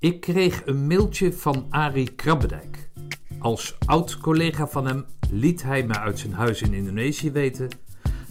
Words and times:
Ik 0.00 0.20
kreeg 0.20 0.62
een 0.64 0.86
mailtje 0.86 1.32
van 1.32 1.66
Arie 1.70 2.10
Krabbedijk. 2.10 2.90
Als 3.38 3.76
oud-collega 3.86 4.68
van 4.68 4.86
hem 4.86 5.04
liet 5.30 5.62
hij 5.62 5.86
me 5.86 5.98
uit 5.98 6.18
zijn 6.18 6.32
huis 6.32 6.62
in 6.62 6.72
Indonesië 6.72 7.30
weten 7.30 7.68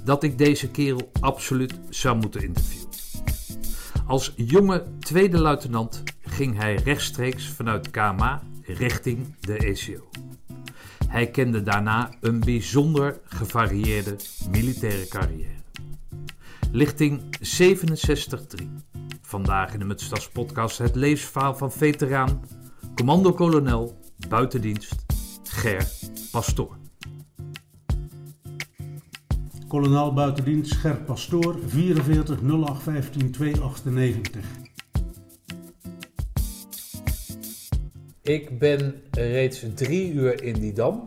dat 0.04 0.24
ik 0.24 0.38
deze 0.38 0.72
kerel 0.72 1.12
absoluut 1.20 1.80
zou 1.90 2.18
moeten 2.18 2.42
interviewen. 2.44 2.90
Als 4.06 4.34
jonge 4.36 4.86
tweede 5.00 5.40
luitenant 5.40 6.04
ging 6.22 6.58
hij 6.58 6.76
rechtstreeks 6.76 7.48
vanuit 7.50 7.92
KMA 7.92 8.44
richting 8.64 9.36
de 9.40 9.58
ECO. 9.58 10.10
Hij 11.08 11.32
kende 11.32 11.64
daarna 11.64 12.14
een 12.22 12.40
bijzonder 12.40 13.20
gevarieerde 13.26 14.16
militaire 14.52 15.08
carrière. 15.08 15.56
Lichting 16.72 17.22
67-3. 18.64 18.87
Vandaag 19.28 19.74
in 19.74 19.80
de 19.80 19.86
Mutstas 19.86 20.30
podcast 20.30 20.78
het 20.78 20.96
levensverhaal 20.96 21.56
van 21.56 21.72
veteraan, 21.72 22.42
commando-kolonel, 22.96 24.00
buitendienst, 24.28 24.96
Ger 25.44 25.88
Pastoor. 26.32 26.78
Kolonel 29.68 30.14
buitendienst 30.14 30.74
Gert 30.74 31.06
Pastoor, 31.06 31.56
44 31.68 32.40
08 32.42 32.84
15 32.84 33.32
298. 33.32 34.46
Ik 38.22 38.60
ben 38.60 39.02
reeds 39.12 39.66
drie 39.76 40.14
uur 40.14 40.44
in 40.44 40.60
die 40.60 40.74
dam. 40.74 41.06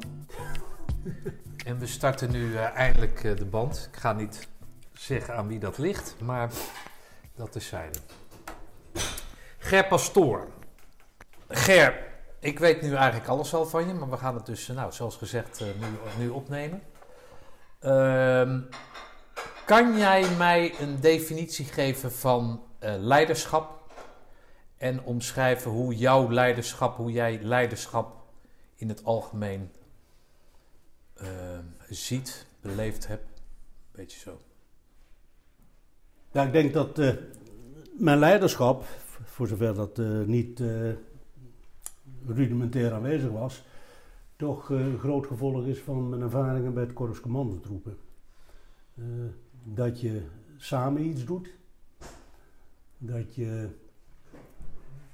En 1.65 1.79
we 1.79 1.87
starten 1.87 2.31
nu 2.31 2.49
uh, 2.49 2.77
eindelijk 2.77 3.25
uh, 3.25 3.37
de 3.37 3.45
band. 3.45 3.89
Ik 3.93 3.99
ga 3.99 4.13
niet 4.13 4.49
zeggen 4.93 5.37
aan 5.37 5.49
wie 5.49 5.59
dat 5.59 5.79
ligt, 5.79 6.17
maar 6.25 6.51
dat 7.41 7.55
is 7.55 7.67
zijde. 7.67 7.99
Ger 9.63 9.87
Pastoor. 9.87 10.49
Ger, 11.49 12.07
ik 12.39 12.59
weet 12.59 12.83
nu 12.83 12.95
eigenlijk 12.95 13.29
alles 13.29 13.55
al 13.55 13.67
van 13.67 13.87
je, 13.87 13.95
maar 13.95 14.11
we 14.11 14.17
gaan 14.17 14.35
het 14.35 14.47
dus, 14.47 14.67
nou, 14.67 14.93
zoals 14.93 15.17
gezegd, 15.17 15.61
uh, 15.61 15.69
nu, 15.81 15.87
nu, 16.19 16.29
opnemen. 16.29 16.83
Ehm, 17.79 18.61
kan 19.67 19.99
jij 19.99 20.31
mij 20.37 20.75
een 20.81 21.01
definitie 21.01 21.65
geven 21.65 22.13
van 22.13 22.63
leiderschap 22.99 23.93
en 24.77 25.03
omschrijven 25.03 25.71
hoe 25.71 25.97
jouw 25.97 26.31
leiderschap, 26.31 26.97
hoe 26.97 27.13
jij 27.13 27.39
leiderschap 27.43 28.17
in 28.77 28.89
het 28.89 29.05
algemeen 29.05 29.73
uh, 31.23 31.29
ziet, 31.89 32.47
beleefd 32.61 33.07
hebt. 33.07 33.41
Beetje 33.93 34.19
zo. 34.19 34.41
Ja, 36.33 36.43
ik 36.43 36.53
denk 36.53 36.73
dat 36.73 36.97
mijn 37.93 38.19
leiderschap, 38.19 38.85
voor 39.41 39.49
zover 39.49 39.75
dat 39.75 39.99
uh, 39.99 40.25
niet 40.25 40.63
rudimentair 42.27 42.93
aanwezig 42.93 43.31
was, 43.31 43.65
toch 44.37 44.69
een 44.69 44.99
groot 44.99 45.27
gevolg 45.27 45.67
is 45.67 45.79
van 45.79 46.09
mijn 46.09 46.23
ervaringen 46.23 46.75
bij 46.75 46.83
het 46.83 46.93
Korps 46.93 47.21
Commandotroepen. 47.21 47.97
dat 49.65 50.01
je 50.01 50.23
samen 50.57 51.05
iets 51.05 51.25
doet, 51.25 51.55
dat 52.99 53.35
je 53.35 53.69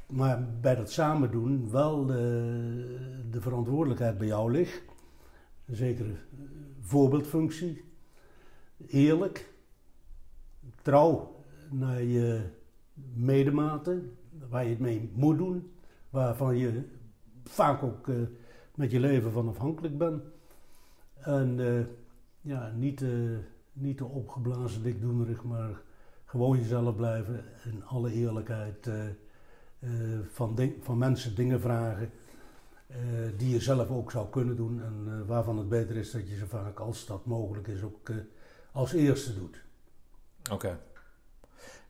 maar 0.07 0.47
bij 0.61 0.75
dat 0.75 0.91
samen 0.91 1.31
doen 1.31 1.71
wel 1.71 2.07
de, 2.07 3.23
de 3.31 3.41
verantwoordelijkheid 3.41 4.19
bij 4.19 4.27
jou 4.27 4.51
ligt. 4.51 4.83
Een 5.67 5.77
zekere 5.77 6.15
voorbeeldfunctie. 6.81 7.85
Eerlijk. 8.87 9.53
Trouw 10.83 11.35
naar 11.71 12.03
je 12.03 12.41
medematen, 13.15 14.17
waar 14.49 14.65
je 14.65 14.71
het 14.71 14.79
mee 14.79 15.11
moet 15.15 15.39
doen. 15.39 15.71
Waarvan 16.11 16.57
je 16.57 16.83
vaak 17.45 17.83
ook 17.83 18.07
uh, 18.07 18.17
met 18.75 18.91
je 18.91 19.01
leven 19.01 19.33
van 19.33 19.49
afhankelijk 19.49 19.99
bent. 19.99 20.23
En 21.15 21.59
uh, 21.59 21.85
ja, 22.41 22.73
niet, 22.77 23.01
uh, 23.01 23.39
niet 23.73 23.97
te 23.97 24.05
opgeblazen 24.05 24.83
dikdoenerig, 24.83 25.45
maar 25.45 25.81
gewoon 26.25 26.59
jezelf 26.59 26.97
blijven 26.97 27.45
in 27.65 27.85
alle 27.85 28.13
eerlijkheid 28.13 28.91
van, 30.31 30.73
van 30.81 30.99
mensen 30.99 31.35
dingen 31.35 31.61
vragen 31.61 32.11
die 33.37 33.51
je 33.51 33.61
zelf 33.61 33.91
ook 33.91 34.11
zou 34.11 34.29
kunnen 34.29 34.57
doen 34.57 34.83
en 34.83 35.27
waarvan 35.27 35.59
het 35.59 35.69
beter 35.69 35.97
is 35.97 36.11
dat 36.11 36.29
je 36.29 36.37
ze 36.37 36.47
vaak 36.47 36.79
als 36.79 37.07
dat 37.07 37.27
mogelijk 37.27 37.67
is 37.67 37.83
ook 37.83 38.11
als 38.73 38.93
eerste 38.93 39.35
doet. 39.35 39.63
Oké. 40.53 40.79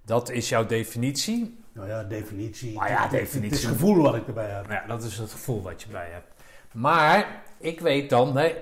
Dat 0.06 0.30
is 0.30 0.48
jouw 0.48 0.66
definitie? 0.66 1.64
Nou 1.72 1.88
ja, 1.88 2.04
definitie. 2.04 2.74
Maar 2.74 2.90
ja, 2.90 3.08
definitie. 3.08 3.42
Het 3.42 3.52
is 3.52 3.62
het 3.62 3.72
gevoel 3.72 4.02
wat 4.02 4.14
ik 4.14 4.26
erbij 4.26 4.50
heb. 4.50 4.70
Ja, 4.70 4.86
dat 4.86 5.02
is 5.02 5.18
het 5.18 5.30
gevoel 5.30 5.62
wat 5.62 5.82
je 5.82 5.88
bij 5.88 6.08
hebt. 6.10 6.34
Maar 6.72 7.42
ik 7.58 7.80
weet 7.80 8.10
dan, 8.10 8.32
nee, 8.32 8.54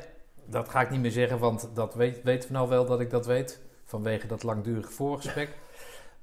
dat 0.47 0.69
ga 0.69 0.81
ik 0.81 0.91
niet 0.91 1.01
meer 1.01 1.11
zeggen, 1.11 1.39
want 1.39 1.69
dat 1.75 1.95
weet, 1.95 2.23
weten 2.23 2.49
we 2.49 2.55
nou 2.55 2.69
wel 2.69 2.87
dat 2.87 3.01
ik 3.01 3.11
dat 3.11 3.27
weet. 3.27 3.61
Vanwege 3.85 4.27
dat 4.27 4.43
langdurige 4.43 4.91
voorgesprek. 4.91 5.57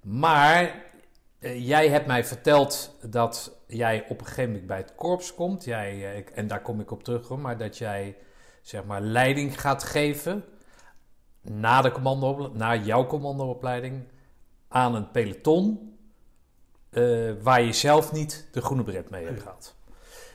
Maar 0.02 0.84
uh, 1.40 1.68
jij 1.68 1.90
hebt 1.90 2.08
mij 2.08 2.26
verteld 2.26 2.98
dat 3.02 3.58
jij 3.68 4.06
op 4.10 4.20
een 4.20 4.26
gegeven 4.26 4.52
moment 4.52 4.68
bij 4.68 4.78
het 4.78 4.96
korps 4.96 5.34
komt. 5.34 5.64
Jij, 5.64 5.96
uh, 5.96 6.18
ik, 6.18 6.30
en 6.30 6.48
daar 6.48 6.62
kom 6.62 6.80
ik 6.80 6.92
op 6.92 7.04
terug, 7.04 7.28
hoor, 7.28 7.40
maar 7.40 7.58
dat 7.58 7.78
jij 7.78 8.18
zeg 8.62 8.84
maar 8.86 9.02
leiding 9.02 9.62
gaat 9.62 9.84
geven 9.84 10.44
na, 11.42 11.82
de 11.82 11.92
commando, 11.92 12.52
na 12.54 12.76
jouw 12.76 13.06
commandoopleiding 13.06 14.04
aan 14.72 14.96
een 14.96 15.12
peloton 15.12 15.96
uh, 16.92 17.32
waar 17.42 17.62
je 17.62 17.74
zelf 17.74 18.12
niet 18.12 18.48
de 18.52 18.62
groene 18.62 18.84
bret 18.84 19.10
mee 19.10 19.26
hebt 19.26 19.42
gehad. 19.42 19.76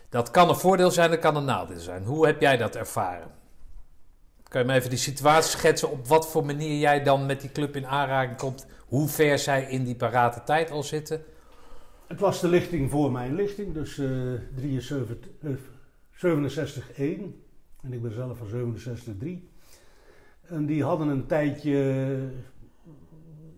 Dat 0.08 0.30
kan 0.30 0.48
een 0.48 0.56
voordeel 0.56 0.90
zijn, 0.90 1.10
dat 1.10 1.18
kan 1.18 1.36
een 1.36 1.44
nadeel 1.44 1.78
zijn. 1.78 2.04
Hoe 2.04 2.26
heb 2.26 2.40
jij 2.40 2.56
dat 2.56 2.76
ervaren? 2.76 3.30
Kan 4.48 4.60
je 4.60 4.66
me 4.66 4.74
even 4.74 4.90
die 4.90 4.98
situatie 4.98 5.50
schetsen 5.50 5.90
op 5.90 6.06
wat 6.06 6.28
voor 6.28 6.44
manier 6.44 6.78
jij 6.78 7.02
dan 7.02 7.26
met 7.26 7.40
die 7.40 7.52
club 7.52 7.76
in 7.76 7.86
aanraking 7.86 8.38
komt 8.38 8.66
hoe 8.86 9.08
ver 9.08 9.38
zij 9.38 9.70
in 9.70 9.84
die 9.84 9.96
parate 9.96 10.42
tijd 10.44 10.70
al 10.70 10.82
zitten? 10.82 11.24
Het 12.06 12.20
was 12.20 12.40
de 12.40 12.48
lichting 12.48 12.90
voor 12.90 13.12
mijn 13.12 13.34
lichting, 13.34 13.74
dus 13.74 13.96
uh, 13.96 14.40
73, 14.54 15.16
uh, 15.40 15.56
67 16.10 16.92
1 16.92 17.42
en 17.82 17.92
ik 17.92 18.02
ben 18.02 18.12
zelf 18.12 18.38
van 18.38 18.48
67 18.48 19.14
3. 19.18 19.48
En 20.42 20.66
die 20.66 20.84
hadden 20.84 21.08
een 21.08 21.26
tijdje 21.26 22.18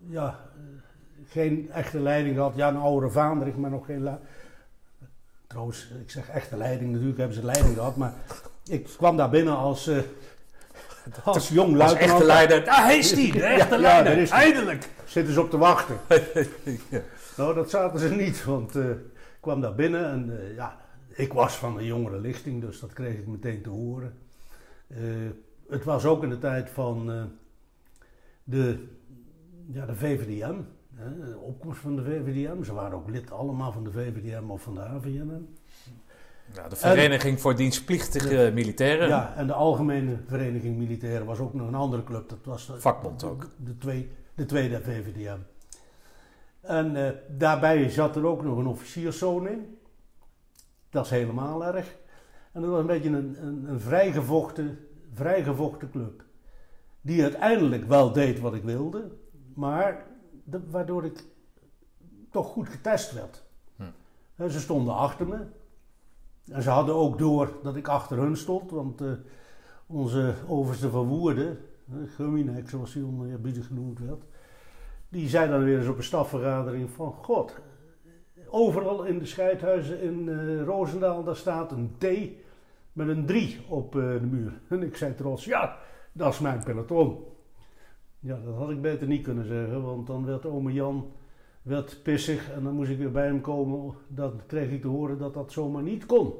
ja, 0.07 0.48
geen 1.29 1.69
echte 1.71 1.99
leiding 1.99 2.35
gehad. 2.35 2.55
Ja, 2.55 2.67
een 2.67 2.75
oude 2.75 3.09
vaandrig, 3.09 3.55
maar 3.55 3.69
nog 3.69 3.85
geen. 3.85 4.09
Trouwens, 5.47 5.91
ik 6.01 6.09
zeg 6.11 6.29
echte 6.29 6.57
leiding, 6.57 6.91
natuurlijk 6.91 7.17
hebben 7.17 7.37
ze 7.37 7.45
leiding 7.45 7.73
gehad, 7.75 7.95
maar 7.95 8.13
ik 8.67 8.83
kwam 8.97 9.17
daar 9.17 9.29
binnen 9.29 9.57
als. 9.57 9.89
Uh, 11.17 11.27
als 11.27 11.49
jong 11.49 11.75
luitenant. 11.75 12.11
Als 12.11 12.21
echte 12.21 12.25
leider. 12.25 12.67
Ah, 12.67 12.83
hij 12.83 12.97
is 12.97 13.13
die, 13.13 13.31
de 13.41 13.43
echte 13.43 13.75
ja, 13.75 13.81
leider. 13.81 14.15
Ja, 14.15 14.21
is 14.21 14.29
Eindelijk. 14.29 14.89
Zitten 15.05 15.33
ze 15.33 15.41
op 15.41 15.49
te 15.49 15.57
wachten. 15.57 15.97
ja. 16.89 17.01
Nou, 17.37 17.53
dat 17.53 17.69
zaten 17.69 17.99
ze 17.99 18.09
niet, 18.09 18.45
want 18.45 18.75
uh, 18.75 18.89
ik 18.89 18.97
kwam 19.39 19.61
daar 19.61 19.75
binnen 19.75 20.11
en 20.11 20.29
uh, 20.29 20.55
ja, 20.55 20.77
ik 21.09 21.33
was 21.33 21.55
van 21.55 21.77
een 21.77 21.85
jongere 21.85 22.19
lichting, 22.19 22.61
dus 22.61 22.79
dat 22.79 22.93
kreeg 22.93 23.13
ik 23.13 23.27
meteen 23.27 23.61
te 23.61 23.69
horen. 23.69 24.17
Uh, 24.87 24.97
het 25.69 25.83
was 25.83 26.05
ook 26.05 26.23
in 26.23 26.29
de 26.29 26.39
tijd 26.39 26.69
van 26.69 27.29
de, 28.43 28.87
ja, 29.71 29.85
de 29.85 29.95
VVDM, 29.95 30.55
de 30.99 31.37
opkomst 31.39 31.79
van 31.79 31.95
de 31.95 32.03
VVDM. 32.03 32.63
Ze 32.63 32.73
waren 32.73 32.97
ook 32.97 33.09
lid 33.09 33.31
allemaal 33.31 33.71
van 33.71 33.83
de 33.83 33.91
VVDM 33.91 34.49
of 34.49 34.61
van 34.61 34.75
de 34.75 34.81
AVNM. 34.81 35.47
Ja, 36.53 36.67
de 36.67 36.75
Vereniging 36.75 37.35
en, 37.35 37.41
voor 37.41 37.55
Dienstplichtige 37.55 38.51
Militairen. 38.53 39.07
Ja, 39.07 39.33
en 39.35 39.47
de 39.47 39.53
Algemene 39.53 40.17
Vereniging 40.27 40.77
Militairen 40.77 41.25
was 41.25 41.39
ook 41.39 41.53
nog 41.53 41.67
een 41.67 41.75
andere 41.75 42.03
club. 42.03 42.29
Dat 42.29 42.39
was 42.43 42.67
de, 42.67 42.79
Vakbond 42.79 43.23
ook. 43.23 43.47
De, 43.57 43.77
twee, 43.77 44.11
de 44.35 44.45
tweede 44.45 44.81
VVDM. 44.81 45.37
En 46.61 46.95
uh, 46.95 47.09
daarbij 47.37 47.89
zat 47.89 48.15
er 48.15 48.25
ook 48.25 48.43
nog 48.43 48.57
een 48.57 48.67
officierszoon 48.67 49.47
in. 49.47 49.77
Dat 50.89 51.05
is 51.05 51.11
helemaal 51.11 51.65
erg. 51.65 51.95
En 52.51 52.61
dat 52.61 52.69
was 52.69 52.79
een 52.79 52.85
beetje 52.85 53.09
een, 53.09 53.37
een, 53.41 53.65
een 53.69 53.79
vrijgevochten, 53.79 54.79
vrijgevochten 55.13 55.91
club. 55.91 56.23
Die 57.01 57.21
uiteindelijk 57.21 57.87
wel 57.87 58.11
deed 58.11 58.39
wat 58.39 58.53
ik 58.53 58.63
wilde, 58.63 59.11
maar 59.53 60.05
waardoor 60.69 61.05
ik 61.05 61.25
toch 62.31 62.47
goed 62.47 62.69
getest 62.69 63.13
werd. 63.13 63.43
Hm. 63.75 63.83
En 64.35 64.51
ze 64.51 64.59
stonden 64.59 64.95
achter 64.95 65.27
me. 65.27 65.45
En 66.51 66.61
ze 66.61 66.69
hadden 66.69 66.95
ook 66.95 67.17
door 67.17 67.53
dat 67.63 67.75
ik 67.75 67.87
achter 67.87 68.17
hun 68.17 68.37
stond, 68.37 68.71
want 68.71 69.01
uh, 69.01 69.11
onze 69.85 70.33
overste 70.47 70.89
van 70.89 71.07
Woerden, 71.07 71.57
Gumminek 72.05 72.69
zoals 72.69 72.93
hij 72.93 73.03
oneerbiedig 73.03 73.67
genoemd 73.67 73.99
werd, 73.99 74.23
die 75.09 75.29
zei 75.29 75.49
dan 75.49 75.63
weer 75.63 75.77
eens 75.77 75.87
op 75.87 75.97
een 75.97 76.03
stafvergadering 76.03 76.89
van 76.89 77.13
god, 77.13 77.59
overal 78.47 79.03
in 79.03 79.19
de 79.19 79.25
scheidhuizen 79.25 80.01
in 80.01 80.27
uh, 80.27 80.63
Roosendaal, 80.63 81.23
daar 81.23 81.35
staat 81.35 81.71
een 81.71 81.95
T 81.97 82.05
met 82.93 83.07
een 83.07 83.25
3 83.25 83.65
op 83.67 83.95
uh, 83.95 84.01
de 84.01 84.25
muur. 84.25 84.61
En 84.69 84.83
ik 84.83 84.95
zei 84.95 85.15
trots, 85.15 85.45
ja, 85.45 85.77
dat 86.11 86.33
is 86.33 86.39
mijn 86.39 86.63
peloton. 86.63 87.23
Ja, 88.19 88.37
dat 88.45 88.55
had 88.55 88.69
ik 88.69 88.81
beter 88.81 89.07
niet 89.07 89.23
kunnen 89.23 89.45
zeggen, 89.47 89.83
want 89.83 90.07
dan 90.07 90.25
werd 90.25 90.45
ome 90.45 90.73
Jan 90.73 91.11
werd 91.61 92.03
pissig 92.03 92.51
en 92.51 92.63
dan 92.63 92.73
moest 92.73 92.89
ik 92.89 92.97
weer 92.97 93.11
bij 93.11 93.25
hem 93.25 93.41
komen. 93.41 93.93
Dan 94.07 94.41
kreeg 94.47 94.69
ik 94.71 94.81
te 94.81 94.87
horen 94.87 95.17
dat 95.17 95.33
dat 95.33 95.51
zomaar 95.51 95.83
niet 95.83 96.05
kon. 96.05 96.33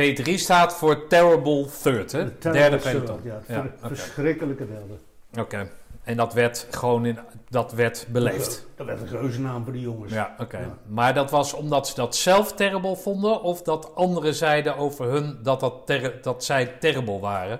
T3 0.00 0.22
staat 0.34 0.74
voor 0.74 1.06
Terrible 1.06 1.66
Third, 1.82 2.12
hè? 2.12 2.24
De 2.24 2.38
terrible 2.38 2.60
Derde 2.68 2.76
peloton. 2.90 3.20
Ja, 3.24 3.34
het 3.34 3.46
Ja, 3.46 3.62
ver- 3.62 3.72
verschrikkelijke 3.88 4.66
derde. 4.66 4.94
Oké. 5.40 5.70
En 6.02 6.16
dat 6.16 6.32
werd 6.34 6.66
gewoon 6.70 7.06
in, 7.06 7.18
dat 7.48 7.72
werd 7.72 8.06
beleefd. 8.12 8.66
Dat 8.76 8.86
werd 8.86 9.00
een 9.00 9.08
geuzennaam 9.08 9.64
voor 9.64 9.72
die 9.72 9.82
jongens. 9.82 10.12
Ja, 10.12 10.34
oké. 10.38 10.58
Ja. 10.58 10.78
Maar 10.86 11.14
dat 11.14 11.30
was 11.30 11.52
omdat 11.52 11.88
ze 11.88 11.94
dat 11.94 12.16
zelf 12.16 12.52
terrible 12.52 12.96
vonden, 12.96 13.42
of 13.42 13.62
dat 13.62 13.94
anderen 13.94 14.34
zeiden 14.34 14.76
over 14.76 15.06
hun 15.06 15.38
dat, 15.42 15.60
dat, 15.60 15.74
ter- 15.86 16.18
dat 16.22 16.44
zij 16.44 16.66
terrible 16.66 17.18
waren? 17.20 17.58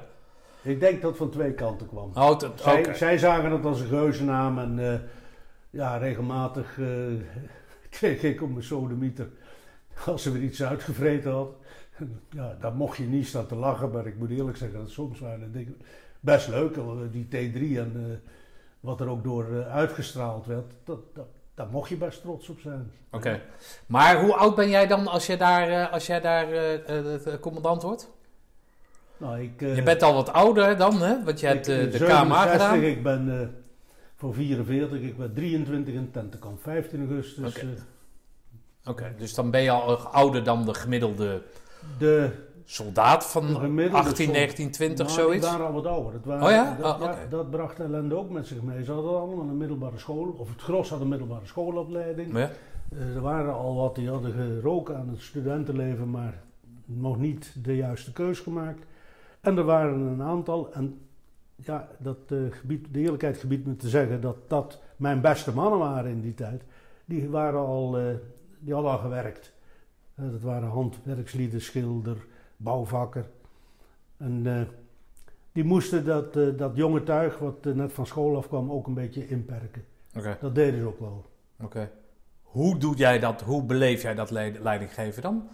Ik 0.64 0.80
denk 0.80 1.00
dat 1.00 1.10
het 1.10 1.18
van 1.18 1.30
twee 1.30 1.52
kanten 1.52 1.86
kwam. 1.86 2.10
Oh, 2.14 2.30
oké. 2.30 2.52
Zij, 2.56 2.94
zij 2.94 3.18
zagen 3.18 3.50
het 3.52 3.64
als 3.64 3.80
een 3.80 3.86
geuzennaam 3.86 4.58
en 4.58 4.92
eh, 4.92 5.00
ja, 5.70 5.96
regelmatig 5.96 6.78
eh, 6.78 6.86
kreeg 7.90 8.22
ik 8.22 8.42
op 8.42 8.50
mijn 8.50 8.62
sodemieter 8.64 9.28
als 10.06 10.22
ze 10.22 10.32
weer 10.32 10.42
iets 10.42 10.62
uitgevreten 10.62 11.32
had. 11.32 11.48
Ja, 12.30 12.56
daar 12.60 12.74
mocht 12.74 12.96
je 12.96 13.04
niet 13.04 13.26
staan 13.26 13.46
te 13.46 13.54
lachen, 13.54 13.90
maar 13.90 14.06
ik 14.06 14.18
moet 14.18 14.30
eerlijk 14.30 14.56
zeggen 14.56 14.78
dat 14.78 14.90
soms 14.90 15.20
waren 15.20 15.40
de 15.40 15.50
dingen 15.50 15.76
best 16.20 16.48
leuk. 16.48 16.76
eh, 16.76 16.84
Die 17.10 17.26
T3 17.26 17.78
en 17.78 18.22
wat 18.80 19.00
er 19.00 19.08
ook 19.08 19.24
door 19.24 19.64
uitgestraald 19.64 20.46
werd, 20.46 20.72
dat, 20.84 20.98
dat, 21.14 21.26
daar 21.54 21.68
mocht 21.70 21.88
je 21.88 21.96
best 21.96 22.20
trots 22.20 22.48
op 22.48 22.58
zijn. 22.58 22.90
Oké. 23.10 23.40
Maar 23.86 24.20
hoe 24.20 24.34
oud 24.34 24.54
ben 24.54 24.68
jij 24.68 24.86
dan 24.86 25.06
als 25.06 25.26
jij 25.26 25.36
daar, 25.36 25.88
als 25.88 26.06
jij 26.06 26.20
daar 26.20 26.46
commandant 27.40 27.82
wordt? 27.82 28.10
Nou, 29.24 29.40
ik, 29.42 29.62
eh, 29.62 29.76
Je 29.76 29.82
bent 29.82 30.02
al 30.02 30.14
wat 30.14 30.32
ouder 30.32 30.76
dan, 30.76 31.02
hè? 31.02 31.24
Want 31.24 31.40
je 31.40 31.46
hebt 31.46 31.68
ik, 31.68 31.74
eh, 31.74 31.84
eh, 31.84 31.90
de 31.92 31.98
67, 31.98 32.26
KMA 32.26 32.46
gedaan. 32.52 32.82
Ik 32.82 33.02
ben 33.02 33.40
eh, 33.40 33.46
voor 34.16 34.34
44, 34.34 35.00
ik 35.00 35.16
ben 35.16 35.34
23 35.34 35.94
in 35.94 36.10
Tentekamp, 36.10 36.62
15 36.62 36.98
augustus. 37.08 37.56
Oké. 37.56 37.60
eh, 37.66 38.90
Oké, 38.90 39.14
dus 39.18 39.34
dan 39.34 39.50
ben 39.50 39.62
je 39.62 39.70
al 39.70 39.96
ouder 39.98 40.44
dan 40.44 40.64
de 40.64 40.74
gemiddelde 40.74 41.42
de 41.98 42.30
soldaat 42.64 43.26
van 43.26 43.46
De 43.46 43.54
gemiddelde 43.54 44.08
18, 44.08 44.24
sol- 44.24 44.34
19, 44.34 44.70
20, 44.70 45.06
Nou, 45.06 45.18
zoiets? 45.20 45.40
Die 45.48 45.50
waren 45.58 45.66
al 45.66 45.72
wat 45.82 45.86
ouder. 45.86 46.12
Dat 46.12 46.24
waren, 46.24 46.44
Oh 46.44 46.50
ja? 46.50 46.76
Dat, 46.80 46.94
Oh, 46.94 47.00
ja, 47.02 47.16
dat 47.28 47.50
bracht 47.50 47.80
ellende 47.80 48.14
ook 48.16 48.30
met 48.30 48.46
zich 48.46 48.62
mee. 48.62 48.84
Ze 48.84 48.92
hadden 48.92 49.20
allemaal 49.20 49.48
een 49.48 49.56
middelbare 49.56 49.98
school, 49.98 50.34
of 50.38 50.48
het 50.48 50.60
gros 50.60 50.88
had 50.90 51.00
een 51.00 51.08
middelbare 51.08 51.46
schoolopleiding. 51.46 52.36
Ja. 52.38 52.50
Eh, 52.92 53.14
er 53.14 53.20
waren 53.20 53.54
al 53.54 53.74
wat 53.74 53.94
die 53.94 54.08
hadden 54.08 54.32
geroken 54.32 54.96
aan 54.96 55.08
het 55.08 55.20
studentenleven, 55.20 56.10
maar 56.10 56.34
nog 56.84 57.18
niet 57.18 57.54
de 57.62 57.76
juiste 57.76 58.12
keus 58.12 58.40
gemaakt. 58.40 58.84
En 59.44 59.56
er 59.56 59.64
waren 59.64 60.00
een 60.00 60.22
aantal, 60.22 60.72
en 60.72 61.00
ja, 61.54 61.88
dat 61.98 62.18
eh, 62.28 62.38
gebied, 62.50 62.86
de 62.92 63.00
eerlijkheid 63.00 63.36
gebiedt 63.36 63.66
me 63.66 63.76
te 63.76 63.88
zeggen 63.88 64.20
dat 64.20 64.36
dat 64.48 64.80
mijn 64.96 65.20
beste 65.20 65.54
mannen 65.54 65.78
waren 65.78 66.10
in 66.10 66.20
die 66.20 66.34
tijd. 66.34 66.62
Die, 67.04 67.28
waren 67.28 67.60
al, 67.60 67.98
eh, 67.98 68.04
die 68.58 68.72
hadden 68.74 68.92
al 68.92 68.98
gewerkt. 68.98 69.52
Eh, 70.14 70.24
dat 70.30 70.40
waren 70.40 70.68
handwerkslieden, 70.68 71.60
schilder, 71.60 72.16
bouwvakker. 72.56 73.24
En 74.16 74.68
die 75.52 75.64
moesten 75.64 76.04
dat, 76.04 76.32
dat 76.58 76.70
jonge 76.74 77.02
tuig, 77.02 77.38
wat 77.38 77.64
net 77.64 77.92
van 77.92 78.06
school 78.06 78.36
afkwam, 78.36 78.70
ook 78.70 78.86
een 78.86 78.94
beetje 78.94 79.28
inperken. 79.28 79.84
Dat 80.40 80.54
deden 80.54 80.80
ze 80.80 80.86
ook 80.86 81.00
wel. 81.00 81.24
oké. 81.60 81.90
Hoe 82.42 82.78
doe 82.78 82.96
jij 82.96 83.18
dat, 83.18 83.40
hoe 83.40 83.64
beleef 83.64 84.02
jij 84.02 84.14
dat 84.14 84.30
leid- 84.30 84.58
leidinggeven 84.58 85.22
dan? 85.22 85.48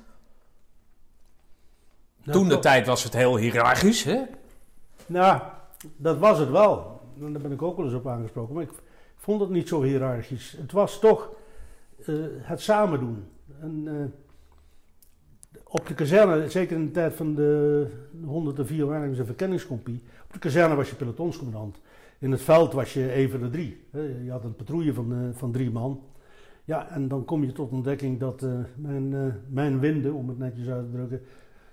Nou, 2.31 2.43
Toen 2.43 2.49
de 2.49 2.55
toch- 2.55 2.63
tijd 2.73 2.87
was 2.87 3.05
het 3.05 3.15
heel 3.15 3.37
hiërarchisch, 3.37 4.05
hè? 4.05 4.21
Nou, 5.07 5.43
dat 5.97 6.19
was 6.19 6.39
het 6.39 6.51
wel. 6.51 7.01
Daar 7.15 7.31
ben 7.41 7.53
ik 7.53 7.63
ook 7.63 7.77
wel 7.77 7.87
eens 7.87 7.95
op 7.95 8.07
aangesproken. 8.07 8.55
Maar 8.55 8.63
ik 8.63 8.73
vond 9.17 9.41
het 9.41 9.51
niet 9.51 9.69
zo 9.69 9.83
hiërarchisch. 9.83 10.57
Het 10.61 10.73
was 10.73 10.99
toch 11.01 11.31
eh, 12.07 12.15
het 12.41 12.61
samen 12.61 12.99
doen. 13.01 13.25
En, 13.61 13.83
eh, 13.87 15.61
op 15.65 15.87
de 15.87 15.95
kazerne, 15.95 16.49
zeker 16.51 16.77
in 16.77 16.85
de 16.85 16.91
tijd 16.91 17.15
van 17.15 17.35
de 17.35 17.87
104 18.25 18.87
waarnemings- 18.87 19.19
en 19.19 19.27
verkenningscompie, 19.27 20.03
op 20.27 20.33
de 20.33 20.39
kazerne 20.39 20.75
was 20.75 20.91
je 20.91 20.97
pelotonscommandant. 20.97 21.81
In 22.19 22.31
het 22.31 22.41
veld 22.43 22.73
was 22.73 22.93
je 22.95 23.11
even 23.13 23.41
de 23.41 23.51
drie. 23.51 23.85
Je 24.25 24.31
had 24.31 24.45
een 24.45 24.57
patrouille 24.57 24.95
van, 24.95 25.13
eh, 25.13 25.19
van 25.39 25.53
drie 25.53 25.71
man. 25.71 26.03
Ja, 26.65 26.89
en 26.91 27.09
dan 27.09 27.25
kom 27.25 27.45
je 27.45 27.53
tot 27.53 27.71
ontdekking 27.71 28.19
dat 28.21 28.47
mijn, 28.77 29.15
eh, 29.15 29.21
mijn 29.49 29.81
winden, 29.81 30.13
om 30.15 30.29
het 30.29 30.39
netjes 30.39 30.69
uit 30.69 30.85
te 30.85 30.93
drukken, 30.97 31.23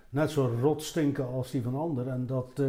net 0.08 0.30
zo 0.30 0.50
rot 0.60 0.82
stinken 0.82 1.26
als 1.32 1.50
die 1.50 1.62
van 1.62 1.74
anderen. 1.76 2.12
En 2.12 2.26
dat, 2.26 2.50
eh, 2.54 2.66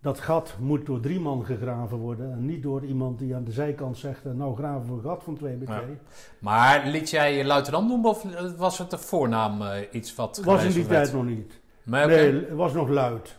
dat 0.00 0.18
gat 0.20 0.54
moet 0.60 0.86
door 0.86 1.00
drie 1.00 1.20
man 1.20 1.44
gegraven 1.44 1.96
worden. 1.96 2.32
En 2.32 2.46
niet 2.46 2.62
door 2.62 2.84
iemand 2.84 3.18
die 3.18 3.34
aan 3.34 3.44
de 3.44 3.52
zijkant 3.52 3.98
zegt, 3.98 4.24
eh, 4.26 4.32
nou 4.32 4.56
graven 4.56 4.86
we 4.88 4.92
een 4.92 5.00
gat 5.02 5.22
van 5.22 5.36
twee 5.36 5.56
bij 5.56 5.76
Ja. 5.76 5.82
Maar 6.38 6.86
liet 6.86 7.10
jij 7.10 7.36
je 7.36 7.44
luitenant 7.44 7.88
noemen 7.88 8.10
of 8.10 8.24
was 8.56 8.78
het 8.78 8.90
de 8.90 8.98
voornaam 8.98 9.62
eh, 9.62 9.80
iets 9.90 10.14
wat 10.14 10.40
was 10.44 10.64
in 10.64 10.70
die 10.72 10.84
werd? 10.86 11.02
tijd 11.04 11.14
nog 11.16 11.24
niet. 11.24 11.60
Maar. 11.82 12.06
Nee, 12.06 12.32
het 12.32 12.50
was 12.52 12.72
nog 12.72 12.88
luid. 12.88 13.36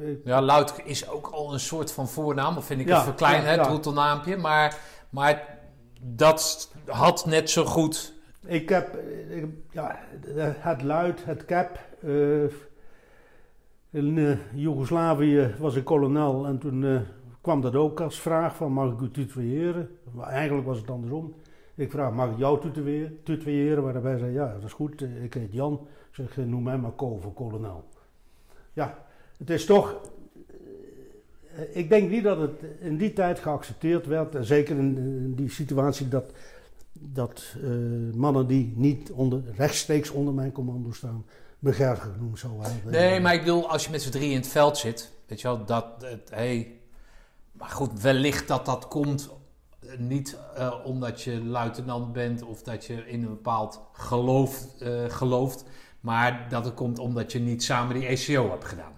Ik- 0.00 0.20
Ja, 0.24 0.40
Luid 0.42 0.74
is 0.84 1.08
ook 1.08 1.26
al 1.26 1.52
een 1.52 1.60
soort 1.60 1.92
van 1.92 2.08
voornaam, 2.08 2.56
of 2.56 2.64
vind 2.64 2.80
ik 2.80 2.88
Ja, 2.88 2.96
een 2.98 3.02
verklein, 3.04 3.40
ja, 3.42 3.48
hè, 3.48 3.54
ja. 3.54 3.62
troetelnaampje. 3.64 4.36
Maar, 4.36 4.78
maar 5.10 5.58
dat 6.00 6.70
had 6.86 7.26
net 7.26 7.50
zo 7.50 7.64
goed. 7.64 8.12
Ik 8.46 8.68
heb, 8.68 8.96
ik- 9.30 9.46
ja, 9.70 9.98
het 10.58 10.82
luid, 10.82 11.24
het 11.24 11.44
cap. 11.44 11.78
Eh, 12.02 12.42
in 13.90 14.18
eh, 14.18 14.36
Joegoslavië 14.54 15.54
was 15.58 15.74
ik 15.74 15.84
kolonel 15.84 16.46
en 16.46 16.58
toen 16.58 16.84
eh, 16.84 17.00
kwam 17.40 17.60
dat 17.60 17.74
ook 17.74 18.00
als 18.00 18.20
vraag 18.20 18.56
van 18.56 18.72
mag 18.72 18.92
ik 18.92 19.00
u 19.00 19.10
tutoyeren? 19.10 19.90
Eigenlijk 20.20 20.66
was 20.66 20.78
het 20.78 20.90
andersom. 20.90 21.34
Ik 21.74 21.90
vraag 21.90 22.12
mag 22.12 22.30
ik 22.30 22.38
jou 22.38 22.60
tutoyeren? 23.22 23.82
Waarbij 23.82 24.18
zei 24.18 24.32
ja 24.32 24.52
dat 24.52 24.64
is 24.64 24.72
goed, 24.72 25.00
ik 25.22 25.34
heet 25.34 25.52
Jan. 25.52 25.86
Zeg 26.10 26.36
noem 26.36 26.62
mij 26.62 26.78
maar 26.78 26.90
Ko 26.90 27.16
voor 27.16 27.32
kolonel. 27.32 27.84
Ja, 28.72 28.98
het 29.38 29.50
is 29.50 29.64
toch... 29.64 30.00
Ik 31.72 31.88
denk 31.88 32.10
niet 32.10 32.22
dat 32.22 32.38
het 32.38 32.62
in 32.80 32.96
die 32.96 33.12
tijd 33.12 33.38
geaccepteerd 33.38 34.06
werd. 34.06 34.36
Zeker 34.40 34.76
in, 34.76 35.34
die 35.34 35.50
situatie 35.50 36.08
dat 36.08 36.32
dat 36.92 37.56
mannen 38.14 38.46
die 38.46 38.72
niet 38.76 39.10
onder, 39.10 39.42
rechtstreeks 39.56 40.10
onder 40.10 40.34
mijn 40.34 40.52
commando 40.52 40.92
staan, 40.92 41.24
begerger 41.62 42.12
genoemd 42.12 42.38
zou 42.38 42.52
worden. 42.52 42.80
Nee, 42.84 43.20
maar 43.20 43.34
ik 43.34 43.40
bedoel, 43.40 43.70
als 43.70 43.84
je 43.84 43.90
met 43.90 44.02
z'n 44.02 44.10
drie 44.10 44.30
in 44.30 44.36
het 44.36 44.48
veld 44.48 44.78
zit, 44.78 45.12
weet 45.26 45.40
je 45.40 45.48
wel, 45.48 45.64
dat 45.64 45.86
het, 45.98 46.30
hey, 46.30 46.80
maar 47.52 47.68
goed, 47.68 48.00
wellicht 48.00 48.48
dat 48.48 48.66
dat 48.66 48.88
komt 48.88 49.28
eh, 49.80 49.98
niet 49.98 50.36
eh, 50.56 50.74
omdat 50.84 51.22
je 51.22 51.44
luitenant 51.44 52.12
bent 52.12 52.42
of 52.42 52.62
dat 52.62 52.84
je 52.84 53.08
in 53.08 53.22
een 53.22 53.28
bepaald 53.28 53.80
geloof 53.92 54.66
eh, 54.80 55.04
gelooft, 55.08 55.64
maar 56.00 56.46
dat 56.48 56.64
het 56.64 56.74
komt 56.74 56.98
omdat 56.98 57.32
je 57.32 57.38
niet 57.38 57.62
samen 57.62 57.94
die 57.94 58.06
ECO 58.06 58.50
hebt 58.50 58.64
gedaan. 58.64 58.92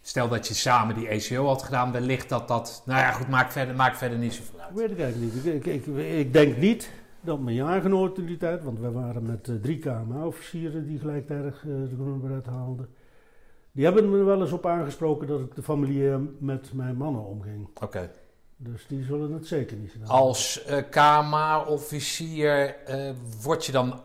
Stel 0.00 0.28
dat 0.28 0.48
je 0.48 0.54
samen 0.54 0.94
die 0.94 1.08
ECO 1.08 1.46
had 1.46 1.62
gedaan, 1.62 1.92
wellicht 1.92 2.28
dat 2.28 2.48
dat, 2.48 2.82
nou 2.86 3.00
ja, 3.00 3.12
goed, 3.12 3.28
maakt 3.28 3.52
verder, 3.52 3.74
maakt 3.74 3.98
verder 3.98 4.18
niet 4.18 4.34
zoveel 4.34 4.60
uit. 4.60 4.74
Weet 4.74 4.90
ik 4.90 5.00
eigenlijk 5.00 5.34
niet. 5.34 5.44
Ik, 5.46 5.66
ik, 5.66 5.86
ik, 5.86 5.96
ik 5.96 6.32
denk 6.32 6.56
niet 6.56 6.90
dat 7.20 7.40
mijn 7.40 7.56
jaargenoten 7.56 8.22
in 8.22 8.28
die 8.28 8.36
tijd, 8.36 8.64
want 8.64 8.80
we 8.80 8.90
waren 8.90 9.22
met 9.22 9.48
eh, 9.48 9.54
drie 9.54 9.78
KMA-officieren 9.78 10.86
die 10.86 10.98
gelijktijdig 10.98 11.54
eh, 11.54 11.68
de 11.68 11.94
groene 11.94 12.18
beret 12.18 12.46
haalden. 12.46 12.88
Die 13.72 13.84
hebben 13.84 14.10
me 14.10 14.22
wel 14.22 14.40
eens 14.40 14.52
op 14.52 14.66
aangesproken 14.66 15.26
dat 15.26 15.40
ik 15.40 15.54
de 15.54 15.62
familie 15.62 16.30
met 16.38 16.72
mijn 16.72 16.96
mannen 16.96 17.24
omging. 17.24 17.68
Oké. 17.82 18.10
Dus 18.56 18.86
die 18.86 19.04
zullen 19.04 19.32
het 19.32 19.46
zeker 19.46 19.76
niet 19.76 19.90
gedaan 19.90 20.08
Als 20.08 20.64
eh 20.64 20.82
KMA-officier 20.90 22.76
eh, 22.84 23.10
word 23.42 23.66
je 23.66 23.72
dan 23.72 24.00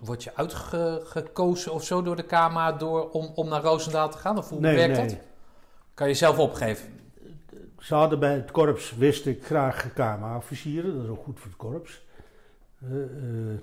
word 0.00 0.24
je 0.24 0.34
uitgekozen 0.34 1.72
of 1.72 1.84
zo 1.84 2.02
door 2.02 2.16
de 2.16 2.22
KMA 2.22 2.72
door, 2.72 3.10
om, 3.10 3.32
om 3.34 3.48
naar 3.48 3.62
Roosendaal 3.62 4.10
te 4.10 4.18
gaan? 4.18 4.38
Of 4.38 4.48
hoe 4.48 4.60
Nee, 4.60 4.76
werkt 4.76 4.96
nee. 4.96 5.06
dat? 5.06 5.18
Kan 5.94 6.08
je 6.08 6.14
zelf 6.14 6.38
opgeven? 6.38 6.88
Ze 7.78 7.94
hadden 7.94 8.18
bij 8.18 8.34
het 8.34 8.50
korps, 8.50 8.94
wist 8.96 9.26
ik, 9.26 9.44
graag 9.44 9.92
KMA-officieren. 9.92 10.94
Dat 10.94 11.04
is 11.04 11.10
ook 11.10 11.24
goed 11.24 11.38
voor 11.38 11.48
het 11.48 11.56
korps. 11.56 12.03
Eh, 12.90 13.02
eh, 13.02 13.58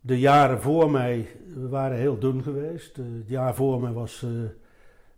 de 0.00 0.18
jaren 0.18 0.60
voor 0.60 0.90
mij 0.90 1.28
waren 1.54 1.96
heel 1.96 2.18
dun 2.18 2.42
geweest. 2.42 2.98
Eh, 2.98 3.04
het 3.18 3.28
jaar 3.28 3.54
voor 3.54 3.80
mij 3.80 3.92
was 3.92 4.26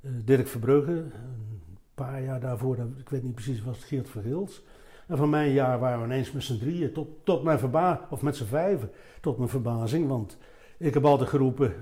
Dirk 0.01 0.47
Verbrugge. 0.47 0.93
Een 0.93 1.79
paar 1.95 2.23
jaar 2.23 2.41
daarvoor, 2.41 2.77
ik 2.99 3.09
weet 3.09 3.23
niet 3.23 3.35
precies, 3.35 3.63
was 3.63 3.77
het 3.77 3.87
Geert 3.87 4.09
Vergils. 4.09 4.63
En 5.07 5.17
van 5.17 5.31
mijn 5.31 5.53
jaar 5.53 5.79
waren 5.79 5.99
we 5.99 6.05
ineens 6.05 6.33
met 6.33 6.43
z'n 6.43 6.59
drieën, 6.59 6.93
tot, 6.93 7.09
tot 7.25 7.43
mijn 7.43 7.59
verba 7.59 8.07
of 8.11 8.23
met 8.23 8.37
z'n 8.37 8.45
vijven, 8.45 8.91
tot 9.21 9.37
mijn 9.37 9.49
verbazing. 9.49 10.09
Want 10.09 10.39
ik 10.79 10.95
heb 10.95 11.05
altijd 11.05 11.29
geroepen, 11.29 11.73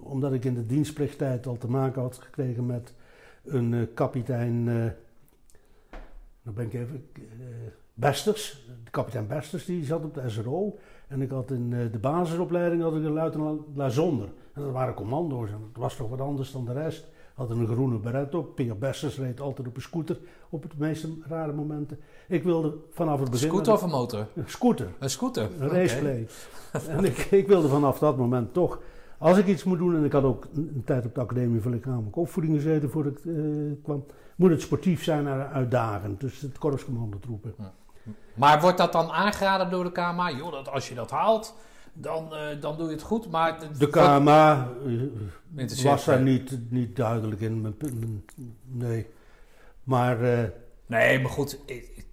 omdat 0.00 0.32
ik 0.32 0.44
in 0.44 0.54
de 0.54 0.66
dienstplichttijd 0.66 1.46
al 1.46 1.56
te 1.58 1.70
maken 1.70 2.02
had 2.02 2.16
gekregen 2.16 2.66
met 2.66 2.94
een 3.44 3.88
kapitein, 3.94 4.64
dan 6.42 6.54
ben 6.54 6.66
ik 6.66 6.74
even, 6.74 7.06
Besters, 8.00 8.64
de 8.84 8.90
kapitein 8.90 9.26
Besters, 9.26 9.64
die 9.64 9.84
zat 9.84 10.04
op 10.04 10.14
de 10.14 10.28
SRO. 10.28 10.78
En 11.08 11.22
ik 11.22 11.30
had 11.30 11.50
in 11.50 11.72
eh, 11.72 11.92
de 11.92 11.98
basisopleiding 11.98 12.82
had 12.82 12.96
ik 12.96 13.04
een 13.04 13.12
luitenant 13.12 13.60
Lazonder. 13.74 14.28
En 14.52 14.62
dat 14.62 14.72
waren 14.72 14.94
commando's 14.94 15.48
en 15.48 15.58
dat 15.72 15.82
was 15.82 15.96
toch 15.96 16.08
wat 16.08 16.20
anders 16.20 16.52
dan 16.52 16.64
de 16.64 16.72
rest. 16.72 17.06
hadden 17.34 17.58
een 17.58 17.66
groene 17.66 17.98
beret 17.98 18.34
op. 18.34 18.54
Peer 18.54 18.78
Bessers 18.78 19.18
reed 19.18 19.40
altijd 19.40 19.68
op 19.68 19.76
een 19.76 19.82
scooter 19.82 20.18
op 20.50 20.62
de 20.62 20.68
meeste 20.76 21.08
rare 21.28 21.52
momenten. 21.52 21.98
Ik 22.28 22.42
wilde 22.42 22.74
vanaf 22.90 23.20
het 23.20 23.30
begin... 23.30 23.48
Scooter 23.48 23.72
of 23.72 23.82
een 23.82 23.90
motor? 23.90 24.26
Een 24.34 24.44
scooter. 24.46 24.88
Een 24.98 25.10
scooter? 25.10 25.48
Een 25.58 25.68
raceplay. 25.68 26.26
en 26.88 27.04
ik, 27.04 27.18
ik 27.18 27.46
wilde 27.46 27.68
vanaf 27.68 27.98
dat 27.98 28.16
moment 28.16 28.52
toch, 28.52 28.80
als 29.18 29.38
ik 29.38 29.46
iets 29.46 29.64
moet 29.64 29.78
doen, 29.78 29.96
en 29.96 30.04
ik 30.04 30.12
had 30.12 30.24
ook 30.24 30.46
een, 30.54 30.70
een 30.74 30.84
tijd 30.84 31.06
op 31.06 31.14
de 31.14 31.20
Academie 31.20 31.60
voor 31.60 31.70
Lichamelijke 31.70 32.20
Opvoeding 32.20 32.54
gezeten 32.54 32.90
voordat 32.90 33.12
ik 33.12 33.24
eh, 33.24 33.34
kwam, 33.82 34.04
moet 34.36 34.50
het 34.50 34.60
sportief 34.60 35.04
zijn 35.04 35.26
en 35.26 35.48
uitdagend. 35.48 36.20
Dus 36.20 36.40
het 36.40 36.58
korpscommandotroepen. 36.58 37.54
Maar 38.40 38.60
wordt 38.60 38.78
dat 38.78 38.92
dan 38.92 39.10
aangeraden 39.10 39.70
door 39.70 39.84
de 39.84 39.92
KMA? 39.92 40.30
Joh, 40.30 40.52
dat 40.52 40.68
als 40.70 40.88
je 40.88 40.94
dat 40.94 41.10
haalt, 41.10 41.54
dan, 41.92 42.34
eh, 42.34 42.60
dan 42.60 42.76
doe 42.76 42.86
je 42.86 42.92
het 42.92 43.02
goed. 43.02 43.30
Maar 43.30 43.56
het- 43.60 43.78
De 43.80 43.88
KMA 43.90 44.68
eh, 45.56 45.84
was 45.84 46.04
daar 46.04 46.20
niet, 46.20 46.58
niet 46.68 46.96
duidelijk 46.96 47.40
in. 47.40 47.76
Nee. 48.66 49.06
Maar 49.84 50.22
eh, 50.22 50.38
Nee, 50.86 51.20
maar 51.20 51.30
goed. 51.30 51.58
Ik, 51.66 51.90
ik- 51.94 52.06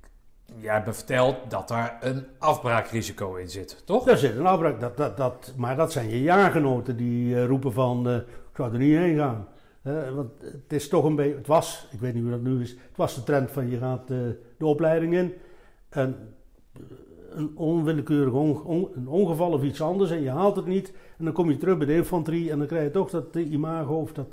jij 0.59 0.73
hebt 0.73 0.85
me 0.85 0.93
verteld 0.93 1.35
dat 1.49 1.67
daar 1.67 1.97
een 2.01 2.25
afbraakrisico 2.39 3.35
in 3.35 3.49
zit, 3.49 3.81
toch? 3.85 4.03
daar 4.05 4.17
zit 4.17 4.35
een 4.37 4.45
afbraak. 4.45 4.79
Dat, 4.79 4.97
dat, 4.97 5.17
dat, 5.17 5.53
maar 5.57 5.75
dat 5.75 5.91
zijn 5.91 6.09
je 6.09 6.21
jaargenoten 6.21 6.97
die 6.97 7.45
roepen 7.45 7.73
van, 7.73 8.09
ik 8.09 8.23
zou 8.55 8.71
er 8.73 8.79
niet 8.79 8.97
heen 8.97 9.17
gaan. 9.17 9.47
Want 10.15 10.29
het 10.41 10.73
is 10.73 10.87
toch 10.89 11.03
een 11.03 11.15
beetje, 11.15 11.35
het 11.35 11.47
was, 11.47 11.87
ik 11.91 11.99
weet 11.99 12.13
niet 12.13 12.23
hoe 12.23 12.31
dat 12.31 12.41
nu 12.41 12.61
is, 12.61 12.69
het 12.69 12.95
was 12.97 13.15
de 13.15 13.23
trend 13.23 13.51
van 13.51 13.69
je 13.69 13.77
gaat 13.77 14.07
de 14.07 14.39
opleiding 14.65 15.13
in. 15.13 15.33
En 15.97 16.33
een 17.29 17.57
onwillekeurig 17.57 18.33
on- 18.33 18.63
on- 18.63 18.89
een 18.95 19.07
ongeval 19.07 19.51
of 19.51 19.63
iets 19.63 19.81
anders 19.81 20.11
en 20.11 20.21
je 20.21 20.29
haalt 20.29 20.55
het 20.55 20.65
niet. 20.65 20.93
En 21.17 21.25
dan 21.25 21.33
kom 21.33 21.49
je 21.49 21.57
terug 21.57 21.77
bij 21.77 21.87
de 21.87 21.95
infanterie 21.95 22.51
en 22.51 22.57
dan 22.57 22.67
krijg 22.67 22.83
je 22.83 22.91
toch 22.91 23.09
dat 23.09 23.35
imago 23.35 23.95
of 23.95 24.13
dat 24.13 24.27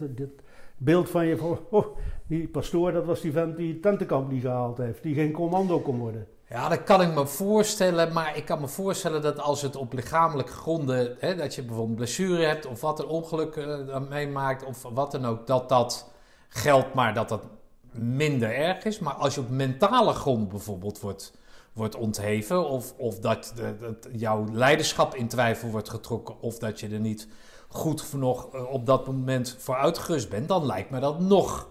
beeld 0.76 1.10
van 1.10 1.26
je 1.26 1.36
van, 1.36 1.58
oh, 1.70 1.86
die 2.26 2.48
pastoor, 2.48 2.92
dat 2.92 3.04
was 3.04 3.20
die 3.20 3.32
vent 3.32 3.56
die 3.56 3.80
tentenkamp 3.80 4.30
niet 4.30 4.42
gehaald 4.42 4.78
heeft, 4.78 5.02
die 5.02 5.14
geen 5.14 5.32
commando 5.32 5.80
kon 5.80 5.98
worden. 5.98 6.26
Ja, 6.48 6.68
dat 6.68 6.82
kan 6.82 7.02
ik 7.02 7.14
me 7.14 7.26
voorstellen. 7.26 8.12
Maar 8.12 8.36
ik 8.36 8.44
kan 8.44 8.60
me 8.60 8.68
voorstellen 8.68 9.22
dat 9.22 9.40
als 9.40 9.62
het 9.62 9.76
op 9.76 9.92
lichamelijke 9.92 10.52
gronden... 10.52 11.16
Hè, 11.18 11.34
dat 11.34 11.54
je 11.54 11.62
bijvoorbeeld 11.62 11.96
blessure 11.96 12.44
hebt 12.44 12.66
of 12.66 12.80
wat 12.80 12.98
een 12.98 13.06
ongeluk 13.06 13.56
eh, 13.56 14.00
meemaakt... 14.08 14.64
of 14.64 14.82
wat 14.82 15.12
dan 15.12 15.24
ook, 15.24 15.46
dat 15.46 15.68
dat 15.68 16.10
geldt, 16.48 16.94
maar 16.94 17.14
dat 17.14 17.28
dat 17.28 17.42
minder 17.90 18.54
erg 18.54 18.84
is. 18.84 18.98
Maar 18.98 19.14
als 19.14 19.34
je 19.34 19.40
op 19.40 19.50
mentale 19.50 20.12
grond 20.12 20.48
bijvoorbeeld 20.48 21.00
wordt, 21.00 21.32
wordt 21.74 21.94
ontheven... 21.96 22.68
of, 22.68 22.94
of 22.96 23.18
dat, 23.18 23.52
de- 23.56 23.76
dat 23.80 24.08
jouw 24.12 24.44
leiderschap 24.52 25.14
in 25.14 25.28
twijfel 25.28 25.68
wordt 25.70 25.88
getrokken... 25.90 26.40
of 26.40 26.58
dat 26.58 26.80
je 26.80 26.88
er 26.88 27.00
niet 27.00 27.28
goed 27.68 28.02
voor 28.02 28.18
nog 28.18 28.54
eh, 28.54 28.64
op 28.72 28.86
dat 28.86 29.06
moment 29.06 29.56
voor 29.58 29.74
uitgerust 29.76 30.28
bent... 30.28 30.48
dan 30.48 30.66
lijkt 30.66 30.90
me 30.90 31.00
dat 31.00 31.20
nog 31.20 31.68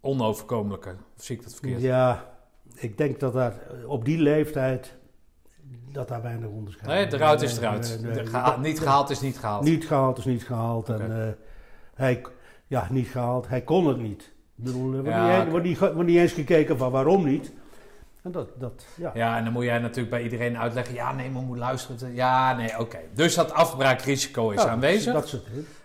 onoverkomelijker. 0.00 0.96
Of 1.16 1.24
zie 1.24 1.36
ik 1.36 1.42
dat 1.42 1.52
verkeerd? 1.52 1.80
Ja, 1.80 2.34
ik 2.74 2.98
denk 2.98 3.20
dat 3.20 3.32
daar 3.32 3.52
eh, 3.82 3.88
op 3.88 4.04
die 4.04 4.18
leeftijd 4.18 4.94
dat 5.92 6.08
daar 6.08 6.22
weinig 6.22 6.48
onderscheid 6.48 6.86
Nee, 7.10 7.20
eruit 7.20 7.42
is 7.42 7.56
eruit. 7.58 7.88
Nee, 7.88 7.98
nee, 7.98 8.12
De 8.12 8.16
nee. 8.20 8.26
geha- 8.26 8.56
niet 8.56 8.78
gehaald 8.80 9.10
is 9.10 9.20
niet 9.20 9.38
gehaald. 9.38 9.64
Niet 9.64 9.86
gehaald 9.86 10.18
is 10.18 10.24
niet 10.24 10.44
gehaald. 10.44 10.88
En, 10.88 11.26
eh, 11.26 11.32
hij, 11.94 12.22
ja, 12.66 12.86
niet 12.90 13.06
gehaald. 13.08 13.48
Hij 13.48 13.62
kon 13.62 13.86
het 13.86 13.98
niet. 13.98 14.22
Ik 14.56 14.64
bedoel, 14.64 14.86
er 14.92 15.02
wordt, 15.02 15.08
Ja, 15.08 15.42
niet, 15.42 15.50
wordt, 15.50 15.66
niet, 15.66 15.78
wordt 15.78 16.04
niet 16.04 16.18
eens 16.18 16.32
gekeken 16.32 16.78
van 16.78 16.90
waarom 16.90 17.24
niet. 17.24 17.52
En 18.26 18.32
dat, 18.32 18.48
dat 18.58 18.86
ja. 18.96 19.10
Ja, 19.14 19.36
en 19.36 19.44
dan 19.44 19.52
moet 19.52 19.64
jij 19.64 19.78
natuurlijk 19.78 20.10
bij 20.10 20.22
iedereen 20.22 20.58
uitleggen. 20.58 20.94
Ja, 20.94 21.12
nee, 21.12 21.30
maar 21.30 21.42
moet 21.42 21.58
luisteren. 21.58 22.14
Ja, 22.14 22.56
nee, 22.56 22.78
oké. 22.78 22.98
Dus 23.14 23.34
dat 23.34 23.52
afbraakrisico 23.52 24.50
is 24.50 24.62
Ja, 24.62 24.68
aanwezig. 24.68 25.12
Dat. 25.12 25.36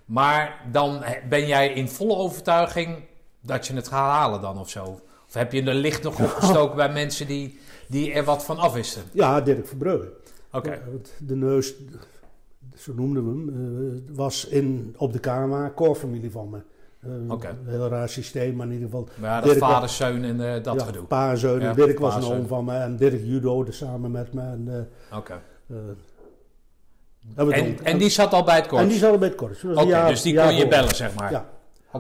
Maar 0.06 0.62
dan 0.72 1.04
ben 1.30 1.48
jij 1.48 1.74
in 1.74 1.90
volle 1.90 2.16
overtuiging 2.16 3.04
dat 3.42 3.68
je 3.68 3.74
het 3.74 3.88
gaat 3.88 4.12
halen 4.12 4.42
dan 4.42 4.60
of 4.60 4.70
zo? 4.70 5.02
Of 5.28 5.34
heb 5.34 5.52
je 5.52 5.64
er 5.64 5.74
licht 5.74 6.04
nog 6.04 6.20
opgestoken 6.20 6.76
bij 6.76 6.92
mensen 6.92 7.28
die, 7.28 7.60
die 7.88 8.14
er 8.14 8.24
wat 8.24 8.46
van 8.46 8.58
afwisten? 8.58 9.04
Ja, 9.12 9.42
Dirk 9.42 9.68
Verbrugge. 9.68 10.12
Oké. 10.52 10.82
De 11.18 11.36
neus, 11.36 11.74
zo 12.76 12.94
noemden 12.94 13.24
we 13.26 13.30
hem, 13.30 13.50
eh, 14.10 14.16
was 14.16 14.46
in, 14.46 14.96
op 14.98 15.14
de 15.14 15.20
KMA 15.20 15.72
koorfamilie 15.76 16.32
van 16.32 16.50
me. 16.50 16.60
Een 17.02 17.40
heel 17.66 17.88
raar 17.88 18.10
systeem, 18.10 18.56
maar 18.56 18.66
in 18.68 18.72
ieder 18.74 18.88
geval 18.88 19.08
Maar 19.16 19.30
ja, 19.30 19.36
dat 19.36 19.44
Dirk- 19.50 19.60
vader, 19.60 19.90
zoon 19.90 20.24
en 20.24 20.54
eh, 20.56 20.64
dat 20.64 20.80
ja, 20.80 20.86
gedoe. 20.86 21.04
Pa 21.04 21.30
en 21.32 21.38
zoon. 21.38 21.60
Ja, 21.60 21.74
Dirk 21.74 22.00
was 22.00 22.16
een 22.16 22.24
oom 22.24 22.48
van 22.48 22.66
me 22.66 22.74
en 22.78 22.96
Dirk 22.98 23.22
judo 23.24 23.66
samen 23.70 24.12
met 24.12 24.34
me. 24.34 24.42
En, 24.42 24.88
eh, 25.10 25.18
Oké. 25.18 25.42
eh, 25.68 25.76
en, 27.36 27.52
En, 27.52 27.78
en 27.84 27.98
die 27.98 28.10
zat 28.10 28.34
al 28.34 28.44
bij 28.44 28.56
het 28.56 28.64
en 28.64 28.70
korps? 28.70 28.88
die 28.88 28.98
zaten 28.98 29.20
bij 29.20 29.28
het 29.28 29.38
korps. 29.38 29.62
Jaar- 29.88 30.08
dus 30.10 30.22
die 30.22 30.36
kon 30.36 30.56
je 30.56 30.68
bellen, 30.68 30.96
zeg 30.96 31.16
maar. 31.16 31.32
Ja. 31.32 31.46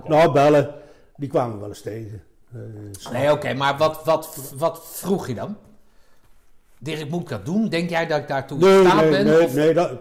Nou, 0.07 0.31
bellen, 0.31 0.69
die 1.15 1.29
kwamen 1.29 1.53
we 1.53 1.59
wel 1.59 1.69
eens 1.69 1.81
tegen. 1.81 2.23
Eh, 2.53 3.11
Nee, 3.11 3.31
oké, 3.31 3.53
maar 3.53 3.77
wat, 3.77 4.01
wat, 4.05 4.51
wat 4.57 4.81
vroeg 4.83 5.27
je 5.27 5.33
dan? 5.35 5.57
Dirk, 6.79 7.09
moet 7.09 7.21
ik 7.21 7.29
dat 7.29 7.45
doen? 7.45 7.69
Denk 7.69 7.89
jij 7.89 8.07
dat 8.07 8.19
ik 8.19 8.27
daartoe 8.27 8.59
in 8.59 8.65
nee, 8.65 8.85
staat 8.85 9.01
nee, 9.01 9.09
ben? 9.09 9.25
nee, 9.25 9.43
Of 9.43 9.53
nee, 9.55 9.73
dat, 9.73 9.91
ik 9.91 9.97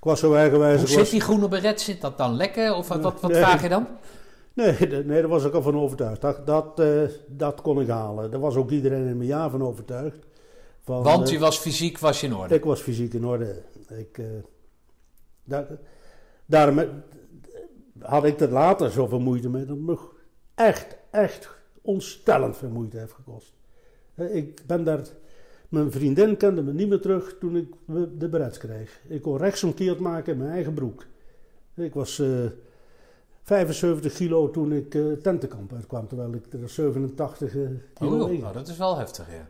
was 0.00 0.20
zo 0.20 0.34
eigenwijs. 0.34 0.78
hoe 0.78 0.88
zit 0.88 0.98
was- 0.98 1.10
die 1.10 1.20
groene 1.20 1.48
beret? 1.48 1.80
Zit 1.80 2.00
dat 2.00 2.18
dan 2.18 2.34
lekker? 2.36 2.74
Of 2.74 2.88
wat, 2.88 3.00
wat, 3.00 3.20
wat 3.20 3.30
Nee. 3.30 3.42
vraag 3.42 3.62
je 3.62 3.68
dan? 3.68 3.86
Nee, 4.54 4.76
nee, 4.88 5.20
daar 5.20 5.28
was 5.28 5.44
ik 5.44 5.52
al 5.52 5.62
van 5.62 5.76
overtuigd. 5.78 6.20
Dat, 6.20 6.46
dat, 6.46 6.80
eh, 6.80 7.02
dat 7.28 7.60
kon 7.60 7.80
ik 7.80 7.88
halen. 7.88 8.30
Daar 8.30 8.40
was 8.40 8.56
ook 8.56 8.70
iedereen 8.70 9.06
in 9.06 9.16
mijn 9.16 9.28
jaar 9.28 9.50
van 9.50 9.62
overtuigd. 9.62 10.26
Van, 10.80 11.02
Want 11.02 11.26
eh, 11.26 11.32
je 11.32 11.38
was 11.38 11.58
fysiek 11.58 11.98
was 11.98 12.20
je 12.20 12.26
in 12.26 12.34
orde. 12.34 12.54
Ik 12.54 12.64
was 12.64 12.80
fysiek 12.80 13.14
in 13.14 13.24
orde. 13.26 13.62
Ik, 13.88 14.18
eh, 14.18 14.24
daar, 15.44 15.66
daarom 16.46 16.78
eh, 16.78 16.88
had 17.98 18.24
ik 18.24 18.40
er 18.40 18.50
later 18.50 18.90
zoveel 18.90 19.20
moeite 19.20 19.48
mee. 19.48 19.64
Dat 19.64 19.76
me 19.76 19.98
echt, 20.54 20.96
echt 21.10 21.48
ontstellend 21.82 22.56
veel 22.56 22.68
moeite 22.70 22.98
heeft 22.98 23.12
gekost. 23.12 23.52
Eh, 24.14 24.34
Ik 24.34 24.66
ben 24.66 24.84
daar... 24.84 25.00
Mijn 25.68 25.90
vriendin 25.92 26.36
kende 26.36 26.62
me 26.62 26.72
niet 26.72 26.88
meer 26.88 27.00
terug 27.00 27.36
toen 27.38 27.56
ik 27.56 27.74
de 28.18 28.28
berets 28.28 28.58
kreeg. 28.58 29.00
Ik 29.08 29.22
kon 29.22 29.36
rechtsomkeerd 29.36 29.98
maken 29.98 30.32
in 30.32 30.38
mijn 30.38 30.50
eigen 30.50 30.74
broek. 30.74 31.06
Ik 31.74 31.94
was 31.94 32.18
eh 32.18 32.28
75 33.54 34.12
kilo 34.14 34.50
toen 34.50 34.72
ik 34.72 34.94
eh 34.94 35.12
tentenkamp 35.12 35.72
uitkwam, 35.72 36.08
terwijl 36.08 36.32
ik 36.34 36.52
er 36.52 36.68
87 36.68 37.56
eh, 37.56 37.60
kilo 37.94 38.24
Oh, 38.24 38.40
nou, 38.40 38.52
dat 38.52 38.68
is 38.68 38.76
wel 38.76 38.96
heftig, 38.96 39.26
ja. 39.30 39.46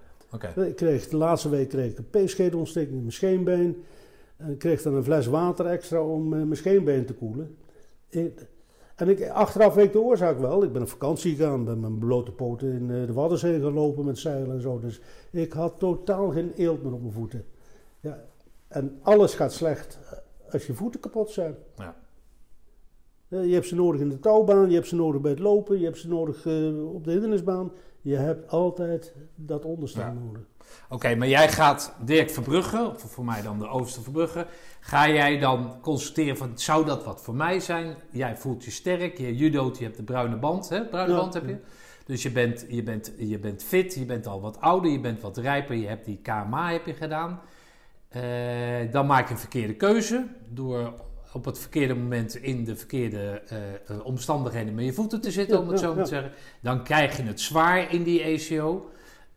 Ik 0.66 0.76
kreeg, 0.76 1.09
de 1.09 1.16
laatste 1.16 1.49
week 1.49 1.69
kreeg 1.69 1.90
ik 1.90 1.99
een 1.99 2.11
peescheedontsteking 2.11 2.92
in 2.95 3.00
mijn 3.00 3.12
scheenbeen. 3.12 3.85
En 4.37 4.50
ik 4.50 4.59
kreeg 4.59 4.83
dan 4.83 4.95
een 4.95 5.04
fles 5.04 5.26
water 5.26 5.66
extra 5.66 6.02
om 6.02 6.23
eh, 6.33 6.38
mijn 6.42 6.57
scheenbeen 6.57 7.04
te 7.07 7.14
koelen. 7.14 7.57
Ik- 8.09 8.47
en 8.97 9.09
ik, 9.09 9.28
achteraf 9.28 9.75
weet 9.75 9.85
ik 9.87 9.92
de 9.92 10.00
oorzaak 10.00 10.38
wel. 10.38 10.62
Ik 10.62 10.73
ben 10.73 10.83
op 10.83 10.88
vakantie 10.88 11.35
gegaan, 11.37 11.64
ben 11.64 11.80
met 11.80 11.90
mijn 11.90 11.99
blote 11.99 12.33
poten 12.33 12.73
in 12.73 12.87
de 12.87 13.12
Waddenzee 13.12 13.61
gelopen 13.61 14.04
met 14.04 14.19
zeilen 14.19 14.50
en 14.54 14.61
zo. 14.61 14.78
Dus 14.78 15.00
ik 15.30 15.52
had 15.52 15.78
totaal 15.78 16.30
geen 16.30 16.52
eelt 16.57 16.83
meer 16.83 16.92
op 16.92 17.00
mijn 17.00 17.12
voeten. 17.12 17.45
Ja, 18.00 18.25
en 18.69 18.99
alles 19.02 19.35
gaat 19.35 19.52
slecht 19.52 19.99
als 20.50 20.66
je 20.66 20.75
voeten 20.75 21.00
kapot 21.00 21.30
zijn. 21.30 21.54
Ja. 21.76 21.97
Eh, 23.30 23.46
Je 23.46 23.54
hebt 23.54 23.66
ze 23.66 23.75
nodig 23.75 24.00
in 24.00 24.08
de 24.08 24.18
touwbaan, 24.18 24.68
je 24.68 24.75
hebt 24.75 24.88
ze 24.88 24.96
nodig 24.96 25.20
bij 25.20 25.30
het 25.30 25.40
lopen, 25.40 25.78
je 25.78 25.84
hebt 25.84 25.99
ze 25.99 26.08
nodig 26.08 26.46
eh, 26.46 26.92
op 26.94 27.04
de 27.04 27.10
hindernisbaan. 27.10 27.72
Je 28.02 28.16
hebt 28.16 28.50
altijd 28.50 29.14
dat 29.34 29.64
onderstaan 29.64 30.14
Ja. 30.14 30.20
nodig. 30.25 30.42
Oké, 30.88 31.14
maar 31.14 31.28
jij 31.28 31.49
gaat 31.49 31.94
Dirk 32.04 32.30
Verbrugge, 32.30 32.90
of 32.94 33.00
voor 33.12 33.25
mij 33.25 33.42
dan 33.42 33.58
de 33.58 33.68
Ooster 33.68 34.02
Verbrugge, 34.02 34.46
ga 34.80 35.08
jij 35.08 35.38
dan 35.38 35.80
constateren 35.80 36.37
van, 36.37 36.50
zou 36.54 36.84
dat 36.87 37.04
wat 37.04 37.22
voor 37.22 37.34
mij 37.34 37.60
zijn? 37.60 37.94
Jij 38.10 38.37
voelt 38.37 38.64
je 38.64 38.70
sterk, 38.70 39.18
je 39.18 39.37
judoot, 39.37 39.78
je 39.78 39.84
hebt 39.84 39.96
de 39.96 40.02
bruine 40.02 40.37
band, 40.37 40.68
hè? 40.68 40.84
Bruine 40.84 41.12
Ja. 41.12 41.18
band 41.20 41.34
heb 41.34 41.49
je. 41.49 41.56
Dus 42.06 42.22
je 42.22 42.30
bent, 42.30 42.66
je, 42.68 42.82
bent, 42.82 43.12
je 43.18 43.38
bent 43.38 43.62
fit, 43.62 43.94
je 43.94 44.04
bent 44.04 44.26
al 44.26 44.40
wat 44.40 44.60
ouder, 44.60 44.90
je 44.90 45.00
bent 45.00 45.20
wat 45.20 45.37
rijper, 45.37 45.75
je 45.76 45.87
hebt 45.87 46.04
die 46.04 46.20
KMA 46.22 46.72
heb 46.72 46.87
je 46.87 46.94
gedaan. 46.94 47.40
Eh, 48.08 48.22
dan 48.90 49.06
maak 49.06 49.26
je 49.28 49.34
een 49.34 49.40
verkeerde 49.40 49.75
keuze 49.75 50.26
door 50.49 50.92
op 51.32 51.44
het 51.44 51.58
verkeerde 51.58 51.94
moment 51.94 52.34
in 52.34 52.64
de 52.64 52.76
verkeerde 52.76 53.42
eh, 53.46 53.75
eh, 53.75 54.04
omstandigheden 54.04 54.75
met 54.75 54.84
je 54.84 54.92
voeten 54.92 55.20
te 55.20 55.30
zitten, 55.30 55.56
Ja, 55.56 55.62
om 55.62 55.68
het 55.68 55.80
ja, 55.80 55.87
zo 55.87 55.94
maar 55.94 56.04
te 56.04 56.14
ja. 56.14 56.20
zeggen. 56.20 56.38
Dan 56.60 56.84
krijg 56.84 57.16
je 57.16 57.22
het 57.22 57.40
zwaar 57.40 57.92
in 57.92 58.02
die 58.02 58.25
ACO. 58.25 58.90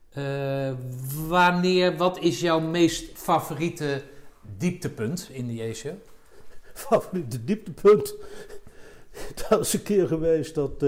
Eh, 0.09 0.73
wanneer, 1.27 1.97
wat 1.97 2.19
is 2.19 2.39
jouw 2.39 2.59
meest 2.59 3.17
favoriete 3.17 4.01
dieptepunt 4.57 5.29
in 5.31 5.47
die 5.47 5.69
ACO? 5.69 5.95
favoriete 6.73 7.43
dieptepunt. 7.43 8.15
Dat 9.49 9.59
is 9.59 9.73
een 9.73 9.83
keer 9.83 10.07
geweest 10.07 10.55
dat, 10.55 10.85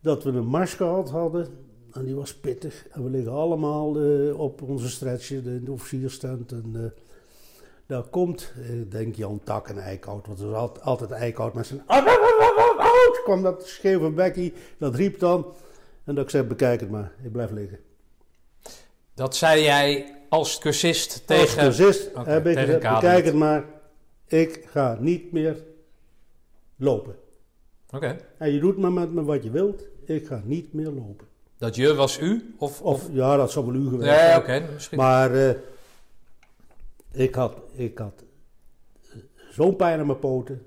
dat 0.00 0.24
we 0.24 0.30
een 0.30 0.46
mars 0.46 0.74
gehad 0.74 1.10
hadden. 1.10 1.48
En 1.92 2.04
die 2.04 2.14
was 2.14 2.34
pittig. 2.34 2.86
En 2.90 3.04
we 3.04 3.10
liggen 3.10 3.32
allemaal 3.32 3.88
op 4.34 4.62
onze 4.62 4.88
stretcher 4.88 5.46
in 5.46 5.64
de 5.64 5.72
officierstent. 5.72 6.52
En 6.52 6.92
daar 7.90 8.02
komt, 8.02 8.52
ik 8.70 8.90
denk 8.90 9.14
Jan 9.14 9.40
Tak 9.44 9.68
en 9.68 9.78
Eickhout. 9.78 10.26
Want 10.26 10.40
er 10.40 10.46
was 10.50 10.56
altijd, 10.60 10.84
altijd 10.84 11.10
Eickhout 11.10 11.54
met 11.54 11.66
zijn... 11.66 11.82
Kwam 13.24 13.42
dat 13.42 13.66
scheve 13.66 14.10
bekkie. 14.10 14.52
Dat 14.78 14.94
riep 14.94 15.18
dan. 15.18 15.46
En 16.04 16.14
dat 16.14 16.24
ik 16.24 16.30
zei, 16.30 16.42
bekijk 16.42 16.80
het 16.80 16.90
maar. 16.90 17.12
Ik 17.22 17.32
blijf 17.32 17.50
liggen. 17.50 17.78
Dat 19.14 19.36
zei 19.36 19.62
jij 19.62 20.14
als 20.28 20.58
cursist 20.58 21.10
Als 21.12 21.22
tegen... 21.26 21.62
cursist 21.62 22.08
Oké, 22.14 22.30
heb 22.30 22.46
ik 22.46 22.54
tegen 22.54 22.64
gezegd, 22.64 22.82
kaderlid. 22.82 23.00
bekijk 23.02 23.24
het 23.24 23.34
maar. 23.34 23.64
Ik 24.26 24.64
ga 24.70 24.96
niet 25.00 25.32
meer 25.32 25.62
lopen. 26.76 27.14
Oké. 27.90 28.16
En 28.38 28.52
je 28.52 28.60
doet 28.60 28.78
maar 28.78 28.92
met 28.92 29.12
me 29.12 29.24
wat 29.24 29.42
je 29.42 29.50
wilt. 29.50 29.82
Ik 30.04 30.26
ga 30.26 30.40
niet 30.44 30.72
meer 30.72 30.90
lopen. 30.90 31.26
Dat 31.58 31.76
je 31.76 31.94
was 31.94 32.18
u? 32.18 32.54
Of, 32.58 32.80
Of 32.82 33.08
ja, 33.12 33.36
dat 33.36 33.50
zou 33.50 33.66
wel 33.66 33.74
u 33.74 33.88
geweest 33.88 34.10
Nee, 34.10 34.18
zijn. 34.18 34.38
oké. 34.40 34.62
misschien. 34.72 34.98
Maar 34.98 35.34
eh, 35.34 35.54
ik 37.12 37.34
had, 37.34 37.56
ik 37.72 37.98
had 37.98 38.24
eh, 39.10 39.16
zo'n 39.50 39.76
pijn 39.76 40.00
aan 40.00 40.06
mijn 40.06 40.18
poten. 40.18 40.62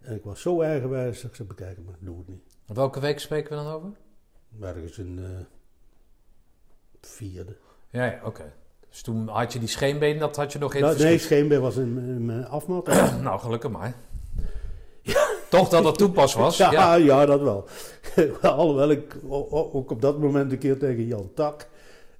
En 0.00 0.14
ik 0.14 0.24
was 0.24 0.40
zo 0.40 0.60
eigenwijs 0.60 1.20
dat 1.20 1.30
ik 1.30 1.36
zei, 1.36 1.48
bekijken, 1.48 1.84
maar 1.84 1.94
ik 1.94 2.06
doe 2.06 2.18
het 2.18 2.28
niet. 2.28 2.42
Welke 2.66 3.00
week 3.00 3.20
spreken 3.20 3.50
we 3.56 3.64
dan 3.64 3.72
over? 3.72 3.90
Ergens 4.60 4.98
een 4.98 5.18
eh, 5.18 5.44
vierde. 7.00 7.56
Ja, 7.90 8.04
ja 8.04 8.20
oké. 8.24 8.52
Dus 8.88 9.02
toen 9.02 9.28
had 9.28 9.52
je 9.52 9.58
die 9.58 9.68
scheenbeen, 9.68 10.18
dat 10.18 10.36
had 10.36 10.52
je 10.52 10.58
nog 10.58 10.74
in 10.74 10.80
Nou, 10.80 10.92
het 10.92 11.02
nee, 11.02 11.18
scheenbeen 11.18 11.60
was 11.60 11.76
in, 11.76 11.98
in 11.98 12.24
mijn 12.24 12.46
afmat. 12.46 12.86
Nou, 13.22 13.40
gelukkig 13.40 13.70
maar. 13.70 13.94
Toch 15.48 15.68
dat 15.68 15.82
dat 15.82 15.98
toepas 15.98 16.34
was. 16.34 16.56
ja, 16.62 16.70
Ja. 16.72 16.94
ja. 16.94 17.26
dat 17.26 17.40
wel. 17.40 17.68
Alhoewel 18.42 18.90
ik 18.90 19.16
ook 19.28 19.90
op 19.90 20.00
dat 20.00 20.18
moment 20.18 20.52
een 20.52 20.58
keer 20.58 20.78
tegen 20.78 21.06
Jan 21.06 21.30
Tak... 21.34 21.68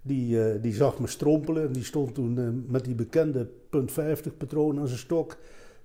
Die, 0.06 0.42
eh, 0.42 0.62
die 0.62 0.74
zag 0.74 0.98
me 0.98 1.06
strompelen 1.06 1.66
en 1.66 1.72
die 1.72 1.84
stond 1.84 2.14
toen 2.14 2.38
eh, 2.38 2.44
met 2.72 2.84
die 2.84 2.94
bekende 2.94 3.48
punt 3.70 3.92
50 3.92 4.36
patroon 4.36 4.78
aan 4.78 4.86
zijn 4.86 4.98
stok... 4.98 5.36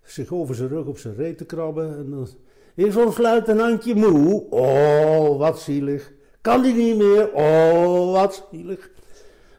zich 0.04 0.32
over 0.32 0.56
zijn 0.56 0.70
rug 0.70 0.86
op 0.86 0.98
zijn 0.98 1.16
reet 1.16 1.38
te 1.38 1.46
krabben. 1.46 1.98
En 1.98 2.10
dan... 2.10 2.28
Is 2.76 2.96
ons 2.96 3.18
luitenantje 3.18 3.96
moe? 3.96 4.44
Oh, 4.50 5.38
wat 5.38 5.60
zielig. 5.60 6.12
Kan 6.42 6.62
die 6.62 6.74
niet 6.74 6.98
meer? 6.98 7.34
Oh, 7.34 8.12
wat 8.12 8.48
zielig. 8.52 8.90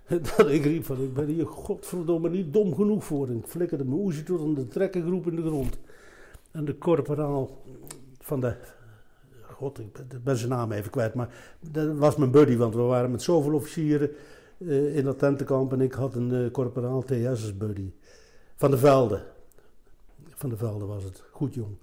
Dat 0.37 0.49
ik 0.49 0.64
riep 0.64 0.85
van, 0.85 1.02
ik 1.02 1.14
ben 1.14 1.26
hier 1.26 1.47
godverdomme 1.47 2.31
niet 2.31 2.52
dom 2.52 2.75
genoeg 2.75 3.04
voor. 3.04 3.28
En 3.28 3.37
ik 3.37 3.47
flikkerde 3.47 3.85
mijn 3.85 4.00
oezie 4.00 4.23
tot 4.23 4.40
aan 4.40 4.54
de 4.54 4.69
trekkergroep 4.69 5.26
in 5.26 5.37
de 5.37 5.42
grond. 5.42 5.78
En 6.50 6.64
de 6.64 6.75
korporaal 6.75 7.62
van 8.21 8.40
de... 8.40 8.54
God, 9.42 9.78
ik 9.78 9.92
ben, 9.92 10.07
ik 10.11 10.25
ben 10.25 10.37
zijn 10.37 10.50
naam 10.50 10.73
even 10.73 10.90
kwijt, 10.90 11.14
maar 11.14 11.28
dat 11.61 11.97
was 11.97 12.16
mijn 12.16 12.31
buddy, 12.31 12.57
want 12.57 12.75
we 12.75 12.81
waren 12.81 13.11
met 13.11 13.23
zoveel 13.23 13.52
officieren 13.52 14.11
eh, 14.69 14.97
in 14.97 15.04
dat 15.04 15.19
tentenkamp 15.19 15.73
en 15.73 15.81
ik 15.81 15.92
had 15.92 16.14
een 16.14 16.33
eh 16.33 16.50
korporaal 16.52 17.02
TS 17.02 17.26
als 17.26 17.57
buddy. 17.57 17.92
Van 18.57 18.71
de 18.71 18.78
Velde. 18.78 19.23
Van 20.31 20.50
de 20.50 20.57
Velde 20.57 20.85
was 20.85 21.04
het, 21.04 21.23
goed 21.31 21.54
jong. 21.54 21.76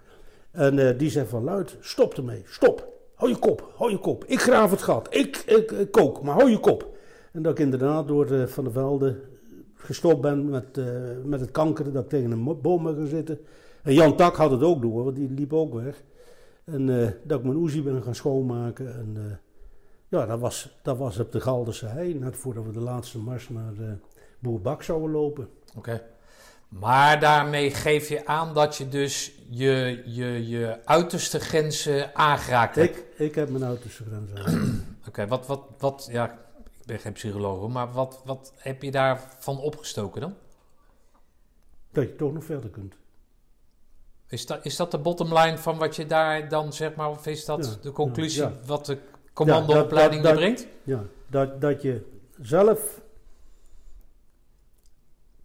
En 0.51 0.79
eh, 0.79 0.97
die 0.97 1.09
zei 1.09 1.27
van 1.27 1.43
luid, 1.43 1.77
stop 1.79 2.13
ermee, 2.13 2.43
stop. 2.45 2.87
Hou 3.13 3.31
je 3.31 3.37
kop, 3.37 3.71
hou 3.75 3.91
je 3.91 3.97
kop. 3.97 4.25
Ik 4.25 4.41
graaf 4.41 4.71
het 4.71 4.81
gat, 4.81 5.07
ik, 5.15 5.37
ik, 5.37 5.91
kook, 5.91 6.21
maar 6.21 6.35
hou 6.35 6.49
je 6.49 6.59
kop. 6.59 6.97
En 7.31 7.41
dat 7.41 7.51
ik 7.51 7.59
inderdaad 7.59 8.07
door 8.07 8.47
Van 8.47 8.63
de 8.63 8.71
Velde 8.71 9.15
gestopt 9.75 10.21
ben 10.21 10.49
met, 10.49 10.79
met 11.25 11.39
het 11.39 11.51
kankeren, 11.51 11.93
dat 11.93 12.03
ik 12.03 12.09
tegen 12.09 12.31
een 12.31 12.61
boom 12.61 12.83
ben 12.83 12.95
gaan 12.95 13.07
zitten. 13.07 13.39
En 13.83 13.93
Jan 13.93 14.15
Tak 14.15 14.35
had 14.35 14.51
het 14.51 14.63
ook 14.63 14.81
door, 14.81 15.03
want 15.03 15.15
die 15.15 15.29
liep 15.29 15.53
ook 15.53 15.73
weg. 15.73 16.03
En 16.63 16.85
dat 17.23 17.39
ik 17.39 17.45
mijn 17.45 17.57
oezie 17.57 17.81
ben 17.81 18.03
gaan 18.03 18.15
schoonmaken. 18.15 18.93
En 18.93 19.39
ja, 20.09 20.25
dat 20.25 20.39
was, 20.39 20.79
dat 20.81 20.97
was 20.97 21.19
op 21.19 21.31
de 21.31 21.41
Galderse 21.41 21.85
hei, 21.85 22.13
net 22.13 22.37
voordat 22.37 22.65
we 22.65 22.71
de 22.71 22.79
laatste 22.79 23.17
mars 23.17 23.49
naar 23.49 23.73
eh 23.79 23.91
Boerbak 24.39 24.83
zouden 24.83 25.11
lopen. 25.11 25.49
Oké. 25.75 26.03
Maar 26.69 27.19
daarmee 27.19 27.71
geef 27.71 28.09
je 28.09 28.25
aan 28.25 28.53
dat 28.53 28.75
je 28.75 28.89
dus 28.89 29.31
je, 29.49 30.01
je, 30.05 30.47
je 30.47 30.79
uiterste 30.85 31.39
grenzen 31.39 32.15
aangeraakt 32.15 32.75
hebt. 32.75 32.97
Ik, 32.97 33.05
ik 33.17 33.35
heb 33.35 33.49
mijn 33.49 33.63
uiterste 33.63 34.03
grens 34.03 34.33
aan. 34.33 34.85
Oké, 35.07 35.27
wat, 35.27 35.47
wat, 35.47 35.61
wat, 35.77 36.07
ja, 36.11 36.31
ik 36.31 36.85
ben 36.85 36.99
geen 36.99 37.13
psycholoog, 37.13 37.69
maar 37.69 37.91
wat, 37.91 38.21
wat 38.25 38.53
heb 38.55 38.81
je 38.81 38.91
daarvan 38.91 39.59
opgestoken 39.59 40.21
dan? 40.21 40.35
dat 41.91 42.03
je 42.03 42.15
toch 42.15 42.33
nog 42.33 42.43
verder 42.43 42.69
kunt. 42.69 42.93
Is 44.27 44.45
dat, 44.45 44.65
is 44.65 44.75
dat 44.75 44.91
de 44.91 44.97
bottom 44.97 45.37
line 45.37 45.57
van 45.57 45.77
wat 45.77 45.95
je 45.95 46.05
daar 46.05 46.49
dan 46.49 46.73
zeg 46.73 46.95
maar, 46.95 47.09
of 47.09 47.27
is 47.27 47.45
dat 47.45 47.65
Ja, 47.65 47.81
de 47.81 47.91
conclusie 47.91 48.41
ja, 48.41 48.47
ja. 48.47 48.65
wat 48.65 48.85
de 48.85 48.97
commandoopleiding 49.45 50.23
Ja, 50.23 50.33
brengt? 50.33 50.67
Ja, 50.83 51.03
dat, 51.27 51.61
dat 51.61 51.81
je 51.81 52.01
zelf 52.41 53.01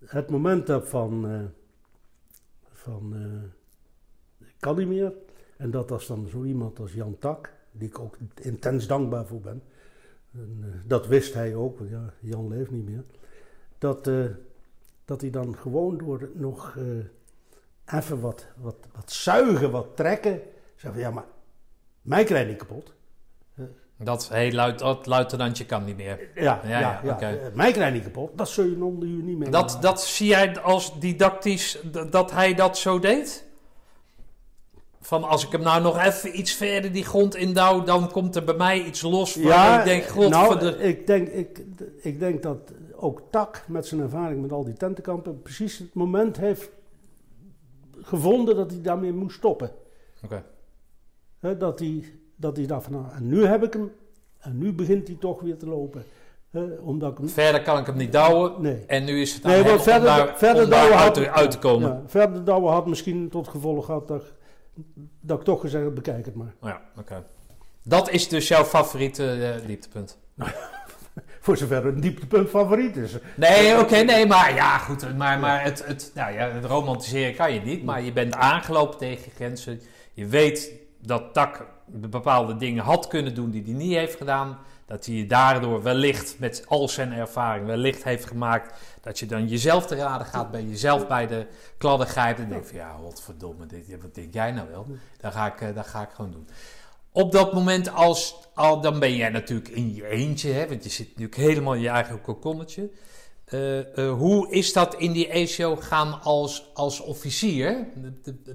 het 0.04 0.30
moment 0.30 0.68
hebt 0.68 0.88
van, 0.88 1.28
eh, 1.28 1.40
van 2.72 3.14
eh, 3.14 4.46
ik 4.48 4.54
kan 4.58 4.76
niet 4.76 4.88
meer. 4.88 5.12
En 5.56 5.70
dat 5.70 5.90
als 5.90 6.06
dan 6.06 6.28
zo 6.28 6.44
iemand 6.44 6.78
als 6.78 6.92
Jan 6.92 7.18
Tak, 7.18 7.52
die 7.72 7.88
ik 7.88 7.98
ook 7.98 8.16
intens 8.40 8.86
dankbaar 8.86 9.26
voor 9.26 9.40
ben. 9.40 9.62
En, 10.32 10.58
eh, 10.62 10.68
dat 10.86 11.06
wist 11.06 11.34
hij 11.34 11.54
ook, 11.54 11.78
want 11.78 11.90
ja, 11.90 12.12
Jan 12.20 12.48
leeft 12.48 12.70
niet 12.70 12.84
meer. 12.84 13.04
Dat, 13.78 14.10
dat 15.04 15.20
hij 15.20 15.30
dan 15.30 15.56
gewoon 15.56 15.98
door 15.98 16.30
nog 16.34 16.76
even 17.86 18.20
wat, 18.20 18.46
wat, 18.56 18.76
wat 18.94 19.12
zuigen, 19.12 19.70
wat 19.70 19.96
trekken. 19.96 20.40
Zeg 20.76 20.92
van 20.92 21.00
ja, 21.00 21.10
maar 21.10 21.26
mij 22.02 22.24
krijg 22.24 22.42
je 22.42 22.48
niet 22.48 22.58
kapot. 22.58 22.92
Dat, 23.96 24.28
hé, 24.28 24.50
luid, 24.52 24.78
dat 24.78 25.06
luitenantje 25.06 25.66
kan 25.66 25.84
niet 25.84 25.96
meer. 25.96 26.28
Ja, 26.34 26.60
Ja, 26.66 27.00
ja. 27.04 27.20
Eh, 27.20 27.54
Mij 27.54 27.72
krijg 27.72 27.88
je 27.88 27.94
niet 27.94 28.02
kapot. 28.02 28.38
Dat 28.38 28.48
zul 28.48 28.64
je 28.64 28.84
onder 28.84 29.08
u 29.08 29.22
niet 29.22 29.38
meer 29.38 29.50
Dat, 29.50 29.78
dat 29.80 30.02
zie 30.02 30.28
jij 30.28 30.60
als 30.60 31.00
didactisch, 31.00 31.78
dat 32.10 32.30
hij 32.30 32.54
dat 32.54 32.78
zo 32.78 32.98
deed? 32.98 33.46
Van 35.00 35.24
als 35.24 35.46
ik 35.46 35.52
hem 35.52 35.62
nou 35.62 35.82
nog 35.82 35.98
even 35.98 36.38
iets 36.38 36.52
verder 36.52 36.92
die 36.92 37.04
grond 37.04 37.36
indouw, 37.36 37.82
dan 37.82 38.10
komt 38.10 38.36
er 38.36 38.44
bij 38.44 38.54
mij 38.54 38.82
iets 38.82 39.02
los. 39.02 39.34
Ja, 39.34 39.78
ik 39.78 39.84
denk, 39.84 40.04
god, 40.04 40.30
nou, 40.30 40.58
de... 40.58 40.76
ik, 40.78 41.06
denk, 41.06 41.28
ik, 41.28 41.60
ik 41.96 42.18
denk 42.18 42.42
dat 42.42 42.72
ook 42.96 43.22
Tak 43.30 43.64
met 43.68 43.86
zijn 43.86 44.00
ervaring 44.00 44.40
met 44.40 44.52
al 44.52 44.64
die 44.64 44.74
tentenkampen 44.74 45.42
precies 45.42 45.78
het 45.78 45.94
moment 45.94 46.36
heeft 46.36 46.70
gevonden 48.00 48.56
dat 48.56 48.70
hij 48.70 48.80
daarmee 48.82 49.12
moest 49.12 49.36
stoppen. 49.36 49.70
Oké. 50.24 50.44
Dat, 51.58 51.78
hij, 51.78 52.04
dat 52.36 52.56
hij 52.56 52.66
dacht 52.66 52.82
van 52.84 52.92
nou, 52.92 53.04
en 53.16 53.26
nu 53.28 53.44
heb 53.46 53.62
ik 53.64 53.72
hem 53.72 53.92
en 54.38 54.58
nu 54.58 54.72
begint 54.72 55.06
hij 55.06 55.16
toch 55.20 55.40
weer 55.40 55.56
te 55.56 55.66
lopen. 55.66 56.04
Omdat 56.80 57.12
ik 57.12 57.18
hem... 57.18 57.28
Verder 57.28 57.62
kan 57.62 57.78
ik 57.78 57.86
hem 57.86 57.96
niet 57.96 58.12
douwen. 58.12 58.62
Nee. 58.62 58.84
En 58.86 59.04
nu 59.04 59.20
is 59.20 59.34
het 59.34 59.44
aan 59.44 59.50
Nee, 59.50 59.62
want 59.62 59.82
verder, 59.82 60.10
om 60.10 60.16
daar, 60.16 60.38
verder 60.38 60.64
om 60.64 60.70
daar 60.70 60.92
uit, 60.92 60.94
had, 60.94 61.14
te- 61.14 61.30
uit 61.30 61.50
te 61.50 61.58
komen. 61.58 61.88
Ja, 61.88 62.02
verder 62.06 62.44
douwen 62.44 62.72
had 62.72 62.86
misschien 62.86 63.28
tot 63.28 63.48
gevolg 63.48 63.84
gehad 63.84 64.08
dat, 64.08 64.24
dat 65.20 65.38
ik 65.38 65.44
toch 65.44 65.60
gezegd 65.60 65.84
heb, 65.84 65.94
bekijk 65.94 66.24
het 66.24 66.34
maar. 66.34 66.54
Ja, 66.62 66.80
oké. 66.98 67.24
Dat 67.82 68.10
is 68.10 68.28
dus 68.28 68.48
jouw 68.48 68.64
favoriete 68.64 69.30
eh, 69.30 69.66
dieptepunt. 69.66 70.18
Voor 71.40 71.56
zover 71.56 71.84
het 71.84 72.02
dieptepunt 72.02 72.48
favoriet 72.48 72.96
is. 72.96 73.16
Nee, 73.36 73.78
oké, 73.80 73.96
nee, 73.96 74.26
maar 74.26 74.54
ja, 74.54 74.78
goed. 74.78 75.16
Maar, 75.16 75.38
maar 75.38 75.62
het, 75.62 75.86
het, 75.86 76.10
nou 76.14 76.32
ja, 76.32 76.48
het 76.48 76.64
romantiseren 76.64 77.34
kan 77.34 77.52
je 77.52 77.60
niet. 77.60 77.84
Maar 77.84 78.02
je 78.02 78.12
bent 78.12 78.34
aangelopen 78.34 78.98
tegen 78.98 79.32
grenzen. 79.32 79.80
Je 80.12 80.26
weet 80.26 80.72
dat 81.02 81.32
Tak 81.32 81.66
bepaalde 81.86 82.56
dingen 82.56 82.84
had 82.84 83.08
kunnen 83.08 83.34
doen 83.34 83.50
die 83.50 83.62
hij 83.64 83.72
niet 83.72 83.94
heeft 83.94 84.16
gedaan. 84.16 84.58
Dat 84.86 85.06
hij 85.06 85.14
je 85.14 85.26
daardoor 85.26 85.82
wellicht 85.82 86.38
met 86.38 86.64
al 86.68 86.88
zijn 86.88 87.12
ervaring 87.12 87.66
wellicht 87.66 88.04
heeft 88.04 88.24
gemaakt. 88.24 88.78
Dat 89.00 89.18
je 89.18 89.26
dan 89.26 89.48
jezelf 89.48 89.86
te 89.86 89.94
raden 89.94 90.26
gaat, 90.26 90.50
bij 90.50 90.64
jezelf 90.64 91.06
bij 91.06 91.26
de 91.26 91.46
kladden. 91.78 92.16
En 92.16 92.48
denkt 92.48 92.68
van 92.68 92.76
ja, 92.76 92.90
godverdomme, 92.90 93.66
dit, 93.66 94.02
wat 94.02 94.14
denk 94.14 94.34
jij 94.34 94.52
nou 94.52 94.68
wel? 94.70 94.86
Dat 95.20 95.32
ga 95.32 95.46
ik, 95.46 95.60
eh, 95.60 95.74
dat 95.74 95.86
ga 95.86 96.02
ik 96.02 96.10
gewoon 96.14 96.30
doen. 96.30 96.48
Op 97.12 97.32
dat 97.32 97.52
moment, 97.52 97.92
als, 97.92 98.36
al, 98.54 98.80
dan 98.80 98.98
ben 98.98 99.16
jij 99.16 99.28
natuurlijk 99.28 99.68
in 99.68 99.94
je 99.94 100.08
eentje, 100.08 100.52
hè, 100.52 100.68
want 100.68 100.84
je 100.84 100.90
zit 100.90 101.06
natuurlijk 101.06 101.36
helemaal 101.36 101.74
in 101.74 101.80
je 101.80 101.88
eigen 101.88 102.20
kokonnetje. 102.20 102.90
Eh, 103.44 103.98
eh, 103.98 104.12
hoe 104.12 104.50
is 104.50 104.72
dat 104.72 104.94
in 104.94 105.12
die 105.12 105.32
ACO 105.34 105.76
gaan 105.76 106.22
als, 106.22 106.70
als 106.74 107.00
officier? 107.00 107.86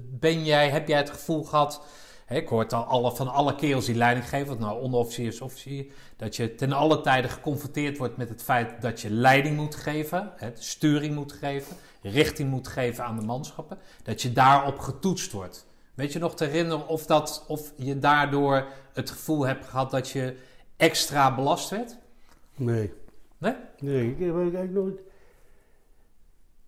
Ben 0.00 0.44
jij, 0.44 0.70
heb 0.70 0.88
jij 0.88 0.98
het 0.98 1.10
gevoel 1.10 1.44
gehad, 1.44 1.82
ik 2.30 2.48
hoor 2.48 2.66
al 2.66 2.84
alle, 2.84 3.12
van 3.12 3.28
alle 3.28 3.54
kerels 3.54 3.86
die 3.86 3.94
leiding 3.94 4.28
geven, 4.28 4.52
of 4.52 4.58
nou 4.58 4.82
onderofficier 4.82 5.26
is 5.26 5.40
officier, 5.40 5.86
dat 6.16 6.36
je 6.36 6.54
ten 6.54 6.72
alle 6.72 7.00
tijde 7.00 7.28
geconfronteerd 7.28 7.98
wordt 7.98 8.16
met 8.16 8.28
het 8.28 8.42
feit 8.42 8.82
dat 8.82 9.00
je 9.00 9.10
leiding 9.10 9.56
moet 9.56 9.74
geven, 9.74 10.32
hè, 10.36 10.50
sturing 10.54 11.14
moet 11.14 11.32
geven, 11.32 11.76
richting 12.02 12.50
moet 12.50 12.68
geven 12.68 13.04
aan 13.04 13.16
de 13.16 13.24
manschappen, 13.24 13.78
dat 14.02 14.22
je 14.22 14.32
daarop 14.32 14.78
getoetst 14.78 15.32
wordt. 15.32 15.66
Weet 15.94 16.12
je 16.12 16.18
nog 16.18 16.34
te 16.34 16.44
herinneren 16.44 16.88
of, 16.88 17.06
dat, 17.06 17.44
of 17.48 17.72
je 17.76 17.98
daardoor 17.98 18.66
het 18.92 19.10
gevoel 19.10 19.46
hebt 19.46 19.64
gehad 19.64 19.90
dat 19.90 20.08
je 20.08 20.36
extra 20.76 21.34
belast 21.34 21.70
werd? 21.70 21.96
Nee. 22.56 22.92
Nee? 23.38 23.54
Nee, 23.78 24.10
ik 24.10 24.18
heb 24.18 24.36
eigenlijk 24.36 24.72
nooit. 24.72 25.00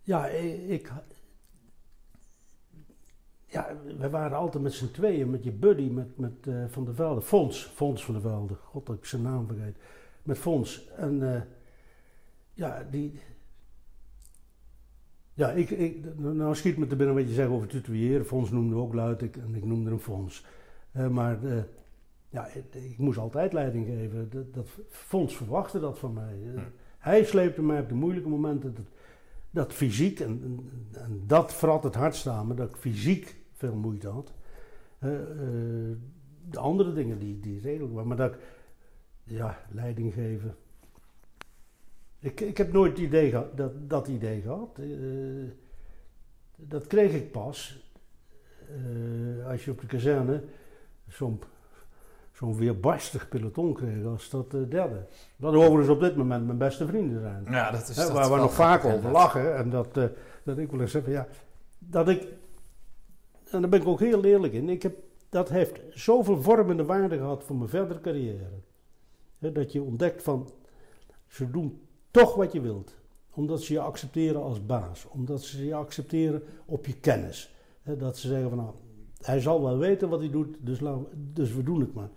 Ja, 0.01 0.27
ik. 0.27 0.91
Ja, 3.53 3.75
we 3.97 4.09
waren 4.09 4.37
altijd 4.37 4.63
met 4.63 4.73
z'n 4.73 4.91
tweeën, 4.91 5.29
met 5.29 5.43
je 5.43 5.51
buddy, 5.51 5.89
met, 5.89 6.17
met 6.17 6.47
eh, 6.47 6.63
Van 6.67 6.85
der 6.85 6.95
Velde. 6.95 7.21
Fons, 7.21 7.63
Fons 7.63 8.05
van 8.05 8.13
der 8.13 8.23
Velde. 8.23 8.55
God, 8.55 8.85
dat 8.85 8.95
ik 8.95 9.05
zijn 9.05 9.21
naam 9.21 9.47
vergeet. 9.47 9.75
Met 10.23 10.37
Fons. 10.37 10.87
En 10.95 11.33
eh, 11.35 11.41
ja, 12.53 12.87
die. 12.91 13.19
Ja, 15.33 15.51
ik, 15.51 15.69
ik, 15.69 16.17
nou 16.17 16.55
schiet 16.55 16.77
me 16.77 16.87
te 16.87 16.95
binnen 16.95 17.15
wat 17.15 17.27
je 17.27 17.33
zegt 17.33 17.49
over 17.49 17.67
tutoyeren. 17.67 18.25
Fons 18.25 18.51
noemde 18.51 18.75
ook 18.75 18.93
luid 18.93 19.21
ik, 19.21 19.37
en 19.37 19.55
ik 19.55 19.65
noemde 19.65 19.89
hem 19.89 19.99
Fons. 19.99 20.45
Eh, 20.91 21.07
maar 21.07 21.39
ja, 22.29 22.47
ik, 22.47 22.75
ik 22.75 22.97
moest 22.97 23.17
altijd 23.17 23.53
leiding 23.53 23.85
geven. 23.85 24.29
Dat, 24.29 24.53
dat, 24.53 24.67
Fons 24.89 25.35
verwachtte 25.35 25.79
dat 25.79 25.99
van 25.99 26.13
mij. 26.13 26.37
Eh, 26.55 26.61
Hij 26.97 27.23
sleepte 27.23 27.61
mij 27.61 27.79
op 27.79 27.87
de 27.89 27.95
moeilijke 27.95 28.29
momenten. 28.29 28.73
Dat, 28.73 28.85
dat 29.49 29.73
fysiek, 29.73 30.19
en, 30.19 30.41
en, 30.43 30.69
en 31.01 31.23
dat 31.27 31.53
vrat 31.53 31.83
het 31.83 31.95
hardst 31.95 32.27
aan 32.27 32.47
me, 32.47 32.53
dat 32.53 32.69
ik 32.69 32.75
fysiek 32.75 33.42
veel 33.67 33.75
moeite 33.75 34.07
had. 34.07 34.33
Eh, 34.99 35.13
eh, 35.21 35.97
de 36.49 36.59
andere 36.59 36.93
dingen 36.93 37.19
die, 37.19 37.39
die 37.39 37.59
redelijk 37.61 37.93
waren. 37.93 38.07
Maar 38.07 38.17
dat, 38.17 38.33
ik- 38.33 38.39
ja, 39.23 39.57
leiding 39.71 40.13
geven. 40.13 40.55
Ik, 42.19 42.39
ik 42.41 42.57
heb 42.57 42.71
nooit 42.73 42.91
het 42.91 42.99
idee 43.07 43.29
gehad, 43.29 43.57
dat, 43.57 43.89
dat 43.89 44.07
idee 44.07 44.41
gehad. 44.41 44.77
Eh, 44.79 44.85
dat 46.55 46.87
kreeg 46.87 47.13
ik 47.13 47.31
pas 47.31 47.81
als 49.47 49.65
je 49.65 49.71
op 49.71 49.81
de 49.81 49.87
kazerne 49.87 50.43
zo'n 51.07 51.39
zo'n 52.31 52.57
weerbarstig 52.57 53.29
peloton 53.29 53.73
kreeg 53.73 54.05
als 54.05 54.29
dat 54.29 54.51
derde. 54.51 55.05
Wat 55.35 55.53
overigens 55.53 55.89
op 55.89 55.99
dit 55.99 56.15
moment 56.15 56.45
mijn 56.45 56.57
beste 56.57 56.85
vrienden 56.87 57.21
zijn. 57.21 57.43
Ja, 57.49 57.71
dat 57.71 57.89
is 57.89 57.95
dat 57.95 58.11
waar 58.11 58.29
we 58.31 58.35
nog 58.35 58.53
vaak 58.53 58.85
over 58.85 59.11
lachen. 59.11 59.55
En 59.55 59.69
dat, 59.69 59.93
dat 60.43 60.57
ik 60.57 60.71
wel 60.71 60.81
eens 60.81 60.91
zeg 60.91 61.03
van 61.03 61.11
ja, 61.11 61.27
dat 61.79 62.09
ik, 62.09 62.27
en 63.53 63.61
daar 63.61 63.69
ben 63.69 63.81
ik 63.81 63.87
ook 63.87 63.99
heel 63.99 64.23
eerlijk 64.23 64.53
in, 64.53 64.69
ik 64.69 64.83
heb, 64.83 64.95
dat 65.29 65.49
heeft 65.49 65.79
zoveel 65.89 66.41
vormende 66.41 66.85
waarde 66.85 67.17
gehad 67.17 67.43
voor 67.43 67.55
mijn 67.55 67.69
verdere 67.69 68.01
carrière. 68.01 68.49
Dat 69.39 69.71
je 69.71 69.81
ontdekt 69.81 70.23
van, 70.23 70.49
ze 71.27 71.51
doen 71.51 71.81
toch 72.11 72.35
wat 72.35 72.51
je 72.51 72.61
wilt. 72.61 72.95
Omdat 73.33 73.61
ze 73.61 73.73
je 73.73 73.79
accepteren 73.79 74.41
als 74.41 74.65
baas. 74.65 75.07
Omdat 75.09 75.41
ze 75.41 75.65
je 75.65 75.75
accepteren 75.75 76.43
op 76.65 76.85
je 76.85 76.93
kennis. 76.93 77.53
Dat 77.83 78.17
ze 78.17 78.27
zeggen 78.27 78.49
van 78.49 78.57
nou, 78.57 78.71
hij 79.17 79.39
zal 79.39 79.63
wel 79.63 79.77
weten 79.77 80.09
wat 80.09 80.19
hij 80.19 80.29
doet, 80.29 80.55
dus, 80.59 80.79
dus 81.33 81.53
we 81.53 81.63
doen 81.63 81.79
het 81.79 81.93
maar. 81.93 82.09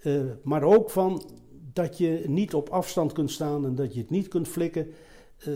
Eh, 0.00 0.22
maar 0.42 0.62
ook 0.62 0.90
van 0.90 1.22
dat 1.72 1.98
je 1.98 2.24
niet 2.26 2.54
op 2.54 2.68
afstand 2.68 3.12
kunt 3.12 3.30
staan 3.30 3.64
en 3.64 3.74
dat 3.74 3.94
je 3.94 4.00
het 4.00 4.10
niet 4.10 4.28
kunt 4.28 4.48
flikken. 4.48 4.86
Eh, 5.38 5.52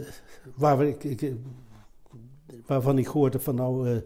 waar 0.55 0.87
ik, 0.87 1.05
ik, 1.05 1.23
eh, 1.23 1.33
waarvan 2.66 2.99
ik 2.99 3.07
gehoord 3.07 3.33
heb 3.33 3.42
van 3.42 3.55
nou, 3.55 3.88
eh, 3.88 3.96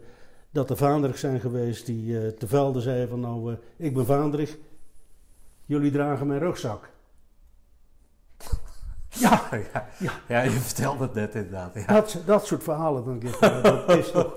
dat 0.55 0.69
er 0.69 0.77
vaandrig 0.77 1.17
zijn 1.17 1.39
geweest 1.39 1.85
die 1.85 2.19
eh, 2.19 2.27
te 2.27 2.47
velden 2.47 2.81
zeiden 2.81 3.09
van 3.09 3.19
nou, 3.19 3.51
eh, 3.51 3.57
ik 3.85 3.93
ben 3.93 4.05
vaandrig, 4.05 4.57
jullie 5.65 5.91
dragen 5.91 6.27
mijn 6.27 6.39
rugzak. 6.39 6.89
Ja, 9.17 9.41
ja. 9.51 9.87
Ja. 9.97 10.11
ja, 10.27 10.41
je 10.41 10.49
vertelde 10.49 11.03
het 11.03 11.13
net 11.13 11.35
inderdaad. 11.35 11.71
Ja. 11.73 11.93
dat, 11.93 12.17
dat 12.25 12.45
soort 12.45 12.63
verhalen 12.63 13.05
dan 13.05 13.19
denk 13.19 13.33
ik, 13.33 13.63
dat 13.63 13.97
is 13.97 14.11
toch... 14.11 14.33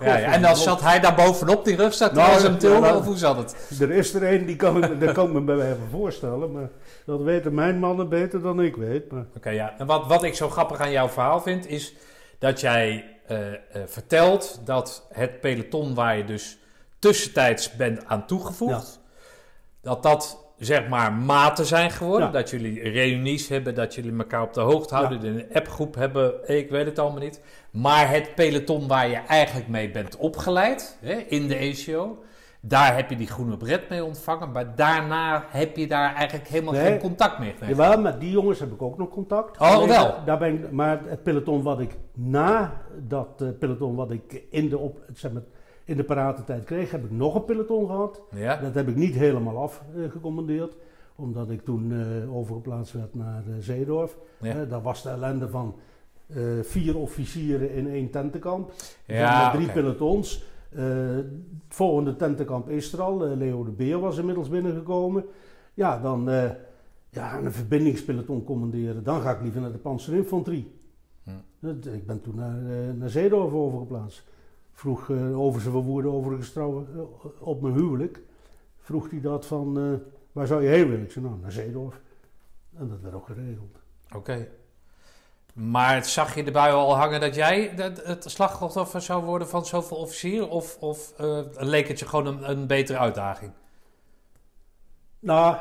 Ja, 0.00 0.16
ja, 0.16 0.32
En 0.32 0.42
dan 0.42 0.56
zat 0.56 0.80
hij 0.80 1.00
daar 1.00 1.14
bovenop 1.14 1.64
die 1.64 1.76
rugzak 1.76 2.12
Nou, 2.12 2.30
terwijl 2.30 2.60
ze 2.60 2.66
hem 2.66 2.80
nou, 2.80 2.96
of 2.96 3.04
hoe 3.04 3.16
zat 3.16 3.36
het? 3.36 3.80
Er 3.80 3.90
is 3.90 4.14
er 4.14 4.32
een, 4.32 4.46
die 4.46 4.56
kan, 4.56 4.80
dat 4.98 5.12
kan 5.12 5.26
ik 5.26 5.32
me 5.32 5.40
bij 5.40 5.56
mij 5.56 5.70
even 5.70 5.88
voorstellen, 5.90 6.52
maar 6.52 6.68
dat 7.04 7.22
weten 7.22 7.54
mijn 7.54 7.78
mannen 7.78 8.08
beter 8.08 8.42
dan 8.42 8.60
ik 8.60 8.76
weet. 8.76 9.10
Maar 9.10 9.24
Oké, 9.36 9.50
ja. 9.50 9.74
En 9.78 9.86
wat, 9.86 10.06
wat 10.06 10.22
ik 10.22 10.34
zo 10.34 10.48
grappig 10.48 10.78
aan 10.80 10.90
jouw 10.90 11.08
verhaal 11.08 11.40
vind, 11.40 11.66
is 11.66 11.94
dat 12.40 12.60
jij 12.60 13.16
eh, 13.26 13.52
eh, 13.52 13.58
vertelt 13.86 14.60
dat 14.64 15.06
het 15.12 15.40
peloton 15.40 15.94
waar 15.94 16.16
je 16.16 16.24
dus 16.24 16.58
tussentijds 16.98 17.76
bent 17.76 18.06
aan 18.06 18.26
toegevoegd, 18.26 19.00
dat 19.82 20.02
dat 20.02 20.44
zeg 20.58 20.88
maar 20.88 21.12
maten 21.12 21.66
zijn 21.66 21.90
geworden. 21.90 22.26
Ja. 22.26 22.32
Dat 22.32 22.50
jullie 22.50 22.90
reunies 22.90 23.48
hebben, 23.48 23.74
dat 23.74 23.94
jullie 23.94 24.18
elkaar 24.18 24.42
op 24.42 24.54
de 24.54 24.60
hoogte 24.60 24.94
houden, 24.94 25.24
een 25.24 25.46
appgroep 25.52 25.94
hebben, 25.94 26.48
ik 26.48 26.70
weet 26.70 26.86
het 26.86 26.98
allemaal 26.98 27.20
niet. 27.20 27.40
Maar 27.70 28.10
het 28.10 28.34
peloton 28.34 28.88
waar 28.88 29.08
je 29.08 29.16
eigenlijk 29.16 29.68
mee 29.68 29.90
bent 29.90 30.16
opgeleid, 30.16 30.98
hè, 31.00 31.14
in 31.14 31.48
de 31.48 31.56
ACO, 31.56 32.22
daar 32.60 32.96
heb 32.96 33.10
je 33.10 33.16
die 33.16 33.26
groene 33.26 33.56
bret 33.56 33.88
mee 33.88 34.04
ontvangen. 34.04 34.50
Maar 34.52 34.74
daarna 34.74 35.44
heb 35.48 35.76
je 35.76 35.86
daar 35.86 36.14
eigenlijk 36.14 36.48
helemaal 36.48 36.72
Nee. 36.72 36.84
geen 36.86 36.98
contact 36.98 37.38
meer 37.38 37.54
mee. 37.60 37.68
Jawel, 37.70 38.00
met 38.00 38.20
die 38.20 38.30
jongens 38.30 38.58
heb 38.60 38.72
ik 38.72 38.82
ook 38.82 38.98
nog 38.98 39.08
contact. 39.08 39.60
Oh, 39.60 39.72
Alleen, 39.74 39.88
wel. 39.88 40.14
Daar 40.24 40.38
ben 40.38 40.54
ik, 40.54 40.70
maar 40.70 41.00
het 41.06 41.22
peloton 41.22 41.62
wat 41.62 41.80
ik 41.80 41.96
na 42.14 42.80
dat 43.08 43.28
eh, 43.42 43.48
peloton 43.58 43.94
wat 43.94 44.10
ik 44.10 44.42
in 44.50 44.68
de, 44.68 44.78
op, 44.78 44.98
zeg 45.14 45.32
maar, 45.32 45.42
in 45.84 45.96
de 45.96 46.04
paratentijd 46.04 46.64
kreeg, 46.64 46.90
heb 46.90 47.04
ik 47.04 47.10
nog 47.10 47.34
een 47.34 47.44
peloton 47.44 47.86
gehad. 47.86 48.22
Ja? 48.34 48.56
Dat 48.56 48.74
heb 48.74 48.88
ik 48.88 48.96
niet 48.96 49.14
helemaal 49.14 49.58
afgecommandeerd, 49.58 50.76
omdat 51.16 51.50
ik 51.50 51.64
toen 51.64 51.92
eh, 51.92 52.36
overgeplaatst 52.36 52.92
werd 52.92 53.14
naar 53.14 53.42
eh, 53.46 53.52
Zeedorf. 53.58 54.16
Ja. 54.40 54.50
Eh, 54.54 54.68
dat 54.68 54.82
was 54.82 55.02
de 55.02 55.08
ellende 55.08 55.48
van 55.48 55.74
eh, 56.26 56.36
vier 56.62 56.96
officieren 56.98 57.72
in 57.74 57.88
één 57.90 58.10
tentenkamp. 58.10 58.72
Ja, 59.04 59.42
met 59.52 59.60
drie 59.62 59.72
pelotons. 59.72 60.44
Eh, 60.70 60.84
het 61.16 61.26
volgende 61.68 62.16
tentenkamp 62.16 62.68
is 62.68 62.92
er 62.92 63.00
al. 63.00 63.26
Eh, 63.26 63.36
Leo 63.36 63.64
de 63.64 63.70
Beer 63.70 63.98
was 63.98 64.18
inmiddels 64.18 64.48
binnengekomen. 64.48 65.24
Ja, 65.74 65.98
dan 65.98 66.30
eh, 66.30 66.50
ja, 67.10 67.38
een 67.38 67.52
verbindingspeloton 67.52 68.44
commanderen. 68.44 69.04
Dan 69.04 69.20
ga 69.20 69.30
ik 69.30 69.42
liever 69.42 69.60
naar 69.60 69.72
de 69.72 69.78
panzerinfanterie. 69.78 70.72
Hm. 71.22 71.68
Ik 71.88 72.06
ben 72.06 72.20
toen 72.20 72.34
naar, 72.34 72.70
eh, 72.70 72.94
naar 72.94 73.10
Zeedorf 73.10 73.52
overgeplaatst. 73.52 74.24
Vroeg 74.80 75.10
eh, 75.10 75.40
over 75.40 75.60
zijn 75.60 75.72
verwoerde 75.72 76.08
overigens 76.08 76.52
trouwens 76.52 76.88
eh, 76.90 77.00
op 77.40 77.60
mijn 77.62 77.74
huwelijk. 77.74 78.22
Vroeg 78.78 79.10
hij 79.10 79.20
dat 79.20 79.46
van, 79.46 79.78
eh, 79.78 79.92
waar 80.32 80.46
zou 80.46 80.62
je 80.62 80.68
heen 80.68 80.88
willen? 80.88 81.04
Ik 81.04 81.10
zei, 81.10 81.24
nou, 81.24 81.40
naar 81.40 81.52
Zeedorf. 81.52 82.00
En 82.76 82.88
dat 82.88 83.00
werd 83.00 83.14
ook 83.14 83.26
geregeld. 83.26 83.78
Oké. 84.14 84.48
Maar 85.54 86.04
zag 86.04 86.34
je 86.34 86.44
erbij 86.44 86.72
al 86.72 86.96
hangen 86.96 87.20
dat 87.20 87.34
jij 87.34 87.72
het, 87.76 88.24
slachtoffer 88.26 89.00
zou 89.00 89.24
worden 89.24 89.48
van 89.48 89.66
zoveel 89.66 89.96
officieren? 89.96 90.50
Of, 90.50 90.76
of 90.80 91.12
eh, 91.18 91.40
leek 91.52 91.88
het 91.88 91.98
je 91.98 92.06
gewoon 92.06 92.26
een, 92.26 92.50
een 92.50 92.66
betere 92.66 92.98
uitdaging? 92.98 93.52
Nou, 95.18 95.56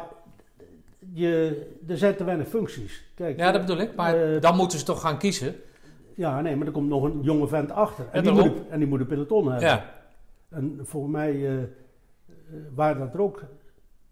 je, 1.14 1.66
er 1.88 1.98
zijn 1.98 2.16
te 2.16 2.24
weinig 2.24 2.48
functies. 2.48 3.04
Kijk, 3.16 3.38
Ja, 3.38 3.52
dat 3.52 3.62
bedoel 3.62 3.82
ik. 3.82 3.96
Maar 3.96 4.34
eh, 4.34 4.42
dan 4.42 4.56
moeten 4.56 4.80
ze 4.80 4.86
toch 4.86 5.02
gaan 5.02 5.18
kiezen? 5.18 5.56
Ja, 6.16 6.42
nee, 6.42 6.56
maar 6.56 6.68
er 6.68 6.74
komt 6.74 6.90
nog 6.90 7.04
een 7.04 7.22
jonge 7.22 7.48
vent 7.48 7.72
achter. 7.72 8.06
En, 8.12 8.24
die, 8.24 8.32
moet, 8.32 8.68
en 8.70 8.80
die 8.80 8.88
moet 8.88 9.00
een 9.00 9.08
peloton 9.08 9.52
hebben. 9.52 9.70
Ja. 9.70 9.86
En 10.50 10.80
volgens 10.84 11.14
mij 11.14 11.32
eh, 11.32 11.62
eh, 11.62 11.68
waren 12.76 13.00
dat 13.00 13.14
er 13.14 13.22
ook 13.22 13.44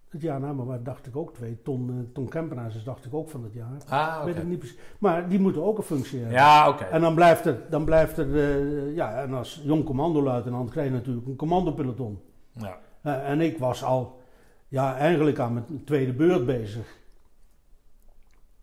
het 0.09 0.21
jaar 0.21 0.39
na, 0.39 0.53
maar 0.53 0.65
waar 0.65 0.83
dacht 0.83 1.07
ik 1.07 1.15
ook 1.15 1.33
twee. 1.33 1.61
Ton, 1.63 1.89
eh, 1.89 1.95
ton 2.13 2.27
Kempenaars 2.29 2.83
dacht 2.83 3.05
ik 3.05 3.13
ook 3.13 3.29
van 3.29 3.43
het 3.43 3.53
jaar. 3.53 3.81
Ah, 3.87 4.23
Weet 4.23 4.33
oké. 4.33 4.41
ik 4.43 4.47
niet 4.49 4.59
precies. 4.59 4.77
Maar 4.99 5.29
die 5.29 5.39
moeten 5.39 5.63
ook 5.63 5.77
een 5.77 5.83
functie 5.83 6.17
hebben. 6.19 6.37
Ja, 6.37 6.69
oké. 6.69 6.83
En 6.83 7.01
dan 7.01 7.15
blijft 7.15 7.45
er, 7.45 7.57
dan 7.69 7.85
blijft 7.85 8.17
er 8.17 8.35
eh, 8.35 8.95
ja, 8.95 9.21
en 9.21 9.33
als 9.33 9.61
jong 9.63 9.83
commandoluitenant 9.85 10.69
krijg 10.69 10.87
je 10.87 10.93
natuurlijk 10.93 11.27
een 11.27 11.35
commandopeloton. 11.35 12.19
Ja. 12.51 12.77
Eh, 13.01 13.29
en 13.29 13.41
ik 13.41 13.57
was 13.57 13.83
al, 13.83 14.19
ja, 14.67 14.95
eigenlijk 14.97 15.39
aan 15.39 15.53
mijn 15.53 15.83
tweede 15.83 16.13
beurt 16.13 16.45
bezig. 16.45 16.95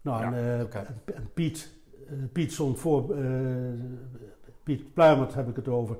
Nou, 0.01 0.23
Ja, 0.23 0.33
en, 0.35 1.31
Piet, 1.35 1.73
Piet 2.33 2.53
stond 2.53 2.79
voor, 2.79 3.15
Piet 4.63 4.93
Pluimert 4.95 5.35
heb 5.35 5.49
ik 5.49 5.57
het 5.57 5.69
over, 5.69 5.97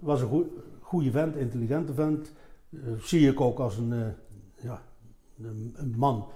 was 0.00 0.20
een 0.20 0.28
goe- 0.28 0.50
goede 0.80 1.10
vent, 1.10 1.36
intelligente 1.36 1.94
vent. 1.94 2.32
Zie 2.98 3.30
ik 3.30 3.40
ook 3.40 3.58
als 3.58 3.76
een, 3.76 4.14
een, 5.42 5.94
man 5.96 6.28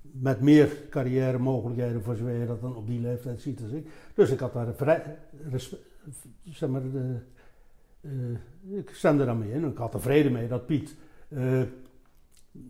met 0.00 0.40
meer 0.40 0.82
carrière 0.90 1.38
mogelijkheden 1.38 2.02
voor 2.02 2.16
zover 2.16 2.46
dat 2.46 2.60
dan 2.60 2.76
op 2.76 2.86
die 2.86 3.00
leeftijd 3.00 3.40
ziet 3.40 3.62
als 3.62 3.70
ik. 3.70 3.86
Dus 4.14 4.30
ik 4.30 4.38
had 4.38 4.52
daar 4.52 4.74
vrij, 4.74 5.18
zeg 6.44 6.68
maar, 6.68 6.82
eh, 6.94 7.10
eh, 8.00 8.78
ik 8.78 8.90
stemde 8.92 9.24
daar 9.24 9.36
mee 9.36 9.52
in. 9.52 9.64
Ik 9.64 9.76
had 9.76 9.94
er 9.94 10.00
vrede 10.00 10.30
mee 10.30 10.48
dat 10.48 10.66
Piet 10.66 10.96
eh 11.28 11.62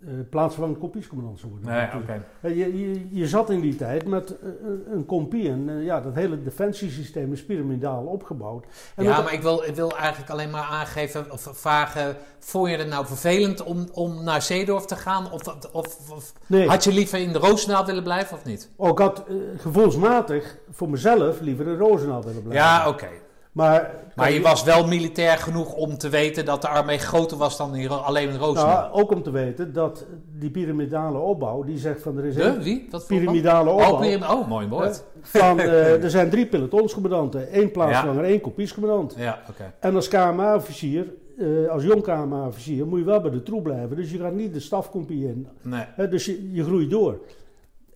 eh 0.07 0.13
plaatsvervangend 0.31 0.79
kopiescommandant 0.81 1.39
zou 1.39 1.53
worden. 1.53 1.71
Nee, 1.71 2.03
oké. 2.03 2.25
Eh, 2.41 2.57
Je, 2.57 2.79
je, 2.79 3.07
je 3.11 3.27
zat 3.27 3.51
in 3.51 3.61
die 3.61 3.77
tijd 3.77 4.07
met 4.07 4.39
eh, 4.39 4.49
een 4.93 5.05
compie 5.07 5.49
en 5.49 5.83
ja, 5.83 6.01
dat 6.01 6.15
hele 6.15 6.43
defensiesysteem 6.43 7.33
is 7.33 7.45
piramidaal 7.45 8.05
opgebouwd. 8.05 8.65
En 8.95 9.05
Ja, 9.05 9.21
maar 9.21 9.33
ik 9.33 9.43
wil, 9.43 9.63
ik 9.63 9.75
wil 9.75 9.97
eigenlijk 9.97 10.31
alleen 10.31 10.51
maar 10.51 10.63
aangeven 10.71 11.31
of 11.33 11.49
vragen: 11.53 12.17
vond 12.39 12.71
je 12.71 12.77
het 12.77 12.89
nou 12.89 13.07
vervelend 13.07 13.63
om, 13.63 13.87
om 13.93 14.25
naar 14.25 14.43
Zeedorf 14.43 14.85
te 14.85 14.97
gaan? 14.97 15.33
Of, 15.33 15.43
of, 15.73 16.11
of 16.11 16.33
nee, 16.47 16.69
had 16.69 16.85
je 16.85 16.93
liever 16.93 17.19
in 17.19 17.33
de 17.33 17.39
Roosendaal 17.39 17.87
willen 17.87 18.03
blijven 18.03 18.37
of 18.37 18.45
niet? 18.45 18.71
oh, 18.77 18.89
ik 18.89 18.99
had 18.99 19.25
gevoelsmatig 19.57 20.57
voor 20.71 20.91
mezelf 20.91 21.41
liever 21.41 21.67
in 21.67 21.77
Roosendaal 21.77 22.23
willen 22.25 22.43
blijven. 22.43 22.67
Ja, 22.67 22.89
oké. 22.89 23.09
Maar, 23.57 23.91
Maar 24.15 24.33
je 24.33 24.41
was 24.41 24.65
wel 24.65 24.87
militair 24.87 25.39
genoeg 25.39 25.75
om 25.75 25.99
te 25.99 26.09
weten 26.09 26.45
dat 26.45 26.63
de 26.63 26.69
armee 26.69 26.99
groter 26.99 27.37
was 27.37 27.57
dan 27.57 27.89
alleen 27.89 28.29
in 28.29 28.37
Roosendaal. 28.37 28.81
nou, 28.81 29.03
ook 29.03 29.11
om 29.11 29.23
te 29.23 29.31
weten 29.31 29.73
dat 29.73 30.05
die 30.39 30.51
piramidale 30.51 31.19
opbouw, 31.19 31.63
die 31.63 31.79
zegt 31.79 32.03
van 32.03 32.19
er 32.19 32.25
is 32.25 32.35
de? 32.35 32.43
een 32.43 32.63
Wie? 32.63 32.87
Wat 32.91 33.07
voor 33.07 33.17
piramidale 33.17 33.71
opbouw. 33.71 34.19
Oh, 34.19 34.31
oh, 34.31 34.49
mooi 34.49 34.69
woord. 34.69 35.05
Van, 35.23 35.61
eh, 35.61 36.03
er 36.03 36.11
zijn 36.11 36.31
drie 36.31 36.47
pelotonscommandanten, 36.47 37.51
één 37.51 37.71
plaatsvanger, 37.71 38.25
één 38.25 38.41
kopiescommandant. 38.41 39.15
Ja, 39.19 39.43
oké. 39.51 39.73
En 39.81 39.95
als 39.95 40.09
KMA-officier, 40.09 41.13
eh, 41.39 41.69
als 41.69 41.83
jong 41.83 42.03
KMA-officier, 42.03 42.87
moet 42.87 42.99
je 42.99 43.05
wel 43.05 43.21
bij 43.21 43.31
de 43.31 43.43
troep 43.43 43.63
blijven. 43.63 43.97
Dus 43.97 44.11
je 44.11 44.19
gaat 44.19 44.35
niet 44.35 44.55
de 44.55 44.61
stafkompie 44.61 45.27
in. 45.27 45.49
Nee. 45.63 46.09
Dus 46.09 46.25
je, 46.25 46.53
je 46.53 46.65
groeit 46.65 46.91
door. 46.91 47.19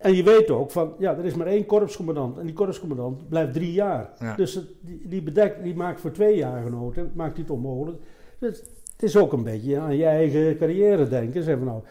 En 0.01 0.15
je 0.15 0.23
weet 0.23 0.49
ook 0.49 0.71
van, 0.71 0.93
ja, 0.99 1.17
er 1.17 1.25
is 1.25 1.33
maar 1.35 1.47
één 1.47 1.65
korpscommandant. 1.65 2.37
En 2.37 2.45
die 2.45 2.53
korpscommandant 2.55 3.29
blijft 3.29 3.53
drie 3.53 3.73
jaar. 3.73 4.09
Ja. 4.19 4.35
Dus 4.35 4.53
het- 4.55 4.67
die, 4.81 5.07
die, 5.07 5.21
bedekt, 5.23 5.63
die 5.63 5.75
maakt 5.75 6.01
voor 6.01 6.11
twee 6.11 6.35
jaargenoten, 6.37 7.11
maakt 7.15 7.35
die 7.35 7.43
het 7.43 7.53
onmogelijk. 7.53 7.97
Dus 8.39 8.59
het 8.91 9.03
is 9.03 9.17
ook 9.17 9.33
een 9.33 9.43
beetje 9.43 9.79
aan 9.79 9.95
je 9.97 10.05
eigen 10.05 10.57
carrière 10.57 11.07
denken. 11.09 11.43
Zeg 11.43 11.57
van, 11.57 11.65
nou, 11.65 11.81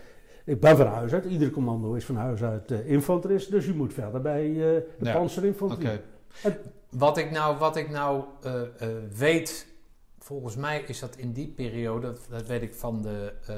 ik 0.44 0.60
ben 0.60 0.76
van 0.76 0.86
huis 0.86 1.12
uit, 1.12 1.24
ieder 1.24 1.50
commando 1.50 1.92
is 1.94 2.04
van 2.04 2.16
huis 2.16 2.42
uit 2.42 2.70
eh, 2.70 2.90
infanterist. 2.90 3.50
Dus 3.50 3.66
je 3.66 3.72
moet 3.74 3.92
verder 3.94 4.20
bij 4.20 4.46
eh, 4.48 4.56
de 4.56 4.84
Ja, 5.00 5.12
panzerinfanterie. 5.12 5.86
Oké. 5.88 6.00
En- 6.42 6.56
Wat 6.98 7.16
ik 7.18 7.30
nou, 7.30 7.58
wat 7.58 7.76
ik 7.76 7.90
nou 7.90 8.24
eh, 8.42 8.52
weet 9.18 9.66
volgens 10.18 10.56
mij 10.56 10.82
is 10.86 11.00
dat 11.00 11.16
in 11.16 11.32
die 11.32 11.48
periode, 11.48 12.06
dat, 12.06 12.26
dat 12.30 12.46
weet 12.46 12.62
ik 12.62 12.74
van, 12.74 13.02
de, 13.02 13.32
uh, 13.50 13.54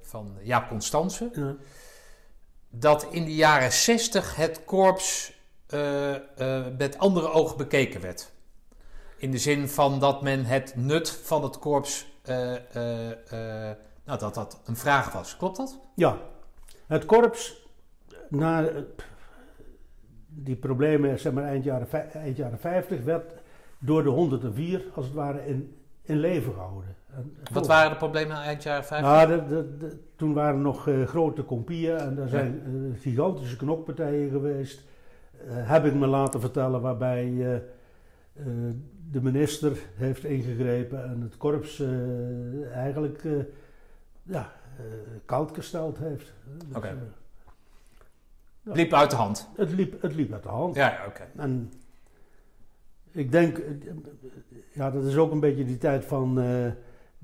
van 0.00 0.32
Jaap 0.42 0.68
Constance, 0.68 1.30
Ja. 1.32 1.54
Dat 2.78 3.06
in 3.10 3.24
de 3.24 3.34
jaren 3.34 3.72
60 3.72 4.36
het 4.36 4.64
korps 4.64 5.32
uh, 5.74 6.10
uh, 6.10 6.66
met 6.78 6.98
andere 6.98 7.28
ogen 7.28 7.56
bekeken 7.56 8.00
werd. 8.00 8.32
In 9.16 9.30
de 9.30 9.38
zin 9.38 9.68
van 9.68 10.00
dat 10.00 10.22
men 10.22 10.44
het 10.44 10.72
nut 10.76 11.10
van 11.10 11.42
het 11.42 11.58
korps, 11.58 12.06
uh, 12.28 12.52
nou 14.04 14.18
dat 14.18 14.34
dat 14.34 14.60
een 14.64 14.76
vraag 14.76 15.12
was. 15.12 15.36
Klopt 15.36 15.56
dat? 15.56 15.78
Ja, 15.94 16.18
het 16.86 17.04
korps, 17.04 17.66
na 18.28 18.70
die 20.28 20.56
problemen 20.56 21.18
zeg 21.18 21.32
maar, 21.32 21.44
eind, 21.44 21.64
jaren, 21.64 22.12
eind 22.12 22.36
jaren 22.36 22.58
50, 22.58 23.02
werd 23.02 23.32
door 23.78 24.02
de 24.02 24.08
104 24.08 24.84
als 24.94 25.04
het 25.04 25.14
ware 25.14 25.46
in, 25.46 25.76
in 26.02 26.18
leven 26.18 26.52
gehouden. 26.52 26.95
Wat 27.52 27.66
waren 27.66 27.90
de 27.90 27.96
problemen 27.96 28.36
eind 28.36 28.62
jaren 28.62 28.84
50? 28.84 29.10
Nou, 29.10 29.28
de, 29.28 29.46
de, 29.46 29.76
de, 29.76 29.98
toen 30.16 30.32
waren 30.32 30.54
er 30.54 30.60
nog 30.60 30.86
uh, 30.86 31.06
grote 31.06 31.44
compieën 31.44 31.96
en 31.96 32.18
er 32.18 32.28
zijn 32.28 32.62
uh, 32.66 33.00
gigantische 33.00 33.56
knokpartijen 33.56 34.30
geweest. 34.30 34.82
Uh, 35.46 35.70
heb 35.70 35.84
ik 35.84 35.94
me 35.94 36.06
laten 36.06 36.40
vertellen 36.40 36.80
waarbij 36.80 37.60
de 39.10 39.22
minister 39.22 39.78
heeft 39.94 40.24
ingegrepen 40.24 41.04
en 41.04 41.20
het 41.20 41.36
korps 41.36 41.82
eigenlijk 42.72 43.22
ja, 44.22 44.52
koud 45.24 45.54
gesteld 45.54 45.98
heeft. 45.98 46.32
Dus, 46.66 46.76
okay. 46.76 46.94
ja. 48.62 48.72
liep 48.72 48.92
uit 48.92 49.10
de 49.10 49.16
hand? 49.16 49.48
Het 49.56 49.70
liep, 49.72 50.02
het 50.02 50.14
liep 50.14 50.32
uit 50.32 50.42
de 50.42 50.48
hand. 50.48 50.74
Ja, 50.74 50.96
oké. 50.98 51.08
Okay. 51.08 51.26
En 51.36 51.72
ik 53.10 53.32
denk, 53.32 53.60
ja, 54.72 54.90
dat 54.90 55.04
is 55.04 55.16
ook 55.16 55.32
een 55.32 55.40
beetje 55.40 55.64
die 55.64 55.78
tijd 55.78 56.04
van 56.04 56.38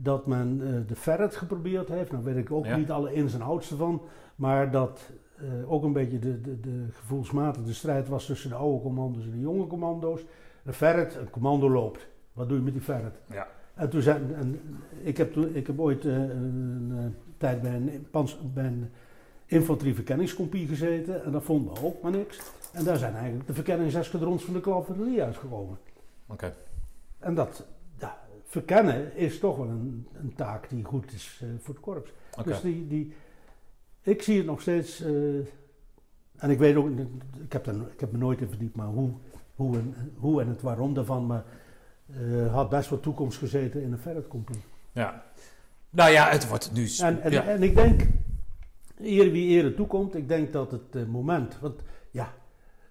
dat 0.02 0.26
men 0.26 0.60
uh, 0.60 0.80
de 0.86 0.96
ferret 0.96 1.36
geprobeerd 1.36 1.88
heeft. 1.88 2.12
Nou 2.12 2.24
weet 2.24 2.36
ik 2.36 2.50
ook 2.50 2.66
ja. 2.66 2.76
niet 2.76 2.90
alle 2.90 3.12
ins 3.12 3.34
en 3.34 3.42
outs 3.42 3.70
ervan. 3.70 4.02
Maar 4.36 4.70
dat 4.70 5.10
uh, 5.42 5.72
ook 5.72 5.82
een 5.82 5.92
beetje 5.92 6.18
de, 6.18 6.40
de, 6.40 6.60
de 6.60 6.86
gevoelsmatige 6.92 7.74
strijd 7.74 8.08
was 8.08 8.26
tussen 8.26 8.50
de 8.50 8.56
oude 8.56 8.82
commando's 8.82 9.24
en 9.24 9.30
de 9.30 9.40
jonge 9.40 9.66
commando's. 9.66 10.24
Een 10.64 10.72
ferret, 10.72 11.16
een 11.16 11.30
commando 11.30 11.70
loopt. 11.70 12.06
Wat 12.32 12.48
doe 12.48 12.58
je 12.58 12.64
met 12.64 12.72
die 12.72 12.82
ferret? 12.82 13.20
Ja. 13.26 13.46
En 13.74 13.90
toen 13.90 14.02
zijn, 14.02 14.34
en 14.34 14.60
ik, 15.02 15.16
heb 15.16 15.32
toen, 15.32 15.54
ik 15.54 15.66
heb 15.66 15.80
ooit 15.80 16.04
uh, 16.04 16.14
een, 16.14 17.14
tijd 17.36 17.62
bij 17.62 17.74
een, 17.74 18.06
pans, 18.10 18.38
bij 18.54 18.64
een 18.64 18.90
infanterieverkenningscompie 19.46 20.66
gezeten. 20.66 21.24
En 21.24 21.32
dat 21.32 21.42
vonden 21.42 21.74
we 21.74 21.84
ook 21.84 22.02
maar 22.02 22.12
niks. 22.12 22.40
En 22.72 22.84
daar 22.84 22.96
zijn 22.96 23.14
eigenlijk 23.14 23.46
de 23.46 23.54
verkenningseskadrons 23.54 24.44
van 24.44 24.54
de 24.54 24.60
cavalerie 24.60 25.22
uitgekomen. 25.22 25.78
Oké. 26.26 26.32
Okay. 26.32 26.54
En 27.18 27.34
dat, 27.34 27.66
verkennen 28.52 29.16
is 29.16 29.38
toch 29.38 29.56
wel 29.56 29.68
een, 29.68 30.06
een 30.12 30.34
taak 30.34 30.68
die 30.68 30.84
goed 30.84 31.12
is 31.12 31.40
uh, 31.42 31.48
voor 31.60 31.74
het 31.74 31.82
korps. 31.82 32.12
Okay. 32.30 32.44
Dus 32.44 32.60
die, 32.60 32.86
die, 32.86 33.12
ik 34.02 34.22
zie 34.22 34.36
het 34.36 34.46
nog 34.46 34.60
steeds, 34.60 35.00
uh, 35.00 35.46
en 36.36 36.50
ik 36.50 36.58
weet 36.58 36.76
ook, 36.76 36.88
ik 37.44 37.52
heb, 37.52 37.66
er, 37.66 37.74
ik 37.92 38.00
heb 38.00 38.12
me 38.12 38.18
nooit 38.18 38.40
in 38.40 38.48
verdiept, 38.48 38.76
maar 38.76 38.86
hoe, 38.86 39.10
hoe, 39.54 39.76
en, 39.76 39.94
hoe 40.16 40.40
en 40.40 40.48
het 40.48 40.62
waarom 40.62 40.94
daarvan, 40.94 41.26
maar 41.26 41.44
uh, 42.06 42.52
had 42.52 42.68
best 42.68 42.90
wel 42.90 43.00
toekomst 43.00 43.38
gezeten 43.38 43.82
in 43.82 43.92
een 43.92 43.98
ferretcompagnie. 43.98 44.64
Ja, 44.92 45.24
nou 45.90 46.10
ja, 46.10 46.28
het 46.28 46.48
wordt 46.48 46.72
nu... 46.72 46.88
En, 46.98 47.22
en, 47.22 47.30
ja. 47.30 47.44
en 47.44 47.62
ik 47.62 47.74
denk, 47.74 48.02
eer 48.98 49.30
wie 49.30 49.48
ere 49.48 49.74
toekomt, 49.74 50.14
ik 50.14 50.28
denk 50.28 50.52
dat 50.52 50.70
het 50.70 51.08
moment, 51.08 51.58
want 51.60 51.82
ja, 52.10 52.34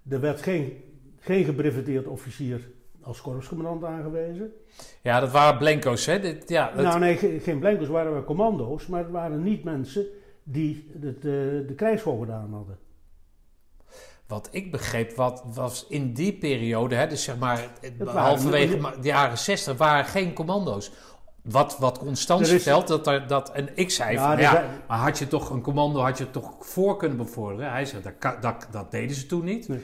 er 0.10 0.20
werd 0.20 0.42
geen, 0.42 0.74
geen 1.20 1.46
gebreveteerd 1.46 2.08
officier 2.08 2.70
als 3.04 3.22
korpscommandant 3.22 3.84
aangewezen. 3.84 4.52
Ja, 5.02 5.20
dat 5.20 5.32
waren 5.32 5.58
blanco's, 5.60 6.06
hè? 6.06 6.20
Dit, 6.20 6.50
ja, 6.50 6.72
dat... 6.76 6.84
Nou 6.86 7.00
nee, 7.00 7.18
ge 7.18 7.40
geen 7.40 7.60
blanco's, 7.60 7.88
waren 7.88 8.16
we 8.16 8.24
commando's, 8.24 8.88
maar 8.88 9.00
het 9.00 9.12
waren 9.12 9.44
niet 9.44 9.64
mensen 9.64 10.06
die 10.44 10.90
het, 11.02 11.22
de, 11.22 11.64
de 11.68 11.74
krijgsschool 11.76 12.20
gedaan 12.20 12.54
hadden. 12.54 12.78
Wat 14.28 14.48
ik 14.52 14.72
begreep, 14.72 15.16
wat 15.16 15.44
was 15.54 15.86
in 15.90 16.14
die 16.14 16.34
periode, 16.34 16.96
hè, 16.96 17.08
dus 17.08 17.24
zeg 17.24 17.38
maar 17.38 17.68
waren- 17.98 18.22
halverwege 18.22 18.78
de 19.02 19.08
jaren 19.08 19.38
60, 19.38 19.78
waren 19.78 20.06
geen 20.06 20.34
commando's. 20.34 20.92
Wat, 21.44 21.78
wat 21.80 21.98
Constans 21.98 22.50
vertelt, 22.50 22.88
dat 22.88 23.08
er, 23.08 23.28
dat, 23.28 23.52
en 23.52 23.70
ik 23.76 23.90
zei 23.92 24.14
Ja, 24.14 24.28
van, 24.32 24.42
ja, 24.42 24.52
zijn- 24.52 24.70
maar 24.88 24.98
had 24.98 25.18
je 25.18 25.28
toch 25.28 25.50
een 25.50 25.62
commando, 25.62 26.00
had 26.00 26.18
je 26.18 26.32
toch 26.32 26.56
voor 26.60 26.98
kunnen 26.98 27.18
bevorderen? 27.18 27.72
Hij 27.72 27.86
zei, 27.86 28.02
dat, 28.02 28.42
dat, 28.42 28.68
dat 28.72 28.92
deden 28.92 29.16
ze 29.16 29.26
toen 29.26 29.44
niet. 29.46 29.68
Nee. 29.68 29.82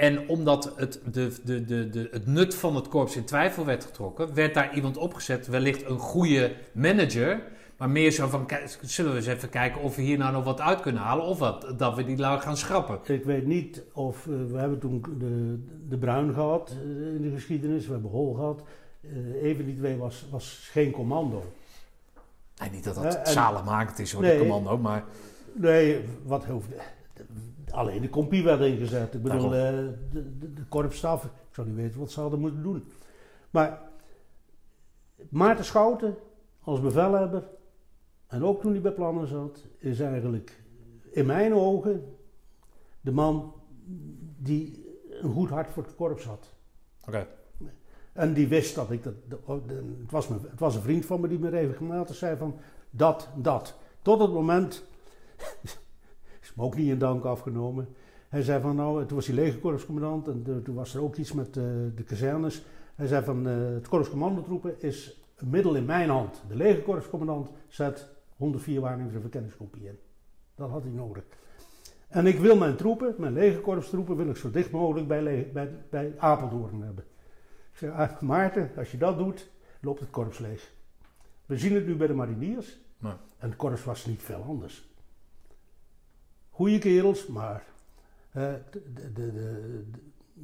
En 0.00 0.28
omdat 0.28 0.72
het, 0.76 1.00
de, 1.12 1.32
de, 1.44 1.64
de, 1.64 1.88
de, 1.88 2.08
het 2.10 2.26
nut 2.26 2.54
van 2.54 2.76
het 2.76 2.88
korps 2.88 3.16
in 3.16 3.24
twijfel 3.24 3.64
werd 3.64 3.84
getrokken, 3.84 4.34
werd 4.34 4.54
daar 4.54 4.74
iemand 4.74 4.96
opgezet, 4.96 5.46
wellicht 5.46 5.84
een 5.88 5.98
goede 5.98 6.52
manager, 6.72 7.42
maar 7.76 7.90
meer 7.90 8.10
zo 8.10 8.28
van, 8.28 8.48
zullen 8.82 9.10
we 9.10 9.16
eens 9.16 9.26
even 9.26 9.48
kijken 9.48 9.80
of 9.80 9.96
we 9.96 10.02
hier 10.02 10.18
nou 10.18 10.32
nog 10.32 10.44
wat 10.44 10.60
uit 10.60 10.80
kunnen 10.80 11.02
halen, 11.02 11.24
of 11.24 11.38
wat, 11.38 11.74
dat 11.76 11.94
we 11.96 12.04
die 12.04 12.16
lui 12.16 12.40
gaan 12.40 12.56
schrappen. 12.56 13.14
Ik 13.14 13.24
weet 13.24 13.46
niet 13.46 13.82
of, 13.92 14.26
eh, 14.26 14.32
we 14.52 14.58
hebben 14.58 14.78
toen 14.78 15.04
de, 15.18 15.58
de 15.88 15.96
Bruin 15.98 16.32
gehad 16.34 16.70
eh, 16.70 17.14
in 17.14 17.22
de 17.22 17.30
geschiedenis, 17.34 17.86
we 17.86 17.92
hebben 17.92 18.10
Hol 18.10 18.34
gehad. 18.34 18.62
Eh 19.02 19.42
even 19.42 19.66
die 19.66 19.76
twee 19.76 19.96
was, 19.96 20.26
was 20.30 20.68
geen 20.72 20.90
commando. 20.90 21.42
Nee, 22.60 22.70
niet 22.70 22.84
dat 22.84 22.94
dat 22.94 23.12
Ja, 23.12 23.18
en- 23.24 23.32
zalenmakend 23.32 23.98
is 23.98 24.12
hoor, 24.12 24.22
Nee. 24.22 24.30
die 24.38 24.48
commando, 24.48 24.78
maar 24.78 25.04
Nee, 25.52 26.00
wat 26.24 26.44
hoeft. 26.44 26.68
Alleen 27.72 28.00
de 28.02 28.08
compie 28.10 28.42
werd 28.42 28.60
ingezet. 28.60 29.14
Ik 29.14 29.22
bedoel, 29.22 29.50
Daarom. 29.50 29.88
eh, 29.88 29.92
de, 30.12 30.38
de, 30.38 30.52
de 30.52 30.64
korpsstaf, 30.68 31.24
ik 31.24 31.30
zou 31.54 31.66
niet 31.66 31.76
weten 31.76 31.98
wat 32.00 32.10
ze 32.10 32.20
hadden 32.20 32.40
moeten 32.40 32.62
doen. 32.62 32.84
Maar 33.50 33.80
Maarten 35.28 35.64
Schouten 35.64 36.16
als 36.60 36.80
bevelhebber, 36.80 37.44
en 38.26 38.44
ook 38.44 38.60
toen 38.60 38.72
hij 38.72 38.80
bij 38.80 38.92
plannen 38.92 39.26
zat, 39.26 39.64
is 39.78 40.00
eigenlijk 40.00 40.62
in 41.10 41.26
mijn 41.26 41.54
ogen 41.54 42.14
de 43.00 43.12
man 43.12 43.54
die 44.38 44.86
een 45.10 45.32
goed 45.32 45.48
hart 45.50 45.70
voor 45.72 45.82
het 45.82 45.94
korps 45.94 46.24
had. 46.24 46.54
oké. 47.06 47.26
En 48.12 48.32
die 48.34 48.48
wist 48.48 48.74
dat 48.74 48.90
ik 48.90 49.02
dat. 49.02 49.14
dat- 49.28 49.38
Het 50.00 50.10
was, 50.10 50.28
me, 50.28 50.36
het 50.50 50.60
was 50.60 50.74
een 50.74 50.82
vriend 50.82 51.06
van 51.06 51.20
me 51.20 51.28
die 51.28 51.38
me 51.38 51.48
regelmatig 51.48 52.16
zei 52.16 52.36
van 52.36 52.58
dat, 52.90 53.28
dat. 53.36 53.74
Tot 54.02 54.20
het 54.20 54.32
moment. 54.32 54.84
Ook 56.60 56.76
niet 56.76 56.88
in 56.88 56.98
dank 56.98 57.24
afgenomen. 57.24 57.88
Hij 58.28 58.42
zei 58.42 58.60
van 58.60 58.76
nou, 58.76 59.06
toen 59.06 59.16
was 59.16 59.26
hij 59.26 59.34
legerkorpscommandant 59.36 60.28
en 60.28 60.42
de- 60.42 60.62
toen 60.62 60.74
was 60.74 60.94
er 60.94 61.02
ook 61.02 61.16
iets 61.16 61.32
met 61.32 61.46
eh, 61.56 61.62
de 61.94 62.02
kazernes. 62.06 62.62
Hij 62.94 63.06
zei 63.06 63.24
van 63.24 63.48
eh, 63.48 63.54
het 63.74 63.88
korpscommandotroepen 63.88 64.82
is 64.82 65.22
een 65.36 65.50
middel 65.50 65.74
in 65.74 65.84
mijn 65.84 66.08
hand. 66.08 66.42
De 66.48 66.56
legerkorpscommandant 66.56 67.50
zet 67.68 68.08
104 68.36 68.80
waarnemers 68.80 69.14
en 69.14 69.20
verkenningskopie 69.20 69.86
in. 69.86 69.98
Dat 70.54 70.70
had 70.70 70.82
hij 70.82 70.92
nodig. 70.92 71.22
En 72.08 72.26
ik 72.26 72.38
wil 72.38 72.56
mijn 72.56 72.76
troepen, 72.76 73.14
mijn 73.18 73.32
legerkorpstroepen, 73.32 74.16
wil 74.16 74.28
ik 74.28 74.36
zo 74.36 74.50
dicht 74.50 74.70
mogelijk 74.70 75.08
bij, 75.08 75.50
bij, 75.52 75.70
bij 75.90 76.14
Apeldoorn 76.18 76.82
hebben. 76.82 77.04
Ik 77.72 77.76
zeg, 77.78 77.90
ah, 77.92 78.20
Maarten, 78.20 78.70
als 78.76 78.90
je 78.90 78.98
dat 78.98 79.18
doet, 79.18 79.50
loopt 79.80 80.00
het 80.00 80.10
korps 80.10 80.38
leeg. 80.38 80.72
We 81.46 81.58
zien 81.58 81.74
het 81.74 81.86
nu 81.86 81.96
bij 81.96 82.06
de 82.06 82.14
mariniers. 82.14 82.78
En 83.38 83.48
het 83.48 83.56
korps 83.56 83.84
was 83.84 84.06
niet 84.06 84.22
veel 84.22 84.42
anders. 84.42 84.89
Goeie 86.50 86.78
kerels, 86.78 87.26
maar 87.26 87.64
de, 88.70 88.82
de, 88.94 89.12
de, 89.12 89.32
de- 89.32 89.84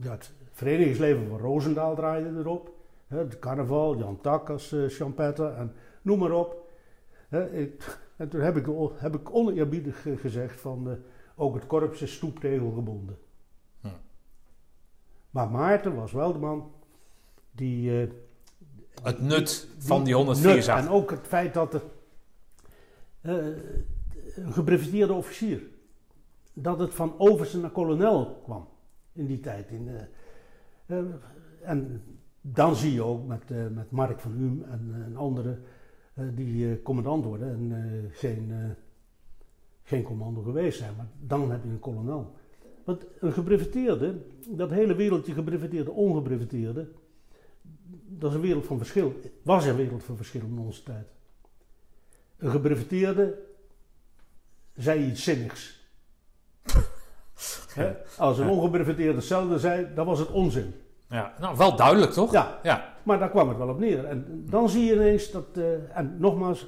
ja, 0.01 0.11
het 0.11 0.33
verenigingsleven 0.53 1.29
van 1.29 1.39
Roosendaal 1.39 1.95
draaide 1.95 2.39
erop. 2.39 2.75
Het 3.07 3.39
carnaval, 3.39 3.97
Jan 3.99 4.21
Tak 4.21 4.51
als 4.51 4.73
eh 4.73 5.57
en 5.57 5.73
noem 6.03 6.19
maar 6.19 6.33
op. 6.33 6.71
Ik, 7.53 7.99
en 8.17 8.29
toen 8.29 8.41
heb 8.41 8.57
ik, 8.57 8.67
heb 8.95 9.15
ik 9.15 9.35
oneerbiedig 9.35 10.07
gezegd 10.17 10.61
van 10.61 10.91
eh, 10.91 10.97
ook 11.37 11.55
het 11.55 11.67
korps 11.67 12.03
is 12.03 12.15
stoeptegelgebonden. 12.15 13.19
Hm. 13.81 13.89
Maar 15.31 15.51
Maarten 15.51 15.95
was 15.95 16.13
wel 16.13 16.33
de 16.33 16.39
man 16.39 16.73
die... 17.51 18.01
eh, 18.03 18.09
Het 19.03 19.21
nut 19.21 19.69
van 19.79 19.97
die 19.97 20.05
die 20.07 20.15
104 20.15 20.55
nut 20.55 20.65
zag. 20.65 20.79
En 20.79 20.89
ook 20.89 21.11
het 21.11 21.27
feit 21.27 21.55
dat 21.55 21.75
er 21.75 21.83
een 23.23 24.53
gebreviteerde 24.53 25.13
officier, 25.13 25.63
dat 26.59 26.79
het 26.79 26.95
van 26.95 27.15
overste 27.19 27.59
naar 27.59 27.71
kolonel 27.71 28.41
kwam 28.45 28.69
in 29.13 29.27
die 29.27 29.41
tijd. 29.41 29.71
In, 29.71 29.89
eh, 29.89 30.99
eh, 30.99 31.05
en 31.63 32.03
dan 32.41 32.77
zie 32.77 32.93
je 32.93 33.03
ook 33.03 33.27
met, 33.27 33.51
eh, 33.51 33.67
met 33.67 33.91
Mark 33.91 34.21
van 34.21 34.33
Huum 34.33 34.65
en, 34.71 35.03
en 35.05 35.17
anderen 35.17 35.63
die 36.35 36.83
commandant 36.83 37.25
worden 37.25 37.49
en 37.49 38.11
geen, 38.11 38.77
geen 39.83 40.03
commando 40.03 40.43
geweest 40.43 40.79
zijn. 40.79 40.97
Maar 40.97 41.09
dan 41.21 41.51
heb 41.51 41.63
je 41.63 41.69
een 41.69 41.79
kolonel. 41.79 42.35
Want 42.85 43.07
een 43.21 43.33
gebreviteerde, 43.33 44.15
dat 44.49 44.71
hele 44.71 44.95
wereldje 44.95 45.33
gebreviteerde, 45.33 45.91
ongebreviteerde, 45.91 46.89
dat 48.07 48.31
is 48.31 48.37
een 48.37 48.43
wereld 48.43 48.67
van 48.67 48.79
verschil. 48.79 49.15
Was 49.43 49.67
een 49.67 49.77
wereld 49.77 50.05
van 50.05 50.17
verschil 50.17 50.41
in 50.41 50.59
onze 50.59 50.83
tijd. 50.83 51.07
Een 52.37 52.51
gebreviteerde 52.51 53.39
zei 54.75 55.11
iets 55.11 55.25
zinnigs. 55.25 55.86
Als 58.19 58.39
een 58.39 58.49
ongebreviteerde 58.49 59.15
hetzelfde 59.15 59.59
zei, 59.59 59.87
dan 59.95 60.07
was 60.07 60.19
het 60.19 60.31
onzin. 60.31 60.75
Ja, 61.09 61.33
nou, 61.39 61.57
wel 61.57 61.77
duidelijk 61.77 62.13
toch? 62.13 62.33
Ja, 62.33 62.59
Ja. 62.63 62.95
maar 63.03 63.19
daar 63.19 63.31
kwam 63.31 63.49
het 63.49 63.59
wel 63.59 63.69
op 63.69 63.79
neer. 63.79 64.05
En 64.05 64.45
dan 64.51 64.69
zie 64.69 64.85
je 64.85 64.95
ineens 64.95 65.31
dat, 65.31 65.45
eh, 65.55 65.97
en 65.99 66.17
nogmaals, 66.19 66.67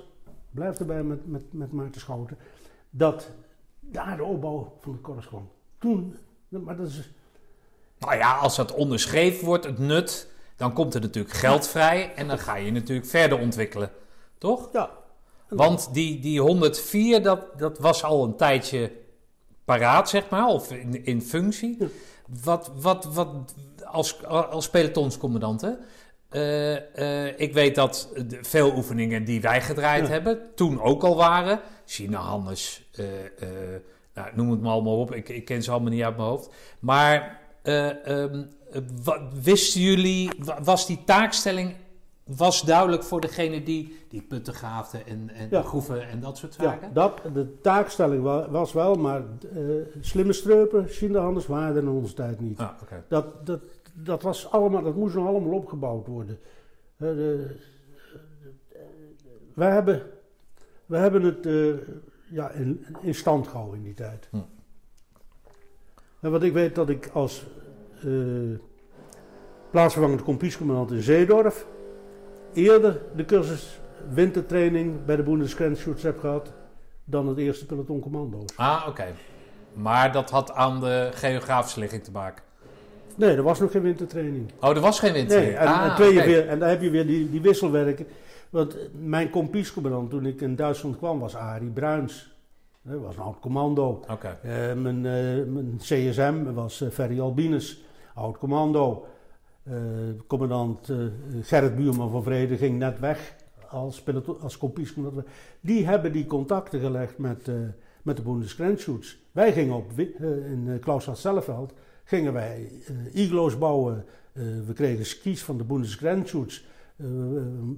blijf 0.50 0.78
erbij 0.78 1.02
met, 1.02 1.26
met, 1.26 1.42
met 1.52 1.72
Maarten 1.72 2.00
Schouten, 2.00 2.38
dat 2.90 3.30
daar 3.80 4.16
de 4.16 4.24
opbouw 4.24 4.76
van 4.80 4.92
de 4.92 4.98
korps 4.98 5.26
kwam. 5.26 5.48
Toen, 5.78 6.16
maar 6.48 6.76
dat 6.76 6.86
is, 6.86 7.10
Nou 7.98 8.16
ja, 8.16 8.36
als 8.36 8.56
dat 8.56 8.74
onderschreven 8.74 9.44
wordt, 9.46 9.64
het 9.64 9.78
nut, 9.78 10.30
dan 10.56 10.72
komt 10.72 10.94
er 10.94 11.00
natuurlijk 11.00 11.34
geld 11.34 11.68
vrij 11.68 12.14
en 12.14 12.28
dan 12.28 12.38
ga 12.38 12.56
je 12.56 12.72
natuurlijk 12.72 13.08
verder 13.08 13.38
ontwikkelen. 13.38 13.90
Toch? 14.38 14.68
ja. 14.72 14.90
Want 15.48 15.94
die, 15.94 16.20
die 16.20 16.40
104, 16.40 17.22
dat, 17.22 17.58
dat 17.58 17.78
was 17.78 18.04
al 18.04 18.24
een 18.24 18.36
tijdje 18.36 18.92
paraat, 19.68 20.08
zeg 20.08 20.28
maar, 20.28 20.46
of 20.46 20.72
in, 20.72 21.04
in 21.04 21.22
functie. 21.22 21.76
Ja. 21.78 21.86
Wat, 22.44 22.70
wat, 22.80 23.04
wat, 23.04 23.54
als, 23.84 24.24
als 24.26 24.70
pelotonscommandant, 24.70 25.60
hè? 25.60 25.70
Eh, 26.28 27.26
eh, 27.26 27.34
ik 27.40 27.52
weet 27.52 27.74
dat 27.74 28.08
de, 28.28 28.38
veel 28.42 28.72
oefeningen 28.76 29.24
die 29.24 29.40
wij 29.40 29.60
gedraaid 29.62 30.06
Ja. 30.06 30.12
hebben, 30.12 30.38
toen 30.54 30.80
ook 30.80 31.02
al 31.02 31.16
waren. 31.16 31.60
China 31.86 32.18
Hannes, 32.18 32.82
eh, 32.94 33.04
nou, 34.14 34.28
noem 34.34 34.50
het 34.50 34.60
maar 34.60 34.72
allemaal 34.72 35.00
op, 35.00 35.14
ik, 35.14 35.28
ik 35.28 35.44
ken 35.44 35.62
ze 35.62 35.70
allemaal 35.70 35.92
niet 35.92 36.02
uit 36.02 36.16
mijn 36.16 36.28
hoofd. 36.28 36.50
Maar 36.80 37.40
wa- 39.04 39.28
wisten 39.42 39.80
jullie, 39.80 40.30
wa- 40.38 40.62
was 40.62 40.86
die 40.86 41.04
taakstelling 41.04 41.74
was 42.36 42.62
duidelijk 42.62 43.02
voor 43.02 43.20
degene 43.20 43.62
die, 43.62 43.96
die 44.08 44.22
putten 44.22 44.54
gaafden 44.54 45.06
en, 45.06 45.30
en 45.34 45.46
Ja. 45.50 45.62
groeven 45.62 46.08
en 46.08 46.20
dat 46.20 46.36
soort 46.36 46.54
Ja, 46.54 46.62
zaken? 46.62 46.92
dat, 46.92 47.20
de 47.34 47.60
taakstelling 47.60 48.22
wa- 48.22 48.50
was 48.50 48.72
wel, 48.72 48.94
maar 48.94 49.22
eh, 49.54 49.60
slimme 50.00 50.32
streupen, 50.32 50.90
Schinderhandels 50.90 51.46
waren 51.46 51.76
er 51.76 51.82
in 51.82 51.88
onze 51.88 52.14
tijd 52.14 52.40
niet. 52.40 52.58
Ah, 52.58 52.70
oké. 52.82 53.04
Dat, 53.08 53.46
dat, 53.46 53.60
dat, 53.94 54.22
was 54.22 54.50
allemaal, 54.50 54.82
dat 54.82 54.96
moest 54.96 55.14
nog 55.14 55.26
allemaal 55.26 55.52
opgebouwd 55.52 56.06
worden. 56.06 56.38
De- 56.96 57.56
wij, 59.54 59.70
hebben, 59.72 60.02
wij 60.86 61.00
hebben 61.00 61.22
het 61.22 61.46
eh, 61.46 61.74
ja, 62.30 62.50
in, 62.50 62.86
in 63.00 63.14
stand 63.14 63.48
gehouden 63.48 63.76
in 63.78 63.84
die 63.84 63.94
tijd. 63.94 64.28
Hm. 64.30 64.36
En 66.20 66.30
wat 66.30 66.42
ik 66.42 66.52
weet 66.52 66.74
dat 66.74 66.88
ik 66.88 67.10
als 67.12 67.46
eh 68.04 68.10
plaatsvervangend 69.70 70.22
kompiescommandant 70.22 70.90
in 70.90 71.02
Zeedorf 71.02 71.66
eerder 72.58 73.00
de 73.16 73.24
cursus 73.24 73.78
wintertraining 74.10 75.04
bij 75.04 75.16
de 75.16 75.22
Bundesgrenzschutz 75.22 76.02
heb 76.02 76.20
gehad 76.20 76.52
dan 77.04 77.28
het 77.28 77.38
eerste 77.38 77.66
pelotoncommando's. 77.66 78.56
Ah, 78.56 78.84
oké. 78.88 79.06
Maar 79.72 80.12
dat 80.12 80.30
had 80.30 80.52
aan 80.52 80.80
de 80.80 81.10
geografische 81.14 81.80
ligging 81.80 82.04
te 82.04 82.10
maken. 82.10 82.44
Nee, 83.16 83.36
er 83.36 83.42
was 83.42 83.60
nog 83.60 83.70
geen 83.70 83.82
wintertraining. 83.82 84.50
Oh, 84.60 84.70
er 84.70 84.80
was 84.80 84.98
geen 84.98 85.12
winter. 85.12 85.40
Nee, 85.40 85.56
en, 85.56 85.66
ah, 85.66 86.00
en, 86.00 86.24
weer, 86.24 86.48
en 86.48 86.58
dan 86.58 86.68
heb 86.68 86.82
je 86.82 86.90
weer 86.90 87.06
die, 87.06 87.30
die 87.30 87.40
wisselwerken. 87.40 88.06
Want 88.50 88.76
mijn 88.92 89.30
kompiescommandant 89.30 90.10
toen 90.10 90.26
ik 90.26 90.40
in 90.40 90.56
Duitsland 90.56 90.96
kwam 90.96 91.18
was 91.18 91.36
Arie 91.36 91.70
Bruins. 91.70 92.36
Dat 92.82 93.00
was 93.00 93.16
een 93.16 93.22
oud 93.22 93.40
commando. 93.40 94.02
Oké. 94.10 94.38
Eh, 94.42 94.74
mijn, 94.74 95.06
eh, 95.06 95.44
mijn 95.46 95.76
CSM 95.76 96.52
was 96.54 96.80
eh, 96.80 96.88
Ferry 96.90 97.20
Albinus, 97.20 97.84
oud 98.14 98.38
commando. 98.38 99.06
Eh, 99.70 99.76
commandant 100.26 100.88
eh, 100.88 100.96
Gerrit 101.42 101.76
Buurman 101.76 102.10
van 102.10 102.22
Vrede 102.22 102.56
ging 102.56 102.78
net 102.78 102.98
weg 102.98 103.34
als, 103.68 104.04
als. 104.40 104.58
Die 105.60 105.86
hebben 105.86 106.12
die 106.12 106.26
contacten 106.26 106.80
gelegd 106.80 107.18
met, 107.18 107.48
eh, 107.48 107.54
met 108.02 108.16
de 108.16 108.22
Bundesgrenzschutz. 108.22 109.16
Wij 109.32 109.52
gingen 109.52 109.74
op, 109.74 109.98
in 109.98 110.78
Klausstad-Selleveld 110.80 111.72
gingen 112.04 112.32
wij 112.32 112.72
iglo's 113.12 113.58
bouwen. 113.58 114.04
We 114.66 114.72
kregen 114.74 115.06
skis 115.06 115.44
van 115.44 115.58
de 115.58 115.64
Bundesgrenzschutz. 115.64 116.64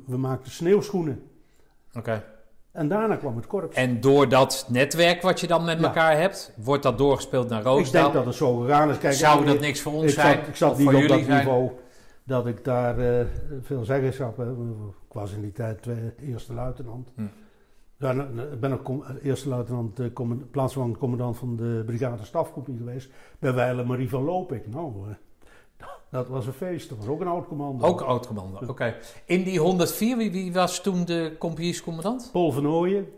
We, 0.06 0.16
maakten 0.16 0.52
sneeuwschoenen. 0.52 1.22
Oké. 1.94 2.24
En 2.80 2.88
daarna 2.88 3.16
kwam 3.16 3.36
het 3.36 3.46
korps. 3.46 3.76
En 3.76 4.00
door 4.00 4.28
dat 4.28 4.66
netwerk 4.68 5.22
wat 5.22 5.40
je 5.40 5.46
dan 5.46 5.64
met 5.64 5.78
Ja. 5.80 5.84
elkaar 5.84 6.16
hebt, 6.18 6.52
wordt 6.56 6.82
dat 6.82 6.98
doorgespeeld 6.98 7.48
naar 7.48 7.58
ik 7.60 7.66
Roosendaal? 7.66 8.02
denk 8.02 8.14
dat 8.14 8.24
het 8.24 8.34
zo 8.34 8.56
gegaan 8.56 8.90
is. 8.90 8.98
Kijk, 8.98 9.12
Zou 9.14 9.40
ik- 9.40 9.46
dat 9.46 9.60
niks 9.60 9.80
voor 9.80 9.92
ons 9.92 10.02
ik 10.04 10.10
zijn? 10.10 10.38
Zat, 10.38 10.46
ik 10.48 10.56
zat 10.56 10.78
niet 10.78 10.86
op 10.88 11.08
dat 11.08 11.20
zijn? 11.20 11.26
niveau 11.38 11.70
dat 12.24 12.46
ik 12.46 12.64
daar 12.64 12.98
eh, 12.98 13.26
veel 13.62 13.84
zeggenschap 13.84 14.36
heb. 14.36 14.46
Ik 14.48 15.12
was 15.12 15.32
in 15.32 15.40
die 15.40 15.52
tijd 15.52 15.86
eerste 16.20 16.52
luitenant. 16.54 17.08
Hm. 17.14 17.22
Ja, 17.96 18.12
nou, 18.12 18.34
nou, 18.34 18.52
ik 18.52 18.60
ben 18.60 18.72
ook 18.72 19.04
eerste 19.22 19.48
luitenant, 19.48 20.00
eh, 20.00 20.06
command- 20.12 20.50
plaatsvervangend 20.50 20.98
commandant 20.98 21.36
van 21.36 21.56
de 21.56 21.82
brigade 21.86 22.24
stafcompagnie 22.24 22.78
geweest. 22.78 23.10
Bij 23.38 23.54
Weile 23.54 23.84
Marie 23.84 24.08
van 24.08 24.22
Lopik. 24.24 24.66
Nou, 24.66 24.92
eh, 25.08 25.14
dat 26.10 26.28
was 26.28 26.46
een 26.46 26.52
feest. 26.52 26.88
Dat 26.88 26.98
was 26.98 27.06
ook 27.06 27.20
een 27.20 27.26
oud 27.26 27.46
commando. 27.46 27.86
Ook 27.86 28.00
oud-commando, 28.00 28.66
oké. 28.66 28.96
In 29.24 29.42
die 29.42 29.58
104, 29.60 30.16
wie, 30.16 30.30
wie 30.30 30.52
was 30.52 30.82
toen 30.82 31.04
de 31.04 31.36
compagniescommandant? 31.38 32.28
Paul 32.32 32.52
van 32.52 32.66
Ooyen. 32.68 33.08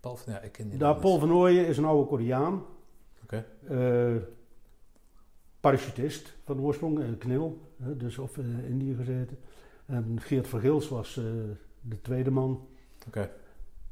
Paul 0.00 0.16
van- 0.16 0.32
Ja, 0.32 0.40
ik 0.40 0.52
ken 0.52 0.68
die 0.68 0.78
Daar, 0.78 0.96
Paul 0.96 1.18
van 1.18 1.32
Ooyen 1.32 1.66
is 1.66 1.76
een 1.78 1.84
oude 1.84 2.06
Koreaan. 2.08 2.62
Oké. 3.22 3.46
Eh, 3.68 4.22
parachutist 5.60 6.36
van 6.44 6.60
oorsprong, 6.60 7.00
eh, 7.00 7.04
knil, 7.18 7.60
dus 7.76 8.18
of 8.18 8.36
in 8.36 8.64
Indië 8.68 8.94
gezeten. 8.94 9.38
En 9.86 10.20
Geert 10.20 10.48
van 10.48 10.60
Gils 10.60 10.88
was 10.88 11.16
eh, 11.16 11.24
de 11.80 12.00
tweede 12.00 12.30
man. 12.30 12.66
Oké. 13.06 13.30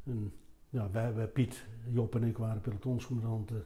En, 0.05 0.33
ja, 0.69 0.89
wij, 0.91 1.13
wij, 1.13 1.27
Piet, 1.27 1.65
Job 1.91 2.15
en 2.15 2.23
ik 2.23 2.37
waren 2.37 2.61
pelotonscommandanten. 2.61 3.65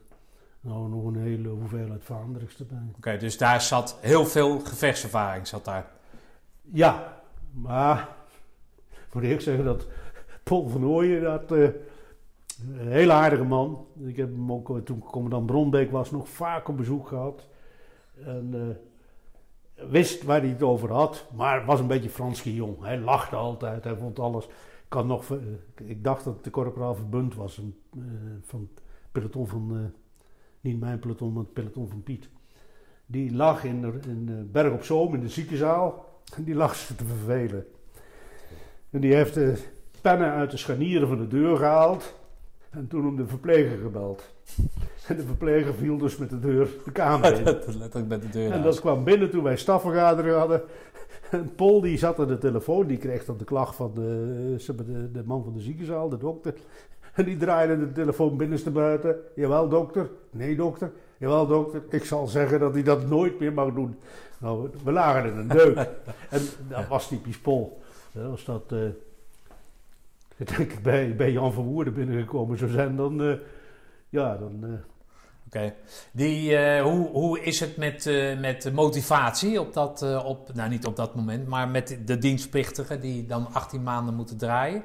Nou, 0.64 0.90
nog 0.90 1.06
een 1.06 1.22
hele 1.22 1.50
hoeveelheid 1.50 2.04
Vaandrigs 2.04 2.60
erbij. 2.60 2.92
Oké, 2.96 3.18
dus 3.18 3.38
daar 3.38 3.62
zat 3.62 3.98
heel 4.02 4.26
veel 4.26 4.60
gevechtservaring 4.60 5.48
zat 5.48 5.66
daar. 5.66 5.92
Ja, 6.62 7.22
maar 7.52 8.10
ik 9.08 9.14
moet 9.14 9.24
eerlijk 9.24 9.42
zeggen 9.42 9.66
dat 9.66 9.88
Paul 10.44 10.68
van 10.68 10.86
Ooyen, 10.86 11.22
dat, 11.22 11.52
eh, 11.52 11.64
een 12.78 12.88
hele 12.88 13.12
aardige 13.12 13.44
man. 13.44 13.88
Ik 14.00 14.16
heb 14.16 14.32
hem 14.32 14.52
ook 14.52 14.70
eh, 14.70 14.76
toen 14.76 15.00
commandant 15.00 15.46
Bronbeek 15.46 15.92
was 15.92 16.12
nog 16.12 16.30
vaak 16.30 16.68
op 16.68 16.78
bezoek 16.78 17.08
gehad. 17.08 17.48
En 18.26 18.50
eh, 18.54 19.86
wist 19.90 20.24
waar 20.24 20.40
hij 20.40 20.50
het 20.50 20.64
over 20.64 20.92
had, 20.92 21.26
maar 21.36 21.66
was 21.66 21.80
een 21.80 21.88
beetje 21.88 22.10
Franske 22.10 22.54
jong. 22.54 22.82
Hij 22.82 23.00
lachte 23.00 23.36
altijd, 23.36 23.84
hij 23.84 23.96
vond 23.96 24.20
alles. 24.20 24.46
Ik, 24.86 24.94
had 24.94 25.06
nog, 25.06 25.26
ik 25.76 26.04
dacht 26.04 26.24
dat 26.24 26.34
het 26.34 26.44
de 26.44 26.50
corporaal 26.50 26.96
verbund 26.96 27.36
was 27.36 27.58
een, 27.58 27.76
van 28.42 28.60
het 28.60 28.84
peloton 29.12 29.48
van, 29.48 29.94
niet 30.64 30.80
mijn 30.80 31.00
peloton, 31.00 31.34
maar 31.34 31.44
het 31.44 31.54
peloton 31.54 31.90
van 31.90 32.04
Piet. 32.04 32.30
Die 33.06 33.34
lag 33.36 33.64
in, 33.64 33.82
de- 33.82 34.00
in 34.08 34.26
de 34.26 34.44
Berg 34.52 34.74
op 34.74 34.84
Zoom 34.84 35.14
in 35.14 35.20
de 35.20 35.30
ziekenzaal. 35.30 36.06
En 36.36 36.44
die 36.44 36.56
lag 36.56 36.76
ze 36.76 36.96
te 36.96 37.06
vervelen. 37.06 37.66
En 38.90 39.02
die 39.02 39.14
heeft 39.14 39.34
de 39.34 39.58
pennen 40.02 40.32
uit 40.32 40.52
de 40.52 40.58
scharnieren 40.58 41.08
van 41.08 41.18
de 41.18 41.28
deur 41.28 41.58
gehaald. 41.58 42.14
En 42.70 42.88
toen 42.88 43.08
om 43.08 43.16
de 43.16 43.28
verpleger 43.28 43.78
gebeld. 43.78 44.34
En 45.08 45.16
de 45.16 45.24
verpleger 45.24 45.74
viel 45.74 45.98
dus 45.98 46.18
met 46.18 46.30
de 46.30 46.40
deur 46.40 46.68
de 46.86 46.92
kamer 46.92 47.38
in. 47.38 47.44
Letterlijk 47.78 48.08
met 48.08 48.22
de 48.22 48.30
deur 48.30 48.52
En 48.52 48.62
dat 48.62 48.80
kwam 48.80 49.04
binnen 49.04 49.30
toen 49.30 49.44
wij 49.44 49.58
stafvergadering 49.58 50.36
hadden. 50.36 50.62
En 51.32 51.56
Paul 51.56 51.82
die 51.82 51.98
zat 51.98 52.20
aan 52.20 52.28
de 52.28 52.38
telefoon, 52.38 52.88
die 52.88 52.98
kreeg 52.98 53.26
dan 53.26 53.38
de 53.38 53.44
klacht 53.44 53.76
van 53.76 53.92
de, 53.94 54.56
maar, 54.58 54.86
de, 54.86 55.12
de 55.12 55.24
man 55.26 55.44
van 55.44 55.54
de 55.54 55.60
ziekenzaal, 55.60 56.10
de 56.10 56.18
dokter. 56.18 56.54
En 57.14 57.26
die 57.26 57.38
draaide 57.38 57.80
de 57.80 57.92
telefoon 57.92 58.38
binnenste 58.38 58.72
buiten. 58.72 59.16
Jawel 59.36 59.70
dokter, 59.70 60.10
nee 60.32 60.56
dokter, 60.56 60.92
jawel 61.18 61.48
dokter. 61.48 61.82
Ik 61.90 62.06
zal 62.06 62.28
zeggen 62.28 62.60
dat 62.60 62.74
hij 62.74 62.84
dat 62.84 63.08
nooit 63.10 63.40
meer 63.40 63.54
mag 63.54 63.74
doen. 63.74 64.00
Nou, 64.38 64.70
we 64.84 64.92
lagen 64.92 65.32
in 65.32 65.38
een 65.38 65.48
deuk. 65.48 65.78
En 66.30 66.42
dat 66.70 66.88
was 66.88 67.08
typisch 67.08 67.40
Paul. 67.40 67.82
Dat 68.12 68.30
was 68.30 68.46
dat, 68.46 68.64
eh, 68.72 68.86
ik 70.38 70.48
denk 70.58 70.72
ik 70.72 70.84
bij, 70.84 71.16
bij 71.16 71.32
Jan 71.32 71.54
van 71.54 71.64
Woerden 71.66 71.94
binnengekomen 71.94 72.58
zou 72.58 72.72
zijn, 72.72 72.96
dan, 72.96 73.22
eh, 73.24 73.34
ja, 74.10 74.38
dan... 74.38 74.60
eh, 74.64 74.70
Oké. 75.48 75.74
Die, 76.12 76.56
eh, 76.56 76.84
hoe, 76.84 77.10
hoe 77.10 77.40
is 77.40 77.60
het 77.60 77.78
met, 77.78 78.06
eh, 78.06 78.40
met 78.40 78.72
motivatie 78.74 79.60
op 79.60 79.74
dat, 79.74 80.24
op, 80.24 80.54
nou 80.54 80.70
niet 80.70 80.86
op 80.86 80.96
dat 80.96 81.16
moment, 81.16 81.48
maar 81.48 81.68
met 81.70 81.98
de 82.06 82.18
dienstplichtigen 82.18 83.02
die 83.02 83.26
dan 83.26 83.48
18 83.54 83.84
maanden 83.84 84.14
moeten 84.14 84.38
draaien? 84.38 84.84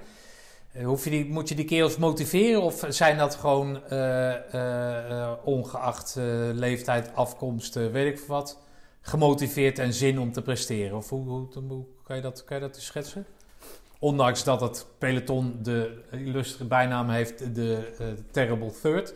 Eh, 0.72 0.84
hoef 0.86 1.04
je 1.04 1.10
die, 1.10 1.26
moet 1.26 1.48
je 1.48 1.54
die 1.54 1.64
kerels 1.64 1.96
motiveren 1.96 2.62
of 2.62 2.84
zijn 2.88 3.18
dat 3.18 3.34
gewoon 3.34 3.84
eh, 3.88 4.54
eh, 4.54 5.32
ongeacht 5.44 6.16
leeftijd, 6.52 7.10
afkomst, 7.14 7.74
weet 7.74 8.12
ik 8.12 8.18
veel 8.18 8.34
wat, 8.34 8.58
gemotiveerd 9.00 9.78
en 9.78 9.92
zin 9.92 10.18
om 10.18 10.32
te 10.32 10.42
presteren? 10.42 10.96
Of 10.96 11.08
hoe, 11.08 11.28
hoe, 11.28 11.48
hoe 11.68 11.84
kan, 12.04 12.16
je 12.16 12.22
dat, 12.22 12.44
kan 12.44 12.56
je 12.56 12.62
dat 12.62 12.76
eens 12.76 12.86
schetsen? 12.86 13.26
Ondanks 13.98 14.44
dat 14.44 14.60
het 14.60 14.86
peloton 14.98 15.58
de 15.62 16.02
illustre 16.10 16.64
bijnaam 16.64 17.08
heeft, 17.08 17.54
de 17.54 17.92
Terrible 18.30 18.72
Third. 18.82 19.14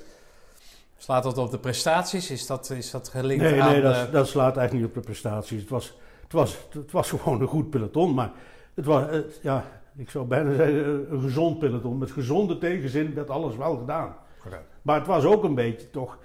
Slaat 0.96 1.22
dat 1.22 1.38
op 1.38 1.50
de 1.50 1.58
prestaties? 1.58 2.30
Is 2.30 2.46
dat, 2.46 2.70
is 2.70 2.90
dat 2.90 3.08
gelinkt 3.08 3.44
Nee, 3.44 3.62
aan... 3.62 3.72
nee 3.72 3.80
dat, 3.80 4.12
dat 4.12 4.28
slaat 4.28 4.56
eigenlijk 4.56 4.72
niet 4.72 4.84
op 4.84 4.94
de 4.94 5.10
prestaties. 5.10 5.60
Het 5.60 5.70
was, 5.70 5.94
het 6.22 6.32
was, 6.32 6.58
het 6.72 6.90
was 6.90 7.10
gewoon 7.10 7.40
een 7.40 7.46
goed 7.46 7.70
peloton, 7.70 8.14
maar 8.14 8.32
het 8.74 8.84
was, 8.84 9.04
ja, 9.42 9.64
ik 9.96 10.10
zou 10.10 10.26
bijna 10.26 10.54
zeggen, 10.54 11.12
een 11.12 11.20
gezond 11.20 11.58
peloton. 11.58 11.98
Met 11.98 12.10
gezonde 12.10 12.58
tegenzin 12.58 13.14
werd 13.14 13.30
alles 13.30 13.56
wel 13.56 13.76
gedaan. 13.76 14.16
Oké. 14.46 14.62
Maar 14.82 14.98
het 14.98 15.06
was 15.06 15.24
ook 15.24 15.44
een 15.44 15.54
beetje 15.54 15.90
toch, 15.90 16.18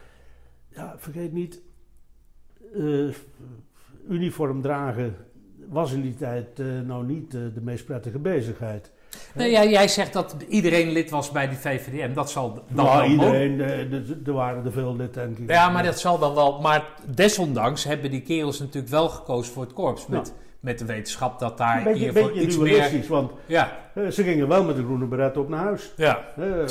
ja, 0.69 0.95
vergeet 0.97 1.33
niet, 1.33 1.61
eh, 2.73 3.07
uniform 4.09 4.61
dragen 4.61 5.15
was 5.69 5.91
in 5.91 6.01
die 6.01 6.15
tijd 6.15 6.57
nou 6.85 7.05
niet 7.05 7.31
de 7.31 7.61
meest 7.61 7.85
prettige 7.85 8.19
bezigheid. 8.19 8.91
Nee, 9.33 9.51
ja, 9.51 9.65
jij 9.65 9.87
zegt 9.87 10.13
dat 10.13 10.35
iedereen 10.47 10.91
lid 10.91 11.09
was 11.09 11.31
bij 11.31 11.49
die 11.49 11.57
VVDM. 11.57 12.13
Dat 12.13 12.31
zal 12.31 12.53
dan 12.53 12.63
nou, 12.67 12.97
wel 12.97 13.09
iedereen, 13.09 13.59
er 14.25 14.33
waren 14.33 14.65
er 14.65 14.71
veel 14.71 14.95
lid, 14.95 15.13
denk 15.13 15.37
ik. 15.37 15.49
Ja, 15.49 15.69
maar 15.69 15.83
dat 15.83 15.99
zal 15.99 16.19
dan 16.19 16.33
wel. 16.35 16.61
Maar 16.61 16.85
desondanks 17.15 17.83
hebben 17.83 18.11
die 18.11 18.21
kerels 18.21 18.59
natuurlijk 18.59 18.93
wel 18.93 19.09
gekozen 19.09 19.53
voor 19.53 19.63
het 19.63 19.73
korps. 19.73 20.07
Met, 20.07 20.33
met 20.59 20.79
de 20.79 20.85
wetenschap 20.85 21.39
dat 21.39 21.57
daar 21.57 21.83
beetje, 21.83 22.05
in 22.05 22.15
ieder 22.15 22.41
iets 22.41 22.57
meer... 22.57 23.05
want 23.07 23.31
ja. 23.45 23.71
ze 24.11 24.23
gingen 24.23 24.47
wel 24.47 24.63
met 24.63 24.75
de 24.75 24.83
groene 24.83 25.05
beret 25.05 25.37
op 25.37 25.49
naar 25.49 25.63
huis. 25.63 25.93
Ja. 25.95 26.25
Uh, 26.39 26.67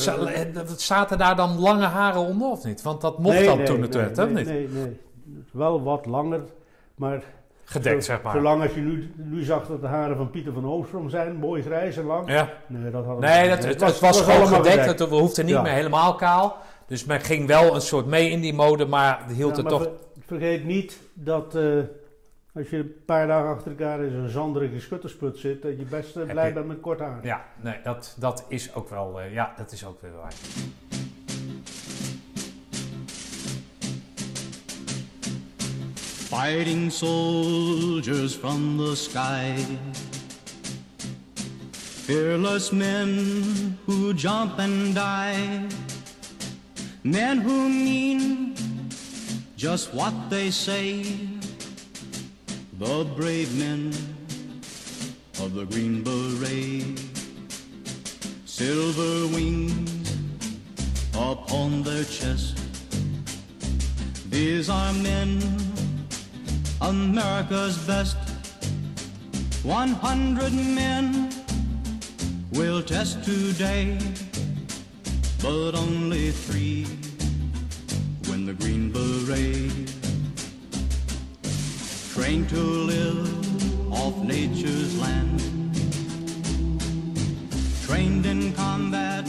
Zaten 0.76 1.18
daar 1.18 1.36
dan 1.36 1.58
lange 1.58 1.84
haren 1.84 2.20
onder 2.20 2.48
of 2.48 2.64
niet? 2.64 2.82
Want 2.82 3.00
dat 3.00 3.18
mocht 3.18 3.44
dan 3.44 3.64
toen 3.64 3.82
het 3.82 3.92
nee, 3.92 4.02
werd, 4.02 4.16
hè? 4.16 4.30
Nee, 4.30 4.44
nee, 4.44 4.68
nee. 4.68 5.00
Wel 5.52 5.82
wat 5.82 6.06
langer, 6.06 6.40
maar 6.94 7.22
gedekt, 7.64 8.04
zeg 8.04 8.22
maar. 8.22 8.32
Zolang 8.32 8.62
als 8.62 8.74
je 8.74 8.80
nu, 8.80 9.12
nu 9.16 9.42
zag 9.42 9.66
dat 9.66 9.80
de 9.80 9.86
haren 9.86 10.16
van 10.16 10.30
Pieter 10.30 10.52
van 10.52 10.66
Oostrom 10.66 11.10
zijn, 11.10 11.36
mooi 11.36 11.62
grijs 11.62 11.96
en 11.96 12.04
lang. 12.04 12.30
Ja. 12.30 12.48
Nee, 12.66 12.90
dat, 12.90 13.04
hadden 13.04 13.30
nee, 13.30 13.48
dat, 13.48 13.64
het, 13.64 13.80
was, 13.80 14.00
was 14.00 14.20
gewoon 14.20 14.46
gedekt. 14.46 14.84
Het, 14.86 15.08
we 15.08 15.14
hoefden 15.14 15.46
niet 15.46 15.62
meer 15.62 15.72
helemaal 15.72 16.14
kaal. 16.14 16.56
Dus 16.86 17.04
men 17.04 17.20
ging 17.20 17.46
wel 17.46 17.74
een 17.74 17.80
soort 17.80 18.06
mee 18.06 18.30
in 18.30 18.40
die 18.40 18.54
mode, 18.54 18.86
maar 18.86 19.20
hield 19.34 19.56
ja, 19.56 19.62
het 19.62 19.68
toch... 19.68 19.88
vergeet 20.26 20.64
niet 20.64 20.98
dat 21.14 21.54
uh, 21.56 21.82
als 22.56 22.70
je 22.70 22.76
een 22.76 22.94
paar 23.04 23.26
dagen 23.26 23.48
achter 23.48 23.70
elkaar 23.70 24.00
in 24.00 24.10
zo'n 24.10 24.28
zanderige 24.28 24.80
schuttersput 24.80 25.38
zit, 25.38 25.62
dat 25.62 25.78
je 25.78 25.84
best 25.84 26.16
uh, 26.16 26.24
blij 26.24 26.52
bent 26.52 26.66
met 26.66 26.80
kort 26.80 27.00
haar. 27.00 27.18
Ja, 27.22 27.44
nee, 27.60 27.76
dat, 27.82 28.16
dat 28.18 28.44
is 28.48 28.74
ook 28.74 28.88
wel... 28.88 29.20
Uh, 29.20 29.32
ja, 29.32 29.54
dat 29.56 29.72
is 29.72 29.86
ook 29.86 30.00
weer 30.00 30.12
waar. 30.16 30.32
fighting 36.28 36.90
soldiers 36.90 38.34
from 38.34 38.76
the 38.76 38.96
sky. 38.96 39.54
Fearless 41.72 42.72
men 42.72 43.78
who 43.86 44.12
jump 44.12 44.58
and 44.58 44.94
die. 44.94 45.68
Men 47.04 47.40
who 47.40 47.68
mean 47.68 48.54
just 49.56 49.94
what 49.94 50.12
they 50.28 50.50
say. 50.50 51.35
The 52.78 53.06
brave 53.16 53.56
men 53.56 53.88
of 55.40 55.54
the 55.54 55.64
Green 55.64 56.02
Beret. 56.02 57.00
Silver 58.44 59.34
wings 59.34 60.14
upon 61.14 61.82
their 61.82 62.04
chest. 62.04 62.58
These 64.28 64.68
are 64.68 64.92
men 64.92 65.40
America's 66.82 67.78
best. 67.86 68.18
100 69.62 70.52
men 70.52 71.30
will 72.52 72.82
test 72.82 73.24
today, 73.24 73.96
but 75.40 75.74
only 75.74 76.30
three 76.30 76.86
win 78.28 78.44
the 78.44 78.52
Green 78.52 78.92
Beret. 78.92 80.05
Trained 82.16 82.48
to 82.48 82.62
live 82.62 83.28
off 83.90 84.16
nature's 84.22 84.96
land, 84.98 85.40
trained 87.86 88.24
in 88.24 88.54
combat, 88.54 89.28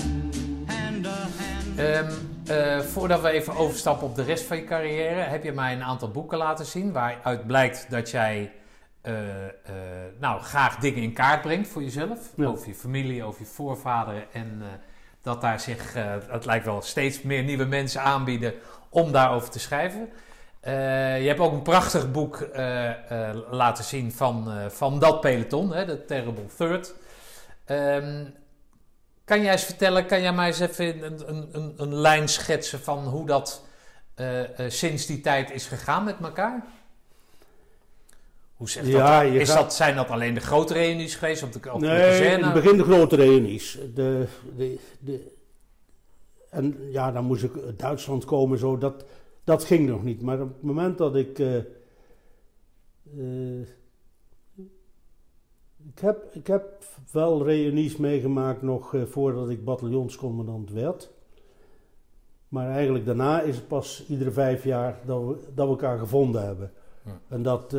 hand 0.66 1.04
to 1.04 1.10
hand. 1.10 1.80
Um. 1.80 2.36
Uh, 2.50 2.80
voordat 2.80 3.22
we 3.22 3.30
even 3.30 3.56
overstappen 3.56 4.08
op 4.08 4.16
de 4.16 4.24
rest 4.24 4.46
van 4.46 4.58
je 4.58 4.64
carrière, 4.64 5.20
heb 5.20 5.44
je 5.44 5.52
mij 5.52 5.74
een 5.74 5.84
aantal 5.84 6.12
boeken 6.12 6.38
laten 6.38 6.66
zien 6.66 6.92
waaruit 6.92 7.48
blijkt 7.48 7.86
dat 7.90 8.10
jij 8.10 8.52
uh, 9.04 9.14
uh, 9.14 9.22
nou, 10.20 10.42
graag 10.42 10.78
dingen 10.78 11.02
in 11.02 11.14
kaart 11.14 11.42
brengt 11.42 11.70
voor 11.70 11.84
jezelf, 11.84 12.20
over 12.38 12.68
je 12.68 12.76
familie, 12.76 13.24
over 13.24 13.42
je 13.42 13.48
voorvaderen 13.48 14.24
en 14.34 14.62
dat 15.22 15.42
daar 15.42 15.60
zich, 15.60 15.94
het 16.30 16.46
lijkt 16.46 16.66
wel 16.66 16.82
steeds 16.82 17.22
meer 17.22 17.44
nieuwe 17.44 17.66
mensen 17.66 18.02
aanbieden 18.02 18.54
om 18.90 19.12
daarover 19.12 19.50
te 19.50 19.60
schrijven. 19.60 20.10
Je 20.62 21.28
hebt 21.28 21.40
ook 21.40 21.52
een 21.52 21.62
prachtig 21.62 22.12
boek 22.12 22.48
laten 23.52 23.84
zien 23.84 24.12
van, 24.12 24.52
van 24.70 25.00
dat 25.00 25.22
peloton, 25.22 25.74
hè, 25.74 25.86
de 25.86 26.06
Terrible 26.06 26.46
Third. 26.58 26.94
Um, 27.70 28.34
kan 29.26 29.42
jij 29.42 29.52
eens 29.52 29.64
vertellen, 29.64 30.06
kan 30.06 30.22
jij 30.22 30.34
mij 30.34 30.48
eens 30.48 30.60
even 30.60 31.04
een, 31.04 31.48
een, 31.56 31.74
een 31.78 31.96
lijn 31.96 32.28
schetsen 32.28 32.80
van 32.80 33.06
hoe 33.06 33.26
dat 33.26 33.66
sinds 34.68 35.06
die 35.06 35.22
tijd 35.22 35.52
is 35.52 35.66
gegaan 35.66 36.04
met 36.04 36.16
elkaar? 36.22 36.66
Hoe 38.56 38.68
ja, 38.84 39.24
dat? 39.24 39.34
Is 39.34 39.48
dat? 39.48 39.74
Zijn 39.74 39.96
dat 39.96 40.10
alleen 40.10 40.34
de 40.34 40.40
grote 40.40 40.74
reunies 40.74 41.16
geweest? 41.16 41.44
Op 41.44 41.54
de, 41.54 41.74
op 41.74 41.80
nee, 41.80 42.32
in 42.32 42.44
het 42.44 42.54
begin 42.54 42.78
de 42.78 42.84
grote 42.84 43.16
reunies. 43.16 43.78
De, 43.94 44.28
de, 44.56 44.80
de, 45.00 45.36
en 46.50 46.92
ja, 46.92 47.12
dan 47.12 47.26
moest 47.26 47.44
ik 47.44 47.52
uit 47.66 47.80
Duitsland 47.80 48.26
komen, 48.26 48.58
zo, 48.58 48.78
dat, 48.78 49.06
dat 49.48 49.64
ging 49.64 49.90
nog 49.90 50.04
niet. 50.04 50.22
Maar 50.22 50.42
op 50.42 50.54
het 50.54 50.62
moment 50.62 50.98
dat 50.98 51.16
ik... 51.16 51.40
Uh, 51.40 51.62
ik 55.78 56.00
heb, 56.00 56.34
ik 56.34 56.48
heb 56.48 56.84
wel 57.12 57.44
reunies 57.44 57.98
meegemaakt 57.98 58.62
nog 58.62 58.94
uh, 58.94 59.04
voordat 59.04 59.50
ik 59.50 59.64
bataljonscommandant 59.64 60.72
werd. 60.72 61.12
Maar 62.48 62.70
eigenlijk 62.70 63.06
daarna 63.06 63.42
is 63.42 63.56
het 63.56 63.68
pas 63.68 64.06
iedere 64.08 64.32
vijf 64.32 64.64
jaar 64.64 65.00
dat 65.06 65.24
we, 65.24 65.38
dat 65.56 65.66
we 65.66 65.72
elkaar 65.72 65.98
gevonden 65.98 66.46
hebben. 66.46 66.72
En 67.28 67.44
dat, 67.44 67.76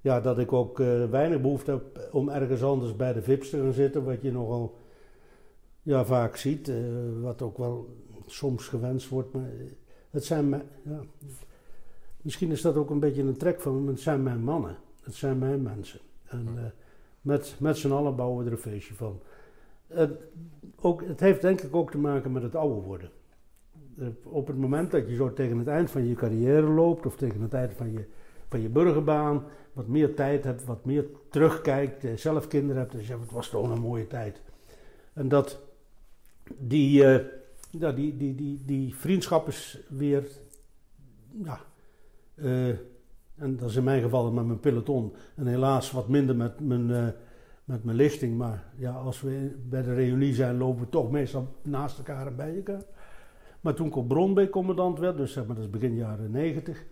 ja, 0.00 0.20
dat 0.20 0.38
ik 0.38 0.52
ook 0.52 0.78
weinig 1.10 1.40
behoefte 1.40 1.70
heb 1.70 2.08
om 2.12 2.28
ergens 2.28 2.62
anders 2.62 2.96
bij 2.96 3.12
de 3.12 3.22
VIP's 3.22 3.50
te 3.50 3.58
gaan 3.58 3.72
zitten. 3.72 4.04
Wat 4.04 4.22
je 4.22 4.32
nogal 4.32 4.76
ja, 5.82 6.04
vaak 6.04 6.36
ziet. 6.36 6.72
wat 7.20 7.42
ook 7.42 7.58
wel 7.58 7.96
soms 8.26 8.68
gewenst 8.68 9.08
wordt. 9.08 9.32
Maar 9.32 9.50
het 10.10 10.24
zijn 10.24 10.50
ja, 10.82 11.00
misschien 12.22 12.50
is 12.50 12.62
dat 12.62 12.76
ook 12.76 12.90
een 12.90 13.00
beetje 13.00 13.22
een 13.22 13.36
trek 13.36 13.60
van 13.60 13.84
me. 13.84 13.90
Het 13.90 14.00
zijn 14.00 14.22
mijn 14.22 14.44
mannen. 14.44 14.76
Het 15.02 15.14
zijn 15.14 15.38
mijn 15.38 15.62
mensen. 15.62 16.00
En, 16.24 16.72
met, 17.20 17.54
met 17.58 17.76
z'n 17.76 17.92
allen 17.92 18.16
bouwen 18.16 18.38
we 18.38 18.44
er 18.44 18.56
een 18.56 18.62
feestje 18.62 18.94
van. 18.94 19.20
Het, 19.86 20.10
ook, 20.80 21.06
het 21.06 21.20
heeft 21.20 21.40
denk 21.40 21.60
ik 21.60 21.74
ook 21.74 21.90
te 21.90 21.98
maken 21.98 22.32
met 22.32 22.42
het 22.42 22.54
ouder 22.54 22.82
worden. 22.82 23.10
Eh, 23.98 24.06
op 24.22 24.46
het 24.46 24.58
moment 24.58 24.90
dat 24.90 25.08
je 25.08 25.14
zo 25.14 25.32
tegen 25.32 25.58
het 25.58 25.68
eind 25.68 25.90
van 25.90 26.06
je 26.06 26.14
carrière 26.14 26.66
loopt, 26.66 27.06
of 27.06 27.16
tegen 27.16 27.40
het 27.40 27.54
eind 27.54 27.72
van 27.72 27.92
je, 27.92 28.04
van 28.48 28.60
je 28.60 28.68
burgerbaan, 28.68 29.44
wat 29.72 29.86
meer 29.86 30.14
tijd 30.14 30.44
hebt, 30.44 30.64
wat 30.64 30.84
meer 30.84 31.06
terugkijkt, 31.30 32.04
eh, 32.04 32.16
zelf 32.16 32.48
kinderen 32.48 32.76
hebt, 32.76 32.92
dan 32.92 33.00
zeg 33.00 33.16
je, 33.16 33.22
het 33.22 33.32
was 33.32 33.48
toch 33.48 33.70
een 33.70 33.80
mooie 33.80 34.06
tijd. 34.06 34.40
En 35.12 35.28
dat 35.28 35.60
die, 36.56 37.02
uh, 37.02 37.18
ja, 37.70 37.92
die, 37.92 38.16
die, 38.16 38.34
die, 38.34 38.62
die 38.64 38.94
vriendschap 38.94 39.48
is 39.48 39.78
weer 39.88 40.26
ja, 41.44 41.60
uh, 42.34 42.68
en 43.34 43.56
dat 43.56 43.68
is 43.68 43.76
in 43.76 43.84
mijn 43.84 44.02
geval 44.02 44.32
met 44.32 44.46
mijn 44.46 44.60
peloton. 44.60 45.14
En 45.34 45.46
helaas 45.46 45.90
wat 45.90 46.08
minder 46.08 46.36
met 46.36 46.60
mijn, 46.60 46.88
uh, 46.88 47.06
met 47.64 47.84
mijn 47.84 47.96
lichting. 47.96 48.36
Maar 48.36 48.64
ja, 48.76 48.92
als 48.92 49.20
we 49.20 49.56
bij 49.68 49.82
de 49.82 49.94
reunie 49.94 50.34
zijn, 50.34 50.56
lopen 50.56 50.80
we 50.80 50.88
toch 50.88 51.10
meestal 51.10 51.48
naast 51.62 51.98
elkaar 51.98 52.26
en 52.26 52.36
bij 52.36 52.56
elkaar. 52.56 52.82
Maar 53.60 53.74
toen 53.74 53.86
ik 53.86 53.96
op 53.96 54.08
Bronbeek 54.08 54.50
commandant 54.50 54.98
werd, 54.98 55.16
dus 55.16 55.32
zeg 55.32 55.46
maar 55.46 55.56
dat 55.56 55.64
is 55.64 55.70
begin 55.70 55.94
jaren 55.94 56.30
90. 56.30 56.84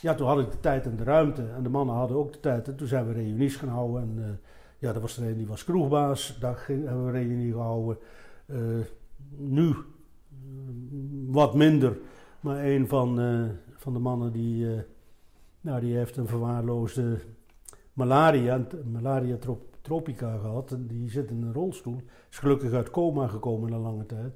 Ja, 0.00 0.14
toen 0.14 0.26
had 0.26 0.38
ik 0.38 0.50
de 0.50 0.60
tijd 0.60 0.86
en 0.86 0.96
de 0.96 1.04
ruimte. 1.04 1.46
En 1.56 1.62
de 1.62 1.68
mannen 1.68 1.94
hadden 1.94 2.16
ook 2.16 2.32
de 2.32 2.40
tijd. 2.40 2.68
En 2.68 2.76
toen 2.76 2.88
zijn 2.88 3.06
we 3.06 3.12
reunies 3.12 3.56
gaan 3.56 3.68
houden. 3.68 4.02
En 4.02 4.14
uh, 4.18 4.24
ja, 4.78 4.92
dat 4.92 5.02
was 5.02 5.16
er 5.16 5.26
een 5.26 5.36
die 5.36 5.46
was 5.46 5.64
kroegbaas. 5.64 6.36
Daar 6.40 6.64
hebben 6.66 7.04
we 7.04 7.10
reunie 7.10 7.52
gehouden. 7.52 7.98
Nu 9.36 9.74
wat 11.26 11.54
minder. 11.54 11.98
Maar 12.40 12.64
een 12.64 12.88
van, 12.88 13.20
van 13.76 13.92
de 13.92 13.98
mannen 13.98 14.32
die 14.32 14.84
nou, 15.64 15.80
die 15.80 15.96
heeft 15.96 16.16
een 16.16 16.26
verwaarloosde 16.26 17.20
malaria, 17.92 18.66
malaria 18.92 19.36
tropica 19.80 20.36
gehad. 20.38 20.72
En 20.72 20.86
die 20.86 21.10
zit 21.10 21.30
in 21.30 21.42
een 21.42 21.52
rolstoel. 21.52 22.02
Is 22.30 22.38
gelukkig 22.38 22.72
uit 22.72 22.90
coma 22.90 23.26
gekomen 23.26 23.70
na 23.70 23.78
lange 23.78 24.06
tijd. 24.06 24.34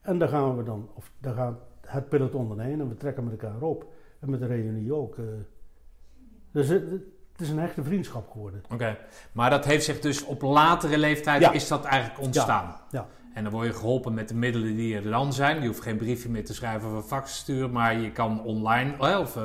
En 0.00 0.18
daar 0.18 0.28
gaan 0.28 0.56
we 0.56 0.62
dan, 0.62 0.88
of 0.94 1.12
daar 1.20 1.34
gaat 1.34 1.58
het 1.80 2.08
peloton 2.08 2.48
dan 2.48 2.60
heen 2.60 2.80
en 2.80 2.88
we 2.88 2.96
trekken 2.96 3.24
met 3.24 3.32
elkaar 3.42 3.62
op. 3.62 3.92
En 4.18 4.30
met 4.30 4.40
de 4.40 4.46
reunie 4.46 4.94
ook. 4.94 5.16
Uh. 5.16 5.24
Dus 6.50 6.68
het, 6.68 6.90
het, 6.90 7.40
is 7.40 7.50
een 7.50 7.58
echte 7.58 7.82
vriendschap 7.82 8.30
geworden. 8.30 8.62
Oké, 8.72 8.98
maar 9.32 9.50
dat 9.50 9.64
heeft 9.64 9.84
zich 9.84 10.00
dus 10.00 10.24
op 10.24 10.42
latere 10.42 10.98
leeftijd 10.98 11.54
is 11.54 11.68
dat 11.68 11.84
eigenlijk 11.84 12.22
ontstaan? 12.22 12.64
Ja. 12.64 12.78
ja. 12.90 13.08
En 13.36 13.42
dan 13.42 13.52
word 13.52 13.66
je 13.66 13.72
geholpen 13.72 14.14
met 14.14 14.28
de 14.28 14.34
middelen 14.34 14.76
die 14.76 14.96
er 14.96 15.02
dan 15.02 15.32
zijn. 15.32 15.60
Je 15.60 15.66
hoeft 15.66 15.80
geen 15.80 15.96
briefje 15.96 16.28
meer 16.28 16.44
te 16.44 16.54
schrijven 16.54 16.88
of 16.88 16.94
een 16.94 17.02
fax 17.02 17.32
te 17.32 17.38
sturen, 17.38 17.70
maar 17.70 17.98
je 18.00 18.12
kan 18.12 18.42
online, 18.42 19.20
of 19.20 19.36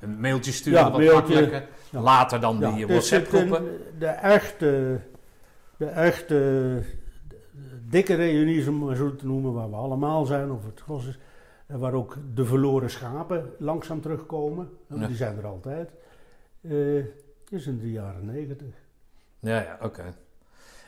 een 0.00 0.20
mailtje 0.20 0.52
sturen, 0.52 0.82
wat 0.82 0.92
mailtje, 0.96 1.14
makkelijker. 1.34 1.68
Later 1.90 2.40
dan 2.40 2.58
die 2.58 2.86
dus 2.86 2.86
WhatsApp-groepen. 2.86 3.64
De 3.98 4.06
echte, 4.06 5.00
de 5.76 5.86
echte 5.86 6.82
dikke 7.88 8.14
reunies, 8.14 8.66
om 8.66 8.78
maar 8.78 8.96
zo 8.96 9.16
te 9.16 9.26
noemen, 9.26 9.52
waar 9.52 9.70
we 9.70 9.76
allemaal 9.76 10.24
zijn, 10.24 10.50
of 10.50 10.64
het 10.64 10.80
gros 10.80 11.06
is, 11.06 11.18
waar 11.66 11.92
ook 11.92 12.16
de 12.34 12.44
verloren 12.44 12.90
schapen 12.90 13.50
langzaam 13.58 14.00
terugkomen. 14.00 14.70
Die 14.86 15.16
zijn 15.16 15.36
er 15.36 15.46
altijd. 15.46 15.90
eh, 16.60 17.04
is 17.48 17.66
in 17.66 17.78
de 17.78 17.90
jaren 17.90 18.24
negentig. 18.24 18.74
Ja, 19.38 19.60
ja, 19.60 19.78
oké. 19.82 20.14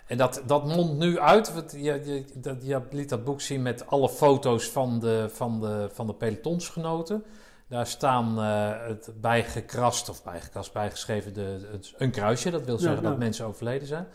En 0.07 0.16
dat, 0.16 0.42
dat 0.46 0.64
mondt 0.66 0.98
nu 0.98 1.18
uit. 1.20 1.52
Je, 1.72 1.80
je, 1.82 2.24
dat, 2.34 2.57
je 2.66 2.82
liet 2.90 3.09
dat 3.09 3.24
boek 3.24 3.40
zien 3.40 3.62
met 3.62 3.86
alle 3.86 4.09
foto's 4.09 4.68
van 4.68 4.98
de, 5.00 5.26
van 5.30 5.61
de, 5.61 5.88
van 5.92 6.07
de 6.07 6.14
pelotonsgenoten. 6.14 7.24
Daar 7.68 7.86
staan 7.86 8.38
eh, 8.38 8.86
het 8.86 9.11
bijgekrast 9.20 10.09
of 10.09 10.22
bijgekrast, 10.24 10.72
bijgeschreven 10.72 11.34
de, 11.34 11.68
het- 11.70 11.94
een 11.96 12.11
kruisje. 12.11 12.50
Dat 12.50 12.64
wil 12.64 12.74
Ja, 12.74 12.80
zeggen 12.80 13.02
dat 13.02 13.18
mensen 13.18 13.46
overleden 13.46 13.88
zijn. 13.88 14.07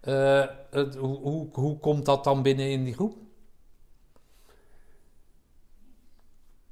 Eh, 0.00 0.44
het, 0.70 0.94
hoe, 0.94 1.16
hoe, 1.18 1.48
hoe 1.52 1.78
komt 1.78 2.04
dat 2.04 2.24
dan 2.24 2.42
binnen 2.42 2.70
in 2.70 2.84
die 2.84 2.94
groep? 2.94 3.16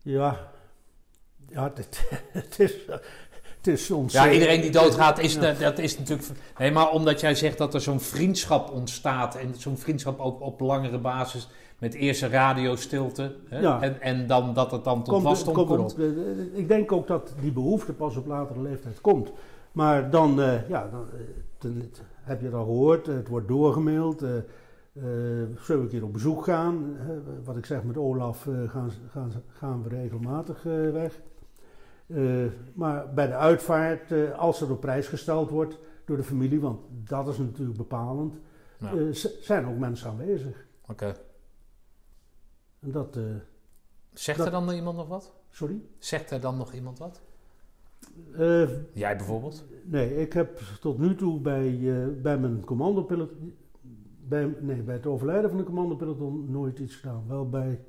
Ja, 0.03 0.51
ja 1.49 1.73
het, 1.75 2.09
het 2.33 2.59
is, 2.59 2.75
Ja, 4.13 4.27
eh, 4.27 4.33
iedereen 4.35 4.61
die 4.61 4.71
doodgaat, 4.71 5.19
is, 5.19 5.35
ja. 5.35 5.53
dat 5.53 5.79
is 5.79 5.99
natuurlijk... 5.99 6.29
Nee, 6.59 6.71
maar 6.73 6.91
omdat 6.91 7.21
jij 7.21 7.35
zegt 7.35 7.59
dat 7.59 7.75
er 7.75 7.81
zo'n 7.81 8.01
vriendschap 8.01 8.71
ontstaat... 8.71 9.35
en 9.37 9.55
zo'n 9.59 9.79
vriendschap 9.79 10.21
ook 10.21 10.41
op 10.41 10.61
langere 10.61 10.99
basis... 10.99 11.49
met 11.79 11.95
eerst 11.95 12.23
een 12.23 12.31
radiostilte... 12.31 13.35
Hè, 13.49 13.59
Ja. 13.61 13.83
en, 13.83 14.01
en 14.01 14.27
dan 14.27 14.55
dat 14.55 14.71
het 14.71 14.85
dan 14.85 15.03
tot 15.03 15.13
Komt, 15.15 15.25
wasdom 15.25 15.55
komt. 15.67 15.97
Eh, 15.99 16.05
Ik 16.53 16.69
denk 16.69 16.93
ook 16.93 17.07
dat 17.07 17.35
die 17.41 17.53
behoefte 17.53 17.93
pas 17.93 18.17
op 18.17 18.27
latere 18.27 18.61
leeftijd 18.63 19.01
komt. 19.01 19.33
Maar 19.73 20.11
dan, 20.11 20.41
eh, 20.43 20.69
ja, 20.69 20.89
dan 20.91 21.05
ten- 21.59 21.91
heb 22.23 22.41
je 22.41 22.47
het 22.47 22.55
al 22.55 22.65
gehoord, 22.65 23.07
het 23.07 23.29
wordt 23.29 23.49
doorgemaild. 23.49 24.23
eh, 24.23 24.29
zullen 25.03 25.55
we 25.67 25.73
een 25.75 25.89
keer 25.89 26.05
op 26.05 26.13
bezoek 26.13 26.45
gaan? 26.45 26.97
Wat 27.45 27.57
ik 27.57 27.67
zeg 27.67 27.83
met 27.83 27.97
Olaf, 27.97 28.43
gaan, 28.67 28.91
gaan, 29.13 29.33
gaan 29.49 29.83
we 29.83 29.89
regelmatig 29.89 30.63
weg. 30.93 31.21
Eh, 32.15 32.45
maar 32.75 33.15
bij 33.15 33.27
de 33.27 33.35
uitvaart, 33.35 34.13
eh, 34.13 34.39
als 34.39 34.61
er 34.61 34.71
op 34.71 34.81
prijs 34.81 35.07
gesteld 35.09 35.51
wordt 35.51 35.79
door 36.05 36.17
de 36.17 36.23
familie, 36.23 36.61
want 36.61 36.81
dat 36.91 37.29
is 37.29 37.39
natuurlijk 37.39 37.79
bepalend, 37.79 38.35
Ja, 38.79 38.93
eh, 38.93 39.13
zijn 39.41 39.67
ook 39.67 39.79
mensen 39.79 40.11
aanwezig. 40.11 40.67
Oké. 40.89 41.17
En 42.81 42.91
dat, 42.91 43.19
Zegt 44.13 44.39
dat- 44.39 44.47
er 44.47 44.53
dan 44.53 44.71
iemand 44.71 44.97
nog 44.97 45.09
wat? 45.09 45.33
sorry? 45.51 45.81
Zegt 45.99 46.31
er 46.31 46.41
dan 46.41 46.57
nog 46.57 46.73
iemand 46.73 46.99
wat? 46.99 47.21
Jij 48.93 49.17
bijvoorbeeld? 49.17 49.65
Nee, 49.85 50.21
ik 50.21 50.33
heb 50.33 50.61
tot 50.81 50.99
nu 50.99 51.15
toe 51.15 51.41
bij, 51.41 51.79
bij 52.23 52.39
mijn 52.39 52.65
commandopeloton, 52.65 53.55
bij, 54.29 54.55
nee, 54.61 54.83
bij 54.83 54.95
het 54.95 55.07
overlijden 55.07 55.49
van 55.51 55.59
de 55.59 55.65
commandopeloton 55.65 56.51
nooit 56.51 56.79
iets 56.79 56.95
gedaan. 56.97 57.25
Wel 57.29 57.49
bij 57.49 57.81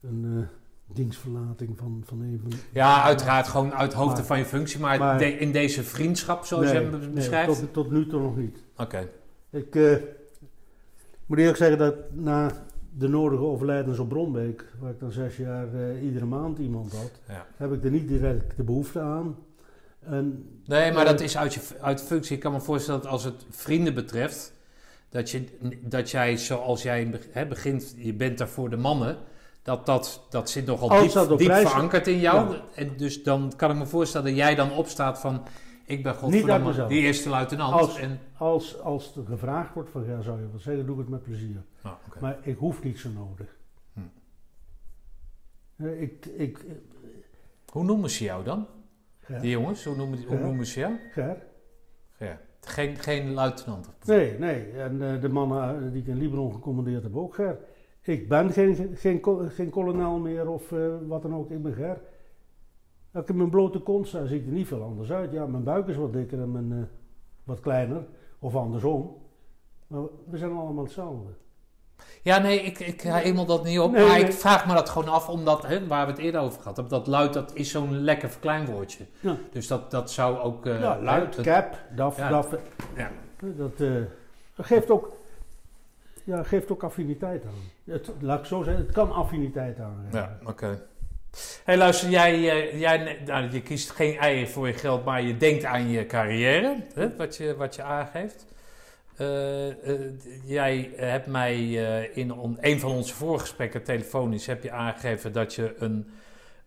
een 0.00 0.46
eh, 0.92 0.96
dienstverlating 0.96 1.78
van, 1.78 2.02
van 2.06 2.20
een 2.20 2.40
van... 2.42 2.52
Ja, 2.72 3.02
uiteraard 3.02 3.48
gewoon 3.48 3.74
uit 3.74 3.92
hoofde 3.92 4.16
Maar- 4.16 4.24
van 4.24 4.38
je 4.38 4.44
functie. 4.44 4.80
Maar, 4.80 4.98
maar- 4.98 5.18
de- 5.18 5.38
in 5.38 5.52
deze 5.52 5.82
vriendschap, 5.82 6.44
zoals 6.44 6.64
nee, 6.64 6.74
je 6.74 6.80
hem 6.80 6.90
be- 6.90 6.96
nee, 6.98 7.08
beschrijft? 7.08 7.58
tot, 7.58 7.72
tot 7.72 7.90
nu 7.90 8.06
toe 8.06 8.20
nog 8.20 8.36
niet. 8.36 8.58
Oké. 8.76 9.08
Ik 9.50 9.74
eh, 9.76 9.96
moet 11.26 11.38
eerlijk 11.38 11.56
zeggen 11.56 11.78
dat 11.78 11.94
na 12.12 12.50
de 12.98 13.08
nodige 13.08 13.42
overlijdens 13.42 13.98
op 13.98 14.08
Bronbeek, 14.08 14.64
waar 14.80 14.90
ik 14.90 15.00
dan 15.00 15.12
zes 15.12 15.36
jaar 15.36 15.74
eh, 15.74 16.02
iedere 16.04 16.24
maand 16.24 16.58
iemand 16.58 16.92
had, 16.92 17.10
Ja. 17.28 17.46
heb 17.56 17.72
ik 17.72 17.84
er 17.84 17.90
niet 17.90 18.08
direct 18.08 18.56
de 18.56 18.62
behoefte 18.62 19.00
aan. 19.00 19.36
En 20.00 20.46
Nee, 20.66 20.92
maar 20.92 21.02
Eh, 21.04 21.10
dat 21.10 21.20
is 21.20 21.36
uit, 21.36 21.54
je, 21.54 21.60
uit 21.80 22.02
functie. 22.02 22.34
Ik 22.34 22.40
kan 22.42 22.52
me 22.52 22.60
voorstellen 22.60 23.02
dat 23.02 23.10
als 23.10 23.24
het 23.24 23.46
vrienden 23.50 23.94
betreft... 23.94 24.52
dat, 25.08 25.30
je, 25.30 25.44
dat 25.80 26.10
jij 26.10 26.36
zoals 26.36 26.82
jij 26.82 27.20
begint... 27.48 27.94
je 27.96 28.14
bent 28.14 28.38
daar 28.38 28.48
voor 28.48 28.70
de 28.70 28.76
mannen... 28.76 29.16
dat, 29.62 29.86
dat, 29.86 30.26
dat 30.30 30.50
zit 30.50 30.66
nogal 30.66 30.88
diep, 31.36 31.52
verankerd 31.52 32.06
in 32.06 32.18
jou. 32.18 32.52
Ja. 32.54 32.62
En 32.74 32.96
dus 32.96 33.22
dan 33.22 33.52
kan 33.56 33.70
ik 33.70 33.76
me 33.76 33.86
voorstellen 33.86 34.26
dat 34.26 34.36
jij 34.36 34.54
dan 34.54 34.72
opstaat 34.72 35.20
van... 35.20 35.42
ik 35.84 36.02
ben 36.02 36.14
godverdomme 36.14 36.86
die 36.86 37.00
eerste 37.00 37.28
luitenant. 37.28 37.72
Als- 37.72 37.98
en, 37.98 38.20
als, 38.36 38.80
als 38.80 39.16
er 39.16 39.24
gevraagd 39.26 39.74
wordt 39.74 39.90
van 39.90 40.04
ja, 40.04 40.20
zou 40.20 40.40
je 40.40 40.50
wat 40.52 40.60
zeggen, 40.60 40.86
doe 40.86 40.94
ik 40.94 41.00
het 41.00 41.10
met 41.10 41.22
plezier. 41.22 41.62
oké. 41.84 42.20
Maar 42.20 42.38
ik 42.42 42.56
hoef 42.58 42.82
niet 42.82 42.98
zo 42.98 43.08
nodig. 43.10 43.56
Hm. 43.92 45.86
Ik, 45.86 46.26
ik, 46.26 46.64
Hoe 47.72 47.84
noemen 47.84 48.10
ze 48.10 48.24
jou 48.24 48.44
dan? 48.44 48.66
Ger, 49.20 49.40
Die 49.40 49.50
jongens, 49.50 49.84
hoe 49.84 49.96
noemen, 49.96 50.24
hoe 50.26 50.38
noemen 50.38 50.66
ze 50.66 50.80
jou? 50.80 50.92
Ger? 51.12 51.36
Ja. 52.18 52.40
Geen, 52.60 52.96
geen 52.98 53.32
luitenant. 53.32 53.88
Nee, 54.04 54.38
nee. 54.38 54.70
En 54.70 55.02
eh, 55.14 55.20
de 55.20 55.28
mannen 55.28 55.84
eh, 55.86 55.92
die 55.92 56.00
ik 56.00 56.06
in 56.06 56.16
Libanon 56.16 56.52
gecommandeerd 56.52 57.02
heb 57.02 57.16
ook 57.16 57.34
Ger. 57.34 57.58
Ik 58.02 58.28
ben 58.28 58.52
geen, 58.52 58.96
geen, 58.96 59.22
geen 59.48 59.70
kolonel 59.70 60.18
meer 60.18 60.48
of 60.48 60.72
eh, 60.72 60.78
wat 61.06 61.22
dan 61.22 61.34
ook, 61.34 61.50
ik 61.50 61.62
ben 61.62 61.74
Ger. 61.74 62.00
Als 63.12 63.22
ik 63.22 63.28
in 63.28 63.36
mijn 63.36 63.50
blote 63.50 63.78
kont 63.78 64.08
sta, 64.08 64.26
zie 64.26 64.40
ik 64.40 64.46
er 64.46 64.52
niet 64.52 64.66
veel 64.66 64.82
anders 64.82 65.12
uit. 65.12 65.32
Ja, 65.32 65.46
mijn 65.46 65.64
buik 65.64 65.86
is 65.88 65.96
wat 65.96 66.12
dikker 66.12 66.40
en 66.40 66.52
mijn, 66.52 66.72
eh, 66.72 66.84
wat 67.44 67.60
kleiner. 67.60 68.04
Of 68.38 68.56
andersom. 68.56 69.16
Maar 69.86 70.00
we 70.26 70.38
zijn 70.38 70.52
allemaal 70.52 70.84
hetzelfde. 70.84 71.28
Ja, 72.22 72.38
nee, 72.38 72.60
ik, 72.60 72.78
ik 72.78 73.00
hemel 73.00 73.46
dat 73.46 73.64
niet 73.64 73.78
op. 73.80 73.92
Nee, 73.92 74.06
maar 74.06 74.18
nee. 74.18 74.24
ik 74.24 74.32
vraag 74.32 74.66
me 74.66 74.74
dat 74.74 74.88
gewoon 74.88 75.08
af, 75.08 75.28
omdat, 75.28 75.66
hè, 75.66 75.86
waar 75.86 76.06
we 76.06 76.12
het 76.12 76.20
eerder 76.20 76.40
over 76.40 76.60
gehad 76.60 76.76
hebben, 76.76 76.98
dat 76.98 77.06
luid, 77.06 77.32
dat 77.32 77.54
is 77.54 77.70
zo'n 77.70 77.98
lekker 77.98 78.30
verkleinwoordje. 78.30 79.06
Ja. 79.20 79.36
Dus 79.52 79.66
dat, 79.66 79.90
dat 79.90 80.10
zou 80.10 80.38
ook... 80.38 80.66
eh, 80.66 80.80
ja, 80.80 81.02
luid, 81.02 81.40
cap, 81.40 81.78
daf, 81.96 82.16
Ja. 82.16 82.28
daf. 82.28 82.56
Ja. 82.96 83.10
Dat, 83.38 83.78
dat 84.56 84.66
geeft, 84.66 84.90
ook, 84.90 85.12
ja, 86.24 86.42
geeft 86.42 86.70
ook 86.70 86.82
affiniteit 86.82 87.44
aan. 87.44 87.92
Het, 87.94 88.10
laat 88.20 88.38
ik 88.38 88.44
zo 88.46 88.62
zeggen, 88.62 88.82
het 88.84 88.92
kan 88.94 89.12
affiniteit 89.12 89.78
aan. 89.80 90.06
Ja, 90.12 90.38
oké. 90.44 90.82
hey, 91.64 91.76
luister, 91.76 92.08
jij, 92.08 92.32
eh, 92.50 92.80
jij 92.80 93.18
nou, 93.26 93.50
je 93.50 93.62
kiest 93.62 93.90
geen 93.90 94.16
eieren 94.18 94.48
voor 94.48 94.66
je 94.66 94.72
geld, 94.74 95.04
maar 95.04 95.22
je 95.22 95.36
denkt 95.36 95.64
aan 95.64 95.88
je 95.88 96.06
carrière, 96.06 96.76
hè, 96.94 97.16
wat, 97.16 97.36
je, 97.36 97.56
wat 97.56 97.74
je 97.74 97.82
aangeeft. 97.82 98.46
Eh, 99.16 99.68
eh, 99.68 100.00
jij 100.44 100.90
hebt 100.96 101.26
mij 101.26 101.54
eh, 101.54 102.16
in 102.16 102.32
on- 102.32 102.58
een 102.60 102.80
van 102.80 102.90
onze 102.90 103.14
voorgesprekken 103.14 103.82
telefonisch 103.82 104.46
heb 104.46 104.62
je 104.62 104.70
aangegeven 104.70 105.32
dat 105.32 105.54
je 105.54 105.74
een, 105.78 106.10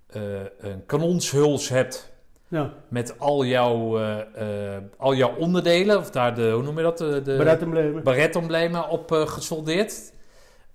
eh, 0.07 0.21
een 0.57 0.85
kanonshuls 0.85 1.69
hebt 1.69 2.13
Ja, 2.47 2.73
met 2.87 3.19
al 3.19 3.45
jouw, 3.45 3.99
eh, 3.99 4.75
eh, 4.75 4.81
al 4.97 5.15
jouw 5.15 5.35
onderdelen, 5.35 5.97
of 5.97 6.11
daar 6.11 6.35
de, 6.35 6.51
hoe 6.51 6.63
noem 6.63 6.77
je 6.77 6.83
dat? 6.83 6.97
De, 6.97 7.21
de 7.21 7.35
op 8.89 9.11
eh, 9.11 9.27
gesoldeerd. 9.27 10.13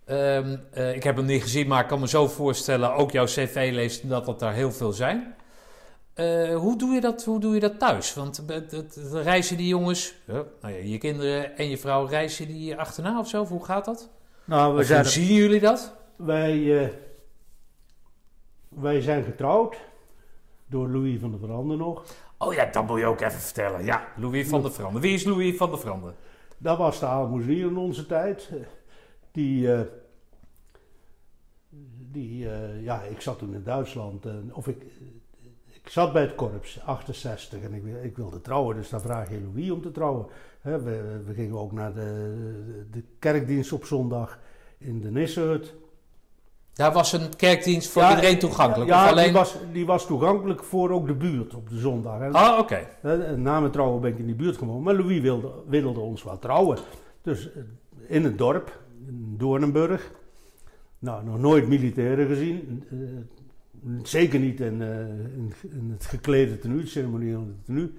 Ehm, 0.05 0.57
eh, 0.73 0.95
ik 0.95 1.03
heb 1.03 1.17
hem 1.17 1.25
niet 1.25 1.43
gezien, 1.43 1.67
maar 1.67 1.83
ik 1.83 1.89
kan 1.89 2.01
me 2.01 2.09
zo 2.09 2.27
voorstellen, 2.27 2.95
ook 2.95 3.11
jouw 3.11 3.25
cv 3.25 3.71
leest 3.73 4.09
dat 4.09 4.27
dat 4.27 4.39
daar 4.39 4.53
heel 4.53 4.73
veel 4.73 4.93
zijn. 4.93 5.35
Hoe, 6.55 6.79
doe 6.79 6.95
je 6.95 7.01
dat, 7.01 7.25
hoe 7.25 7.41
doe 7.41 7.55
je 7.55 7.61
dat 7.61 7.79
thuis? 7.79 8.15
Want 8.15 8.45
reizen 9.13 9.57
die 9.57 9.69
jongens, 9.69 10.15
nou 10.27 10.47
ja, 10.61 10.69
je 10.69 10.99
kinderen 10.99 11.57
en 11.57 11.69
je 11.69 11.79
vrouw, 11.79 12.05
reizen 12.05 12.47
die 12.47 12.77
achterna 12.77 13.19
of 13.19 13.29
zo? 13.29 13.45
Hoe 13.45 13.65
gaat 13.65 13.85
dat? 13.85 14.11
Nou, 14.45 14.77
we 14.77 14.85
zijn, 14.85 15.01
hoe 15.01 15.11
zien 15.11 15.35
jullie 15.35 15.61
dat? 15.61 15.95
wij, 16.17 16.93
wij 18.69 19.01
zijn 19.01 19.25
getrouwd 19.25 19.77
door 20.71 20.89
Louis 20.89 21.21
van 21.21 21.31
der 21.31 21.41
Veranden 21.41 21.79
nog. 21.79 22.05
Oh 22.39 22.55
ja, 22.55 22.65
dat 22.65 22.87
moet 22.87 22.99
je 22.99 23.07
ook 23.07 23.21
even 23.21 23.41
vertellen. 23.41 23.85
Ja, 23.85 24.09
Louis 24.17 24.49
van 24.49 24.63
der 24.63 24.73
Vrande. 24.73 25.01
Wie 25.01 25.15
is 25.15 25.25
Louis 25.25 25.57
van 25.57 25.71
der 25.71 25.79
Vrande? 25.79 26.13
Dat 26.59 26.79
was 26.79 27.01
de 27.01 27.07
aalmoezenier 27.07 27.67
in 27.67 27.77
onze 27.77 28.07
tijd. 28.07 28.51
Die, 29.33 29.73
eh, 29.73 29.81
die 32.11 32.51
eh, 32.51 32.83
ja, 32.83 33.03
ik 33.03 33.21
zat 33.21 33.39
toen 33.39 33.55
in 33.55 33.63
Duitsland. 33.63 34.27
eh, 34.27 34.33
of 34.53 34.69
ik, 34.69 34.83
ik 35.67 35.89
zat 35.89 36.13
bij 36.13 36.23
het 36.23 36.35
korps, 36.35 36.81
68, 36.81 37.63
en 37.63 37.75
ik, 37.75 37.85
ik 38.03 38.17
wilde 38.17 38.41
trouwen. 38.41 38.77
Dus 38.77 38.89
dan 38.89 39.01
vraag 39.01 39.31
je 39.31 39.41
Louis 39.41 39.71
om 39.71 39.83
te 39.83 39.91
trouwen. 39.91 40.27
Hè, 40.61 40.83
we, 40.83 41.23
we 41.27 41.35
gingen 41.35 41.59
ook 41.59 41.73
naar 41.73 41.95
de, 41.95 42.87
de 42.91 43.05
kerkdienst 43.19 43.73
op 43.73 43.85
zondag 43.85 44.39
in 44.79 45.01
de 45.01 45.11
Nissehut. 45.11 45.75
Daar 46.75 46.93
was 46.93 47.13
een 47.13 47.37
kerkdienst 47.37 47.91
voor 47.91 48.03
Ja, 48.03 48.11
iedereen 48.11 48.39
toegankelijk. 48.39 48.91
Ja, 48.91 49.05
of 49.05 49.11
alleen... 49.11 49.25
die, 49.25 49.33
was, 49.33 49.57
die 49.73 49.87
was 49.87 50.07
toegankelijk 50.07 50.65
voor 50.65 50.91
ook 50.91 51.07
de 51.07 51.15
buurt 51.15 51.55
op 51.55 51.69
de 51.69 51.79
zondag. 51.79 52.33
Ah, 52.33 52.59
oké. 52.59 52.87
Hè, 53.01 53.37
Na 53.37 53.61
mijn 53.61 53.73
trouwen 53.73 54.01
ben 54.01 54.11
ik 54.11 54.19
in 54.19 54.27
die 54.27 54.35
buurt 54.35 54.57
gewoond. 54.57 54.85
Maar 54.85 54.95
Louis 54.95 55.21
wilde, 55.21 55.53
wilde 55.67 56.01
ons 56.01 56.23
wel 56.23 56.39
trouwen. 56.39 56.79
Dus 57.23 57.53
eh, 57.53 57.63
in 58.07 58.25
het 58.25 58.39
dorp, 58.39 58.81
in 59.07 59.35
Doornenburg. 59.39 60.13
Nou, 60.99 61.25
nog 61.25 61.39
nooit 61.39 61.69
militairen 61.69 62.27
gezien. 62.27 62.85
Eh, 62.91 62.97
zeker 64.03 64.41
niet 64.41 64.61
in, 64.61 64.83
eh, 64.83 64.99
in, 65.09 65.53
in 65.71 65.91
het 65.91 66.07
geklede 66.07 66.59
tenue, 66.59 66.81
het 66.81 66.89
ceremoniële 66.89 67.45
tenue. 67.65 67.93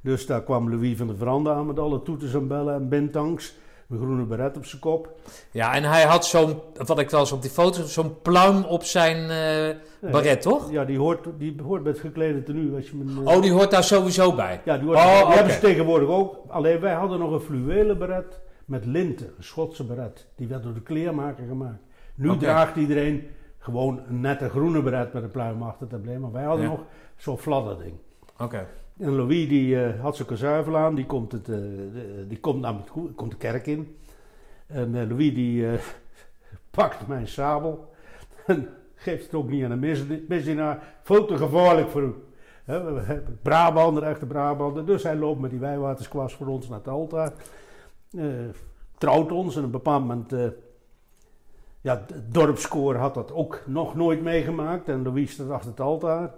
Dus 0.00 0.26
daar 0.26 0.42
kwam 0.42 0.70
Louis 0.70 0.96
van 0.96 1.06
der 1.06 1.16
Verande 1.16 1.50
aan 1.50 1.66
met 1.66 1.78
alle 1.78 2.02
toeters 2.02 2.34
en 2.34 2.48
bellen 2.48 2.74
en 2.74 2.88
bintangs. 2.88 3.56
Een 3.90 3.98
groene 3.98 4.24
beret 4.24 4.56
op 4.56 4.64
zijn 4.64 4.80
kop. 4.80 5.20
Ja, 5.50 5.74
en 5.74 5.84
hij 5.84 6.02
had 6.04 6.26
zo'n, 6.26 6.60
wat 6.86 6.98
ik 6.98 7.10
wel 7.10 7.20
eens 7.20 7.32
op 7.32 7.42
die 7.42 7.50
foto, 7.50 7.82
zo'n 7.84 8.20
pluim 8.22 8.64
op 8.64 8.82
zijn 8.84 9.16
eh, 9.16 9.76
Nee, 10.00 10.12
baret, 10.12 10.42
toch? 10.42 10.70
Ja, 10.70 10.84
die 10.84 10.98
hoort, 10.98 11.26
die 11.38 11.56
hoort 11.62 11.86
het 11.86 11.98
geklede 11.98 12.42
tenue. 12.42 12.76
Als 12.76 12.90
je 12.90 13.04
eh, 13.24 13.34
Oh, 13.34 13.42
die 13.42 13.52
hoort 13.52 13.70
daar 13.70 13.84
sowieso 13.84 14.34
bij. 14.34 14.60
Ja, 14.64 14.76
die, 14.78 14.86
hoort, 14.86 14.98
Oh, 14.98 15.26
die 15.26 15.34
hebben 15.34 15.52
ze 15.52 15.60
tegenwoordig 15.60 16.08
ook. 16.08 16.36
Alleen 16.48 16.80
wij 16.80 16.92
hadden 16.94 17.18
nog 17.18 17.30
een 17.30 17.40
fluwelen 17.40 17.98
beret 17.98 18.40
met 18.64 18.84
linten, 18.84 19.26
een 19.36 19.44
Schotse 19.44 19.84
beret. 19.84 20.26
Die 20.36 20.46
werd 20.48 20.62
door 20.62 20.74
de 20.74 20.82
kleermaker 20.82 21.46
gemaakt. 21.46 21.82
Nu 22.14 22.36
draagt 22.36 22.76
iedereen 22.76 23.26
gewoon 23.58 24.00
een 24.08 24.20
nette 24.20 24.48
groene 24.48 24.82
beret 24.82 25.12
met 25.12 25.22
een 25.22 25.30
pluim 25.30 25.62
achter 25.62 25.82
het 25.86 25.92
embleem. 25.92 26.20
Maar 26.20 26.32
wij 26.32 26.44
hadden 26.44 26.64
Ja. 26.64 26.70
nog 26.70 26.80
zo'n 27.16 27.38
fladderding. 27.38 27.94
Oké. 28.38 28.66
En 28.98 29.16
Louis 29.16 29.48
die 29.48 29.82
eh, 29.82 30.00
had 30.00 30.16
zijn 30.16 30.28
kazuivel 30.28 30.76
aan, 30.76 30.94
die 30.94 31.06
komt, 31.06 31.32
het, 31.32 31.48
eh, 31.48 31.56
die 32.28 32.40
komt, 32.40 32.60
naar 32.60 32.74
komt 33.14 33.30
de 33.30 33.36
kerk 33.36 33.66
in. 33.66 33.96
En 34.66 34.94
eh, 34.94 35.08
Louis 35.08 35.34
die 35.34 35.66
pakt 36.70 37.06
mijn 37.06 37.28
sabel 37.28 37.94
en 38.46 38.68
geeft 38.94 39.24
het 39.24 39.34
ook 39.34 39.48
niet 39.48 39.64
aan 39.64 39.70
de 39.70 39.76
misdi- 39.76 40.24
misdienaar. 40.28 40.98
Veel 41.02 41.26
te 41.26 41.36
gevaarlijk 41.36 41.88
voor 41.88 42.02
u. 42.02 42.14
Hebben 42.64 43.38
Brabander, 43.42 44.02
echte 44.02 44.26
Brabander. 44.26 44.86
Dus 44.86 45.02
hij 45.02 45.16
loopt 45.16 45.40
met 45.40 45.50
die 45.50 45.60
wijwaterskwast 45.60 46.36
voor 46.36 46.46
ons 46.46 46.68
naar 46.68 46.78
het 46.78 46.88
altaar. 46.88 47.32
Trouwt 48.98 49.32
ons 49.32 49.54
en 49.54 49.60
op 49.60 49.64
een 49.66 49.70
bepaald 49.70 50.00
moment... 50.00 50.30
ja, 51.80 52.04
het 52.06 52.34
dorpskoor 52.34 52.94
had 52.94 53.14
dat 53.14 53.32
ook 53.32 53.62
nog 53.66 53.94
nooit 53.94 54.22
meegemaakt. 54.22 54.88
En 54.88 55.02
Louis 55.02 55.32
staat 55.32 55.50
achter 55.50 55.70
het 55.70 55.80
altaar. 55.80 56.34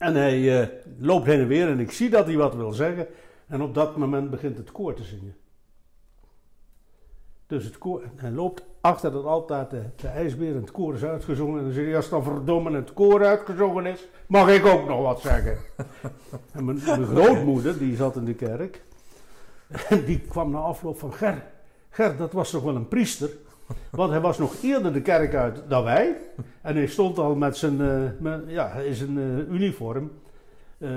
En 0.00 0.14
hij 0.14 0.60
eh, 0.60 0.68
loopt 0.98 1.26
heen 1.26 1.40
en 1.40 1.46
weer 1.46 1.68
en 1.68 1.80
ik 1.80 1.90
zie 1.90 2.10
dat 2.10 2.26
hij 2.26 2.36
wat 2.36 2.54
wil 2.54 2.72
zeggen. 2.72 3.06
En 3.46 3.62
op 3.62 3.74
dat 3.74 3.96
moment 3.96 4.30
begint 4.30 4.56
het 4.56 4.72
koor 4.72 4.94
te 4.94 5.02
zingen. 5.02 5.36
Dus 7.46 7.64
het 7.64 7.78
koor, 7.78 8.02
hij 8.16 8.30
loopt 8.30 8.64
achter 8.80 9.14
het 9.14 9.24
altaar 9.24 9.68
de, 9.68 9.82
de 9.96 10.08
ijsbeer 10.08 10.54
en 10.54 10.60
het 10.60 10.70
koor 10.70 10.94
is 10.94 11.04
uitgezongen. 11.04 11.58
En 11.58 11.64
dan 11.64 11.72
zegt 11.72 11.86
hij, 11.86 11.96
als 11.96 12.08
dan 12.08 12.22
verdomme 12.22 12.76
het 12.76 12.92
koor 12.92 13.24
uitgezongen 13.24 13.86
is, 13.86 14.08
mag 14.26 14.48
ik 14.48 14.66
ook 14.66 14.88
nog 14.88 15.02
wat 15.02 15.20
zeggen. 15.20 15.58
en 16.52 16.64
mijn, 16.64 16.80
mijn 16.84 17.06
grootmoeder, 17.06 17.78
die 17.78 17.96
zat 17.96 18.16
in 18.16 18.24
de 18.24 18.34
kerk. 18.34 18.82
En 19.88 20.04
die 20.10 20.20
kwam 20.20 20.50
na 20.50 20.58
afloop 20.58 20.98
van, 20.98 21.12
Ger, 21.12 21.44
Ger, 21.90 22.16
dat 22.16 22.32
was 22.32 22.50
toch 22.50 22.62
wel 22.62 22.76
een 22.76 22.88
priester? 22.88 23.30
Want 23.90 24.10
hij 24.10 24.20
was 24.20 24.38
nog 24.38 24.54
eerder 24.62 24.92
de 24.92 25.02
kerk 25.02 25.34
uit 25.34 25.62
dan 25.68 25.84
wij. 25.84 26.16
En 26.62 26.74
hij 26.74 26.86
stond 26.86 27.18
al 27.18 27.34
met 27.34 27.56
zijn, 27.56 27.80
eh, 27.80 28.02
met- 28.18 28.42
ja, 28.46 28.70
in 28.72 28.94
zijn 28.94 29.18
eh, 29.18 29.48
uniform 29.54 30.10
eh, 30.78 30.90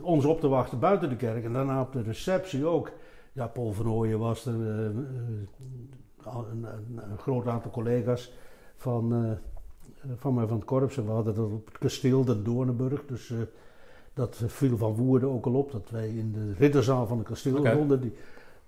ons 0.00 0.24
op 0.24 0.40
te 0.40 0.48
wachten 0.48 0.78
buiten 0.78 1.08
de 1.08 1.16
kerk. 1.16 1.44
En 1.44 1.52
daarna 1.52 1.80
op 1.80 1.92
de 1.92 2.02
receptie 2.02 2.66
ook. 2.66 2.90
Ja, 3.32 3.46
Paul 3.46 3.72
van 3.72 3.88
Ooyen 3.90 4.18
was 4.18 4.46
er. 4.46 4.52
een, 4.54 5.06
een- 6.24 7.00
een 7.10 7.18
groot 7.18 7.46
aantal 7.46 7.70
collega's 7.70 8.32
van, 8.76 9.36
van 10.16 10.34
mij 10.34 10.46
van 10.46 10.56
het 10.56 10.66
korps. 10.66 10.96
En 10.96 11.04
we 11.04 11.10
hadden 11.10 11.34
dat 11.34 11.44
op 11.50 11.66
het 11.66 11.78
kasteel 11.78 12.24
de 12.24 12.42
Doornenburg. 12.42 13.04
Dus 13.06 13.32
dat 14.14 14.42
viel 14.46 14.76
van 14.76 14.94
Woerden 14.94 15.28
ook 15.30 15.46
al 15.46 15.54
op. 15.54 15.72
Dat 15.72 15.90
wij 15.90 16.08
in 16.08 16.32
de 16.32 16.52
ridderzaal 16.58 17.06
van 17.06 17.18
het 17.18 17.26
kasteel 17.26 17.66
stonden. 17.66 18.00
Die, 18.00 18.12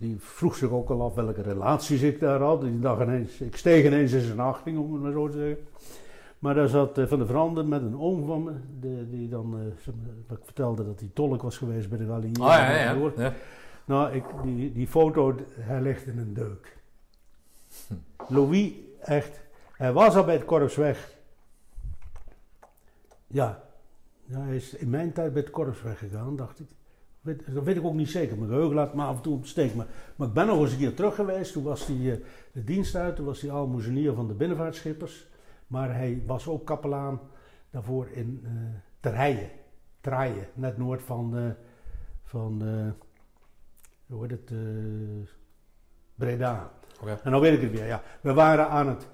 die 0.03 0.17
vroeg 0.21 0.57
zich 0.57 0.71
ook 0.71 0.91
al 0.91 1.03
af 1.03 1.15
welke 1.15 1.43
relaties 1.43 2.03
ik 2.03 2.21
daar 2.21 2.41
had. 2.41 2.61
Die 2.61 2.79
dacht 2.81 3.03
ineens, 3.03 3.41
ik 3.41 3.57
steeg 3.57 3.85
ineens 3.85 4.13
in 4.13 4.21
zijn 4.21 4.41
achting, 4.41 4.79
om 4.79 4.93
het 4.93 5.03
maar 5.03 5.13
zo 5.13 5.29
te 5.29 5.39
zeggen. 5.39 5.67
Maar 6.39 6.55
daar 6.55 6.69
zat 6.69 6.99
eh, 6.99 7.07
Van 7.07 7.19
der 7.19 7.27
Veranden 7.27 7.69
met 7.69 7.83
een 7.83 7.99
oom 7.99 8.27
van 8.27 8.43
me, 8.43 8.53
de- 8.81 9.07
die 9.11 9.29
dan, 9.29 9.59
eh, 9.59 9.67
ik 10.37 10.45
vertelde 10.45 10.85
dat 10.85 11.01
hij 11.01 11.09
tolk 11.13 11.43
was 11.43 11.57
geweest 11.59 11.89
bij 11.89 11.99
de 11.99 12.07
Gallië. 12.07 12.29
Oh 12.41 12.47
ja, 12.47 12.71
ja, 12.71 12.93
ja. 12.93 13.11
ja. 13.17 13.33
Nou, 13.85 14.13
ik, 14.13 14.25
die, 14.43 14.73
die 14.73 14.87
foto, 14.89 15.35
hij 15.59 15.81
ligt 15.81 16.07
in 16.07 16.19
een 16.19 16.35
deuk. 16.35 16.77
Louis, 18.29 18.73
echt, 19.01 19.41
hij 19.77 19.93
was 19.93 20.15
al 20.15 20.25
bij 20.25 20.35
het 20.35 20.45
korps 20.45 20.77
weg. 20.77 21.15
Ja, 23.27 23.63
ja, 24.25 24.41
hij 24.41 24.57
is 24.57 24.75
in 24.75 24.91
mijn 24.91 25.13
tijd 25.13 25.33
bij 25.33 25.43
het 25.43 25.51
korps 25.51 25.83
weggegaan, 25.83 26.37
dacht 26.37 26.61
ik. 26.61 26.67
Weet, 27.23 27.55
dat 27.55 27.65
weet 27.65 27.77
ik 27.77 27.85
ook 27.85 27.95
niet 27.95 28.11
zeker. 28.11 28.37
Mijn 28.37 28.49
geheugen 28.49 28.75
laat 28.75 28.95
me 28.95 29.03
af 29.03 29.17
en 29.17 29.23
toe 29.23 29.37
op 29.37 29.47
steek. 29.47 29.75
Maar, 29.75 29.87
maar 30.17 30.29
ik 30.29 30.35
ben 30.35 30.47
nog 30.47 30.61
eens 30.61 30.73
een 30.73 30.79
keer 30.79 30.95
terug 30.95 31.15
geweest. 31.15 31.53
Toen 31.53 31.63
was 31.63 31.87
hij 31.87 32.13
eh, 32.13 32.17
de 32.53 32.65
dienst 32.65 32.95
uit. 32.95 33.17
Toen 33.17 33.27
was 33.27 33.41
hij 33.41 33.51
almoezenier 33.51 34.15
van 34.15 34.29
de 34.29 34.35
binnenvaartschippers. 34.35 35.27
Maar 35.67 35.95
hij 35.95 36.23
was 36.27 36.49
ook 36.49 36.67
kapelaan 36.67 37.21
daarvoor 37.71 38.09
in 38.13 38.41
eh 38.45 38.51
Terheije. 39.01 39.49
Traaien, 40.01 40.47
net 40.55 40.79
noord 40.79 41.03
van, 41.03 41.37
eh, 41.37 41.45
van 42.25 42.63
hoe 44.07 44.27
heet 44.27 44.31
het, 44.31 44.53
Breda. 46.15 46.71
Oké. 47.01 47.21
En 47.25 47.31
dan 47.31 47.41
weet 47.41 47.55
ik 47.55 47.61
het 47.61 47.71
weer, 47.71 47.87
ja. 47.87 48.03
We 48.21 48.33
waren 48.33 48.69
aan 48.69 48.89
het, 48.89 49.09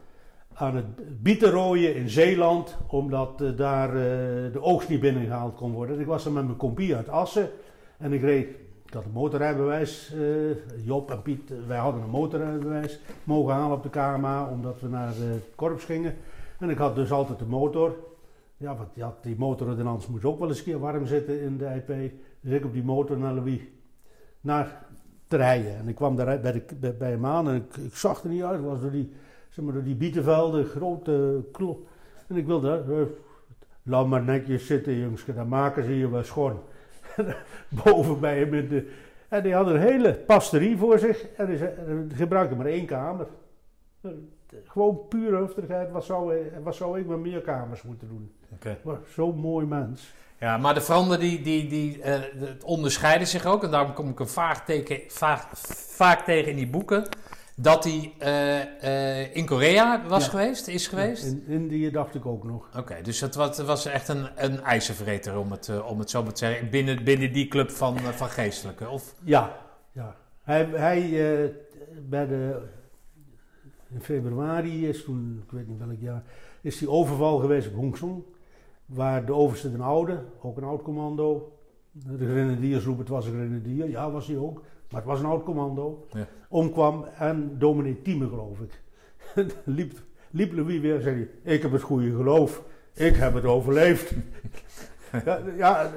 aan 0.54 0.76
het 0.76 1.22
bietenrooien 1.22 1.94
in 1.94 2.08
Zeeland, 2.08 2.76
omdat 2.86 3.38
daar 3.56 3.92
de 4.52 4.60
oogst 4.60 4.88
niet 4.88 5.00
binnengehaald 5.00 5.54
kon 5.54 5.72
worden. 5.72 6.00
Ik 6.00 6.06
was 6.06 6.24
er 6.24 6.32
met 6.32 6.44
mijn 6.44 6.56
compie 6.56 6.96
uit 6.96 7.08
Assen 7.08 7.50
en 7.98 8.12
ik 8.12 8.20
reed, 8.20 8.48
ik 8.86 8.94
had 8.94 9.04
een 9.04 9.10
motorrijbewijs, 9.10 10.12
eh, 10.14 10.84
Job 10.84 11.10
en 11.10 11.22
Piet, 11.22 11.50
eh, 11.50 11.56
wij 11.66 11.78
hadden 11.78 12.02
een 12.02 12.10
motorrijbewijs 12.10 13.00
mogen 13.24 13.54
halen 13.54 13.76
op 13.76 13.82
de 13.82 13.90
KMA, 13.90 14.48
omdat 14.50 14.80
we 14.80 14.88
naar 14.88 15.12
eh, 15.12 15.18
het 15.18 15.48
korps 15.54 15.84
gingen. 15.84 16.14
En 16.58 16.70
ik 16.70 16.78
had 16.78 16.94
dus 16.94 17.10
altijd 17.10 17.38
de 17.38 17.44
motor. 17.44 17.96
Ja, 18.56 18.76
want 18.76 18.88
ja, 18.94 19.16
die 19.22 19.36
motorordonnans 19.38 20.06
moest 20.06 20.24
ook 20.24 20.38
wel 20.38 20.48
eens 20.48 20.58
een 20.58 20.64
keer 20.64 20.78
warm 20.78 21.06
zitten 21.06 21.40
in 21.40 21.58
de 21.58 21.64
IP. 21.64 22.12
Dus 22.40 22.52
ik 22.52 22.64
op 22.64 22.72
die 22.72 22.84
motor 22.84 23.18
naar 23.18 23.34
Louis, 23.34 23.60
naar 24.40 24.86
te 25.26 25.36
rijden. 25.36 25.76
En 25.76 25.88
ik 25.88 25.94
kwam 25.94 26.16
daar 26.16 26.40
bij, 26.40 26.64
de, 26.80 26.92
bij, 26.92 27.10
hem 27.10 27.26
aan 27.26 27.48
en 27.48 27.54
ik, 27.54 27.92
zag 27.92 28.22
er 28.22 28.28
niet 28.28 28.42
uit. 28.42 28.58
Ik 28.58 28.66
was 28.66 28.80
door 28.80 28.90
die, 28.90 29.12
zeg 29.48 29.64
maar, 29.64 29.74
door 29.74 29.82
die 29.82 29.96
bietenvelden, 29.96 30.64
grote 30.64 31.44
klop. 31.52 31.88
En 32.26 32.36
ik 32.36 32.46
wilde, 32.46 33.08
laat 33.82 34.06
maar 34.06 34.22
netjes 34.22 34.66
zitten 34.66 34.98
jongske, 34.98 35.34
dan 35.34 35.48
maken 35.48 35.84
ze 35.84 35.98
je 35.98 36.10
wel 36.10 36.22
schoon. 36.22 36.60
Boven 37.84 38.20
bij 38.20 38.38
hem 38.38 38.54
in 38.54 38.68
de... 38.68 38.92
En 39.28 39.42
die 39.42 39.54
had 39.54 39.66
een 39.66 39.80
hele 39.80 40.14
pasterie 40.14 40.76
voor 40.76 40.98
zich 40.98 41.26
en 41.36 41.46
die 41.46 41.58
gebruikte 42.16 42.56
maar 42.56 42.66
één 42.66 42.86
kamer. 42.86 43.26
Eh, 44.00 44.10
Gewoon 44.64 45.00
pure 45.08 45.36
hufterigheid, 45.36 45.90
wat 45.90 46.04
zou, 46.04 46.34
wat 46.62 46.74
zou 46.74 47.00
ik 47.00 47.06
met 47.06 47.18
meer 47.18 47.40
kamers 47.40 47.82
moeten 47.82 48.08
doen? 48.08 48.32
Oké. 48.54 48.78
Maar 48.82 48.98
Zo'n 49.14 49.36
mooi 49.36 49.66
mens. 49.66 50.14
Ja, 50.40 50.56
maar 50.56 50.74
de 50.74 50.80
Franden 50.80 51.20
die, 51.20 51.40
die, 51.40 51.68
die 51.68 52.02
eh, 52.02 52.20
het 52.36 52.64
onderscheiden 52.64 53.26
zich 53.26 53.46
ook. 53.46 53.64
En 53.64 53.70
daarom 53.70 53.92
kom 53.92 54.08
ik 54.08 54.18
hem 54.18 54.26
vaak, 54.28 54.66
teken, 54.66 55.00
vaak, 55.08 55.46
vaak 55.56 56.24
tegen 56.24 56.50
in 56.50 56.56
die 56.56 56.68
boeken. 56.68 57.04
Dat 57.60 57.84
hij 57.84 58.12
eh, 58.18 59.20
eh, 59.22 59.36
in 59.36 59.46
Korea 59.46 60.06
was 60.06 60.24
Ja. 60.24 60.30
geweest, 60.30 60.68
is 60.68 60.86
geweest. 60.86 61.24
In 61.24 61.44
Indië 61.46 61.90
dacht 61.90 62.14
ik 62.14 62.26
ook 62.26 62.44
nog. 62.44 62.68
Oké, 62.76 63.02
dus 63.02 63.20
het 63.20 63.34
was, 63.34 63.58
was 63.58 63.86
echt 63.86 64.08
een, 64.08 64.28
een 64.36 64.60
ijzervreter, 64.60 65.38
om 65.38 65.50
het, 65.50 65.68
eh, 65.68 65.90
om 65.90 65.98
het 65.98 66.10
zo 66.10 66.22
maar 66.22 66.32
te 66.32 66.38
zeggen. 66.46 66.70
Binnen, 66.70 67.04
binnen 67.04 67.32
die 67.32 67.48
club 67.48 67.70
van, 67.70 67.98
van 67.98 68.28
geestelijke. 68.28 68.88
Of, 68.88 69.14
Ja, 69.24 69.56
ja. 69.92 70.16
Hij, 70.42 70.64
hij 70.64 71.00
bij 72.08 72.26
de, 72.26 72.62
in 73.90 74.00
februari 74.00 74.88
is 74.88 75.04
toen, 75.04 75.42
ik 75.44 75.50
weet 75.50 75.68
niet 75.68 75.78
welk 75.78 76.00
jaar, 76.00 76.22
is 76.60 76.78
die 76.78 76.90
overval 76.90 77.38
geweest 77.38 77.66
op 77.68 77.74
Hongsong. 77.74 78.22
Waar 78.86 79.26
de 79.26 79.32
overste 79.32 79.70
den 79.70 79.80
Oude, 79.80 80.24
ook 80.40 80.56
een 80.56 80.64
oud 80.64 80.82
commando, 80.82 81.52
de 81.92 82.26
grenadiers 82.28 82.84
roepen 82.84 83.04
het 83.04 83.12
was 83.12 83.26
een 83.26 83.32
grenadier, 83.32 83.88
ja 83.88 84.10
was 84.10 84.26
hij 84.26 84.36
ook, 84.36 84.62
maar 84.90 85.00
het 85.00 85.10
was 85.10 85.20
een 85.20 85.26
oud 85.26 85.44
commando, 85.44 86.06
Ja. 86.12 86.26
omkwam 86.48 87.04
en 87.04 87.58
dominee 87.58 88.02
Thieme 88.02 88.28
geloof 88.28 88.58
ik. 88.60 88.82
liep, 89.64 89.92
liep 90.30 90.52
Louis 90.52 90.80
weer 90.80 90.94
en 90.96 91.02
zei 91.02 91.14
hij, 91.42 91.54
ik 91.54 91.62
heb 91.62 91.72
het 91.72 91.82
goede 91.82 92.10
geloof, 92.16 92.62
ik 92.92 93.16
heb 93.16 93.34
het 93.34 93.44
overleefd. 93.44 94.14
ja, 95.24 95.40
ja, 95.56 95.90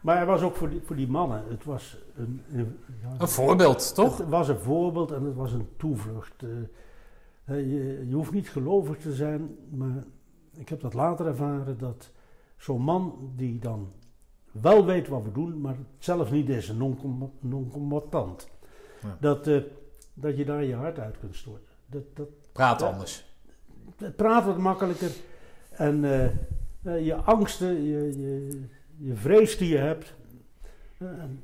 maar 0.00 0.16
hij 0.16 0.26
was 0.26 0.42
ook 0.42 0.56
voor 0.56 0.70
die, 0.70 0.80
voor 0.84 0.96
die 0.96 1.08
mannen, 1.08 1.44
het 1.48 1.64
was 1.64 1.96
een, 2.16 2.42
een, 2.52 2.78
ja, 3.02 3.14
een 3.18 3.28
voorbeeld, 3.28 3.94
toch? 3.94 4.18
het 4.18 4.28
was 4.28 4.48
een 4.48 4.58
voorbeeld 4.58 5.10
en 5.10 5.24
het 5.24 5.34
was 5.34 5.52
een 5.52 5.68
toevlucht. 5.76 6.42
Eh, 6.42 6.48
je, 7.70 8.04
je 8.08 8.14
hoeft 8.14 8.32
niet 8.32 8.48
gelovig 8.48 8.96
te 8.98 9.12
zijn, 9.12 9.56
maar 9.70 10.04
ik 10.56 10.68
heb 10.68 10.80
dat 10.80 10.94
later 10.94 11.26
ervaren 11.26 11.78
dat 11.78 12.10
zo'n 12.56 12.82
man 12.82 13.32
die 13.36 13.58
dan 13.58 13.92
wel 14.52 14.84
weet 14.84 15.08
wat 15.08 15.22
we 15.24 15.32
doen, 15.32 15.60
maar 15.60 15.74
het 15.76 15.86
zelf 15.98 16.30
niet 16.30 16.48
is, 16.48 16.72
non-combatant, 17.40 18.48
Ja. 19.02 19.16
dat, 19.20 19.46
eh, 19.46 19.60
dat 20.14 20.36
je 20.36 20.44
daar 20.44 20.64
je 20.64 20.74
hart 20.74 20.98
uit 20.98 21.18
kunt 21.18 21.36
storten. 21.36 21.74
Dat, 21.86 22.02
dat, 22.14 22.28
Praat 22.52 22.82
anders. 22.82 23.24
het 23.96 24.16
praat 24.16 24.44
wat 24.44 24.58
makkelijker 24.58 25.10
en 25.70 26.04
eh, 26.04 26.24
eh, 26.82 27.06
je 27.06 27.14
angsten, 27.14 27.82
je, 27.82 28.18
je, 28.18 28.60
je 28.96 29.14
vrees 29.14 29.58
die 29.58 29.68
je 29.68 29.78
hebt, 29.78 30.14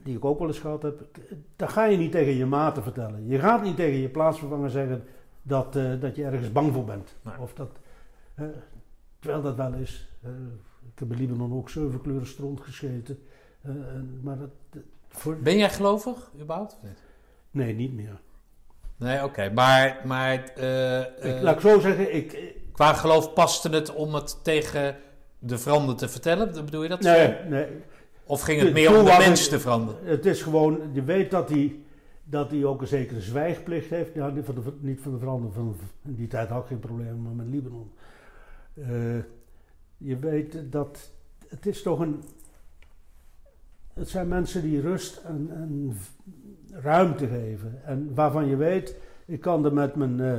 die 0.02 0.16
ik 0.16 0.24
ook 0.24 0.38
wel 0.38 0.48
eens 0.48 0.58
gehad 0.58 0.82
heb, 0.82 1.06
dat 1.56 1.68
ga 1.68 1.84
je 1.84 1.96
niet 1.96 2.12
tegen 2.12 2.32
je 2.32 2.46
maten 2.46 2.82
vertellen. 2.82 3.26
Je 3.26 3.38
gaat 3.38 3.62
niet 3.62 3.76
tegen 3.76 3.98
je 3.98 4.08
plaatsvervanger 4.08 4.70
zeggen 4.70 5.04
dat, 5.42 5.72
dat 5.72 6.16
je 6.16 6.24
ergens 6.24 6.52
bang 6.52 6.72
voor 6.72 6.84
bent. 6.84 7.14
Nee. 7.22 7.34
Of 7.40 7.54
dat, 7.54 7.70
terwijl 9.18 9.42
dat 9.42 9.56
wel 9.56 9.72
is. 9.72 10.08
Eh, 10.86 10.92
ik 10.92 10.98
heb 10.98 11.10
in 11.12 11.16
Libanon 11.18 11.52
ook 11.52 11.70
zeven 11.70 12.00
kleuren 12.00 12.26
stront 12.26 12.60
gescheten. 12.60 13.18
eh, 13.62 13.70
en- 13.70 14.20
maar 14.22 14.38
dat, 14.38 14.50
voor, 15.08 15.36
Ben 15.36 15.56
jij 15.58 15.70
gelovig, 15.70 16.30
überhaupt? 16.40 16.72
of 16.72 16.82
niet? 16.82 17.02
nee, 17.50 17.74
niet 17.74 17.92
meer. 17.94 18.20
Nee, 18.96 19.24
oké. 19.24 19.50
Maar, 19.54 20.00
maar 20.04 20.44
eh, 20.44 21.00
ik, 21.00 21.06
eh, 21.18 21.40
laat 21.42 21.54
ik 21.54 21.60
zo 21.60 21.80
zeggen, 21.80 22.14
ik, 22.14 22.54
qua 22.72 22.92
geloof 22.92 23.32
paste 23.32 23.68
het 23.68 23.94
om 23.94 24.14
het 24.14 24.44
tegen 24.44 24.96
de 25.38 25.58
Franden 25.58 25.96
te 25.96 26.08
vertellen? 26.08 26.64
Bedoel 26.64 26.82
je 26.82 26.88
dat? 26.88 27.00
nee, 27.00 27.34
nee, 27.48 27.66
Of 28.24 28.40
ging 28.40 28.60
het 28.62 28.72
meer 28.72 28.98
om 28.98 29.04
de 29.04 29.10
het- 29.10 29.26
mensen 29.26 29.50
te 29.50 29.60
veranderen? 29.60 30.04
Het 30.04 30.26
is 30.26 30.42
gewoon, 30.42 30.80
je 30.92 31.02
weet 31.02 31.30
dat 31.30 31.48
hij, 31.48 31.76
dat 32.24 32.50
hij 32.50 32.64
ook 32.64 32.80
een 32.80 32.86
zekere 32.86 33.20
zwijgplicht 33.20 33.90
heeft. 33.90 34.14
Ja, 34.14 34.28
niet 34.28 34.44
van 34.44 34.54
de, 34.54 34.60
niet 34.80 35.00
van 35.00 35.12
de 35.12 35.18
verandering. 35.18 35.54
Van, 35.54 35.76
in 36.04 36.14
die 36.14 36.28
tijd 36.28 36.48
had 36.48 36.62
ik 36.62 36.68
geen 36.68 36.78
probleem 36.78 37.22
maar 37.22 37.32
met 37.32 37.46
Libanon. 37.46 37.92
Eh, 38.74 38.88
je 39.96 40.18
weet 40.18 40.72
dat 40.72 41.10
het 41.48 41.66
is 41.66 41.82
toch 41.82 41.98
een, 42.00 42.22
het 43.94 44.08
zijn 44.08 44.28
mensen 44.28 44.62
die 44.62 44.80
rust 44.80 45.16
en, 45.16 45.50
ruimte 46.70 47.26
geven. 47.26 47.80
En 47.84 48.14
waarvan 48.14 48.46
je 48.46 48.56
weet, 48.56 48.96
ik 49.26 49.40
kan 49.40 49.64
er 49.64 49.72
met 49.72 49.94
mijn, 49.94 50.20
eh, 50.20 50.32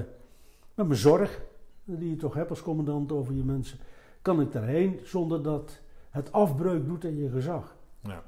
met 0.74 0.88
mijn 0.88 0.96
zorg, 1.00 1.42
die 1.84 2.10
je 2.10 2.16
toch 2.16 2.34
hebt 2.34 2.50
als 2.50 2.62
commandant 2.62 3.12
over 3.12 3.34
je 3.34 3.44
mensen, 3.44 3.78
kan 4.22 4.42
ik 4.42 4.52
daarheen 4.52 5.00
zonder 5.04 5.44
dat 5.44 5.80
het 6.10 6.32
afbreuk 6.32 6.86
doet 6.86 7.04
in 7.04 7.18
je 7.18 7.30
gezag. 7.30 7.76
Ja. 8.00 8.24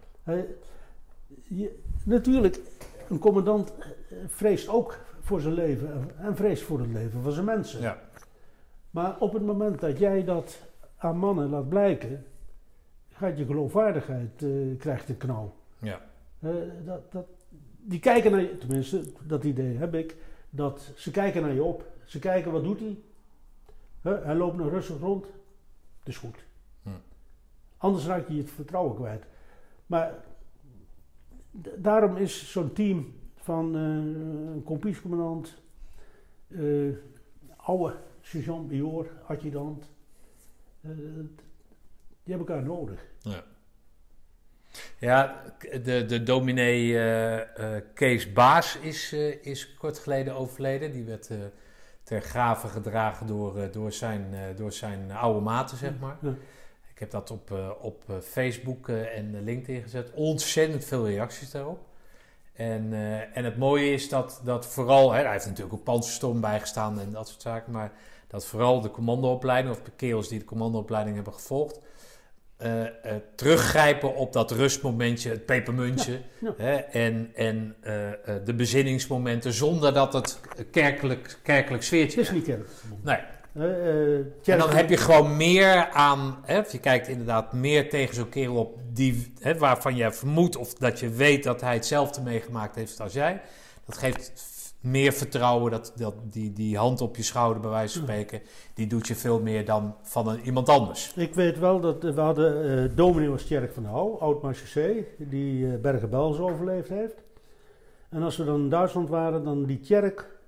Je- 1.43 1.79
natuurlijk, 2.03 2.59
een 3.09 3.19
commandant 3.19 3.73
eh, 3.77 4.17
vreest 4.27 4.67
ook 4.67 4.97
voor 5.21 5.41
zijn 5.41 5.53
leven 5.53 5.93
en- 5.93 6.11
en 6.17 6.35
vreest 6.35 6.63
voor 6.63 6.79
het 6.79 6.91
leven 6.91 7.21
van 7.21 7.31
zijn 7.31 7.45
mensen. 7.45 7.81
Ja. 7.81 7.99
Maar 8.89 9.19
op 9.19 9.33
het 9.33 9.43
moment 9.45 9.79
dat 9.79 9.99
jij 9.99 10.23
dat 10.23 10.59
aan 10.99 11.17
mannen 11.17 11.49
laat 11.49 11.69
blijken, 11.69 12.25
gaat 13.09 13.37
je 13.37 13.45
geloofwaardigheid, 13.45 14.43
eh, 14.43 14.77
krijgt 14.77 15.09
een 15.09 15.17
knauw. 15.17 15.55
Ja. 15.79 16.01
Eh, 16.39 16.51
dat, 16.85 17.11
dat, 17.11 17.25
die 17.77 17.99
kijken 17.99 18.31
naar 18.31 18.41
je, 18.41 18.57
tenminste, 18.57 19.03
dat 19.23 19.43
idee 19.43 19.77
heb 19.77 19.93
ik, 19.93 20.15
dat 20.49 20.91
ze 20.95 21.11
kijken 21.11 21.41
naar 21.41 21.53
je 21.53 21.63
op. 21.63 21.87
Ze 22.05 22.19
kijken, 22.19 22.51
wat 22.51 22.63
doet 22.63 22.79
hij? 22.79 22.97
Hij 24.01 24.35
loopt 24.35 24.57
nog 24.57 24.69
rustig 24.69 24.99
rond. 24.99 25.25
Het 25.99 26.07
is 26.07 26.17
goed. 26.17 26.45
Hm. 26.83 26.89
Anders 27.77 28.05
raak 28.05 28.27
je 28.27 28.37
het 28.37 28.51
vertrouwen 28.51 28.95
kwijt. 28.95 29.23
Maar 29.85 30.13
daarom 31.75 32.15
is 32.15 32.51
zo'n 32.51 32.73
team 32.73 33.13
van 33.35 33.75
eh, 33.75 33.81
een 34.53 34.63
kompiescommandant, 34.63 35.61
eh 36.47 36.93
oude 37.55 37.95
sergeant-major, 38.21 39.09
adjudant, 39.27 39.89
die 40.81 42.33
hebben 42.33 42.47
elkaar 42.47 42.63
nodig. 42.63 43.05
Ja, 44.99 45.43
de, 45.83 46.05
de 46.05 46.23
dominee 46.23 46.97
eh, 46.97 47.75
eh, 47.75 47.83
Kees 47.93 48.33
Baas 48.33 48.77
is, 48.77 49.13
eh, 49.13 49.45
is 49.45 49.73
kort 49.73 49.99
geleden 49.99 50.35
overleden. 50.35 50.91
Die 50.91 51.03
werd 51.03 51.29
eh, 51.29 51.37
ter 52.03 52.21
grave 52.21 52.67
gedragen 52.67 53.27
door, 53.27 53.57
eh, 53.57 53.71
door, 53.71 53.91
zijn, 53.91 54.33
eh, 54.33 54.39
door 54.55 54.71
zijn 54.71 55.11
oude 55.11 55.39
maten, 55.39 55.77
zeg 55.77 55.91
maar. 55.99 56.17
Ja. 56.21 56.33
Ik 56.93 56.99
heb 56.99 57.11
dat 57.11 57.31
op, 57.31 57.51
eh, 57.51 57.69
op 57.81 58.03
eh, 58.07 58.15
Facebook 58.21 58.89
eh, 58.89 59.17
en 59.17 59.43
LinkedIn 59.43 59.81
gezet. 59.81 60.11
Ontzettend 60.11 60.85
veel 60.85 61.07
reacties 61.07 61.51
daarop. 61.51 61.79
En, 62.53 62.93
eh, 62.93 63.37
en 63.37 63.43
het 63.43 63.57
mooie 63.57 63.91
is 63.91 64.09
dat, 64.09 64.41
dat 64.43 64.65
vooral, 64.65 65.11
hè, 65.11 65.21
hij 65.21 65.31
heeft 65.31 65.45
natuurlijk 65.45 65.73
ook 65.73 65.83
panzerstorm 65.83 66.41
bijgestaan 66.41 66.99
en 66.99 67.11
dat 67.11 67.27
soort 67.27 67.41
zaken, 67.41 67.71
maar 67.71 67.91
dat 68.29 68.45
vooral 68.45 68.81
de 68.81 68.91
commandoopleiding, 68.91 69.75
of 69.75 69.81
de 69.81 69.91
kerels 69.95 70.27
die 70.27 70.39
de 70.39 70.45
commandoopleiding 70.45 71.15
hebben 71.15 71.33
gevolgd, 71.33 71.79
eh, 72.57 72.85
eh, 72.85 72.91
teruggrijpen 73.35 74.15
op 74.15 74.33
dat 74.33 74.51
rustmomentje, 74.51 75.29
het 75.29 75.45
pepermuntje 75.45 76.21
Ja, 76.39 76.53
Hè, 76.57 76.75
en, 76.75 77.31
en 77.35 77.75
eh, 77.81 77.93
de 78.45 78.53
bezinningsmomenten 78.53 79.53
zonder 79.53 79.93
dat 79.93 80.13
het 80.13 80.39
kerkelijk, 80.71 81.39
kerkelijk 81.43 81.83
sfeertje 81.83 82.21
is 82.21 82.31
niet 82.31 82.43
kerk. 82.43 82.69
Nee. 83.03 83.17
En 84.43 84.57
dan 84.57 84.69
heb 84.69 84.89
je 84.89 84.97
gewoon 84.97 85.37
meer 85.37 85.89
aan, 85.89 86.37
hè, 86.45 86.59
of 86.59 86.71
je 86.71 86.79
kijkt 86.79 87.07
inderdaad 87.07 87.53
meer 87.53 87.89
tegen 87.89 88.15
zo'n 88.15 88.29
kerel 88.29 88.55
op 88.55 88.79
die, 88.93 89.33
hè, 89.39 89.57
waarvan 89.57 89.95
je 89.95 90.11
vermoedt 90.11 90.55
of 90.55 90.73
dat 90.73 90.99
je 90.99 91.09
weet 91.09 91.43
dat 91.43 91.61
hij 91.61 91.73
hetzelfde 91.73 92.21
meegemaakt 92.21 92.75
heeft 92.75 92.99
als 92.99 93.13
jij. 93.13 93.41
Dat 93.85 93.97
geeft 93.97 94.31
meer 94.79 95.11
vertrouwen, 95.11 95.71
dat, 95.71 95.93
dat, 95.95 96.13
die, 96.23 96.53
die 96.53 96.77
hand 96.77 97.01
op 97.01 97.15
je 97.15 97.23
schouder 97.23 97.61
bij 97.61 97.69
wijze 97.69 97.93
van 97.93 98.07
spreken, 98.07 98.41
die 98.73 98.87
doet 98.87 99.07
je 99.07 99.15
veel 99.15 99.39
meer 99.39 99.65
dan 99.65 99.95
van 100.01 100.27
een, 100.27 100.39
iemand 100.41 100.69
anders. 100.69 101.13
Ik 101.15 101.33
weet 101.33 101.59
wel 101.59 101.79
dat 101.79 102.03
eh, 102.03 102.13
we 102.13 102.21
hadden 102.21 102.65
uh, 102.65 102.95
dominee 102.95 103.29
was 103.29 103.43
Tjerk 103.43 103.73
van 103.73 103.85
Houw, 103.85 104.17
oud 104.17 104.41
marechaussee, 104.41 105.07
die 105.17 105.71
eh 105.71 105.81
Bergen-Belsen 105.81 106.43
overleefd 106.43 106.89
heeft. 106.89 107.23
En 108.09 108.23
als 108.23 108.37
we 108.37 108.45
dan 108.45 108.61
in 108.61 108.69
Duitsland 108.69 109.09
waren, 109.09 109.43
dan 109.43 109.65
die 109.65 109.79
Tjerk 109.79 110.39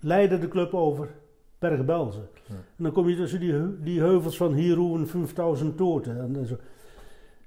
leidde 0.00 0.38
de 0.38 0.48
club 0.48 0.74
over 0.74 1.08
Bergen-Belsen. 1.58 2.28
Ja. 2.46 2.54
En 2.54 2.84
dan 2.84 2.92
kom 2.92 3.08
je 3.08 3.16
tussen 3.16 3.40
die, 3.40 3.80
die 3.80 4.00
heuvels 4.00 4.36
van 4.36 4.52
Hieroen 4.54 5.06
5000 5.06 5.76
toorten. 5.76 6.20
En, 6.20 6.36
en 6.36 6.46
zo. 6.46 6.56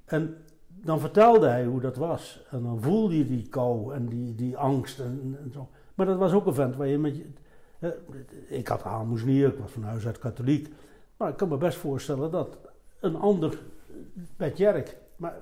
en 0.05 0.35
dan 0.67 0.99
vertelde 0.99 1.47
hij 1.47 1.65
hoe 1.65 1.81
dat 1.81 1.95
was. 1.95 2.41
En 2.49 2.63
dan 2.63 2.81
voelde 2.81 3.17
je 3.17 3.25
die 3.25 3.47
kou 3.47 3.93
en 3.93 4.05
die, 4.05 4.35
die 4.35 4.57
angst 4.57 4.99
en, 4.99 5.37
en 5.43 5.51
zo. 5.53 5.69
Maar 5.99 6.07
dat 6.07 6.17
was 6.17 6.33
ook 6.33 6.45
een 6.45 6.53
vent 6.53 6.75
waar 6.75 6.87
je 6.87 6.97
met 6.97 7.15
je... 7.17 7.25
eh, 7.79 7.89
Ik 8.57 8.67
had 8.67 8.83
aalmoesnier, 8.83 9.47
ik 9.47 9.57
was 9.57 9.71
van 9.71 9.83
huis 9.83 10.05
uit 10.05 10.19
katholiek. 10.19 10.73
Maar 11.17 11.29
ik 11.29 11.37
kan 11.37 11.47
me 11.49 11.57
best 11.57 11.77
voorstellen 11.77 12.31
dat 12.31 12.57
een 12.99 13.15
ander 13.15 13.59
bij 14.37 14.51
Tjerk. 14.51 14.97
Maar 15.15 15.33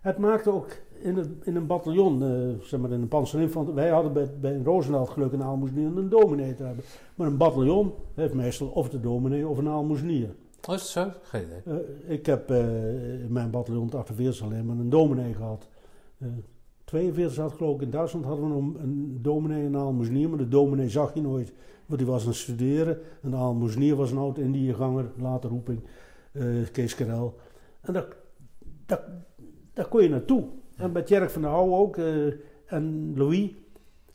het 0.00 0.18
maakte 0.18 0.50
ook 0.50 0.68
in, 1.02 1.16
het, 1.16 1.28
in 1.42 1.56
een 1.56 1.66
bataljon, 1.66 2.22
eh, 2.22 2.64
zeg 2.66 2.80
maar 2.80 2.90
in 2.90 3.00
een 3.02 3.08
panzerinfanterie. 3.08 3.80
Wij 3.80 3.90
hadden 3.90 4.12
bij, 4.12 4.30
bij 4.40 4.54
een 4.54 4.64
Roosendaal 4.64 5.06
geluk 5.06 5.32
een 5.32 5.42
aalmoesnier 5.42 5.86
en 5.86 5.96
een 5.96 6.08
dominee 6.08 6.54
te 6.54 6.62
hebben. 6.62 6.84
Maar 7.14 7.26
een 7.26 7.36
bataljon 7.36 7.92
heeft 8.14 8.34
meestal 8.34 8.68
of 8.68 8.88
de 8.88 9.00
dominee 9.00 9.48
of 9.48 9.58
een 9.58 9.68
aalmoesnier. 9.68 10.28
Oh, 10.68 10.74
is 10.74 10.80
het 10.80 10.90
zo? 10.90 11.10
Geen 11.22 11.44
idee. 11.44 11.80
Eh, 11.80 12.12
ik 12.12 12.26
heb 12.26 12.50
in 12.50 13.26
mijn 13.32 13.50
bataljon 13.50 13.84
het 13.84 13.94
48 13.94 14.42
alleen 14.44 14.66
maar 14.66 14.76
een 14.76 14.90
dominee 14.90 15.34
gehad. 15.34 15.68
Eh 16.92 16.98
42 16.98 17.36
had 17.36 17.52
geloof 17.52 17.74
ik 17.74 17.82
in 17.82 17.90
Duitsland 17.90 18.24
hadden 18.24 18.44
we 18.44 18.54
nog 18.54 18.74
een 18.82 19.18
dominee 19.22 19.60
en 19.60 19.66
een 19.74 19.80
aalmoesnier. 19.80 20.28
Maar 20.28 20.38
de 20.38 20.48
dominee 20.48 20.88
zag 20.88 21.14
je 21.14 21.20
nooit, 21.20 21.52
want 21.86 22.00
die 22.00 22.10
was 22.10 22.22
aan 22.22 22.28
het 22.28 22.36
studeren. 22.36 22.98
En 23.22 23.30
de 23.30 23.36
aalmoesnier 23.36 23.96
was 23.96 24.10
een 24.10 24.18
oud 24.18 24.38
Indiëganger, 24.38 25.10
later 25.16 25.50
roeping, 25.50 25.80
eh, 26.32 26.44
Kees 26.72 26.94
Karel. 26.94 27.36
En 27.80 27.92
daar, 27.92 28.06
daar, 28.86 29.04
daar 29.72 29.88
kon 29.88 30.02
je 30.02 30.08
naartoe. 30.08 30.44
En 30.76 30.92
bij 30.92 31.02
Tjerk 31.02 31.30
van 31.30 31.42
der 31.42 31.50
Houw 31.50 31.74
ook. 31.74 31.96
eh, 31.96 32.32
en 32.66 33.12
Louis, 33.16 33.50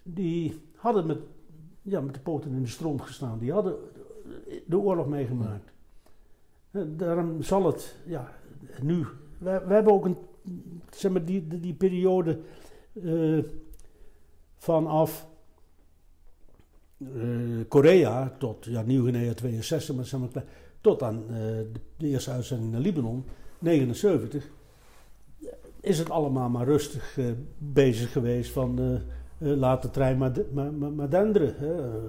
die 0.03 0.61
hadden 0.75 1.05
met, 1.05 1.19
ja, 1.81 2.01
met 2.01 2.13
de 2.13 2.19
poten 2.19 2.51
in 2.53 2.61
de 2.61 2.67
stront 2.67 3.01
gestaan. 3.01 3.39
Die 3.39 3.51
hadden 3.51 3.75
de 4.65 4.77
oorlog 4.77 5.07
meegemaakt. 5.07 5.71
Daarom 6.71 7.41
zal 7.41 7.65
het, 7.65 7.95
ja, 8.05 8.31
nu. 8.81 9.05
We, 9.37 9.63
we 9.67 9.73
hebben 9.73 9.93
ook 9.93 10.05
een, 10.05 10.17
zeg 10.89 11.11
maar, 11.11 11.25
die, 11.25 11.47
die, 11.47 11.59
die 11.59 11.73
periode 11.73 12.39
eh, 13.03 13.43
vanaf 14.57 15.27
eh, 16.97 17.07
Korea 17.67 18.35
tot, 18.37 18.65
ja, 18.65 18.81
Nieuw-Guinea 18.81 19.33
62, 19.33 19.95
maar 19.95 20.05
zeg 20.05 20.19
maar, 20.19 20.43
tot 20.81 21.03
aan 21.03 21.23
eh, 21.29 21.35
de, 21.97 22.07
eerste 22.07 22.31
uitzending 22.31 22.71
naar 22.71 22.81
Libanon, 22.81 23.25
79, 23.59 24.49
is 25.79 25.99
het 25.99 26.09
allemaal 26.09 26.49
maar 26.49 26.65
rustig 26.65 27.17
bezig 27.57 28.11
geweest 28.11 28.51
van 28.51 28.99
laat 29.37 29.81
de 29.81 29.89
trein 29.89 30.17
maar, 30.17 30.31
maar, 30.51 30.73
maar, 30.73 30.91
maar 30.91 31.09
denderen. 31.09 31.55
hè. 31.57 31.99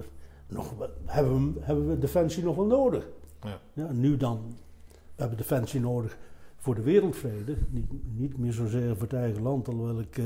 Nog, 0.47 0.73
hebben, 1.05 1.53
we, 1.53 1.59
hebben 1.61 1.87
we 1.87 1.99
Defensie 1.99 2.43
nog 2.43 2.55
wel 2.55 2.65
nodig? 2.65 3.07
Ja. 3.41 3.59
Ja, 3.73 3.91
nu 3.91 4.17
dan. 4.17 4.55
We 4.87 5.21
hebben 5.21 5.37
Defensie 5.37 5.79
nodig 5.79 6.17
voor 6.57 6.75
de 6.75 6.81
wereldvrede. 6.81 7.55
Niet, 7.69 7.91
niet 8.15 8.37
meer 8.37 8.53
zozeer 8.53 8.93
voor 8.93 9.07
het 9.07 9.13
eigen 9.13 9.41
land, 9.41 9.67
alhoewel 9.67 9.99
ik 9.99 10.19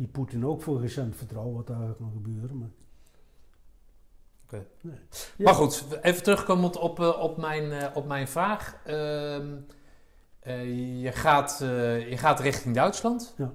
die 0.00 0.08
Poetin 0.08 0.46
ook 0.46 0.62
voor 0.62 0.78
geen 0.78 0.90
cent 0.90 1.16
vertrouw 1.16 1.52
wat 1.52 1.66
daar 1.66 1.92
kan 1.98 2.10
gebeuren. 2.12 2.58
Maar, 2.58 2.68
Oké. 4.44 4.66
Nee. 4.80 4.96
Maar 5.38 5.54
goed, 5.54 5.84
even 6.02 6.22
terugkomend 6.22 6.76
op, 6.76 7.00
eh, 7.00 7.20
op, 7.20 7.36
mijn, 7.36 7.72
eh, 7.72 7.96
op 7.96 8.06
mijn 8.06 8.28
vraag. 8.28 8.76
Ehm, 8.84 9.46
eh, 10.40 11.02
je, 11.02 11.12
gaat, 11.12 11.56
je 12.08 12.16
gaat 12.16 12.40
richting 12.40 12.74
Duitsland. 12.74 13.34
Ja. 13.36 13.52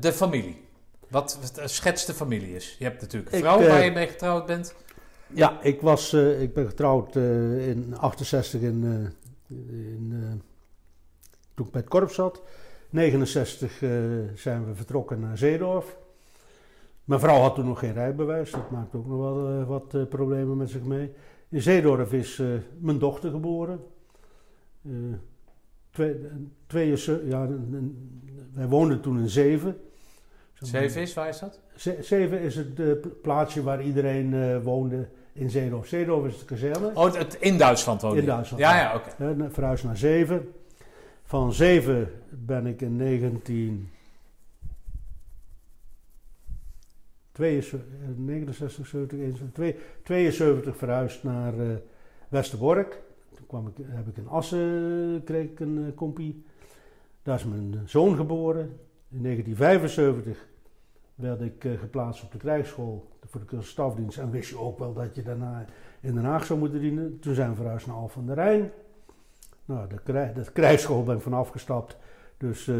De 0.00 0.12
familie. 0.12 0.64
Wat 1.08 1.38
wat, 1.40 1.70
schets 1.70 2.06
de 2.06 2.14
familie 2.14 2.54
is. 2.54 2.76
Je 2.78 2.84
hebt 2.84 3.00
natuurlijk 3.00 3.32
een 3.32 3.38
vrouw 3.38 3.58
waar 3.58 3.84
je 3.84 3.90
mee 3.90 4.08
getrouwd 4.08 4.46
bent. 4.46 4.74
Ja, 5.26 5.62
ik, 5.62 5.80
was, 5.80 6.12
ik 6.12 6.54
ben 6.54 6.66
getrouwd 6.66 7.16
in 7.16 7.94
68 7.96 8.60
in, 8.60 9.12
in, 9.48 10.42
toen 11.54 11.66
ik 11.66 11.72
bij 11.72 11.80
het 11.80 11.90
korps 11.90 12.14
zat. 12.14 12.42
69 12.96 13.82
eh, 13.82 13.90
zijn 14.34 14.66
we 14.66 14.74
vertrokken 14.74 15.20
naar 15.20 15.38
Zeedorf. 15.38 15.96
Mijn 17.04 17.20
vrouw 17.20 17.40
had 17.40 17.54
toen 17.54 17.66
nog 17.66 17.78
geen 17.78 17.92
rijbewijs, 17.92 18.50
dat 18.50 18.70
maakte 18.70 18.96
ook 18.96 19.06
nog 19.06 19.18
wel 19.18 19.48
eh, 19.60 19.66
wat 19.68 19.94
eh, 19.94 20.02
problemen 20.08 20.56
met 20.56 20.70
zich 20.70 20.82
mee. 20.82 21.12
In 21.48 21.62
Zeedorf 21.62 22.12
is 22.12 22.42
mijn 22.78 22.98
dochter 22.98 23.30
geboren. 23.30 23.80
Twee, 25.90 26.16
twee, 26.66 26.96
ja, 27.28 27.48
wij 28.54 28.66
woonden 28.68 29.00
toen 29.00 29.18
in 29.18 29.28
Zeven. 29.28 29.76
Zeven 30.54 31.00
is, 31.00 31.14
waar 31.14 31.28
is 31.28 31.38
dat? 31.38 31.60
Ze- 31.76 31.98
Zeven 32.00 32.40
is 32.40 32.56
het 32.56 32.74
pl- 32.74 33.08
plaatsje 33.22 33.62
waar 33.62 33.82
iedereen 33.82 34.62
woonde 34.62 35.08
in 35.32 35.50
Zeedorf. 35.50 35.86
Zeedorf 35.86 36.26
is 36.26 36.38
de 36.38 36.44
kazerne. 36.44 36.90
Oh, 36.94 37.04
het, 37.04 37.18
het- 37.18 37.36
in 37.40 37.58
Duitsland 37.58 38.02
woonde 38.02 38.20
In? 38.20 38.26
Duitsland, 38.26 38.62
Ja, 38.62 38.78
ja. 38.80 38.94
oké. 38.94 39.50
Verhuisd 39.50 39.84
naar 39.84 39.96
Zeven. 39.96 40.48
Van 41.26 41.52
Zeven 41.52 42.08
ben 42.30 42.66
ik 42.66 42.80
in 42.80 42.96
19... 42.96 43.90
69, 47.32 48.86
70, 48.86 49.18
71, 49.18 49.52
twee- 49.52 49.76
72 50.02 50.76
verhuisd 50.76 51.22
naar 51.22 51.58
eh, 51.58 51.66
Westerbork. 52.28 53.02
Toen 53.34 53.46
kwam 53.46 53.66
ik, 53.66 53.72
heb 53.82 54.08
ik 54.08 54.16
in 54.16 54.28
Assen 54.28 55.22
kreeg 55.24 55.44
ik 55.44 55.60
een 55.60 55.84
eh, 55.86 55.94
kompie. 55.94 56.44
Daar 57.22 57.38
is 57.38 57.44
mijn 57.44 57.82
zoon 57.86 58.16
geboren. 58.16 58.78
In 59.08 59.22
1975 59.22 60.46
werd 61.14 61.40
ik 61.40 61.64
eh, 61.64 61.78
geplaatst 61.78 62.22
op 62.22 62.32
de 62.32 62.38
krijgsschool 62.38 63.08
voor 63.26 63.40
de 63.48 63.62
stafdienst. 63.62 64.18
En 64.18 64.30
wist 64.30 64.50
je 64.50 64.58
ook 64.58 64.78
wel 64.78 64.92
dat 64.92 65.14
je 65.14 65.22
daarna 65.22 65.64
in 66.00 66.14
Den 66.14 66.24
Haag 66.24 66.44
zou 66.44 66.58
moeten 66.58 66.80
dienen. 66.80 67.18
Toen 67.18 67.34
zijn 67.34 67.50
we 67.50 67.56
verhuisd 67.56 67.86
naar 67.86 67.96
Alphen 67.96 68.20
aan 68.20 68.26
de 68.26 68.34
Rijn. 68.34 68.70
Nou, 69.66 69.88
de, 69.88 69.98
krij- 70.04 70.32
de 70.32 70.52
krijgsschool 70.52 71.02
ben 71.02 71.16
ik 71.16 71.22
van 71.22 71.32
afgestapt. 71.32 71.96
Dus 72.36 72.68
eh, 72.68 72.76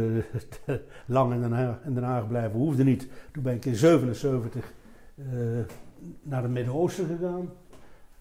lang 1.06 1.32
in 1.32 1.40
Den, 1.40 1.52
Haag, 1.52 1.78
in 1.84 1.94
Den 1.94 2.02
Haag 2.02 2.28
blijven 2.28 2.58
hoefde 2.58 2.84
niet. 2.84 3.08
Toen 3.32 3.42
ben 3.42 3.54
ik 3.54 3.64
in 3.64 3.74
77 3.74 4.72
eh, 5.14 5.24
naar 6.22 6.42
het 6.42 6.52
Midden-Oosten 6.52 7.06
gegaan. 7.06 7.50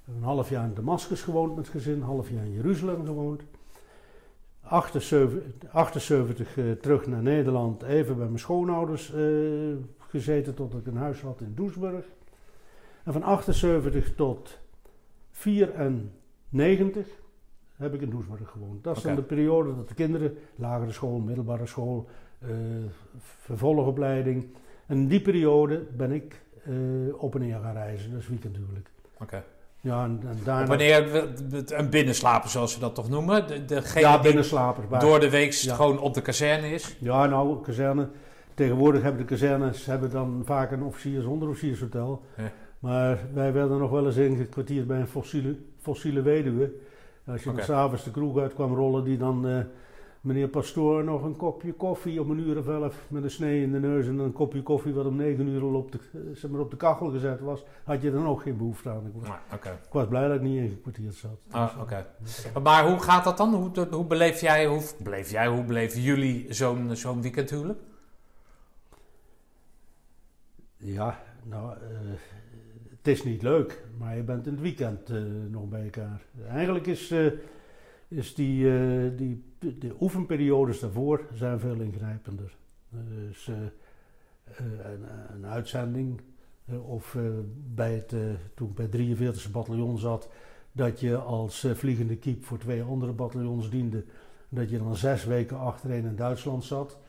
Een 0.08 0.24
half 0.24 0.50
jaar 0.50 0.66
in 0.66 0.74
Damascus 0.74 1.22
gewoond 1.22 1.56
met 1.56 1.68
gezin, 1.68 1.94
een 1.94 2.02
half 2.02 2.30
jaar 2.30 2.44
in 2.44 2.54
Jeruzalem 2.54 3.06
gewoond. 3.06 3.42
78, 4.62 5.72
78 5.72 6.58
eh, 6.58 6.72
terug 6.72 7.08
naar 7.08 7.22
Nederland, 7.22 7.84
even 7.84 8.18
bij 8.18 8.26
mijn 8.26 8.40
schoonouders 8.40 9.14
gezeten 9.98 10.54
tot 10.54 10.74
ik 10.74 10.88
een 10.88 10.98
huis 10.98 11.22
had 11.22 11.42
in 11.42 11.54
Doesburg. 11.56 12.06
En 13.04 13.14
van 13.14 13.24
78 13.24 14.16
tot 14.16 14.60
94 15.32 17.08
heb 17.76 17.94
ik 17.94 18.02
in 18.02 18.10
Doesburg 18.10 18.50
gewoond. 18.50 18.84
Dat 18.84 18.98
is 18.98 19.04
dan 19.04 19.16
de 19.16 19.22
periode 19.22 19.76
dat 19.76 19.88
de 19.88 19.94
kinderen, 19.94 20.38
lagere 20.56 20.92
school, 20.92 21.20
middelbare 21.20 21.66
school, 21.66 22.08
eh, 22.40 22.50
vervolgopleiding. 23.42 24.48
En 24.88 24.98
in 24.98 25.08
die 25.08 25.22
periode 25.22 25.86
ben 25.98 26.12
ik 26.12 26.42
eh, 26.64 26.74
op 27.18 27.36
en 27.36 27.42
neer 27.42 27.60
gaan 27.62 27.74
reizen, 27.74 28.12
dus 28.12 28.28
weekendhuwelijk. 28.28 28.90
Oké. 29.22 29.44
Ja, 29.82 30.04
en, 30.04 30.20
en 30.28 30.38
daarna... 30.44 30.68
Wanneer 30.68 31.24
een 31.74 31.90
binnenslaper, 31.90 32.50
zoals 32.50 32.74
ze 32.74 32.80
dat 32.80 32.96
toch 32.96 33.10
noemen? 33.10 33.48
De, 33.48 33.66
degene 33.66 34.00
ja, 34.06 34.18
die 34.18 34.54
maar- 34.90 35.00
door 35.00 35.20
de 35.20 35.30
week 35.30 35.52
Ja. 35.52 35.76
gewoon 35.76 36.00
op 36.00 36.14
de 36.14 36.22
kazerne 36.22 36.70
is? 36.70 36.96
Ja, 37.00 37.26
nou, 37.26 37.62
kazerne. 37.64 38.10
Tegenwoordig 38.54 39.02
hebben 39.02 39.22
de 39.22 39.28
kazernes 39.28 39.86
hebben 39.86 40.10
dan 40.10 40.42
vaak 40.46 40.72
een 40.72 40.84
officiers- 40.84 41.26
onderofficiershotel. 41.26 42.22
Ja. 42.38 42.52
Maar 42.80 43.20
wij 43.34 43.54
werden 43.54 43.78
nog 43.78 43.90
wel 43.92 44.06
eens 44.06 44.16
ingekwartierd 44.16 44.88
bij 44.88 45.00
een 45.00 45.08
fossiele, 45.08 45.56
fossiele 45.82 46.22
weduwe. 46.22 46.72
Als 47.28 47.44
je 47.44 47.50
Oké. 47.50 47.58
dan 47.58 47.66
s'avonds 47.66 48.04
de 48.04 48.12
kroeg 48.12 48.38
uit 48.38 48.54
kwam 48.54 48.74
rollen, 48.74 49.04
die 49.04 49.18
dan 49.18 49.48
eh, 49.48 49.60
meneer 50.22 50.48
Pastoor 50.48 51.04
nog 51.04 51.24
een 51.24 51.36
kopje 51.36 51.74
koffie 51.74 52.22
om 52.22 52.32
een 52.32 52.40
uur 52.40 52.58
of 52.58 52.68
elf 52.68 52.96
met 53.08 53.24
een 53.24 53.32
snee 53.32 53.62
in 53.62 53.72
de 53.72 53.80
neus 53.80 54.08
en 54.08 54.20
een 54.20 54.34
kopje 54.34 54.64
koffie 54.64 54.94
wat 54.94 55.06
om 55.06 55.16
negen 55.16 55.48
uur 55.48 55.62
al 55.62 55.74
op 55.74 55.92
de, 55.92 56.00
eh, 56.14 56.20
zeg 56.34 56.52
maar 56.52 56.60
op 56.60 56.72
de 56.72 56.78
kachel 56.78 57.10
gezet 57.10 57.40
was, 57.40 57.64
had 57.84 58.02
je 58.02 58.12
dan 58.12 58.28
ook 58.28 58.42
geen 58.42 58.58
behoefte 58.58 58.90
aan. 58.90 59.06
Ik 59.06 59.12
was, 59.14 59.28
Ah, 59.30 59.36
ik 59.64 59.92
was 59.92 60.08
blij 60.08 60.28
dat 60.28 60.36
ik 60.36 60.42
niet 60.42 60.58
ingekwartierd 60.62 61.16
zat. 61.16 61.40
Ah, 61.52 61.78
oké. 61.82 62.06
Maar 62.64 62.88
hoe 62.88 63.00
gaat 63.00 63.24
dat 63.24 63.38
dan? 63.38 63.54
Hoe, 63.54 63.88
hoe 63.92 64.06
beleef 64.06 64.42
jij, 64.42 64.66
hoe 64.66 64.82
beleef 65.04 65.32
jij, 65.32 65.48
hoe 65.48 65.64
beleven 65.64 66.02
jullie 66.02 66.54
zo'n 66.54 66.96
zo'n 66.96 67.22
weekendhuwelijk? 67.22 67.80
Ja, 70.78 71.20
nou, 71.44 71.72
eh, 71.74 71.80
het 73.06 73.18
is 73.18 73.24
niet 73.24 73.42
leuk, 73.42 73.84
maar 73.98 74.16
je 74.16 74.24
bent 74.24 74.46
in 74.46 74.52
het 74.52 74.62
weekend 74.62 75.10
eh, 75.10 75.22
nog 75.50 75.70
bij 75.70 75.84
elkaar. 75.84 76.22
Eigenlijk 76.48 76.88
is, 76.88 77.12
eh, 77.12 77.32
is 78.08 78.36
die, 78.36 78.70
eh, 78.70 79.18
die 79.18 79.44
de 79.60 79.96
oefenperiodes 80.00 80.80
daarvoor 80.80 81.26
zijn 81.34 81.60
veel 81.60 81.80
ingrijpender. 81.80 82.56
Dus 82.90 83.48
een, 83.48 83.72
een 85.34 85.46
uitzending 85.46 86.22
of 86.86 87.18
bij 87.74 87.94
het, 87.94 88.16
toen 88.54 88.70
ik 88.70 88.76
bij 88.76 88.86
het 88.86 88.92
43e 88.92 89.52
bataljon 89.52 89.98
zat, 89.98 90.30
dat 90.72 91.00
je 91.00 91.18
als 91.18 91.68
vliegende 91.74 92.18
kiep 92.18 92.44
voor 92.44 92.58
twee 92.58 92.84
andere 92.84 93.12
bataljons 93.12 93.70
diende, 93.70 94.04
dat 94.50 94.70
je 94.70 94.78
dan 94.78 94.96
zes 94.96 95.26
weken 95.26 95.60
achtereen 95.60 96.06
in 96.06 96.16
Duitsland 96.16 96.64
zat. 96.64 97.00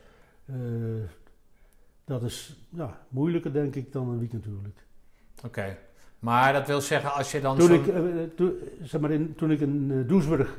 Dat 2.04 2.22
is 2.22 2.66
ja, 2.68 3.06
moeilijker, 3.08 3.52
denk 3.52 3.74
ik, 3.74 3.92
dan 3.92 4.08
een 4.08 4.18
weekendhuwelijk. 4.18 4.86
Oké. 5.44 5.76
Maar 6.26 6.52
dat 6.52 6.66
wil 6.66 6.80
zeggen, 6.80 7.12
als 7.12 7.32
je 7.32 7.40
dan 7.40 7.56
Toen 7.58 7.72
ik, 7.72 7.86
eh, 7.86 8.46
zeg 8.82 9.00
maar 9.00 9.10
in, 9.10 9.34
toen 9.34 9.50
ik 9.50 9.60
in 9.60 9.90
eh, 9.90 10.08
Doesburg 10.08 10.58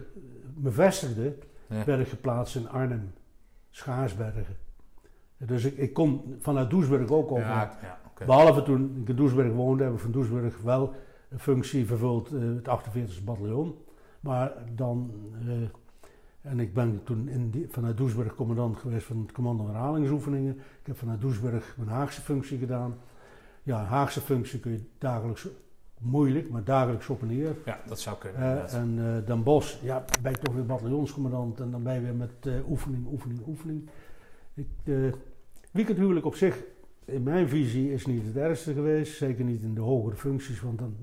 me 0.55 0.72
vestigde, 0.72 1.36
Ja. 1.70 1.84
werd 1.86 1.99
ik 1.99 2.07
geplaatst 2.07 2.55
in 2.55 2.70
Arnhem, 2.70 3.13
Schaarsbergen. 3.70 4.45
Dus 5.38 5.63
ik, 5.63 5.78
ik 5.78 5.93
kon 5.93 6.36
vanuit 6.39 6.70
Doesburg 6.70 7.09
ook 7.09 7.32
over. 7.32 7.45
Ja, 7.45 7.78
ja, 7.82 7.99
oké. 8.07 8.26
Behalve 8.26 8.63
toen 8.63 8.97
ik 9.01 9.09
in 9.09 9.15
Doesburg 9.15 9.53
woonde, 9.53 9.84
heb 9.84 9.93
ik 9.93 9.99
van 9.99 10.11
Doesburg 10.11 10.61
wel 10.61 10.93
een 11.30 11.39
functie 11.39 11.86
vervuld, 11.86 12.34
eh, 12.34 12.39
het 12.41 12.68
48e 12.68 13.24
bataljon. 13.24 13.76
Maar 14.20 14.51
dan, 14.76 15.11
en 16.41 16.59
ik 16.59 16.74
ben 16.74 17.01
toen 17.03 17.28
in 17.30 17.49
die, 17.49 17.68
vanuit 17.70 17.97
Doesburg 17.97 18.36
commandant 18.36 18.78
geweest 18.78 19.05
van 19.05 19.18
het 19.22 19.32
commando 19.32 19.65
herhalingsoefeningen. 19.65 20.53
Ik 20.55 20.88
heb 20.88 20.97
vanuit 20.97 21.22
Doesburg 21.22 21.74
mijn 21.78 21.89
Haagse 21.89 22.22
functie 22.22 22.57
gedaan. 22.57 22.97
Ja, 23.68 23.84
Haagse 23.84 24.22
functie 24.22 24.59
kun 24.59 24.72
je 24.72 24.82
dagelijks, 24.97 25.47
moeilijk, 25.99 26.49
maar 26.49 26.63
dagelijks 26.63 27.09
op 27.09 27.22
en 27.22 27.28
neer. 27.28 27.55
Ja, 27.65 27.80
dat 27.88 27.99
zou 27.99 28.18
kunnen. 28.18 28.41
Eh, 28.41 28.74
en 28.74 28.99
eh 28.99 29.28
Den 29.28 29.43
Bosch, 29.43 29.82
ja, 29.82 30.05
ben 30.22 30.32
je 30.32 30.38
toch 30.38 30.53
weer 30.53 30.65
bataljonscommandant 30.65 31.59
en 31.59 31.72
dan 31.72 31.84
ben 31.84 31.93
je 31.93 32.01
weer 32.01 32.15
met 32.15 32.32
eh, 32.39 32.70
oefening, 32.70 33.07
oefening, 33.07 33.39
oefening. 33.47 33.89
Ik, 34.53 34.68
weekendhuwelijk 35.72 36.26
op 36.26 36.36
zich, 36.36 36.63
in 37.05 37.24
mijn 37.24 37.49
visie, 37.49 37.93
is 37.93 38.05
niet 38.05 38.26
het 38.26 38.36
ergste 38.36 38.74
geweest. 38.74 39.18
Zeker 39.18 39.45
niet 39.45 39.61
in 39.61 39.74
de 39.74 39.82
hogere 39.82 40.15
functies, 40.15 40.61
want 40.61 40.80
dan 40.80 40.95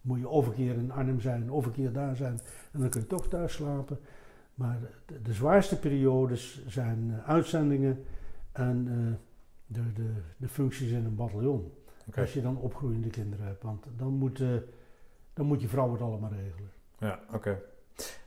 moet 0.00 0.18
je 0.18 0.28
of 0.28 0.46
een 0.46 0.54
keer 0.54 0.74
in 0.74 0.92
Arnhem 0.92 1.20
zijn, 1.20 1.50
of 1.50 1.66
een 1.66 1.72
keer 1.72 1.92
daar 1.92 2.16
zijn. 2.16 2.40
En 2.72 2.80
dan 2.80 2.88
kun 2.88 3.00
je 3.00 3.06
toch 3.06 3.28
thuis 3.28 3.52
slapen. 3.52 3.98
Maar 4.54 4.78
de, 5.06 5.22
de 5.22 5.32
zwaarste 5.32 5.78
periodes 5.78 6.66
zijn 6.66 7.20
uitzendingen 7.26 8.04
en 8.52 8.84
de, 9.66 9.92
de, 9.92 10.12
de 10.36 10.48
functies 10.48 10.90
in 10.90 11.04
een 11.04 11.16
bataljon. 11.16 11.72
Als 12.14 12.32
je 12.32 12.42
dan 12.42 12.58
opgroeiende 12.58 13.08
kinderen 13.08 13.46
hebt. 13.46 13.62
Want 13.62 13.84
dan 13.96 14.12
moet, 14.12 14.38
dan 15.34 15.46
moet 15.46 15.60
je 15.60 15.68
vrouw 15.68 15.92
het 15.92 16.00
allemaal 16.00 16.30
regelen. 16.30 16.70
Ja, 16.98 17.20
oké. 17.32 17.58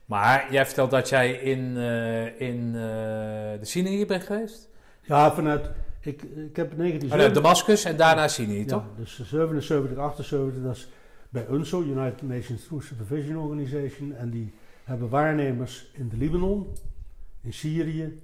Maar 0.05 0.51
jij 0.51 0.65
vertelt 0.65 0.91
dat 0.91 1.09
jij 1.09 1.31
in, 1.31 1.77
eh, 1.77 2.41
in 2.41 2.65
eh, 2.65 2.81
de 3.59 3.59
Sinai 3.61 4.05
bent 4.05 4.23
geweest? 4.23 4.69
Ja, 5.01 5.33
vanuit. 5.33 5.71
Ik, 6.01 6.21
ik 6.21 6.55
heb 6.55 6.77
19... 6.77 7.09
Vanuit 7.09 7.33
Damascus 7.33 7.83
en 7.83 7.97
daarna 7.97 8.27
Sinai, 8.27 8.65
toch? 8.65 8.83
Ja, 8.83 8.97
dus 8.97 9.21
77, 9.23 9.97
78, 9.97 10.63
dat 10.63 10.75
is 10.75 10.89
bij 11.29 11.45
UNSO, 11.49 11.81
United 11.81 12.21
Nations 12.21 12.65
Truth 12.65 12.83
Supervision 12.83 13.37
Organization. 13.37 14.15
En 14.15 14.29
die 14.29 14.53
hebben 14.83 15.09
waarnemers 15.09 15.91
in 15.93 16.09
de 16.09 16.17
Libanon, 16.17 16.67
in 17.41 17.53
Syrië, 17.53 18.21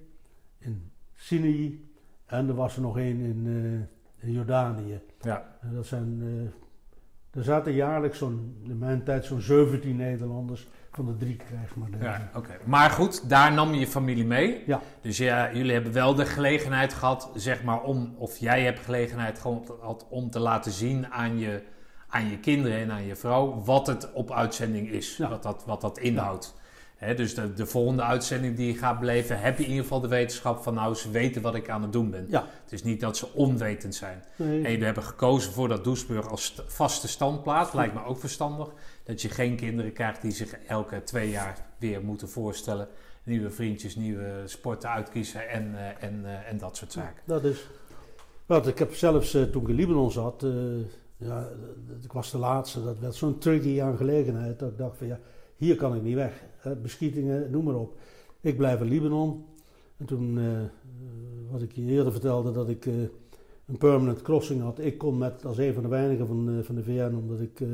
in 0.58 0.91
Sinai 1.16 1.89
en 2.26 2.47
er 2.47 2.56
was 2.56 2.76
er 2.76 2.82
nog 2.82 2.97
één 2.97 3.20
in, 3.20 3.43
eh, 3.45 3.64
in 3.64 3.88
Jordanië. 4.32 5.01
Ja. 5.21 5.57
En 5.61 5.73
dat 5.76 5.86
zijn, 5.86 6.21
eh, 6.21 7.38
er 7.39 7.43
zaten 7.43 7.73
jaarlijks 7.73 8.17
zo'n, 8.17 8.61
in 8.63 8.78
mijn 8.78 9.03
tijd 9.03 9.26
zo'n 9.26 9.41
17 9.41 9.95
Nederlanders 9.95 10.67
van 10.91 11.05
de 11.05 11.17
drie 11.17 11.36
krijgsmodellen. 11.36 12.05
Ja, 12.05 12.30
oké. 12.36 12.57
Maar 12.65 12.89
goed, 12.89 13.30
daar 13.30 13.53
nam 13.53 13.73
je 13.73 13.88
familie 13.88 14.26
mee. 14.26 14.63
Ja. 14.65 14.82
Dus 15.01 15.17
ja, 15.17 15.53
jullie 15.53 15.73
hebben 15.73 15.91
wel 15.93 16.15
de 16.15 16.26
gelegenheid 16.26 16.93
gehad, 16.93 17.32
zeg 17.36 17.63
maar, 17.63 17.82
om, 17.84 18.15
of 18.17 18.38
jij 18.38 18.63
hebt 18.63 18.80
gelegenheid 18.80 19.39
gehad 19.39 20.07
om 20.09 20.30
te 20.30 20.39
laten 20.39 20.71
zien 20.71 21.07
aan 21.07 21.38
je, 21.39 21.63
aan 22.07 22.30
je 22.30 22.39
kinderen 22.39 22.78
en 22.78 22.91
aan 22.91 23.05
je 23.05 23.15
vrouw 23.15 23.61
wat 23.63 23.88
het 23.88 24.11
op 24.13 24.32
uitzending 24.32 24.89
is, 24.89 25.17
Ja. 25.17 25.30
wat, 25.30 25.43
dat, 25.43 25.63
wat 25.65 25.82
dat 25.82 25.97
inhoudt. 25.97 26.55
Dus 27.14 27.36
de, 27.36 27.53
de 27.53 27.66
volgende 27.66 28.01
uitzending 28.01 28.56
die 28.56 28.68
je 28.68 28.78
gaat 28.78 28.99
beleven, 28.99 29.39
heb 29.39 29.58
je 29.58 29.64
in 29.64 29.70
ieder 29.70 29.84
geval 29.84 30.01
de 30.01 30.08
wetenschap 30.08 30.64
van, 30.64 30.74
nou, 30.74 30.95
ze 30.95 31.12
weten 31.12 31.41
wat 31.41 31.56
ik 31.56 31.70
aan 31.70 31.82
het 31.82 31.91
doen 31.93 32.10
ben. 32.10 32.26
Ja. 32.30 32.45
Het 32.64 32.72
is 32.72 32.84
niet 32.84 32.99
dat 32.99 33.18
ze 33.18 33.34
onwetend 33.34 33.95
zijn. 33.95 34.24
Nee, 34.36 34.64
En 34.64 34.72
jullie 34.72 34.86
hebben 34.86 35.03
gekozen 35.03 35.51
voor 35.51 35.68
dat 35.68 35.84
Doesburg 35.84 36.30
als 36.30 36.43
st- 36.45 36.64
vaste 36.68 37.08
standplaats. 37.08 37.74
Lijkt 37.74 37.93
me 37.93 38.03
ook 38.06 38.20
verstandig. 38.20 38.68
Dat 39.03 39.22
je 39.22 39.30
geen 39.30 39.56
kinderen 39.56 39.93
krijgt 39.93 40.22
die 40.22 40.32
zich 40.32 40.53
elke 40.68 41.03
twee 41.03 41.30
jaar 41.30 41.58
weer 41.78 42.01
moeten 42.03 42.30
voorstellen. 42.30 42.88
Nieuwe 43.24 43.49
vriendjes, 43.49 43.95
nieuwe 43.95 44.41
sporten 44.45 44.89
uitkiezen 44.89 45.49
en, 45.49 45.76
eh, 45.76 46.08
en, 46.08 46.22
eh, 46.26 46.49
en 46.51 46.58
dat 46.58 46.78
soort 46.78 46.91
zaken. 46.91 47.22
Dat 47.26 47.43
is. 47.43 47.68
Want 48.45 48.68
ik 48.68 48.80
heb 48.80 48.95
zelfs 48.95 49.34
eh, 49.34 49.43
toen 49.43 49.62
ik 49.62 49.68
in 49.68 49.76
Libanon 49.76 50.12
zat, 50.12 50.45
ja, 51.18 51.47
ik 52.03 52.12
was 52.12 52.32
de 52.32 52.38
laatste, 52.38 52.84
dat 52.84 52.99
werd 52.99 53.16
zo'n 53.16 53.38
tricky 53.38 53.82
aangelegenheid 53.82 54.60
dat 54.60 54.70
ik 54.72 54.78
dacht 54.78 54.97
van 54.97 55.08
ja, 55.08 55.20
hier 55.56 55.76
kan 55.76 55.95
ik 55.95 56.01
niet 56.01 56.16
weg. 56.16 56.43
Hè, 56.58 56.76
beschietingen, 56.76 57.51
noem 57.51 57.64
maar 57.64 57.76
op. 57.76 57.97
Ik 58.41 58.58
blijf 58.58 58.82
in 58.82 58.88
Libanon. 58.88 59.45
En 59.97 60.06
toen, 60.06 60.38
eh, 60.38 60.62
eh, 60.62 60.70
wat 61.51 61.62
ik 61.62 61.72
je 61.72 61.82
eerder 61.82 62.12
vertelde, 62.12 62.51
dat 62.51 62.70
ik 62.70 62.86
eh, 62.86 62.93
een 63.66 63.78
permanent 63.78 64.22
crossing 64.22 64.62
had. 64.62 64.80
Ik 64.80 64.97
kon 64.97 65.18
met, 65.18 65.45
als 65.45 65.58
een 65.58 65.74
van 65.74 65.84
de 65.84 65.89
weinigen 65.89 66.28
van, 66.28 66.49
eh, 66.49 66.64
van 66.64 66.76
de 66.76 66.84
VN, 66.84 67.16
omdat 67.16 67.39
ik 67.39 67.60
eh, 67.60 67.68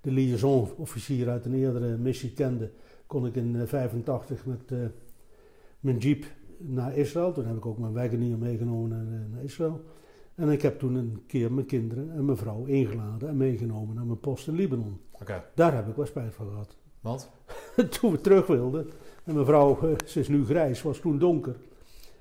de 0.00 0.10
liaison-officier 0.10 1.28
uit 1.28 1.44
een 1.44 1.54
eerdere 1.54 1.96
missie 1.96 2.32
kende, 2.32 2.70
kon 3.06 3.26
ik 3.26 3.34
in 3.36 3.66
85 3.66 4.46
met 4.46 4.72
eh, 4.72 4.78
mijn 5.80 5.98
jeep 5.98 6.24
naar 6.58 6.96
Israël. 6.96 7.32
Toen 7.32 7.46
heb 7.46 7.56
ik 7.56 7.66
ook 7.66 7.78
mijn 7.78 7.92
Wagoneer 7.92 8.38
meegenomen 8.38 8.88
naar, 8.90 9.20
eh, 9.20 9.32
naar 9.34 9.42
Israël. 9.42 9.80
En 10.34 10.48
ik 10.48 10.62
heb 10.62 10.78
toen 10.78 10.94
een 10.94 11.22
keer 11.26 11.52
mijn 11.52 11.66
kinderen 11.66 12.10
en 12.12 12.24
mijn 12.24 12.36
vrouw 12.36 12.64
ingeladen 12.64 13.28
en 13.28 13.36
meegenomen 13.36 13.94
naar 13.94 14.06
mijn 14.06 14.20
post 14.20 14.48
in 14.48 14.54
Libanon. 14.54 15.00
Daar 15.54 15.74
heb 15.74 15.88
ik 15.88 15.96
wel 15.96 16.06
spijt 16.06 16.34
van 16.34 16.48
gehad. 16.48 16.76
Want? 17.04 17.30
toen 18.00 18.10
we 18.10 18.20
terug 18.20 18.46
wilden, 18.46 18.90
en 19.24 19.34
mijn 19.34 19.46
vrouw, 19.46 19.78
eh, 19.82 20.06
ze 20.06 20.20
is 20.20 20.28
nu 20.28 20.44
grijs, 20.44 20.82
was 20.82 20.98
toen 20.98 21.18
donker. 21.18 21.56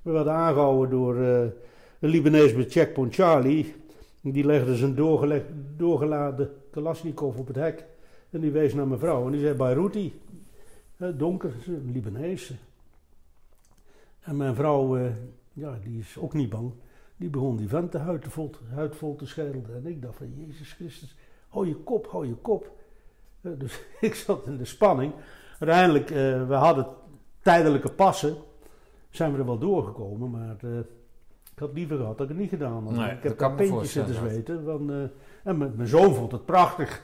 We 0.01 0.11
werden 0.11 0.33
aangehouden 0.33 0.89
door 0.89 1.17
eh, 1.17 1.41
een 1.99 2.09
Libanees 2.09 2.53
met 2.53 2.71
Checkpoint 2.71 3.13
Charlie. 3.13 3.75
Die 4.21 4.45
legde 4.45 4.75
zijn 4.75 4.95
doorgeladen 5.77 6.51
Kalashnikov 6.71 7.37
op 7.37 7.47
het 7.47 7.55
hek. 7.55 7.85
En 8.29 8.39
die 8.39 8.51
wees 8.51 8.73
naar 8.73 8.87
mijn 8.87 8.99
vrouw 8.99 9.25
en 9.25 9.31
die 9.31 9.41
zei 9.41 9.53
Beiruti. 9.53 10.21
Eh, 10.97 11.07
donker, 11.17 11.53
een 11.67 11.91
Libanees. 11.91 12.53
En 14.19 14.37
mijn 14.37 14.55
vrouw, 14.55 14.97
eh, 14.97 15.11
ja, 15.53 15.79
die 15.83 15.99
is 15.99 16.17
ook 16.17 16.33
niet 16.33 16.49
bang. 16.49 16.71
Die 17.17 17.29
begon 17.29 17.57
die 17.57 17.67
vent 17.67 17.91
de 17.91 17.97
huid, 17.97 18.25
vol, 18.27 18.51
huid 18.73 18.95
vol 18.95 19.15
te 19.15 19.25
schelden. 19.25 19.75
En 19.75 19.85
ik 19.85 20.01
dacht 20.01 20.15
van, 20.15 20.33
Jezus 20.35 20.73
Christus, 20.73 21.15
hou 21.47 21.67
je 21.67 21.75
kop, 21.75 22.07
hou 22.07 22.27
je 22.27 22.35
kop. 22.35 22.71
Eh, 23.43 23.51
dus 23.57 23.81
ik 24.01 24.15
zat 24.15 24.47
in 24.47 24.57
de 24.57 24.65
spanning. 24.65 25.13
Uiteindelijk, 25.59 26.09
eh, 26.09 26.47
we 26.47 26.53
hadden 26.53 26.87
tijdelijke 27.41 27.91
passen. 27.91 28.35
Zijn 29.09 29.31
we 29.31 29.37
er 29.39 29.45
wel 29.45 29.57
doorgekomen, 29.57 30.29
maar 30.31 30.55
eh, 30.61 30.77
ik 31.51 31.59
had 31.59 31.73
liever 31.73 31.97
gehad 31.97 32.17
dat 32.17 32.29
ik 32.29 32.33
het 32.33 32.41
niet 32.41 32.49
gedaan 32.49 32.87
had. 32.87 32.95
Nee, 32.95 33.11
ik 33.11 33.39
heb 33.39 33.39
me 33.39 33.55
pintjes 33.55 33.91
zitten 33.91 34.15
zweten. 34.15 34.67
Eh, 34.67 35.01
en 35.43 35.57
mijn, 35.57 35.73
mijn 35.75 35.87
zoon 35.87 36.15
vond 36.15 36.31
het 36.31 36.45
prachtig. 36.45 37.03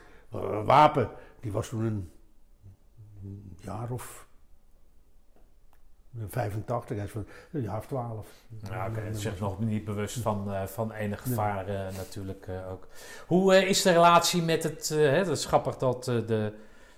Wapen, 0.66 1.10
die 1.40 1.52
was 1.52 1.70
toen 1.70 1.84
een, 1.84 2.10
een 3.24 3.58
jaar 3.62 3.92
of 3.92 4.28
85, 6.30 6.96
hij 6.96 7.06
is 7.06 7.12
van 7.12 7.26
een 7.52 7.62
jaar 7.62 7.78
of 7.78 7.86
12. 7.86 8.28
Ja, 8.70 8.88
oké. 8.88 9.00
Het 9.00 9.16
is 9.16 9.22
zich 9.22 9.40
nog 9.40 9.60
niet 9.60 9.86
bewust 9.86 10.18
van, 10.18 10.54
eh, 10.54 10.66
van 10.66 10.92
enig 10.92 11.22
gevaar 11.22 11.68
eh, 11.68 11.96
natuurlijk 11.98 12.48
eh, 12.48 12.72
ook. 12.72 12.88
Hoe 13.28 13.68
is 13.68 13.82
de 13.82 13.92
relatie 13.92 14.42
met 14.42 14.64
het... 14.64 14.90
hè, 14.90 14.98
het 14.98 15.28
is 15.28 15.46
grappig 15.46 15.78
dat 15.78 16.04
de 16.04 16.54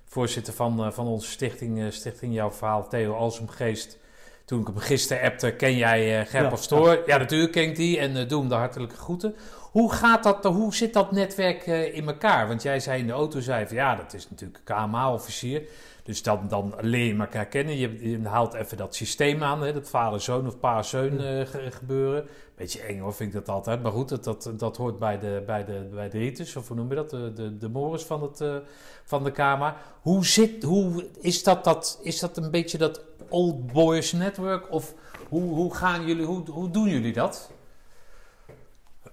voorzitter 0.05 0.53
van, 0.53 0.93
van 0.93 1.07
onze 1.07 1.29
stichting, 1.29 1.93
Stichting 1.93 2.33
Jouw 2.33 2.51
Verhaal, 2.51 2.87
Theo 2.87 3.13
Alsumgeest... 3.13 3.99
Toen 4.45 4.61
ik 4.61 4.67
hem 4.67 4.77
gisteren 4.77 5.23
appte, 5.23 5.55
ken 5.55 5.77
jij 5.77 6.25
Ger 6.25 6.43
Ja, 6.43 6.49
Pastoor? 6.49 7.03
Ja. 7.05 7.17
natuurlijk 7.17 7.51
ken 7.51 7.63
ik 7.63 7.75
die 7.75 7.99
en 7.99 8.27
doe 8.27 8.39
hem 8.39 8.49
de 8.49 8.55
hartelijke 8.55 8.95
groeten. 8.95 9.35
Hoe, 9.71 9.93
gaat 9.93 10.23
dat, 10.23 10.43
hoe 10.43 10.75
zit 10.75 10.93
dat 10.93 11.11
netwerk 11.11 11.65
in 11.65 12.07
elkaar? 12.07 12.47
Want 12.47 12.61
jij 12.61 12.79
zei 12.79 12.99
in 12.99 13.07
de 13.07 13.13
auto, 13.13 13.39
zei 13.39 13.67
van, 13.67 13.75
ja, 13.75 13.95
dat 13.95 14.13
is 14.13 14.29
natuurlijk 14.29 14.61
KMA-officier. 14.63 15.63
Dus 16.03 16.23
dan, 16.23 16.47
dan 16.47 16.73
leer 16.79 17.05
je 17.05 17.19
elkaar 17.19 17.45
kennen. 17.45 17.77
Je, 17.77 18.09
je 18.09 18.27
haalt 18.27 18.53
even 18.53 18.77
dat 18.77 18.95
systeem 18.95 19.43
aan, 19.43 19.61
hè, 19.61 19.73
dat 19.73 19.89
vader-zoon 19.89 20.47
of 20.47 20.59
pa-zoon 20.59 21.19
ge- 21.19 21.71
gebeuren. 21.71 22.27
Beetje 22.55 22.81
eng 22.81 22.99
hoor, 22.99 23.13
vind 23.13 23.33
ik 23.33 23.45
dat 23.45 23.55
altijd. 23.55 23.81
Maar 23.83 23.91
goed, 23.91 24.09
dat, 24.09 24.23
dat, 24.23 24.51
dat 24.57 24.77
hoort 24.77 24.99
bij 24.99 25.19
de, 25.19 25.43
bij, 25.45 25.65
de, 25.65 25.89
bij 25.93 26.09
de 26.09 26.17
ritus, 26.17 26.55
of 26.55 26.67
hoe 26.67 26.77
noem 26.77 26.89
je 26.89 26.95
dat? 26.95 27.09
De, 27.09 27.33
de, 27.33 27.57
de 27.57 27.69
mores 27.69 28.03
van, 28.03 28.21
het, 28.21 28.41
eh, 28.41 28.55
van 29.03 29.23
de 29.23 29.31
KMA. 29.31 29.77
Hoe, 30.01 30.25
zit, 30.25 30.63
hoe 30.63 31.07
is, 31.19 31.43
dat, 31.43 31.63
dat, 31.63 31.99
is 32.03 32.19
dat 32.19 32.37
een 32.37 32.51
beetje 32.51 32.77
dat 32.77 33.01
old 33.29 33.71
boys 33.71 34.11
network? 34.11 34.71
Of 34.71 34.93
hoe, 35.29 35.41
hoe, 35.53 35.75
gaan 35.75 36.05
jullie, 36.05 36.25
hoe, 36.25 36.49
hoe 36.49 36.69
doen 36.69 36.89
jullie 36.89 37.13
dat? 37.13 37.51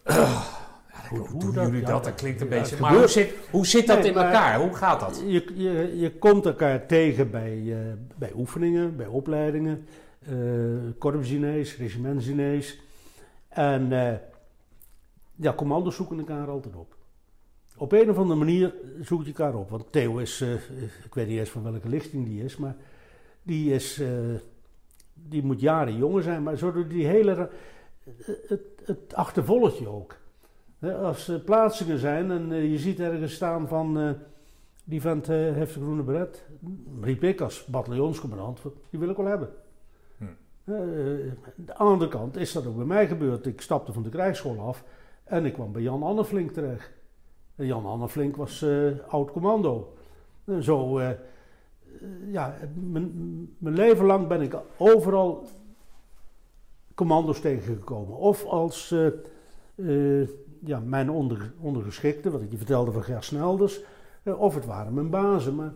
Hoe- 1.09 1.39
doen 1.41 1.53
dat- 1.55 1.67
jullie 1.67 1.83
dat? 1.83 2.05
Dat 2.05 2.15
klinkt 2.15 2.41
een 2.41 2.49
beetje... 2.49 2.77
Maar 2.81 2.95
hoe 2.97 3.09
zit, 3.09 3.35
hoe 3.51 3.67
zit 3.67 3.87
dat 3.87 3.99
Nee, 3.99 4.11
in 4.11 4.17
elkaar? 4.17 4.61
Hoe 4.61 4.75
gaat 4.75 5.01
dat? 5.01 5.23
Je, 5.27 5.45
je, 5.55 5.99
je 5.99 6.13
komt 6.19 6.47
elkaar 6.47 6.87
tegen 6.87 7.31
bij, 7.31 7.63
eh, 7.67 7.79
bij 8.19 8.33
oefeningen, 8.37 8.97
bij 8.97 9.07
opleidingen, 9.07 9.87
eh 10.27 10.35
korpsdiners, 10.99 11.77
regimentsdiners. 11.77 12.79
En 13.49 13.93
eh, 13.93 14.17
ja, 15.35 15.53
commando's 15.53 15.97
zoeken 15.97 16.19
elkaar 16.19 16.49
altijd 16.49 16.77
op. 16.77 16.97
Op 17.77 17.93
een 17.93 18.11
of 18.11 18.17
andere 18.17 18.39
manier 18.39 18.75
zoek 19.01 19.21
je 19.23 19.27
elkaar 19.27 19.55
op. 19.55 19.71
Want 19.71 19.93
Theo 19.93 20.17
is, 20.19 20.41
ik 21.05 21.15
weet 21.15 21.29
niet 21.29 21.39
eens 21.39 21.51
van 21.51 21.63
welke 21.63 21.89
lichting 21.89 22.27
die 22.27 22.45
is, 22.45 22.57
maar 22.57 22.77
die 23.43 23.73
is, 23.75 24.03
die 25.15 25.43
moet 25.45 25.61
jaren 25.61 25.97
jonger 25.97 26.23
zijn. 26.23 26.43
Maar 26.43 26.57
zo 26.57 26.73
door 26.73 26.89
die 26.89 27.07
hele, 27.07 27.51
het, 28.47 28.61
het 28.85 29.15
achtervolgt 29.15 29.79
je 29.79 29.89
ook. 29.89 30.17
Als 30.81 31.29
er 31.29 31.41
plaatsingen 31.41 31.99
zijn 31.99 32.31
en 32.31 32.53
eh, 32.53 32.71
je 32.71 32.79
ziet 32.79 33.01
ergens 33.01 33.35
staan 33.35 33.69
van... 33.69 33.99
eh, 33.99 34.11
die 34.89 35.01
vent 35.01 35.29
eh, 35.29 35.37
heeft 35.37 35.77
een 35.77 35.83
groene 35.83 36.03
beret. 36.03 36.45
Riep 37.01 37.23
ik 37.23 37.41
als 37.41 37.65
bataljonscommandant, 37.65 38.61
die 38.91 39.01
wil 39.01 39.09
ik 39.11 39.17
wel 39.17 39.27
hebben. 39.27 39.49
Hm. 40.19 40.25
Eh, 40.65 40.75
de 41.57 41.75
andere 41.75 42.11
kant 42.11 42.37
is 42.37 42.53
dat 42.53 42.67
ook 42.67 42.77
bij 42.77 42.85
mij 42.85 43.07
gebeurd. 43.07 43.47
Ik 43.47 43.61
stapte 43.61 43.93
van 43.93 44.03
de 44.03 44.09
krijgsschool 44.09 44.61
af 44.61 44.85
en 45.25 45.45
ik 45.45 45.53
kwam 45.53 45.73
bij 45.73 45.83
Jan 45.83 46.03
Anneflink 46.03 46.51
terecht. 46.51 46.91
En 47.57 47.67
Jan 47.67 47.87
Anneflink 47.87 48.37
was 48.37 48.65
oud 49.09 49.31
commando. 49.31 49.97
En 50.45 50.63
zo, 50.63 51.01
ja, 52.31 52.57
mijn, 52.75 53.57
mijn 53.59 53.75
leven 53.75 54.05
lang 54.05 54.27
ben 54.27 54.41
ik 54.41 54.57
overal 54.77 55.47
commando's 56.95 57.41
tegengekomen. 57.41 58.17
Of 58.17 58.45
als 58.45 58.95
ja, 60.65 60.81
mijn 60.81 61.11
onder, 61.11 61.53
ondergeschikte, 61.61 62.31
wat 62.31 62.43
ik 62.43 62.51
je 62.51 62.57
vertelde 62.57 62.93
van 62.93 63.03
Ger 63.03 63.23
Snelders. 63.23 63.81
Eh, 64.23 64.41
of 64.41 64.55
het 64.55 64.67
waren 64.67 64.95
mijn 64.95 65.11
bazen. 65.11 65.55
Maar 65.55 65.73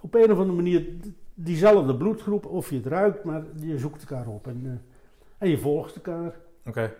op 0.00 0.14
een 0.14 0.32
of 0.32 0.38
andere 0.38 0.52
manier 0.52 0.86
diezelfde 1.34 1.96
bloedgroep, 1.96 2.46
of 2.46 2.70
je 2.70 2.76
het 2.76 2.86
ruikt, 2.86 3.24
maar 3.24 3.42
je 3.60 3.78
zoekt 3.78 4.00
elkaar 4.00 4.26
op 4.26 4.46
en, 4.46 4.60
eh, 4.64 4.70
en 5.38 5.48
je 5.48 5.58
volgt 5.58 5.94
elkaar. 5.94 6.34
Oké. 6.66 6.94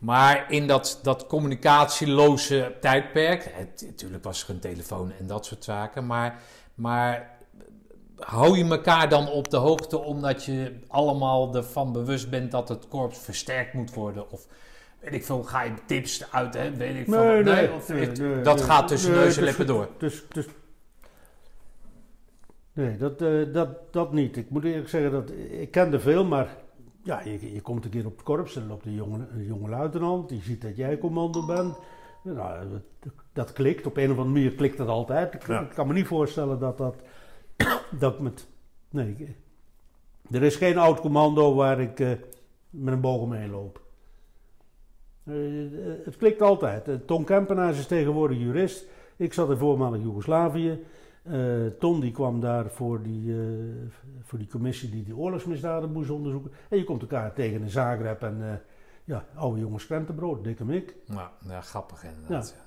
Maar 0.00 0.52
in 0.52 0.66
dat, 0.66 1.00
dat 1.02 1.26
communicatieloze 1.26 2.76
tijdperk, 2.80 3.50
het, 3.52 3.82
natuurlijk 3.86 4.24
was 4.24 4.44
er 4.44 4.50
een 4.50 4.60
telefoon 4.60 5.12
en 5.18 5.26
dat 5.26 5.46
soort 5.46 5.64
zaken, 5.64 6.06
maar, 6.06 6.40
maar 6.74 7.38
hou 8.16 8.58
je 8.58 8.64
elkaar 8.64 9.08
dan 9.08 9.28
op 9.28 9.50
de 9.50 9.56
hoogte 9.56 9.98
omdat 9.98 10.44
je 10.44 10.78
allemaal 10.88 11.54
ervan 11.54 11.92
bewust 11.92 12.30
bent 12.30 12.50
dat 12.50 12.68
het 12.68 12.88
korps 12.88 13.18
versterkt 13.18 13.72
moet 13.72 13.94
worden? 13.94 14.30
Of 14.30 14.46
weet 15.10 15.20
ik 15.20 15.26
veel, 15.26 15.42
ga 15.42 15.62
je 15.62 15.72
tips 15.86 16.32
uit, 16.32 16.54
hè? 16.54 16.76
weet 16.76 16.96
ik 16.96 17.04
veel. 17.04 17.22
Nee, 17.24 17.42
nee, 17.42 17.70
nee, 18.18 18.40
dat 18.42 18.60
gaat 18.60 18.88
tussen 18.88 19.10
neus 19.12 19.36
en 19.36 19.42
dus- 19.44 19.48
lippen 19.56 19.66
door. 19.66 19.88
Dus, 19.98 20.24
dus, 20.28 20.46
nee, 22.72 22.96
dat, 22.96 23.22
eh, 23.22 23.52
dat, 23.52 23.92
dat 23.92 24.12
niet. 24.12 24.36
Ik 24.36 24.50
moet 24.50 24.64
eerlijk 24.64 24.88
zeggen, 24.88 25.10
dat, 25.10 25.30
ik 25.50 25.70
kende 25.70 26.00
veel, 26.00 26.24
maar 26.24 26.56
ja, 27.02 27.20
je, 27.24 27.52
je 27.54 27.60
komt 27.60 27.84
een 27.84 27.90
keer 27.90 28.06
op 28.06 28.12
het 28.16 28.22
korps 28.24 28.56
en 28.56 28.66
loopt 28.66 28.86
een 28.86 28.94
jonge, 28.94 29.26
een 29.32 29.44
jonge 29.44 29.68
luitenant, 29.68 30.28
die 30.28 30.42
ziet 30.42 30.62
dat 30.62 30.76
jij 30.76 30.98
commando 30.98 31.46
bent. 31.46 31.76
Nou, 32.22 32.68
dat, 32.70 33.12
dat 33.32 33.52
klikt, 33.52 33.86
op 33.86 33.96
een 33.96 34.10
of 34.10 34.18
andere 34.18 34.28
manier 34.28 34.54
klikt 34.54 34.76
dat 34.76 34.88
altijd. 34.88 35.34
Ik, 35.34 35.46
Ja. 35.46 35.60
ik 35.60 35.68
kan 35.74 35.86
me 35.86 35.92
niet 35.92 36.06
voorstellen 36.06 36.58
dat 36.58 36.78
dat, 36.78 36.96
dat 38.00 38.20
met... 38.20 38.46
Nee, 38.90 39.16
ik- 39.18 39.36
er 40.30 40.42
is 40.42 40.56
geen 40.56 40.78
oud 40.78 41.00
commando 41.00 41.54
waar 41.54 41.80
ik 41.80 42.00
eh, 42.00 42.10
met 42.70 42.94
een 42.94 43.00
boog 43.00 43.20
omheen 43.20 43.50
loop. 43.50 43.80
Eh, 45.28 45.34
het 46.04 46.16
klikt 46.16 46.42
altijd. 46.42 46.88
Eh, 46.88 46.94
Ton 47.06 47.24
Kempenaars 47.24 47.78
is 47.78 47.86
tegenwoordig 47.86 48.38
jurist. 48.38 48.86
Ik 49.16 49.32
zat 49.32 49.50
in 49.50 49.56
voormalig 49.56 50.02
Joegoslavië. 50.02 50.84
Eh, 51.22 51.40
Ton 51.78 52.00
die 52.00 52.12
kwam 52.12 52.40
daar 52.40 52.70
voor 52.70 53.02
die, 53.02 53.34
voor 54.22 54.38
die 54.38 54.48
commissie 54.48 54.90
die 54.90 55.02
die 55.04 55.16
oorlogsmisdaden 55.16 55.92
moest 55.92 56.10
onderzoeken. 56.10 56.50
En 56.68 56.78
je 56.78 56.84
komt 56.84 57.00
elkaar 57.00 57.32
tegen 57.34 57.60
in 57.60 57.70
Zagreb 57.70 58.22
en 58.22 58.36
eh, 58.42 58.48
ja, 59.04 59.24
oude 59.34 59.60
jongens 59.60 59.86
krentenbrood, 59.86 60.44
dikke 60.44 60.64
mik. 60.64 60.94
Nou, 61.06 61.28
ja, 61.48 61.60
grappig 61.60 62.04
inderdaad. 62.04 62.54
Ja. 62.56 62.66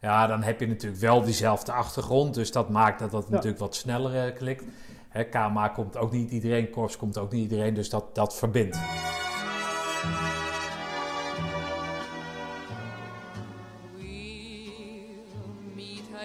Ja, 0.00 0.26
dan 0.26 0.42
heb 0.42 0.60
je 0.60 0.66
natuurlijk 0.66 1.00
wel 1.00 1.22
diezelfde 1.22 1.72
achtergrond, 1.72 2.34
dus 2.34 2.52
dat 2.52 2.68
maakt 2.68 2.98
dat 2.98 3.10
dat 3.10 3.24
Ja. 3.28 3.30
natuurlijk 3.30 3.60
wat 3.60 3.74
sneller 3.74 4.32
klikt. 4.32 4.64
Hè, 5.08 5.24
KMA 5.24 5.68
komt 5.68 5.96
ook 5.96 6.12
niet 6.12 6.30
iedereen, 6.30 6.70
Korps 6.70 6.96
komt 6.96 7.18
ook 7.18 7.32
niet 7.32 7.42
iedereen, 7.42 7.74
dus 7.74 7.90
dat, 7.90 8.14
dat 8.14 8.36
verbindt. 8.36 8.78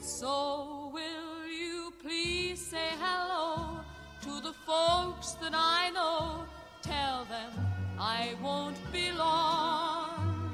So 0.00 0.90
will 0.92 1.48
you 1.48 1.92
please 2.02 2.60
say 2.64 2.90
hello 3.00 3.80
to 4.22 4.40
the 4.42 4.52
folks 4.66 5.32
that 5.40 5.52
I 5.54 5.90
know? 5.90 6.44
Tell 6.82 7.24
them 7.24 7.52
I 7.98 8.34
won't 8.42 8.78
be 8.92 9.12
long. 9.12 10.50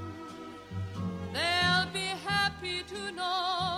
They'll 1.32 1.92
be 1.92 2.10
happy 2.24 2.82
to 2.88 3.12
know 3.12 3.73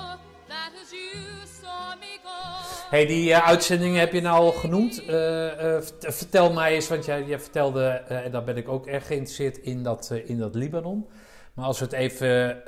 Hey, 2.90 3.06
die 3.06 3.32
eh, 3.32 3.46
uitzendingen 3.48 4.00
heb 4.00 4.12
je 4.12 4.20
nou 4.20 4.36
al 4.40 4.52
genoemd. 4.52 5.04
Eh, 5.04 5.46
eh, 5.76 5.82
vert- 5.82 6.14
vertel 6.14 6.52
mij 6.52 6.74
eens, 6.74 6.88
want 6.88 7.04
jij, 7.04 7.24
jij 7.24 7.40
vertelde, 7.40 7.86
en 8.08 8.30
daar 8.30 8.44
ben 8.44 8.56
ik 8.56 8.68
ook 8.68 8.86
erg 8.86 9.06
geïnteresseerd 9.06 9.58
in 9.58 9.82
dat, 9.82 10.12
in 10.24 10.38
dat 10.38 10.54
Libanon. 10.54 11.06
Maar 11.54 11.64
als 11.64 11.78
we 11.78 11.84
het 11.84 11.94
even 11.94 12.62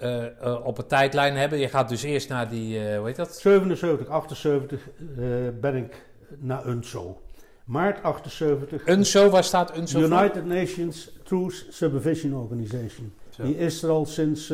op 0.64 0.78
een 0.78 0.86
tijdlijn 0.86 1.36
hebben. 1.36 1.58
Je 1.58 1.68
gaat 1.68 1.88
dus 1.88 2.02
eerst 2.02 2.28
naar 2.28 2.48
die, 2.48 2.96
hoe 2.96 3.06
heet 3.06 3.16
dat? 3.16 3.36
77, 3.36 4.08
78 4.08 4.88
eh, 4.98 5.24
ben 5.60 5.74
ik 5.76 6.06
naar 6.38 6.66
UNSO. 6.66 7.20
Maart 7.64 8.02
78. 8.02 8.86
UNSO, 8.86 9.28
waar 9.30 9.44
staat 9.44 9.76
UNSO 9.76 10.00
voor? 10.00 10.18
United 10.18 10.44
Nations 10.46 11.10
Truth 11.24 11.66
Supervision 11.70 12.34
Organization. 12.34 13.12
Zo. 13.30 13.42
Die 13.42 13.56
is 13.56 13.82
er 13.82 13.90
al 13.90 14.06
sinds 14.06 14.46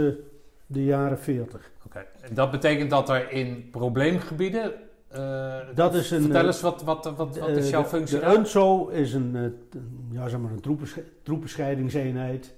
de 0.66 0.84
jaren 0.84 1.18
40. 1.18 1.70
En 2.20 2.34
Dat 2.34 2.50
betekent 2.50 2.90
dat 2.90 3.08
er 3.08 3.30
in 3.32 3.68
probleemgebieden... 3.70 4.72
eh, 5.08 5.54
Dat 5.74 5.94
is 5.94 6.10
een, 6.10 6.20
vertel 6.22 6.40
eh, 6.40 6.46
eens, 6.46 6.60
wat, 6.60 6.82
wat, 6.82 7.04
wat, 7.16 7.38
wat 7.38 7.48
is 7.48 7.64
Eh, 7.64 7.70
jouw 7.70 7.84
functie 7.84 8.18
De? 8.18 8.34
UNSO 8.38 8.88
is 8.88 9.12
een, 9.14 9.54
ja, 10.10 10.28
zeg 10.28 10.40
maar 10.40 10.52
een 10.52 10.60
troepensch- 10.60 10.98
troepenscheidingseenheid. 11.22 12.54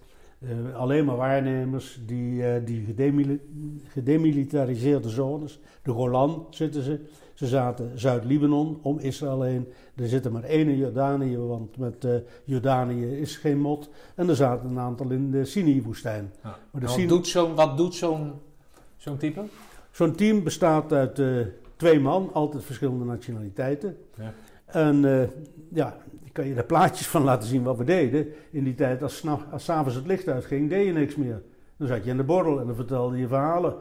Alleen 0.75 1.05
maar 1.05 1.17
waarnemers 1.17 2.01
die, 2.07 2.63
die 2.65 2.85
gedemili- 2.85 3.41
gedemilitariseerde 3.89 5.09
zones. 5.09 5.61
De 5.83 5.91
Golan 5.93 6.47
zitten 6.51 6.83
ze. 6.83 7.01
Ze 7.35 7.47
zaten 7.47 7.91
Zuid-Libanon 7.95 8.79
om 8.83 8.99
Israël 8.99 9.43
heen. 9.43 9.69
Er 9.97 10.09
zit 10.09 10.25
er 10.25 10.33
maar 10.33 10.43
één 10.43 10.69
in 10.69 10.77
Jordanië, 10.77 11.39
want 11.39 11.77
met 11.77 12.05
eh, 12.05 12.15
Jordanië 12.45 13.07
is 13.21 13.37
geen 13.37 13.61
mot. 13.61 13.89
En 14.15 14.29
er 14.29 14.37
zaten 14.37 14.71
een 14.71 14.79
aantal 14.79 15.11
in 15.11 15.31
de 15.31 15.45
Sinai-woestijn. 15.45 16.33
Ja. 16.43 16.59
Wat 17.55 17.77
doet 17.77 17.95
zo'n 17.95 18.33
zo'n 19.07 19.17
type? 19.17 19.45
Zo'n 19.91 20.15
team 20.15 20.43
bestaat 20.43 20.93
uit 20.93 21.19
eh, 21.19 21.29
twee 21.77 22.01
man, 22.01 22.31
altijd 22.33 22.65
verschillende 22.65 23.05
nationaliteiten. 23.05 23.97
Ja. 24.15 24.33
En 24.67 25.05
eh, 25.05 25.29
ja, 25.69 25.97
ik 26.25 26.33
kan 26.33 26.47
je 26.47 26.55
er 26.55 26.65
plaatjes 26.65 27.07
van 27.07 27.23
laten 27.23 27.49
zien 27.49 27.63
wat 27.63 27.77
we 27.77 27.85
deden. 27.85 28.27
In 28.51 28.65
die 28.65 28.75
tijd, 28.75 29.03
als, 29.03 29.25
als 29.51 29.65
's 29.65 29.69
avonds 29.69 29.95
het 29.95 30.07
licht 30.07 30.29
uitging, 30.29 30.71
deed 30.71 30.87
je 30.87 30.93
niks 30.93 31.17
meer. 31.17 31.43
Dan 31.77 31.89
zat 31.89 32.05
je 32.05 32.11
in 32.11 32.17
de 32.17 32.25
borrel 32.25 32.61
en 32.61 32.67
dan 32.67 32.75
vertelde 32.75 33.19
je 33.19 33.29
verhalen. 33.29 33.75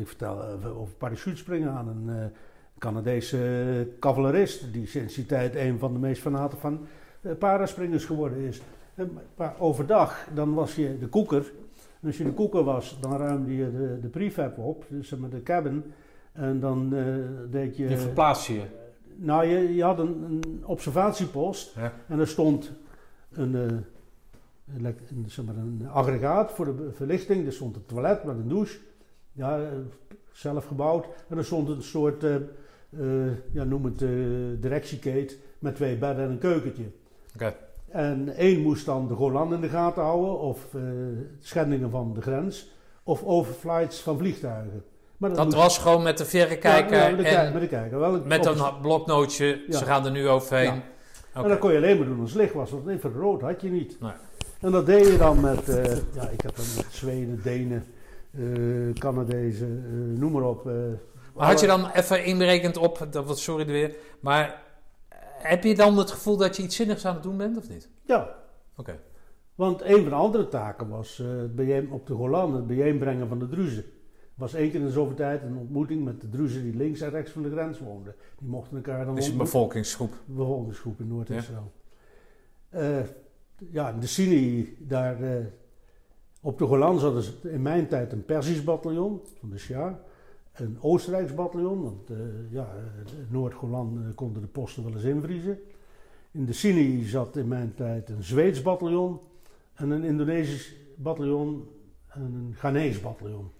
Ik 0.00 0.08
vertel 0.08 0.42
eh, 0.42 0.78
over 0.80 0.94
parachutespringen 0.94 1.70
aan 1.70 1.88
een 1.88 2.30
Canadese 2.78 3.88
cavalerist... 4.00 4.72
die 4.72 4.86
sinds 4.86 5.14
die 5.14 5.26
tijd 5.26 5.54
een 5.56 5.78
van 5.78 5.92
de 5.92 5.98
meest 5.98 6.22
fanaten 6.22 6.58
van 6.58 6.86
paraspringers 7.38 8.04
geworden 8.04 8.38
is. 8.38 8.60
Maar 9.36 9.54
overdag, 9.58 10.26
dan 10.34 10.54
was 10.54 10.74
je 10.74 10.98
de 10.98 11.06
koeker... 11.06 11.52
En 12.00 12.06
als 12.06 12.18
je 12.18 12.24
de 12.24 12.32
koeker 12.32 12.64
was, 12.64 12.98
dan 13.00 13.16
ruimde 13.16 13.56
je 13.56 13.70
de, 13.70 13.98
de 14.00 14.08
prefab 14.08 14.58
op, 14.58 14.84
dus 14.88 15.08
zeg 15.08 15.18
maar 15.18 15.30
de 15.30 15.42
cabin. 15.42 15.84
En 16.32 16.60
dan 16.60 16.94
eh, 16.94 17.04
deed 17.50 17.76
je... 17.76 17.88
Je 17.88 17.98
verplaatst 17.98 18.46
je. 18.46 18.62
Nou, 19.16 19.46
je, 19.46 19.74
je 19.74 19.82
had 19.82 19.98
een, 19.98 20.22
een 20.22 20.62
observatiepost 20.64 21.74
Ja. 21.74 21.92
en 22.08 22.18
er 22.18 22.28
stond 22.28 22.72
een, 23.32 23.54
een, 23.54 23.84
zeg 25.26 25.44
maar 25.44 25.56
een 25.56 25.88
aggregaat 25.88 26.52
voor 26.52 26.64
de 26.64 26.90
verlichting. 26.92 27.46
Er 27.46 27.52
stond 27.52 27.76
een 27.76 27.86
toilet 27.86 28.24
met 28.24 28.36
een 28.36 28.48
douche, 28.48 28.78
ja, 29.32 29.60
eh, 29.60 29.66
zelf 30.32 30.64
gebouwd. 30.64 31.06
En 31.28 31.38
er 31.38 31.44
stond 31.44 31.68
een 31.68 31.82
soort, 31.82 32.24
ja, 33.52 33.64
noem 33.64 33.84
het 33.84 33.98
directiekate 34.62 35.36
met 35.58 35.74
twee 35.74 35.96
bedden 35.96 36.24
en 36.24 36.30
een 36.30 36.38
keukentje. 36.38 36.84
Oké. 37.34 37.54
En 37.88 38.34
één 38.36 38.60
moest 38.60 38.86
dan 38.86 39.08
de 39.08 39.14
Golan 39.14 39.54
in 39.54 39.60
de 39.60 39.68
gaten 39.68 40.02
houden, 40.02 40.38
of 40.40 40.58
eh, 40.74 40.80
schendingen 41.40 41.90
van 41.90 42.14
de 42.14 42.20
grens, 42.20 42.70
of 43.02 43.22
overflights 43.24 44.00
van 44.00 44.18
vliegtuigen. 44.18 44.84
Maar 45.16 45.32
Dat 45.34 45.44
moest- 45.44 45.56
was 45.56 45.78
gewoon 45.78 46.02
met 46.02 46.18
de 46.18 46.24
verrekijker 46.24 46.96
Ja, 46.96 47.02
ja, 47.02 47.08
met 47.08 47.16
de, 47.18 47.22
kijk- 47.24 47.46
en 47.46 47.52
met 47.52 47.62
de 47.62 47.68
kijker. 47.68 47.98
Wel, 47.98 48.20
met 48.24 48.46
op- 48.48 48.56
een 48.58 48.80
bloknootje. 48.82 49.60
Ja. 49.68 49.76
Ze 49.78 49.84
gaan 49.84 50.04
er 50.04 50.10
nu 50.10 50.28
overheen. 50.28 50.82
En 51.32 51.48
dat 51.48 51.58
kon 51.58 51.70
je 51.70 51.76
alleen 51.76 51.98
maar 51.98 52.06
doen 52.06 52.20
als 52.20 52.30
het 52.30 52.40
licht 52.40 52.52
was, 52.54 52.70
want 52.70 52.88
infrarood 52.88 53.40
had 53.40 53.60
je 53.60 53.70
niet. 53.70 53.96
Nee. 54.00 54.10
En 54.60 54.70
dat 54.70 54.86
deed 54.86 55.06
je 55.06 55.16
dan 55.18 55.40
met, 55.40 55.68
eh, 55.68 55.84
ja, 56.14 56.28
ik 56.28 56.40
heb 56.40 56.56
dan 56.56 56.64
met 56.76 56.86
Zweden, 56.90 57.40
Denen, 57.42 57.84
eh 58.30 58.40
Canadezen, 58.98 60.18
noem 60.18 60.32
maar 60.32 60.42
op. 60.42 60.64
Maar 61.34 61.46
had 61.46 61.60
je 61.60 61.66
dan 61.66 61.90
even 61.90 62.24
inberekend 62.24 62.76
op, 62.76 63.06
dat 63.10 63.26
was 63.26 63.42
sorry 63.42 63.66
weer, 63.66 63.94
maar 64.20 64.62
heb 65.42 65.64
je 65.64 65.74
dan 65.74 65.98
het 65.98 66.10
gevoel 66.10 66.36
dat 66.36 66.56
je 66.56 66.62
iets 66.62 66.76
zinnigs 66.76 67.04
aan 67.06 67.14
het 67.14 67.22
doen 67.22 67.36
bent 67.36 67.56
of 67.56 67.68
niet? 67.68 67.88
Ja, 68.04 68.34
Oké. 68.76 68.98
want 69.54 69.82
een 69.82 70.00
van 70.00 70.08
de 70.08 70.14
andere 70.14 70.48
taken 70.48 70.88
was 70.88 71.18
eh, 71.20 71.26
het 71.28 71.54
bijeen, 71.54 71.90
op 71.90 72.06
de 72.06 72.14
Golan 72.14 72.54
het 72.54 72.66
bijeenbrengen 72.66 73.28
van 73.28 73.38
de 73.38 73.48
Druzen. 73.48 73.84
Er 74.14 74.44
was 74.44 74.54
één 74.54 74.70
keer 74.70 74.80
in 74.80 74.86
de 74.86 74.92
zoveel 74.92 75.16
tijd 75.16 75.42
een 75.42 75.56
ontmoeting 75.56 76.04
met 76.04 76.20
de 76.20 76.28
Druzen 76.28 76.62
die 76.62 76.76
links 76.76 77.00
en 77.00 77.10
rechts 77.10 77.30
van 77.30 77.42
de 77.42 77.50
grens 77.50 77.78
woonden. 77.78 78.14
Die 78.38 78.48
mochten 78.48 78.76
elkaar 78.76 79.04
dan 79.04 79.14
Dus 79.14 79.28
een 79.28 79.36
bevolkingsgroep. 79.36 80.12
bevolkingsgroep 80.24 81.00
in 81.00 81.08
Noord-Israël. 81.08 81.72
Eh, 82.68 82.98
ja, 83.70 83.88
in 83.90 84.00
de 84.00 84.06
Sinai, 84.06 84.76
daar 84.80 85.22
eh, 85.22 85.44
op 86.40 86.58
de 86.58 86.64
Golan 86.66 86.98
hadden 86.98 87.22
ze 87.22 87.32
in 87.42 87.62
mijn 87.62 87.88
tijd 87.88 88.12
een 88.12 88.24
Persisch 88.24 88.64
bataljon 88.64 89.20
van 89.38 89.50
de 89.50 89.58
Shah. 89.58 89.92
Een 90.60 90.76
Oostenrijks 90.80 91.34
bataljon, 91.34 91.82
want 91.82 92.10
eh, 92.10 92.16
ja, 92.50 92.62
eh, 92.62 93.12
Noord-Golan 93.28 94.02
eh, 94.08 94.14
konden 94.14 94.42
de 94.42 94.48
posten 94.48 94.84
wel 94.84 94.92
eens 94.92 95.02
invriezen. 95.04 95.58
In 96.30 96.44
de 96.44 96.52
Sinai 96.52 97.04
zat 97.04 97.36
in 97.36 97.48
mijn 97.48 97.74
tijd 97.76 98.08
een 98.10 98.22
Zweeds 98.22 98.62
bataljon 98.62 99.20
en 99.74 99.90
een 99.90 100.04
Indonesisch 100.04 100.74
bataljon 100.96 101.68
en 102.08 102.20
een 102.22 102.54
Ghanese 102.58 103.00
bataljon. 103.00 103.50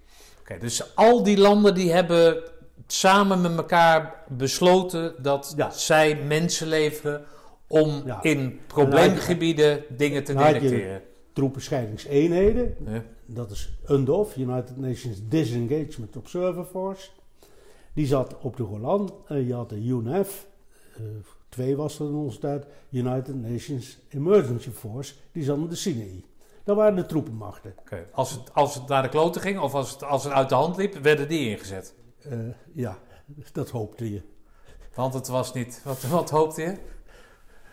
Oké, 0.41 0.59
dus 0.59 0.95
al 0.97 1.23
die 1.23 1.39
landen 1.39 1.75
die 1.75 1.93
hebben 1.93 2.43
samen 2.87 3.41
met 3.41 3.57
elkaar 3.57 4.25
besloten 4.29 5.23
dat 5.23 5.55
Ja. 5.57 5.71
zij 5.71 6.23
mensen 6.27 6.67
leveren 6.69 7.25
om 7.67 8.03
Ja. 8.07 8.23
in 8.23 8.61
probleemgebieden 8.67 9.85
dingen 9.97 10.25
te 10.25 10.35
detecteren. 10.35 11.03
Troepenscheidingseenheden, 11.33 12.77
Ja. 12.87 13.03
Dat 13.31 13.51
is 13.51 13.71
UNDOF, 13.89 14.37
United 14.37 14.77
Nations 14.77 15.19
Disengagement 15.29 16.17
Observer 16.17 16.65
Force. 16.65 17.09
Die 17.93 18.07
zat 18.07 18.37
op 18.41 18.57
de 18.57 18.65
Golan. 18.65 19.15
Je 19.29 19.55
had 19.55 19.69
de 19.69 19.87
UNF, 19.87 20.47
eh, 20.97 21.03
twee 21.49 21.77
was 21.77 21.99
er 21.99 22.07
in 22.07 22.15
onze 22.15 22.39
tijd, 22.39 22.67
United 22.91 23.35
Nations 23.35 23.99
Emergency 24.09 24.71
Force. 24.71 25.15
Die 25.33 25.45
zat 25.45 25.57
in 25.57 25.69
de 25.69 25.75
Sinai. 25.75 26.25
Dat 26.65 26.77
waren 26.77 26.97
de 26.97 27.07
troepenmachten. 27.07 27.75
Oké. 27.79 28.07
Als, 28.13 28.31
het, 28.31 28.55
als 28.55 28.75
het 28.75 28.89
naar 28.89 29.03
de 29.03 29.09
kloten 29.09 29.41
ging 29.41 29.59
of 29.61 29.75
als 29.75 29.91
het, 29.91 30.03
als 30.03 30.25
het 30.25 30.33
uit 30.33 30.49
de 30.49 30.55
hand 30.55 30.77
liep, 30.77 30.95
werden 30.95 31.29
die 31.29 31.51
ingezet. 31.51 31.95
Eh, 32.23 32.39
ja, 32.73 32.99
dat 33.53 33.71
hoopte 33.71 34.13
je. 34.13 34.23
Want 34.95 35.15
het 35.15 35.29
was 35.29 35.53
niet. 35.53 35.81
Wat, 35.85 36.03
wat 36.03 36.31
hoopte 36.31 36.63
je? 36.63 36.77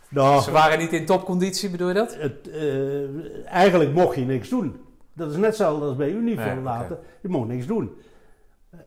Nou, 0.09 0.41
Ze 0.41 0.51
waren 0.51 0.79
niet 0.79 0.93
in 0.93 1.05
topconditie, 1.05 1.69
bedoel 1.69 1.87
je 1.87 1.93
dat? 1.93 2.15
het, 2.15 2.49
eh, 2.49 3.45
eigenlijk 3.45 3.93
mocht 3.93 4.15
je 4.15 4.25
niks 4.25 4.49
doen. 4.49 4.84
Dat 5.15 5.29
is 5.29 5.35
net 5.35 5.45
hetzelfde 5.45 5.85
als 5.85 5.95
bij 5.95 6.11
Unifor 6.11 6.45
later. 6.61 6.97
Je 7.21 7.27
mocht 7.27 7.47
niks 7.47 7.65
doen. 7.67 7.91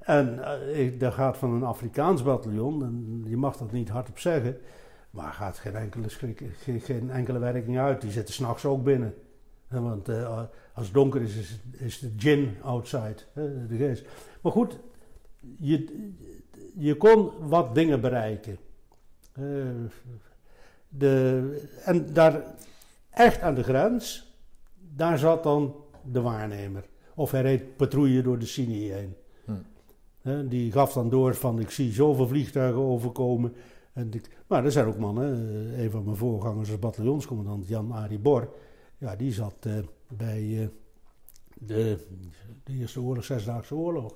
En 0.00 0.40
ik- 0.74 1.00
dat 1.00 1.14
gaat 1.14 1.36
van 1.36 1.50
een 1.52 1.62
Afrikaans 1.62 2.22
bataljon, 2.22 2.82
en 2.82 3.22
je 3.26 3.36
mag 3.36 3.56
dat 3.56 3.72
niet 3.72 3.88
hardop 3.88 4.18
zeggen, 4.18 4.56
maar 5.10 5.32
gaat 5.32 5.59
geen 5.59 5.74
enkele, 5.76 6.09
schrik, 6.09 6.42
geen, 6.59 6.80
geen 6.80 7.10
enkele 7.10 7.38
werking 7.38 7.78
uit. 7.78 8.00
Die 8.00 8.10
zitten 8.10 8.34
s'nachts 8.34 8.64
ook 8.64 8.84
binnen. 8.84 9.14
Want 9.68 10.09
eh, 10.09 10.42
als 10.74 10.84
het 10.84 10.94
donker 10.94 11.22
is, 11.22 11.36
is, 11.36 11.60
is 11.72 11.98
de 11.98 12.12
gin 12.16 12.56
outside, 12.62 13.16
hè, 13.32 13.66
de 13.66 13.76
geest. 13.76 14.05
Maar 14.40 14.52
goed, 14.52 14.78
je, 15.59 16.09
je 16.76 16.96
kon 16.96 17.30
wat 17.40 17.74
dingen 17.74 18.00
bereiken. 18.00 18.59
Eh, 19.32 19.44
de, 20.88 21.68
en 21.84 22.12
daar 22.12 22.42
echt 23.10 23.40
aan 23.40 23.55
de 23.55 23.62
grens, 23.62 24.32
daar 24.94 25.18
zat 25.18 25.42
dan 25.42 25.74
de 26.12 26.20
waarnemer. 26.20 26.85
Of 27.14 27.30
hij 27.30 27.43
reed 27.43 27.76
patrouille 27.76 28.22
door 28.22 28.39
de 28.39 28.47
Sinai 28.47 28.93
heen. 28.93 29.14
Hm. 29.44 30.48
Die 30.48 30.72
gaf 30.72 30.93
dan 30.93 31.10
door 31.10 31.35
van 31.35 31.60
ik 31.60 31.70
zie 31.70 31.93
zoveel 31.93 32.28
vliegtuigen 32.28 32.82
overkomen. 32.82 33.52
En 33.98 34.12
ik, 34.12 34.28
maar 34.47 34.64
er 34.64 34.72
zijn 34.72 34.86
ook 34.86 34.98
mannen, 34.98 35.48
eh, 35.48 35.82
een 35.82 35.90
van 35.90 36.05
mijn 36.05 36.16
voorgangers 36.16 36.70
als 36.70 36.78
bataljonscommandant 36.78 37.68
Jan 37.68 37.93
Arie 37.93 38.18
Bor. 38.18 38.48
Ja, 38.98 39.16
die 39.16 39.32
zat 39.32 39.55
eh, 39.60 39.72
bij 40.09 40.60
eh, 40.60 40.68
de, 41.55 42.06
de 42.64 42.72
Eerste 42.72 43.01
Oorlog, 43.01 43.24
Zesdaagse 43.24 43.74
Oorlog. 43.74 44.14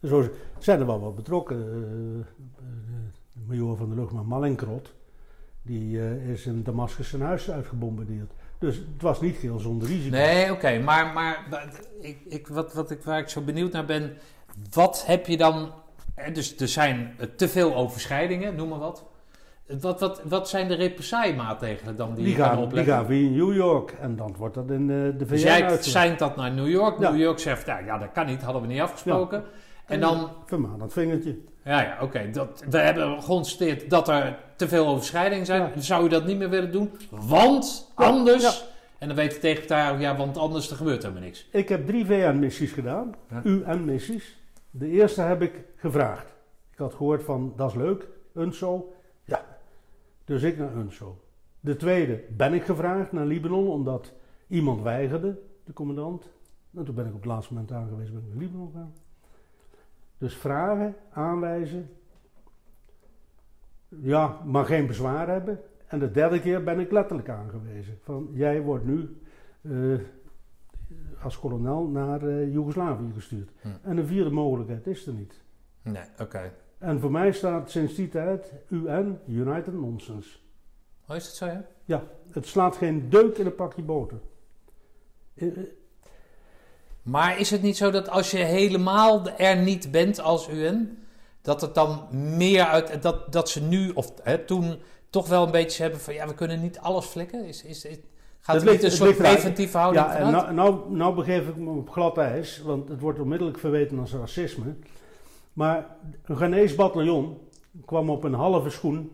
En 0.00 0.08
zo 0.08 0.28
zijn 0.58 0.80
er 0.80 0.86
wel 0.86 1.00
wat 1.00 1.14
betrokken. 1.14 1.58
De 3.32 3.40
major 3.46 3.76
van 3.76 3.88
de 3.88 3.94
luchtmacht 3.94 4.26
Mallinkrot, 4.26 4.94
die 5.62 6.18
is 6.32 6.46
in 6.46 6.62
Damascus 6.62 7.08
zijn 7.08 7.22
huis 7.22 7.50
uitgebombardeerd. 7.50 8.32
Dus 8.64 8.76
het 8.76 9.02
was 9.02 9.20
niet 9.20 9.36
geheel 9.36 9.58
zonder 9.58 9.88
risico. 9.88 10.16
Nee, 10.16 10.52
oké. 10.52 10.78
maar, 10.78 11.12
maar 11.14 11.46
maar 11.50 11.68
ik, 12.00 12.18
ik, 12.28 12.48
wat, 12.48 12.72
wat 12.74 12.90
ik, 12.90 13.02
waar 13.02 13.18
ik 13.18 13.28
zo 13.28 13.40
benieuwd 13.40 13.72
naar 13.72 13.84
ben, 13.84 14.16
wat 14.72 15.04
heb 15.06 15.26
je 15.26 15.36
dan... 15.36 15.72
Dus 16.32 16.56
er 16.56 16.68
zijn 16.68 17.16
te 17.36 17.48
veel 17.48 17.74
overschrijdingen, 17.74 18.54
noem 18.54 18.68
maar 18.68 18.78
wat. 18.78 19.04
Wat, 19.80 20.00
wat, 20.00 20.22
wat 20.24 20.48
zijn 20.48 20.68
de 20.68 20.74
represaillemaatregelen 20.74 21.96
dan 21.96 22.14
die, 22.14 22.24
Die 22.24 22.32
je 22.32 22.38
kan 22.38 22.46
gaan, 22.46 22.56
die 22.56 22.64
opleggen? 22.64 22.94
gaan 22.94 23.06
via 23.06 23.30
New 23.30 23.54
York 23.54 23.90
en 24.00 24.16
dan 24.16 24.34
wordt 24.38 24.54
dat 24.54 24.70
in 24.70 24.90
eh, 24.90 25.18
de 25.18 25.26
VN 25.26 25.32
Dus 25.32 25.42
jij 25.42 25.52
uitgevoerd. 25.52 25.84
zijn 25.84 26.16
dat 26.16 26.36
naar 26.36 26.52
New 26.52 26.68
York. 26.68 27.00
Ja. 27.00 27.10
New 27.10 27.20
York 27.20 27.38
zegt, 27.38 27.66
ja, 27.66 27.78
ja, 27.78 27.98
dat 27.98 28.12
kan 28.12 28.26
niet, 28.26 28.42
hadden 28.42 28.62
we 28.62 28.68
niet 28.68 28.80
afgesproken. 28.80 29.44
En 29.86 30.00
dan, 30.00 30.30
Vermanend 30.46 30.92
vingertje. 30.92 31.38
ja, 31.64 31.80
ja, 31.82 31.98
oké. 32.00 32.30
dat 32.30 32.64
We 32.70 32.78
hebben 32.78 33.20
geconstateerd 33.22 33.90
dat 33.90 34.08
er 34.08 34.38
te 34.56 34.68
veel 34.68 34.86
overschrijdingen 34.86 35.46
zijn. 35.46 35.60
Ja. 35.60 35.80
Zou 35.80 36.04
u 36.04 36.08
dat 36.08 36.26
niet 36.26 36.38
meer 36.38 36.50
willen 36.50 36.72
doen? 36.72 36.90
Want 37.10 37.92
anders. 37.94 38.64
En 38.98 39.08
dan 39.08 39.16
weet 39.16 39.32
de 39.32 39.38
tegenpartij 39.38 39.92
ook, 39.92 39.98
ja, 39.98 40.16
want 40.16 40.36
anders 40.36 40.70
er 40.70 40.76
gebeurt 40.76 41.02
helemaal 41.02 41.22
niks. 41.22 41.48
Ik 41.50 41.68
heb 41.68 41.86
drie 41.86 42.06
VN-missies 42.06 42.72
gedaan. 42.72 43.14
UN-missies. 43.44 44.38
De 44.70 44.88
eerste 44.88 45.20
heb 45.20 45.42
ik 45.42 45.64
gevraagd. 45.76 46.34
Ik 46.72 46.78
had 46.78 46.94
gehoord 46.94 47.22
van, 47.22 47.52
dat 47.56 47.70
is 47.70 47.76
leuk, 47.76 48.08
UNSO. 48.34 48.92
Ja, 49.24 49.44
dus 50.24 50.42
ik 50.42 50.58
naar 50.58 50.74
UNSO. 50.74 51.20
De 51.60 51.76
tweede 51.76 52.20
ben 52.36 52.52
ik 52.52 52.64
gevraagd 52.64 53.12
naar 53.12 53.26
Libanon, 53.26 53.68
omdat 53.68 54.12
iemand 54.48 54.82
weigerde, 54.82 55.38
de 55.64 55.72
commandant. 55.72 56.28
En 56.76 56.84
toen 56.84 56.94
ben 56.94 57.06
ik 57.06 57.14
op 57.14 57.22
het 57.22 57.30
laatste 57.30 57.52
moment 57.52 57.72
aangewezen, 57.72 58.14
ben 58.14 58.22
ik 58.22 58.28
naar 58.28 58.42
Libanon 58.42 58.70
gegaan. 58.72 58.94
Dus 60.18 60.36
vragen, 60.36 60.96
aanwijzen. 61.12 61.90
Ja, 64.02 64.40
maar 64.44 64.64
geen 64.64 64.86
bezwaar 64.86 65.28
hebben. 65.28 65.60
En 65.86 65.98
de 65.98 66.10
derde 66.10 66.40
keer 66.40 66.64
ben 66.64 66.80
ik 66.80 66.90
letterlijk 66.92 67.28
aangewezen. 67.28 67.98
Van, 68.02 68.28
jij 68.32 68.60
wordt 68.62 68.84
nu... 68.84 69.20
eh, 69.62 69.72
als 71.22 71.38
kolonel 71.38 71.86
naar 71.86 72.28
eh, 72.28 72.52
Joegoslavië 72.52 73.12
gestuurd. 73.14 73.50
Hm. 73.60 73.68
En 73.82 73.96
een 73.96 74.06
vierde 74.06 74.30
mogelijkheid 74.30 74.86
is 74.86 75.06
er 75.06 75.12
niet. 75.12 75.42
Nee, 75.82 76.02
oké. 76.18 76.52
En 76.78 77.00
voor 77.00 77.10
mij 77.10 77.32
staat 77.32 77.70
sinds 77.70 77.94
die 77.94 78.08
tijd 78.08 78.52
UN, 78.68 79.18
United 79.28 79.74
Nonsense. 79.74 80.38
Oh, 81.08 81.16
is 81.16 81.26
het 81.26 81.34
zo, 81.34 81.46
ja? 81.46 81.64
Ja, 81.84 82.02
het 82.30 82.46
slaat 82.46 82.76
geen 82.76 83.08
deuk 83.10 83.38
in 83.38 83.46
een 83.46 83.54
pakje 83.54 83.82
boter. 83.82 84.18
Eh, 85.34 85.48
Maar 87.02 87.38
is 87.38 87.50
het 87.50 87.62
niet 87.62 87.76
zo 87.76 87.90
dat 87.90 88.08
als 88.08 88.30
je 88.30 88.38
helemaal 88.38 89.28
er 89.28 89.56
niet 89.56 89.90
bent 89.90 90.20
als 90.20 90.48
UN, 90.50 90.98
dat 91.44 91.60
het 91.60 91.74
dan 91.74 92.06
meer 92.36 92.64
uit. 92.64 93.02
dat, 93.02 93.32
dat 93.32 93.48
ze 93.48 93.62
nu 93.62 93.90
of 93.90 94.12
hè, 94.22 94.38
toen 94.38 94.74
toch 95.10 95.28
wel 95.28 95.44
een 95.44 95.50
beetje 95.50 95.82
hebben 95.82 96.00
van 96.00 96.14
ja, 96.14 96.26
we 96.26 96.34
kunnen 96.34 96.60
niet 96.60 96.78
alles 96.78 97.04
flikken? 97.06 97.44
Is, 97.44 97.64
is, 97.64 97.84
is- 97.84 97.98
gaat 98.40 98.54
Dat 98.56 98.64
er 98.64 98.72
niet 98.72 98.82
ligt- 98.82 99.00
een 99.00 99.06
het 99.06 99.16
soort 99.16 99.28
preventieve 99.32 99.78
houding 99.78 100.06
Ja, 100.06 100.30
nou, 100.30 100.52
nou, 100.54 100.94
nou 100.96 101.14
begeef 101.14 101.48
ik 101.48 101.56
me 101.56 101.70
op 101.70 101.90
glad 101.90 102.18
ijs, 102.18 102.62
want 102.62 102.88
het 102.88 103.00
wordt 103.00 103.18
onmiddellijk 103.20 103.58
verweten 103.58 103.98
als 103.98 104.12
racisme. 104.14 104.74
Maar 105.52 105.86
een 106.24 106.36
Ghanese 106.36 106.74
bataljon 106.74 107.38
kwam 107.84 108.10
op 108.10 108.24
een 108.24 108.34
halve 108.34 108.70
schoen 108.70 109.10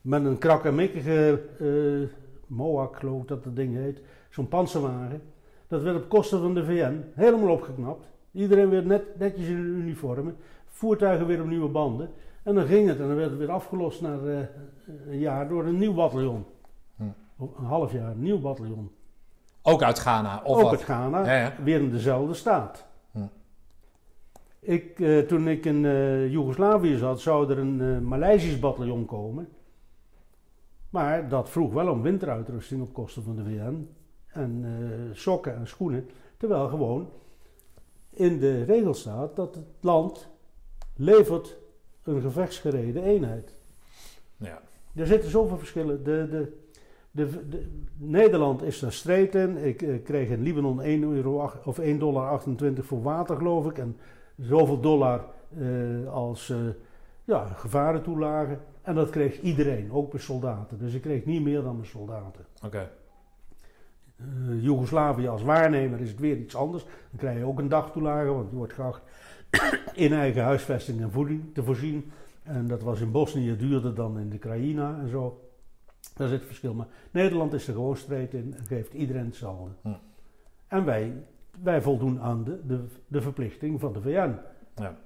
met 0.00 0.24
een 0.24 0.38
krakkemikkige 0.38 1.42
uh, 1.60 2.08
Moak, 2.46 2.96
geloof 2.98 3.22
ik 3.22 3.28
dat 3.28 3.44
het 3.44 3.56
ding 3.56 3.76
heet, 3.76 4.00
zo'n 4.30 4.48
panzerwagen. 4.48 5.22
Dat 5.68 5.82
werd 5.82 5.96
op 5.96 6.08
kosten 6.08 6.40
van 6.40 6.54
de 6.54 6.64
VN 6.64 7.04
helemaal 7.14 7.48
opgeknapt. 7.54 8.06
Iedereen 8.32 8.68
weer 8.68 8.86
net, 8.86 9.02
netjes 9.18 9.46
in 9.46 9.54
hun 9.56 9.80
uniformen, 9.80 10.36
voertuigen 10.74 11.26
weer 11.26 11.40
op 11.40 11.46
nieuwe 11.46 11.68
banden. 11.68 12.10
En 12.42 12.54
dan 12.54 12.66
ging 12.66 12.88
het 12.88 13.00
en 13.00 13.06
dan 13.06 13.16
werd 13.16 13.30
het 13.30 13.38
weer 13.38 13.50
afgelost 13.50 14.00
na 14.00 14.18
eh, 14.18 14.38
een 15.06 15.18
jaar 15.18 15.48
door 15.48 15.64
een 15.64 15.78
nieuw 15.78 15.94
bataljon. 15.94 16.44
Hm. 16.96 17.02
Een 17.38 17.64
half 17.64 17.92
jaar, 17.92 18.10
een 18.10 18.22
nieuw 18.22 18.40
bataljon. 18.40 18.90
Ook 19.62 19.82
uit 19.82 19.98
Ghana 19.98 20.40
of 20.44 20.56
Ook 20.56 20.62
wat? 20.62 20.70
uit 20.70 20.82
Ghana, 20.82 21.24
Ja, 21.24 21.40
ja. 21.40 21.52
weer 21.62 21.80
in 21.80 21.90
dezelfde 21.90 22.34
staat. 22.34 22.86
Hm. 23.10 23.18
Ik, 24.60 25.00
eh, 25.00 25.18
toen 25.18 25.48
ik 25.48 25.64
in 25.64 25.84
eh, 25.84 26.30
Joegoslavië 26.32 26.96
zat, 26.96 27.20
zou 27.20 27.50
er 27.50 27.58
een 27.58 28.08
Maleisisch 28.08 28.58
bataljon 28.58 29.04
komen. 29.04 29.48
Maar 30.90 31.28
dat 31.28 31.50
vroeg 31.50 31.72
wel 31.72 31.88
om 31.88 32.02
winteruitrusting 32.02 32.82
op 32.82 32.92
kosten 32.92 33.22
van 33.22 33.36
de 33.36 33.44
VN. 33.44 33.88
En 34.26 34.64
sokken 35.12 35.56
en 35.56 35.66
schoenen. 35.66 36.08
Terwijl 36.36 36.68
gewoon 36.68 37.10
in 38.10 38.38
de 38.38 38.64
regel 38.64 38.94
staat 38.94 39.36
dat 39.36 39.54
het 39.54 39.66
land 39.80 40.33
levert 40.96 41.56
een 42.02 42.20
gevechtsgereden 42.20 43.02
eenheid. 43.02 43.54
Ja. 44.36 44.62
Er 44.94 45.06
zitten 45.06 45.30
zoveel 45.30 45.58
verschillen. 45.58 46.04
De, 46.04 46.28
de, 46.30 46.52
de, 47.10 47.48
de- 47.48 47.66
Nederland 47.96 48.62
is 48.62 48.78
daar 48.78 48.92
strijd 48.92 49.34
in. 49.34 49.56
Ik 49.56 49.82
eh, 49.82 50.02
kreeg 50.04 50.28
in 50.28 50.42
Libanon 50.42 50.82
1, 50.82 51.02
euro, 51.02 51.50
of 51.64 51.78
1 51.78 51.98
dollar 51.98 52.28
28 52.30 52.84
voor 52.84 53.02
water, 53.02 53.36
geloof 53.36 53.66
ik. 53.66 53.78
En 53.78 53.96
zoveel 54.38 54.80
dollar 54.80 55.24
eh, 55.58 56.12
als 56.12 56.50
eh 56.50 56.58
ja, 57.24 57.44
gevarentoelagen. 57.46 58.60
En 58.82 58.94
dat 58.94 59.10
kreeg 59.10 59.40
iedereen, 59.40 59.92
ook 59.92 60.12
mijn 60.12 60.24
soldaten. 60.24 60.78
Dus 60.78 60.94
ik 60.94 61.02
kreeg 61.02 61.24
niet 61.24 61.42
meer 61.42 61.62
dan 61.62 61.74
mijn 61.76 61.86
soldaten. 61.88 62.46
Oké. 62.64 62.90
Eh, 64.16 64.24
Joegoslavië 64.62 65.28
als 65.28 65.42
waarnemer 65.42 66.00
is 66.00 66.10
het 66.10 66.20
weer 66.20 66.36
iets 66.36 66.56
anders. 66.56 66.84
Dan 66.84 67.18
krijg 67.18 67.38
je 67.38 67.44
ook 67.44 67.58
een 67.58 67.68
dagtoelage, 67.68 68.28
want 68.32 68.50
je 68.50 68.56
wordt 68.56 68.72
geacht 68.72 69.02
in 69.94 70.12
eigen 70.12 70.42
huisvesting 70.42 71.00
en 71.00 71.10
voeding 71.10 71.54
te 71.54 71.62
voorzien. 71.62 72.10
En 72.42 72.66
dat 72.66 72.82
was 72.82 73.00
in 73.00 73.10
Bosnië 73.10 73.56
duurder 73.56 73.94
dan 73.94 74.18
in 74.18 74.30
de 74.30 74.38
Krajina 74.38 74.98
en 74.98 75.08
zo. 75.08 75.48
Daar 76.16 76.28
zit 76.28 76.38
het 76.38 76.46
verschil. 76.46 76.74
Maar 76.74 76.86
Nederland 77.10 77.52
is 77.52 77.68
er 77.68 77.74
gewoon 77.74 77.96
strijd 77.96 78.34
in 78.34 78.54
en 78.58 78.66
geeft 78.66 78.92
iedereen 78.92 79.24
hetzelfde. 79.24 79.70
En 80.68 80.84
wij, 80.84 81.12
wij 81.62 81.82
voldoen 81.82 82.20
aan 82.20 82.44
de, 82.44 82.66
de, 82.66 82.84
de 83.06 83.20
verplichting 83.20 83.80
van 83.80 83.92
de 83.92 84.00
VN. 84.00 84.38
Ja. 84.74 84.96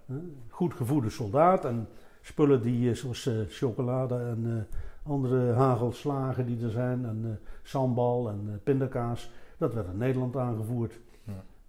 Goed 0.49 0.75
gevoede 0.75 1.11
soldaat 1.11 1.65
en 1.65 1.89
spullen 2.21 2.63
die, 2.63 2.91
eh, 2.91 2.97
zoals 2.97 3.27
eh, 3.27 3.35
chocolade 3.49 4.15
en 4.15 4.45
eh, 4.47 4.79
andere 5.11 5.53
hagelslagen 5.53 6.47
die 6.47 6.65
er 6.65 6.71
zijn. 6.71 7.05
En 7.05 7.21
eh, 7.25 7.49
sambal 7.63 8.29
en 8.29 8.61
pindakaas. 8.65 9.31
Dat 9.59 9.75
werd 9.75 9.89
in 9.89 9.97
Nederland 9.97 10.37
aangevoerd. 10.37 11.01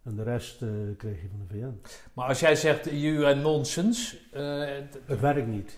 En 0.04 0.16
de 0.16 0.24
rest 0.24 0.62
eh, 0.62 0.68
kreeg 0.98 1.22
je 1.22 1.28
van 1.30 1.40
de 1.48 1.54
VN. 1.58 1.82
Maar 2.14 2.28
als 2.28 2.40
jij 2.40 2.56
zegt 2.56 2.92
UN 2.92 3.42
nonsense. 3.42 4.18
eh, 4.34 4.60
Het 5.06 5.20
werkt 5.20 5.48
niet. 5.48 5.78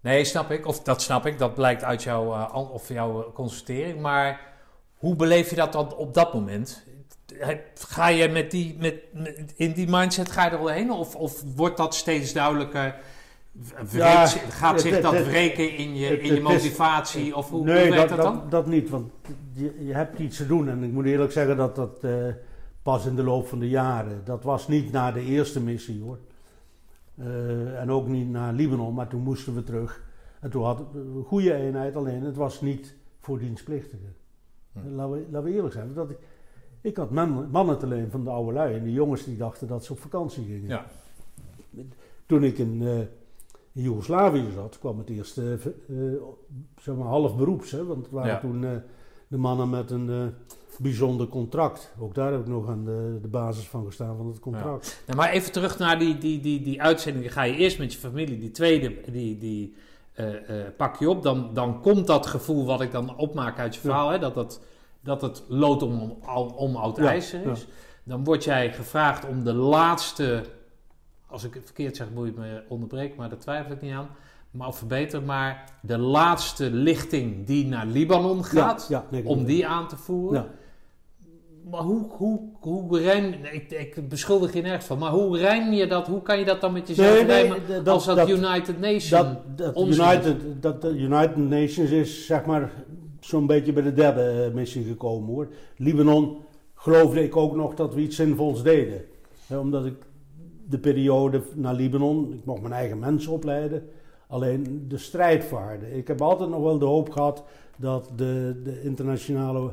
nee, 0.00 0.24
snap 0.24 0.50
ik. 0.50 0.66
Of 0.66 0.82
dat 0.82 1.02
snap 1.02 1.26
ik. 1.26 1.38
Dat 1.38 1.54
blijkt 1.54 1.84
uit 1.84 2.02
jouw, 2.02 2.32
eh, 2.34 2.72
of 2.72 2.88
jouw 2.88 3.32
constatering. 3.32 4.00
Maar 4.00 4.40
hoe 4.94 5.16
beleef 5.16 5.50
je 5.50 5.56
dat 5.56 5.72
dan 5.72 5.94
op 5.96 6.14
dat 6.14 6.34
moment? 6.34 6.86
Ga 7.74 8.06
je 8.08 8.28
met 8.28 8.50
die, 8.50 8.76
met, 8.78 8.94
met- 9.12 9.52
in 9.56 9.72
die 9.72 9.86
mindset 9.88 10.30
ga 10.30 10.44
je 10.44 10.50
er 10.50 10.58
wel 10.58 10.68
heen? 10.68 10.90
Of, 10.90 11.14
of 11.16 11.42
wordt 11.56 11.76
dat 11.76 11.94
steeds 11.94 12.32
duidelijker? 12.32 12.96
Ja, 13.90 14.26
gaat 14.26 14.72
het- 14.72 14.80
zich 14.80 14.92
het- 14.92 15.02
dat 15.02 15.12
het- 15.12 15.26
wreken 15.26 15.76
in 15.76 15.96
je, 15.96 16.18
in 16.20 16.26
je 16.26 16.32
is- 16.36 16.40
motivatie? 16.42 17.36
Of 17.36 17.50
hoe, 17.50 17.64
nee, 17.64 17.86
hoe 17.86 17.94
werkt 17.96 18.08
dat, 18.08 18.18
dat, 18.18 18.26
dan? 18.26 18.36
dat, 18.40 18.50
dat 18.50 18.66
niet. 18.66 18.90
Want 18.90 19.10
je, 19.52 19.84
je 19.86 19.94
hebt 19.94 20.18
iets 20.18 20.36
te 20.36 20.46
doen. 20.46 20.68
En 20.68 20.82
ik 20.82 20.92
moet 20.92 21.04
eerlijk 21.04 21.32
zeggen 21.32 21.56
dat 21.56 21.76
dat 21.76 22.04
pas 22.88 23.06
in 23.06 23.16
de 23.16 23.22
loop 23.22 23.46
van 23.46 23.58
de 23.58 23.68
jaren. 23.68 24.20
Dat 24.24 24.42
was 24.42 24.68
niet 24.68 24.92
na 24.92 25.12
de 25.12 25.20
eerste 25.20 25.60
missie 25.60 26.02
hoor. 26.02 26.18
Eh, 27.14 27.80
en 27.80 27.90
ook 27.90 28.06
niet 28.06 28.28
naar 28.28 28.52
Libanon, 28.52 28.94
maar 28.94 29.08
toen 29.08 29.22
moesten 29.22 29.54
we 29.54 29.62
terug. 29.62 30.02
En 30.40 30.50
toen 30.50 30.64
hadden 30.64 30.86
we 30.92 30.98
een 30.98 31.24
goede 31.24 31.54
eenheid, 31.54 31.96
alleen 31.96 32.22
het 32.22 32.36
was 32.36 32.60
niet 32.60 32.94
voor 33.20 33.38
dienstplichtigen. 33.38 34.14
Hm. 34.72 34.94
Laten, 34.94 35.12
we, 35.12 35.26
laten 35.30 35.48
we 35.48 35.54
eerlijk 35.54 35.74
zijn. 35.74 35.94
Dat 35.94 36.10
ik, 36.10 36.18
ik 36.80 36.96
had 36.96 37.10
man, 37.10 37.50
mannen 37.50 37.78
te 37.78 37.86
leen 37.86 38.10
van 38.10 38.24
de 38.24 38.30
oude 38.30 38.52
lui. 38.52 38.74
En 38.74 38.84
die 38.84 38.92
jongens 38.92 39.24
die 39.24 39.36
dachten 39.36 39.66
dat 39.66 39.84
ze 39.84 39.92
op 39.92 40.00
vakantie 40.00 40.44
gingen. 40.44 40.68
Ja. 40.68 40.86
Toen 42.26 42.44
ik 42.44 42.58
in, 42.58 42.82
in 43.72 43.82
Joegoslavië 43.82 44.50
zat, 44.54 44.78
kwam 44.78 44.98
het 44.98 45.08
eerst 45.08 45.38
eh, 45.38 45.44
zeg 46.80 46.96
maar 46.96 47.06
half 47.06 47.36
beroeps. 47.36 47.70
Hè? 47.70 47.84
Want 47.84 48.02
het 48.02 48.10
waren 48.10 48.30
Ja. 48.30 48.40
toen 48.40 48.60
de 49.28 49.36
mannen 49.36 49.70
met 49.70 49.90
een 49.90 50.34
bijzonder 50.78 51.26
contract. 51.28 51.92
Ook 51.98 52.14
daar 52.14 52.30
heb 52.32 52.40
ik 52.40 52.46
nog 52.46 52.68
aan 52.68 52.84
de, 52.84 53.18
de 53.22 53.28
basis 53.28 53.68
van 53.68 53.84
gestaan 53.86 54.16
van 54.16 54.26
het 54.26 54.40
contract. 54.40 55.02
Nou, 55.06 55.18
maar 55.18 55.30
even 55.30 55.52
terug 55.52 55.78
naar 55.78 55.98
die, 55.98 56.18
die, 56.18 56.40
die, 56.40 56.62
die 56.62 56.82
uitzending. 56.82 57.24
Dan 57.24 57.34
ga 57.34 57.42
je 57.42 57.56
eerst 57.56 57.78
met 57.78 57.92
je 57.92 57.98
familie. 57.98 58.38
Die 58.38 58.50
tweede, 58.50 58.94
die, 59.10 59.38
die 59.38 59.76
eh, 60.12 60.60
eh, 60.66 60.66
pak 60.76 60.96
je 60.98 61.10
op. 61.10 61.22
Dan, 61.22 61.50
dan 61.54 61.80
komt 61.80 62.06
dat 62.06 62.26
gevoel 62.26 62.64
wat 62.66 62.80
ik 62.80 62.92
dan 62.92 63.16
opmaak 63.16 63.58
uit 63.58 63.74
je 63.74 63.80
Ja. 63.82 63.88
verhaal. 63.88 64.08
Hè, 64.10 64.18
dat, 64.18 64.34
het, 64.34 64.60
dat 65.00 65.22
het 65.22 65.42
lood 65.48 65.82
om, 65.82 66.16
om, 66.34 66.48
om 66.48 66.76
oud 66.76 66.96
Ja, 66.96 67.06
ijzer 67.08 67.46
is. 67.50 67.66
Dan 68.02 68.24
word 68.24 68.44
jij 68.44 68.72
gevraagd 68.72 69.26
om 69.28 69.44
de 69.44 69.54
laatste... 69.54 70.44
Als 71.26 71.44
ik 71.44 71.54
het 71.54 71.64
verkeerd 71.64 71.96
zeg, 71.96 72.06
moet 72.14 72.26
je 72.26 72.32
me 72.36 72.62
onderbreken. 72.68 73.16
Maar 73.16 73.28
daar 73.28 73.38
twijfel 73.38 73.72
ik 73.72 73.80
niet 73.80 73.92
aan. 73.92 74.08
Maar 74.50 74.68
of 74.68 74.78
verbeter. 74.78 75.22
Maar 75.22 75.64
de 75.82 75.98
laatste 75.98 76.70
lichting 76.70 77.46
die 77.46 77.66
naar 77.66 77.86
Libanon 77.86 78.44
gaat. 78.44 78.86
Ja, 78.88 79.04
nee, 79.10 79.24
om 79.24 79.44
die 79.44 79.66
aan 79.66 79.88
te 79.88 79.96
voeren. 79.96 80.42
Ja. 80.42 80.48
Maar 81.70 81.80
hoe, 81.80 82.06
hoe, 82.10 82.40
hoe 82.60 82.98
rijm... 83.00 83.34
Ik, 83.52 83.70
ik 83.70 84.08
beschuldig 84.08 84.52
je 84.52 84.62
nergens 84.62 84.84
van. 84.84 84.98
Maar 84.98 85.10
hoe 85.10 85.38
rijm 85.38 85.72
je 85.72 85.86
dat? 85.86 86.06
Hoe 86.06 86.22
kan 86.22 86.38
je 86.38 86.44
dat 86.44 86.60
dan 86.60 86.72
met 86.72 86.88
jezelf 86.88 87.26
Nee, 87.26 87.52
dat- 87.68 87.88
als 87.88 88.04
dat, 88.06 88.16
dat- 88.16 88.28
United 88.28 88.80
Nations? 88.80 89.08
Dat. 89.56 89.76
United, 89.76 90.36
dat 90.60 90.82
de 90.82 90.88
United 90.88 91.36
Nations 91.36 91.90
is 91.90 92.26
zeg 92.26 92.44
maar 92.44 92.72
zo'n 93.20 93.46
beetje 93.46 93.72
bij 93.72 93.82
de 93.82 93.92
derde 93.94 94.44
eh, 94.48 94.54
missie 94.54 94.84
gekomen 94.84 95.28
hoor. 95.34 95.48
Libanon 95.76 96.36
geloofde 96.74 97.22
ik 97.22 97.36
ook 97.36 97.54
nog 97.54 97.74
dat 97.74 97.94
we 97.94 98.00
iets 98.00 98.16
zinvols 98.16 98.62
deden. 98.62 99.04
Omdat 99.60 99.86
ik 99.86 99.94
de 100.68 100.78
periode 100.78 101.42
naar 101.54 101.74
Libanon, 101.74 102.32
ik 102.32 102.44
mocht 102.44 102.60
mijn 102.60 102.74
eigen 102.74 102.98
mensen 102.98 103.32
opleiden. 103.32 103.88
Alleen 104.28 104.84
de 104.88 104.98
strijdvaarden. 104.98 105.96
Ik 105.96 106.08
heb 106.08 106.20
altijd 106.22 106.50
nog 106.50 106.62
wel 106.62 106.78
de 106.78 106.84
hoop 106.84 107.10
gehad 107.10 107.42
dat 107.76 108.10
de, 108.16 108.60
de 108.64 108.82
internationale 108.82 109.72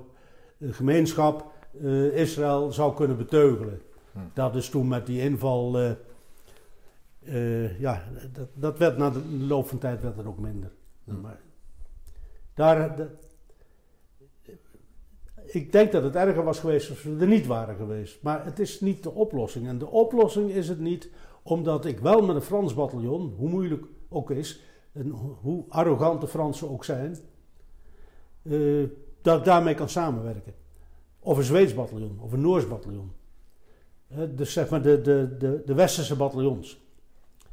eh, 0.59 0.67
gemeenschap 0.71 1.53
eh, 1.81 2.17
Israël 2.17 2.71
zou 2.71 2.95
kunnen 2.95 3.17
beteugelen. 3.17 3.81
Hm. 4.11 4.19
Dat 4.33 4.55
is 4.55 4.69
toen 4.69 4.87
met 4.87 5.05
die 5.05 5.21
inval 5.21 5.77
eh, 5.79 5.91
Eh, 7.25 7.79
ja, 7.79 8.03
dat, 8.33 8.47
dat 8.53 8.77
werd 8.77 8.97
na 8.97 9.09
de 9.09 9.23
loop 9.47 9.67
van 9.67 9.77
tijd 9.77 10.01
werd 10.01 10.17
het 10.17 10.25
ook 10.25 10.39
minder. 10.39 10.71
Hm. 11.03 11.21
Maar 11.21 11.39
daar, 12.53 12.95
de- 12.95 13.09
ik 15.45 15.71
denk 15.71 15.91
dat 15.91 16.03
het 16.03 16.15
erger 16.15 16.43
was 16.43 16.59
geweest 16.59 16.89
als 16.89 17.03
we 17.03 17.15
er 17.19 17.27
niet 17.27 17.45
waren 17.45 17.75
geweest. 17.75 18.21
Maar 18.21 18.45
het 18.45 18.59
is 18.59 18.81
niet 18.81 19.03
de 19.03 19.11
oplossing. 19.11 19.67
En 19.67 19.77
de 19.77 19.87
oplossing 19.87 20.49
is 20.51 20.67
het 20.69 20.79
niet 20.79 21.09
omdat 21.43 21.85
ik 21.85 21.99
wel 21.99 22.21
met 22.21 22.35
een 22.35 22.41
Frans 22.41 22.73
bataljon, 22.73 23.33
hoe 23.37 23.49
moeilijk 23.49 23.85
ook 24.09 24.31
is, 24.31 24.61
en 24.91 25.09
ho- 25.09 25.37
hoe 25.41 25.65
arrogant 25.69 26.21
de 26.21 26.27
Fransen 26.27 26.69
ook 26.69 26.83
zijn, 26.85 27.17
dat 29.21 29.39
ik 29.39 29.45
daarmee 29.45 29.75
kan 29.75 29.89
samenwerken. 29.89 30.53
Of 31.25 31.37
een 31.37 31.43
Zweeds 31.43 31.73
bataljon, 31.73 32.19
of 32.21 32.31
een 32.31 32.41
Noors 32.41 32.67
bataljon. 32.67 33.11
Dus 34.35 34.53
zeg 34.53 34.69
maar 34.69 34.81
de, 34.81 35.01
de, 35.01 35.35
de, 35.37 35.61
de 35.65 35.73
westerse 35.73 36.15
bataljons. 36.15 36.79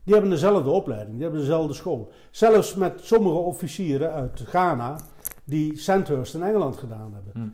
Die 0.04 0.12
hebben 0.12 0.30
dezelfde 0.30 0.70
opleiding, 0.70 1.12
die 1.12 1.22
hebben 1.22 1.40
dezelfde 1.40 1.74
school. 1.74 2.10
Zelfs 2.30 2.74
met 2.74 3.00
sommige 3.02 3.36
officieren 3.36 4.12
uit 4.12 4.40
Ghana 4.40 5.00
die 5.44 5.78
Sandhurst 5.78 6.34
in 6.34 6.42
Engeland 6.42 6.76
gedaan 6.76 7.12
hebben. 7.14 7.32
Hm. 7.32 7.48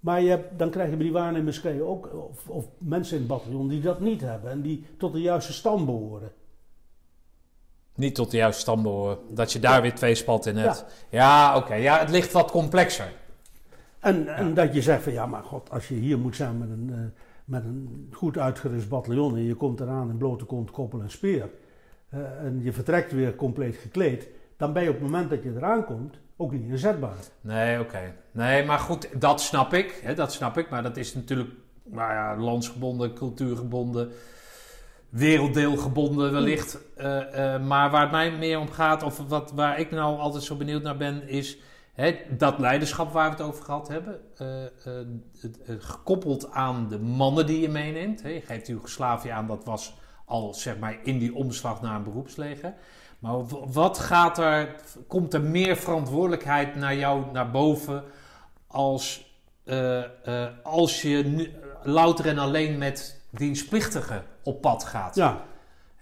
Maar 0.00 0.22
je 0.22 0.28
hebt, 0.28 0.58
dan 0.58 0.70
krijg 0.70 0.90
je 0.90 0.96
bij 0.96 1.04
die 1.04 1.14
waarnemers 1.14 1.66
ook 1.66 2.28
of, 2.30 2.48
of 2.48 2.68
mensen 2.78 3.14
in 3.14 3.22
het 3.22 3.30
bataljon 3.30 3.68
die 3.68 3.80
dat 3.80 4.00
niet 4.00 4.20
hebben 4.20 4.50
en 4.50 4.62
die 4.62 4.86
tot 4.98 5.12
de 5.12 5.20
juiste 5.20 5.52
stam 5.52 5.86
behoren. 5.86 6.32
Niet 7.94 8.14
tot 8.14 8.30
de 8.30 8.36
juiste 8.36 8.60
stam 8.60 8.82
behoren. 8.82 9.18
Dat 9.30 9.52
je 9.52 9.58
daar 9.58 9.82
weer 9.82 9.94
twee 9.94 10.14
spalt 10.14 10.46
in 10.46 10.56
hebt. 10.56 10.84
Ja, 11.10 11.56
oké. 11.56 11.74
Ja, 11.74 11.98
het 11.98 12.10
ligt 12.10 12.32
wat 12.32 12.50
complexer. 12.50 13.12
En, 14.02 14.34
en 14.36 14.54
dat 14.54 14.74
je 14.74 14.82
zegt 14.82 15.02
van 15.02 15.12
ja, 15.12 15.26
maar 15.26 15.42
god, 15.42 15.70
als 15.70 15.88
je 15.88 15.94
hier 15.94 16.18
moet 16.18 16.36
zijn 16.36 16.58
met 16.58 16.68
een, 16.70 16.90
eh, 16.92 16.98
met 17.44 17.64
een 17.64 18.08
goed 18.12 18.38
uitgerust 18.38 18.88
bataljon 18.88 19.36
en 19.36 19.42
je 19.42 19.54
komt 19.54 19.80
eraan 19.80 20.10
in 20.10 20.16
blote 20.16 20.44
kont, 20.44 20.70
koppel 20.70 21.00
en 21.00 21.10
speer. 21.10 21.50
eh, 22.08 22.44
en 22.44 22.60
je 22.62 22.72
vertrekt 22.72 23.12
weer 23.12 23.34
compleet 23.34 23.76
gekleed, 23.76 24.28
dan 24.56 24.72
ben 24.72 24.82
je 24.82 24.88
op 24.88 24.94
het 24.94 25.04
moment 25.04 25.30
dat 25.30 25.42
je 25.42 25.52
eraan 25.56 25.84
komt 25.84 26.18
ook 26.36 26.52
niet 26.52 26.68
inzetbaar. 26.68 27.16
Nee, 27.40 27.80
oké. 27.80 28.14
Nee, 28.32 28.64
maar 28.64 28.78
goed, 28.78 29.20
dat 29.20 29.40
snap 29.40 29.72
ik. 29.72 30.00
Hè, 30.02 30.14
dat 30.14 30.32
snap 30.32 30.58
ik. 30.58 30.70
Maar 30.70 30.82
dat 30.82 30.96
is 30.96 31.14
natuurlijk 31.14 31.50
nou 31.84 32.12
ja, 32.12 32.36
landsgebonden, 32.36 33.14
cultuurgebonden, 33.14 34.10
werelddeelgebonden 35.08 36.32
wellicht. 36.32 36.78
Eh, 36.96 37.54
eh, 37.54 37.62
maar 37.62 37.90
waar 37.90 38.02
het 38.02 38.10
mij 38.10 38.30
meer 38.30 38.58
om 38.58 38.70
gaat, 38.70 39.02
of 39.02 39.28
wat, 39.28 39.52
waar 39.52 39.80
ik 39.80 39.90
nou 39.90 40.18
altijd 40.18 40.42
zo 40.42 40.54
benieuwd 40.56 40.82
naar 40.82 40.96
ben, 40.96 41.28
is 41.28 41.58
dat 42.28 42.58
leiderschap 42.58 43.12
waar 43.12 43.30
we 43.30 43.36
het 43.36 43.46
over 43.46 43.64
gehad 43.64 43.88
hebben. 43.88 44.20
eh, 44.36 44.64
eh, 44.64 44.70
eh, 45.66 45.76
gekoppeld 45.78 46.50
aan 46.50 46.88
de 46.88 46.98
mannen 46.98 47.46
die 47.46 47.60
je 47.60 47.68
meeneemt. 47.68 48.22
Hè. 48.22 48.28
Je 48.28 48.40
geeft 48.40 48.66
Joegoslavië 48.66 49.28
aan, 49.28 49.46
dat 49.46 49.64
was 49.64 49.94
al 50.24 50.54
zeg 50.54 50.78
maar 50.78 50.98
in 51.02 51.18
die 51.18 51.34
omslag 51.34 51.82
naar 51.82 51.96
een 51.96 52.02
beroepsleger. 52.02 52.74
Maar 53.18 53.46
wat 53.72 53.98
gaat 53.98 54.38
er, 54.38 54.74
komt 55.08 55.34
er 55.34 55.40
meer 55.40 55.76
verantwoordelijkheid 55.76 56.74
naar 56.74 56.94
jou 56.94 57.24
naar 57.32 57.50
boven 57.50 58.04
als, 58.66 59.34
als 60.62 61.02
je 61.02 61.50
louter 61.82 62.26
en 62.26 62.38
alleen 62.38 62.78
met 62.78 63.22
dienstplichtigen 63.30 64.24
op 64.42 64.60
pad 64.60 64.84
gaat? 64.84 65.14
Ja, 65.14 65.44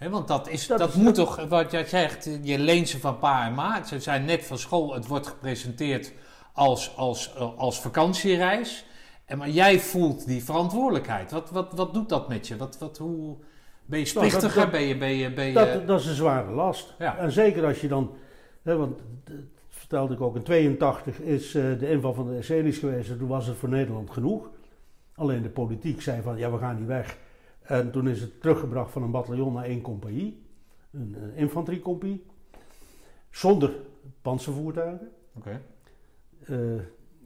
Want 0.08 0.28
dat, 0.28 0.48
is, 0.48 0.66
Dat 0.66 0.78
dat, 0.78 0.88
is- 0.88 0.94
moet 0.94 1.14
toch, 1.14 1.46
wat 1.48 1.70
jij 1.70 1.84
zegt, 1.84 2.28
je 2.42 2.58
leent 2.58 2.88
ze 2.88 2.98
van 3.00 3.18
pa 3.18 3.46
en 3.46 3.54
ma. 3.54 3.84
Ze 3.84 4.00
zijn 4.00 4.24
net 4.24 4.44
van 4.44 4.58
school, 4.58 4.94
het 4.94 5.06
wordt 5.06 5.26
gepresenteerd 5.26 6.12
als, 6.52 6.96
als, 6.96 7.34
eh, 7.34 7.56
als 7.56 7.80
vakantiereis. 7.80 8.84
En, 9.24 9.38
maar 9.38 9.48
jij 9.50 9.80
voelt 9.80 10.26
die 10.26 10.44
verantwoordelijkheid. 10.44 11.30
Wat, 11.30 11.50
wat, 11.50 11.72
wat 11.72 11.94
doet 11.94 12.08
dat 12.08 12.28
met 12.28 12.48
je? 12.48 12.56
Wat, 12.56 12.78
wat, 12.78 12.98
hoe, 12.98 13.36
ben 13.86 13.98
je 13.98 14.10
Nou, 14.14 14.30
dat- 14.30 14.70
ben 14.70 14.80
je, 14.82 14.96
ben 14.96 15.08
je, 15.08 15.32
ben 15.32 15.46
je, 15.46 15.52
dat, 15.52 15.86
dat 15.86 16.00
is 16.00 16.06
een 16.06 16.14
zware 16.14 16.50
last. 16.50 16.94
Ja. 16.98 17.16
En 17.18 17.32
zeker 17.32 17.64
als 17.66 17.80
je 17.80 17.88
dan, 17.88 18.10
want 18.62 18.98
dat 19.24 19.34
vertelde 19.68 20.14
ik 20.14 20.20
ook, 20.20 20.36
in 20.36 20.42
82 20.42 21.18
is 21.20 21.54
eh, 21.54 21.62
de 21.78 21.90
inval 21.90 22.14
van 22.14 22.26
de 22.26 22.38
Israëli's 22.38 22.78
geweest 22.78 23.10
en 23.10 23.18
toen 23.18 23.28
was 23.28 23.46
het 23.46 23.56
voor 23.56 23.68
Nederland 23.68 24.10
genoeg. 24.10 24.48
Alleen 25.14 25.42
de 25.42 25.48
politiek 25.48 26.02
zei 26.02 26.22
van 26.22 26.38
ja, 26.38 26.50
we 26.50 26.58
gaan 26.58 26.76
niet 26.78 26.86
weg. 26.86 27.16
En 27.70 27.90
toen 27.90 28.08
is 28.08 28.20
het 28.20 28.40
teruggebracht 28.40 28.92
van 28.92 29.02
een 29.02 29.10
bataljon 29.10 29.52
naar 29.52 29.64
één 29.64 29.80
compagnie, 29.80 30.42
een, 30.90 31.16
een 31.22 31.34
infanteriecompagnie, 31.34 32.24
zonder 33.30 33.74
panzervoertuigen. 34.22 35.08
Oké. 35.36 35.60
Eh, 36.44 36.56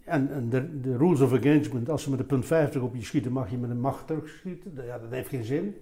en 0.04 0.30
en 0.32 0.48
de, 0.48 0.80
de 0.80 0.96
rules 0.96 1.20
of 1.20 1.32
engagement, 1.32 1.88
als 1.90 2.02
ze 2.02 2.10
met 2.10 2.18
een 2.18 2.26
punt 2.26 2.46
50 2.46 2.82
op 2.82 2.94
je 2.94 3.02
schieten, 3.02 3.32
mag 3.32 3.50
je 3.50 3.56
met 3.56 3.70
een 3.70 3.80
macht 3.80 4.06
terugschieten. 4.06 4.72
Ja, 4.84 4.98
dat 4.98 5.10
heeft 5.10 5.28
geen 5.28 5.44
zin. 5.44 5.76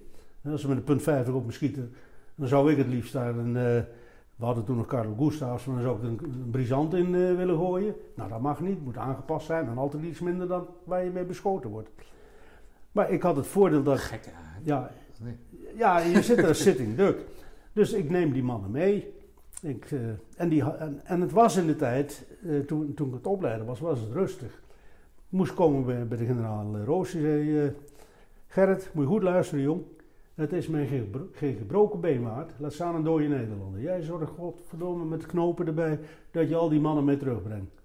Als 0.45 0.61
ze 0.61 0.69
met 0.69 0.77
een 0.77 0.85
punt 0.85 1.03
50 1.03 1.35
op 1.35 1.47
me 1.47 1.53
schieten, 1.53 1.95
dan 2.35 2.49
zou 2.49 2.71
ik 2.71 2.77
het 2.77 2.87
liefst 2.89 3.13
daar 3.13 3.37
een... 3.37 3.57
eh, 3.57 3.83
we 4.37 4.45
hadden 4.45 4.65
toen 4.65 4.77
nog 4.77 4.87
Carlo 4.87 5.15
Gustavs, 5.19 5.65
maar 5.65 5.75
dan 5.75 5.85
zou 5.85 5.97
ik 5.97 6.03
er 6.03 6.09
een, 6.09 6.33
een 6.43 6.51
brisant 6.51 6.95
in 6.95 7.15
eh, 7.15 7.37
willen 7.37 7.57
gooien. 7.57 7.95
Nou, 8.15 8.29
dat 8.29 8.41
mag 8.41 8.61
niet, 8.61 8.85
moet 8.85 8.97
aangepast 8.97 9.47
zijn 9.47 9.67
en 9.67 9.79
altijd 9.79 10.03
iets 10.03 10.21
minder 10.21 10.49
dan 10.49 10.67
waar 10.85 11.05
je 11.05 11.11
mee 11.11 11.25
beschoten 11.25 11.71
wordt. 11.71 11.91
Maar 12.93 13.11
ik 13.11 13.23
had 13.23 13.37
het 13.37 13.47
voordeel 13.47 13.83
dat... 13.83 13.99
Gek. 13.99 14.31
Ja, 14.63 14.91
Nee. 15.23 15.37
ja, 15.77 15.99
je 15.99 16.23
zit 16.23 16.39
er 16.39 16.47
als 16.55 16.63
sitting 16.63 16.97
duck. 16.97 17.19
Dus 17.73 17.93
ik 17.93 18.11
neem 18.11 18.33
die 18.33 18.43
mannen 18.43 18.71
mee. 18.71 19.13
Ik, 19.63 19.91
eh, 19.91 19.99
en, 20.37 20.49
die, 20.49 20.63
en, 20.63 21.01
en 21.05 21.21
het 21.21 21.33
was 21.33 21.57
in 21.57 21.67
de 21.67 21.77
tijd, 21.77 22.27
eh, 22.47 22.59
toen, 22.61 22.95
toen 22.95 23.09
ik 23.09 23.15
het 23.15 23.27
opleiden 23.27 23.67
was, 23.67 23.81
was 23.81 24.01
het 24.01 24.13
rustig. 24.13 24.63
Ik 25.15 25.39
moest 25.39 25.55
komen 25.55 25.85
bij, 25.85 26.07
bij 26.07 26.19
de 26.19 26.25
generaal 26.27 26.77
eh, 26.77 26.85
Roos. 26.85 27.11
Die 27.13 27.21
zei, 27.21 27.73
Gerrit, 28.47 28.91
moet 28.93 29.05
je 29.05 29.11
goed 29.11 29.23
luisteren 29.23 29.65
jong. 29.65 29.83
Het 30.35 30.53
is 30.53 30.69
mij 30.69 30.87
geen, 30.87 31.01
gebro- 31.01 31.29
geen 31.33 31.57
gebroken 31.57 32.01
been 32.01 32.23
waard. 32.23 32.53
Laat 32.59 32.73
staan 32.73 32.95
een 32.95 33.03
dode 33.05 33.25
Nederlander. 33.29 33.81
Jij 33.81 34.03
zorgt 34.03 34.31
godverdomme 34.31 35.05
met 35.05 35.27
knopen 35.27 35.67
erbij 35.67 35.99
dat 36.31 36.49
je 36.49 36.57
al 36.57 36.69
die 36.69 36.81
mannen 36.81 37.05
mee 37.05 37.17
terugbrengt. 37.17 37.82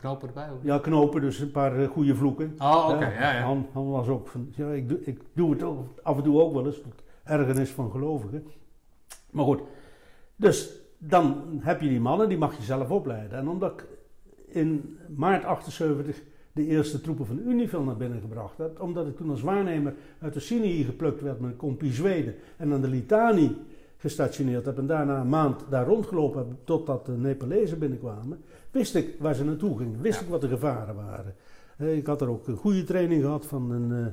Knopen 0.00 0.28
erbij? 0.28 0.50
ook? 0.50 0.58
Ja, 0.62 0.78
knopen, 0.78 1.20
dus 1.20 1.38
een 1.38 1.50
paar 1.50 1.80
eh, 1.80 1.88
goede 1.88 2.14
vloeken. 2.14 2.54
Oh, 2.58 2.88
oké. 2.90 3.06
Ja, 3.06 3.32
ja. 3.32 3.42
Han, 3.42 3.66
Han 3.72 3.90
was 3.90 4.08
ook 4.08 4.28
van, 4.28 4.52
ja, 4.56 4.70
ik, 4.70 4.88
doe, 4.88 5.04
ik 5.04 5.20
doe 5.32 5.50
het 5.50 5.62
ook 5.62 5.86
af 6.02 6.16
en 6.16 6.22
toe 6.22 6.40
ook 6.40 6.52
wel 6.52 6.66
eens, 6.66 6.80
tot 6.82 7.02
ergernis 7.24 7.70
van 7.70 7.90
gelovigen. 7.90 8.46
Maar 9.30 9.44
goed, 9.44 9.60
dus 10.36 10.80
dan 10.98 11.58
heb 11.60 11.80
je 11.80 11.88
die 11.88 12.00
mannen, 12.00 12.28
die 12.28 12.38
mag 12.38 12.56
je 12.56 12.62
zelf 12.62 12.90
opleiden. 12.90 13.38
En 13.38 13.48
omdat 13.48 13.72
ik 13.72 13.86
in 14.46 14.98
maart 15.16 15.44
78 15.44 16.22
de 16.52 16.66
eerste 16.66 17.00
troepen 17.00 17.26
van 17.26 17.38
Unifil 17.38 17.82
naar 17.82 17.96
binnen 17.96 18.20
gebracht 18.20 18.58
heb, 18.58 18.80
omdat 18.80 19.06
ik 19.06 19.16
toen 19.16 19.30
als 19.30 19.42
waarnemer 19.42 19.94
uit 20.20 20.34
de 20.34 20.40
Sinai 20.40 20.84
geplukt 20.84 21.20
werd 21.20 21.40
met 21.40 21.50
een 21.50 21.56
compie 21.56 21.92
Zweden 21.92 22.34
en 22.56 22.72
aan 22.72 22.80
de 22.80 22.88
Litani 22.88 23.56
gestationeerd 23.96 24.64
heb 24.64 24.78
en 24.78 24.86
daarna 24.86 25.20
een 25.20 25.28
maand 25.28 25.64
daar 25.70 25.86
rondgelopen 25.86 26.38
heb 26.38 26.46
totdat 26.64 27.06
de 27.06 27.12
Nepalezen 27.12 27.78
binnenkwamen, 27.78 28.40
wist 28.70 28.94
ik 28.94 29.16
waar 29.18 29.34
ze 29.34 29.44
naartoe 29.44 29.78
gingen, 29.78 30.00
wist 30.00 30.18
Ja. 30.18 30.24
ik 30.24 30.30
wat 30.30 30.40
de 30.40 30.48
gevaren 30.48 30.94
waren. 30.94 31.34
Eh, 31.76 31.96
Ik 31.96 32.06
had 32.06 32.20
er 32.20 32.28
ook 32.28 32.46
een 32.48 32.56
goede 32.56 32.84
training 32.84 33.22
gehad 33.22 33.46
van 33.46 33.70
een, 33.70 33.92
eh, 34.06 34.12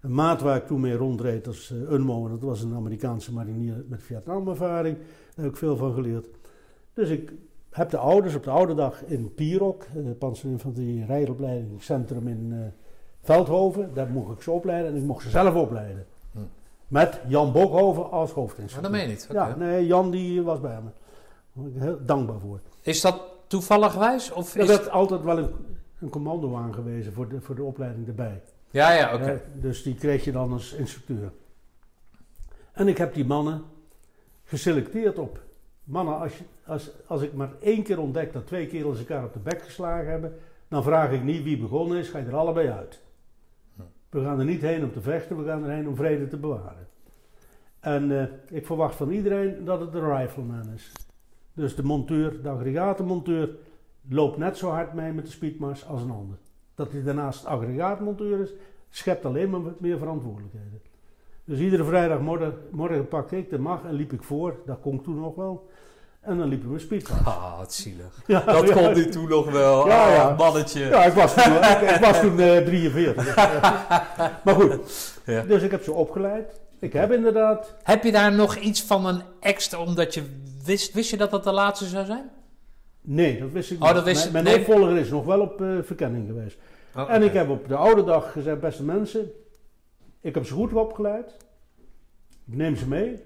een 0.00 0.14
maat 0.14 0.40
waar 0.40 0.56
ik 0.56 0.66
toen 0.66 0.80
mee 0.80 0.94
rondreed 0.96 1.46
als 1.46 1.70
eh, 1.70 1.92
Unmo. 1.92 2.24
En 2.24 2.30
dat 2.30 2.42
was 2.42 2.62
een 2.62 2.74
Amerikaanse 2.74 3.32
marinier 3.32 3.84
met 3.88 4.02
Vietnamervaring. 4.02 4.96
Daar 4.96 5.44
heb 5.44 5.52
ik 5.52 5.56
veel 5.56 5.76
van 5.76 5.92
geleerd. 5.94 6.26
Dus 6.92 7.08
ik 7.10 7.32
heb 7.70 7.90
de 7.90 7.96
ouders 7.98 8.34
op 8.34 8.42
de 8.44 8.50
oude 8.50 8.74
dag 8.74 9.04
in 9.04 9.34
Pierok, 9.34 9.82
eh 9.82 10.02
Panzerinfanterie 10.18 11.04
Rijopleidingscentrum 11.06 12.28
in 12.28 12.72
Veldhoven. 13.22 13.90
Daar 13.94 14.08
mocht 14.08 14.32
ik 14.32 14.42
ze 14.42 14.50
opleiden 14.50 14.90
en 14.90 14.96
ik 14.96 15.02
mocht 15.04 15.22
ze 15.22 15.30
zelf 15.30 15.54
opleiden. 15.54 16.06
Hm. 16.32 16.38
Met 16.88 17.20
Jan 17.28 17.52
Bokhoven 17.52 18.10
als 18.10 18.28
Maar 18.28 18.38
hoofdinstructeur. 18.38 18.82
dat 18.82 19.00
meen 19.00 19.00
je 19.02 19.14
niet. 19.14 19.28
Ja, 19.32 19.56
nee, 19.56 19.86
Jan 19.86 20.10
die 20.10 20.42
was 20.42 20.60
bij 20.60 20.78
me. 20.82 20.90
Daar 21.52 21.64
ben 21.64 21.74
ik 21.74 21.80
heel 21.82 21.98
dankbaar 22.06 22.38
voor. 22.40 22.60
Is 22.82 23.00
dat 23.00 23.22
toevallig 23.48 23.94
wijs? 23.94 24.32
Of 24.32 24.54
Er 24.54 24.60
is... 24.60 24.68
werd 24.68 24.90
altijd 24.90 25.22
wel 25.22 25.38
een, 25.38 25.50
een 26.00 26.08
commando 26.08 26.56
aangewezen 26.56 27.12
voor 27.12 27.28
de, 27.28 27.40
voor 27.40 27.54
de 27.54 27.62
opleiding 27.62 28.06
erbij. 28.06 28.42
Ja, 28.70 28.92
ja, 28.92 29.14
oké. 29.14 29.42
Dus 29.54 29.82
die 29.82 29.94
kreeg 29.94 30.24
je 30.24 30.32
dan 30.32 30.52
als 30.52 30.72
instructeur. 30.72 31.32
En 32.72 32.88
ik 32.88 32.98
heb 32.98 33.14
die 33.14 33.24
mannen 33.24 33.62
geselecteerd 34.44 35.18
op. 35.18 35.40
Mannen, 35.84 36.18
als, 36.18 36.38
je, 36.38 36.44
als, 36.66 36.90
als 37.06 37.22
ik 37.22 37.32
maar 37.32 37.50
één 37.60 37.82
keer 37.82 38.00
ontdek 38.00 38.32
dat 38.32 38.46
twee 38.46 38.66
kerels 38.66 38.98
elkaar 38.98 39.24
op 39.24 39.32
de 39.32 39.38
bek 39.38 39.62
geslagen 39.62 40.10
hebben, 40.10 40.38
dan 40.68 40.82
vraag 40.82 41.12
ik 41.12 41.22
niet 41.22 41.42
wie 41.42 41.58
begonnen 41.58 41.98
is, 41.98 42.08
ga 42.08 42.18
je 42.18 42.26
er 42.26 42.36
allebei 42.36 42.68
uit. 42.68 43.00
Hm. 43.76 43.82
We 44.08 44.22
gaan 44.22 44.38
er 44.38 44.44
niet 44.44 44.60
heen 44.60 44.84
om 44.84 44.92
te 44.92 45.00
vechten, 45.00 45.36
we 45.36 45.44
gaan 45.44 45.64
erheen 45.64 45.88
om 45.88 45.96
vrede 45.96 46.28
te 46.28 46.36
bewaren. 46.36 46.88
En 47.80 48.20
eh, 48.20 48.56
ik 48.56 48.66
verwacht 48.66 48.94
van 48.94 49.10
iedereen 49.10 49.64
dat 49.64 49.80
het 49.80 49.92
de 49.92 50.16
rifleman 50.16 50.72
is. 50.74 50.92
Dus 51.58 51.74
de 51.76 51.82
monteur, 51.82 52.42
de 52.42 52.48
aggregatenmonteur, 52.48 53.48
loopt 54.08 54.36
net 54.38 54.56
zo 54.56 54.68
hard 54.70 54.92
mee 54.94 55.12
met 55.12 55.24
de 55.24 55.30
speedmars 55.32 55.86
als 55.86 56.02
een 56.02 56.10
ander. 56.10 56.36
Dat 56.74 56.92
hij 56.92 57.02
daarnaast 57.02 57.44
aggregaatmonteur 57.46 58.40
is, 58.40 58.50
schept 58.90 59.24
alleen 59.24 59.50
maar 59.50 59.62
wat 59.62 59.80
meer 59.80 59.98
verantwoordelijkheden. 59.98 60.80
Dus 61.44 61.58
iedere 61.58 61.84
vrijdagmorgen 61.84 62.54
morgen 62.70 63.08
pakte 63.08 63.36
ik 63.38 63.50
de 63.50 63.58
mag 63.58 63.84
en 63.84 63.92
liep 63.94 64.12
ik 64.12 64.22
voor, 64.22 64.54
dat 64.66 64.80
kon 64.80 64.94
ik 64.94 65.02
toen 65.02 65.20
nog 65.20 65.34
wel. 65.34 65.68
En 66.20 66.38
dan 66.38 66.48
liepen 66.48 66.72
we 66.72 66.78
speedmars. 66.78 67.24
Ah, 67.26 67.58
wat 67.58 67.72
zielig. 67.74 68.22
Ja, 68.26 68.40
Dat 68.40 68.68
ja. 68.68 68.74
kon 68.74 68.92
niet 68.94 69.12
toen 69.12 69.28
nog 69.28 69.50
wel. 69.50 69.86
Ja, 69.88 70.04
Ah, 70.06 70.12
ja. 70.14 70.34
mannetje. 70.38 70.80
Ja, 70.80 71.04
ik 71.04 71.12
was 71.12 71.34
toen, 71.34 71.52
ik, 71.54 71.80
ik 71.94 72.00
was 72.00 72.20
toen 72.20 72.40
eh, 72.40 72.56
43. 72.64 73.36
maar 74.44 74.54
goed, 74.54 74.74
Ja. 75.26 75.42
dus 75.42 75.62
ik 75.62 75.70
heb 75.70 75.82
ze 75.82 75.92
opgeleid. 75.92 76.60
Ik 76.80 76.92
heb 76.92 77.12
inderdaad... 77.12 77.74
Heb 77.82 78.04
je 78.04 78.12
daar 78.12 78.32
nog 78.32 78.56
iets 78.56 78.82
van 78.82 79.06
een 79.06 79.22
extra, 79.40 79.78
omdat 79.78 80.14
je 80.14 80.22
wist, 80.68 80.92
wist 80.92 81.10
je 81.10 81.16
dat 81.16 81.30
dat 81.30 81.44
de 81.44 81.52
laatste 81.52 81.84
zou 81.86 82.04
zijn? 82.06 82.30
Nee, 83.00 83.38
dat 83.40 83.50
wist 83.50 83.70
ik 83.70 83.80
Oh, 83.80 83.84
niet. 83.86 83.94
dat 83.94 84.04
wist 84.04 84.32
mijn 84.32 84.44
nee. 84.44 84.58
opvolger 84.58 84.96
is 84.96 85.10
nog 85.10 85.24
wel 85.24 85.40
op 85.40 85.60
eh, 85.60 85.78
verkenning 85.82 86.26
geweest. 86.26 86.58
Oh, 86.96 87.10
En 87.10 87.22
ik 87.22 87.32
heb 87.32 87.48
op 87.48 87.68
de 87.68 87.76
oude 87.76 88.04
dag 88.04 88.32
gezegd, 88.32 88.60
beste 88.60 88.84
mensen, 88.84 89.30
ik 90.20 90.34
heb 90.34 90.44
ze 90.46 90.54
goed 90.54 90.72
opgeleid. 90.72 91.36
Ik 92.46 92.54
neem 92.56 92.76
ze 92.76 92.88
mee. 92.88 93.22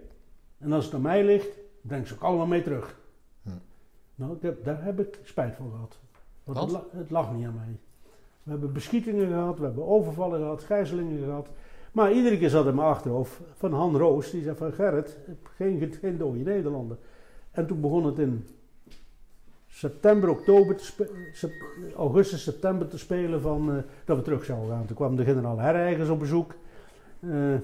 En 0.59 0.73
als 0.73 0.85
het 0.85 0.95
aan 0.95 1.01
mij 1.03 1.25
ligt, 1.25 1.49
breng 1.81 2.07
ze 2.07 2.15
ook 2.15 2.23
allemaal 2.23 2.47
mee 2.47 2.63
terug. 2.63 2.99
Hm. 3.43 3.49
Nou, 4.15 4.33
ik 4.37 4.43
heb, 4.43 4.65
daar 4.65 4.85
heb 4.85 5.01
ik 5.01 5.19
spijt 5.25 5.55
van 5.57 5.71
gehad. 5.71 5.99
Want 6.45 6.59
het, 6.59 6.71
la- 6.71 6.85
het 6.99 7.11
lag 7.11 7.33
niet 7.35 7.47
aan 7.47 7.55
mij. 7.55 7.77
We 8.43 8.51
hebben 8.51 8.73
beschietingen 8.73 9.27
gehad, 9.27 9.59
we 9.59 9.65
hebben 9.65 9.87
overvallen 9.87 10.39
gehad, 10.41 10.63
gijzelingen 10.63 11.25
gehad. 11.25 11.49
Maar 11.93 12.13
iedere 12.13 12.39
keer 12.39 12.51
zat 12.51 12.67
in 12.67 12.75
mijn 12.75 12.89
achterhoofd 12.89 13.41
van 13.55 13.73
Han 13.73 13.97
Roos, 13.97 14.31
die 14.31 14.43
zei 14.43 14.57
van 14.57 14.73
Gerrit, 14.73 15.19
geen, 15.57 15.93
geen 16.01 16.19
dode 16.19 16.39
Nederlander. 16.39 16.97
En 17.53 17.67
toen 17.67 17.81
begon 17.81 18.07
het 18.07 18.19
in 18.19 18.47
september, 19.67 20.29
oktober, 20.29 20.77
te 20.77 21.61
augustus, 21.97 22.43
september 22.43 22.89
te 22.89 22.99
spelen 22.99 23.41
van 23.41 23.71
eh, 23.71 23.83
dat 24.05 24.17
we 24.17 24.23
terug 24.23 24.45
zouden 24.45 24.71
gaan. 24.71 24.87
Toen 24.87 24.97
kwam 24.97 25.17
de 25.17 25.25
generaal 25.25 25.59
Herreigers 25.59 26.09
op 26.09 26.19
bezoek. 26.19 26.55
Eh, 27.21 27.55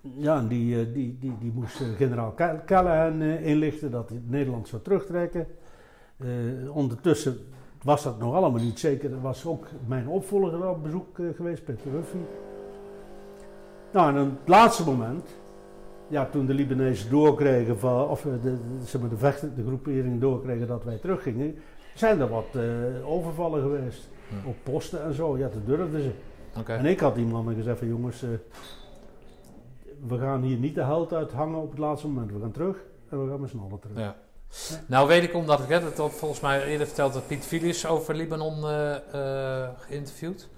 ja, 0.00 0.38
en 0.38 0.48
die, 0.48 0.80
eh, 0.80 0.94
die, 0.94 1.18
die, 1.20 1.32
die 1.40 1.52
moest 1.54 1.76
generaal 1.96 2.34
Ca- 2.34 2.62
Callahan 2.66 3.22
inlichten 3.22 3.90
dat 3.90 4.10
Nederland 4.26 4.68
zou 4.68 4.82
terugtrekken. 4.82 5.46
Ondertussen 6.72 7.38
was 7.82 8.02
dat 8.02 8.18
nog 8.18 8.34
allemaal 8.34 8.60
niet 8.62 8.78
zeker. 8.78 9.12
Er 9.12 9.20
was 9.20 9.46
ook 9.46 9.66
mijn 9.86 10.08
opvolger 10.08 10.68
op 10.68 10.82
bezoek 10.82 11.18
geweest, 11.34 11.64
Peter 11.64 11.90
Huffy. 11.90 12.16
Nou, 13.92 14.16
en 14.16 14.22
op 14.22 14.38
het 14.38 14.48
laatste 14.48 14.84
moment, 14.84 15.28
ja, 16.08 16.26
toen 16.26 16.46
de 16.46 16.54
Libanezen 16.54 17.10
doorkregen, 17.10 17.78
van, 17.78 18.08
of 18.08 18.26
eh, 18.26 18.32
de, 18.32 18.40
de, 18.42 18.84
zeg 18.84 19.00
maar 19.00 19.10
de 19.10 19.16
vechten, 19.16 19.54
de 19.56 19.64
groeperingen 19.66 20.20
doorkregen 20.20 20.66
dat 20.66 20.84
wij 20.84 20.96
teruggingen, 20.96 21.56
zijn 21.94 22.20
er 22.20 22.28
wat 22.28 22.46
eh, 22.52 22.62
overvallen 23.10 23.62
geweest. 23.62 24.08
Hm. 24.28 24.48
Op 24.48 24.56
posten 24.62 25.02
en 25.02 25.14
zo, 25.14 25.38
ja, 25.38 25.48
dat 25.48 25.66
durfden 25.66 26.02
ze. 26.02 26.10
En 26.66 26.86
ik 26.86 27.00
had 27.00 27.14
die 27.14 27.26
mannen 27.26 27.54
gezegd 27.54 27.78
van 27.78 27.88
jongens, 27.88 28.22
eh, 28.22 28.28
we 30.06 30.18
gaan 30.18 30.42
hier 30.42 30.56
niet 30.56 30.74
de 30.74 30.82
held 30.82 31.12
uithangen 31.12 31.58
op 31.58 31.70
het 31.70 31.78
laatste 31.78 32.08
moment. 32.08 32.32
We 32.32 32.40
gaan 32.40 32.52
terug 32.52 32.76
en 33.08 33.24
we 33.24 33.30
gaan 33.30 33.40
met 33.40 33.50
z'n 33.50 33.58
allen 33.58 33.78
terug. 33.78 33.98
Ja. 33.98 34.16
Nou 34.86 35.08
weet 35.08 35.22
ik 35.22 35.34
omdat 35.34 35.60
ik 35.60 35.68
dat 35.68 35.96
had 35.96 36.12
volgens 36.12 36.40
mij 36.40 36.64
eerder 36.64 36.86
verteld 36.86 37.12
dat 37.12 37.26
Piet 37.26 37.44
Filius 37.44 37.86
over 37.86 38.14
Libanon 38.14 38.68
eh, 38.68 39.68
geïnterviewd. 39.78 40.48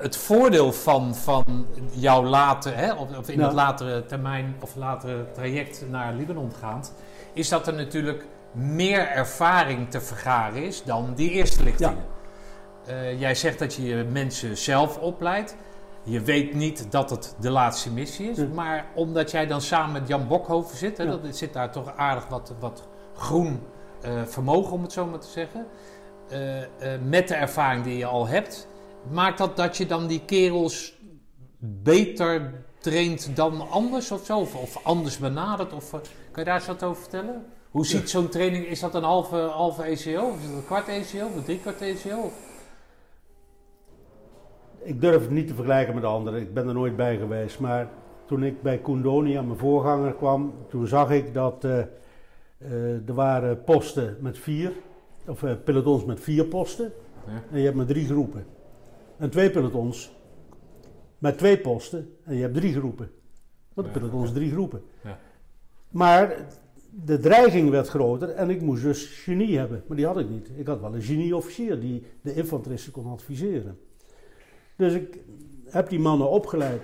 Het 0.00 0.16
voordeel 0.16 0.72
van, 0.72 1.14
van 1.14 1.66
jouw 1.90 2.24
later, 2.24 2.76
hè, 2.76 2.92
of, 2.92 3.16
of 3.18 3.28
in 3.28 3.38
Ja. 3.38 3.44
het 3.44 3.52
latere 3.52 4.06
termijn 4.06 4.56
of 4.60 4.74
latere 4.76 5.26
traject 5.32 5.84
naar 5.90 6.12
Libanon 6.14 6.52
gaand, 6.60 6.94
is 7.32 7.48
dat 7.48 7.66
er 7.66 7.74
natuurlijk 7.74 8.26
meer 8.52 9.08
ervaring 9.08 9.90
te 9.90 10.00
vergaren 10.00 10.62
is 10.64 10.82
dan 10.84 11.12
die 11.14 11.30
eerste 11.30 11.62
lichtingen. 11.62 12.04
Eh, 12.86 13.20
jij 13.20 13.34
zegt 13.34 13.58
dat 13.58 13.74
je 13.74 13.82
je 13.82 14.04
mensen 14.04 14.56
zelf 14.56 14.98
opleidt. 14.98 15.56
Je 16.02 16.20
weet 16.20 16.54
niet 16.54 16.86
dat 16.90 17.10
het 17.10 17.34
de 17.40 17.50
laatste 17.50 17.90
missie 17.90 18.30
is. 18.30 18.36
Ja. 18.36 18.46
Maar 18.54 18.84
omdat 18.94 19.30
jij 19.30 19.46
dan 19.46 19.60
samen 19.60 19.92
met 19.92 20.08
Jan 20.08 20.28
Bokhoven 20.28 20.76
zit, 20.76 20.98
hè, 20.98 21.04
Ja. 21.04 21.10
dat 21.16 21.36
zit 21.36 21.52
daar 21.52 21.70
toch 21.72 21.96
aardig 21.96 22.28
wat, 22.28 22.52
wat 22.60 22.82
groen 23.16 23.62
eh, 24.00 24.10
vermogen, 24.24 24.72
om 24.72 24.82
het 24.82 24.92
zo 24.92 25.06
maar 25.06 25.18
te 25.18 25.28
zeggen. 25.28 25.66
Eh, 26.28 26.38
met 27.08 27.28
de 27.28 27.34
ervaring 27.34 27.84
die 27.84 27.96
je 27.96 28.06
al 28.06 28.26
hebt, 28.26 28.66
maakt 29.10 29.38
dat 29.38 29.56
dat 29.56 29.76
je 29.76 29.86
dan 29.86 30.06
die 30.06 30.24
kerels 30.24 30.94
beter 31.58 32.64
traint 32.78 33.36
dan 33.36 33.70
anders 33.70 34.10
of 34.10 34.24
zo? 34.24 34.38
Of, 34.38 34.54
of 34.54 34.84
anders 34.84 35.18
benadert? 35.18 35.72
Of, 35.72 35.92
eh, 35.92 36.00
kan 36.00 36.42
je 36.42 36.44
daar 36.44 36.54
eens 36.54 36.66
wat 36.66 36.82
over 36.82 37.02
vertellen? 37.02 37.44
Hoe 37.70 37.86
ziet 37.86 38.10
zo'n 38.10 38.28
training, 38.28 38.66
is 38.66 38.80
dat 38.80 38.94
een 38.94 39.02
halve, 39.02 39.36
halve 39.36 39.82
ECO? 39.82 40.22
Of 40.22 40.36
is 40.36 40.46
dat 40.46 40.56
een 40.56 40.64
kwart 40.64 40.88
ECO? 40.88 41.26
Of 41.26 41.36
een 41.36 41.42
drie 41.42 41.58
kwart 41.58 41.80
ECO? 41.80 42.32
Ik 44.82 45.00
durf 45.00 45.20
het 45.20 45.30
niet 45.30 45.48
te 45.48 45.54
vergelijken 45.54 45.94
met 45.94 46.02
de 46.02 46.08
anderen, 46.08 46.40
ik 46.40 46.54
ben 46.54 46.68
er 46.68 46.74
nooit 46.74 46.96
bij 46.96 47.16
geweest. 47.16 47.60
Maar 47.60 47.88
toen 48.26 48.44
ik 48.44 48.62
bij 48.62 48.78
Koendoni 48.78 49.34
aan 49.34 49.46
mijn 49.46 49.58
voorganger 49.58 50.12
kwam, 50.12 50.54
toen 50.68 50.86
zag 50.86 51.10
ik 51.10 51.34
dat 51.34 51.64
eh, 51.64 51.78
eh, 51.78 53.08
er 53.08 53.14
waren 53.14 53.64
posten 53.64 54.16
met 54.20 54.38
vier, 54.38 54.72
of 55.26 55.44
pelotons 55.64 56.04
met 56.04 56.20
vier 56.20 56.44
posten. 56.44 56.92
Ja. 57.26 57.42
En 57.50 57.58
je 57.58 57.64
hebt 57.64 57.76
maar 57.76 57.86
drie 57.86 58.06
groepen. 58.06 58.46
En 59.22 59.30
twee 59.30 59.50
pelotons 59.50 60.12
met 61.18 61.38
twee 61.38 61.58
posten 61.58 62.16
en 62.24 62.34
je 62.34 62.42
hebt 62.42 62.54
drie 62.54 62.72
groepen. 62.72 63.10
Want 63.74 63.86
de 63.86 63.92
pelotons 63.98 64.32
drie 64.32 64.50
groepen. 64.50 64.82
Ja. 65.04 65.18
Maar 65.88 66.46
de 66.90 67.18
dreiging 67.18 67.70
werd 67.70 67.88
groter 67.88 68.28
en 68.28 68.50
ik 68.50 68.60
moest 68.60 68.82
dus 68.82 69.06
genie 69.06 69.58
hebben. 69.58 69.84
Maar 69.86 69.96
die 69.96 70.06
had 70.06 70.18
ik 70.18 70.28
niet. 70.28 70.50
Ik 70.56 70.66
had 70.66 70.80
wel 70.80 70.94
een 70.94 71.02
genieofficier 71.02 71.80
die 71.80 72.02
de 72.20 72.34
infanteristen 72.34 72.92
kon 72.92 73.06
adviseren. 73.06 73.78
Dus 74.76 74.92
ik 74.94 75.18
heb 75.64 75.88
die 75.88 76.00
mannen 76.00 76.30
opgeleid. 76.30 76.82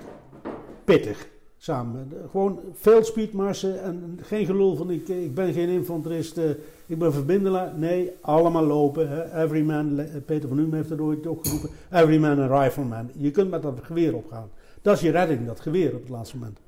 Pittig. 0.84 1.28
Samen. 1.56 2.12
Gewoon 2.30 2.60
veel 2.72 3.04
speedmarsen 3.04 3.82
en 3.82 4.18
geen 4.22 4.46
gelul 4.46 4.76
van 4.76 4.90
ik, 4.90 5.08
ik 5.08 5.34
ben 5.34 5.52
geen 5.52 5.68
infanterist, 5.68 6.40
ik 6.88 6.98
ben 6.98 7.12
verbindelaar. 7.12 7.72
Nee, 7.74 8.12
allemaal 8.20 8.64
lopen. 8.64 9.08
Hè. 9.08 9.42
Every 9.42 9.62
man, 9.62 9.94
le- 9.94 10.22
Peter 10.26 10.48
van 10.48 10.58
Uem 10.58 10.72
heeft 10.74 10.88
dat 10.88 10.98
ooit 10.98 11.26
ook 11.26 11.46
geroepen. 11.46 11.70
Every 11.92 12.18
man 12.18 12.38
a 12.40 12.62
rifleman. 12.62 13.10
Je 13.14 13.30
kunt 13.30 13.50
met 13.50 13.62
dat 13.62 13.78
geweer 13.82 14.14
opgaan. 14.14 14.48
Dat 14.82 14.94
is 14.94 15.00
je 15.00 15.10
redding, 15.10 15.46
dat 15.46 15.60
geweer 15.60 15.94
op 15.94 16.00
het 16.00 16.08
laatste 16.08 16.36
moment. 16.36 16.58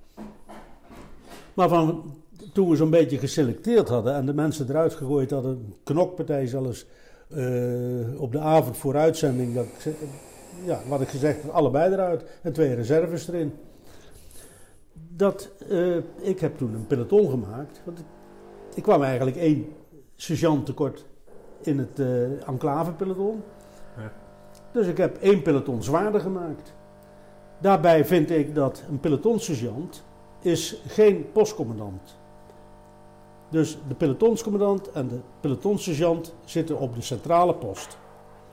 Maar 1.54 1.68
van, 1.68 2.14
toen 2.52 2.68
we 2.68 2.76
zo'n 2.76 2.90
beetje 2.90 3.18
geselecteerd 3.18 3.88
hadden 3.88 4.14
en 4.14 4.26
de 4.26 4.34
mensen 4.34 4.68
eruit 4.68 4.94
gegooid 4.94 5.30
hadden, 5.30 5.50
een 5.50 5.74
knokpartij 5.82 6.46
zelfs 6.46 6.86
eh, 7.28 7.44
op 8.16 8.32
de 8.32 8.38
avond 8.38 8.76
voor 8.76 8.96
uitzending, 8.96 9.54
dat, 9.54 9.66
ja, 10.64 10.80
wat 10.88 11.00
ik 11.00 11.08
gezegd, 11.08 11.50
allebei 11.50 11.92
eruit 11.92 12.24
en 12.42 12.52
twee 12.52 12.74
reserves 12.74 13.28
erin. 13.28 13.52
Dat, 15.16 15.50
eh, 15.68 15.96
ik 16.20 16.40
heb 16.40 16.58
toen 16.58 16.74
een 16.74 16.86
peloton 16.86 17.30
gemaakt, 17.30 17.80
want 17.84 18.04
ik 18.74 18.82
kwam 18.82 19.02
eigenlijk 19.02 19.36
één 19.36 19.66
sergeant 20.20 20.66
tekort 20.66 21.04
in 21.60 21.78
het 21.78 21.98
eh 21.98 22.48
enclave 22.48 22.92
peloton. 22.92 23.42
Ja. 23.96 24.12
Dus 24.72 24.86
ik 24.86 24.96
heb 24.96 25.16
één 25.16 25.42
peloton 25.42 25.82
zwaarder 25.82 26.20
gemaakt. 26.20 26.72
Daarbij 27.58 28.04
vind 28.04 28.30
ik 28.30 28.54
dat 28.54 28.82
een 28.90 29.00
pelotonsergeant 29.00 30.04
is 30.40 30.82
geen 30.86 31.32
postcommandant. 31.32 32.18
Dus 33.48 33.78
de 33.88 33.94
pelotonscommandant 33.94 34.90
en 34.90 35.08
de 35.08 35.18
pelotonsergeant 35.40 36.34
zitten 36.44 36.78
op 36.78 36.94
de 36.94 37.02
centrale 37.02 37.54
post. 37.54 37.98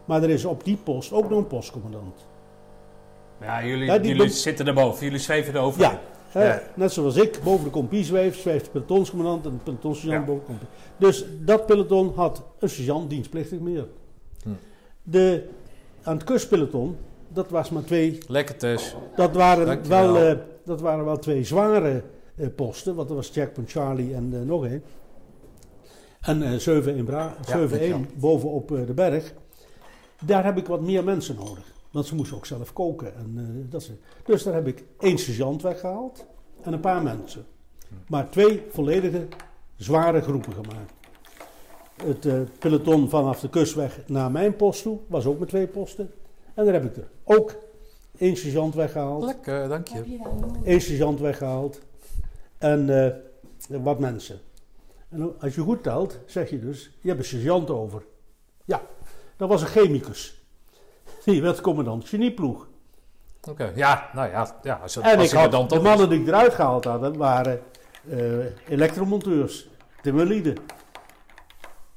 Maar 0.06 0.24
er 0.24 0.30
is 0.30 0.46
op 0.46 0.64
die 0.64 0.78
post 0.78 1.12
ook 1.12 1.30
nog 1.30 1.38
een 1.40 1.48
postcommandant. 1.48 2.26
Ja, 3.42 3.66
jullie, 3.66 4.16
Ja, 4.16 4.28
zitten 4.28 4.68
erboven. 4.68 5.06
Jullie 5.06 5.20
zweven 5.20 5.56
erover. 5.56 5.82
Ja, 5.82 6.00
Ja. 6.46 6.62
net 6.76 6.92
zoals 6.92 7.16
ik 7.16 7.40
boven 7.44 7.64
de 7.66 7.70
compie 7.72 8.04
zweef, 8.04 8.38
zweeft 8.40 8.66
de 8.66 8.72
pelotonscommandant 8.72 9.46
en 9.46 9.52
de 9.52 9.58
pelotonsergeant 9.64 10.28
Ja. 10.28 10.34
boven 10.34 10.42
de 10.46 10.52
compie. 10.52 10.68
Dus 10.98 11.26
dat 11.46 11.66
peloton 11.66 12.12
had 12.16 12.44
een 12.60 12.70
sergeant 12.70 13.10
dienstplichtig 13.10 13.60
meer. 13.60 13.88
Hm. 14.44 14.50
De, 15.04 15.44
aan 16.04 16.14
het 16.16 16.24
kustpeloton, 16.24 16.98
dat 17.28 17.50
was 17.50 17.70
maar 17.70 17.84
twee 17.84 18.18
Lekker 18.28 18.58
thuis. 18.58 18.96
Dat 19.16 19.36
waren, 19.36 19.66
Dankjewel. 19.66 20.14
wel, 20.14 20.28
eh, 20.32 20.38
dat 20.66 20.82
waren 20.82 21.06
wel 21.06 21.18
twee 21.20 21.44
zware 21.44 22.04
eh, 22.36 22.48
posten, 22.56 22.96
want 22.96 23.08
dat 23.08 23.18
was 23.18 23.30
Checkpoint 23.30 23.72
Charlie 23.72 24.14
en 24.14 24.30
eh, 24.34 24.40
nog 24.42 24.66
één. 24.66 24.84
En 26.22 26.44
eh 26.44 26.60
7-1 26.60 27.04
Bra- 27.06 27.36
7-1 27.42 27.46
dankjewel. 27.70 28.02
bovenop 28.16 28.68
de 28.68 28.94
berg. 28.94 29.34
Daar 30.26 30.46
heb 30.46 30.58
ik 30.58 30.68
wat 30.68 30.82
meer 30.82 31.04
mensen 31.04 31.36
nodig. 31.36 31.76
Want 31.98 32.10
ze 32.10 32.16
moesten 32.16 32.38
ook 32.38 32.46
zelf 32.46 32.74
koken. 32.74 33.16
En, 33.16 33.34
eh, 33.38 33.72
dat 33.72 33.92
dus 34.26 34.44
daar 34.44 34.54
heb 34.54 34.68
ik 34.68 34.84
één 35.00 35.18
sergeant 35.18 35.62
weggehaald 35.62 36.26
en 36.62 36.74
een 36.74 36.80
paar 36.80 37.04
mensen. 37.04 37.46
Maar 38.08 38.30
twee 38.30 38.66
volledige 38.70 39.28
zware 39.76 40.22
groepen 40.22 40.54
gemaakt. 40.54 40.94
Het 42.04 42.26
eh, 42.26 42.40
peloton 42.60 43.10
vanaf 43.10 43.40
de 43.40 43.50
kustweg 43.50 44.00
naar 44.08 44.32
mijn 44.32 44.56
post 44.56 44.82
toe 44.82 45.00
was 45.08 45.26
ook 45.26 45.40
met 45.40 45.50
twee 45.50 45.68
posten. 45.68 46.12
En 46.54 46.66
daar 46.66 46.74
heb 46.74 46.86
ik 46.86 46.96
er 46.96 47.10
ook 47.24 47.56
één 48.18 48.38
sergeant 48.38 48.76
weggehaald. 48.76 49.24
Lekker, 49.24 49.70
dank 49.70 49.88
je. 49.88 50.20
Eén 50.64 50.82
sergeant 50.82 51.20
weggehaald 51.20 51.82
en 52.58 53.06
eh, 53.06 53.14
wat 53.84 54.00
mensen. 54.00 54.40
En 55.10 55.40
als 55.40 55.56
je 55.56 55.62
goed 55.62 55.84
telt, 55.84 56.20
zeg 56.26 56.50
je 56.50 56.60
dus, 56.60 56.92
je 57.02 57.08
hebt 57.08 57.20
een 57.20 57.26
sergeant 57.26 57.70
over. 57.70 58.04
Ja, 58.66 58.82
dat 59.38 59.50
was 59.50 59.62
een 59.62 59.68
chemicus. 59.68 60.37
Die 61.28 61.42
werd 61.42 61.62
commandant 61.62 62.10
genieploeg. 62.10 62.68
Oké, 63.50 63.72
ja, 63.76 64.10
nou 64.14 64.30
ja, 64.30 64.56
ja 64.64 64.76
als, 64.76 64.98
En 64.98 65.18
als 65.18 65.32
ik 65.32 65.38
had, 65.38 65.52
dan 65.52 65.68
de 65.68 65.80
mannen 65.80 66.10
die 66.10 66.20
ik 66.20 66.28
eruit 66.28 66.54
gehaald 66.54 66.84
had, 66.84 67.16
waren 67.16 67.60
eh, 68.10 68.20
elektromonteurs, 68.68 69.70
timmerlieden. 70.02 70.56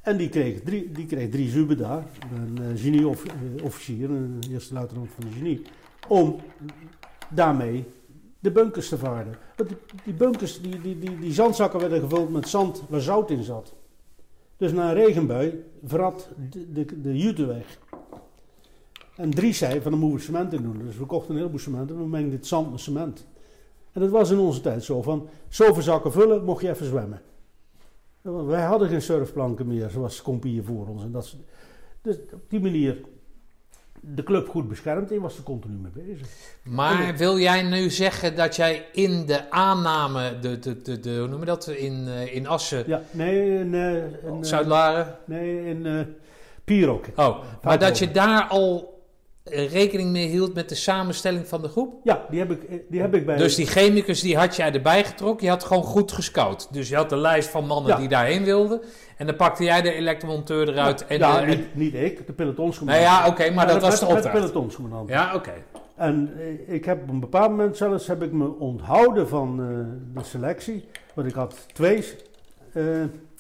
En 0.01 0.17
die 0.17 0.29
kreeg 0.29 0.61
drie, 0.63 0.93
die 0.93 1.07
kreeg 1.07 1.31
drie 1.31 1.51
zuben 1.51 1.77
daar, 1.77 2.05
een 2.33 2.59
uh, 2.61 2.81
genieofficier, 2.81 4.11
een 4.11 4.43
eerste 4.51 4.75
luitenant 4.75 5.11
van 5.15 5.25
de 5.25 5.31
genie, 5.31 5.63
om 6.09 6.41
daarmee 7.29 7.85
de 8.39 8.51
bunkers 8.51 8.89
te 8.89 8.99
varen. 8.99 9.35
Want 9.57 9.69
die, 9.69 9.79
die 10.05 10.15
bunkers, 10.15 10.61
die, 10.61 10.81
die, 10.81 10.99
die, 10.99 11.19
die 11.19 11.33
zandzakken 11.33 11.81
werden 11.81 12.01
gevuld 12.01 12.31
met 12.31 12.49
zand 12.49 12.83
waar 12.89 13.01
zout 13.01 13.31
in 13.31 13.43
zat. 13.43 13.75
Dus 14.57 14.73
na 14.73 14.89
een 14.89 14.95
regenbui 14.95 15.65
vrat 15.85 16.29
de, 16.51 16.73
de, 16.73 17.01
de 17.01 17.19
jute 17.19 17.47
weg. 17.47 17.79
En 19.21 19.31
Dries 19.31 19.59
zei 19.59 19.81
van 19.81 19.91
dan 19.91 20.01
moeten 20.01 20.19
we 20.19 20.25
cement 20.25 20.53
in 20.53 20.63
doen. 20.63 20.83
Dus 20.87 20.97
we 20.97 21.05
kochten 21.07 21.31
een 21.31 21.37
heleboel 21.37 21.59
cement 21.61 21.91
en 21.91 21.97
we 21.97 22.07
mengden 22.09 22.31
dit 22.31 22.47
zand 22.47 22.71
met 22.71 22.81
cement. 22.81 23.27
En 23.93 24.01
dat 24.01 24.11
was 24.11 24.31
in 24.31 24.39
onze 24.39 24.61
tijd 24.61 24.85
zo 24.85 25.03
van 25.03 25.29
zoveel 25.49 25.83
zakken 25.83 26.13
vullen 26.13 26.45
mocht 26.45 26.63
je 26.63 26.69
even 26.69 26.87
zwemmen. 26.87 27.21
Want 28.23 28.47
Wij 28.49 28.63
hadden 28.63 28.89
geen 28.89 29.03
surfplanken 29.03 29.67
meer 29.67 29.91
zoals 29.91 30.23
Compie 30.23 30.63
voor 30.63 30.87
ons. 30.87 31.03
En 31.03 31.13
dat, 31.13 31.27
soort- 31.27 31.43
dus 32.03 32.17
op 32.33 32.43
die 32.51 32.61
manier 32.61 33.01
de 34.01 34.23
club 34.23 34.49
goed 34.49 34.69
beschermd 34.69 35.11
en 35.13 35.21
was 35.21 35.37
er 35.37 35.43
continu 35.43 35.75
mee 35.75 36.05
bezig. 36.07 36.27
Maar 36.65 37.17
wil 37.17 37.39
jij 37.39 37.63
nu 37.63 37.91
zeggen 37.91 38.37
dat 38.37 38.57
jij 38.57 38.87
in 38.93 39.27
de 39.27 39.51
aanname, 39.51 40.39
de, 40.39 40.59
de, 40.59 40.83
de, 40.83 41.01
de, 41.01 41.17
hoe 41.19 41.29
noem 41.29 41.41
je 41.41 41.47
dat, 41.47 41.67
in, 41.69 42.07
eh, 42.09 42.35
in 42.35 42.47
Assen, 42.47 42.85
Ja, 42.87 43.03
nee, 43.11 43.59
in, 43.59 43.75
eh, 43.75 43.97
in, 43.97 44.13
eh, 44.25 44.33
Zuid-Laren? 44.41 45.17
nee, 45.27 45.65
in 45.67 45.87
eh 45.87 46.01
Pierok. 46.65 47.05
Oh, 47.17 47.39
maar 47.63 47.79
dat 47.79 47.99
je 47.99 48.11
daar 48.11 48.43
al 48.49 48.79
eh, 48.79 48.90
rekening 49.51 50.11
mee 50.11 50.27
hield 50.29 50.55
met 50.55 50.69
de 50.69 50.75
samenstelling 50.75 51.47
van 51.47 51.63
de 51.63 51.69
groep? 51.69 51.95
Ja, 52.05 52.27
die 52.31 52.39
heb 52.39 52.51
ik, 52.51 52.63
eh, 52.63 52.77
die 52.89 53.01
heb 53.01 53.15
ik 53.15 53.27
bij. 53.27 53.37
Dus 53.37 53.55
die 53.55 53.67
chemicus 53.67 54.21
die 54.21 54.37
had 54.37 54.57
jij 54.57 54.73
erbij 54.73 55.05
getrokken, 55.05 55.45
je 55.47 55.53
had 55.53 55.65
gewoon 55.65 55.83
goed 55.83 56.13
gescout. 56.13 56.69
Dus 56.73 56.89
je 56.89 56.97
had 56.97 57.09
de 57.11 57.17
lijst 57.17 57.49
van 57.49 57.67
mannen 57.67 57.91
Ja. 57.93 57.99
die 57.99 58.09
daarheen 58.09 58.45
wilden. 58.45 58.81
En 59.17 59.27
dan 59.27 59.37
pakte 59.37 59.65
jij 59.65 59.83
de 59.83 59.93
elektromonteur 59.93 60.69
eruit. 60.69 61.07
En 61.07 61.19
ja, 61.19 61.45
niet, 61.45 61.75
niet 61.75 61.95
ik, 61.95 62.17
de 62.17 62.23
nou 62.23 62.33
pelotonscommandant. 62.33 63.07
ja, 63.09 63.27
oké, 63.27 63.51
maar 63.51 63.67
Ja, 63.67 63.73
dat 63.73 63.83
was 63.83 64.01
de 64.01 64.07
met 64.07 64.15
opdracht. 64.15 64.35
pelotonscommandant. 64.37 65.09
Ja, 65.09 65.35
oké. 65.35 65.53
En 65.97 66.33
eh, 66.39 66.75
ik 66.75 66.85
heb 66.85 67.03
op 67.03 67.09
een 67.09 67.21
bepaald 67.21 67.51
moment 67.51 67.77
zelfs 67.77 68.07
heb 68.07 68.23
ik 68.23 68.33
me 68.33 68.59
onthouden 68.59 69.29
van 69.29 69.61
eh, 69.61 70.21
de 70.21 70.25
selectie. 70.29 70.85
Want 71.15 71.29
ik 71.29 71.35
had 71.35 71.67
twee 71.73 72.05
eh, 72.73 72.85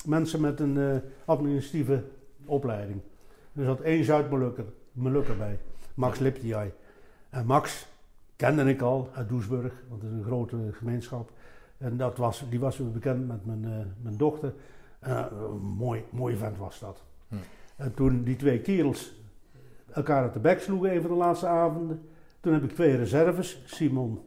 mensen 0.05 0.41
met 0.41 0.61
een 0.61 0.79
eh, 0.79 0.85
administratieve 1.25 2.03
opleiding. 2.47 3.01
Er 3.57 3.65
zat 3.65 3.81
één 3.81 4.05
Zuid-Molukker 4.05 4.65
Molukker 4.93 5.37
bij, 5.37 5.59
Max 5.95 6.19
Liptiai. 6.19 6.73
En 7.31 7.47
Max 7.47 7.87
kende 8.37 8.65
ik 8.65 8.81
al 8.81 9.11
uit 9.15 9.29
Doesburg, 9.29 9.73
want 9.89 10.03
het 10.03 10.11
is 10.11 10.17
een 10.17 10.25
grote 10.25 10.57
gemeenschap. 10.73 11.31
En 11.79 11.97
dat 11.97 12.17
was, 12.17 12.45
die 12.51 12.61
was 12.61 12.93
bekend 12.93 13.29
met 13.29 13.47
mijn, 13.47 13.65
eh, 13.65 13.87
mijn 14.03 14.17
dochter. 14.17 14.55
Eh, 14.99 15.25
een 15.31 15.61
mooi, 15.61 16.05
mooi 16.11 16.37
vent 16.37 16.59
was 16.59 16.79
dat. 16.79 17.03
Hm. 17.29 17.35
En 17.77 17.95
toen 17.95 18.23
die 18.23 18.37
twee 18.37 18.61
kerels 18.61 19.13
elkaar 19.93 20.23
uit 20.23 20.33
de 20.33 20.39
bek 20.39 20.61
sloegen, 20.61 20.95
een 20.95 21.01
van 21.01 21.11
de 21.11 21.17
laatste 21.17 21.47
avonden. 21.47 22.09
Toen 22.41 22.53
heb 22.53 22.63
ik 22.63 22.73
twee 22.73 22.97
reserves, 22.97 23.63
Simon, 23.65 24.21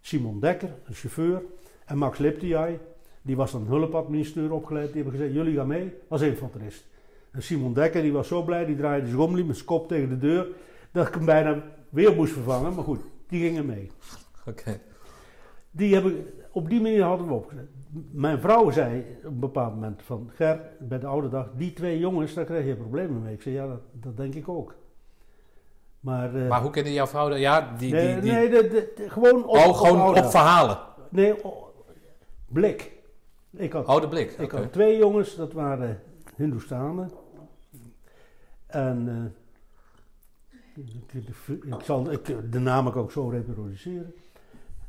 Simon 0.00 0.40
Dekker, 0.40 0.70
een 0.84 0.94
chauffeur, 0.94 1.42
en 1.84 1.98
Max 1.98 2.18
Liptiai. 2.18 2.78
Die 3.22 3.36
was 3.36 3.52
dan 3.52 3.66
hulpadministrateur 3.66 4.52
opgeleid. 4.52 4.86
Die 4.86 5.02
hebben 5.02 5.12
gezegd, 5.12 5.34
jullie 5.34 5.56
gaan 5.56 5.66
mee 5.66 5.94
als 6.08 6.20
infanterist. 6.20 6.86
En 7.34 7.42
Simon 7.42 7.72
Dekker, 7.72 8.02
die 8.02 8.12
was 8.12 8.28
zo 8.28 8.42
blij, 8.42 8.64
die 8.64 8.76
draaide 8.76 9.20
om, 9.22 9.34
liep 9.36 9.46
met 9.46 9.54
zijn 9.56 9.68
kop 9.68 9.88
tegen 9.88 10.08
de 10.08 10.18
deur, 10.18 10.46
dat 10.92 11.08
ik 11.08 11.14
hem 11.14 11.24
bijna 11.24 11.62
weer 11.88 12.14
moest 12.14 12.32
vervangen. 12.32 12.74
Maar 12.74 12.84
goed, 12.84 13.00
die 13.28 13.46
gingen 13.46 13.66
mee. 13.66 13.90
Oké. 14.46 14.80
Die 15.70 15.94
heb 15.94 16.04
ik, 16.04 16.14
op 16.50 16.68
die 16.68 16.80
manier 16.80 17.02
hadden 17.02 17.26
we 17.26 17.32
opgezet. 17.32 17.66
Mijn 18.10 18.40
vrouw 18.40 18.70
zei 18.70 19.04
op 19.18 19.30
een 19.30 19.38
bepaald 19.38 19.74
moment 19.74 20.02
van, 20.02 20.30
Ger, 20.34 20.60
bij 20.80 20.98
de 20.98 21.06
oude 21.06 21.28
dag, 21.28 21.50
die 21.56 21.72
twee 21.72 21.98
jongens, 21.98 22.34
daar 22.34 22.44
krijg 22.44 22.66
je 22.66 22.74
problemen 22.76 23.22
mee. 23.22 23.34
Ik 23.34 23.42
zei, 23.42 23.54
ja, 23.54 23.66
dat, 23.66 23.80
dat 23.92 24.16
denk 24.16 24.34
ik 24.34 24.48
ook. 24.48 24.74
Maar, 26.00 26.34
eh, 26.34 26.48
Maar 26.48 26.60
hoe 26.62 26.70
kende 26.70 26.92
jouw 26.92 27.06
vrouw? 27.06 27.34
Ja, 27.34 27.74
die... 27.78 27.92
nee, 27.92 28.12
die, 28.12 28.20
die... 28.22 28.32
nee 28.32 28.48
de, 28.50 28.68
de- 28.68 28.92
de- 28.96 29.10
gewoon 29.10 29.44
op, 29.44 29.56
oh, 29.56 29.76
gewoon 29.78 30.00
oude 30.00 30.20
op 30.22 30.30
verhalen. 30.30 30.78
Nee, 31.10 31.34
blik. 32.48 32.92
Ik 33.56 33.72
had, 33.72 33.86
Oh, 33.88 34.00
de 34.00 34.08
blik. 34.08 34.30
ik 34.30 34.50
had 34.50 34.72
twee 34.72 34.96
jongens, 34.98 35.36
dat 35.36 35.52
waren 35.52 36.00
Hindoestanen. 36.36 37.10
En 38.74 39.08
eh, 40.74 40.82
ik, 41.74 41.82
zal 41.82 42.10
ik, 42.12 42.52
de 42.52 42.58
naam 42.58 42.88
ook 42.88 43.12
zo 43.12 43.28
reproduceren. 43.28 44.14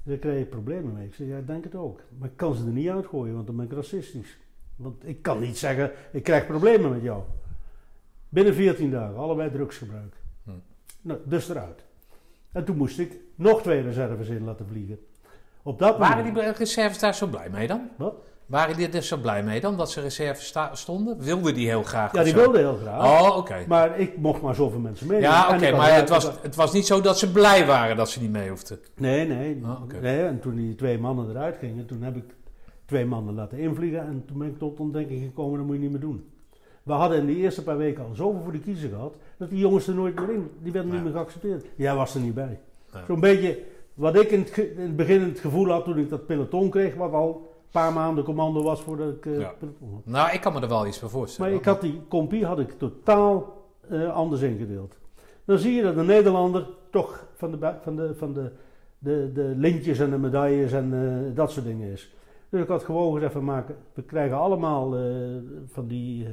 Daar 0.03 0.17
krijg 0.17 0.39
je 0.39 0.45
problemen 0.45 0.93
mee. 0.93 1.07
Ik 1.07 1.13
zeg, 1.13 1.27
ja, 1.27 1.37
ik 1.37 1.47
denk 1.47 1.63
het 1.63 1.75
ook. 1.75 2.01
Maar 2.17 2.29
ik 2.29 2.37
kan 2.37 2.55
ze 2.55 2.65
er 2.65 2.71
niet 2.71 2.89
uitgooien, 2.89 3.33
want 3.33 3.47
dan 3.47 3.55
ben 3.55 3.65
ik 3.65 3.71
racistisch. 3.71 4.37
Want 4.75 5.07
ik 5.07 5.21
kan 5.21 5.39
niet 5.39 5.57
zeggen, 5.57 5.91
ik 6.11 6.23
krijg 6.23 6.45
problemen 6.47 6.91
met 6.91 7.01
jou. 7.01 7.23
Binnen 8.29 8.53
14 8.53 8.91
dagen, 8.91 9.17
allebei 9.17 9.51
drugsgebruik. 9.51 10.15
Hm. 10.43 10.51
Nou, 11.01 11.19
dus 11.25 11.49
eruit. 11.49 11.83
En 12.51 12.65
toen 12.65 12.77
moest 12.77 12.99
ik 12.99 13.19
nog 13.35 13.61
twee 13.61 13.81
reserves 13.81 14.27
in 14.27 14.43
laten 14.43 14.67
vliegen. 14.67 14.99
Op 15.63 15.79
dat 15.79 15.97
Waren 15.97 16.25
moment- 16.25 16.35
die 16.45 16.51
reserves 16.51 16.99
daar 16.99 17.15
zo 17.15 17.27
blij 17.27 17.49
mee 17.49 17.67
dan? 17.67 17.89
Wat? 17.97 18.15
Waren 18.45 18.75
die 18.77 18.89
er 18.89 19.01
zo 19.03 19.17
blij 19.17 19.43
mee 19.43 19.59
dan, 19.61 19.77
dat 19.77 19.91
ze 19.91 20.01
reserves 20.01 20.45
sta- 20.45 20.75
stonden? 20.75 21.17
Wilden 21.19 21.53
die 21.53 21.67
heel 21.67 21.83
graag? 21.83 22.13
Ja, 22.13 22.23
die 22.23 22.33
zo? 22.33 22.39
wilde 22.39 22.57
heel 22.57 22.75
graag. 22.75 23.21
Oh, 23.21 23.37
oké. 23.37 23.65
Maar 23.67 23.99
ik 23.99 24.17
mocht 24.17 24.41
maar 24.41 24.55
zoveel 24.55 24.79
mensen 24.79 25.07
mee. 25.07 25.21
Ja, 25.21 25.49
oké, 25.55 25.71
maar 25.71 25.95
het 25.95 26.09
was, 26.09 26.31
het 26.41 26.55
was 26.55 26.73
niet 26.73 26.85
zo 26.85 27.01
dat 27.01 27.19
ze 27.19 27.31
blij 27.31 27.65
waren 27.65 27.95
dat 27.97 28.09
ze 28.09 28.21
niet 28.21 28.31
mee 28.31 28.49
hoefden. 28.49 28.79
Nee, 28.95 29.27
nee. 29.27 29.61
Nee. 30.01 30.23
En 30.25 30.39
toen 30.39 30.55
die 30.55 30.75
twee 30.75 30.97
mannen 30.99 31.29
eruit 31.29 31.57
gingen, 31.57 31.85
toen 31.85 32.01
heb 32.01 32.15
ik 32.15 32.23
twee 32.85 33.05
mannen 33.05 33.33
laten 33.35 33.57
invliegen. 33.57 33.99
En 33.99 34.23
toen 34.27 34.37
ben 34.37 34.47
ik 34.47 34.57
tot 34.57 34.79
ontdekking 34.79 35.23
gekomen, 35.23 35.57
dat 35.57 35.65
moet 35.65 35.75
je 35.75 35.81
niet 35.81 35.91
meer 35.91 35.99
doen. 35.99 36.29
We 36.83 36.93
hadden 36.93 37.17
in 37.17 37.25
de 37.25 37.35
eerste 37.35 37.63
paar 37.63 37.77
weken 37.77 38.03
al 38.03 38.15
zoveel 38.15 38.41
voor 38.43 38.51
de 38.51 38.59
kiezer 38.59 38.89
gehad, 38.89 39.15
dat 39.37 39.49
die 39.49 39.59
jongens 39.59 39.87
er 39.87 39.95
nooit 39.95 40.15
meer 40.19 40.29
in, 40.29 40.49
die 40.61 40.71
werden 40.71 40.91
Ja. 40.91 40.95
niet 40.97 41.05
meer 41.05 41.13
geaccepteerd. 41.13 41.65
Jij 41.75 41.95
was 41.95 42.15
er 42.15 42.21
niet 42.21 42.33
bij. 42.33 42.59
Ja. 42.93 43.03
Zo'n 43.07 43.19
beetje 43.19 43.59
wat 43.93 44.15
ik 44.15 44.31
in 44.31 44.39
het, 44.39 44.57
in 44.57 44.79
het 44.81 44.95
begin 44.95 45.21
het 45.21 45.39
gevoel 45.39 45.69
had 45.69 45.83
toen 45.83 45.97
ik 45.97 46.09
dat 46.09 46.25
peloton 46.25 46.69
kreeg, 46.69 46.95
wat 46.95 47.11
al 47.13 47.53
paar 47.81 47.93
maanden 47.93 48.23
commando 48.23 48.63
was 48.63 48.81
voordat 48.81 49.09
ik 49.15 49.25
eh, 49.25 49.39
Ja. 49.39 49.53
Nou, 50.03 50.31
ik 50.33 50.41
kan 50.41 50.53
me 50.53 50.61
er 50.61 50.67
wel 50.67 50.87
iets 50.87 50.99
voor 50.99 51.09
voorstellen. 51.09 51.51
Maar 51.51 51.59
ik 51.59 51.65
had 51.65 51.81
die 51.81 52.01
compie 52.07 52.45
had 52.45 52.59
ik 52.59 52.71
totaal 52.77 53.63
eh, 53.89 54.13
anders 54.13 54.41
ingedeeld. 54.41 54.97
Dan 55.45 55.57
zie 55.57 55.73
je 55.73 55.81
dat 55.83 55.95
een 55.97 56.05
Nederlander 56.05 56.67
toch 56.91 57.27
van 57.35 57.51
de, 57.51 57.73
van 57.81 57.95
de, 57.95 58.15
van 58.15 58.33
de, 58.33 58.51
de, 58.99 59.31
de 59.33 59.53
lintjes 59.57 59.99
en 59.99 60.09
de 60.09 60.17
medailles 60.17 60.71
en 60.71 60.93
eh, 60.93 61.35
dat 61.35 61.51
soort 61.51 61.65
dingen 61.65 61.91
is. 61.91 62.13
Dus 62.49 62.61
ik 62.61 62.67
had 62.67 62.83
gewoon 62.83 63.13
gezegd 63.13 63.33
van 63.33 63.43
maken, 63.43 63.75
we 63.93 64.03
krijgen 64.03 64.37
allemaal 64.37 64.89
van 65.65 65.87
die 65.87 66.27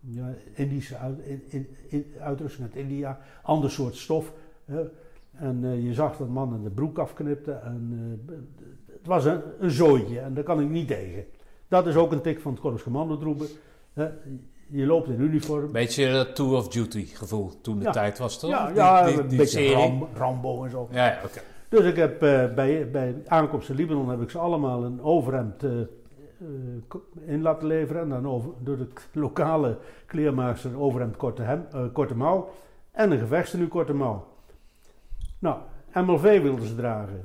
ja, 0.00 0.34
Indische 0.54 0.96
in, 1.24 1.42
in, 1.48 1.66
in- 1.88 2.12
uitrusting 2.20 2.66
uit 2.66 2.76
India, 2.76 3.18
ander 3.42 3.70
soort 3.70 3.94
stof. 3.94 4.32
En 5.32 5.82
je 5.82 5.94
zag 5.94 6.16
dat 6.16 6.28
mannen 6.28 6.62
de 6.62 6.70
broek 6.70 6.98
afknipten 6.98 7.62
en 7.62 7.90
het 9.02 9.10
was 9.10 9.24
een, 9.24 9.40
een 9.60 9.70
zooitje 9.70 10.18
en 10.20 10.34
daar 10.34 10.44
kan 10.44 10.60
ik 10.60 10.68
niet 10.68 10.88
tegen. 10.88 11.24
Dat 11.68 11.86
is 11.86 11.96
ook 11.96 12.12
een 12.12 12.20
tik 12.20 12.40
van 12.40 12.52
het 12.52 12.60
Korps 12.60 12.82
Commandotroepen. 12.82 13.46
Je 14.68 14.86
loopt 14.86 15.08
in 15.08 15.20
uniform. 15.20 15.72
Beetje 15.72 16.12
dat 16.12 16.34
Tour 16.36 16.56
of 16.56 16.68
Duty 16.68 17.06
gevoel 17.06 17.60
toen 17.60 17.78
de 17.78 17.84
Ja. 17.84 17.90
tijd 17.90 18.18
was, 18.18 18.38
toch? 18.38 18.50
Ja, 18.50 18.66
Die- 18.66 18.74
ja 18.76 19.04
die, 19.06 19.20
een 19.20 19.28
die 19.28 19.38
beetje 19.38 19.58
serie. 19.58 19.74
Ram- 19.76 20.08
Rambo 20.14 20.64
en 20.64 20.70
zo. 20.70 20.88
Ja, 20.90 21.06
ja 21.06 21.18
oké. 21.24 21.40
Dus 21.68 21.84
ik 21.84 21.96
heb 21.96 22.22
eh, 22.22 22.54
bij, 22.54 22.90
bij 22.90 23.22
aankomst 23.26 23.68
in 23.68 23.74
Libanon 23.74 24.08
heb 24.08 24.20
ik 24.22 24.30
ze 24.30 24.38
allemaal 24.38 24.84
een 24.84 25.02
overhemd 25.02 25.62
eh, 25.62 25.70
eh, 25.80 25.86
in 27.26 27.42
laten 27.42 27.66
leveren. 27.66 28.02
En 28.02 28.08
dan 28.08 28.26
over, 28.28 28.50
door 28.58 28.76
de 28.76 28.88
lokale 29.12 29.78
kleermaakster 30.06 30.78
overhemd 30.80 31.16
korte, 31.16 31.42
hem, 31.42 31.66
eh, 31.72 31.80
korte 31.92 32.14
mouw. 32.16 32.48
En 32.90 33.10
een 33.10 33.18
gevechtstenu 33.18 33.68
korte 33.68 33.92
mouw. 33.94 34.26
Nou, 35.38 35.56
MLV 35.94 36.42
wilden 36.42 36.66
ze 36.66 36.74
dragen. 36.74 37.24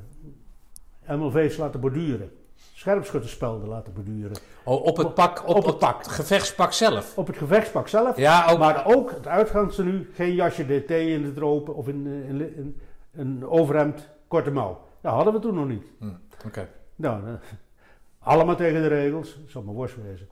MLV's 1.07 1.57
laten 1.57 1.79
borduren. 1.79 2.31
Scherpschutterspelden 2.73 3.67
laten 3.69 3.93
borduren. 3.93 4.37
Oh, 4.63 4.85
op 4.85 4.97
het 4.97 5.13
pak, 5.13 5.39
op, 5.43 5.49
Op 5.49 5.55
het 5.55 5.65
het 5.65 5.77
pak. 5.79 6.03
gevechtspak 6.07 6.71
zelf. 6.71 7.17
Op 7.17 7.27
het 7.27 7.37
gevechtspak 7.37 7.87
zelf. 7.87 8.17
Ja, 8.17 8.49
ook. 8.51 8.57
Maar 8.59 8.85
ook 8.95 9.09
het 9.11 9.27
uitgangstenu, 9.27 10.09
geen 10.13 10.33
jasje 10.33 10.65
DT 10.65 10.89
in 10.91 11.23
de 11.23 11.33
tropen 11.33 11.75
of 11.75 11.87
in, 11.87 12.07
eh, 12.07 12.29
in, 12.29 12.55
in- 12.55 12.79
een 13.13 13.47
overhemd, 13.47 14.09
korte 14.27 14.51
mouw. 14.51 14.81
Dat 15.01 15.13
hadden 15.13 15.33
we 15.33 15.39
toen 15.39 15.53
nog 15.55 15.67
niet. 15.67 15.83
Hm, 15.99 16.09
Oké. 16.45 16.67
Nou, 16.95 17.21
allemaal 18.19 18.55
tegen 18.55 18.81
de 18.81 18.87
regels. 18.87 19.39
Zal 19.47 19.61
maar 19.61 19.73
worst 19.73 19.95
wezen. 20.03 20.27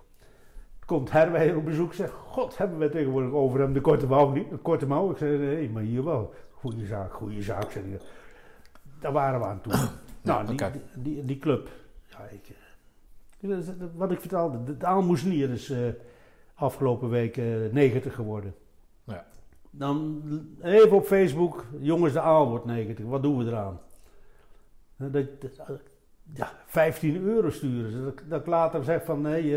Komt 0.85 1.11
Herwij 1.11 1.53
op 1.53 1.65
bezoek 1.65 1.93
zegt, 1.93 2.13
god, 2.27 2.57
hebben 2.57 2.77
wij 2.77 2.89
tegenwoordig 2.89 3.31
overhemd 3.31 3.73
de 3.73 3.81
korte 3.81 4.07
mouw 4.07 4.29
niet? 4.31 4.51
Een 4.51 4.61
korte 4.61 4.87
mouw? 4.87 5.11
Ik 5.11 5.17
zei, 5.17 5.37
nee, 5.37 5.69
maar 5.69 5.81
hier 5.83 6.03
wel. 6.03 6.33
Goeie 6.51 6.85
zaak, 6.85 7.13
goede 7.13 7.41
zaak. 7.41 7.79
Daar 8.99 9.11
waren 9.11 9.39
we 9.39 9.45
aan 9.45 9.61
toe. 9.61 9.73
Nou, 10.25 10.45
die, 10.45 10.55
die, 10.71 10.81
die, 10.95 11.25
die 11.25 11.37
club. 11.39 11.69
Ja, 12.09 12.19
ik, 12.31 12.55
eh, 13.41 13.57
wat 13.95 14.11
ik 14.11 14.19
vertelde, 14.19 14.63
de, 14.63 14.77
de 14.77 14.85
aalmoesnier 14.85 15.49
is 15.49 15.69
eh, 15.69 15.79
afgelopen 16.55 17.09
week 17.09 17.37
eh 17.37 17.45
90 17.71 18.15
geworden. 18.15 18.55
Ja. 19.03 19.25
Dan 19.69 20.21
even 20.61 20.91
op 20.97 21.05
Facebook, 21.05 21.65
jongens, 21.79 22.13
de 22.13 22.19
aal 22.19 22.49
wordt 22.49 22.65
90. 22.65 23.05
Wat 23.05 23.23
doen 23.23 23.37
we 23.37 23.45
eraan? 23.45 23.79
Dat, 24.95 25.11
dat- 25.41 25.81
ja, 26.33 26.51
15 26.65 27.23
euro 27.23 27.49
sturen 27.49 27.91
ze. 27.91 28.03
Dat, 28.03 28.21
dat 28.27 28.39
ik 28.39 28.45
later 28.47 28.83
zeg 28.83 29.03
van 29.05 29.21
nee, 29.21 29.55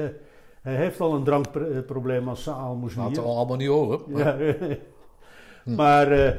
hij 0.61 0.75
heeft 0.77 1.01
al 1.01 1.15
een 1.15 1.25
drankprobleem 1.25 2.29
als 2.29 2.49
aalmoesnier. 2.51 3.05
Laten 3.05 3.23
we 3.23 3.29
allemaal 3.29 3.57
niet 3.57 3.69
horen. 3.69 4.01
maar- 4.07 4.43
Ja. 4.45 4.77
maar 5.77 6.13
eh, 6.13 6.35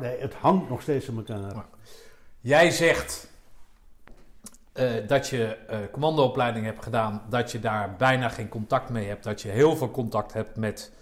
nee, 0.00 0.18
het 0.18 0.34
hangt 0.34 0.68
nog 0.68 0.82
steeds 0.82 1.08
aan 1.08 1.16
elkaar. 1.16 1.66
Jij 2.40 2.70
zegt 2.70 3.29
eh, 4.80 5.08
dat 5.08 5.28
je 5.28 5.56
eh, 5.68 5.78
commandoopleiding 5.92 6.64
hebt 6.64 6.82
gedaan, 6.82 7.22
dat 7.28 7.52
je 7.52 7.60
daar 7.60 7.94
bijna 7.98 8.28
geen 8.28 8.48
contact 8.48 8.90
mee 8.90 9.08
hebt, 9.08 9.24
dat 9.24 9.42
je 9.42 9.48
heel 9.48 9.76
veel 9.76 9.90
contact 9.90 10.32
hebt 10.32 10.56
met 10.56 10.92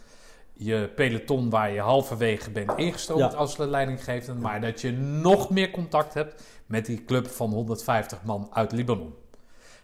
je 0.53 0.91
peloton 0.95 1.51
waar 1.51 1.71
je 1.71 1.81
halverwege 1.81 2.51
bent 2.51 2.73
ingestoken 2.77 3.25
Ja. 3.31 3.37
als 3.37 3.57
leidinggevende, 3.57 4.41
maar 4.41 4.61
dat 4.61 4.81
je 4.81 4.93
nog 4.93 5.51
meer 5.51 5.71
contact 5.71 6.15
hebt 6.15 6.43
met 6.67 6.87
die 6.87 7.05
club 7.05 7.27
van 7.29 7.51
150 7.51 8.19
man 8.25 8.49
uit 8.53 8.73
Libanon. 8.73 9.15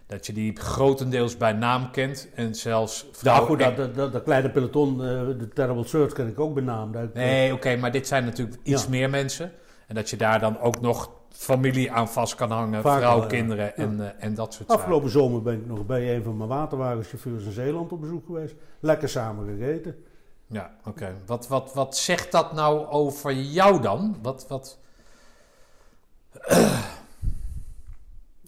Dat 0.07 0.25
je 0.25 0.33
die 0.33 0.55
grotendeels 0.59 1.37
bij 1.37 1.53
naam 1.53 1.91
kent 1.91 2.27
en 2.35 2.55
zelfs 2.55 3.01
Ja, 3.01 3.07
vrouwen... 3.17 3.47
goed, 3.47 3.75
dat, 3.95 3.95
dat, 4.13 4.23
kleine 4.23 4.49
peloton, 4.49 4.91
eh, 4.91 5.07
de 5.39 5.49
Terrible 5.53 5.85
Search, 5.87 6.13
ken 6.13 6.27
ik 6.27 6.39
ook 6.39 6.53
bij 6.53 6.63
naam. 6.63 6.91
Dat 6.91 7.13
Nee, 7.13 7.53
oké, 7.53 7.75
maar 7.75 7.91
dit 7.91 8.07
zijn 8.07 8.25
natuurlijk 8.25 8.57
iets 8.63 8.83
Ja. 8.83 8.89
meer 8.89 9.09
mensen. 9.09 9.51
En 9.87 9.95
dat 9.95 10.09
je 10.09 10.17
daar 10.17 10.39
dan 10.39 10.59
ook 10.59 10.81
nog 10.81 11.11
familie 11.35 11.91
aan 11.91 12.09
vast 12.09 12.35
kan 12.35 12.51
hangen, 12.51 12.81
Vaak 12.81 12.99
vrouw, 12.99 13.21
ja. 13.21 13.27
kinderen 13.27 13.65
Ja. 13.65 13.73
en, 13.73 13.99
eh, 14.01 14.23
en 14.25 14.33
dat 14.33 14.53
soort 14.53 14.67
zaken. 14.67 14.83
Afgelopen 14.83 15.09
zomer 15.09 15.41
ben 15.41 15.53
ik 15.53 15.65
nog 15.67 15.85
bij 15.85 16.15
een 16.15 16.23
van 16.23 16.37
mijn 16.37 16.49
waterwagenchauffeurs 16.49 17.45
in 17.45 17.51
Zeeland 17.51 17.91
op 17.91 18.01
bezoek 18.01 18.25
geweest. 18.25 18.55
Lekker 18.79 19.09
samen 19.09 19.57
gegeten. 19.57 20.03
Ja, 20.47 20.75
oké. 20.85 21.15
Wat, 21.25 21.47
wat, 21.47 21.73
wat 21.73 21.97
zegt 21.97 22.31
dat 22.31 22.53
nou 22.53 22.87
over 22.87 23.33
jou 23.33 23.81
dan? 23.81 24.17
Wat, 24.21 24.45
wat... 24.47 24.79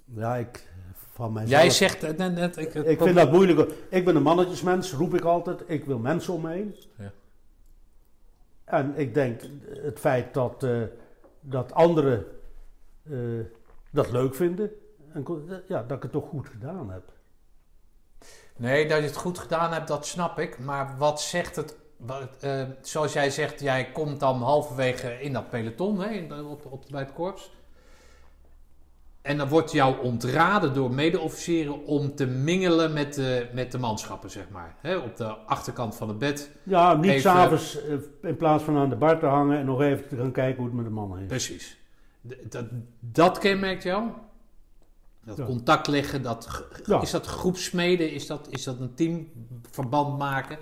Ja, 0.05 0.35
ik 0.35 0.67
van 1.13 1.33
mijzelf. 1.33 1.61
Jij 1.61 1.69
zegt... 1.69 2.03
eh, 2.03 2.17
net, 2.17 2.35
net, 2.35 2.57
ik, 2.57 2.73
Ik 2.73 3.01
vind 3.01 3.15
dat 3.15 3.31
moeilijk. 3.31 3.71
Ik 3.89 4.05
ben 4.05 4.15
een 4.15 4.21
mannetjesmens, 4.21 4.93
roep 4.93 5.13
ik 5.13 5.23
altijd. 5.23 5.63
Ik 5.65 5.85
wil 5.85 5.99
mensen 5.99 6.33
om 6.33 6.41
me 6.41 6.51
heen. 6.51 6.75
Ja. 6.97 7.11
En 8.65 8.93
ik 8.95 9.13
denk 9.13 9.41
het 9.83 9.99
feit 9.99 10.33
dat, 10.33 10.63
eh, 10.63 10.81
dat 11.41 11.73
anderen 11.73 12.25
eh, 13.11 13.17
dat 13.91 14.11
leuk 14.11 14.35
vinden. 14.35 14.71
En, 15.13 15.23
ko- 15.23 15.41
ja, 15.67 15.83
dat 15.83 15.97
ik 15.97 16.03
het 16.03 16.11
toch 16.11 16.29
goed 16.29 16.47
gedaan 16.47 16.89
heb. 16.91 17.03
Nee, 18.55 18.87
dat 18.87 18.97
je 18.97 19.03
het 19.03 19.15
goed 19.15 19.39
gedaan 19.39 19.73
hebt, 19.73 19.87
dat 19.87 20.05
snap 20.05 20.39
ik. 20.39 20.59
Maar 20.59 20.95
wat 20.97 21.21
zegt 21.21 21.55
het... 21.55 21.77
Wat, 21.97 22.29
eh, 22.39 22.63
zoals 22.81 23.13
jij 23.13 23.29
zegt, 23.29 23.59
jij 23.59 23.91
komt 23.91 24.19
dan 24.19 24.41
halverwege 24.41 25.21
in 25.21 25.33
dat 25.33 25.49
peloton, 25.49 25.99
hè, 26.01 26.09
in, 26.09 26.33
op, 26.45 26.65
op, 26.65 26.83
bij 26.91 27.01
het 27.01 27.13
korps. 27.13 27.51
En 29.21 29.37
dan 29.37 29.47
wordt 29.49 29.71
jou 29.71 30.01
ontraden 30.01 30.73
door 30.73 30.91
medeofficieren 30.91 31.85
om 31.85 32.15
te 32.15 32.25
mingelen 32.25 32.93
met 32.93 33.13
de, 33.13 33.47
met 33.53 33.71
de 33.71 33.77
manschappen, 33.77 34.29
zeg 34.29 34.49
maar. 34.49 34.75
Hè, 34.81 34.97
op 34.97 35.17
de 35.17 35.25
achterkant 35.25 35.95
van 35.95 36.07
het 36.07 36.17
bed. 36.17 36.51
Ja, 36.63 36.93
niet 36.93 37.21
s'avonds 37.21 37.85
eh, 37.85 37.95
in 38.21 38.37
plaats 38.37 38.63
van 38.63 38.77
aan 38.77 38.89
de 38.89 38.95
bar 38.95 39.19
te 39.19 39.25
hangen 39.25 39.57
en 39.57 39.65
nog 39.65 39.81
even 39.81 40.07
te 40.07 40.15
gaan 40.17 40.31
kijken 40.31 40.55
hoe 40.57 40.65
het 40.65 40.75
met 40.75 40.85
de 40.85 40.91
mannen 40.91 41.19
is. 41.19 41.27
Precies. 41.27 41.77
Dat, 42.49 42.65
dat 42.99 43.37
kenmerkt 43.37 43.83
jou? 43.83 44.09
Dat 45.25 45.37
Ja. 45.37 45.45
contact 45.45 45.87
leggen, 45.87 46.21
dat, 46.21 46.65
Ja. 46.85 47.01
is 47.01 47.11
dat 47.11 47.25
groepsmeden? 47.25 48.11
Is 48.11 48.27
dat, 48.27 48.47
is 48.49 48.63
dat 48.63 48.79
een 48.79 48.93
teamverband 48.93 50.17
maken? 50.17 50.57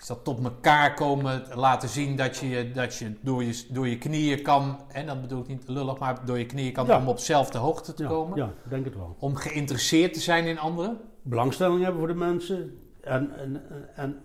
Is 0.00 0.06
dat 0.06 0.24
tot 0.24 0.44
elkaar 0.44 0.94
komen, 0.94 1.42
laten 1.54 1.88
zien 1.88 2.16
dat 2.16 2.36
je, 2.36 2.70
dat 2.74 2.94
je, 2.96 3.12
door, 3.20 3.44
je 3.44 3.64
door 3.70 3.88
je 3.88 3.98
knieën 3.98 4.42
kan, 4.42 4.80
en 4.88 5.06
dat 5.06 5.20
bedoel 5.20 5.40
ik 5.40 5.48
niet 5.48 5.62
lullig, 5.68 5.98
maar 5.98 6.24
door 6.24 6.38
je 6.38 6.46
knieën 6.46 6.72
kan 6.72 6.86
Ja. 6.86 6.98
om 6.98 7.08
op 7.08 7.16
dezelfde 7.16 7.58
hoogte 7.58 7.94
te 7.94 8.04
komen? 8.04 8.36
ja, 8.36 8.46
ik 8.64 8.70
denk 8.70 8.84
het 8.84 8.94
wel. 8.96 9.16
Om 9.18 9.36
geïnteresseerd 9.36 10.14
te 10.14 10.20
zijn 10.20 10.44
in 10.46 10.58
anderen? 10.58 10.98
belangstelling 11.22 11.82
hebben 11.82 11.98
voor 11.98 12.08
de 12.08 12.14
mensen. 12.14 12.78
En, 13.00 13.36
en, 13.36 13.62
en, 13.94 14.20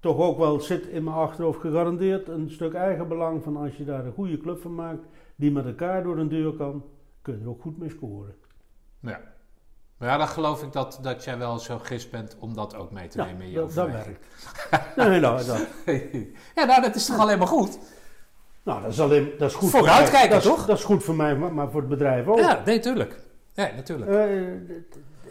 toch 0.00 0.16
ook 0.18 0.38
wel 0.38 0.60
zit 0.60 0.86
in 0.86 1.04
mijn 1.04 1.16
achterhoofd 1.16 1.60
gegarandeerd 1.60 2.28
een 2.28 2.50
stuk 2.50 2.74
eigenbelang 2.74 3.42
van 3.42 3.56
als 3.56 3.76
je 3.76 3.84
daar 3.84 4.04
een 4.04 4.12
goede 4.12 4.38
club 4.38 4.60
van 4.60 4.74
maakt, 4.74 5.04
die 5.36 5.50
met 5.52 5.66
elkaar 5.66 6.02
door 6.02 6.18
een 6.18 6.28
deur 6.28 6.52
kan, 6.52 6.84
kun 7.22 7.34
je 7.38 7.40
er 7.44 7.48
ook 7.48 7.62
goed 7.62 7.78
mee 7.78 7.90
scoren. 7.90 8.34
Ja. 9.00 9.20
Maar 9.96 10.08
ja, 10.08 10.16
dan 10.16 10.28
geloof 10.28 10.62
ik 10.62 10.72
dat, 10.72 10.98
dat 11.02 11.24
jij 11.24 11.38
wel 11.38 11.58
zo 11.58 11.78
gist 11.78 12.10
bent 12.10 12.36
om 12.38 12.54
dat 12.54 12.74
ook 12.76 12.90
mee 12.90 13.08
te 13.08 13.18
Ja, 13.18 13.24
nemen 13.24 13.42
in 13.42 13.48
je 13.50 13.56
dat, 13.56 13.74
dat 13.74 13.86
werkt. 13.90 14.26
Nee, 14.96 15.20
nou, 15.20 15.44
dat, 15.44 15.66
ja, 16.54 16.64
nou, 16.64 16.82
dat 16.82 16.94
is 16.94 17.06
toch 17.06 17.18
alleen 17.18 17.38
maar 17.38 17.46
goed? 17.46 17.78
nou, 18.62 18.82
dat 18.82 18.90
is, 18.92 19.00
alleen, 19.00 19.30
dat 19.38 19.50
is 19.50 19.56
goed 19.56 19.70
Vooruitkijken, 19.70 20.10
voor 20.10 20.20
mij. 20.20 20.28
Dat 20.28 20.38
is- 20.44 20.48
toch? 20.48 20.66
Dat 20.66 20.78
is 20.78 20.84
goed 20.84 21.04
voor 21.04 21.14
mij, 21.14 21.36
maar, 21.36 21.54
maar 21.54 21.70
voor 21.70 21.80
het 21.80 21.88
bedrijf 21.90 22.26
ook. 22.26 22.38
Ja, 22.38 22.62
nee, 22.64 22.78
tuurlijk. 22.78 23.20
Ja, 23.52 23.70
natuurlijk. 23.76 24.10
Eh, 24.10 24.72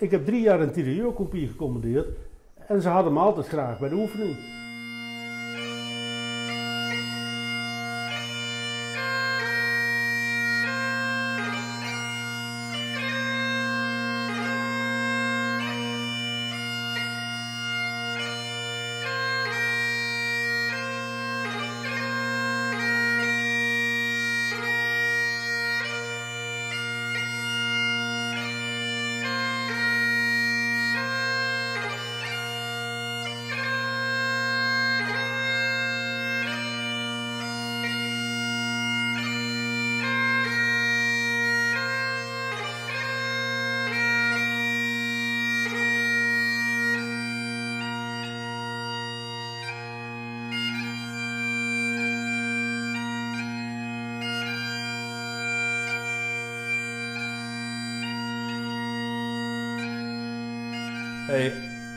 ik 0.01 0.11
heb 0.11 0.25
drie 0.25 0.41
jaar 0.41 0.59
een 0.59 0.71
tirailleurcompie 0.71 1.47
gecommandeerd 1.47 2.07
en 2.67 2.81
ze 2.81 2.89
hadden 2.89 3.13
me 3.13 3.19
altijd 3.19 3.47
graag 3.47 3.79
bij 3.79 3.89
de 3.89 3.95
oefening. 3.95 4.37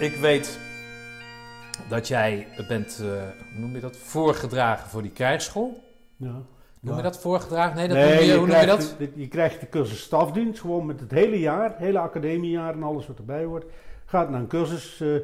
Ik 0.00 0.16
weet 0.16 0.58
dat 1.88 2.08
jij 2.08 2.46
bent, 2.68 2.96
hoe 2.98 3.60
noem 3.60 3.74
je 3.74 3.80
dat, 3.80 3.96
voorgedragen 3.96 4.88
voor 4.88 5.02
die 5.02 5.10
krijgsschool. 5.10 5.82
Ja. 6.16 6.42
Noem 6.80 6.96
je 6.96 7.02
dat 7.02 7.20
voorgedragen? 7.20 7.76
Nee, 7.76 7.88
dat 7.88 7.96
Nee, 7.96 8.08
noem 8.14 8.18
je, 8.18 8.24
je, 8.24 8.36
hoe 8.38 8.46
noem 8.46 8.56
je 8.60 8.66
dat? 8.66 8.94
de- 8.98 9.10
je 9.14 9.28
krijgt 9.28 9.60
de 9.60 9.68
cursus 9.68 10.00
stafdienst, 10.02 10.60
gewoon 10.60 10.86
met 10.86 11.00
het 11.00 11.10
hele 11.10 11.38
jaar, 11.40 11.68
het 11.68 11.78
hele 11.78 11.98
academiejaar 11.98 12.74
en 12.74 12.82
alles 12.82 13.06
wat 13.06 13.18
erbij 13.18 13.44
hoort. 13.44 13.64
Gaat 14.04 14.30
naar 14.30 14.40
een 14.40 14.46
cursus 14.46 15.00
eh, 15.00 15.14
eh, 15.16 15.22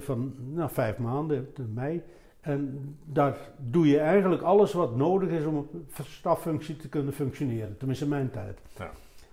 van 0.00 0.34
nou, 0.38 0.70
vijf 0.72 0.98
maanden, 0.98 1.48
in 1.56 1.72
mei. 1.74 2.02
En 2.40 2.96
daar 3.04 3.36
doe 3.56 3.86
je 3.88 3.98
eigenlijk 3.98 4.42
alles 4.42 4.72
wat 4.72 4.96
nodig 4.96 5.28
is 5.30 5.44
om 5.44 5.56
op 5.56 5.70
staffunctie 6.04 6.76
te 6.76 6.88
kunnen 6.88 7.12
functioneren. 7.12 7.76
Tenminste 7.78 8.04
in 8.04 8.10
mijn 8.10 8.30
tijd. 8.30 8.58
Ja. 8.78 8.90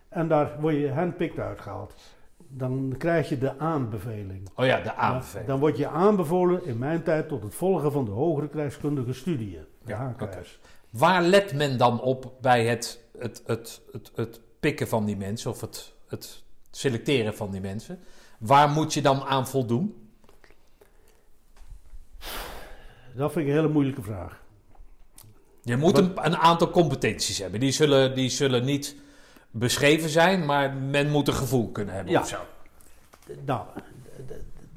En 0.09 0.27
daar 0.27 0.51
word 0.59 0.75
je 0.75 0.91
handpicked 0.91 1.39
uitgehaald. 1.39 1.93
Dan 2.47 2.95
krijg 2.97 3.29
je 3.29 3.37
de 3.37 3.59
aanbeveling. 3.59 4.49
Oh 4.55 4.65
ja, 4.65 4.81
de 4.81 4.95
aanbeveling. 4.95 5.47
dan 5.47 5.59
word 5.59 5.77
je 5.77 5.87
aanbevolen 5.87 6.65
in 6.65 6.77
mijn 6.77 7.03
tijd 7.03 7.27
tot 7.27 7.43
het 7.43 7.55
volgen 7.55 7.91
van 7.91 8.05
de 8.05 8.11
hogere 8.11 8.49
krijgskundige 8.49 9.13
studieën. 9.13 9.65
De 9.83 9.91
Ja. 9.91 10.15
Waar 10.89 11.21
let 11.21 11.53
men 11.53 11.77
dan 11.77 12.01
op 12.01 12.33
bij 12.41 12.65
het, 12.65 13.03
het, 13.17 13.43
het, 13.45 13.81
het, 13.91 14.11
het 14.15 14.39
pikken 14.59 14.87
van 14.87 15.05
die 15.05 15.17
mensen 15.17 15.51
of 15.51 15.61
het, 15.61 15.93
het 16.07 16.43
selecteren 16.71 17.35
van 17.35 17.51
die 17.51 17.61
mensen? 17.61 17.99
Waar 18.39 18.69
moet 18.69 18.93
je 18.93 19.01
dan 19.01 19.23
aan 19.23 19.47
voldoen? 19.47 20.09
Dat 23.15 23.31
vind 23.31 23.45
ik 23.45 23.51
een 23.51 23.57
hele 23.57 23.73
moeilijke 23.73 24.01
vraag. 24.01 24.43
Je 25.61 25.77
moet 25.77 25.97
een, 25.97 26.11
een 26.25 26.37
aantal 26.37 26.69
competenties 26.69 27.37
hebben. 27.37 27.59
Die 27.59 27.71
zullen, 27.71 28.15
die 28.15 28.29
zullen 28.29 28.65
niet 28.65 28.95
beschreven 29.57 30.09
zijn, 30.09 30.45
maar 30.45 30.73
men 30.73 31.09
moet 31.09 31.27
een 31.27 31.33
gevoel 31.33 31.71
kunnen 31.71 31.95
hebben 31.95 32.13
Ja. 32.13 32.19
of 32.19 32.27
zo. 32.27 32.37
Nou, 33.45 33.65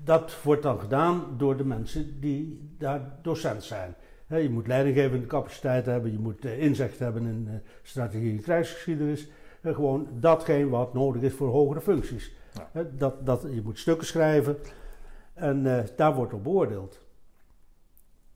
dat 0.05 0.43
wordt 0.43 0.63
dan 0.63 0.81
gedaan 0.81 1.25
door 1.37 1.57
de 1.57 1.65
mensen 1.65 2.21
die 2.21 2.71
daar 2.79 3.01
docent 3.23 3.65
zijn. 3.65 3.95
Je 4.27 4.51
moet 4.51 4.67
leidinggevende 4.67 5.27
capaciteit 5.27 5.87
hebben, 5.87 6.13
je 6.13 6.19
moet 6.19 6.45
eh, 6.45 6.63
inzicht 6.63 6.99
hebben 6.99 7.27
in 7.27 7.49
eh, 7.49 7.55
strategie 7.83 8.37
en 8.37 8.43
krijgsgeschiedenis. 8.43 9.29
En 9.61 9.75
gewoon 9.75 10.09
datgene 10.13 10.69
wat 10.69 10.95
nodig 10.95 11.23
is 11.23 11.33
voor 11.35 11.49
hogere 11.49 11.81
functies. 11.81 12.33
Ja. 12.75 12.85
Dat, 12.93 13.27
dat, 13.27 13.43
je 13.51 13.63
moet 13.65 13.79
stukken 13.79 14.07
schrijven 14.07 14.57
en 15.35 15.79
eh, 15.79 15.85
daar 15.97 16.15
wordt 16.15 16.33
op 16.33 16.43
beoordeeld. 16.45 17.01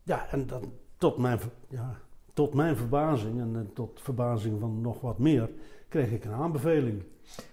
Ja, 0.02 0.26
en 0.30 0.46
dan 0.46 0.72
tot 0.96 1.16
mijn, 1.18 1.38
ja, 1.68 1.96
tot 2.32 2.54
mijn 2.54 2.76
verbazing 2.76 3.40
en 3.40 3.56
eh, 3.56 3.74
tot 3.74 4.00
verbazing 4.02 4.60
van 4.60 4.80
nog 4.80 5.00
wat 5.00 5.18
meer, 5.18 5.50
kreeg 5.92 6.10
ik 6.10 6.24
een 6.24 6.32
aanbeveling. 6.32 7.02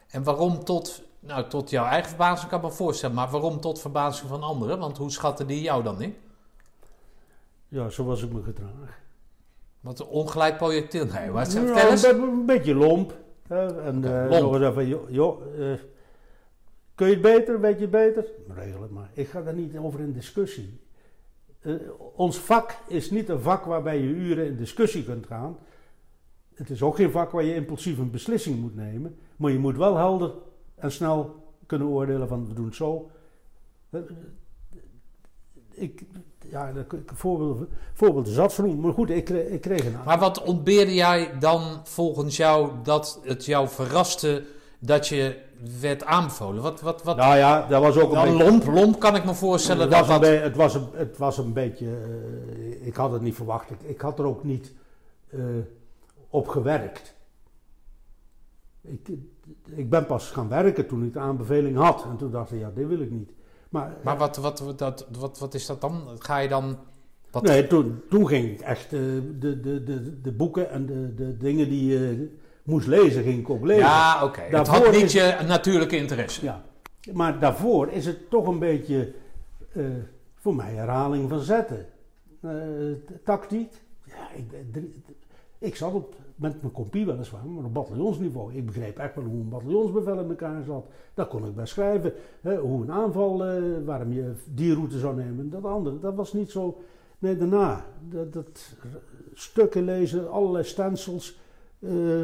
En 0.10 0.24
waarom 0.24 0.64
tot, 0.64 1.04
nou, 1.20 1.48
tot 1.50 1.70
jouw 1.70 1.86
eigen 1.86 2.10
verbazing 2.10 2.50
kan 2.50 2.60
ik 2.60 2.66
me 2.66 2.72
voorstellen, 2.72 3.16
maar 3.16 3.30
waarom 3.30 3.60
tot 3.60 3.80
verbazing 3.82 4.30
van 4.30 4.44
anderen? 4.44 4.80
Want 4.80 4.98
hoe 4.98 5.12
schatten 5.12 5.48
die 5.48 5.62
jou 5.62 5.84
dan 5.84 6.02
in? 6.02 6.16
Ja, 7.68 7.90
zo 7.90 8.04
was 8.06 8.24
ik 8.24 8.32
me 8.34 8.42
gedragen. 8.44 8.90
Wat 9.80 10.00
een 10.00 10.06
ongelijk 10.06 10.58
projectiel. 10.58 11.06
Nee, 11.06 11.30
maar 11.30 11.48
vertel 11.48 11.90
eens. 11.90 12.04
een, 12.04 12.20
be- 12.20 12.26
een 12.26 12.46
beetje 12.46 12.76
lomp. 12.76 13.18
Hè, 13.48 13.82
en 13.84 14.04
eh, 14.24 14.30
lomp. 14.30 14.42
nog 14.42 14.54
eens 14.54 14.64
even, 14.64 14.88
joh, 14.88 15.10
joh, 15.10 15.42
eh, 15.72 15.80
kun 16.96 17.08
je 17.08 17.14
het 17.14 17.22
beter, 17.22 17.60
weet 17.60 17.76
je 17.76 17.82
het 17.82 17.92
beter? 17.92 18.26
Regel 18.48 18.82
het 18.82 18.92
maar. 18.92 19.10
Ik 19.14 19.28
ga 19.28 19.42
daar 19.42 19.54
niet 19.54 19.78
over 19.78 20.00
in 20.00 20.12
discussie. 20.14 20.80
Eh, 21.60 21.74
ons 22.16 22.38
vak 22.38 22.76
is 22.88 23.12
niet 23.12 23.30
een 23.30 23.42
vak 23.42 23.64
waarbij 23.66 23.98
je 23.98 24.08
uren 24.08 24.46
in 24.46 24.58
discussie 24.58 25.04
kunt 25.04 25.26
gaan. 25.26 25.58
Het 26.60 26.70
is 26.70 26.82
ook 26.82 26.96
geen 26.96 27.12
vak 27.12 27.32
waar 27.32 27.44
je 27.44 27.56
impulsief 27.56 27.98
een 27.98 28.12
beslissing 28.12 28.60
moet 28.60 28.76
nemen. 28.76 29.18
Maar 29.36 29.52
je 29.52 29.60
moet 29.60 29.78
wel 29.78 29.96
helder 29.98 30.32
en 30.76 30.92
snel 30.92 31.36
kunnen 31.66 31.88
oordelen 31.88 32.28
van 32.28 32.48
we 32.48 32.54
doen 32.54 32.66
het 32.66 32.76
zo. 32.76 33.10
Eh, 33.90 34.00
Ik, 35.72 36.04
ja, 36.50 36.72
voorbeelden, 37.06 37.68
voorbeelden 37.94 38.34
zat. 38.34 38.58
Maar 38.58 38.94
goed, 38.94 39.10
ik, 39.10 39.26
kreeg- 39.26 39.48
ik 39.48 39.62
kreeg 39.62 39.86
een 39.86 39.96
Maar 40.06 40.20
wat 40.20 40.44
ontbeerde 40.44 40.94
jij 40.94 41.40
dan 41.40 41.62
volgens 41.84 42.38
jou 42.38 42.72
dat 42.84 43.20
het 43.24 43.46
jou 43.46 43.68
verraste 43.68 44.44
dat 44.80 45.08
je 45.08 45.38
werd 45.82 46.04
aanbevolen? 46.06 46.62
Wat, 46.64 46.82
wat, 46.82 47.04
wat? 47.04 47.18
Nou 47.18 47.38
ja, 47.38 47.68
dat 47.68 47.82
was 47.82 47.98
ook 47.98 48.12
een 48.14 48.22
beetje... 48.32 48.44
lomp, 48.50 48.66
lomp 48.66 49.00
kan 49.00 49.16
ik 49.16 49.26
me 49.26 49.34
voorstellen 49.34 49.82
het, 49.82 49.92
dat 49.92 50.08
was 50.08 50.16
een 50.16 50.22
dat... 50.22 50.42
het, 50.42 50.56
was 50.56 50.74
een, 50.76 50.88
het 50.94 51.18
was 51.18 51.38
een 51.38 51.54
beetje. 51.54 51.86
eh, 51.86 52.88
ik 52.88 52.96
had 52.96 53.12
het 53.12 53.22
niet 53.22 53.36
verwacht. 53.36 53.70
Ik, 53.70 53.82
ik 53.82 54.02
had 54.02 54.20
er 54.20 54.26
ook 54.26 54.44
niet 54.44 54.74
eh, 55.30 55.40
op 56.30 56.48
gewerkt. 56.48 57.16
Ik, 58.82 59.08
ik 59.76 59.90
ben 59.90 60.06
pas 60.06 60.32
gaan 60.32 60.50
werken 60.50 60.88
toen 60.88 61.04
ik 61.04 61.14
de 61.14 61.20
aanbeveling 61.20 61.78
had. 61.78 62.04
En 62.04 62.18
toen 62.18 62.32
dacht 62.32 62.52
ik, 62.52 62.60
ja, 62.60 62.72
dit 62.76 62.88
wil 62.88 63.00
ik 63.00 63.12
niet. 63.12 63.32
Maar, 63.70 63.96
Maar 64.04 64.18
wat, 64.18 64.38
wat, 64.38 64.60
wat, 64.60 64.78
dat, 64.80 65.08
wat, 65.20 65.40
wat 65.40 65.54
is 65.54 65.66
dat 65.66 65.82
dan? 65.82 66.04
Ga 66.20 66.38
je 66.38 66.48
dan... 66.48 66.78
Wat, 67.32 67.44
nee, 67.44 67.68
toen, 67.68 68.02
toen 68.10 68.28
ging 68.28 68.50
ik 68.52 68.60
echt 68.60 68.84
eh, 68.94 69.00
de, 69.40 69.60
de, 69.60 69.84
de, 69.84 70.22
de 70.22 70.32
boeken 70.32 70.70
en 70.70 70.86
de, 70.86 71.14
de 71.16 71.38
dingen 71.38 71.70
die 71.70 71.86
je 71.92 72.38
moest 72.64 72.88
lezen, 72.88 73.24
ging 73.24 73.40
ik 73.40 73.50
ook 73.50 73.66
lezen. 73.66 73.84
ja, 73.84 74.24
oké. 74.24 74.42
Daarvoor 74.52 74.76
had 74.86 74.92
niet 74.94 75.02
is- 75.04 75.12
je 75.14 75.38
natuurlijke 75.48 75.98
interesse. 75.98 76.44
Ja, 76.46 76.64
maar 77.14 77.40
daarvoor 77.40 77.88
is 77.90 78.06
het 78.06 78.30
toch 78.30 78.48
een 78.48 78.60
beetje 78.60 79.14
eh, 79.74 79.86
voor 80.36 80.56
mij 80.56 80.74
herhaling 80.74 81.30
van 81.30 81.40
zetten. 81.40 81.86
Eh, 82.42 82.52
tactiek. 83.24 83.74
Ja, 84.06 84.32
ik, 84.36 84.52
ik 85.60 85.76
zat 85.76 85.94
op, 85.94 86.16
met 86.40 86.62
mijn 86.62 86.74
kopie 86.74 87.06
weliswaar, 87.06 87.46
maar 87.46 87.64
op 87.64 87.74
bataljonsniveau. 87.74 88.54
Ik 88.54 88.66
begreep 88.66 88.98
echt 88.98 89.16
wel 89.16 89.24
hoe 89.24 89.40
een 89.40 89.50
bataljonsbevel 89.50 90.20
in 90.20 90.30
elkaar 90.30 90.64
zat. 90.64 90.86
Dat 91.14 91.28
kon 91.28 91.46
ik 91.46 91.56
best 91.56 91.74
schrijven. 91.74 92.14
Hè, 92.42 92.58
hoe 92.58 92.82
een 92.82 92.92
aanval, 92.92 93.46
eh, 93.46 93.62
waarom 93.86 94.14
je 94.14 94.32
die 94.54 94.74
route 94.74 95.00
zou 95.00 95.16
nemen. 95.16 95.50
Dat 95.50 95.64
andere, 95.64 96.00
dat 96.00 96.16
was 96.16 96.34
niet 96.34 96.52
zo. 96.52 96.78
Nee, 97.20 97.38
daarna. 97.38 97.86
Dat, 98.10 98.34
dat 98.34 98.76
stukken 99.34 99.84
lezen, 99.84 100.32
allerlei 100.32 100.64
stencils. 100.64 101.40
eh, 101.80 102.24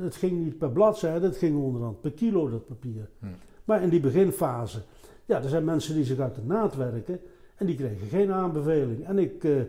het 0.00 0.16
ging 0.16 0.44
niet 0.44 0.58
per 0.58 0.70
bladzijde, 0.70 1.26
het 1.26 1.36
ging 1.36 1.56
onderhand 1.56 2.00
per 2.00 2.12
kilo 2.12 2.50
dat 2.50 2.66
papier. 2.66 3.08
Hm. 3.18 3.26
Maar 3.64 3.82
in 3.82 3.88
die 3.88 4.00
beginfase, 4.00 4.82
ja, 5.24 5.42
er 5.42 5.48
zijn 5.48 5.64
mensen 5.64 5.94
die 5.94 6.04
zich 6.04 6.18
uit 6.18 6.34
de 6.34 6.42
naad 6.44 6.76
werken 6.76 7.20
en 7.56 7.66
die 7.66 7.76
kregen 7.76 8.06
geen 8.06 8.32
aanbeveling. 8.32 9.06
En 9.06 9.18
ik, 9.18 9.44
eh, 9.44 9.60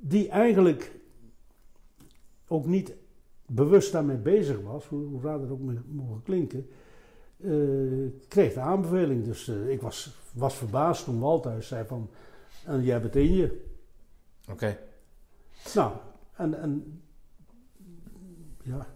die 0.00 0.28
eigenlijk 0.28 0.92
ook 2.48 2.66
niet 2.66 2.94
bewust 3.46 3.92
daarmee 3.92 4.16
bezig 4.16 4.60
was, 4.60 4.86
hoe, 4.86 5.06
hoe 5.06 5.22
raar 5.22 5.38
dat 5.38 5.50
ook 5.50 5.60
mogen 5.86 6.22
klinken, 6.22 6.68
eh, 7.36 7.50
kreeg 8.28 8.54
de 8.54 8.60
aanbeveling. 8.60 9.24
Dus 9.24 9.48
eh, 9.48 9.68
ik 9.68 9.82
was, 9.82 10.16
was 10.32 10.54
verbaasd 10.54 11.04
toen 11.04 11.20
Walthuis 11.20 11.66
zei 11.66 11.86
van, 11.86 12.10
en 12.64 12.82
jij 12.82 12.92
hebt 12.92 13.04
het 13.04 13.16
in 13.16 13.32
je. 13.32 13.64
Oké. 14.50 14.78
Nou, 15.74 15.92
en, 16.36 16.60
en 16.60 17.02
ja, 18.62 18.86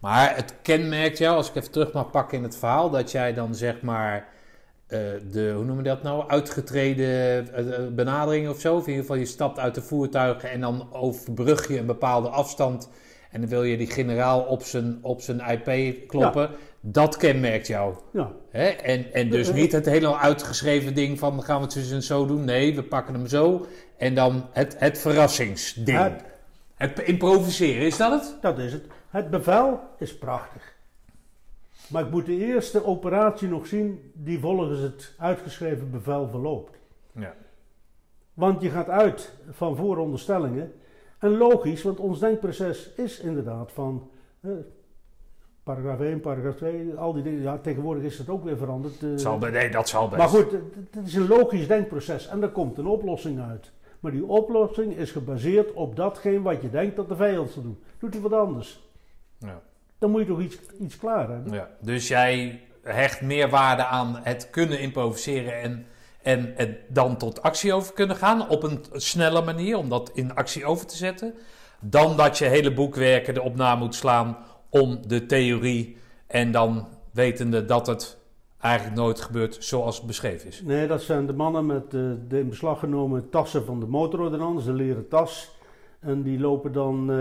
Maar 0.00 0.36
het 0.36 0.54
kenmerkt 0.62 1.18
jou, 1.18 1.36
als 1.36 1.48
ik 1.48 1.54
even 1.54 1.70
terug 1.70 1.92
mag 1.92 2.10
pakken 2.10 2.38
in 2.38 2.44
het 2.44 2.56
verhaal, 2.56 2.90
dat 2.90 3.10
jij 3.10 3.34
dan 3.34 3.54
zeg 3.54 3.82
maar 3.82 4.34
eh, 4.86 4.98
de, 5.30 5.52
hoe 5.54 5.64
noem 5.64 5.76
je 5.76 5.82
dat 5.82 6.02
nou, 6.02 6.28
uitgetreden 6.28 7.06
eh, 7.06 7.74
eh, 7.74 7.92
benadering 7.92 8.48
of 8.48 8.60
zo. 8.60 8.74
Of 8.76 8.82
in 8.82 8.88
ieder 8.88 9.00
geval 9.04 9.16
je 9.18 9.24
stapt 9.26 9.58
uit 9.58 9.74
de 9.74 9.82
voertuigen 9.82 10.50
en 10.50 10.60
dan 10.60 10.88
overbrug 10.92 11.68
je 11.68 11.78
een 11.78 11.86
bepaalde 11.86 12.28
afstand 12.28 12.88
en 13.30 13.40
dan 13.40 13.50
wil 13.50 13.62
je 13.62 13.76
die 13.76 13.90
generaal 13.90 14.40
op 14.40 14.62
zijn, 14.62 14.98
op 15.02 15.20
zijn 15.20 15.40
IP 15.40 16.08
kloppen. 16.08 16.50
Dat 16.80 17.16
kenmerkt 17.16 17.66
jou. 17.66 17.94
ja, 18.12 18.30
Hè? 18.50 18.66
En, 18.66 19.12
en 19.12 19.30
dus 19.30 19.52
niet 19.52 19.72
het 19.72 19.86
hele 19.86 20.16
uitgeschreven 20.18 20.94
ding 20.94 21.18
van 21.18 21.42
gaan 21.42 21.56
we 21.58 21.64
het 21.64 21.74
dus 21.74 21.90
en 21.90 22.02
zo 22.02 22.26
doen. 22.26 22.44
Nee, 22.44 22.74
we 22.74 22.82
pakken 22.82 23.14
hem 23.14 23.26
zo. 23.26 23.66
En 23.96 24.14
dan 24.14 24.46
het, 24.52 24.76
het 24.78 24.98
verrassingsding. 24.98 25.98
Het- 25.98 26.24
het 26.74 26.98
improviseren, 26.98 27.86
is 27.86 27.96
dat 27.96 28.12
het? 28.20 28.36
dat 28.40 28.58
is 28.58 28.72
het. 28.72 28.84
Het 29.10 29.30
bevel 29.30 29.80
is 29.98 30.18
prachtig. 30.18 30.74
Maar 31.88 32.04
ik 32.04 32.10
moet 32.10 32.26
de 32.26 32.36
eerste 32.36 32.84
operatie 32.84 33.48
nog 33.48 33.66
zien 33.66 34.10
die 34.14 34.38
volgens 34.40 34.80
het 34.80 35.14
uitgeschreven 35.18 35.90
bevel 35.90 36.28
verloopt. 36.28 36.78
Ja. 37.12 37.34
Want 38.34 38.62
je 38.62 38.68
gaat 38.70 38.88
uit 38.88 39.32
van 39.50 39.76
vooronderstellingen. 39.76 40.72
En 41.18 41.36
logisch, 41.36 41.82
want 41.82 41.98
ons 41.98 42.18
denkproces 42.20 42.92
is 42.94 43.20
inderdaad 43.20 43.72
van 43.72 44.10
eh, 44.40 44.50
paragraaf 45.62 46.00
1, 46.00 46.20
paragraaf 46.20 46.54
2, 46.56 46.94
al 46.94 47.12
die 47.12 47.22
dingen. 47.22 47.42
Ja, 47.42 47.58
tegenwoordig 47.58 48.02
is 48.04 48.16
dat 48.16 48.28
ook 48.28 48.44
weer 48.44 48.56
veranderd. 48.56 49.02
eh, 49.02 49.08
Zal, 49.16 49.38
be- 49.38 49.50
nee, 49.50 49.70
dat 49.70 49.88
zal 49.88 50.04
best. 50.08 50.18
maar 50.18 50.28
goed, 50.28 50.50
het 50.52 50.62
het 50.90 51.06
is 51.06 51.14
een 51.14 51.26
logisch 51.28 51.66
denkproces 51.68 52.28
en 52.28 52.42
er 52.42 52.50
komt 52.50 52.78
een 52.78 52.86
oplossing 52.86 53.40
uit. 53.40 53.72
Maar 54.00 54.12
die 54.12 54.26
oplossing 54.26 54.96
is 54.96 55.10
gebaseerd 55.12 55.72
op 55.72 55.96
datgene 55.96 56.42
wat 56.42 56.62
je 56.62 56.70
denkt 56.70 56.96
dat 56.96 57.08
de 57.08 57.16
vijand 57.16 57.50
zal 57.50 57.62
doen. 57.62 57.78
Doet 57.98 58.12
hij 58.12 58.22
wat 58.22 58.32
anders? 58.32 58.88
Ja. 59.38 59.62
Dan 59.98 60.10
moet 60.10 60.20
je 60.20 60.26
toch 60.26 60.40
iets, 60.40 60.58
iets 60.80 60.96
klaar 60.96 61.28
hebben? 61.30 61.52
Ja. 61.52 61.68
Dus 61.80 62.08
jij 62.08 62.60
hecht 62.82 63.20
meer 63.20 63.50
waarde 63.50 63.84
aan 63.84 64.20
het 64.22 64.50
kunnen 64.50 64.80
improviseren 64.80 65.62
en, 65.62 65.86
en 66.22 66.52
het 66.56 66.78
dan 66.88 67.16
tot 67.16 67.42
actie 67.42 67.72
over 67.72 67.92
kunnen 67.92 68.16
gaan. 68.16 68.48
Op 68.48 68.62
een 68.62 68.84
snelle 68.92 69.42
manier, 69.42 69.76
om 69.76 69.88
dat 69.88 70.10
in 70.14 70.34
actie 70.34 70.64
over 70.64 70.86
te 70.86 70.96
zetten. 70.96 71.34
Dan 71.80 72.16
dat 72.16 72.38
je 72.38 72.44
hele 72.44 72.72
boekwerken 72.72 73.36
erop 73.36 73.56
na 73.56 73.74
moet 73.74 73.94
slaan 73.94 74.36
om 74.70 74.98
de 75.06 75.26
theorie. 75.26 75.96
En 76.26 76.50
dan 76.50 76.88
wetende 77.12 77.64
dat 77.64 77.86
het 77.86 78.18
eigenlijk 78.60 78.96
nooit 78.96 79.20
gebeurt 79.20 79.56
zoals 79.60 79.96
het 79.96 80.06
beschreven 80.06 80.48
is. 80.48 80.62
Nee, 80.62 80.86
dat 80.86 81.02
zijn 81.02 81.26
de 81.26 81.32
mannen 81.32 81.66
met 81.66 81.84
eh, 81.84 82.00
de 82.28 82.38
in 82.38 82.48
beslag 82.48 82.78
genomen 82.78 83.30
tassen 83.30 83.64
van 83.64 83.80
de 83.80 83.86
motorordonnans, 83.86 84.64
de 84.64 84.72
leren 84.72 85.08
tas. 85.08 85.50
En 86.00 86.22
die 86.22 86.38
lopen 86.38 86.72
dan 86.72 87.10
eh, 87.10 87.16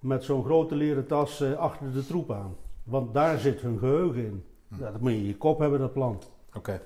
met 0.00 0.24
zo'n 0.24 0.44
grote 0.44 0.74
leren 0.74 1.06
tas 1.06 1.40
eh, 1.40 1.52
achter 1.52 1.92
de 1.92 2.06
troep 2.06 2.32
aan. 2.32 2.56
Want 2.84 3.14
daar 3.14 3.38
zit 3.38 3.60
hun 3.60 3.78
geheugen 3.78 4.24
in. 4.24 4.44
Ja, 4.80 4.90
dat 4.90 5.00
moet 5.00 5.10
je 5.10 5.16
in 5.16 5.26
je 5.26 5.36
kop 5.36 5.58
hebben, 5.58 5.78
dat 5.78 5.92
plan. 5.92 6.22
Oké. 6.54 6.80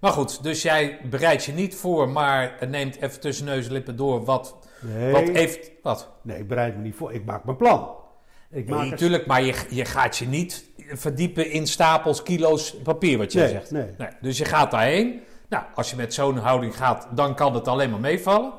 Maar 0.00 0.12
goed, 0.12 0.42
dus 0.42 0.62
jij 0.62 1.00
bereidt 1.10 1.44
je 1.44 1.52
niet 1.52 1.74
voor, 1.74 2.08
maar 2.08 2.56
neemt 2.68 2.96
even 3.00 3.20
tussen 3.20 3.44
neus 3.46 3.66
en 3.66 3.72
lippen 3.72 3.96
door 3.96 4.24
wat, 4.24 4.56
Nee, 4.82 5.12
wat 5.12 5.28
heeft... 5.28 5.70
Wat? 5.82 6.08
nee, 6.22 6.38
ik 6.38 6.48
bereid 6.48 6.76
me 6.76 6.82
niet 6.82 6.94
voor. 6.94 7.12
Ik 7.12 7.24
maak 7.24 7.44
mijn 7.44 7.56
plan. 7.56 7.90
Ik 8.50 8.68
maak 8.68 8.80
Nee, 8.80 8.90
natuurlijk, 8.90 9.26
maar 9.26 9.42
je, 9.42 9.66
je 9.70 9.84
gaat 9.84 10.16
je 10.16 10.26
niet 10.26 10.70
verdiepen 10.76 11.50
in 11.50 11.66
stapels, 11.66 12.22
kilo's 12.22 12.76
papier, 12.82 13.18
wat 13.18 13.32
Nee, 13.34 13.48
zegt. 13.48 13.70
nee. 13.70 13.86
Nee, 13.98 14.08
dus 14.20 14.38
je 14.38 14.44
gaat 14.44 14.70
daarheen. 14.70 15.20
Nou, 15.48 15.64
als 15.74 15.90
je 15.90 15.96
met 15.96 16.14
zo'n 16.14 16.36
houding 16.36 16.76
gaat, 16.76 17.08
dan 17.14 17.34
kan 17.34 17.54
het 17.54 17.68
alleen 17.68 17.90
maar 17.90 18.00
meevallen. 18.00 18.52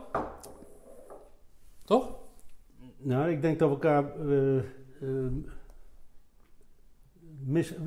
Toch? 1.86 2.10
Nou, 3.04 3.32
ik 3.32 3.42
denk 3.42 3.60
dat 3.60 3.68
we 3.70 3.74
elkaar. 3.74 4.04
eh, 4.28 4.58
eh, 4.58 4.64
mis, 7.46 7.74
eh, 7.74 7.80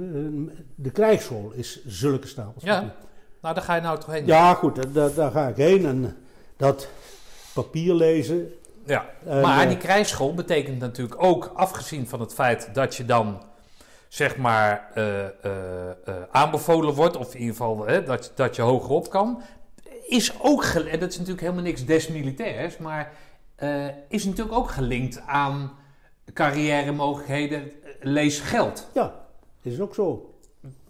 de 0.74 0.90
krijgsschool 0.92 1.52
is 1.54 1.84
zulke 1.86 2.26
stapels. 2.26 2.64
Ja. 2.64 2.74
papier. 2.80 2.94
Nou, 3.42 3.54
daar 3.54 3.64
ga 3.64 3.74
je 3.74 3.80
nou 3.80 3.98
toch 3.98 4.10
heen. 4.12 4.26
Ja, 4.26 4.54
goed, 4.54 4.94
daar- 4.94 5.30
ga 5.30 5.48
ik 5.48 5.56
heen. 5.56 5.86
En 5.86 6.16
dat 6.56 6.88
papier 7.54 7.94
lezen. 7.94 8.52
Ja. 8.86 9.06
Maar 9.24 9.68
die 9.68 9.76
krijgsschool 9.76 10.34
betekent 10.34 10.78
natuurlijk 10.78 11.22
ook, 11.22 11.52
afgezien 11.54 12.06
van 12.08 12.20
het 12.20 12.34
feit 12.34 12.68
dat 12.74 12.94
je 12.96 13.04
dan, 13.04 13.42
zeg 14.08 14.36
maar, 14.36 14.88
aanbevolen 16.30 16.94
wordt, 16.94 17.16
of 17.16 17.34
in 17.34 17.40
ieder 17.40 17.56
geval 17.56 17.86
hè, 17.86 18.02
dat, 18.04 18.32
dat 18.34 18.56
je 18.56 18.62
hoger 18.62 18.90
op 18.90 19.10
kan, 19.10 19.42
is 20.06 20.32
ook, 20.42 20.64
en 20.64 20.98
dat 21.00 21.08
is 21.10 21.14
natuurlijk 21.16 21.40
helemaal 21.40 21.62
niks 21.64 21.84
desmilitairs, 21.84 22.76
maar 22.78 23.12
eh, 23.64 23.94
is 24.08 24.24
natuurlijk 24.24 24.56
ook 24.56 24.70
gelinkt 24.70 25.20
aan 25.26 25.72
carrière 26.32 26.92
mogelijkheden, 26.92 27.60
eh, 27.62 27.90
lees 28.00 28.40
geld. 28.40 28.88
Ja, 28.94 29.26
is 29.62 29.80
ook 29.80 29.94
zo. 29.94 30.34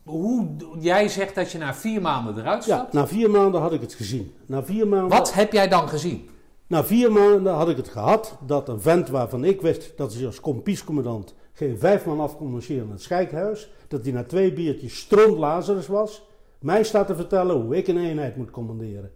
Hoe, 0.03 0.47
jij 0.79 1.09
zegt 1.09 1.35
dat 1.35 1.53
je 1.53 1.59
na 1.59 1.75
vier 1.75 2.01
maanden 2.01 2.39
eruit 2.39 2.65
Ja, 2.65 2.77
stapt. 2.77 2.93
na 2.93 3.07
vier 3.07 3.31
maanden 3.31 3.61
had 3.61 3.73
ik 3.73 3.81
het 3.81 3.95
gezien. 3.95 4.33
Na 4.47 4.63
vier 4.65 4.89
maanden, 4.89 5.09
Wat 5.19 5.35
heb 5.35 5.53
jij 5.53 5.69
dan 5.69 5.89
gezien? 5.89 6.29
Na 6.67 6.85
vier 6.85 7.13
maanden 7.13 7.55
had 7.55 7.69
ik 7.69 7.77
het 7.77 7.89
gehad 7.89 8.39
dat 8.47 8.69
een 8.69 8.81
vent 8.81 9.09
waarvan 9.09 9.45
ik 9.45 9.61
wist 9.61 9.93
dat 9.97 10.15
hij 10.15 10.27
als 10.27 10.41
kompiescommandant 10.41 11.35
geen 11.53 11.79
vijf 11.79 12.05
man 12.07 12.21
af 12.21 12.37
kon 12.37 12.51
marcheren 12.51 12.85
in 12.85 12.91
het 12.91 13.03
schijkhuis, 13.03 13.71
dat 13.89 14.03
hij 14.03 14.13
na 14.13 14.25
twee 14.25 14.53
biertjes 14.53 14.99
stront 14.99 15.39
Lazarus 15.39 15.87
was, 15.87 16.23
mij 16.59 16.85
staat 16.85 17.07
te 17.07 17.15
vertellen 17.17 17.57
hoe 17.61 17.77
ik 17.77 17.89
een 17.89 17.99
eenheid 18.05 18.37
moet 18.37 18.51
commanderen. 18.51 19.11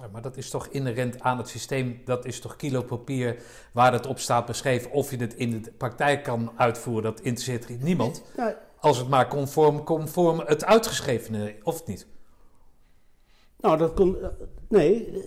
Ja, 0.00 0.08
maar 0.12 0.22
dat 0.22 0.36
is 0.36 0.50
toch 0.50 0.66
inherent 0.66 1.20
aan 1.20 1.38
het 1.38 1.48
systeem. 1.48 2.00
Dat 2.04 2.24
is 2.24 2.40
toch 2.40 2.56
kilo 2.56 2.82
papier 2.82 3.42
waar 3.72 3.92
het 3.92 4.06
op 4.06 4.18
staat 4.18 4.46
beschreven. 4.46 4.90
Of 4.90 5.10
je 5.10 5.16
het 5.16 5.34
in 5.34 5.62
de 5.62 5.70
praktijk 5.70 6.22
kan 6.22 6.52
uitvoeren, 6.56 7.02
dat 7.02 7.20
interesseert 7.20 7.82
niemand. 7.82 8.22
Als 8.80 8.98
het 8.98 9.08
maar 9.08 9.28
conform, 9.28 9.84
conform 9.84 10.38
het 10.38 10.64
uitgeschrevene, 10.64 11.54
of 11.62 11.86
niet? 11.86 12.06
nou, 13.60 13.78
dat 13.78 13.94
kon. 13.94 14.16
Nee, 14.68 15.22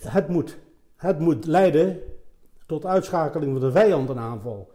het 0.00 0.28
moet, 0.28 0.58
het 0.96 1.18
moet 1.18 1.44
leiden 1.44 2.00
tot 2.66 2.86
uitschakeling 2.86 3.52
van 3.52 3.60
de 3.60 3.72
vijand 3.72 4.08
een 4.08 4.18
aanval. 4.18 4.70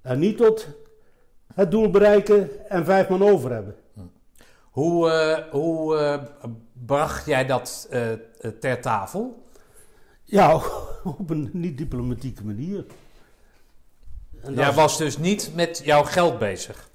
En 0.00 0.18
niet 0.18 0.36
tot 0.36 0.68
het 1.54 1.70
doel 1.70 1.90
bereiken 1.90 2.68
en 2.68 2.84
vijf 2.84 3.08
man 3.08 3.22
over 3.22 3.52
hebben. 3.52 3.76
Hoe, 4.74 5.10
eh, 5.10 5.52
hoe 5.52 5.96
eh, 5.96 6.22
bracht 6.72 7.26
jij 7.26 7.46
dat 7.46 7.86
eh, 7.90 8.12
ter 8.60 8.80
tafel? 8.80 9.42
Ja, 10.24 10.54
op 11.18 11.30
een 11.30 11.50
niet-diplomatieke 11.52 12.44
manier. 12.44 12.84
En 14.42 14.54
Jij 14.54 14.72
was 14.72 14.98
dus 14.98 15.18
niet 15.18 15.50
met 15.54 15.80
jouw 15.84 16.02
geld 16.04 16.38
bezig. 16.38 16.90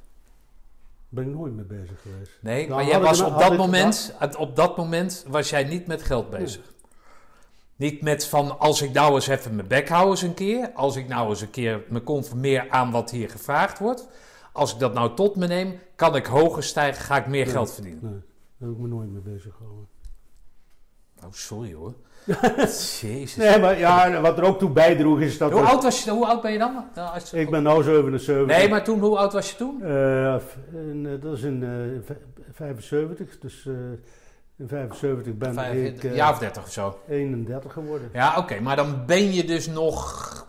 ben 1.09 1.23
ik 1.23 1.33
nooit 1.35 1.53
mee 1.53 1.65
bezig 1.65 2.01
geweest. 2.01 2.31
Nee, 2.41 2.67
Nou, 2.67 2.75
maar 2.81 2.89
jij 2.89 2.99
was 2.99 3.21
op 3.21 3.39
dat, 3.39 3.57
moment, 3.57 4.15
op 4.37 4.55
dat 4.55 4.77
moment 4.77 5.25
was 5.27 5.49
jij 5.49 5.63
niet 5.63 5.87
met 5.87 6.01
geld 6.03 6.29
bezig. 6.29 6.73
Niet 7.75 8.01
met 8.01 8.25
van 8.25 8.59
als 8.59 8.81
ik 8.81 8.91
nou 8.93 9.13
eens 9.15 9.27
even 9.27 9.55
mijn 9.55 9.67
bek 9.67 9.89
hou 9.89 10.09
eens 10.09 10.21
een 10.21 10.33
keer. 10.33 10.71
Als 10.73 10.95
ik 10.95 11.07
nou 11.07 11.29
eens 11.29 11.41
een 11.41 11.49
keer 11.49 11.83
me 11.89 12.03
conformeer 12.03 12.69
aan 12.69 12.91
wat 12.91 13.11
hier 13.11 13.29
gevraagd 13.29 13.79
wordt. 13.79 14.07
Als 14.53 14.73
ik 14.73 14.79
dat 14.79 14.93
nou 14.93 15.15
tot 15.15 15.35
me 15.35 15.47
neem, 15.47 15.79
kan 15.95 16.15
ik 16.15 16.25
hoger 16.25 16.63
stijgen, 16.63 17.03
ga 17.03 17.17
ik 17.17 17.27
meer 17.27 17.43
Nee. 17.45 17.53
geld 17.53 17.73
verdienen. 17.73 17.99
Nee, 18.03 18.11
daar 18.57 18.69
heb 18.69 18.77
ik 18.77 18.83
me 18.83 18.87
nooit 18.87 19.09
mee 19.09 19.21
bezig 19.21 19.55
gehouden. 19.55 19.87
Oh, 21.25 21.31
sorry 21.31 21.73
hoor. 21.73 21.93
Jezus. 23.01 23.35
Nee, 23.35 23.59
maar 23.59 23.77
ja, 23.79 24.21
wat 24.21 24.37
er 24.37 24.43
ook 24.43 24.59
toe 24.59 24.69
bijdroeg 24.69 25.19
is 25.19 25.37
dat... 25.37 25.51
Hoe 25.51 25.61
oud, 25.61 25.83
was 25.83 26.03
je, 26.03 26.11
hoe 26.11 26.25
oud 26.25 26.41
ben 26.41 26.51
je 26.51 26.57
dan? 26.57 26.85
Nou, 26.95 27.19
Ik 27.31 27.49
ben 27.49 27.63
nu 27.63 27.83
77. 27.83 28.45
Nee, 28.57 28.69
maar 28.69 28.83
toen, 28.83 28.99
hoe 28.99 29.17
oud 29.17 29.33
was 29.33 29.49
je 29.49 29.55
toen? 29.55 29.83
Eh, 29.83 30.35
in, 30.73 31.05
eh, 31.05 31.21
dat 31.21 31.37
is 31.37 31.43
in 31.43 31.63
eh, 31.63 31.69
v- 32.15 32.53
75, 32.55 33.39
dus 33.39 33.65
eh, 33.67 33.73
in 34.57 34.67
75 34.67 35.33
ben 35.33 35.57
ik 35.85 36.03
eh, 36.03 36.15
jaar 36.15 36.31
of 36.31 36.39
dertig 36.39 36.63
of 36.63 36.71
zo. 36.71 36.99
31 37.09 37.73
geworden. 37.73 38.09
Ja, 38.13 38.37
oké, 38.37 38.59
maar 38.59 38.75
dan 38.75 39.03
ben 39.05 39.33
je 39.33 39.43
dus 39.43 39.67
nog 39.67 40.47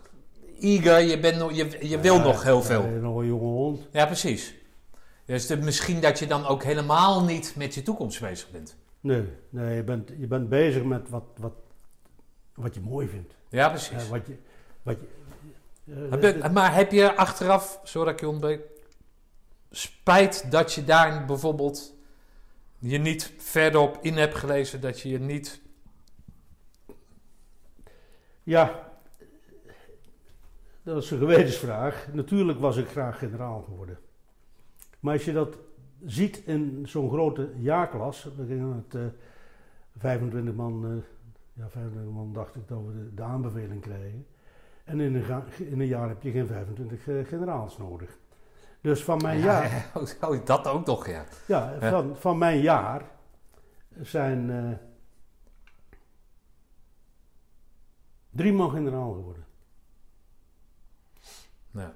eager, 0.59 0.99
je, 1.01 1.19
bent 1.19 1.37
nog, 1.37 1.51
je, 1.53 1.77
je 1.89 1.99
wil 1.99 2.15
Ja, 2.15 2.23
nog 2.23 2.43
heel 2.43 2.57
ja, 2.57 2.63
veel. 2.63 2.83
nog 3.01 3.17
een 3.17 3.27
jonge 3.27 3.43
hond. 3.43 3.87
Ja, 3.91 4.05
precies. 4.05 4.53
Dus 5.25 5.47
de, 5.47 5.57
misschien 5.57 5.99
dat 6.01 6.19
je 6.19 6.27
dan 6.27 6.45
ook 6.47 6.63
helemaal 6.63 7.23
niet 7.23 7.53
met 7.57 7.73
je 7.75 7.81
toekomst 7.83 8.21
bezig 8.21 8.51
bent. 8.51 8.75
Nee, 9.01 9.27
nee 9.49 9.75
je, 9.75 9.83
bent, 9.83 10.09
je 10.17 10.27
bent 10.27 10.49
bezig 10.49 10.83
met 10.83 11.09
wat, 11.09 11.23
wat, 11.37 11.53
wat 12.53 12.73
je 12.75 12.81
mooi 12.81 13.07
vindt. 13.07 13.33
Ja, 13.49 13.69
precies. 13.69 14.03
Eh, 14.03 14.09
wat 14.09 14.27
je, 14.27 14.37
wat 14.83 14.97
je, 14.99 15.07
eh, 15.93 16.09
Heb 16.11 16.21
je- 16.21 16.49
maar 16.49 16.73
heb 16.75 16.91
je 16.91 17.15
achteraf, 17.15 17.79
sorry 17.83 18.05
dat 18.05 18.13
ik 18.13 18.19
je 18.19 18.27
ontbreek, 18.29 18.61
spijt 19.71 20.51
dat 20.51 20.73
je 20.73 20.83
daar 20.83 21.25
bijvoorbeeld 21.25 21.93
je 22.79 22.97
niet 22.97 23.33
verder 23.37 23.81
op 23.81 23.97
in 24.01 24.17
hebt 24.17 24.35
gelezen, 24.35 24.81
dat 24.81 24.99
je 24.99 25.09
je 25.09 25.19
niet... 25.19 25.61
Ja, 28.43 28.89
dat 30.83 31.03
is 31.03 31.11
een 31.11 31.17
gewetensvraag. 31.17 32.07
Natuurlijk 32.13 32.59
was 32.59 32.77
ik 32.77 32.87
graag 32.87 33.17
generaal 33.17 33.61
geworden. 33.61 33.99
Maar 34.99 35.13
als 35.13 35.25
je 35.25 35.33
dat 35.33 35.57
ziet 36.05 36.37
in 36.45 36.83
zo'n 36.87 37.09
grote 37.09 37.49
jaarklas, 37.57 38.29
we 38.37 38.45
gingen 38.45 38.75
het 38.85 38.95
eh 38.95 39.01
25 39.97 40.53
man, 40.53 40.85
eh, 40.85 40.91
ja 41.53 41.69
25 41.69 42.13
man 42.13 42.33
dacht 42.33 42.55
ik 42.55 42.67
dat 42.67 42.79
we 42.85 42.93
de, 42.93 43.13
de 43.13 43.23
aanbeveling 43.23 43.81
krijgen. 43.81 44.25
En 44.83 44.99
in 44.99 45.15
een, 45.15 45.43
in 45.57 45.79
een 45.79 45.87
jaar 45.87 46.07
heb 46.07 46.21
je 46.21 46.31
geen 46.31 46.47
25 46.47 47.07
eh, 47.07 47.25
generaals 47.25 47.77
nodig. 47.77 48.17
Dus 48.81 49.03
van 49.03 49.17
mijn 49.21 49.39
jaar, 49.39 49.89
Ja, 49.93 50.27
oh, 50.29 50.45
dat 50.45 50.67
ook 50.67 50.85
nog, 50.85 51.07
ja. 51.07 51.25
ja, 51.47 51.77
Ja. 51.79 51.89
van, 51.89 52.15
van 52.17 52.37
mijn 52.37 52.59
jaar 52.59 53.11
zijn 54.01 54.49
eh, 54.49 54.77
drie 58.29 58.53
man 58.53 58.69
generaal 58.71 59.11
geworden. 59.13 59.45
ja. 61.71 61.93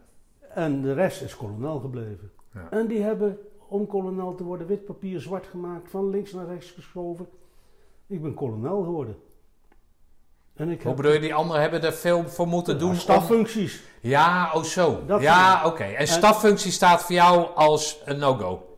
En 0.49 0.81
de 0.81 0.93
rest 0.93 1.21
is 1.21 1.35
kolonel 1.35 1.79
gebleven. 1.79 2.31
Ja. 2.53 2.71
En 2.71 2.87
die 2.87 3.01
hebben, 3.01 3.37
om 3.75 3.87
kolonel 3.87 4.35
te 4.35 4.43
worden, 4.43 4.67
wit 4.67 4.85
papier 4.85 5.19
zwart 5.21 5.47
gemaakt, 5.47 5.89
van 5.89 6.09
links 6.09 6.31
naar 6.33 6.45
rechts 6.47 6.71
geschoven. 6.71 7.27
Ik 8.07 8.21
ben 8.21 8.33
kolonel 8.33 8.83
geworden. 8.83 9.15
En 10.55 10.69
ik 10.69 10.83
Hoe 10.83 10.93
bedoel 10.93 11.11
je, 11.11 11.19
die 11.19 11.33
anderen 11.33 11.61
hebben 11.61 11.83
er 11.83 11.93
veel 11.93 12.27
voor 12.27 12.47
moeten 12.47 12.79
doen? 12.79 12.89
om- 12.89 12.95
staffuncties. 12.95 13.83
Ja, 14.01 14.51
oh 14.53 14.63
zo. 14.63 15.05
Dat 15.07 15.21
ja, 15.21 15.65
oké. 15.65 15.83
En 15.83 15.95
En- 15.95 16.07
staffunctie 16.07 16.71
staat 16.71 17.03
voor 17.03 17.15
jou 17.15 17.47
als 17.55 18.01
een 18.05 18.19
no-go? 18.19 18.77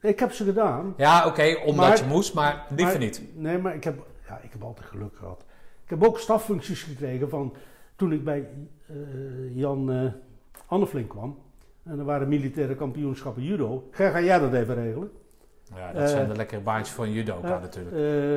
Ik 0.00 0.18
heb 0.20 0.32
ze 0.32 0.44
gedaan. 0.44 0.94
Ja, 0.96 1.26
oké, 1.26 1.56
omdat 1.64 1.88
Maar- 1.88 1.98
je 1.98 2.04
moest, 2.04 2.34
maar 2.34 2.66
liever 2.70 2.94
maar- 2.98 3.04
niet. 3.04 3.22
Nee, 3.34 3.58
maar 3.58 3.74
ik 3.74 3.84
heb, 3.84 4.06
ja, 4.28 4.38
ik 4.42 4.52
heb 4.52 4.62
altijd 4.62 4.86
geluk 4.86 5.16
gehad. 5.16 5.44
Ik 5.84 5.90
heb 5.90 6.04
ook 6.04 6.18
staffuncties 6.18 6.82
gekregen 6.82 7.28
van 7.28 7.54
toen 7.96 8.12
ik 8.12 8.24
bij 8.24 8.48
eh, 8.86 9.56
Jan 9.56 9.90
eh 9.92 10.12
Anneflink 10.66 11.08
kwam. 11.08 11.38
En 11.86 11.98
er 11.98 12.04
waren 12.04 12.28
militaire 12.28 12.74
kampioenschappen 12.74 13.42
judo. 13.42 13.88
Ga, 13.90 14.10
ga 14.10 14.20
jij 14.20 14.38
dat 14.38 14.52
even 14.52 14.74
regelen? 14.74 15.10
Ja, 15.74 15.92
dat 15.92 16.02
Eh, 16.02 16.08
zijn 16.08 16.28
de 16.28 16.36
lekkere 16.36 16.60
baantjes 16.60 16.98
een 16.98 17.12
judoka 17.12 17.48
Ja, 17.48 17.58
natuurlijk. 17.58 17.94
eh, 17.96 18.34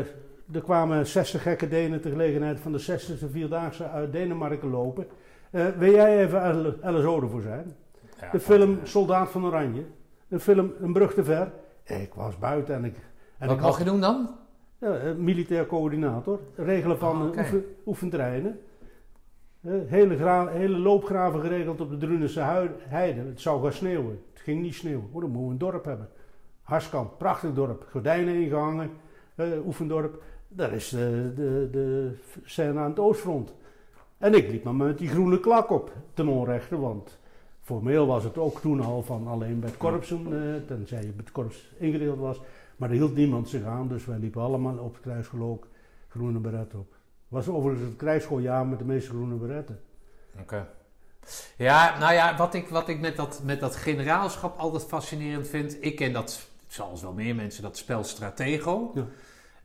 er 0.55 0.61
kwamen 0.63 1.07
60 1.07 1.41
gekke 1.41 1.67
Denen 1.67 2.01
ter 2.01 2.11
gelegenheid 2.11 2.59
van 2.59 2.71
de 2.71 2.79
60e 2.79 3.29
Vierdaagse 3.31 3.87
uit 3.89 4.11
Denemarken 4.11 4.69
lopen. 4.69 5.07
Eh, 5.51 5.65
wil 5.77 5.91
jij 5.91 6.19
even 6.25 6.65
LSO 6.81 7.21
ervoor 7.21 7.41
zijn? 7.41 7.73
Ja, 8.21 8.31
De 8.31 8.39
film 8.39 8.79
Soldaat 8.83 9.29
van 9.29 9.45
Oranje. 9.45 9.83
De 10.27 10.39
film 10.39 10.73
Een 10.81 10.93
brug 10.93 11.13
te 11.13 11.23
ver. 11.23 11.51
Ik 11.85 12.13
was 12.13 12.37
buiten 12.37 12.75
en 12.75 12.85
ik... 12.85 12.95
En 13.37 13.47
Wat 13.47 13.55
ik 13.57 13.61
mag 13.61 13.77
je 13.77 13.83
doen 13.83 14.01
dan? 14.01 14.29
Ja, 14.77 14.93
eh, 14.97 15.13
militair 15.15 15.65
coördinator. 15.65 16.39
Regelen 16.55 16.97
van 16.97 17.21
eh, 17.21 17.27
oké. 17.27 17.39
oefen, 17.39 17.63
oefentreinen. 17.85 18.59
Eh, 19.61 19.73
hele, 19.85 20.49
hele 20.49 20.77
loopgraven 20.77 21.41
geregeld 21.41 21.81
op 21.81 21.89
de 21.89 21.97
Drunense 21.97 22.41
heide. 22.77 23.21
Het 23.21 23.41
zou 23.41 23.63
gaan 23.63 23.73
sneeuwen. 23.73 24.21
Het 24.33 24.41
ging 24.41 24.61
niet 24.61 24.75
sneeuwen. 24.75 25.05
Oh, 25.11 25.21
dan 25.21 25.29
moeten 25.29 25.45
we 25.45 25.51
een 25.51 25.57
dorp 25.57 25.85
hebben. 25.85 26.09
Harskamp, 26.61 27.17
prachtig 27.17 27.53
dorp. 27.53 27.87
Gordijnen 27.91 28.35
ingehangen. 28.35 28.89
eh, 29.35 29.65
oefendorp. 29.65 30.23
Daar 30.47 30.73
is 30.73 30.89
de, 30.89 31.31
de, 31.35 31.67
de 31.71 32.11
scène 32.43 32.79
aan 32.79 32.89
het 32.89 32.99
oostfront. 32.99 33.53
En 34.17 34.33
ik 34.33 34.49
liep 34.51 34.63
maar 34.63 34.75
met 34.75 34.97
die 34.97 35.07
groene 35.07 35.39
klak 35.39 35.69
op. 35.69 35.91
Ten 36.13 36.27
onrechte, 36.27 36.77
want 36.77 37.19
formeel 37.61 38.07
was 38.07 38.23
het 38.23 38.37
ook 38.37 38.59
toen 38.59 38.81
al 38.81 39.01
van 39.01 39.27
alleen 39.27 39.59
bij 39.59 39.69
het 39.69 39.77
korps, 39.77 40.11
eh, 40.11 40.17
tenzij 40.67 41.01
je 41.01 41.07
bij 41.07 41.23
het 41.23 41.31
korps 41.31 41.71
ingedeeld 41.77 42.19
was. 42.19 42.41
Maar 42.77 42.89
er 42.89 42.95
hield 42.95 43.15
niemand 43.15 43.49
zich 43.49 43.63
aan, 43.63 43.87
dus 43.87 44.05
wij 44.05 44.17
liepen 44.19 44.41
allemaal 44.41 44.77
op 44.77 44.93
het 44.93 45.01
kruisgeloof 45.01 45.59
groene 46.07 46.39
beret 46.39 46.73
op. 46.75 46.98
Was 47.29 47.47
overigens 47.47 47.87
het 47.87 47.97
krijgsschooljaar 47.97 48.67
met 48.67 48.79
de 48.79 48.85
meeste 48.85 49.09
groene 49.09 49.35
beretten. 49.35 49.79
Oké. 50.39 50.67
Ja, 51.57 51.99
nou 51.99 52.13
ja, 52.13 52.37
wat 52.37 52.53
ik, 52.53 52.67
wat 52.67 52.87
ik 52.87 52.99
met, 52.99 53.15
dat, 53.15 53.41
met 53.43 53.59
dat 53.59 53.75
generaalschap 53.75 54.57
altijd 54.57 54.83
fascinerend 54.83 55.47
vind. 55.47 55.77
Ik 55.79 55.95
ken 55.95 56.13
dat, 56.13 56.47
zoals 56.67 57.01
wel 57.01 57.13
meer 57.13 57.35
mensen, 57.35 57.63
dat 57.63 57.77
spel 57.77 58.03
Stratego. 58.03 58.91
Ja. 58.93 59.05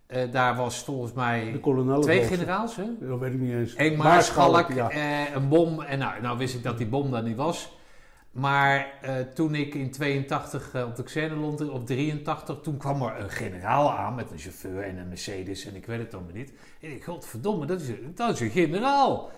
Eh, 0.06 0.30
daar 0.32 0.56
was 0.56 0.78
volgens 0.78 1.12
mij 1.12 1.60
twee 2.00 2.24
generaals, 2.24 2.76
hè? 2.76 2.84
Dat 3.00 3.18
weet 3.18 3.32
ik 3.32 3.40
niet 3.40 3.52
eens. 3.52 3.74
Eén 3.76 3.96
maarschalk, 3.96 4.72
ja. 4.72 4.90
eh, 4.90 5.34
een 5.34 5.48
bom. 5.48 5.82
En 5.82 5.98
nou, 5.98 6.20
nou 6.22 6.38
wist 6.38 6.54
ik 6.54 6.62
dat 6.62 6.78
die 6.78 6.86
bom 6.86 7.10
daar 7.10 7.22
niet 7.22 7.36
was. 7.36 7.76
Maar 8.34 8.86
eh, 9.02 9.14
toen 9.34 9.54
ik 9.54 9.74
in 9.74 9.90
82 9.90 10.70
eh, 10.74 10.82
op 10.86 10.96
de 10.96 11.02
Xenelon, 11.02 11.70
op 11.70 11.86
83, 11.86 12.56
toen 12.62 12.76
kwam 12.76 13.02
er 13.02 13.20
een 13.20 13.30
generaal 13.30 13.92
aan 13.92 14.14
met 14.14 14.30
een 14.30 14.38
chauffeur 14.38 14.82
en 14.82 14.96
een 14.96 15.08
Mercedes 15.08 15.66
en 15.66 15.74
ik 15.74 15.86
weet 15.86 15.98
het 15.98 16.10
dan 16.10 16.24
maar 16.24 16.34
niet. 16.34 16.52
En 16.80 16.90
ik 16.90 17.04
godverdomme, 17.04 17.66
dat 17.66 17.80
is, 17.80 17.88
een- 17.88 18.12
dat 18.14 18.34
is 18.34 18.40
een 18.40 18.50
generaal. 18.50 19.30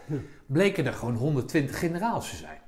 Bleken 0.47 0.87
er 0.87 0.93
gewoon 0.93 1.15
120 1.15 1.79
generaals 1.79 2.31
te 2.31 2.37
zijn. 2.37 2.59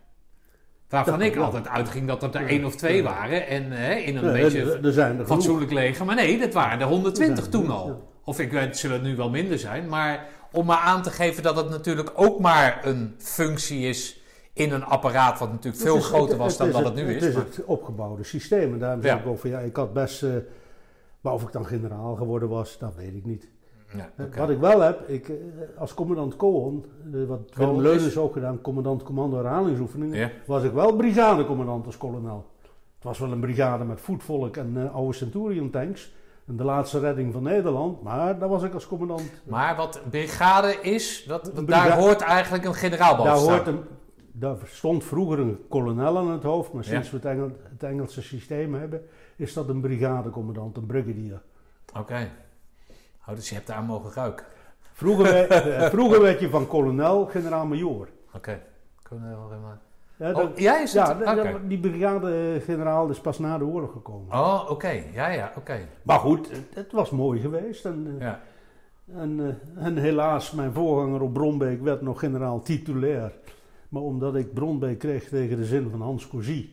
Waarvan 0.88 1.18
Dat- 1.18 1.28
ik 1.28 1.36
altijd 1.36 1.68
uitging 1.68 2.06
dat 2.06 2.22
er 2.22 2.34
er 2.36 2.46
één 2.46 2.64
of 2.64 2.76
twee 2.76 3.02
waren. 3.02 3.46
En 3.46 3.72
in 4.02 4.16
een 4.16 4.32
beetje 4.32 4.78
er, 4.82 4.92
zijn 4.92 5.06
er 5.08 5.12
genoeg. 5.14 5.26
fatsoenlijk 5.26 5.72
leger. 5.72 6.04
Maar 6.06 6.14
nee, 6.14 6.38
dat 6.38 6.52
waren 6.52 6.80
er 6.80 6.86
120 6.86 7.44
Er 7.44 7.50
zijn 7.52 7.64
toen 7.64 7.70
al. 7.74 8.12
Of 8.24 8.38
ik 8.40 8.52
weet, 8.52 8.64
het 8.64 8.78
zullen 8.78 9.02
nu 9.02 9.16
wel 9.16 9.30
minder 9.30 9.58
zijn. 9.58 9.88
Maar 9.88 10.26
om 10.52 10.66
maar 10.66 10.78
aan 10.78 11.02
te 11.02 11.10
geven 11.10 11.42
dat 11.42 11.56
het 11.56 11.68
natuurlijk 11.70 12.10
ook 12.14 12.40
maar 12.40 12.80
een 12.86 13.14
functie 13.18 13.88
is 13.88 14.17
in 14.58 14.72
een 14.72 14.84
apparaat 14.84 15.38
wat 15.38 15.50
natuurlijk 15.50 15.82
veel 15.82 15.96
is- 15.96 16.06
groter 16.06 16.36
was 16.36 16.56
dan 16.56 16.70
wat 16.70 16.84
het 16.84 16.94
nu 16.94 17.02
is. 17.08 17.14
Het 17.14 17.22
is 17.22 17.34
maar- 17.34 17.44
het 17.44 17.64
opgebouwde 17.64 18.24
systeem. 18.24 18.72
En 18.72 18.78
daarom 18.78 19.02
Ja. 19.02 19.08
zeg 19.08 19.20
ik 19.20 19.26
ook 19.26 19.38
van 19.38 19.50
ja, 19.50 19.58
ik 19.58 19.76
had 19.76 19.92
best. 19.92 20.22
eh, 20.22 20.30
maar 21.20 21.32
of 21.32 21.42
ik 21.42 21.52
dan 21.52 21.66
generaal 21.66 22.14
geworden 22.14 22.48
was, 22.48 22.78
dat 22.78 22.94
weet 22.94 23.14
ik 23.14 23.24
niet. 23.24 23.48
Ja, 23.96 24.10
Eh. 24.16 24.38
Wat 24.38 24.50
ik 24.50 24.58
wel 24.58 24.80
heb, 24.80 25.08
ik, 25.08 25.28
eh, 25.28 25.34
als 25.78 25.94
commandant 25.94 26.34
eh, 26.34 27.24
wat 27.28 27.40
Willem 27.54 27.80
Leunens 27.80 28.06
is- 28.06 28.16
ook 28.16 28.32
gedaan, 28.32 28.60
commandant 28.60 29.02
commando 29.02 29.36
herhalingsoefeningen, 29.36 30.18
Ja. 30.18 30.30
was 30.46 30.62
ik 30.62 30.72
wel 30.72 30.96
brigadecommandant 30.96 31.86
als 31.86 31.96
kolonel. 31.96 32.46
Het 32.94 33.04
was 33.04 33.18
wel 33.18 33.32
een 33.32 33.40
brigade 33.40 33.84
met 33.84 34.00
voetvolk 34.00 34.56
en 34.56 34.90
oude 34.92 35.12
Centurion 35.12 35.70
tanks. 35.70 36.12
En 36.46 36.56
de 36.56 36.64
laatste 36.64 36.98
redding 36.98 37.32
van 37.32 37.42
Nederland, 37.42 38.02
maar 38.02 38.38
daar 38.38 38.48
was 38.48 38.62
ik 38.62 38.74
als 38.74 38.86
commandant. 38.86 39.22
Maar 39.44 39.76
wat 39.76 40.00
brigade 40.10 40.80
is, 40.80 41.24
dat, 41.26 41.52
daar 41.66 41.98
hoort 41.98 42.20
eigenlijk 42.20 42.64
een 42.64 42.74
generaal 42.74 43.16
boven 43.16 43.32
Daar, 43.32 43.40
hoort 43.40 43.66
een, 43.66 43.80
daar 44.38 44.56
stond 44.64 45.04
vroeger 45.04 45.38
een 45.38 45.58
kolonel 45.68 46.18
aan 46.18 46.30
het 46.30 46.42
hoofd, 46.42 46.72
maar 46.72 46.82
Ja. 46.84 46.88
sinds 46.90 47.10
we 47.10 47.16
het, 47.16 47.24
Engel, 47.26 47.50
het 47.70 47.82
Engelse 47.82 48.22
systeem 48.22 48.74
hebben, 48.74 49.06
is 49.36 49.52
dat 49.52 49.68
een 49.68 49.80
brigadecommandant, 49.80 50.76
een 50.76 50.86
brigadier. 50.86 51.40
Oké. 51.98 52.28
Oh, 53.28 53.34
dus 53.34 53.48
je 53.48 53.54
hebt 53.54 53.66
daar 53.66 53.82
mogen 53.82 54.12
ruiken. 54.12 54.46
Vroeger, 54.92 55.24
werd- 55.24 55.50
eh, 55.66 55.82
vroeger 55.88 56.20
werd 56.20 56.40
je 56.40 56.48
van 56.48 56.66
kolonel 56.66 57.26
generaal-majoor. 57.26 58.08
Oké. 58.34 58.60
Kolonel 59.02 59.48
Rema. 59.50 59.78
Ja, 60.16 60.32
Oh, 60.42 60.56
jij 60.56 60.82
is 60.82 60.92
het? 60.92 61.06
ja, 61.24 61.34
dat- 61.34 61.68
die 61.68 61.78
brigade-generaal 61.78 63.08
is 63.08 63.20
pas 63.20 63.38
na 63.38 63.58
de 63.58 63.64
oorlog 63.64 63.92
gekomen. 63.92 64.32
Oh, 64.38 64.66
oké. 64.70 65.02
Ja, 65.12 65.28
ja, 65.28 65.52
oké. 65.56 65.78
Maar 66.02 66.18
goed, 66.18 66.50
het, 66.50 66.64
het 66.74 66.92
was 66.92 67.10
mooi 67.10 67.40
geweest. 67.40 67.84
En, 67.84 68.06
eh, 68.18 68.20
Ja. 68.26 68.40
en, 69.14 69.58
eh, 69.76 69.86
en 69.86 69.96
helaas, 69.96 70.52
mijn 70.52 70.72
voorganger 70.72 71.20
op 71.20 71.32
Bronbeek 71.32 71.82
werd 71.82 72.00
nog 72.02 72.18
generaal 72.18 72.60
titulair. 72.62 73.32
Maar 73.88 74.02
omdat 74.02 74.36
ik 74.36 74.54
Bronbeek 74.54 74.98
kreeg 74.98 75.28
tegen 75.28 75.56
de 75.56 75.64
zin 75.64 75.90
van 75.90 76.00
Hans 76.00 76.28
Cousy, 76.28 76.68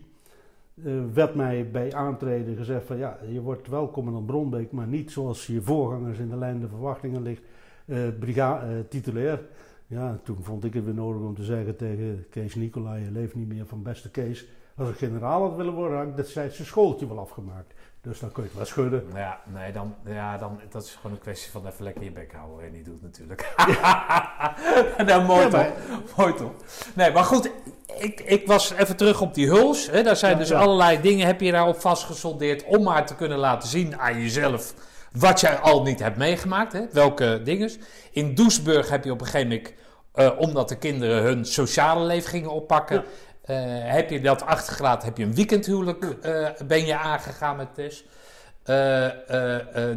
eh, 0.83 0.93
werd 1.13 1.35
mij 1.35 1.71
bij 1.71 1.93
aantreden 1.93 2.55
gezegd 2.55 2.85
van 2.85 2.97
ja, 2.97 3.17
je 3.31 3.41
wordt 3.41 3.67
wel 3.67 3.91
commandant 3.91 4.25
Bronbeek, 4.25 4.71
maar 4.71 4.87
niet 4.87 5.11
zoals 5.11 5.47
je 5.47 5.61
voorgangers 5.61 6.19
in 6.19 6.29
de 6.29 6.37
lijn 6.37 6.59
der 6.59 6.69
verwachtingen 6.69 7.21
ligt, 7.21 7.41
eh 7.85 7.97
briga- 8.19 8.61
eh, 8.61 8.69
titulair. 8.89 9.41
Ja, 9.87 10.19
toen 10.23 10.37
vond 10.41 10.63
ik 10.63 10.73
het 10.73 10.85
weer 10.85 10.93
nodig 10.93 11.21
om 11.21 11.35
te 11.35 11.43
zeggen 11.43 11.75
tegen 11.75 12.25
Kees 12.29 12.55
Nicolai, 12.55 13.03
je 13.03 13.11
leeft 13.11 13.35
niet 13.35 13.47
meer 13.47 13.65
van 13.65 13.83
beste 13.83 14.11
Kees. 14.11 14.47
Als 14.75 14.89
ik 14.89 14.95
generaal 14.95 15.41
had 15.41 15.55
willen 15.55 15.73
worden, 15.73 15.97
had 15.97 16.07
ik 16.07 16.15
destijds 16.15 16.55
zijn 16.55 16.67
schooltje 16.67 17.07
wel 17.07 17.19
afgemaakt. 17.19 17.73
Dus 18.05 18.19
dan 18.19 18.31
kun 18.31 18.43
je 18.43 18.49
het 18.49 18.57
wel 18.57 18.67
schudden. 18.67 19.03
Ja, 19.15 19.39
nee, 19.43 19.71
dan, 19.71 19.95
ja, 20.05 20.37
dan, 20.37 20.59
dat 20.69 20.83
is 20.83 20.91
gewoon 20.91 21.11
een 21.11 21.21
kwestie 21.21 21.51
van 21.51 21.67
even 21.67 21.83
lekker 21.83 22.03
je 22.03 22.11
bek 22.11 22.33
houden 22.33 22.65
en 22.65 22.71
niet 22.71 22.85
doet 22.85 23.01
natuurlijk. 23.01 23.53
nou, 25.07 25.23
mooi 25.25 25.41
Ja, 25.41 25.49
toch? 25.49 25.67
Mooi 26.17 26.33
toch? 26.33 26.51
Nee, 26.93 27.11
maar 27.11 27.23
goed, 27.23 27.49
ik, 27.97 28.21
ik 28.21 28.47
was 28.47 28.71
even 28.71 28.95
terug 28.95 29.21
op 29.21 29.33
die 29.33 29.49
huls. 29.49 29.89
Hè. 29.91 30.03
Daar 30.03 30.15
zijn 30.15 30.31
Ja, 30.31 30.37
dus 30.37 30.49
ja. 30.49 30.59
allerlei 30.59 31.01
dingen, 31.01 31.25
heb 31.27 31.41
je 31.41 31.51
daarop 31.51 31.81
vastgesoldeerd 31.81 32.63
om 32.63 32.83
maar 32.83 33.05
te 33.05 33.15
kunnen 33.15 33.37
laten 33.37 33.69
zien 33.69 33.99
aan 33.99 34.21
jezelf 34.21 34.73
wat 35.11 35.39
jij 35.39 35.57
al 35.57 35.83
niet 35.83 35.99
hebt 35.99 36.17
meegemaakt. 36.17 36.73
Hè. 36.73 36.81
Welke 36.91 37.41
dingen. 37.43 37.71
In 38.11 38.35
Doesburg 38.35 38.89
heb 38.89 39.03
je 39.03 39.11
op 39.11 39.19
een 39.21 39.27
gegeven 39.27 39.47
moment, 39.47 39.73
eh, 40.13 40.31
omdat 40.39 40.69
de 40.69 40.77
kinderen 40.77 41.23
hun 41.23 41.45
sociale 41.45 42.05
leven 42.05 42.29
gingen 42.29 42.51
oppakken, 42.51 42.95
Ja. 42.95 43.03
Eh, 43.45 43.55
heb 43.91 44.09
je 44.09 44.21
dat 44.21 44.45
achtergelaten, 44.45 45.07
heb 45.07 45.17
je 45.17 45.23
een 45.23 45.35
weekendhuwelijk 45.35 46.03
eh, 46.03 46.47
ben 46.67 46.85
je 46.85 46.97
aangegaan 46.97 47.55
met 47.55 47.75
Tess. 47.75 48.05
Eh, 48.63 49.07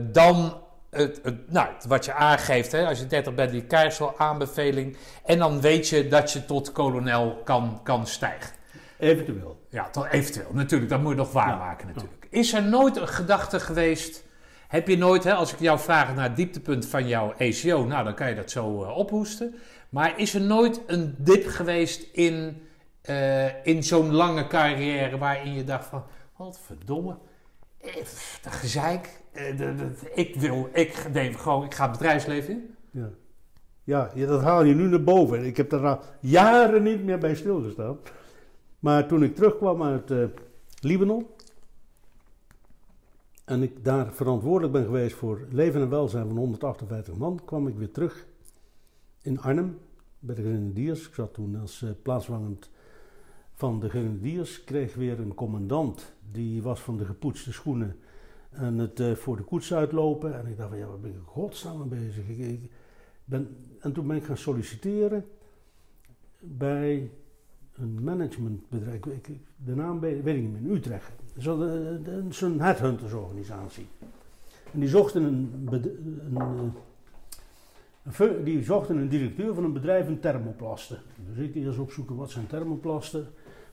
dan 0.00 0.60
het, 0.90 1.20
het, 1.22 1.52
nou, 1.52 1.68
wat 1.88 2.04
je 2.04 2.12
aangeeft, 2.12 2.72
hè, 2.72 2.86
als 2.86 2.98
je 2.98 3.06
30 3.06 3.34
bent, 3.34 3.50
die 3.50 3.64
Keizer 3.64 4.12
aanbeveling. 4.16 4.96
En 5.24 5.38
dan 5.38 5.60
weet 5.60 5.88
je 5.88 6.08
dat 6.08 6.32
je 6.32 6.44
tot 6.44 6.72
kolonel 6.72 7.40
kan, 7.44 7.80
kan 7.82 8.06
stijgen. 8.06 8.50
Eventueel. 8.98 9.60
Ja, 9.68 9.90
tot 9.90 10.06
eventueel. 10.10 10.50
Natuurlijk, 10.52 10.90
dat 10.90 11.00
moet 11.00 11.10
je 11.10 11.16
nog 11.16 11.32
waarmaken 11.32 11.88
Ja, 11.88 11.94
natuurlijk. 11.94 12.26
Is 12.30 12.52
er 12.52 12.62
nooit 12.62 12.96
een 12.96 13.08
gedachte 13.08 13.60
geweest... 13.60 14.26
Heb 14.68 14.88
je 14.88 14.98
nooit, 14.98 15.24
hè, 15.24 15.34
als 15.34 15.52
ik 15.52 15.58
jou 15.60 15.78
vraag 15.78 16.14
naar 16.14 16.24
het 16.24 16.36
dieptepunt 16.36 16.86
van 16.86 17.08
jouw 17.08 17.34
ECO... 17.36 17.84
Nou, 17.84 18.04
dan 18.04 18.14
kan 18.14 18.28
je 18.28 18.34
dat 18.34 18.50
zo 18.50 18.66
ophoesten. 18.82 19.54
Maar 19.88 20.18
is 20.18 20.34
er 20.34 20.40
nooit 20.40 20.80
een 20.86 21.14
dip 21.18 21.46
geweest 21.46 22.06
in, 22.12 22.62
eh, 23.08 23.66
in 23.66 23.82
zo'n 23.82 24.12
lange 24.12 24.46
carrière... 24.46 25.18
waarin 25.18 25.52
je 25.54 25.64
dacht 25.64 25.86
van, 25.86 26.02
wat 26.36 26.58
verdomme... 26.58 27.16
eh, 27.80 27.94
Dat 28.42 28.52
gezeik. 28.52 29.20
eh, 29.32 29.70
ik 30.14 30.34
wil, 30.34 30.68
ik 30.72 30.94
gewoon, 31.36 31.64
ik 31.64 31.74
ga 31.74 31.82
het 31.82 31.92
bedrijfsleven 31.92 32.54
in. 32.54 32.74
Ja. 32.90 33.10
Ja, 33.84 34.10
dat 34.26 34.42
haal 34.42 34.64
je 34.64 34.74
nu 34.74 34.88
naar 34.88 35.02
boven. 35.04 35.44
Ik 35.44 35.56
heb 35.56 35.70
daar 35.70 35.86
al 35.86 36.00
jaren 36.20 36.82
niet 36.82 37.04
meer 37.04 37.18
bij 37.18 37.34
stilgestaan. 37.34 37.98
Maar 38.78 39.06
toen 39.06 39.22
ik 39.22 39.34
terugkwam 39.34 39.82
uit 39.82 40.12
Libanon 40.80 41.26
en 43.44 43.62
ik 43.62 43.84
daar 43.84 44.12
verantwoordelijk 44.12 44.72
ben 44.72 44.84
geweest 44.84 45.16
voor 45.16 45.46
leven 45.50 45.80
en 45.80 45.88
welzijn 45.90 46.26
van 46.26 46.36
158 46.36 47.14
man, 47.16 47.40
kwam 47.44 47.68
ik 47.68 47.76
weer 47.76 47.90
terug 47.90 48.26
in 49.22 49.40
Arnhem 49.40 49.78
bij 50.18 50.34
de 50.34 50.42
Grenadiers. 50.42 51.06
Ik 51.08 51.14
zat 51.14 51.34
toen 51.34 51.60
als 51.60 51.84
plaatswangend 52.02 52.70
van 53.58 53.80
de 53.80 53.88
Grenadiers, 53.88 54.64
kreeg 54.64 54.94
weer 54.94 55.20
een 55.20 55.34
commandant 55.34 56.12
die 56.32 56.62
was 56.62 56.80
van 56.80 56.96
de 56.96 57.04
gepoetste 57.04 57.52
schoenen 57.52 57.96
en 58.50 58.78
het 58.78 59.00
eh, 59.00 59.12
voor 59.14 59.36
de 59.36 59.42
koets 59.42 59.74
uitlopen. 59.74 60.38
En 60.38 60.46
ik 60.46 60.56
dacht 60.56 60.68
van 60.68 60.78
ja, 60.78 60.86
waar 60.86 61.00
ben 61.00 61.10
ik 61.10 61.16
godsnaam 61.24 61.88
bezig? 61.88 62.28
Ik, 62.28 62.60
ben, 63.24 63.56
en 63.80 63.92
toen 63.92 64.06
ben 64.06 64.16
ik 64.16 64.24
gaan 64.24 64.36
solliciteren 64.36 65.24
bij 66.40 67.10
een 67.74 68.02
managementbedrijf. 68.02 69.00
De 69.64 69.74
naam 69.74 70.00
weet 70.00 70.26
ik 70.26 70.40
niet 70.42 70.52
meer, 70.52 70.60
in 70.70 70.70
Utrecht. 70.76 71.12
De- 71.34 72.00
de- 72.04 72.24
Zo'n 72.28 72.60
headhuntersorganisatie. 72.60 73.86
En 74.72 74.80
die 74.80 74.88
zochten 74.88 75.22
een, 75.22 75.68
een, 75.70 75.84
eh, 76.36 76.72
een 78.28 78.44
die 78.44 78.62
zochten 78.62 78.96
een 78.96 79.08
directeur 79.08 79.54
van 79.54 79.64
een 79.64 79.72
bedrijf 79.72 80.08
in 80.08 80.20
thermoplasten. 80.20 80.98
Dus 81.28 81.46
ik 81.46 81.54
eerst 81.54 81.78
opzoeken 81.78 82.16
wat 82.16 82.30
zijn 82.30 82.46
thermoplasten. 82.46 83.26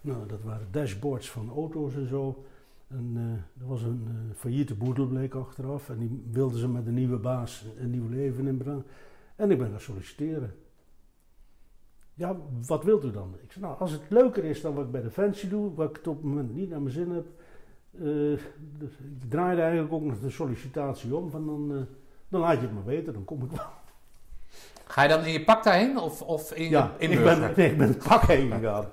Nou, 0.06 0.27
dat 0.27 0.44
waren 0.44 0.68
dashboards 0.72 1.32
van 1.32 1.49
auto's 1.49 1.95
en 1.95 2.07
zo. 2.07 2.44
En 2.88 3.11
eh, 3.15 3.61
er 3.61 3.68
was 3.68 3.82
een 3.82 4.06
eh, 4.07 4.36
failliete 4.36 4.76
boedel 4.76 5.07
bleek 5.07 5.34
achteraf. 5.34 5.90
En 5.90 5.98
die 5.98 6.23
wilden 6.32 6.60
ze 6.60 6.68
met 6.68 6.88
een 6.88 6.94
nieuwe 6.94 7.18
baas 7.18 7.65
een 7.77 7.90
nieuw 7.90 8.07
leven 8.10 8.48
inbrengen. 8.48 8.86
En 9.36 9.52
ik 9.52 9.57
ben 9.57 9.69
gaan 9.69 9.80
solliciteren. 9.80 10.56
Ja, 12.14 12.38
wat 12.68 12.84
wilt 12.84 13.03
u 13.03 13.11
dan? 13.11 13.36
Ik 13.44 13.52
zei, 13.52 13.65
nou, 13.65 13.80
als 13.80 13.91
het 13.91 14.02
leuker 14.10 14.44
is 14.44 14.61
dan 14.61 14.73
wat 14.73 14.86
ik 14.86 14.91
bij 14.91 15.02
Defensie 15.02 15.49
doe, 15.49 15.73
wat 15.73 15.90
ik 15.90 15.95
het 15.95 16.07
op 16.07 16.15
het 16.15 16.26
moment 16.26 16.56
niet 16.56 16.69
naar 16.69 16.82
mijn 16.82 16.94
zin 16.94 17.10
heb. 17.11 17.26
dus 18.77 18.91
ik 19.22 19.30
draaide 19.30 19.61
eigenlijk 19.61 19.94
ook 19.94 20.03
nog 20.03 20.19
de 20.19 20.30
sollicitatie 20.30 21.15
om. 21.15 21.30
Van 21.30 21.45
dan, 21.45 21.88
dan 22.27 22.41
laat 22.41 22.56
je 22.56 22.61
het 22.65 22.73
maar 22.73 22.86
weten, 22.86 23.14
dan 23.14 23.23
kom 23.23 23.44
ik 23.44 23.52
wel. 23.52 23.65
Ga 24.88 25.03
je 25.03 25.10
dan 25.10 25.24
in 25.26 25.32
je 25.32 25.44
pak 25.44 25.64
daarheen 25.64 25.98
of, 25.98 26.22
of 26.22 26.52
in, 26.53 26.70
Ja, 26.70 26.91
in 26.98 27.12
ik 27.12 27.24
ben, 27.24 27.40
nee, 27.56 27.70
ik 27.72 27.78
ben 27.78 27.88
het 27.88 28.03
pak 28.07 28.22
heen 28.24 28.52
gegaan. 28.52 28.86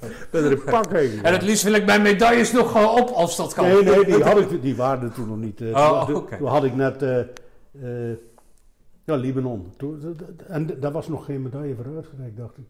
ik 0.00 0.28
ben 0.30 0.44
er 0.44 0.52
een 0.52 0.64
pak 0.64 0.90
heen 0.92 1.08
gegaan. 1.08 1.24
En 1.24 1.32
het 1.32 1.42
liefst 1.42 1.62
wil 1.62 1.72
ik 1.72 1.84
mijn 1.86 2.02
medailles 2.02 2.52
nog 2.52 2.70
gewoon 2.72 3.00
op 3.00 3.08
als 3.08 3.36
dat 3.36 3.54
kan. 3.54 3.64
Nee, 3.68 3.82
nee, 3.82 4.04
die, 4.04 4.22
had 4.22 4.38
ik, 4.40 4.62
die 4.62 4.76
waren 4.76 5.02
er 5.08 5.12
toen 5.14 5.28
nog 5.28 5.36
niet. 5.38 5.60
eh, 5.60 5.68
Oh, 5.70 6.06
toen, 6.06 6.14
oké. 6.16 6.36
toen 6.36 6.46
had 6.46 6.64
ik 6.64 6.74
net 6.74 7.02
eh, 7.02 7.20
eh, 7.20 8.16
ja, 9.04 9.14
Libanon. 9.14 9.72
Toen, 9.76 10.16
en 10.48 10.80
daar 10.80 10.92
was 10.92 11.08
nog 11.08 11.24
geen 11.24 11.42
medaille 11.42 11.74
voor 11.74 11.94
uitgereikt, 11.96 12.36
dacht 12.36 12.58
ik. 12.58 12.64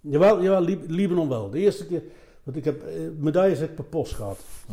Jawel, 0.00 0.42
jawel 0.42 0.60
Lib- 0.62 0.84
Libanon 0.90 1.28
wel. 1.28 1.50
De 1.50 1.58
eerste 1.58 1.86
keer, 1.86 2.02
want 2.42 2.56
ik 2.56 2.64
heb 2.64 2.82
medailles 3.18 3.58
heb 3.58 3.68
ik 3.68 3.74
per 3.74 3.84
post 3.84 4.14
gehad. 4.14 4.38
Hm. 4.66 4.72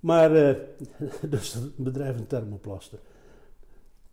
Maar, 0.00 0.30
dus 1.30 1.52
het 1.54 1.76
bedrijf 1.76 2.16
in 2.16 2.26
thermoplasten. 2.26 2.98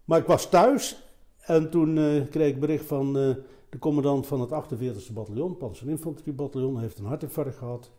Maar 0.06 0.20
ik 0.20 0.26
was 0.26 0.50
thuis 0.50 1.04
en 1.46 1.70
toen 1.70 1.98
eh, 1.98 2.28
kreeg 2.30 2.54
ik 2.54 2.60
bericht 2.60 2.86
van 2.86 3.18
eh, 3.18 3.36
de 3.70 3.80
commandant 3.80 4.28
van 4.28 4.42
het 4.42 4.50
48e 4.50 5.14
bataljon, 5.14 5.58
Panzerinfanteriebataljon, 5.58 6.80
heeft 6.80 7.00
een 7.00 7.06
hartinfarct 7.06 7.58
gehad. 7.58 7.92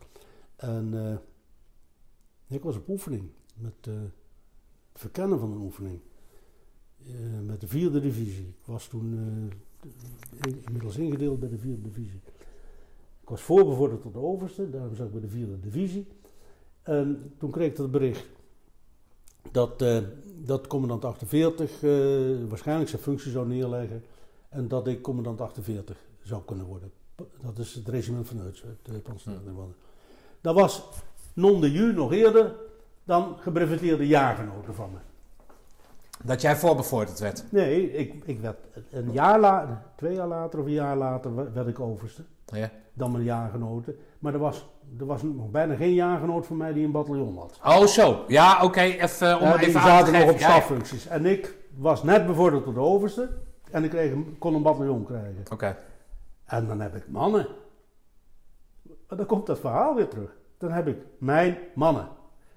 En 0.56 0.94
eh, 0.94 1.16
ik 2.56 2.62
was 2.62 2.76
op 2.76 2.88
oefening, 2.88 3.30
met 3.54 3.72
het 3.80 3.94
verkennen 4.94 5.38
van 5.38 5.52
een 5.52 5.60
oefening. 5.60 6.00
Met 7.46 7.60
de 7.60 7.66
vierde 7.66 8.00
divisie. 8.00 8.46
Ik 8.46 8.66
was 8.66 8.88
toen 8.88 9.12
in- 10.46 10.62
inmiddels 10.64 10.96
ingedeeld 10.96 11.40
bij 11.40 11.48
de 11.48 11.58
vierde 11.58 11.82
divisie. 11.82 12.20
Ik 13.20 13.28
was 13.28 13.40
voorbevorderd 13.42 14.02
tot 14.02 14.12
de 14.12 14.18
overste, 14.18 14.70
daarom 14.70 14.94
zat 14.94 15.06
ik 15.06 15.12
bij 15.12 15.20
de 15.20 15.28
vierde 15.28 15.60
divisie. 15.60 16.06
En 16.82 17.32
toen 17.38 17.50
kreeg 17.50 17.70
ik 17.70 17.76
dat 17.76 17.90
bericht 17.90 18.26
dat, 19.52 19.82
eh, 19.82 19.98
dat 20.44 20.66
commandant 20.66 21.04
48 21.04 21.82
eh, 21.82 21.90
waarschijnlijk 22.48 22.88
zijn 22.90 23.02
functie 23.02 23.30
zou 23.30 23.46
neerleggen 23.48 24.04
en 24.48 24.68
dat 24.68 24.86
ik 24.86 25.02
commandant 25.02 25.40
48 25.40 25.96
zou 26.22 26.42
kunnen 26.44 26.66
worden. 26.66 26.90
Dat 27.16 27.58
is 27.58 27.74
het 27.74 27.88
regiment 27.88 28.28
van 28.28 28.40
Euts, 28.40 28.62
het 28.62 28.94
uh, 28.94 29.02
Panzerdienstmannen. 29.02 29.74
Dat 30.40 30.54
was 30.54 30.82
non 31.32 31.60
de 31.60 31.72
jure 31.72 31.92
nog 31.92 32.12
eerder 32.12 32.54
dan 33.04 33.36
gebreveteerde 33.38 34.06
jaargenoten 34.06 34.74
van 34.74 34.90
me. 34.92 34.98
Dat 36.24 36.40
jij 36.40 36.56
voorbevorderd 36.56 37.18
werd. 37.18 37.44
Nee, 37.50 37.92
ik, 37.92 38.24
ik 38.24 38.40
werd 38.40 38.58
een 38.90 39.12
jaar 39.12 39.40
later, 39.40 39.82
twee 39.96 40.14
jaar 40.14 40.28
later 40.28 40.58
of 40.58 40.66
een 40.66 40.72
jaar 40.72 40.96
later 40.96 41.52
werd 41.52 41.66
ik 41.66 41.80
overste. 41.80 42.22
Ja. 42.46 42.70
Dan 42.96 43.12
mijn 43.12 43.24
jaargenoten. 43.24 43.96
Maar 44.18 44.32
er 44.32 44.38
was, 44.38 44.68
er 44.98 45.06
was 45.06 45.22
nog 45.22 45.50
bijna 45.50 45.74
geen 45.74 45.94
jaargenoot 45.94 46.46
van 46.46 46.56
mij 46.56 46.72
die 46.72 46.84
een 46.84 46.90
bataljon 46.90 47.38
had. 47.38 47.60
Oh, 47.64 47.86
zo. 47.86 48.24
Ja, 48.28 48.64
oké. 48.64 48.80
Even 48.80 49.30
eh, 49.30 49.36
om 49.40 49.46
Ja, 49.46 49.56
die 49.56 49.66
even 49.66 49.80
aan 49.80 49.86
te 49.86 49.90
zaten 49.92 50.12
nog 50.12 50.22
op 50.22 50.38
Ja, 50.38 50.46
ja. 50.48 50.52
staffuncties. 50.52 51.06
En 51.06 51.26
ik 51.26 51.56
was 51.76 52.02
net 52.02 52.26
bevorderd 52.26 52.64
tot 52.64 52.74
de 52.74 52.80
overste. 52.80 53.28
En 53.70 53.84
ik 53.84 53.90
kreeg, 53.90 54.12
kon 54.38 54.54
een 54.54 54.62
bataljon 54.62 55.04
krijgen. 55.04 55.42
Oké. 55.52 55.76
En 56.44 56.66
dan 56.66 56.80
heb 56.80 56.94
ik 56.96 57.08
mannen. 57.08 57.46
Dan 59.08 59.26
komt 59.26 59.46
dat 59.46 59.58
verhaal 59.58 59.94
weer 59.94 60.08
terug. 60.08 60.30
Dan 60.58 60.70
heb 60.70 60.86
ik 60.86 60.96
mijn 61.18 61.56
mannen. 61.74 62.08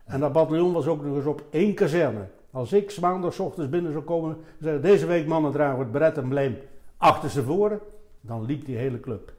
En 0.06 0.20
dat 0.20 0.32
bataljon 0.34 0.74
was 0.74 0.88
ook 0.88 1.04
nog 1.06 1.16
eens 1.16 1.26
op 1.26 1.44
één 1.50 1.74
kazerne. 1.74 2.28
Als 2.52 2.74
ik 2.74 2.92
's 2.92 3.00
maandags 3.00 3.40
ochtends 3.40 3.70
binnen 3.70 3.92
zou 3.92 4.04
komen 4.04 4.36
en 4.36 4.44
zeggen, 4.60 4.82
deze 4.82 5.06
week 5.06 5.28
mannen 5.28 5.52
dragen 5.52 5.80
het 5.80 5.92
beret 5.92 6.18
en 6.18 6.28
bleem 6.30 6.58
achterstevoren, 6.98 7.80
dan 8.22 8.46
liep 8.46 8.66
die 8.66 8.78
hele 8.78 9.00
club. 9.00 9.34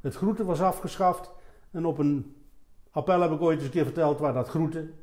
Het 0.00 0.14
groeten 0.14 0.46
was 0.46 0.60
afgeschaft 0.60 1.30
en 1.70 1.86
op 1.86 1.98
een 1.98 2.36
appel 2.90 3.20
heb 3.20 3.30
ik 3.30 3.40
ooit 3.40 3.56
eens 3.56 3.64
een 3.64 3.72
keer 3.72 3.84
verteld 3.84 4.18
waar 4.18 4.32
dat 4.32 4.48
groeten, 4.48 4.94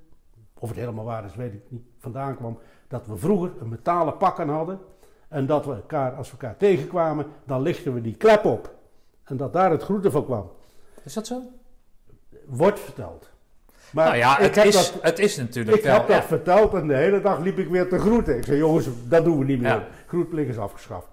of 0.59 0.69
het 0.69 0.77
helemaal 0.77 1.05
waar 1.05 1.25
is, 1.25 1.35
weet 1.35 1.53
ik 1.53 1.61
niet, 1.67 1.83
vandaan 1.99 2.35
kwam, 2.35 2.59
dat 2.87 3.07
we 3.07 3.17
vroeger 3.17 3.51
een 3.59 3.69
metalen 3.69 4.17
pakken 4.17 4.49
hadden 4.49 4.79
en 5.27 5.45
dat 5.45 5.65
we 5.65 5.73
elkaar, 5.73 6.15
als 6.15 6.31
we 6.31 6.37
elkaar 6.39 6.57
tegenkwamen, 6.57 7.25
dan 7.45 7.61
lichten 7.61 7.93
we 7.93 8.01
die 8.01 8.15
klep 8.15 8.45
op. 8.45 8.75
En 9.23 9.37
dat 9.37 9.53
daar 9.53 9.71
het 9.71 9.83
groeten 9.83 10.11
van 10.11 10.25
kwam. 10.25 10.51
Is 11.03 11.13
dat 11.13 11.27
zo? 11.27 11.41
Wordt 12.45 12.79
verteld. 12.79 13.29
Maar 13.91 14.05
nou 14.05 14.17
ja, 14.17 14.37
ik 14.37 14.43
het 14.45 14.55
heb 14.55 14.65
is, 14.65 14.91
dat 14.91 15.01
het 15.01 15.19
is 15.19 15.37
natuurlijk 15.37 15.77
ik 15.77 15.83
wel. 15.83 15.93
heb 15.93 16.07
dat 16.07 16.15
ja. 16.15 16.23
verteld 16.23 16.73
en 16.73 16.87
de 16.87 16.95
hele 16.95 17.21
dag 17.21 17.39
liep 17.39 17.57
ik 17.57 17.67
weer 17.67 17.89
te 17.89 17.99
groeten. 17.99 18.37
Ik 18.37 18.45
zei, 18.45 18.57
jongens, 18.57 18.87
dat 19.07 19.23
doen 19.23 19.39
we 19.39 19.45
niet 19.45 19.61
meer. 19.61 19.69
Ja. 19.69 19.87
Groetplicht 20.07 20.49
is 20.49 20.57
afgeschaft. 20.57 21.07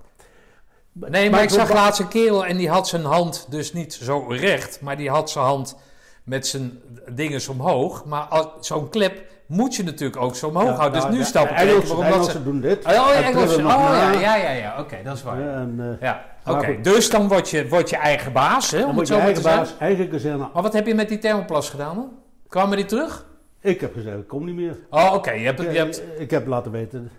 Nee, 1.07 1.31
maar 1.31 1.43
ik 1.43 1.51
zag 1.51 1.73
laatst 1.73 2.01
een 2.01 2.09
kerel 2.09 2.47
en 2.47 2.57
die 2.57 2.69
had 2.69 2.89
zijn 2.89 3.05
hand 3.05 3.47
dus 3.51 3.73
niet 3.73 3.93
zo 3.95 4.27
recht, 4.29 4.81
maar 4.81 4.97
die 4.97 5.11
had 5.11 5.31
zijn 5.31 5.45
hand 5.45 5.77
met 6.25 6.47
zijn 6.47 6.79
dinges 7.11 7.49
omhoog. 7.49 8.05
Maar 8.05 8.29
zo'n 8.61 8.89
clip 8.91 9.23
moet 9.47 9.75
je 9.77 9.85
natuurlijk 9.85 10.23
ook 10.23 10.37
zo 10.37 10.47
omhoog 10.47 10.65
Ja, 10.69 10.75
houden. 10.75 10.99
nou, 11.01 11.11
dus 11.11 11.19
nu 11.19 11.25
de 11.25 11.31
snap 11.31 11.51
ik 11.51 11.57
Engelsen, 11.57 11.97
waarom 11.97 12.05
Engelsen 12.15 12.33
ze... 12.33 12.43
doen 12.43 12.61
dit. 12.61 12.85
Oh, 12.85 12.93
ja, 12.93 13.01
Oh, 13.01 13.57
ja, 13.61 14.13
ja, 14.13 14.37
ja, 14.37 14.51
ja. 14.51 14.77
Oké, 14.81 14.97
dat 15.05 15.17
is 15.17 15.23
waar. 15.23 15.41
Ja, 15.41 15.53
en, 15.55 15.75
eh, 16.01 16.09
Ja, 16.09 16.25
oké. 16.47 16.81
Dus 16.83 17.11
dan 17.11 17.29
word 17.29 17.51
je, 17.51 17.69
word 17.69 17.91
je 17.91 17.97
eigen 17.97 18.33
baas, 18.33 18.71
hè? 18.71 18.81
dan 18.81 18.99
het 18.99 19.09
je 19.09 19.15
eigen 19.15 19.43
baas, 19.43 19.75
eigen 19.79 20.09
kazerne. 20.09 20.49
Maar 20.53 20.63
wat 20.63 20.73
heb 20.73 20.87
je 20.87 20.95
met 20.95 21.09
die 21.09 21.19
thermoplas 21.19 21.71
gedaan 21.71 21.95
dan? 21.95 22.11
Kwamen 22.49 22.77
die 22.77 22.87
terug? 22.87 23.27
Ik 23.61 23.81
heb 23.81 23.93
gezegd, 23.95 24.17
ik 24.19 24.29
kom 24.29 24.45
niet 24.45 24.55
meer. 24.55 24.77
Oh, 24.91 25.13
oké. 25.15 25.31
Hebt, 25.31 25.61
je 25.61 25.69
hebt 25.69 26.03
ik 26.19 26.31
heb 26.31 26.47
laten 26.47 26.73
weten, 26.73 27.11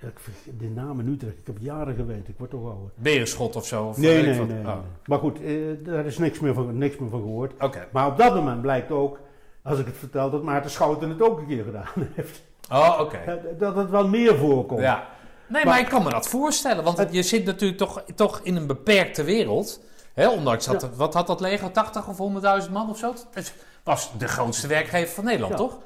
ja, 0.00 0.08
ik 0.08 0.58
de 0.58 0.68
naam 0.68 1.00
in 1.00 1.08
Utrecht, 1.08 1.38
ik 1.38 1.46
heb 1.46 1.56
jaren 1.60 1.94
geweten, 1.94 2.24
ik 2.28 2.34
word 2.38 2.50
toch 2.50 2.64
ouder. 2.64 2.90
berenschot 2.94 3.56
of 3.56 3.66
zo? 3.66 3.84
Of 3.86 3.96
Nee, 3.96 4.22
nee, 4.22 4.40
Oh, 4.40 4.46
nee. 4.46 4.62
Maar 5.06 5.18
goed, 5.18 5.42
eh, 5.42 5.54
daar 5.84 6.06
is 6.06 6.18
niks 6.18 6.38
meer, 6.40 6.54
van, 6.54 6.78
niks 6.78 6.96
meer 6.98 7.10
van 7.10 7.20
gehoord. 7.20 7.52
Oké. 7.62 7.86
Maar 7.92 8.06
op 8.06 8.16
dat 8.18 8.34
moment 8.34 8.62
blijkt 8.62 8.90
ook, 8.90 9.18
als 9.62 9.78
ik 9.78 9.86
het 9.86 9.96
vertel, 9.96 10.30
dat 10.30 10.42
Maarten 10.42 10.70
Schouten 10.70 11.08
het 11.08 11.22
ook 11.22 11.38
een 11.38 11.46
keer 11.46 11.64
gedaan 11.64 11.86
heeft. 12.14 12.42
Oh, 12.72 12.96
oké. 13.00 13.16
Eh, 13.16 13.34
Dat 13.58 13.76
het 13.76 13.90
wel 13.90 14.08
meer 14.08 14.36
voorkomt. 14.36 14.80
Ja. 14.80 15.08
Nee, 15.46 15.64
maar, 15.64 15.80
ik 15.80 15.88
kan 15.88 16.02
me 16.02 16.10
dat 16.10 16.28
voorstellen. 16.28 16.84
Want 16.84 17.06
je 17.10 17.22
zit 17.22 17.44
natuurlijk 17.44 17.78
toch, 17.78 18.02
toch 18.14 18.40
in 18.42 18.56
een 18.56 18.66
beperkte 18.66 19.24
wereld. 19.24 19.80
Hè, 20.14 20.28
ondanks 20.28 20.66
dat, 20.66 20.96
wat 20.96 21.14
had 21.14 21.26
dat 21.26 21.40
leger? 21.40 21.70
80 21.70 22.08
of 22.08 22.18
100.000 22.66 22.70
man 22.72 22.90
of 22.90 22.98
zo? 22.98 23.14
Het 23.32 23.54
was 23.84 24.12
de 24.18 24.28
grootste 24.28 24.66
werkgever 24.66 25.14
van 25.14 25.24
Nederland, 25.24 25.52
Ja. 25.52 25.58
toch? 25.58 25.78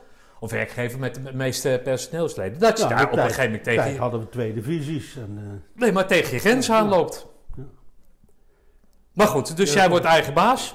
Of 0.44 0.50
werkgever 0.50 0.98
met 0.98 1.14
de 1.14 1.34
meeste 1.34 1.80
personeelsleden. 1.84 2.58
Dat 2.58 2.78
je 2.80 2.86
daar 2.86 3.04
op 3.06 3.12
een 3.12 3.18
gegeven 3.22 3.44
moment 3.44 3.64
tegen 3.64 3.84
Tijd 3.84 3.96
hadden 3.96 4.20
we 4.20 4.28
twee 4.28 4.54
divisies. 4.54 5.16
En, 5.16 5.38
eh, 5.38 5.80
nee, 5.80 5.92
maar 5.92 6.06
tegen 6.06 6.34
je 6.34 6.38
grens 6.40 6.66
Ja. 6.66 6.76
aanloopt. 6.78 7.26
Ja. 7.56 7.62
Maar 9.12 9.26
goed, 9.26 9.56
dus 9.56 9.72
Ja. 9.72 9.80
jij 9.80 9.88
wordt 9.88 10.04
eigen 10.04 10.34
baas. 10.34 10.74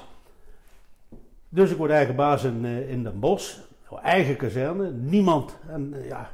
dus 1.49 1.71
ik 1.71 1.77
word 1.77 1.91
eigen 1.91 2.15
baas 2.15 2.43
in, 2.43 2.65
eh, 2.65 2.89
in 2.89 3.03
Den 3.03 3.19
Bosch. 3.19 3.57
Eigen 4.03 4.35
kazerne. 4.35 4.91
Niemand. 4.91 5.57
En, 5.67 5.93
eh, 5.93 6.07
ja, 6.07 6.29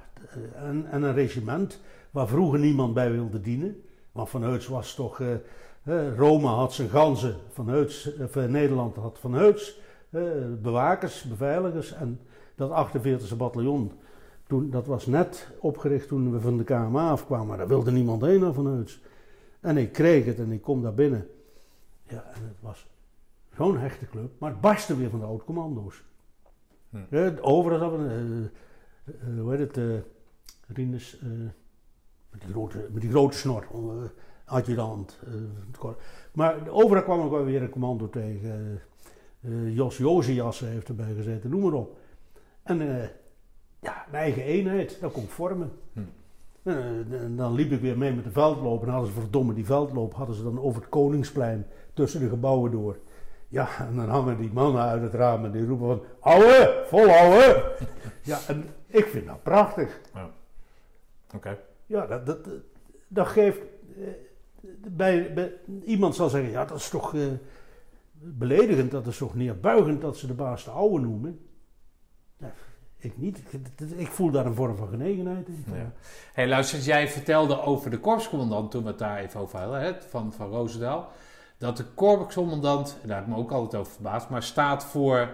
en, 0.55 0.87
en 0.91 1.03
een 1.03 1.13
regiment 1.13 1.81
waar 2.11 2.27
vroeger 2.27 2.59
niemand 2.59 2.93
bij 2.93 3.11
wilde 3.11 3.41
dienen. 3.41 3.81
Want 4.11 4.29
Van 4.29 4.43
Heuts 4.43 4.67
was 4.67 4.93
toch... 4.95 5.19
eh, 5.21 6.15
Rome 6.17 6.47
had 6.47 6.73
zijn 6.73 6.89
ganzen. 6.89 7.35
Van 7.53 7.67
Heuts, 7.67 8.09
of, 8.19 8.35
Nederland 8.35 8.95
had 8.95 9.17
Van 9.19 9.33
Heuts. 9.33 9.79
bewakers, 10.61 11.23
beveiligers. 11.23 11.93
En 11.93 12.19
dat 12.55 12.89
48e 12.93 13.37
bataljon... 13.37 13.91
Toen, 14.47 14.69
dat 14.69 14.85
was 14.85 15.05
net 15.05 15.51
opgericht 15.59 16.07
toen 16.07 16.31
we 16.31 16.39
van 16.39 16.57
de 16.57 16.63
KMA 16.63 17.09
afkwamen. 17.09 17.47
Maar 17.47 17.57
daar 17.57 17.67
wilde 17.67 17.91
niemand 17.91 18.21
heen 18.21 18.39
naar 18.39 18.53
Van 18.53 18.65
Heuts. 18.65 19.01
En 19.59 19.77
ik 19.77 19.91
kreeg 19.91 20.25
het 20.25 20.39
en 20.39 20.51
ik 20.51 20.61
kom 20.61 20.81
daar 20.81 20.93
binnen. 20.93 21.27
Ja, 22.07 22.23
en 22.33 22.41
het 22.47 22.61
was 22.61 22.87
zo'n 23.55 23.77
hechte 23.77 24.05
club. 24.05 24.31
Maar 24.37 24.49
het 24.49 24.61
barstte 24.61 24.97
weer 24.97 25.09
van 25.09 25.19
de 25.19 25.25
oud-commando's. 25.25 26.03
Hm. 26.89 26.97
Ja, 27.09 27.33
hadden 27.41 28.07
we, 28.07 28.49
eh, 29.05 29.13
eh, 29.13 29.39
hoe 29.39 29.55
heet 29.55 29.75
het, 29.75 30.03
Rinus, 30.67 31.19
eh, 31.19 31.29
met, 32.29 32.41
die 32.41 32.51
grote, 32.51 32.87
met 32.91 33.01
die 33.01 33.11
grote 33.11 33.37
snor, 33.37 33.67
uh, 33.75 34.03
adjudant. 34.45 35.19
maar 36.33 36.67
overal 36.69 37.03
kwam 37.03 37.19
ook 37.19 37.31
wel 37.31 37.43
weer 37.43 37.61
een 37.61 37.69
commando 37.69 38.09
tegen. 38.09 38.81
Jos 39.73 39.97
Josias 39.97 40.59
heeft 40.59 40.87
erbij 40.87 41.13
gezeten, 41.13 41.49
noem 41.49 41.61
maar 41.61 41.73
op. 41.73 41.97
En 42.65 42.81
eh, 42.81 43.07
ja, 43.79 44.05
mijn 44.11 44.23
eigen 44.23 44.43
eenheid, 44.43 44.97
dat 45.01 45.11
kon 45.11 45.27
vormen. 45.27 45.71
Hm. 45.93 45.99
En, 46.63 47.07
eh, 47.11 47.21
en 47.21 47.35
dan 47.35 47.53
liep 47.53 47.71
ik 47.71 47.81
weer 47.81 47.97
mee 47.97 48.13
met 48.13 48.23
de 48.23 48.31
veldloop. 48.31 48.83
En 48.83 48.89
hadden 48.89 49.11
ze 49.13 49.19
verdomme 49.19 49.53
die 49.53 49.65
veldloop 49.65 50.13
hadden 50.13 50.35
ze 50.35 50.43
dan 50.43 50.59
over 50.61 50.81
het 50.81 50.89
Koningsplein 50.89 51.65
tussen 51.93 52.19
de 52.19 52.29
gebouwen 52.29 52.71
door. 52.71 52.97
Ja, 53.47 53.67
en 53.79 53.95
dan 53.95 54.09
hangen 54.09 54.37
die 54.37 54.51
mannen 54.53 54.81
uit 54.81 55.01
het 55.01 55.13
raam 55.13 55.45
en 55.45 55.51
die 55.51 55.65
roepen 55.65 55.87
van... 55.87 56.01
Ouwe, 56.19 56.83
volhouden! 56.87 57.63
ja, 58.31 58.39
en 58.47 58.63
ik 58.87 59.05
vind 59.05 59.25
dat 59.25 59.43
prachtig. 59.43 60.01
Oké. 61.35 61.57
Ja, 61.85 62.07
dat, 62.07 62.25
dat, 62.25 62.39
dat 63.07 63.27
geeft... 63.27 63.59
eh, 63.97 64.07
Bij, 64.87 65.33
bij, 65.33 65.53
iemand 65.83 66.15
zal 66.15 66.29
zeggen, 66.29 66.51
ja, 66.51 66.65
dat 66.65 66.77
is 66.77 66.89
toch 66.89 67.15
eh, 67.15 67.21
beledigend, 68.19 68.91
dat 68.91 69.07
is 69.07 69.17
toch 69.17 69.35
neerbuigend 69.35 70.01
dat 70.01 70.17
ze 70.17 70.27
de 70.27 70.33
baas 70.33 70.63
de 70.63 70.71
ouwe 70.71 70.99
noemen. 70.99 71.39
Ik 73.05 73.17
niet. 73.17 73.41
Ik, 73.95 74.07
voel 74.07 74.31
daar 74.31 74.45
een 74.45 74.55
vorm 74.55 74.75
van 74.75 74.87
genegenheid 74.87 75.47
in. 75.47 75.65
Ja. 75.73 75.91
Hey, 76.33 76.47
luister, 76.47 76.79
jij 76.79 77.07
vertelde 77.07 77.61
over 77.61 77.89
de 77.91 77.99
korpscommandant 77.99 78.71
toen 78.71 78.83
we 78.83 78.89
het 78.89 78.97
daar 78.99 79.17
even 79.17 79.39
over 79.39 79.59
hadden, 79.59 79.81
hè, 79.81 79.93
van, 80.09 80.33
van 80.33 80.49
Roosendaal. 80.49 81.11
Dat 81.57 81.77
de 81.77 81.83
korpscommandant, 81.83 82.97
daar 83.03 83.15
heb 83.17 83.25
ik 83.25 83.31
me 83.33 83.39
ook 83.39 83.51
altijd 83.51 83.81
over 83.81 83.93
verbaasd, 83.93 84.29
maar 84.29 84.43
staat 84.43 84.85
voor 84.85 85.29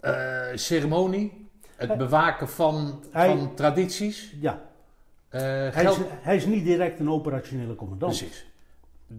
eh, 0.00 0.42
ceremonie, 0.54 1.48
het 1.76 1.88
Hij- 1.88 1.96
bewaken 1.96 2.48
van, 2.48 3.04
Hij- 3.10 3.28
van 3.28 3.54
tradities. 3.54 4.34
Ja, 4.40 4.62
eh, 5.28 5.40
hij 5.40 5.84
is, 5.84 5.96
hij 6.08 6.36
is 6.36 6.46
niet 6.46 6.64
direct 6.64 7.00
een 7.00 7.10
operationele 7.10 7.74
commandant. 7.74 8.18
Precies. 8.18 8.46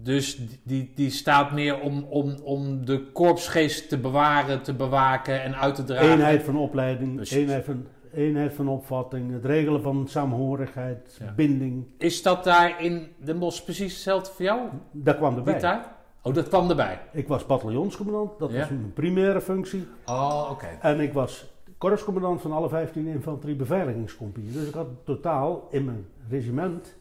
Dus 0.04 0.38
die- 0.64 0.92
die, 0.96 1.10
staat 1.10 1.52
meer 1.52 1.80
om, 1.80 2.04
om, 2.04 2.36
om 2.44 2.86
de 2.86 3.12
korpsgeest 3.12 3.90
te 3.90 3.98
bewaren, 3.98 4.62
te 4.62 4.74
bewaken 4.74 5.44
en 5.44 5.56
uit 5.56 5.76
te 5.76 5.84
dragen. 5.84 6.12
Eenheid 6.12 6.44
van 6.44 6.58
opleiding, 6.58 7.16
Precies. 7.16 7.38
eenheid 7.38 7.66
van, 7.66 7.86
eenheid 8.14 8.54
van 8.54 8.68
opvatting, 8.68 9.32
het 9.34 9.46
regelen 9.46 9.82
van 9.82 10.08
saamhorigheid, 10.08 11.18
Ja. 11.20 11.34
binding. 11.36 11.86
Is 11.98 12.22
dat 12.22 12.44
daar 12.44 12.84
in 12.84 13.08
Den 13.18 13.40
Bosch 13.40 13.64
precies 13.64 13.94
hetzelfde 13.94 14.32
voor 14.34 14.46
jou? 14.46 14.62
Dat 14.92 15.16
kwam 15.18 15.36
erbij. 15.38 15.82
Oh, 16.22 16.34
dat 16.34 16.48
kwam 16.48 16.70
erbij. 16.70 17.00
Ik 17.14 17.28
was 17.28 17.46
bataljonscommandant, 17.46 18.40
dat 18.40 18.52
Ja. 18.52 18.60
was 18.60 18.70
mijn 18.70 18.94
primaire 18.94 19.42
functie. 19.42 19.88
Oh, 20.06 20.48
oké. 20.52 20.68
En 20.82 21.00
ik 21.00 21.14
was 21.14 21.54
korpscommandant 21.78 22.42
van 22.42 22.52
alle 22.52 22.70
15 22.70 23.08
infanterie 23.08 23.56
beveiligingscompagnie. 23.56 24.52
Dus 24.52 24.68
ik 24.68 24.74
had 24.74 24.88
totaal 25.04 25.68
in 25.72 25.86
mijn 25.86 26.06
regiment, 26.30 26.96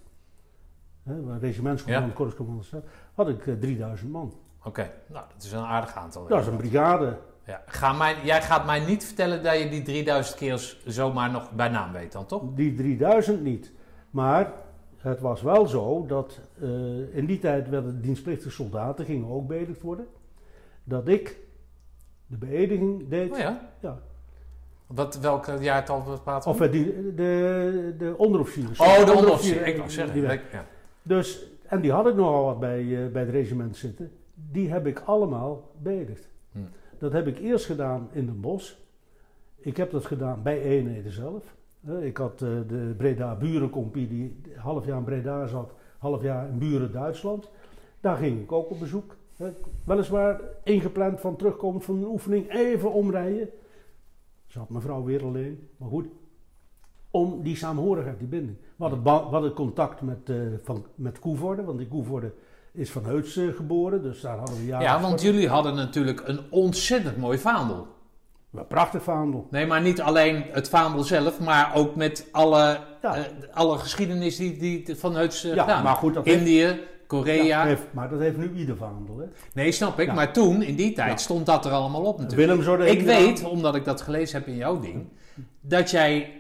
hè, 1.04 1.38
regimentscommandant, 1.38 2.12
Ja. 2.12 2.18
korpscommandant, 2.18 2.66
staat, 2.66 2.84
had 3.14 3.28
ik 3.28 3.46
eh, 3.46 3.54
3000 3.54 4.10
man. 4.10 4.32
Oké, 4.64 4.90
nou, 5.06 5.24
dat 5.34 5.44
is 5.44 5.52
een 5.52 5.64
aardig 5.64 5.94
aantal. 5.94 6.26
Dat 6.26 6.40
is 6.40 6.46
een 6.46 6.56
brigade. 6.56 7.16
Ja. 7.46 7.62
Ga 7.66 7.92
mij, 7.92 8.16
jij 8.22 8.42
gaat 8.42 8.66
mij 8.66 8.80
niet 8.80 9.04
vertellen 9.04 9.42
dat 9.42 9.58
je 9.58 9.68
die 9.68 9.82
3000 9.82 10.36
keer 10.36 10.76
zomaar 10.86 11.30
nog 11.30 11.50
bij 11.50 11.68
naam 11.68 11.92
weet 11.92 12.12
dan, 12.12 12.26
toch? 12.26 12.42
Die 12.54 12.74
3000 12.74 13.42
niet. 13.42 13.72
Maar 14.10 14.52
het 14.96 15.20
was 15.20 15.42
wel 15.42 15.66
zo 15.66 16.06
dat 16.06 16.40
eh, 16.60 17.16
in 17.16 17.26
die 17.26 17.38
tijd 17.38 17.68
werden 17.68 18.00
dienstplichtige 18.00 18.50
soldaten 18.50 19.04
gingen 19.04 19.28
ook 19.28 19.46
beëdigd 19.46 19.82
worden. 19.82 20.06
Dat 20.84 21.08
ik 21.08 21.36
de 22.26 22.36
beëdiging 22.36 23.08
deed. 23.08 23.30
Oh 23.32 23.38
ja? 23.38 23.60
Ja. 23.80 23.98
Wat, 24.86 25.18
welke 25.18 25.56
jaartal 25.60 26.04
we 26.10 26.18
praten? 26.18 26.50
Of 26.50 26.60
eh, 26.60 26.72
die, 26.72 27.14
de, 27.14 27.94
de 27.98 28.14
onderofficieren. 28.16 28.72
oh, 28.78 29.06
de 29.06 29.12
onderofficier. 29.12 29.66
Ik 29.66 29.76
wou 29.76 29.90
zeggen. 29.90 30.14
Die 30.14 30.22
ja. 30.22 30.64
Dus, 31.04 31.46
en 31.66 31.80
die 31.80 31.92
had 31.92 32.06
ik 32.06 32.14
nogal 32.14 32.44
wat 32.44 32.60
bij, 32.60 33.04
eh, 33.04 33.12
bij 33.12 33.22
het 33.22 33.30
regiment 33.30 33.76
zitten. 33.76 34.10
Die 34.34 34.68
heb 34.70 34.86
ik 34.86 35.02
allemaal 35.04 35.70
beëdigd. 35.82 36.28
Hm. 36.52 36.58
Dat 36.98 37.12
heb 37.12 37.26
ik 37.26 37.38
eerst 37.38 37.66
gedaan 37.66 38.08
in 38.12 38.26
Den 38.26 38.40
Bosch. 38.40 38.72
Ik 39.56 39.76
heb 39.76 39.90
dat 39.90 40.04
gedaan 40.04 40.42
bij 40.42 40.62
eenheden 40.62 41.12
zelf. 41.12 41.56
Eh, 41.86 42.04
Ik 42.04 42.16
had 42.16 42.42
eh, 42.42 42.48
de 42.68 42.94
Breda 42.96 43.34
Burencompie 43.36 44.08
die 44.08 44.42
half 44.56 44.86
jaar 44.86 44.98
in 44.98 45.04
Breda 45.04 45.46
zat, 45.46 45.74
half 45.98 46.22
jaar 46.22 46.48
in 46.48 46.58
Buren 46.58 46.92
Duitsland. 46.92 47.50
Daar 48.00 48.16
ging 48.16 48.42
ik 48.42 48.52
ook 48.52 48.70
op 48.70 48.78
bezoek. 48.78 49.16
Weliswaar 49.84 50.40
ingepland 50.62 51.20
van 51.20 51.36
terugkomend 51.36 51.84
van 51.84 51.96
een 51.96 52.04
oefening, 52.04 52.50
even 52.50 52.92
omrijden. 52.92 53.50
Zat 54.46 54.68
mevrouw 54.68 55.04
weer 55.04 55.24
alleen, 55.24 55.68
maar 55.76 55.88
goed. 55.88 56.06
Om 57.10 57.42
die 57.42 57.56
saamhorigheid, 57.56 58.18
die 58.18 58.28
binding. 58.28 58.56
We 58.76 58.82
hadden, 58.84 59.02
ba- 59.02 59.24
we 59.24 59.30
hadden 59.32 59.52
contact 59.52 60.00
met, 60.00 60.18
eh 60.30 60.36
van, 60.62 60.84
met 60.94 61.18
Koevoorde, 61.18 61.62
want 61.64 61.78
die 61.78 61.88
Koevoorde 61.88 62.32
is 62.72 62.90
van 62.90 63.04
Heuts 63.04 63.38
geboren, 63.54 64.02
dus 64.02 64.20
daar 64.20 64.36
hadden 64.38 64.56
we 64.56 64.66
jaren. 64.66 64.86
ja, 64.86 65.00
want 65.00 65.22
jullie 65.22 65.48
hadden 65.48 65.74
natuurlijk 65.74 66.22
een 66.24 66.40
ontzettend 66.50 67.16
mooi 67.16 67.38
vaandel. 67.38 67.86
Wel 68.50 68.64
prachtig 68.64 69.02
vaandel. 69.02 69.46
Nee, 69.50 69.66
maar 69.66 69.80
niet 69.80 70.00
alleen 70.00 70.44
het 70.50 70.68
vaandel 70.68 71.02
zelf, 71.02 71.40
maar 71.40 71.72
ook 71.74 71.94
met 71.96 72.28
alle, 72.32 72.78
Ja. 73.02 73.14
eh, 73.16 73.22
alle 73.52 73.78
geschiedenis 73.78 74.36
die, 74.36 74.56
die 74.56 74.96
van 74.96 75.14
Heuts 75.14 75.44
uh, 75.44 75.54
Ja, 75.54 75.62
gedaan. 75.62 75.82
maar 75.82 75.94
goed, 75.96 76.14
dat 76.14 76.24
heeft- 76.24 76.38
Indië, 76.38 76.80
Korea. 77.06 77.42
Ja, 77.44 77.64
heeft- 77.64 77.86
maar 77.92 78.08
dat 78.08 78.20
heeft 78.20 78.36
nu 78.36 78.52
ieder 78.54 78.76
vaandel. 78.76 79.18
Hè? 79.18 79.24
Nee, 79.54 79.72
snap 79.72 79.98
ik. 80.00 80.14
Maar 80.14 80.32
toen, 80.32 80.62
in 80.62 80.74
die 80.74 80.92
tijd, 80.92 81.20
stond 81.20 81.46
dat 81.46 81.64
er 81.64 81.72
allemaal 81.72 82.02
op 82.02 82.18
natuurlijk. 82.18 82.62
Willem 82.64 82.82
Ik 82.86 82.98
een 82.98 83.04
weet, 83.04 83.44
omdat 83.44 83.74
ik 83.74 83.84
dat 83.84 84.00
gelezen 84.00 84.38
heb 84.38 84.48
in 84.48 84.56
jouw 84.56 84.80
ding, 84.80 85.06
dat 85.60 85.90
jij 85.90 86.32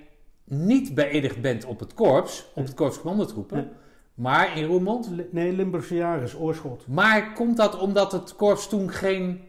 niet 0.44 0.94
beëdigd 0.94 1.40
bent 1.40 1.64
op 1.64 1.80
het 1.80 1.94
korps, 1.94 2.50
op 2.54 2.64
het 2.64 2.74
korps 2.74 3.00
commandotroepen, 3.00 3.56
Nee. 3.56 3.68
maar 4.14 4.58
in 4.58 4.64
Roermond. 4.64 5.32
Nee, 5.32 5.52
Limburgse 5.52 5.94
Jagers, 5.94 6.36
Oorschot. 6.36 6.86
Maar 6.86 7.32
komt 7.32 7.56
dat 7.56 7.78
omdat 7.78 8.12
het 8.12 8.36
korps 8.36 8.68
toen 8.68 8.90
geen 8.90 9.40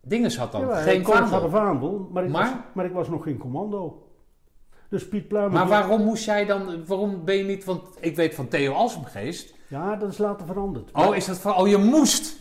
dinges 0.00 0.36
had 0.36 0.52
dan? 0.52 0.60
Ja, 0.60 0.76
geen 0.76 1.00
ik 1.00 1.06
had 1.06 1.42
een 1.42 1.50
vaandel? 1.50 2.08
maar 2.12 2.24
ik, 2.24 2.30
Maar? 2.30 2.44
Was, 2.44 2.54
maar 2.74 2.84
ik 2.84 2.92
was 2.92 3.08
nog 3.08 3.22
geen 3.22 3.38
commando. 3.38 4.04
Dus 4.88 5.08
Piet 5.08 5.28
Pluimer... 5.28 5.52
Maar 5.52 5.68
waarom 5.68 6.04
moest 6.04 6.24
jij 6.24 6.46
dan, 6.46 6.86
waarom 6.86 7.24
ben 7.24 7.36
je 7.36 7.44
niet, 7.44 7.64
want 7.64 7.82
ik 8.00 8.16
weet 8.16 8.34
van 8.34 8.48
Theo 8.48 8.72
Alsemgeest. 8.72 9.54
Ja, 9.70 9.96
dat 9.96 10.10
is 10.10 10.18
later 10.18 10.46
veranderd. 10.46 10.90
Oh, 10.92 11.16
is 11.16 11.26
dat 11.26 11.38
van, 11.38 11.54
oh 11.56 11.68
je 11.68 11.76
moest 11.76 12.36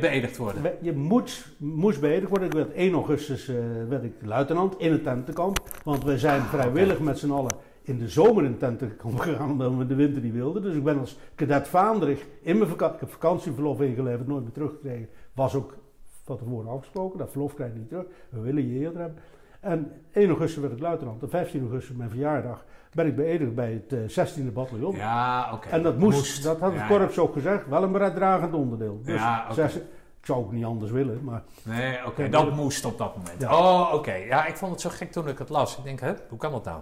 beëdigd 0.00 0.36
worden? 0.36 0.72
Je 0.80 0.92
moet, 0.92 1.46
moest 1.56 2.00
beëdigd 2.00 2.28
worden. 2.28 2.48
Ik 2.48 2.54
werd 2.54 2.72
1 2.72 2.92
augustus 2.92 3.48
eh, 3.48 3.56
werd 3.88 4.04
ik 4.04 4.12
luitenant 4.22 4.78
in 4.78 4.92
het 4.92 5.02
tentenkamp. 5.02 5.62
Want 5.84 6.04
we 6.04 6.18
zijn 6.18 6.42
vrijwillig 6.42 7.00
met 7.00 7.18
z'n 7.18 7.30
allen 7.30 7.52
in 7.82 7.98
de 7.98 8.08
zomer 8.08 8.44
in 8.44 8.50
het 8.50 8.58
tentenkamp 8.58 9.18
gegaan, 9.28 9.50
omdat 9.50 9.74
we 9.74 9.86
de 9.86 9.94
winter 9.94 10.22
niet 10.22 10.32
wilden. 10.32 10.62
Dus 10.62 10.74
ik 10.74 10.84
ben 10.84 10.98
als 10.98 11.18
cadet 11.34 11.68
Vaandrig 11.68 12.24
in 12.42 12.58
mijn 12.58 12.70
vakantie, 12.70 12.94
ik 12.94 13.00
heb 13.00 13.10
vakantieverlof 13.10 13.80
ingeleverd, 13.80 14.26
nooit 14.26 14.42
meer 14.42 14.52
teruggekregen. 14.52 15.08
Was 15.34 15.54
ook 15.54 15.76
van 16.24 16.38
tevoren 16.38 16.70
afgesproken, 16.70 17.18
dat 17.18 17.30
verlof 17.30 17.54
krijg 17.54 17.72
je 17.72 17.78
niet 17.78 17.88
terug. 17.88 18.06
We 18.28 18.40
willen 18.40 18.68
je 18.68 18.78
eerder 18.78 19.00
hebben. 19.00 19.22
En 19.60 19.92
1 20.12 20.28
augustus 20.28 20.62
werd 20.62 20.72
ik 20.72 20.80
luitenant. 20.80 21.22
En 21.22 21.30
15 21.30 21.60
augustus, 21.60 21.96
mijn 21.96 22.10
verjaardag, 22.10 22.64
ben 22.98 23.06
ik 23.06 23.16
beëdigd 23.16 23.54
bij 23.54 23.82
het 23.88 24.16
eh, 24.16 24.26
16e 24.26 24.52
bataljon. 24.52 24.96
Ja, 24.96 25.50
oké. 25.52 25.68
En 25.68 25.82
dat 25.82 25.98
moest, 25.98 26.42
dat 26.42 26.60
had 26.60 26.70
het 26.72 26.80
Ja, 26.80 26.86
korps 26.86 27.18
ook 27.18 27.32
gezegd, 27.32 27.68
wel 27.68 27.82
een 27.82 27.92
bereiddragend 27.92 28.54
onderdeel. 28.54 29.00
Dus 29.04 29.14
Ja, 29.20 29.44
oké. 29.44 29.54
zes- 29.54 29.74
ik 30.20 30.26
zou 30.26 30.38
ook 30.38 30.52
niet 30.52 30.64
anders 30.64 30.90
willen, 30.90 31.24
maar 31.24 31.42
Nee, 31.62 32.06
oké, 32.06 32.28
dat 32.28 32.54
moest 32.54 32.84
op 32.84 32.98
dat 32.98 33.16
moment. 33.16 33.40
Ja. 33.40 33.58
Oh, 33.58 33.90
oké. 33.94 34.12
Ja, 34.14 34.46
ik 34.46 34.56
vond 34.56 34.72
het 34.72 34.80
zo 34.80 34.90
gek 34.90 35.12
toen 35.12 35.28
ik 35.28 35.38
het 35.38 35.48
las. 35.48 35.76
Ik 35.78 35.84
denk, 35.84 36.00
hè, 36.00 36.12
hoe 36.28 36.38
kan 36.38 36.52
dat 36.52 36.64
nou? 36.64 36.80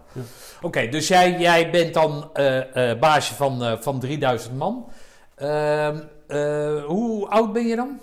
Oké, 0.63 0.89
dus 0.89 1.09
jij, 1.09 1.39
jij 1.41 1.71
bent 1.71 1.95
dan 1.95 2.31
eh 2.33 2.91
eh 2.93 2.99
baasje 2.99 3.35
van, 3.35 3.63
eh, 3.65 3.79
van 3.81 4.01
3000 4.01 4.59
man. 4.59 4.89
Ehm, 5.35 5.99
eh, 6.27 6.85
hoe 6.85 7.29
oud 7.29 7.53
ben 7.53 7.67
je 7.67 7.77
dan? 7.77 8.01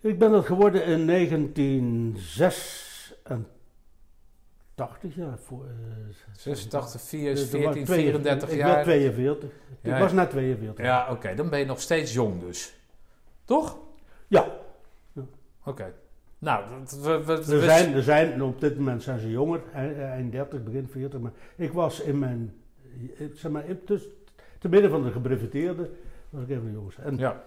ik 0.00 0.18
ben 0.18 0.30
dat 0.30 0.46
geworden 0.46 0.84
in 0.84 1.04
1986, 1.04 3.46
ja. 5.14 5.36
Voor, 5.42 5.64
eh, 5.64 5.72
86, 6.32 7.00
4, 7.00 7.30
eh, 7.30 7.36
14, 7.36 7.84
twee- 7.84 7.98
34 8.04 8.50
ik 8.50 8.56
jaar. 8.56 8.68
werd 8.74 8.84
42. 8.84 9.48
Ja, 9.80 9.94
ik 9.94 10.02
was 10.02 10.12
net 10.12 10.30
42. 10.30 10.84
Ja, 10.84 11.10
oké. 11.10 11.34
Dan 11.34 11.48
ben 11.48 11.58
je 11.58 11.64
nog 11.64 11.80
steeds 11.80 12.12
jong 12.12 12.40
dus. 12.40 12.76
Toch? 13.44 13.78
Ja, 14.26 14.56
Oké. 15.64 15.92
Nou, 16.38 16.64
we, 17.02 17.32
er 17.32 17.44
zijn, 17.62 17.94
er 17.94 18.02
zijn, 18.02 18.42
op 18.42 18.60
dit 18.60 18.76
moment 18.78 19.02
zijn 19.02 19.18
ze 19.20 19.30
jonger, 19.30 19.60
eind 19.72 19.96
eind 19.98 20.32
30, 20.32 20.62
begin 20.64 20.88
40. 20.90 21.20
Maar 21.20 21.32
ik 21.56 21.72
was 21.72 22.00
in 22.00 22.18
mijn, 22.18 22.54
eh, 23.18 23.26
zeg 23.34 23.50
maar, 23.52 23.66
in- 23.68 23.80
dus, 23.84 24.02
te 24.58 24.68
midden 24.68 24.90
van 24.90 25.02
de 25.02 25.10
gebreveteerden, 25.10 25.90
was 26.30 26.42
ik 26.42 26.48
even 26.48 26.72
jongens. 26.72 26.96
En 26.98 27.16
Ja. 27.16 27.42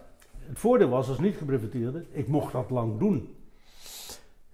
het 0.48 0.60
voordeel 0.60 0.90
was 0.90 1.10
als 1.10 1.20
niet 1.20 1.36
gebreveteerde, 1.38 2.06
ik 2.12 2.28
mocht 2.28 2.52
dat 2.52 2.70
lang 2.70 3.00
doen. 3.00 3.36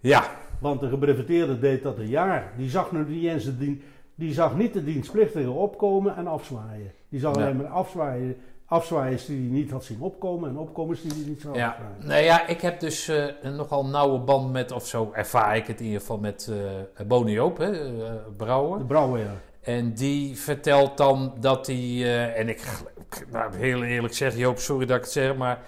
Ja, 0.00 0.30
Want 0.60 0.80
de 0.80 0.88
gebreveteerde 0.88 1.58
deed 1.58 1.82
dat 1.82 1.98
een 1.98 2.08
jaar. 2.08 2.52
Die 2.56 2.70
zag 2.70 2.92
nu 2.92 3.04
niet 3.08 3.24
eens 3.24 3.44
de 3.44 3.56
dien, 3.58 3.82
die 4.14 4.32
zag 4.32 4.56
niet 4.56 4.72
de 4.72 4.84
dienstplichtigen 4.84 5.52
opkomen 5.52 6.16
en 6.16 6.26
afzwaaien. 6.26 6.92
Die 7.08 7.20
zag 7.20 7.34
alleen 7.34 7.56
maar 7.56 7.66
afzwaaien, 7.66 8.36
afzwaaiers 8.66 9.26
die 9.26 9.36
hij 9.40 9.58
niet 9.58 9.70
had 9.70 9.84
zien 9.84 10.00
opkomen 10.00 10.48
en 10.50 10.56
opkomers 10.58 11.02
die 11.02 11.12
hij 11.12 11.22
niet 11.28 11.40
zag 11.40 11.54
Ja, 11.56 11.68
afzwaaien. 11.68 12.06
nou 12.06 12.22
ja, 12.22 12.46
ik 12.46 12.60
heb 12.60 12.80
dus 12.80 13.08
eh, 13.08 13.24
een 13.42 13.56
nogal 13.56 13.86
nauwe 13.86 14.18
band 14.18 14.52
met, 14.52 14.72
of 14.72 14.86
zo 14.86 15.10
ervaar 15.12 15.56
ik 15.56 15.66
het 15.66 15.78
in 15.80 15.84
ieder 15.86 16.00
geval 16.00 16.18
met 16.18 16.50
eh 16.98 17.06
Bonnie 17.06 17.34
Joop, 17.34 17.58
hè, 17.58 17.70
eh, 18.04 18.12
Brouwer. 18.36 18.78
De 18.78 18.84
brouwer, 18.84 19.20
ja. 19.20 19.34
En 19.60 19.94
die 19.94 20.36
vertelt 20.36 20.96
dan 20.96 21.32
dat 21.40 21.66
hij, 21.66 21.76
eh, 21.76 22.38
en 22.38 22.48
ik, 22.48 22.60
ik- 23.10 23.26
nou, 23.30 23.56
heel 23.56 23.82
eerlijk 23.82 24.14
zeg, 24.14 24.36
Joop, 24.36 24.58
sorry 24.58 24.86
dat 24.86 24.96
ik 24.96 25.02
het 25.02 25.12
zeg, 25.12 25.36
maar 25.36 25.58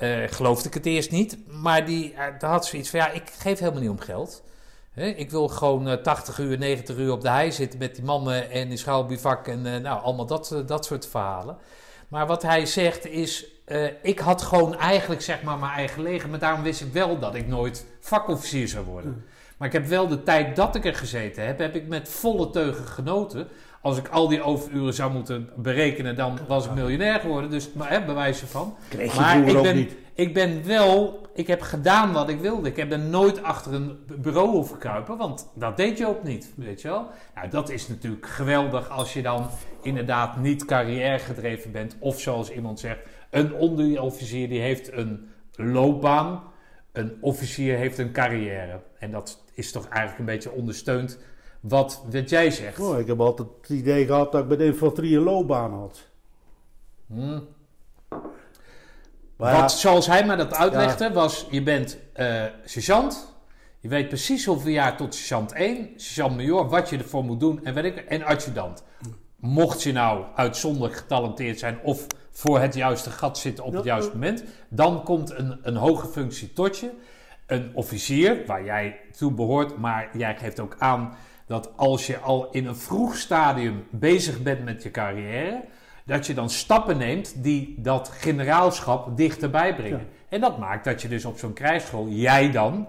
eh, 0.00 0.22
geloofde 0.26 0.68
ik 0.68 0.74
het 0.74 0.86
eerst 0.86 1.10
niet. 1.10 1.36
Maar 1.46 1.86
die 1.86 2.14
eh, 2.14 2.24
daar 2.38 2.50
had 2.50 2.66
zoiets 2.66 2.90
van, 2.90 3.00
ja, 3.00 3.10
ik 3.10 3.30
geef 3.38 3.58
helemaal 3.58 3.80
niet 3.80 3.90
om 3.90 4.00
geld. 4.00 4.42
Ik 4.94 5.30
wil 5.30 5.48
gewoon 5.48 5.88
eh, 5.88 6.02
80 6.02 6.38
uur, 6.38 6.58
90 6.58 6.96
uur 6.96 7.12
op 7.12 7.20
de 7.20 7.28
hei 7.28 7.52
zitten 7.52 7.78
met 7.78 7.94
die 7.94 8.04
mannen 8.04 8.50
en 8.50 8.68
die 8.68 8.78
schouwbivak 8.78 9.46
en 9.46 9.66
eh, 9.66 9.80
nou, 9.80 10.02
allemaal 10.02 10.26
dat, 10.26 10.52
eh, 10.52 10.66
dat 10.66 10.84
soort 10.84 11.06
verhalen. 11.06 11.58
Maar 12.08 12.26
wat 12.26 12.42
hij 12.42 12.66
zegt 12.66 13.06
is, 13.06 13.46
eh, 13.64 13.84
ik 14.02 14.18
had 14.18 14.42
gewoon 14.42 14.76
eigenlijk 14.76 15.22
zeg 15.22 15.42
maar 15.42 15.58
mijn 15.58 15.72
eigen 15.72 16.02
leger, 16.02 16.28
maar 16.28 16.38
daarom 16.38 16.62
wist 16.62 16.80
ik 16.80 16.92
wel 16.92 17.18
dat 17.18 17.34
ik 17.34 17.46
nooit 17.46 17.86
vakofficier 18.00 18.68
zou 18.68 18.84
worden. 18.84 19.24
Maar 19.56 19.68
ik 19.68 19.74
heb 19.74 19.86
wel 19.86 20.08
de 20.08 20.22
tijd 20.22 20.56
dat 20.56 20.74
ik 20.74 20.84
er 20.84 20.94
gezeten 20.94 21.46
heb, 21.46 21.58
heb 21.58 21.74
ik 21.74 21.86
met 21.86 22.08
volle 22.08 22.50
teugen 22.50 22.86
genoten. 22.86 23.48
Als 23.82 23.98
ik 23.98 24.08
al 24.08 24.28
die 24.28 24.42
overuren 24.42 24.94
zou 24.94 25.12
moeten 25.12 25.48
berekenen, 25.56 26.16
dan 26.16 26.38
was 26.48 26.66
ik 26.66 26.74
miljonair 26.74 27.20
geworden. 27.20 27.50
Dus 27.50 27.72
maar, 27.72 27.90
hè, 27.90 28.04
bewijs 28.04 28.40
ervan. 28.40 28.76
Kreeg 28.88 29.12
je 29.12 29.20
Maar 29.20 29.48
ik 29.48 29.62
ben, 29.62 29.76
niet. 29.76 29.96
ik 30.14 30.34
ben 30.34 30.66
wel, 30.66 31.26
ik 31.34 31.46
heb 31.46 31.60
gedaan 31.60 32.12
wat 32.12 32.28
ik 32.28 32.40
wilde. 32.40 32.68
Ik 32.68 32.76
heb 32.76 32.92
er 32.92 32.98
nooit 32.98 33.42
achter 33.42 33.74
een 33.74 33.98
bureau 34.20 34.48
hoeven 34.48 34.78
kruipen, 34.78 35.16
want 35.16 35.50
dat 35.54 35.76
deed 35.76 35.98
je 35.98 36.06
ook 36.06 36.22
niet, 36.22 36.52
weet 36.56 36.80
je 36.80 36.88
wel. 36.88 37.06
Nou, 37.34 37.48
dat 37.48 37.70
is 37.70 37.88
natuurlijk 37.88 38.26
geweldig 38.26 38.90
als 38.90 39.12
je 39.12 39.22
dan 39.22 39.46
inderdaad 39.82 40.36
niet 40.36 40.64
carrière 40.64 41.18
gedreven 41.18 41.72
bent. 41.72 41.96
Of 41.98 42.20
zoals 42.20 42.50
iemand 42.50 42.80
zegt, 42.80 42.98
een 43.30 43.54
onderofficier 43.54 44.48
die 44.48 44.60
heeft 44.60 44.92
een 44.92 45.28
loopbaan. 45.54 46.42
Een 46.92 47.16
officier 47.20 47.76
heeft 47.76 47.98
een 47.98 48.12
carrière. 48.12 48.80
En 48.98 49.10
dat 49.10 49.44
is 49.54 49.72
toch 49.72 49.88
eigenlijk 49.88 50.18
een 50.18 50.34
beetje 50.34 50.52
ondersteund 50.52 51.18
wat, 51.60 52.02
wat 52.10 52.28
jij 52.28 52.50
zegt. 52.50 52.78
Oh, 52.80 52.98
ik 52.98 53.06
heb 53.06 53.20
altijd 53.20 53.48
het 53.60 53.70
idee 53.70 54.06
gehad 54.06 54.32
dat 54.32 54.42
ik 54.42 54.48
bij 54.48 54.56
de 54.56 54.64
infanterie 54.64 55.16
een 55.16 55.22
loopbaan 55.22 55.72
had. 55.72 56.08
Hmm. 57.06 57.48
Maar 59.36 59.54
ja, 59.54 59.60
Wat, 59.60 59.72
zoals 59.72 60.06
hij 60.06 60.36
dat 60.36 60.54
uitlegde, 60.54 61.12
was: 61.12 61.46
je 61.50 61.62
bent 61.62 61.98
eh 62.12 62.44
sergeant. 62.64 63.28
Je 63.78 63.88
weet 63.88 64.08
precies 64.08 64.44
hoeveel 64.44 64.70
jaar 64.70 64.96
tot 64.96 65.14
sergeant 65.14 65.52
1, 65.52 65.88
sergeant 65.96 66.36
major, 66.36 66.68
wat 66.68 66.88
je 66.88 66.98
ervoor 66.98 67.24
moet 67.24 67.40
doen 67.40 67.64
en 67.64 67.74
weet 67.74 67.84
ik, 67.84 67.96
en 67.96 68.22
adjudant. 68.22 68.84
Mocht 69.36 69.82
je 69.82 69.92
nou 69.92 70.24
uitzonderlijk 70.34 70.94
getalenteerd 70.94 71.58
zijn 71.58 71.78
of 71.82 72.06
voor 72.30 72.60
het 72.60 72.74
juiste 72.74 73.10
gat 73.10 73.38
zitten 73.38 73.64
op 73.64 73.72
het 73.72 73.84
Ja, 73.84 73.92
juiste 73.92 74.12
moment, 74.12 74.44
dan 74.68 75.02
komt 75.02 75.30
een, 75.30 75.58
een 75.62 75.76
hoge 75.76 76.06
functie 76.06 76.52
tot 76.52 76.78
je. 76.78 76.90
Een 77.46 77.70
officier, 77.74 78.46
waar 78.46 78.64
jij 78.64 79.00
toe 79.16 79.32
behoort, 79.32 79.78
maar 79.78 80.18
jij 80.18 80.36
geeft 80.36 80.60
ook 80.60 80.76
aan 80.78 81.14
dat 81.50 81.70
als 81.76 82.06
je 82.06 82.18
al 82.18 82.48
in 82.50 82.66
een 82.66 82.76
vroeg 82.76 83.16
stadium 83.16 83.86
bezig 83.90 84.42
bent 84.42 84.64
met 84.64 84.82
je 84.82 84.90
carrière, 84.90 85.62
dat 86.04 86.26
je 86.26 86.34
dan 86.34 86.50
stappen 86.50 86.98
neemt 86.98 87.42
die 87.42 87.74
dat 87.78 88.08
generaalschap 88.08 89.16
dichterbij 89.16 89.74
brengen. 89.74 89.98
Ja. 89.98 90.04
En 90.28 90.40
dat 90.40 90.58
maakt 90.58 90.84
dat 90.84 91.02
je 91.02 91.08
dus 91.08 91.24
op 91.24 91.38
zo'n 91.38 91.52
krijgsschool, 91.52 92.08
jij 92.08 92.50
dan, 92.50 92.88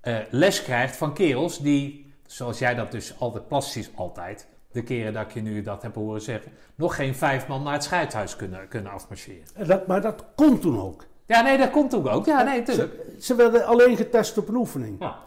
eh, 0.00 0.16
les 0.30 0.62
krijgt 0.62 0.96
van 0.96 1.14
kerels 1.14 1.58
die, 1.58 2.12
zoals 2.26 2.58
jij 2.58 2.74
dat 2.74 2.92
dus 2.92 3.14
altijd 3.18 3.48
plastisch 3.48 3.90
altijd, 3.94 4.48
de 4.72 4.82
keren 4.82 5.12
dat 5.12 5.22
ik 5.22 5.32
je 5.32 5.42
nu 5.42 5.62
dat 5.62 5.82
heb 5.82 5.94
horen 5.94 6.22
zeggen, 6.22 6.52
nog 6.74 6.94
geen 6.94 7.14
vijf 7.14 7.46
man 7.46 7.62
naar 7.62 7.72
het 7.72 7.84
scheidhuis 7.84 8.36
kunnen, 8.36 8.68
kunnen 8.68 8.92
afmarcheren. 8.92 9.46
en 9.54 9.66
dat, 9.66 9.86
maar 9.86 10.00
dat 10.00 10.24
kon 10.34 10.58
toen 10.58 10.80
ook. 10.80 11.06
Ja, 11.26 11.40
nee, 11.40 11.58
dat 11.58 11.70
komt 11.70 11.94
ook. 11.94 12.26
Ja, 12.26 12.42
nee. 12.42 12.62
Ze, 12.66 13.14
ze 13.20 13.34
werden 13.34 13.66
alleen 13.66 13.96
getest 13.96 14.38
op 14.38 14.48
een 14.48 14.54
oefening. 14.54 14.96
Ja. 15.00 15.25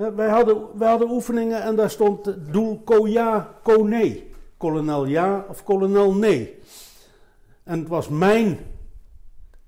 Wij 0.00 0.28
hadden, 0.28 0.78
wij 0.78 0.88
hadden 0.88 1.10
oefeningen 1.10 1.62
en 1.62 1.76
daar 1.76 1.90
stond 1.90 2.26
het 2.26 2.52
doel 2.52 2.80
ko 2.84 3.06
ja, 3.06 3.54
ko 3.62 3.82
nee. 3.82 4.30
Kolonel 4.56 5.04
ja 5.04 5.44
of 5.48 5.64
kolonel 5.64 6.14
nee. 6.14 6.58
En 7.62 7.78
het 7.78 7.88
was 7.88 8.08
mijn 8.08 8.58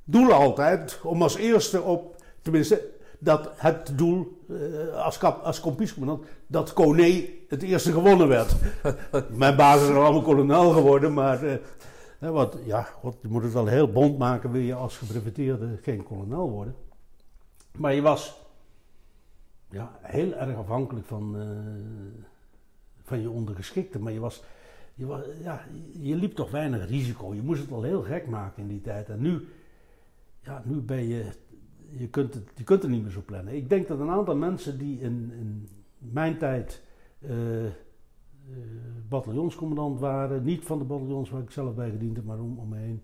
doel 0.04 0.32
altijd 0.32 1.00
om 1.02 1.22
als 1.22 1.36
eerste 1.36 1.82
op, 1.82 2.16
tenminste, 2.42 2.88
dat 3.18 3.50
het 3.56 3.92
doel 3.98 4.44
eh, 4.48 5.04
als, 5.04 5.18
kap, 5.18 5.42
als 5.42 5.60
kompiescommandant, 5.60 6.28
dat 6.46 6.76
nee 6.76 7.44
het 7.48 7.62
eerste 7.62 7.92
gewonnen 7.92 8.28
werd. 8.28 8.54
mijn 9.42 9.56
basis 9.56 9.88
is 9.88 9.94
allemaal 9.94 10.22
kolonel 10.22 10.70
geworden, 10.70 11.12
maar 11.12 11.44
eh, 11.44 12.30
wat, 12.30 12.56
ja, 12.64 12.82
God, 12.82 13.16
je 13.22 13.28
moet 13.28 13.42
het 13.42 13.52
wel 13.52 13.66
heel 13.66 13.90
bond 13.90 14.18
maken, 14.18 14.52
wil 14.52 14.60
je 14.60 14.74
als 14.74 14.96
gebreveteerde 14.96 15.78
geen 15.82 16.02
kolonel 16.02 16.50
worden. 16.50 16.74
Maar 17.78 17.94
je 17.94 18.02
was 18.02 18.41
ja, 19.72 19.98
heel 20.00 20.34
erg 20.34 20.56
afhankelijk 20.56 21.06
van, 21.06 21.40
eh, 21.40 21.46
van 23.02 23.20
je 23.20 23.30
ondergeschikte. 23.30 23.98
Maar 23.98 24.12
je, 24.12 24.20
was, 24.20 24.44
je, 24.94 25.06
was, 25.06 25.20
ja, 25.42 25.64
je 26.00 26.14
liep 26.14 26.34
toch 26.34 26.50
weinig 26.50 26.88
risico. 26.88 27.34
Je 27.34 27.42
moest 27.42 27.60
het 27.60 27.70
wel 27.70 27.82
heel 27.82 28.02
gek 28.02 28.26
maken 28.26 28.62
in 28.62 28.68
die 28.68 28.80
tijd. 28.80 29.08
En 29.08 29.20
nu, 29.20 29.48
ja, 30.40 30.62
nu 30.64 30.80
ben 30.80 31.08
je, 31.08 31.32
je, 31.90 32.08
kunt 32.08 32.34
het, 32.34 32.50
je 32.54 32.64
kunt 32.64 32.82
het 32.82 32.90
niet 32.90 33.02
meer 33.02 33.10
zo 33.10 33.22
plannen. 33.26 33.54
Ik 33.54 33.68
denk 33.68 33.88
dat 33.88 33.98
een 33.98 34.10
aantal 34.10 34.36
mensen 34.36 34.78
die 34.78 35.00
in, 35.00 35.32
in 35.38 35.68
mijn 35.98 36.38
tijd 36.38 36.82
eh, 37.18 37.30
bataljonscommandant 39.08 40.00
waren, 40.00 40.44
niet 40.44 40.64
van 40.64 40.78
de 40.78 40.84
bataljons 40.84 41.30
waar 41.30 41.42
ik 41.42 41.50
zelf 41.50 41.74
bij 41.74 41.90
gediend 41.90 42.16
heb, 42.16 42.24
maar 42.24 42.40
om, 42.40 42.68
me 42.68 42.76
heen, 42.76 43.02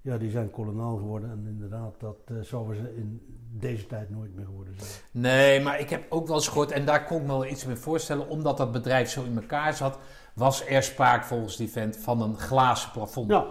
ja, 0.00 0.18
die 0.18 0.30
zijn 0.30 0.50
kolonel 0.50 0.96
geworden. 0.96 1.30
En 1.30 1.46
inderdaad, 1.46 2.00
dat 2.00 2.32
zouden 2.40 2.76
ze 2.76 2.96
in 2.96 3.20
deze 3.60 3.86
tijd 3.86 4.10
nooit 4.10 4.34
meer 4.34 4.44
geworden 4.44 4.74
zijn. 4.78 4.90
Nee, 5.10 5.60
maar 5.60 5.80
ik 5.80 5.90
heb 5.90 6.04
ook 6.08 6.26
wel 6.26 6.36
eens 6.36 6.48
gehoord, 6.48 6.70
en 6.70 6.84
daar 6.84 7.04
kon 7.04 7.16
ik 7.16 7.22
me 7.22 7.28
wel 7.32 7.46
iets 7.46 7.64
mee 7.64 7.76
voorstellen, 7.76 8.28
omdat 8.28 8.56
dat 8.56 8.72
bedrijf 8.72 9.10
zo 9.10 9.24
in 9.24 9.36
elkaar 9.36 9.74
zat, 9.74 9.98
was 10.34 10.66
er 10.66 10.82
sprake 10.82 11.24
volgens 11.24 11.56
die 11.56 11.70
vent 11.70 11.96
van 11.96 12.22
een 12.22 12.38
glazen 12.38 12.90
plafond. 12.90 13.30
Ja, 13.30 13.46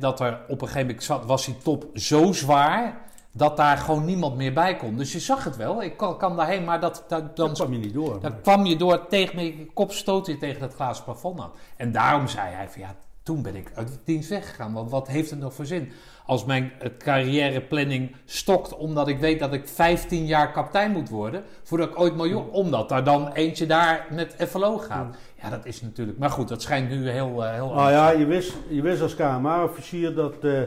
dat 0.00 0.20
er 0.20 0.40
op 0.48 0.60
een 0.60 0.66
gegeven 0.66 0.86
moment 0.86 1.04
zat, 1.04 1.24
was 1.24 1.44
die 1.44 1.58
top 1.58 1.86
zo 1.94 2.32
zwaar 2.32 3.04
dat 3.32 3.56
daar 3.56 3.76
gewoon 3.76 4.04
niemand 4.04 4.36
meer 4.36 4.52
bij 4.52 4.76
kon. 4.76 4.96
Dus 4.96 5.12
je 5.12 5.20
zag 5.20 5.44
het 5.44 5.56
wel, 5.56 5.82
ik 5.82 5.96
kan, 5.96 6.18
kan 6.18 6.36
daarheen, 6.36 6.64
maar 6.64 6.80
dat, 6.80 7.04
dat, 7.08 7.36
dan 7.36 7.52
kwam 7.52 7.72
je 7.72 7.78
niet 7.78 7.94
door. 7.94 8.20
Dan 8.20 8.30
maar- 8.30 8.40
kwam 8.40 8.64
je 8.64 8.76
door 8.76 9.06
tegen 9.06 9.44
je 9.44 9.66
kop 9.72 9.92
stoot 9.92 10.26
je 10.26 10.36
tegen 10.36 10.60
dat 10.60 10.74
glazen 10.74 11.04
plafond 11.04 11.40
aan. 11.40 11.50
En 11.76 11.92
daarom 11.92 12.28
zei 12.28 12.54
hij 12.54 12.68
van 12.68 12.80
ja, 12.80 12.94
toen 13.22 13.42
ben 13.42 13.56
ik 13.56 13.72
uit 13.74 13.88
de 13.88 13.98
dienst 14.04 14.28
weggegaan. 14.28 14.72
Want 14.72 14.90
wat 14.90 15.08
heeft 15.08 15.30
het 15.30 15.38
nog 15.38 15.54
voor 15.54 15.66
zin? 15.66 15.92
Als 16.26 16.44
mijn 16.44 16.72
carrièreplanning 16.98 18.16
stokt 18.24 18.76
omdat 18.76 19.08
ik 19.08 19.18
weet 19.18 19.40
dat 19.40 19.52
ik 19.52 19.68
15 19.68 20.26
jaar 20.26 20.52
kapitein 20.52 20.90
moet 20.92 21.08
worden, 21.08 21.44
voordat 21.62 21.88
ik 21.88 21.98
ooit 21.98 22.16
miljoen, 22.16 22.50
omdat 22.50 22.88
daar 22.88 23.04
dan 23.04 23.32
eentje 23.32 23.66
daar 23.66 24.06
met 24.10 24.34
FLO 24.38 24.78
gaat. 24.78 25.16
Ja, 25.42 25.50
dat 25.50 25.64
is 25.66 25.80
natuurlijk. 25.80 26.18
Maar 26.18 26.30
goed, 26.30 26.48
dat 26.48 26.62
schijnt 26.62 26.88
nu 26.88 27.08
heel. 27.08 27.44
eh, 27.44 27.52
heel 27.52 27.74
Nou 27.74 27.90
ja, 27.90 28.10
je 28.10 28.24
wist, 28.26 28.56
je 28.68 28.82
wist 28.82 29.02
als 29.02 29.14
KMA-officier 29.14 30.14
dat 30.14 30.44
eh, 30.44 30.62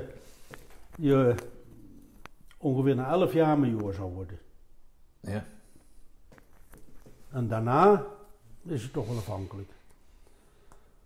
je 0.98 1.36
ongeveer 2.58 2.96
na 2.96 3.10
11 3.10 3.34
jaar 3.34 3.60
major 3.60 3.94
zou 3.94 4.12
worden. 4.14 4.40
Ja. 5.20 5.46
En 7.32 7.48
daarna 7.48 8.04
is 8.66 8.84
het 8.84 8.94
toch 8.94 9.08
wel 9.08 9.18
afhankelijk. 9.18 9.70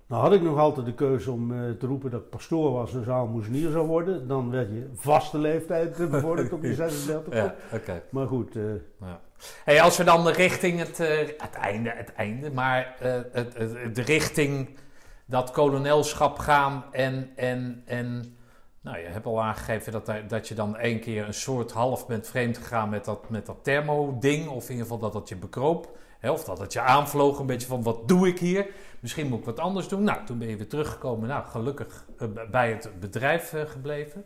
Nou 0.08 0.22
had 0.22 0.34
ik 0.34 0.42
nog 0.42 0.58
altijd 0.58 0.86
de 0.86 0.94
keuze 0.94 1.32
om 1.32 1.52
eh, 1.52 1.72
te 1.72 1.88
roepen 1.88 2.12
dat 2.12 2.22
ik 2.22 2.30
pastoor 2.30 2.72
was 2.72 2.94
en 2.94 3.04
zaalmoezenier 3.04 3.72
zou 3.72 3.88
worden. 3.88 4.28
Dan 4.28 4.52
werd 4.52 4.70
je 4.70 4.90
vaste 4.94 5.38
leeftijd 5.38 6.00
eh, 6.00 6.08
bevorderd 6.08 6.54
op 6.54 6.64
je 6.64 6.74
36. 6.74 7.34
Ja, 7.44 7.56
oké. 7.72 8.02
Maar 8.10 8.28
goed, 8.28 8.56
eh, 8.56 8.64
Hey, 9.64 9.82
als 9.82 9.98
we 9.98 10.04
dan 10.04 10.28
richting 10.28 10.80
het, 10.80 11.00
eh, 11.00 11.18
het 11.18 11.54
einde, 11.54 11.90
het 11.90 12.14
einde, 12.14 12.52
maar 12.52 12.96
eh, 13.00 13.12
het, 13.32 13.58
het, 13.58 13.96
de 13.96 14.02
richting 14.02 14.78
dat 15.26 15.52
kolonelschap 15.52 16.38
gaan 16.38 16.84
en, 16.92 17.32
en, 17.36 17.84
en 17.86 18.38
nou, 18.82 18.98
je 18.98 19.06
hebt 19.06 19.26
al 19.26 19.42
aangegeven 19.42 19.92
dat, 19.92 20.12
dat 20.28 20.48
je 20.48 20.56
dan 20.56 20.78
één 20.78 21.00
keer 21.00 21.28
een 21.28 21.34
soort 21.34 21.72
half 21.72 22.08
bent 22.08 22.28
vreemd 22.28 22.58
gegaan 22.58 22.90
met 22.90 23.06
dat, 23.06 23.30
met 23.30 23.46
dat 23.46 23.58
thermo-ding, 23.62 24.48
of 24.48 24.64
in 24.64 24.70
ieder 24.70 24.84
geval 24.84 25.00
dat 25.00 25.14
dat 25.14 25.30
je 25.30 25.36
bekroop, 25.36 25.98
hè, 26.24 26.32
of 26.32 26.44
dat 26.44 26.60
het 26.60 26.74
je 26.74 26.82
aanvloog, 26.82 27.40
een 27.40 27.46
beetje 27.46 27.68
van 27.68 27.84
wat 27.84 28.08
doe 28.08 28.28
ik 28.28 28.40
hier? 28.40 28.68
Misschien 29.00 29.28
moet 29.28 29.40
ik 29.40 29.46
wat 29.46 29.60
anders 29.60 29.88
doen. 29.88 30.04
Nou, 30.04 30.26
toen 30.26 30.38
ben 30.38 30.48
je 30.48 30.58
weer 30.58 30.68
teruggekomen, 30.68 31.28
nou, 31.28 31.46
gelukkig 31.46 32.06
eh, 32.18 32.28
bij 32.52 32.70
het 32.70 32.90
bedrijf 33.00 33.54
eh, 33.54 33.62
gebleven. 33.66 34.26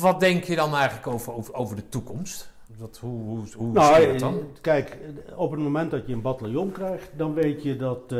Wat 0.00 0.20
denk 0.20 0.44
je 0.44 0.56
dan 0.56 0.74
eigenlijk 0.74 1.06
over, 1.06 1.32
over, 1.32 1.54
over 1.54 1.76
de 1.76 1.88
toekomst? 1.88 2.52
Dat, 2.78 2.98
hoe 2.98 3.22
hoe, 3.22 3.44
hoe 3.56 3.72
nou, 3.72 3.94
zie 3.94 4.02
je 4.02 4.12
dat 4.12 4.14
eh, 4.14 4.20
dan? 4.20 4.42
kijk, 4.60 4.98
op 5.36 5.50
het 5.50 5.60
moment 5.60 5.90
dat 5.90 6.06
je 6.06 6.12
een 6.12 6.22
bataljon 6.22 6.72
krijgt, 6.72 7.10
dan 7.16 7.34
weet 7.34 7.62
je 7.62 7.76
dat, 7.76 8.14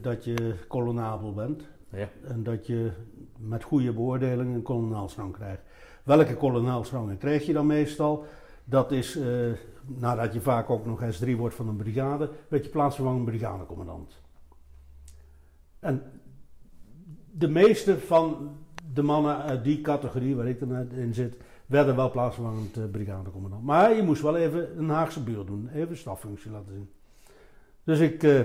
dat 0.00 0.24
je 0.24 0.54
kolonabel 0.68 1.32
bent. 1.34 1.62
Ja. 1.90 2.08
En 2.28 2.42
dat 2.42 2.66
je 2.66 2.90
met 3.38 3.64
goede 3.64 3.92
beoordeling 3.92 4.54
een 4.54 4.62
kolonelsrang 4.62 5.32
krijgt. 5.32 5.62
Welke 6.02 6.36
kolonelsrangen 6.36 7.18
krijg 7.18 7.46
je 7.46 7.52
dan 7.52 7.66
meestal? 7.66 8.24
Dat 8.64 8.92
is, 8.92 9.18
nadat 9.96 10.32
je 10.32 10.40
vaak 10.40 10.70
ook 10.70 10.86
nog 10.86 11.02
S3 11.02 11.36
wordt 11.36 11.54
van 11.54 11.68
een 11.68 11.76
brigade, 11.76 12.30
werd 12.48 12.64
je 12.64 12.70
plaatsvervangend 12.70 13.24
brigadecommandant. 13.24 14.20
En 15.78 16.02
de 17.30 17.48
meeste 17.48 17.98
van 17.98 18.56
de 18.92 19.02
mannen 19.02 19.36
uit 19.36 19.64
die 19.64 19.80
categorie, 19.80 20.36
waar 20.36 20.48
ik 20.48 20.58
dan 20.58 20.90
in 20.90 21.14
zit, 21.14 21.36
werden 21.66 21.96
wel 21.96 22.10
plaatsvervangend 22.10 22.76
eh, 22.76 22.84
brigadecommandant. 22.90 23.64
Maar 23.64 23.94
je 23.94 24.02
moest 24.02 24.22
wel 24.22 24.36
even 24.36 24.78
een 24.78 24.88
Haagse 24.88 25.22
buurt 25.22 25.46
doen, 25.46 25.68
even 25.68 25.96
staffunctie 25.96 26.50
laten 26.50 26.72
zien. 26.72 26.90
Dus 27.84 28.00
ik 28.00 28.22
eh, 28.22 28.40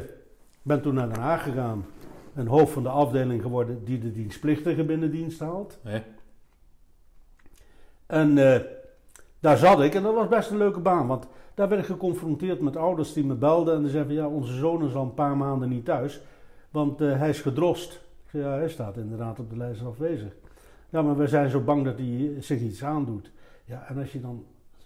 ben 0.62 0.82
toen 0.82 0.94
naar 0.94 1.10
Den 1.10 1.20
Haag 1.20 1.44
gegaan 1.44 1.86
een 2.34 2.48
hoofd 2.48 2.74
van 2.74 2.84
de 2.84 2.90
afdeling 2.90 3.42
geworden 3.42 3.86
die 3.86 4.00
de 4.00 4.12
dienstplichtigen 4.12 4.86
binnen 4.86 5.12
dienst 5.12 5.40
haalt. 5.40 5.80
Ja. 5.84 6.04
En 8.06 8.38
eh, 8.38 8.62
daar 9.44 9.58
zat 9.58 9.82
ik 9.82 9.94
en 9.94 10.04
dat 10.04 10.14
was 10.14 10.28
best 10.28 10.50
een 10.50 10.58
leuke 10.58 10.80
baan, 10.80 11.08
want 11.08 11.28
daar 11.54 11.70
werd 11.70 11.82
ik 11.82 11.88
geconfronteerd 11.88 12.62
met 12.62 12.76
ouders 12.76 13.14
die 13.14 13.26
me 13.26 13.36
belden 13.36 13.76
en 13.76 13.82
die 13.82 13.92
zeiden 13.92 14.16
van, 14.16 14.24
ja, 14.24 14.30
onze 14.30 14.54
zoon 14.54 14.86
is 14.86 14.96
al 14.96 15.04
een 15.04 15.14
paar 15.14 15.38
maanden 15.38 15.70
niet 15.70 15.86
thuis, 15.86 16.22
want 16.72 17.02
eh, 17.02 17.18
hij 17.18 17.30
is 17.30 17.42
gedrost. 17.42 17.94
Ik 17.94 18.30
zei, 18.30 18.44
ja, 18.44 18.50
hij 18.50 18.70
staat 18.70 18.98
inderdaad 18.98 19.40
op 19.40 19.50
de 19.50 19.58
lijst 19.58 19.86
afwezig. 19.86 20.36
Ja, 20.90 21.02
maar 21.02 21.18
we 21.18 21.28
zijn 21.28 21.50
zo 21.50 21.60
bang 21.60 21.86
dat 21.86 21.98
hij 21.98 22.36
zich 22.40 22.62
iets 22.62 22.84
aandoet. 22.84 23.32
Ja, 23.66 23.86
en 23.88 23.98
als 23.98 24.12
je 24.12 24.22
dan 24.22 24.46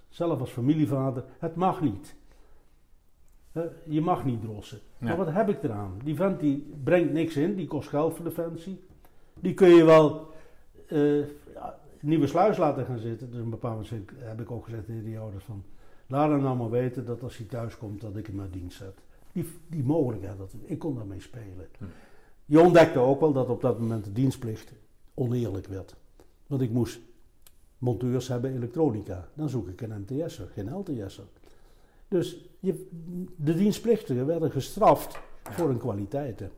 zelf 0.09 0.39
als 0.39 0.49
familievader, 0.49 1.23
het 1.39 1.55
mag 1.55 1.81
niet. 1.81 2.15
Je 3.83 4.01
mag 4.01 4.25
niet 4.25 4.41
drossen. 4.41 4.79
Ja. 4.97 5.07
Maar 5.07 5.17
wat 5.17 5.33
heb 5.33 5.49
ik 5.49 5.63
eraan? 5.63 5.99
Die 6.03 6.15
vent 6.15 6.39
die 6.39 6.73
brengt 6.83 7.13
niks 7.13 7.35
in, 7.35 7.55
die 7.55 7.67
kost 7.67 7.89
geld 7.89 8.15
voor 8.15 8.25
Defensie. 8.25 8.85
Die 9.33 9.53
kun 9.53 9.69
je 9.69 9.83
wel 9.83 10.33
eh, 10.87 10.99
nieuwe 12.07 12.27
sluis 12.27 12.57
laten 12.57 12.85
gaan 12.85 12.99
zitten. 12.99 13.31
Dus 13.31 13.39
een 13.39 13.49
bepaald 13.49 13.91
moment 13.91 14.09
heb 14.15 14.41
ik 14.41 14.51
ook 14.51 14.65
gezegd 14.65 14.85
tegen 14.85 15.03
die 15.03 15.19
ouders 15.19 15.43
van... 15.43 15.63
Laat 16.07 16.29
hem 16.29 16.41
nou 16.41 16.57
maar 16.57 16.69
weten 16.69 17.05
dat 17.05 17.23
als 17.23 17.37
hij 17.37 17.45
thuis 17.45 17.77
komt, 17.77 18.01
dat 18.01 18.15
ik 18.15 18.27
hem 18.27 18.41
uit 18.41 18.53
dienst 18.53 18.77
zet. 18.77 18.99
Die, 19.31 19.49
die 19.67 19.83
mogelijkheid, 19.83 20.37
dat, 20.37 20.53
ik 20.63 20.79
kon 20.79 20.95
daarmee 20.95 21.21
spelen. 21.21 21.67
Hm. 21.77 21.83
Je 22.45 22.59
ontdekte 22.59 22.99
ook 22.99 23.19
wel 23.19 23.33
dat 23.33 23.49
op 23.49 23.61
dat 23.61 23.79
moment 23.79 24.03
de 24.03 24.11
dienstplicht 24.11 24.73
oneerlijk 25.13 25.67
werd. 25.67 25.95
Want 26.47 26.61
ik 26.61 26.71
moest 26.71 26.99
monteurs 27.77 28.27
hebben 28.27 28.53
elektronica. 28.53 29.27
Dan 29.33 29.49
zoek 29.49 29.67
ik 29.67 29.81
een 29.81 30.05
MTS'er, 30.07 30.47
geen 30.53 30.73
LTS'er. 30.73 31.27
Dus 32.07 32.49
je, 32.59 32.87
de 33.35 33.55
dienstplichtigen 33.55 34.25
werden 34.25 34.51
gestraft 34.51 35.19
voor 35.43 35.67
hun 35.67 35.77
kwaliteiten. 35.77 36.51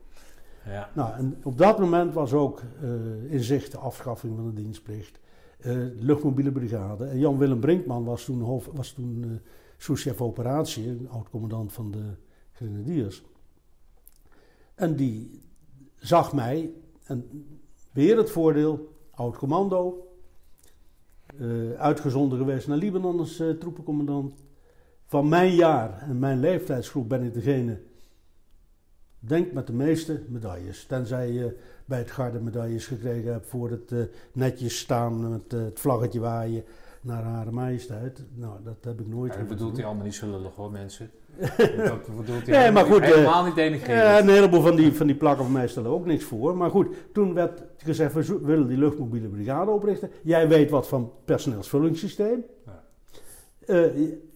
Ja. 0.65 0.89
Nou, 0.93 1.13
en 1.13 1.37
op 1.43 1.57
dat 1.57 1.79
moment 1.79 2.13
was 2.13 2.33
ook 2.33 2.61
eh, 2.81 3.33
in 3.33 3.43
zicht 3.43 3.71
de 3.71 3.77
afschaffing 3.77 4.35
van 4.35 4.45
de 4.45 4.61
dienstplicht. 4.61 5.19
Eh, 5.59 5.77
luchtmobiele 5.99 6.51
brigade. 6.51 7.05
En 7.05 7.19
Jan-Willem 7.19 7.59
Brinkman 7.59 8.03
was 8.03 8.25
toen, 8.25 8.41
hoofd, 8.41 8.69
was 8.73 8.91
toen 8.91 9.23
eh 9.23 9.29
souschef 9.77 10.21
operatie, 10.21 10.87
een 10.87 11.09
oud-commandant 11.09 11.73
van 11.73 11.91
de 11.91 12.03
grenadiers. 12.51 13.23
En 14.75 14.95
die 14.95 15.41
zag 15.95 16.33
mij, 16.33 16.73
en 17.03 17.47
weer 17.91 18.17
het 18.17 18.31
voordeel, 18.31 18.95
oud-commando, 19.11 20.07
eh, 21.37 21.71
uitgezonden 21.71 22.37
geweest 22.37 22.67
naar 22.67 22.77
Libanon 22.77 23.19
als 23.19 23.43
troepencommandant. 23.59 24.43
Van 25.05 25.29
mijn 25.29 25.55
jaar 25.55 26.01
en 26.01 26.19
mijn 26.19 26.39
leeftijdsgroep 26.39 27.09
ben 27.09 27.23
ik 27.23 27.33
degene, 27.33 27.81
denk 29.19 29.51
met 29.51 29.67
de 29.67 29.73
meeste 29.73 30.23
medailles. 30.27 30.85
Tenzij 30.85 31.31
je 31.31 31.57
bij 31.89 31.97
het 31.97 32.11
garde 32.11 32.39
medailles 32.39 32.87
gekregen 32.87 33.31
hebt 33.31 33.47
voor 33.47 33.69
het 33.69 33.91
eh, 33.91 33.99
netjes 34.31 34.79
staan 34.79 35.29
met 35.29 35.53
eh, 35.53 35.59
het 35.59 35.79
vlaggetje 35.79 36.19
waaien 36.19 36.63
naar 37.01 37.23
Hare 37.23 37.51
Majesteit. 37.51 38.23
Nou, 38.35 38.53
dat 38.63 38.75
heb 38.81 38.99
ik 38.99 39.07
nooit 39.07 39.29
Dat 39.29 39.39
hoeven 39.39 39.57
bedoelt 39.57 39.75
hij 39.77 39.85
allemaal 39.85 40.05
niet 40.05 40.15
zo 40.15 40.29
lullig 40.29 40.55
hoor, 40.55 40.71
mensen. 40.71 41.11
dat 41.77 42.17
bedoelt 42.17 42.45
hij 42.45 42.59
Nee, 42.59 42.71
maar 42.71 42.85
goed, 42.85 43.01
eh, 43.01 43.07
helemaal 43.07 43.45
niet 43.45 43.55
denigrerend. 43.55 44.03
Ja, 44.03 44.19
een 44.19 44.29
heleboel 44.29 44.61
van 44.61 44.75
die, 44.75 44.93
van 44.93 45.07
die 45.07 45.15
plakken 45.15 45.43
van 45.43 45.53
mij 45.53 45.67
stellen 45.67 45.91
ook 45.91 46.05
niks 46.05 46.23
voor. 46.23 46.57
Maar 46.57 46.69
goed, 46.69 46.87
toen 47.13 47.33
werd 47.33 47.63
gezegd, 47.77 48.13
we 48.13 48.39
willen 48.41 48.67
die 48.67 48.77
luchtmobiele 48.77 49.27
brigade 49.27 49.71
oprichten. 49.71 50.09
Jij 50.23 50.47
weet 50.47 50.69
wat 50.69 50.87
van 50.87 51.11
personeelsvullingssysteem. 51.25 52.45
Ja. 52.65 52.83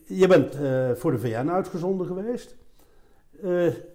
Je, 0.05 0.27
bent 0.27 0.55
voor 0.99 1.11
de 1.11 1.19
VN 1.19 1.49
uitgezonden 1.49 2.07
geweest. 2.07 2.55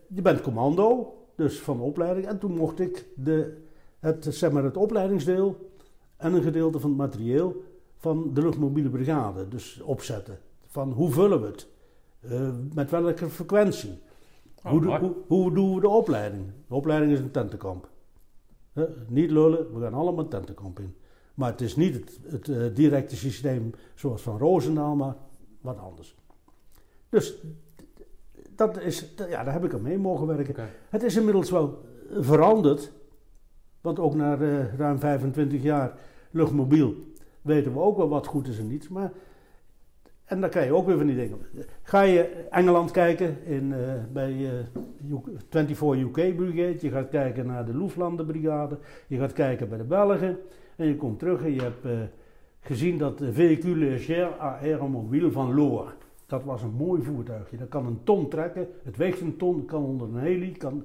Je 0.07 0.23
bent 0.23 0.41
commando, 0.41 1.19
dus 1.39 1.60
van 1.60 1.77
de 1.77 1.82
opleiding. 1.82 2.27
En 2.27 2.39
toen 2.39 2.56
mocht 2.56 2.81
ik 2.81 3.06
de, 3.16 3.56
het, 3.98 4.27
zeg 4.31 4.51
maar 4.51 4.65
het 4.65 4.77
opleidingsdeel 4.77 5.70
en 6.16 6.35
een 6.35 6.43
gedeelte 6.43 6.81
van 6.81 6.90
het 6.90 6.98
materieel 6.98 7.62
van 7.97 8.35
de 8.35 8.43
luchtmobiele 8.43 8.89
brigade 8.89 9.48
dus 9.48 9.81
opzetten. 9.81 10.39
Van 10.66 10.93
hoe 10.93 11.10
vullen 11.10 11.40
we 11.40 11.47
het? 11.47 11.69
Eh, 12.20 12.51
met 12.74 12.90
welke 12.90 13.28
frequentie? 13.28 13.98
Oh, 14.65 14.70
hoe, 14.70 14.98
hoe, 14.98 15.15
hoe 15.27 15.52
doen 15.52 15.74
we 15.74 15.81
de 15.81 15.89
opleiding? 15.89 16.44
De 16.69 16.74
opleiding 16.74 17.12
is 17.12 17.19
een 17.19 17.31
tentenkamp. 17.31 17.89
Niet 19.06 19.31
lullen, 19.31 19.74
we 19.74 19.81
gaan 19.81 19.94
allemaal 19.94 20.24
een 20.24 20.31
tentenkamp 20.31 20.78
in. 20.78 20.94
Maar 21.35 21.51
het 21.51 21.60
is 21.60 21.77
niet 21.77 21.94
het, 21.94 22.20
het 22.23 22.48
eh, 22.48 22.74
directe 22.74 23.16
systeem 23.16 23.74
zoals 23.94 24.23
van 24.23 24.39
Roosendaal, 24.39 24.94
maar 24.94 25.16
wat 25.60 25.78
anders. 25.78 26.16
Dus 27.09 27.35
dat 28.59 28.81
is, 28.81 29.15
ja, 29.29 29.45
daar 29.45 29.53
heb 29.53 29.65
ik 29.65 29.75
aan 29.75 29.83
mee 29.83 29.99
mogen 29.99 30.27
werken. 30.27 30.69
Het 30.89 31.03
is 31.03 31.17
inmiddels 31.17 31.51
wel 31.51 31.85
veranderd. 32.11 32.93
Want 33.81 33.99
ook 33.99 34.15
na 34.15 34.39
eh, 34.41 34.75
ruim 34.75 34.99
25 34.99 35.63
jaar 35.63 35.93
luchtmobiel 36.31 36.95
weten 37.43 37.73
we 37.73 37.81
ook 37.81 37.97
wel 37.97 38.09
wat 38.09 38.27
goed 38.27 38.49
is 38.49 38.59
en 38.59 38.69
niet. 38.69 38.89
Maar, 38.89 39.13
en 40.25 40.41
dan 40.41 40.51
krijg 40.51 40.67
je 40.67 40.75
ook 40.75 40.87
weer 40.87 40.97
van 40.97 41.07
die 41.07 41.17
dingen. 41.17 41.39
Ga 41.83 42.01
je 42.01 42.47
Engeland 42.51 42.91
kijken 42.91 43.45
in, 43.45 43.73
eh, 43.73 43.95
bij 44.13 44.33
UK 45.11 45.29
24 45.49 45.95
UK 45.95 46.37
Brigade. 46.37 46.77
Je 46.81 46.91
gaat 46.91 47.09
kijken 47.09 47.47
naar 47.47 47.65
de 47.65 47.75
Loeflanden 47.75 48.27
Brigade. 48.27 48.79
Je 49.07 49.19
gaat 49.19 49.33
kijken 49.33 49.69
bij 49.69 49.79
de 49.79 49.85
Belgen. 49.85 50.39
En 50.77 50.87
je 50.87 50.97
komt 50.97 51.19
terug 51.19 51.45
en 51.45 51.55
je 51.55 51.63
hebt 51.63 51.85
eh, 51.85 51.93
gezien 52.61 52.99
dat 52.99 53.19
de 53.19 53.33
véhicule 53.33 53.87
légère 53.87 54.39
aéromobiel 54.39 55.33
van 55.33 55.55
Loor. 55.55 55.95
Dat 56.29 56.45
was 56.45 56.63
een 56.63 56.75
mooi 56.75 57.03
voertuigje. 57.03 57.57
Dat 57.57 57.69
kan 57.69 57.87
een 57.87 58.01
ton 58.05 58.29
trekken. 58.29 58.69
Het 58.83 58.97
weegt 58.97 59.21
een 59.21 59.37
ton. 59.37 59.65
Kan 59.65 59.85
onder 59.85 60.09
een 60.09 60.19
heli. 60.19 60.53
Kan... 60.53 60.85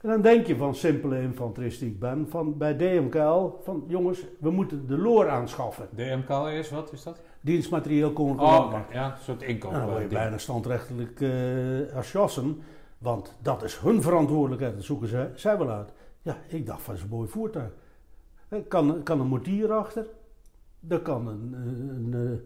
En 0.00 0.08
dan 0.08 0.20
denk 0.20 0.46
je 0.46 0.56
van 0.56 0.74
simpele 0.74 1.20
infanteristiek 1.20 1.98
ben. 1.98 2.26
Van 2.28 2.58
bij 2.58 2.76
DMKL. 2.76 3.50
Van 3.62 3.84
jongens, 3.86 4.24
we 4.40 4.50
moeten 4.50 4.86
de 4.86 4.98
Loor 4.98 5.28
aanschaffen. 5.28 5.88
DMK 5.94 6.48
is, 6.48 6.70
wat 6.70 6.92
is 6.92 7.02
dat? 7.02 7.20
Dienstmaterieel 7.40 8.12
koninklijke 8.12 8.54
Oh, 8.54 8.80
ja, 8.92 9.12
een 9.12 9.20
soort 9.20 9.42
inkoop. 9.42 9.70
Nou, 9.70 9.82
dan 9.84 9.92
word 9.92 10.10
je 10.10 10.16
eh, 10.16 10.22
bijna 10.22 10.38
standrechtelijk 10.38 11.20
eh 11.20 11.96
asjassen. 11.96 12.60
Want 12.98 13.36
dat 13.42 13.62
is 13.62 13.78
hun 13.78 14.02
verantwoordelijkheid. 14.02 14.74
Dat 14.74 14.84
zoeken 14.84 15.08
zij, 15.08 15.30
zij 15.34 15.58
wel 15.58 15.70
uit. 15.70 15.92
Ja, 16.22 16.36
ik 16.48 16.66
dacht 16.66 16.82
van 16.82 16.96
zo'n 16.96 17.08
mooi 17.08 17.28
voertuig. 17.28 17.70
Er 18.48 18.62
kan, 18.62 19.02
kan 19.02 19.20
een 19.20 19.26
mortier 19.26 19.72
achter. 19.72 20.06
Er 20.88 21.00
kan 21.00 21.26
een, 21.28 21.54
eh, 21.54 21.60
een, 21.60 22.12
een, 22.12 22.40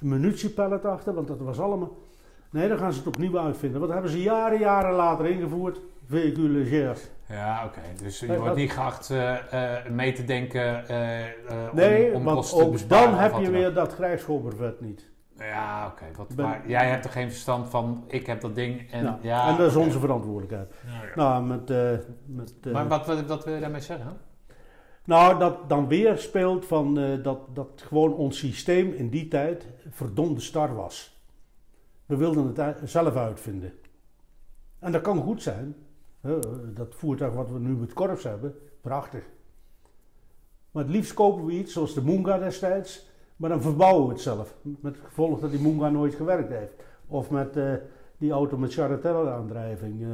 een 0.00 0.08
munitiepallet 0.08 0.84
achter. 0.84 1.14
Want 1.14 1.28
dat 1.28 1.38
was 1.40 1.58
allemaal... 1.60 1.90
Nee, 2.50 2.68
dan 2.68 2.78
gaan 2.78 2.92
ze 2.92 2.98
het 2.98 3.06
opnieuw 3.08 3.38
uitvinden. 3.38 3.80
Wat 3.80 3.90
hebben 3.90 4.10
ze 4.10 4.22
jaren, 4.22 4.58
jaren 4.58 4.94
later 4.94 5.26
ingevoerd? 5.26 5.80
Véhicule 6.08 6.48
légère. 6.48 6.94
Ja, 7.28 7.64
oké. 7.66 7.80
Dus 8.02 8.20
je 8.20 8.26
Nee, 8.26 8.36
wordt 8.36 8.50
dat- 8.52 8.60
niet 8.62 8.72
geacht 8.72 9.10
eh, 9.10 9.76
eh, 9.76 9.86
mee 9.90 10.12
te 10.12 10.24
denken 10.24 10.88
eh, 10.88 11.20
eh, 11.24 11.72
Nee, 11.72 12.08
om, 12.10 12.14
om 12.16 12.24
want 12.24 12.36
kosten 12.36 12.58
te 12.58 12.64
ook 12.64 12.72
besparen. 12.72 13.10
dan 13.10 13.18
heb 13.20 13.38
je 13.40 13.50
weer 13.50 13.74
dat 13.74 13.92
grijpschoolbrevet 13.94 14.80
niet. 14.80 15.10
Ja, 15.38 15.86
oké. 15.86 16.34
Ben- 16.34 16.44
maar 16.46 16.62
jij 16.66 16.88
hebt 16.88 17.04
er 17.04 17.10
geen 17.10 17.30
verstand 17.30 17.68
van. 17.70 18.04
Ik 18.06 18.26
heb 18.26 18.40
dat 18.40 18.54
ding 18.54 18.90
en 18.90 19.04
Nou, 19.04 19.16
ja... 19.20 19.48
en 19.48 19.56
dat 19.56 19.66
is 19.70 19.76
onze 19.76 19.98
verantwoordelijkheid. 19.98 20.74
Ja, 20.86 20.92
ja. 21.06 21.10
Nou, 21.14 21.44
met, 21.44 21.70
eh, 21.70 21.90
met, 22.26 22.54
eh, 22.62 22.72
Maar 22.72 22.88
wat, 22.88 23.06
wat, 23.06 23.26
wat 23.26 23.44
wil 23.44 23.54
je 23.54 23.60
daarmee 23.60 23.80
zeggen? 23.80 24.16
Nou, 25.06 25.38
dat 25.38 25.68
dan 25.68 25.88
weer 25.88 26.18
speelt 26.18 26.66
van 26.66 26.98
eh, 26.98 27.22
dat, 27.22 27.38
dat 27.54 27.82
gewoon 27.86 28.14
ons 28.14 28.38
systeem 28.38 28.92
in 28.92 29.10
die 29.10 29.28
tijd 29.28 29.66
verdomde 29.90 30.40
star 30.40 30.74
was. 30.74 31.20
We 32.06 32.16
wilden 32.16 32.54
het 32.56 32.90
zelf 32.90 33.16
uitvinden. 33.16 33.72
En 34.78 34.92
dat 34.92 35.02
kan 35.02 35.22
goed 35.22 35.42
zijn. 35.42 35.76
dat 36.74 36.94
voertuig 36.94 37.34
wat 37.34 37.50
we 37.50 37.58
nu 37.58 37.76
met 37.76 37.92
korps 37.92 38.22
hebben, 38.22 38.54
prachtig. 38.80 39.24
Maar 40.70 40.84
het 40.84 40.92
liefst 40.92 41.14
kopen 41.14 41.44
we 41.44 41.52
iets 41.52 41.72
zoals 41.72 41.94
de 41.94 42.02
Moonga 42.02 42.38
destijds, 42.38 43.10
maar 43.36 43.50
dan 43.50 43.62
verbouwen 43.62 44.06
we 44.06 44.12
het 44.12 44.22
zelf. 44.22 44.54
Met 44.62 44.96
het 44.96 45.04
gevolg 45.04 45.40
dat 45.40 45.50
die 45.50 45.60
Moonga 45.60 45.88
nooit 45.88 46.14
gewerkt 46.14 46.50
heeft. 46.50 46.72
Of 47.06 47.30
met 47.30 47.56
eh, 47.56 47.72
die 48.18 48.30
auto 48.32 48.56
met 48.56 48.72
Charatel-aandrijving, 48.74 50.02
eh 50.02 50.08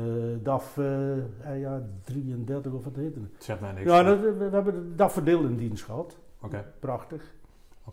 DAF 0.44 0.78
eh, 0.78 1.60
ja, 1.60 1.82
33 2.04 2.72
of 2.72 2.84
wat 2.84 2.96
heette 2.96 3.18
het. 3.20 3.44
Zeg 3.44 3.60
mij 3.60 3.72
niks. 3.72 3.84
Ja, 3.90 4.00
Oké. 4.00 4.08
dat, 4.08 4.20
we 4.20 4.34
we 4.34 4.48
hebben 4.54 4.74
de 4.74 4.94
dagverdeel 4.94 5.42
in 5.42 5.56
dienst 5.56 5.84
gehad. 5.84 6.16
Oké. 6.42 6.64
Prachtig. 6.80 7.22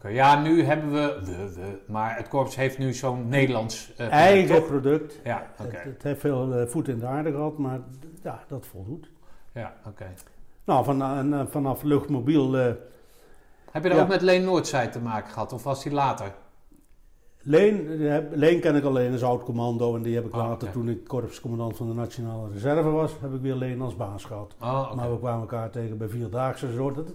Ja, 0.08 0.42
nu 0.42 0.64
hebben 0.64 0.92
we, 0.92 1.20
we, 1.26 1.54
we... 1.54 1.80
Maar 1.88 2.16
het 2.18 2.28
korps 2.28 2.56
heeft 2.56 2.78
nu 2.78 2.94
zo'n 2.94 3.28
Nederlands... 3.28 3.94
eh, 3.98 4.12
Eigen 4.12 4.48
product, 4.64 4.68
product. 4.68 5.20
Ja, 5.24 5.48
oké. 5.60 5.76
Het, 5.78 5.84
het 5.84 6.04
heeft 6.04 6.20
veel 6.20 6.68
voet 6.68 6.88
in 6.88 7.00
de 7.00 7.06
aarde 7.06 7.32
gehad, 7.32 7.58
maar 7.58 7.80
ja, 8.24 8.44
dat 8.48 8.66
voldoet. 8.66 9.12
Ja, 9.54 9.74
oké. 9.88 10.06
Nou, 10.66 10.84
van, 10.86 11.02
en, 11.04 11.48
vanaf 11.50 11.84
luchtmobiel. 11.84 12.54
Heb 12.54 13.84
je 13.84 13.90
daar 13.90 13.96
Ja. 13.98 14.02
ook 14.04 14.08
met 14.08 14.22
Leen 14.22 14.44
Noordzij 14.44 14.88
te 14.88 15.00
maken 15.02 15.32
gehad? 15.32 15.54
Of 15.54 15.64
was 15.64 15.84
die 15.84 15.92
later? 15.94 16.34
Leen, 17.44 17.98
Leen 18.32 18.60
ken 18.60 18.76
ik 18.76 18.84
alleen 18.84 19.12
als 19.12 19.24
oud-commando 19.24 19.96
en 19.96 20.02
die 20.02 20.16
heb 20.16 20.26
ik 20.26 20.34
Ah, 20.34 20.48
later, 20.48 20.72
toen 20.72 20.90
ik 20.90 21.04
korpscommandant 21.04 21.78
van 21.78 21.88
de 21.88 21.94
Nationale 21.94 22.52
Reserve 22.52 22.90
was, 22.90 23.20
heb 23.22 23.34
ik 23.34 23.42
weer 23.42 23.56
Leen 23.56 23.82
als 23.82 23.96
baas 23.96 24.26
gehad. 24.26 24.56
Oké. 24.60 24.96
Maar 24.96 25.12
we 25.12 25.18
kwamen 25.20 25.42
elkaar 25.42 25.70
tegen 25.70 25.98
bij 25.98 26.08
Vierdaagse 26.08 26.68
en 26.68 26.74
zo. 26.74 26.92
Dat, 26.92 27.14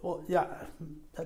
oh, 0.00 0.28
ja, 0.28 0.48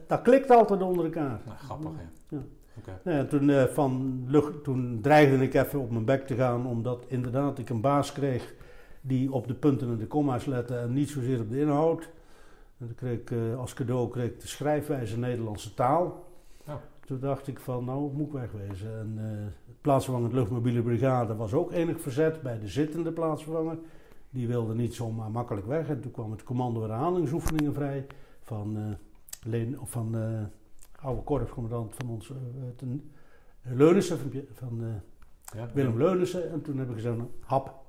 dat, 0.06 0.22
klikt 0.22 0.50
altijd 0.50 0.82
onder 0.82 1.04
elkaar. 1.04 1.40
Nou, 1.44 1.58
grappig, 1.58 1.90
ja. 1.90 2.36
Ja. 2.36 2.42
Oké. 2.78 3.00
Nou 3.04 3.16
ja, 3.16 3.24
toen, 3.24 3.50
eh, 3.50 3.64
van 3.64 4.22
lucht, 4.26 4.64
toen 4.64 4.98
dreigde 5.02 5.42
ik 5.44 5.54
even 5.54 5.80
op 5.80 5.90
mijn 5.90 6.04
bek 6.04 6.26
te 6.26 6.34
gaan, 6.34 6.66
omdat 6.66 7.04
inderdaad 7.08 7.58
ik 7.58 7.68
een 7.68 7.80
baas 7.80 8.12
kreeg 8.12 8.54
die 9.00 9.32
op 9.32 9.46
de 9.46 9.54
punten 9.54 9.88
en 9.88 9.98
de 9.98 10.06
komma's 10.06 10.44
lette 10.44 10.76
en 10.76 10.92
niet 10.92 11.08
zozeer 11.08 11.40
op 11.40 11.50
de 11.50 11.60
inhoud. 11.60 12.08
En 12.78 12.86
toen 12.86 12.94
kreeg 12.94 13.18
ik 13.18 13.30
eh, 13.30 13.58
als 13.58 13.74
cadeau 13.74 14.10
kreeg 14.10 14.26
ik 14.26 14.40
de 14.40 14.48
schrijfwijze 14.48 15.18
Nederlandse 15.18 15.74
taal. 15.74 16.26
Toen 17.08 17.20
dacht 17.20 17.46
ik 17.46 17.58
van, 17.60 17.84
nou 17.84 18.12
moet 18.12 18.26
ik 18.26 18.32
wegwezen. 18.32 18.98
En 18.98 19.16
het 19.66 19.80
plaatsvervangend 19.80 20.32
luchtmobiele 20.32 20.82
brigade 20.82 21.36
was 21.36 21.52
ook 21.52 21.72
enig 21.72 22.00
verzet 22.00 22.42
bij 22.42 22.58
de 22.58 22.68
zittende 22.68 23.12
plaatsvervanger. 23.12 23.78
Die 24.30 24.46
wilde 24.46 24.74
niet 24.74 24.94
zomaar 24.94 25.30
makkelijk 25.30 25.66
weg. 25.66 25.88
En 25.88 26.00
toen 26.00 26.10
kwam 26.10 26.30
het 26.30 26.42
commando 26.42 26.80
herhalingsoefeningen 26.82 27.74
vrij 27.74 28.06
van, 28.40 28.96
Leen, 29.42 29.80
of 29.80 29.90
van 29.90 30.16
eh, 30.16 30.40
oude 31.04 31.22
korpscommandant 31.22 31.94
van 31.94 32.08
ons, 32.08 32.32
ten- 32.76 33.10
Leunissen, 33.62 34.18
van, 34.18 34.30
van 34.52 35.00
Ja, 35.54 35.68
Willem 35.74 35.96
Leunissen. 35.98 36.50
En 36.50 36.62
toen 36.62 36.78
heb 36.78 36.88
ik 36.88 36.94
gezegd, 36.94 37.16
nou, 37.16 37.28
hap. 37.40 37.86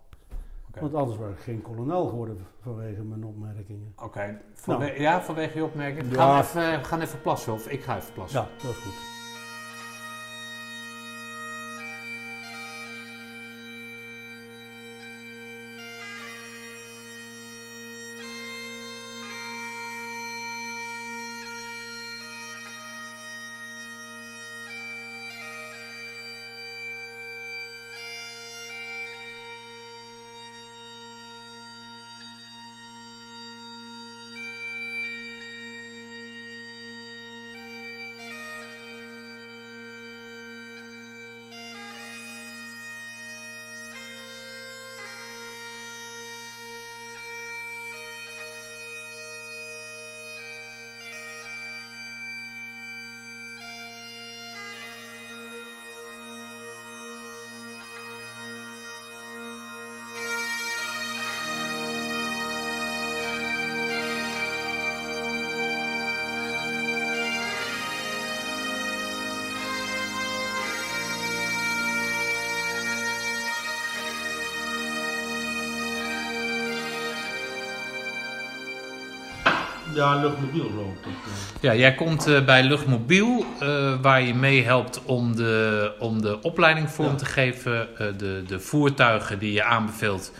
Want 0.79 0.93
anders 0.93 1.17
was 1.17 1.29
ik 1.29 1.39
geen 1.39 1.61
kolonel 1.61 2.07
geworden 2.07 2.37
vanwege 2.61 3.01
mijn 3.03 3.23
opmerkingen. 3.25 3.93
Oké. 4.03 4.41
Nou. 4.65 4.99
Ja, 5.01 5.21
vanwege 5.21 5.57
je 5.57 5.63
opmerking. 5.63 6.09
We, 6.09 6.15
Ja. 6.15 6.21
gaan 6.21 6.39
even, 6.41 6.79
we 6.79 6.85
gaan 6.87 7.01
even 7.01 7.21
plassen, 7.21 7.53
of 7.53 7.67
ik 7.67 7.81
ga 7.83 7.97
even 7.97 8.13
plassen. 8.13 8.39
Ja, 8.41 8.47
dat 8.61 8.71
is 8.71 8.77
goed. 8.77 8.93
Ja, 79.99 80.15
luchtmobiel 80.21 80.63
geloof 80.69 80.87
ik. 81.05 81.11
Ja, 81.61 81.75
jij 81.75 81.93
komt 81.95 82.27
eh, 82.27 82.45
bij 82.45 82.63
Luchtmobiel, 82.63 83.45
eh, 83.59 83.93
waar 84.01 84.21
je 84.21 84.33
meehelpt 84.33 85.01
om 85.05 85.35
de, 85.35 85.91
om 85.99 86.21
de 86.21 86.41
opleiding 86.41 86.89
vorm 86.89 87.09
Ja. 87.09 87.15
te 87.15 87.25
geven. 87.25 87.97
Eh, 87.97 88.07
de, 88.17 88.43
de 88.47 88.59
voertuigen 88.59 89.39
die 89.39 89.53
je 89.53 89.63
aanbeveelt, 89.63 90.31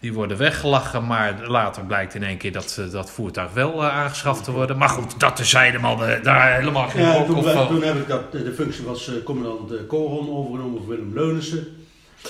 die 0.00 0.12
worden 0.12 0.36
weggelachen. 0.36 1.06
Maar 1.06 1.34
later 1.46 1.84
blijkt 1.84 2.14
in 2.14 2.22
één 2.22 2.36
keer 2.36 2.52
dat 2.52 2.76
eh, 2.80 2.90
dat 2.92 3.10
voertuig 3.10 3.52
wel 3.52 3.82
eh, 3.82 3.88
aangeschaft 3.98 4.44
te 4.44 4.52
worden. 4.52 4.78
Maar 4.78 4.88
goed, 4.88 5.20
dat 5.20 5.36
terzijde 5.36 5.78
man, 5.78 6.04
eh, 6.04 6.22
daar 6.22 6.54
helemaal 6.58 6.88
geen 6.88 7.02
Ja, 7.02 7.24
toen, 7.24 7.46
eh, 7.48 7.66
toen 7.66 7.82
heb 7.82 7.96
ik 7.96 8.08
dat, 8.08 8.32
de 8.32 8.52
functie 8.56 8.84
was 8.84 9.08
eh, 9.08 9.14
commandant 9.24 9.72
uh, 9.72 9.78
Koron 9.88 10.30
overgenomen 10.30 10.78
voor 10.78 10.88
Willem 10.88 11.14
Leunissen. 11.14 11.66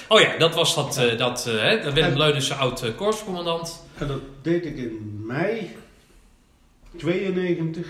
Oh 0.09 0.21
ja, 0.21 0.37
dat 0.39 0.55
was 0.55 0.75
dat, 0.75 0.97
eh, 0.97 1.19
dat 1.19 1.47
eh, 1.47 1.93
Willem 1.93 2.11
En- 2.11 2.19
Leunissen, 2.19 2.57
oud 2.59 2.85
uh, 2.85 2.91
korpscommandant. 2.97 3.85
En 3.99 4.07
dat 4.07 4.21
deed 4.43 4.65
ik 4.67 4.77
in 4.77 5.23
mei 5.27 5.77
92. 6.97 7.87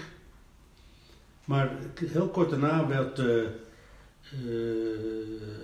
Maar 1.45 1.71
heel 2.13 2.29
kort 2.29 2.51
daarna 2.51 2.87
werd. 2.87 3.19
eh, 3.19 3.25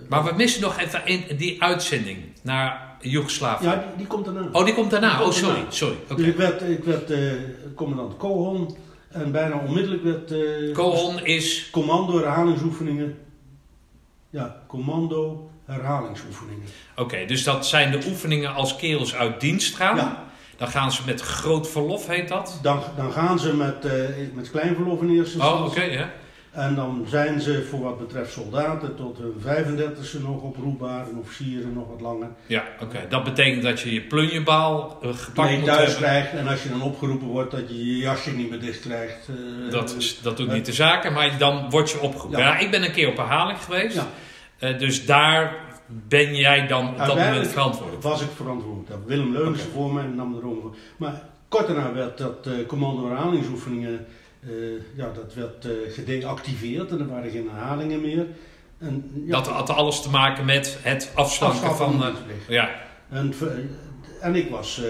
Maar 0.09 0.23
we 0.23 0.33
missen 0.35 0.61
nog 0.61 0.79
even 0.79 1.05
in 1.05 1.37
die 1.37 1.63
uitzending 1.63 2.17
naar 2.41 2.95
Joegoslavië. 3.01 3.65
ja, 3.65 3.75
die, 3.75 3.97
die 3.97 4.07
komt 4.07 4.25
daarna. 4.25 4.49
Oh, 4.51 4.65
die 4.65 4.73
komt 4.73 4.91
daarna. 4.91 5.17
Die 5.17 5.25
Oh, 5.25 5.31
sorry. 5.31 5.53
daarna. 5.55 5.71
Sorry. 5.71 5.95
Oké. 6.03 6.15
Dus 6.15 6.25
ik 6.27 6.35
werd, 6.37 6.61
ik 6.61 6.83
werd 6.83 7.11
eh, 7.11 7.31
commandant 7.75 8.17
Kohon 8.17 8.77
En 9.07 9.31
bijna 9.31 9.57
onmiddellijk 9.67 10.03
werd 10.03 10.31
eh, 10.31 10.73
Kohon 10.73 11.25
is... 11.25 11.69
commando 11.71 12.17
herhalingsoefeningen. 12.17 13.17
Ja, 14.29 14.63
commando 14.67 15.49
herhalingsoefeningen. 15.65 16.65
Oké, 16.95 17.25
dus 17.25 17.43
dat 17.43 17.67
zijn 17.67 17.91
de 17.91 17.99
oefeningen 18.09 18.53
als 18.53 18.75
kerels 18.75 19.15
uit 19.15 19.41
dienst 19.41 19.75
gaan. 19.75 19.95
Ja, 19.95 20.26
Dan 20.57 20.67
gaan 20.67 20.91
ze 20.91 21.01
met 21.05 21.21
groot 21.21 21.69
verlof, 21.69 22.07
heet 22.07 22.27
dat? 22.27 22.59
dan, 22.61 22.79
dan 22.95 23.11
gaan 23.11 23.39
ze 23.39 23.55
met, 23.55 23.85
eh 23.85 23.93
met 24.33 24.51
kleinverlof 24.51 25.01
in 25.01 25.09
eerste 25.09 25.37
Oh, 25.39 25.45
oké, 25.53 25.63
instantie. 25.63 25.91
ja. 25.91 26.09
En 26.51 26.75
dan 26.75 27.05
zijn 27.09 27.41
ze 27.41 27.63
voor 27.69 27.79
wat 27.79 27.99
betreft 27.99 28.31
soldaten 28.31 28.95
tot 28.95 29.17
hun 29.17 29.33
35e 29.41 30.21
nog 30.21 30.41
oproepbaar. 30.41 31.07
En 31.09 31.17
officieren 31.21 31.73
nog 31.73 31.87
wat 31.87 32.01
langer. 32.01 32.27
Ja, 32.47 32.63
oké. 32.81 32.97
Dat 33.09 33.23
betekent 33.23 33.63
dat 33.63 33.79
je 33.79 33.93
je 33.93 34.01
plunjebaal 34.01 34.97
eh, 35.01 35.09
gepakt 35.13 35.49
Nee, 35.49 35.57
moet 35.57 35.67
thuis 35.67 35.79
hebben. 35.79 35.97
krijgt. 36.09 36.31
En 36.33 36.47
als 36.47 36.63
je 36.63 36.69
dan 36.69 36.81
opgeroepen 36.81 37.27
wordt 37.27 37.51
dat 37.51 37.69
je 37.69 37.85
je 37.87 37.97
jasje 37.97 38.31
niet 38.31 38.49
meer 38.49 38.59
dicht 38.59 38.79
krijgt. 38.79 39.27
eh, 39.27 39.71
Dat, 39.71 39.95
is, 39.97 40.19
dat 40.21 40.37
doet 40.37 40.51
niet 40.51 40.65
de 40.65 40.73
zaken, 40.73 41.13
maar 41.13 41.37
dan 41.37 41.69
word 41.69 41.91
je 41.91 41.99
opgeroepen. 41.99 42.39
Ja. 42.39 42.47
Ja. 42.47 42.57
ik 42.57 42.71
ben 42.71 42.83
een 42.83 42.91
keer 42.91 43.07
op 43.07 43.17
herhaling 43.17 43.59
geweest. 43.63 44.01
Ja. 44.59 44.71
Dus 44.73 45.05
daar 45.05 45.55
ben 45.87 46.35
jij 46.35 46.67
dan 46.67 46.87
op 46.89 46.97
dat 46.97 47.15
moment 47.15 47.47
verantwoordelijk 47.47 48.03
was 48.03 48.21
ik 48.21 48.29
verantwoordelijk. 48.35 48.89
Dat 48.89 48.99
Willem 49.05 49.31
Leunissen 49.31 49.71
voor 49.71 49.93
mij 49.93 50.03
en 50.03 50.15
nam 50.15 50.37
er 50.37 50.45
over. 50.47 50.69
Maar 50.97 51.21
kort 51.47 51.67
daarna 51.67 51.93
werd 51.93 52.17
dat 52.17 52.47
eh, 52.47 52.53
commando 52.67 53.07
herhalingsoefeningen, 53.07 54.05
eh, 54.43 54.49
ja, 54.95 55.11
dat 55.15 55.33
werd 55.33 55.65
eh, 55.65 55.71
gedeactiveerd 55.93 56.91
en 56.91 56.99
er 56.99 57.07
waren 57.07 57.31
geen 57.31 57.49
herhalingen 57.53 58.01
meer. 58.01 58.25
En, 58.79 59.11
ja, 59.25 59.31
Dat 59.31 59.47
had 59.47 59.69
alles 59.69 60.01
te 60.01 60.09
maken 60.09 60.45
met 60.45 60.77
het 60.81 61.11
afslanken 61.15 61.75
van... 61.75 61.99
van 61.99 62.13
ja, 62.47 62.69
En, 63.09 63.33
en 64.21 64.35
ik 64.35 64.49
was 64.49 64.81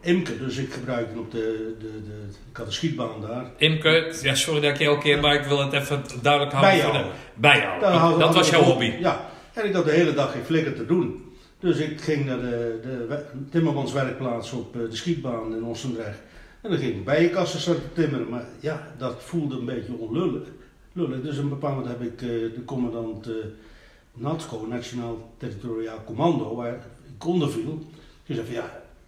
imker, 0.00 0.38
dus 0.38 0.56
ik 0.56 0.72
gebruikte 0.72 1.18
op 1.18 1.30
de, 1.30 1.74
de, 1.78 2.02
de, 2.04 2.28
ik 2.50 2.56
had 2.56 2.66
een 2.66 2.72
schietbaan 2.72 3.20
daar. 3.20 3.44
Imke, 3.56 4.14
ja, 4.22 4.34
sorry 4.34 4.60
dat 4.60 4.70
ik 4.70 4.78
je 4.78 4.84
elke 4.84 5.00
keer, 5.02 5.20
maar 5.20 5.34
ik 5.34 5.44
wil 5.44 5.58
het 5.64 5.72
even 5.72 6.02
duidelijk 6.22 6.52
houden. 6.52 6.74
Bijhouden. 6.80 7.02
de- 7.02 7.40
Bijhouden. 7.40 7.88
Oké, 7.88 7.96
hadden- 7.96 8.18
dat 8.18 8.34
hadden 8.34 8.42
was 8.42 8.50
jouw 8.50 8.62
hobby. 8.62 8.92
Ja, 9.00 9.28
en 9.54 9.64
ik 9.66 9.74
had 9.74 9.84
de 9.84 9.90
hele 9.90 10.14
dag 10.14 10.32
geen 10.32 10.44
flikker 10.44 10.74
te 10.74 10.86
doen. 10.86 11.24
Dus 11.58 11.78
ik 11.78 12.00
ging 12.00 12.24
naar 12.26 12.40
de, 12.40 12.78
de 12.82 13.06
we- 13.08 13.24
timmermanswerkplaats 13.50 14.52
op 14.52 14.76
eh, 14.76 14.80
de 14.90 14.96
schietbaan 14.96 15.54
in 15.56 15.64
Ossendrecht. 15.64 16.18
En 16.60 16.70
dan 16.70 16.78
ging 16.78 16.94
ik 16.94 17.04
bijenkassen 17.04 17.60
staan 17.60 17.74
te 17.74 17.92
timmeren. 18.02 18.28
Maar 18.28 18.44
ja, 18.60 18.86
dat 18.98 19.22
voelde 19.22 19.56
een 19.58 19.64
beetje 19.64 19.92
onlullig. 19.98 20.42
Lullig. 20.92 21.22
Dus 21.22 21.36
een 21.36 21.48
bepaald 21.48 21.76
moment 21.76 21.98
heb 21.98 22.06
ik 22.12 22.22
eh, 22.22 22.28
de 22.28 22.62
commandant 22.64 23.26
eh 23.26 23.34
NATCO, 24.16 24.66
Nationaal 24.68 25.34
Territoriaal 25.38 26.02
Commando, 26.04 26.54
waar 26.54 26.74
ik 27.16 27.24
onder 27.26 27.50
viel. 27.50 27.86
gezegd 28.24 28.46
van 28.46 28.56
ja, 28.56 28.62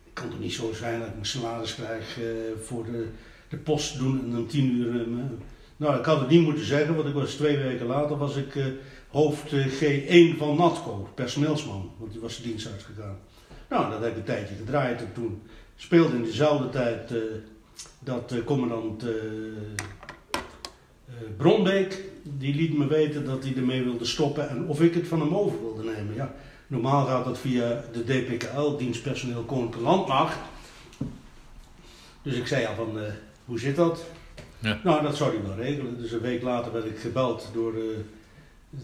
het 0.05 0.13
kan 0.13 0.29
toch 0.31 0.41
niet 0.41 0.53
zo 0.53 0.73
zijn 0.73 0.99
dat 0.99 1.09
ik 1.09 1.15
mijn 1.15 1.27
salaris 1.27 1.75
krijg 1.75 2.19
voor 2.63 2.85
de, 2.85 3.07
de 3.49 3.57
post 3.57 3.99
doen 3.99 4.21
en 4.25 4.31
dan 4.31 4.47
tien 4.47 4.71
uur. 4.77 5.07
nou, 5.77 5.99
ik 5.99 6.05
had 6.05 6.21
het 6.21 6.29
niet 6.29 6.43
moeten 6.43 6.65
zeggen, 6.65 6.95
want 6.95 7.09
ik 7.09 7.15
was 7.15 7.35
twee 7.35 7.57
weken 7.57 7.87
later 7.87 8.17
was 8.17 8.37
ik 8.37 8.55
hoofd 9.17 9.53
eh, 9.53 9.67
G1 9.67 10.39
van 10.39 10.57
NATCO, 10.57 11.09
personeelsman, 11.15 11.91
want 11.99 12.13
die 12.13 12.21
was 12.21 12.37
de 12.37 12.43
dienst 12.43 12.69
uitgegaan. 12.73 13.19
Nou, 13.69 13.91
dat 13.91 14.01
heb 14.01 14.11
ik 14.11 14.17
een 14.17 14.25
tijdje 14.25 14.55
gedraaid 14.55 15.01
en 15.01 15.13
toen 15.13 15.43
speelde 15.77 16.17
in 16.17 16.23
dezelfde 16.23 16.69
tijd 16.69 17.11
eh, 17.11 17.19
dat 17.99 18.33
eh, 18.33 18.45
commandant 18.45 19.03
eh, 19.03 19.13
Bronbeek, 21.37 22.03
die 22.23 22.55
liet 22.55 22.79
me 22.79 22.87
weten 22.87 23.25
dat 23.25 23.45
hij 23.45 23.55
ermee 23.57 23.83
wilde 23.83 24.05
stoppen 24.05 24.49
en 24.49 24.69
of 24.69 24.81
ik 24.81 24.95
het 24.95 25.09
van 25.09 25.21
hem 25.21 25.35
over 25.35 25.61
wilde 25.61 25.85
nemen. 25.85 26.15
Ja, 26.15 26.35
normaal 26.67 27.07
gaat 27.07 27.25
dat 27.25 27.39
via 27.39 27.85
de 27.93 28.05
DPKL, 28.05 28.77
dienstpersoneel 28.77 29.43
Koninklijke 29.43 29.89
Landmacht. 29.89 30.39
Dus 32.23 32.35
ik 32.35 32.47
zei 32.47 32.67
al 32.67 32.75
van, 32.75 32.99
hoe 33.45 33.59
zit 33.59 33.77
dat? 33.77 34.05
Ja. 34.59 34.81
Nou, 34.85 35.03
dat 35.03 35.17
zou 35.17 35.35
hij 35.35 35.43
wel 35.43 35.57
regelen. 35.57 35.99
Dus 35.99 36.13
een 36.13 36.21
week 36.21 36.43
later 36.43 36.73
werd 36.73 36.85
ik 36.85 36.99
gebeld 36.99 37.51
door 37.53 37.75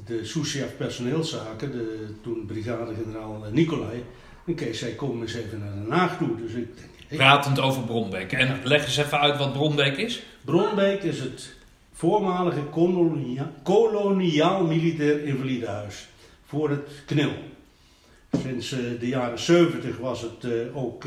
de 0.06 0.24
souschef 0.24 0.76
personeelszaken, 0.76 1.72
de 1.72 2.06
toen 2.22 2.46
brigadegeneraal 2.46 3.44
eh, 3.46 3.52
Nicolai. 3.52 4.04
En 4.46 4.54
Kees 4.54 4.78
zei, 4.78 4.94
kom 4.94 5.20
eens 5.20 5.34
even 5.34 5.58
naar 5.58 5.72
Den 5.74 5.90
Haag 5.90 6.18
toe. 6.18 6.36
Dus 6.36 6.52
ik 6.52 6.66
denk, 6.76 6.88
Pratend 7.20 7.60
over 7.60 7.82
Bronbeek. 7.82 8.32
En 8.32 8.60
leg 8.64 8.84
eens 8.84 8.96
even 8.96 9.20
uit 9.20 9.38
wat 9.38 9.52
Bronbeek 9.52 9.96
is. 9.96 10.22
Bronbeek 10.44 11.02
is 11.02 11.20
het 11.20 11.54
voormalige 11.92 12.62
kolonia- 12.62 13.52
koloniaal 13.62 14.64
militair 14.64 15.24
invalidehuis 15.24 16.08
voor 16.44 16.70
het 16.70 16.88
KNIL. 17.06 17.32
Sinds 18.42 18.72
eh, 18.72 18.78
de 19.00 19.08
jaren 19.08 19.38
70 19.38 19.98
was 19.98 20.20
het 20.22 20.44
eh, 20.44 20.76
ook 20.76 21.04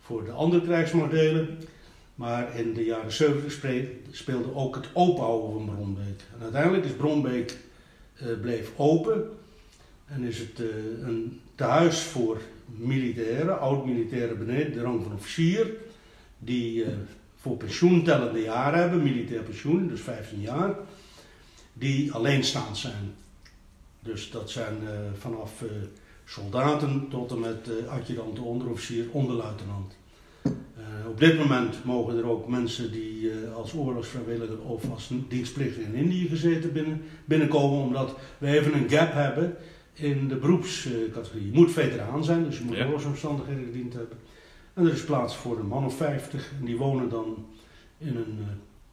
voor 0.00 0.24
de 0.24 0.30
andere 0.30 0.62
krijgsmachtdelen. 0.62 1.58
Maar 2.14 2.58
in 2.58 2.74
de 2.74 2.84
jaren 2.84 3.12
70 3.12 3.52
spre- 3.52 3.88
speelde 4.10 4.54
ook 4.54 4.74
het 4.74 4.88
openhouden 4.92 5.52
van 5.52 5.74
Bronbeek. 5.74 6.20
En 6.36 6.42
uiteindelijk 6.42 6.84
is 6.84 6.92
Bronbeek 6.92 7.50
eh, 7.50 7.56
bleef 8.40 8.70
open 8.76 9.30
en 10.06 10.22
is 10.22 10.38
het 10.38 10.60
eh, 10.60 10.66
een 11.06 11.40
tehuis 11.54 12.00
voor 12.00 12.40
militairen, 12.66 13.60
oud-militairen 13.60 14.38
beneden 14.38 14.72
de 14.72 14.80
rang 14.80 15.02
van 15.02 15.12
officier, 15.12 15.70
die 16.38 16.84
eh, 16.84 16.92
voor 17.36 17.56
pensioen 17.56 18.04
tellende 18.04 18.40
jaren 18.40 18.80
hebben, 18.80 19.02
militair 19.02 19.42
pensioen, 19.42 19.88
dus 19.88 20.00
15 20.00 20.40
jaar, 20.40 20.74
die 21.72 22.12
alleenstaand 22.12 22.76
zijn. 22.76 23.14
Dus 24.00 24.30
dat 24.30 24.50
zijn 24.50 24.76
eh, 24.88 24.92
vanaf 25.18 25.62
eh, 25.62 25.68
soldaten 26.24 27.08
tot 27.08 27.30
en 27.30 27.40
met 27.40 27.68
eh 27.68 27.92
adjudant, 27.92 28.38
onderofficier, 28.38 29.06
onderluitenant. 29.10 29.96
Eh, 31.00 31.08
op 31.08 31.20
dit 31.20 31.38
moment 31.38 31.84
mogen 31.84 32.16
er 32.18 32.26
ook 32.28 32.48
mensen 32.48 32.92
die 32.92 33.30
eh, 33.30 33.54
als 33.56 33.74
oorlogsvrijwilliger 33.74 34.60
of 34.60 34.90
als 34.90 35.10
dienstplichtige 35.28 35.86
in 35.86 35.94
Indië 35.94 36.28
gezeten 36.28 36.72
binnen, 36.72 37.02
binnenkomen, 37.24 37.78
omdat 37.78 38.16
we 38.38 38.46
even 38.46 38.74
een 38.74 38.88
gap 38.90 39.12
hebben 39.12 39.56
in 39.92 40.28
de 40.28 40.36
beroepscategorie. 40.36 41.46
Je 41.46 41.58
moet 41.58 41.72
veteraan 41.72 42.24
zijn, 42.24 42.44
dus 42.44 42.58
je 42.58 42.64
moet 42.64 42.76
Ja. 42.76 42.84
oorlogsomstandigheden 42.84 43.64
gediend 43.64 43.92
hebben. 43.92 44.18
En 44.74 44.86
er 44.86 44.92
is 44.92 45.04
plaats 45.04 45.36
voor 45.36 45.58
een 45.58 45.66
man 45.66 45.84
of 45.84 45.96
50 45.96 46.50
en 46.58 46.64
die 46.64 46.76
wonen 46.76 47.08
dan 47.08 47.46
in 47.98 48.16
een 48.16 48.38
eh, 48.40 48.46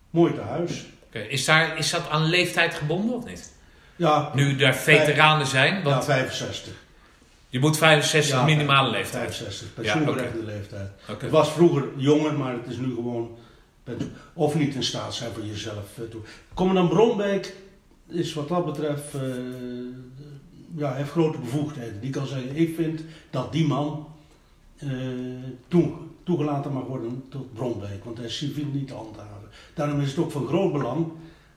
mooi 0.10 0.34
tehuis. 0.34 0.86
Oké, 1.08 1.20
Is, 1.20 1.46
daar, 1.46 1.78
is 1.78 1.92
dat 1.92 2.10
aan 2.10 2.24
leeftijd 2.24 2.74
gebonden 2.74 3.16
of 3.16 3.26
niet? 3.26 3.54
Ja, 3.96 4.32
Nu 4.36 4.56
daar 4.56 4.76
veteranen 4.76 5.48
zijn, 5.48 5.76
ja 5.76 5.82
want 5.84 6.06
65. 6.06 6.74
Je 7.50 7.60
moet 7.60 7.78
65 7.78 8.32
Ja, 8.36 8.44
minimale 8.44 8.90
leeftijd. 8.90 9.36
65, 9.36 9.68
Ja, 9.68 9.82
pensioenberechte 9.82 10.44
leeftijd. 10.46 10.90
Het 11.06 11.30
was 11.32 11.52
vroeger 11.52 11.84
jonger, 11.98 12.34
maar 12.34 12.54
het 12.54 12.68
is 12.68 12.78
nu 12.78 12.94
gewoon. 12.96 13.38
Of 14.34 14.56
niet 14.56 14.76
in 14.76 14.84
staat 14.84 15.14
zijn 15.16 15.32
voor 15.34 15.46
jezelf 15.46 15.98
eh, 15.98 16.04
toe. 16.04 16.22
Commandant 16.54 16.90
Bronbeek 16.90 17.56
is 18.08 18.34
wat 18.34 18.48
dat 18.48 18.66
betreft. 18.66 19.14
eh, 19.14 19.22
ja, 20.76 20.94
heeft 20.94 21.12
grote 21.12 21.38
bevoegdheden. 21.40 22.00
Die 22.02 22.10
kan 22.10 22.28
zeggen: 22.28 22.56
Ik 22.56 22.76
vind 22.76 23.02
dat 23.30 23.52
die 23.52 23.68
man 23.68 24.08
toe, 25.68 25.92
toegelaten 26.24 26.74
mag 26.74 26.84
worden 26.84 27.24
tot 27.30 27.54
Bronbeek, 27.54 28.04
want 28.04 28.18
hij 28.18 28.26
is 28.26 28.38
civiel 28.38 28.66
niet 28.74 28.88
te 28.88 28.94
handhaven. 28.94 29.50
Daarom 29.74 30.02
is 30.02 30.10
het 30.10 30.18
ook 30.20 30.32
van 30.32 30.48
groot 30.48 30.72
belang 30.72 31.08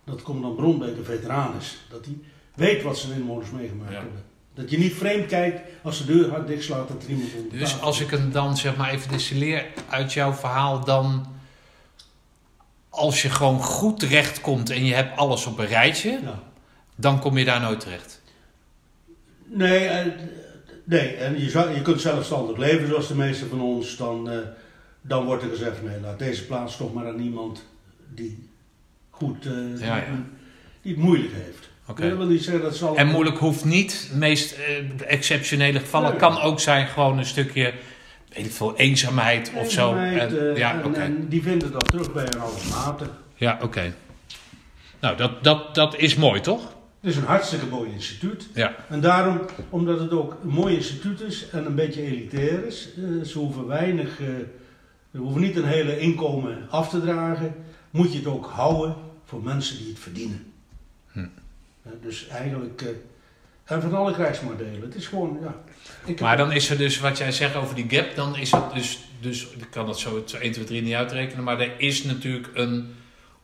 dat 0.05 0.23
commandant 0.23 0.57
Bronbeek 0.57 0.97
een 0.97 1.05
veteraan 1.05 1.57
is. 1.59 1.79
Dat 1.91 2.05
hij 2.05 2.15
weet 2.55 2.83
wat 2.83 2.99
zijn 2.99 3.13
inwoners 3.21 3.51
meegemaakt 3.51 3.93
Ja. 3.93 3.99
hebben. 3.99 4.23
Dat 4.55 4.71
je 4.71 4.79
niet 4.79 4.93
vreemd 4.95 5.27
kijkt 5.27 5.61
als 5.83 5.99
de 5.99 6.05
deur 6.05 6.31
hard 6.31 6.47
dicht 6.47 6.65
slaat 6.65 6.89
dat 6.89 7.03
er 7.03 7.09
iemand 7.11 7.31
onder 7.35 7.59
Dus 7.59 7.81
als 7.81 8.01
ik 8.01 8.11
hem 8.11 8.33
dan 8.33 8.57
zeg 8.57 8.77
maar 8.77 8.91
even 8.91 9.11
distilleer 9.11 9.67
uit 9.89 10.13
jouw 10.13 10.33
verhaal, 10.33 10.85
dan 10.85 11.27
als 12.89 13.23
je 13.23 13.31
gewoon 13.31 13.63
goed 13.63 13.99
terechtkomt 14.01 14.71
en 14.71 14.85
je 14.85 14.95
hebt 14.95 15.17
alles 15.19 15.47
op 15.47 15.59
een 15.59 15.67
rijtje, 15.67 16.11
Ja. 16.23 16.43
dan 16.97 17.21
kom 17.21 17.39
je 17.39 17.45
daar 17.45 17.61
nooit 17.61 17.81
terecht. 17.81 18.23
Nee, 19.45 19.87
eh, 19.87 20.07
nee. 20.85 21.15
en 21.17 21.41
je, 21.41 21.71
je 21.75 21.83
kunt 21.83 22.01
zelfstandig 22.01 22.57
leven 22.57 22.89
zoals 22.89 23.09
de 23.09 23.15
meeste 23.15 23.47
van 23.47 23.61
ons. 23.61 23.97
Dan, 23.97 24.31
eh, 24.31 24.39
dan 25.01 25.25
wordt 25.25 25.43
er 25.43 25.49
gezegd, 25.49 25.83
nee, 25.83 26.01
laat 26.01 26.19
deze 26.19 26.47
plaats 26.47 26.77
toch 26.77 26.95
maar 26.95 27.07
aan 27.07 27.21
iemand 27.21 27.65
die 28.15 28.49
goed, 29.11 29.47
eh, 29.47 29.81
Ja, 29.81 29.97
ja. 29.97 30.05
die 30.83 30.93
het 30.95 31.03
moeilijk 31.03 31.33
heeft. 31.33 31.71
Dat 31.87 31.97
wil 31.99 32.27
niet 32.27 32.43
zeggen 32.45 32.63
dat 32.63 32.77
ze 32.77 32.87
al... 32.87 32.97
En 32.97 33.07
moeilijk 33.07 33.39
hoeft 33.39 33.65
niet, 33.65 34.09
de 34.13 34.17
meest 34.17 34.53
eh, 34.53 34.61
exceptionele 35.07 35.79
gevallen 35.79 36.11
Nee. 36.11 36.19
kan 36.19 36.41
ook 36.41 36.61
zijn 36.61 36.87
gewoon 36.87 37.19
een 37.19 37.27
stukje, 37.27 37.73
weet 38.35 38.47
ik 38.47 38.53
veel, 38.53 38.77
eenzaamheid 38.77 39.53
of 39.57 39.71
zo. 39.71 39.95
En- 39.95 40.51
eh, 40.51 40.57
ja, 40.57 40.83
en, 40.95 41.29
die 41.29 41.43
vinden 41.43 41.73
dat 41.73 41.87
terug 41.87 42.13
bij 42.13 42.25
een 42.25 42.41
oude 42.41 42.61
maten. 42.71 43.11
Ja, 43.35 43.59
oké. 43.63 43.95
Nou, 45.01 45.17
dat, 45.17 45.45
dat, 45.45 45.75
dat 45.75 45.97
is 45.99 46.15
mooi, 46.15 46.41
toch? 46.41 46.61
Het 47.01 47.11
is 47.11 47.17
een 47.17 47.25
hartstikke 47.25 47.67
mooi 47.67 47.91
instituut. 47.93 48.49
Ja. 48.55 48.75
En 48.89 49.01
daarom, 49.01 49.41
omdat 49.71 49.99
het 50.01 50.13
ook 50.13 50.37
een 50.43 50.49
mooi 50.51 50.75
instituut 50.77 51.21
is 51.21 51.49
en 51.51 51.67
een 51.67 51.75
beetje 51.75 52.03
elitair 52.03 52.67
is, 52.67 52.89
eh, 52.97 53.27
ze 53.27 53.39
hoeven 53.39 53.67
weinig, 53.67 54.21
eh, 54.21 54.27
ze 55.13 55.19
hoeven 55.19 55.41
niet 55.41 55.57
een 55.57 55.65
hele 55.69 55.99
inkomen 55.99 56.67
af 56.71 56.89
te 56.89 57.01
dragen, 57.01 57.55
moet 57.91 58.13
je 58.13 58.19
het 58.19 58.27
ook 58.27 58.47
houden 58.47 58.95
voor 59.25 59.43
mensen 59.43 59.79
die 59.79 59.89
het 59.89 59.99
verdienen. 59.99 60.52
Eh, 61.83 61.93
dus 62.03 62.27
eigenlijk, 62.29 62.83
eh, 62.83 62.89
en 63.65 63.83
van 63.83 63.95
alle 63.95 64.13
krijgsmodellen, 64.13 64.81
het 64.81 64.95
is 64.95 65.07
gewoon, 65.07 65.39
ja. 65.43 65.55
Ik 66.05 66.21
Maar 66.21 66.37
dan 66.37 66.53
is 66.53 66.71
er 66.71 66.79
dus, 66.79 67.01
wat 67.01 67.19
jij 67.19 67.33
zegt 67.33 67.55
over 67.57 67.75
die 67.75 67.87
gap, 67.89 68.15
dan 68.15 68.37
is 68.37 68.51
het 68.51 68.75
dus, 68.75 68.99
dus 69.21 69.43
ik 69.43 69.67
kan 69.71 69.87
dat 69.87 69.99
zo 69.99 70.25
1, 70.41 70.53
2, 70.53 70.65
3 70.65 70.83
niet 70.83 70.95
uitrekenen, 70.95 71.45
maar 71.45 71.61
er 71.61 71.71
is 71.77 72.05
natuurlijk 72.05 72.49
een 72.55 72.95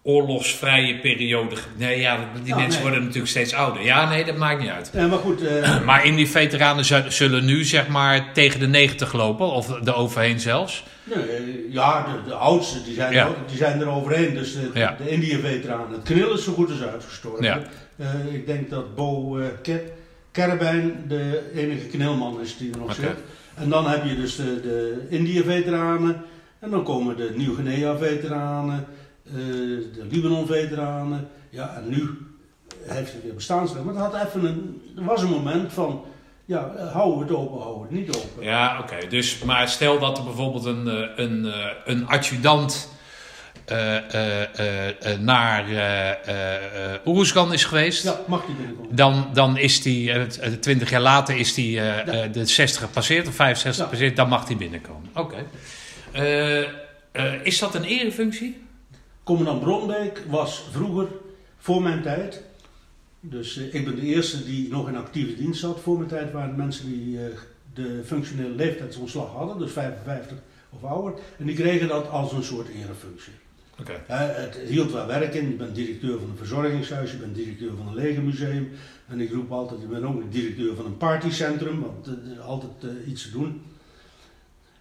oorlogsvrije 0.02 0.98
periode. 0.98 1.56
Nee, 1.76 2.00
ja, 2.00 2.18
die 2.34 2.46
Ja, 2.46 2.56
mensen 2.56 2.72
nee. 2.72 2.80
worden 2.82 3.00
natuurlijk 3.00 3.30
steeds 3.30 3.54
ouder. 3.54 3.82
Ja, 3.84 4.08
nee, 4.08 4.24
dat 4.24 4.36
maakt 4.36 4.60
niet 4.60 4.70
uit. 4.70 4.90
Ja, 4.92 5.06
maar 5.06 5.18
goed, 5.18 5.42
eh, 5.46 5.80
Maar 5.84 6.04
in 6.04 6.16
die 6.16 6.28
veteranen 6.28 6.84
zu- 6.84 7.10
zullen 7.10 7.44
nu 7.44 7.64
zeg 7.64 7.88
maar 7.88 8.32
tegen 8.32 8.60
de 8.60 8.66
90 8.66 9.12
lopen, 9.12 9.46
of 9.50 9.68
er 9.86 9.94
overheen 9.94 10.40
zelfs. 10.40 10.84
nee, 11.04 11.18
eh, 11.24 11.42
ja, 11.70 12.02
de, 12.06 12.28
de 12.28 12.34
oudsten 12.34 12.84
die 12.84 12.94
zijn, 12.94 13.12
Ja. 13.12 13.26
er, 13.26 13.34
die 13.48 13.56
zijn 13.56 13.80
er 13.80 13.88
overheen. 13.88 14.34
Dus 14.34 14.52
de, 14.54 14.70
de 14.98 15.10
Indië-veteranen. 15.10 15.90
Het 15.92 16.02
knil 16.02 16.32
is 16.32 16.44
zo 16.44 16.52
goed 16.52 16.70
als 16.70 16.82
uitgestorven. 16.82 17.66
Eh, 17.98 18.34
ik 18.34 18.46
denk 18.46 18.70
dat 18.70 18.94
Bo 18.94 19.40
Kerrebijn 20.30 21.04
de 21.08 21.50
enige 21.54 21.86
knilman 21.86 22.40
is 22.40 22.56
die 22.56 22.72
er 22.72 22.78
nog 22.78 22.94
zit. 22.94 23.16
En 23.54 23.68
dan 23.68 23.86
heb 23.88 24.04
je 24.04 24.16
dus 24.16 24.36
de, 24.36 24.60
de 24.60 25.06
Indië-veteranen. 25.08 26.22
En 26.58 26.70
dan 26.70 26.82
komen 26.84 27.16
de 27.16 27.32
Nieuw-Guinea-veteranen. 27.36 28.86
eh, 29.24 29.32
de 29.34 30.06
Libanon-veteranen. 30.10 31.28
Ja, 31.50 31.74
en 31.76 31.88
nu 31.88 32.18
heeft 32.82 33.12
het 33.12 33.22
weer 33.22 33.34
bestaansrecht. 33.34 33.84
Maar 33.84 33.94
het 33.94 34.12
had 34.12 34.26
even 34.26 34.44
een, 34.44 34.82
er 34.96 35.04
was 35.04 35.22
een 35.22 35.30
moment 35.30 35.72
van... 35.72 36.04
Ja, 36.44 36.72
hou 36.92 37.20
het 37.20 37.30
open, 37.30 37.60
hou 37.60 37.82
het 37.82 37.90
niet 37.90 38.16
open. 38.16 38.44
Ja, 38.44 38.78
oké. 38.80 39.06
Dus, 39.08 39.38
maar 39.44 39.68
stel 39.68 39.98
dat 39.98 40.18
er 40.18 40.24
bijvoorbeeld 40.24 40.64
een, 40.64 40.86
een, 41.22 41.52
een 41.84 42.06
adjudant 42.06 42.88
eh, 43.70 44.14
eh, 44.14 45.12
eh, 45.12 45.20
naar 45.20 45.64
Oeruzgan 47.06 47.52
is 47.52 47.64
geweest. 47.64 48.02
Ja, 48.04 48.20
mag 48.26 48.46
die 48.46 48.54
binnenkomen. 48.54 48.96
Dan, 48.96 49.30
dan 49.32 49.56
is 49.56 49.82
die, 49.82 50.26
t- 50.26 50.62
20 50.62 50.90
jaar 50.90 51.00
later 51.00 51.36
is 51.36 51.54
die 51.54 51.76
de 52.32 52.46
60 52.46 52.82
gepasseerd, 52.82 53.26
of 53.28 53.34
65 53.34 53.76
Ja. 53.76 53.84
gepasseerd, 53.84 54.16
dan 54.16 54.28
mag 54.28 54.44
die 54.46 54.56
binnenkomen. 54.56 55.10
Oké. 55.14 55.36
Is 57.42 57.58
dat 57.58 57.74
een 57.74 57.84
erefunctie? 57.84 58.62
Commandant 59.24 59.60
Bronbeek 59.60 60.22
was 60.28 60.62
vroeger, 60.72 61.06
voor 61.58 61.82
mijn 61.82 62.02
tijd, 62.02 62.42
dus 63.20 63.56
ik 63.56 63.84
ben 63.84 63.94
de 63.96 64.02
eerste 64.02 64.44
die 64.44 64.68
nog 64.70 64.88
in 64.88 64.96
actieve 64.96 65.34
dienst 65.36 65.60
zat. 65.60 65.80
Voor 65.80 65.96
mijn 65.96 66.08
tijd 66.08 66.32
waren 66.32 66.56
mensen 66.56 66.86
die 66.86 67.18
de 67.74 68.02
functionele 68.06 68.54
leeftijdsontslag 68.54 69.30
hadden, 69.32 69.58
dus 69.58 69.72
55 69.72 70.36
of 70.70 70.84
ouder. 70.90 71.12
En 71.38 71.46
die 71.46 71.54
kregen 71.56 71.88
dat 71.88 72.08
als 72.10 72.32
een 72.32 72.42
soort 72.42 72.68
erefunctie. 72.68 73.32
Het 73.86 74.58
hield 74.68 74.92
wel 74.92 75.06
werk 75.06 75.34
in. 75.34 75.48
Je 75.50 75.56
bent 75.56 75.74
directeur 75.74 76.18
van 76.18 76.30
een 76.30 76.36
verzorgingshuis, 76.36 77.10
je 77.10 77.16
bent 77.16 77.34
directeur 77.34 77.70
van 77.76 77.88
een 77.88 77.94
legermuseum. 77.94 78.70
En 79.08 79.20
ik 79.20 79.32
roep 79.32 79.52
altijd, 79.52 79.80
je 79.80 79.86
bent 79.86 80.04
ook 80.04 80.32
directeur 80.32 80.74
van 80.74 80.84
een 80.84 80.96
partycentrum, 80.96 81.80
want 81.80 82.06
er 82.06 82.32
is 82.32 82.40
altijd 82.40 82.72
eh, 82.80 83.10
iets 83.10 83.22
te 83.22 83.30
doen. 83.30 83.62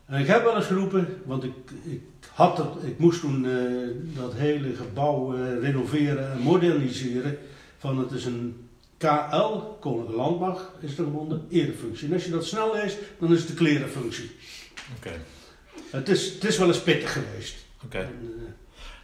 En 0.06 0.20
ik 0.20 0.28
heb 0.28 0.44
wel 0.44 0.56
eens 0.56 0.66
geroepen, 0.66 1.22
want 1.26 1.44
ik, 1.44 1.54
ik, 1.84 2.02
had 2.34 2.58
het, 2.58 2.68
ik 2.84 3.00
moest 3.00 3.20
toen 3.20 3.46
eh, 3.46 3.56
dat 4.16 4.34
hele 4.34 4.76
gebouw 4.76 5.36
eh, 5.36 5.60
renoveren 5.62 6.32
en 6.32 6.40
moderniseren. 6.40 7.38
Van 7.78 8.00
het 8.00 8.12
is 8.12 8.26
een 8.26 8.68
KL, 8.98 9.58
Koninklijke 9.80 10.22
Landmacht, 10.22 10.64
is 10.80 10.98
er 10.98 11.04
gebonden, 11.04 11.46
erefunctie. 11.50 12.08
En 12.08 12.14
als 12.14 12.26
je 12.26 12.32
dat 12.32 12.46
snel 12.46 12.74
leest, 12.74 12.98
dan 13.20 13.34
is 13.34 13.40
het 13.40 13.48
de 13.48 13.54
klerenfunctie. 13.54 14.32
Oké. 14.98 15.12
Het 15.90 16.10
is, 16.10 16.34
het 16.34 16.44
is 16.44 16.58
wel 16.58 16.68
eens 16.68 16.82
pittig 16.82 17.14
geweest. 17.14 17.66
Oké. 17.86 18.10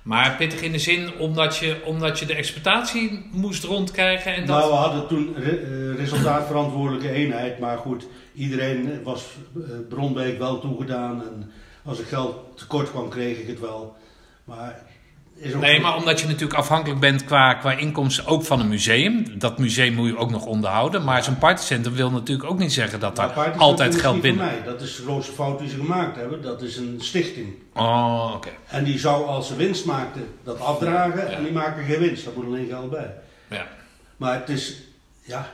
Maar 0.03 0.35
pittig 0.35 0.61
in 0.61 0.71
de 0.71 0.79
zin 0.79 1.13
omdat 1.19 1.57
je, 1.57 1.81
omdat 1.85 2.19
je 2.19 2.25
de 2.25 2.35
exploitatie 2.35 3.25
moest 3.31 3.63
rondkrijgen 3.63 4.35
en 4.35 4.45
dat... 4.45 4.57
Nou, 4.57 4.69
we 4.69 4.77
hadden 4.77 5.07
toen 5.07 5.35
eh, 5.35 5.95
resultaatverantwoordelijke 5.95 7.09
eenheid, 7.09 7.59
maar 7.59 7.77
goed, 7.77 8.07
iedereen 8.33 9.03
was 9.03 9.25
eh, 9.55 9.61
Bronbeek 9.89 10.37
wel 10.37 10.59
toegedaan 10.59 11.21
en 11.21 11.51
als 11.83 11.99
ik 11.99 12.07
geld 12.07 12.57
tekort 12.57 12.89
kwam, 12.89 13.09
kreeg 13.09 13.37
ik 13.37 13.47
het 13.47 13.59
wel. 13.59 13.95
Maar 14.43 14.81
Nee, 15.59 15.79
maar 15.79 15.95
omdat 15.95 16.19
je 16.19 16.25
natuurlijk 16.27 16.53
afhankelijk 16.59 16.99
bent 16.99 17.25
qua, 17.25 17.53
qua 17.53 17.71
inkomsten 17.71 18.25
ook 18.25 18.43
van 18.43 18.59
een 18.59 18.67
museum. 18.67 19.39
Dat 19.39 19.57
museum 19.57 19.93
moet 19.93 20.07
je 20.07 20.17
ook 20.17 20.29
nog 20.31 20.45
onderhouden. 20.45 21.03
Maar 21.03 21.23
zo'n 21.23 21.37
partycentrum 21.37 21.93
wil 21.95 22.11
natuurlijk 22.11 22.49
ook 22.49 22.57
niet 22.57 22.73
zeggen 22.73 22.99
dat 22.99 23.15
daar 23.15 23.51
altijd 23.57 23.95
geld 24.01 24.21
binnen... 24.21 24.45
mij. 24.45 24.61
Dat 24.65 24.81
is 24.81 24.95
de 24.95 25.01
grootste 25.01 25.33
fout 25.33 25.59
die 25.59 25.69
ze 25.69 25.75
gemaakt 25.75 26.15
hebben. 26.15 26.41
Dat 26.41 26.61
is 26.61 26.77
een 26.77 26.97
stichting. 27.01 27.53
Oh, 27.73 28.31
oké. 28.35 28.49
En 28.67 28.83
die 28.83 28.99
zou 28.99 29.25
als 29.25 29.47
ze 29.47 29.55
winst 29.55 29.85
maakten 29.85 30.27
dat 30.43 30.59
afdragen 30.59 31.29
Ja. 31.29 31.37
en 31.37 31.43
die 31.43 31.51
maken 31.53 31.83
geen 31.85 31.99
winst. 31.99 32.25
Daar 32.25 32.33
moet 32.35 32.45
alleen 32.45 32.67
geld 32.67 32.89
bij. 32.89 33.13
Ja. 33.49 33.67
Maar 34.17 34.33
het 34.39 34.49
is, 34.49 34.75
ja, 35.21 35.49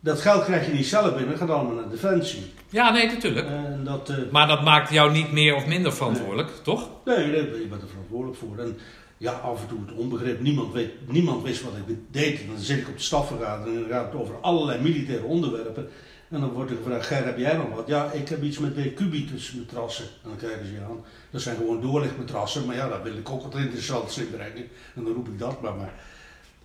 dat 0.00 0.20
geld 0.20 0.44
krijg 0.44 0.66
je 0.66 0.72
niet 0.72 0.86
zelf 0.86 1.16
binnen, 1.16 1.36
gaat 1.38 1.50
allemaal 1.50 1.74
naar 1.74 1.88
defensie. 1.90 2.52
Ja, 2.68 2.90
nee, 2.90 3.06
natuurlijk. 3.06 3.46
En 3.46 3.80
dat, 3.84 4.08
eh, 4.08 4.16
Maar 4.30 4.46
dat 4.46 4.62
maakt 4.62 4.90
jou 4.92 5.12
niet 5.12 5.32
meer 5.32 5.54
of 5.54 5.66
minder 5.66 5.92
verantwoordelijk, 5.92 6.50
toch? 6.62 6.88
Nee, 7.04 7.26
nee, 7.26 7.36
je 7.36 7.66
bent 7.70 7.82
er 7.82 7.88
voor. 8.32 8.58
En 8.58 8.78
ja, 9.16 9.32
af 9.32 9.60
en 9.60 9.68
toe 9.68 9.78
het 9.86 9.96
onbegrip. 9.96 10.40
Niemand, 10.40 10.72
weet, 10.72 10.90
niemand 11.12 11.42
wist 11.42 11.62
wat 11.62 11.72
ik 11.86 11.96
deed. 12.10 12.46
Dan 12.46 12.58
zit 12.58 12.78
ik 12.78 12.88
op 12.88 12.96
de 12.96 13.02
stafvergadering 13.02 13.76
en 13.76 13.82
dan 13.82 13.90
gaat 13.90 14.12
het 14.12 14.20
over 14.20 14.34
allerlei 14.40 14.82
militaire 14.82 15.24
onderwerpen. 15.24 15.88
En 16.28 16.40
dan 16.40 16.50
wordt 16.52 16.70
er 16.70 16.76
gevraagd, 16.76 17.06
Ger, 17.06 17.24
heb 17.24 17.38
jij 17.38 17.56
nog 17.56 17.74
wat? 17.74 17.86
Ja, 17.86 18.12
ik 18.12 18.28
heb 18.28 18.42
iets 18.42 18.58
met 18.58 18.72
twee 18.72 18.92
kubitus 18.92 19.52
matrassen. 19.52 20.04
En 20.04 20.28
dan 20.28 20.36
kijken 20.36 20.66
ze 20.66 20.72
je 20.72 20.80
aan. 20.80 21.04
Dat 21.30 21.40
zijn 21.40 21.56
gewoon 21.56 21.80
doorlichtmatrassen. 21.80 22.66
Maar 22.66 22.76
ja, 22.76 22.88
daar 22.88 23.02
wil 23.02 23.16
ik 23.16 23.30
ook 23.30 23.42
wat 23.42 23.54
interessants 23.54 24.18
in 24.18 24.30
brengen. 24.30 24.68
En 24.94 25.04
dan 25.04 25.12
roep 25.12 25.28
ik 25.28 25.38
dat 25.38 25.60
maar. 25.60 25.74
maar 25.74 25.94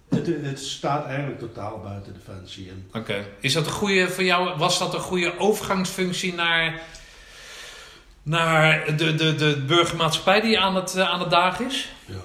het, 0.10 0.28
het 0.28 0.60
staat 0.60 1.06
eigenlijk 1.06 1.40
totaal 1.40 1.80
buiten 1.84 2.14
defensie. 2.14 2.70
En 2.70 3.00
Oké. 3.02 3.26
Is 3.40 3.54
dat 3.54 3.82
een 3.82 4.10
voor 4.10 4.24
jou? 4.24 4.58
Was 4.58 4.80
dat 4.80 4.94
een 4.94 5.00
goede 5.00 5.40
overgangsfunctie 5.40 6.34
naar, 6.34 6.82
naar 8.26 8.98
de, 8.98 9.16
de, 9.16 9.36
de 9.36 9.64
burgermaatschappij 9.68 10.42
die 10.42 10.60
aan 10.60 10.76
het, 10.76 10.96
eh, 10.96 11.10
aan 11.10 11.20
het 11.20 11.30
daag 11.30 11.60
is? 11.60 11.90
ja, 12.06 12.16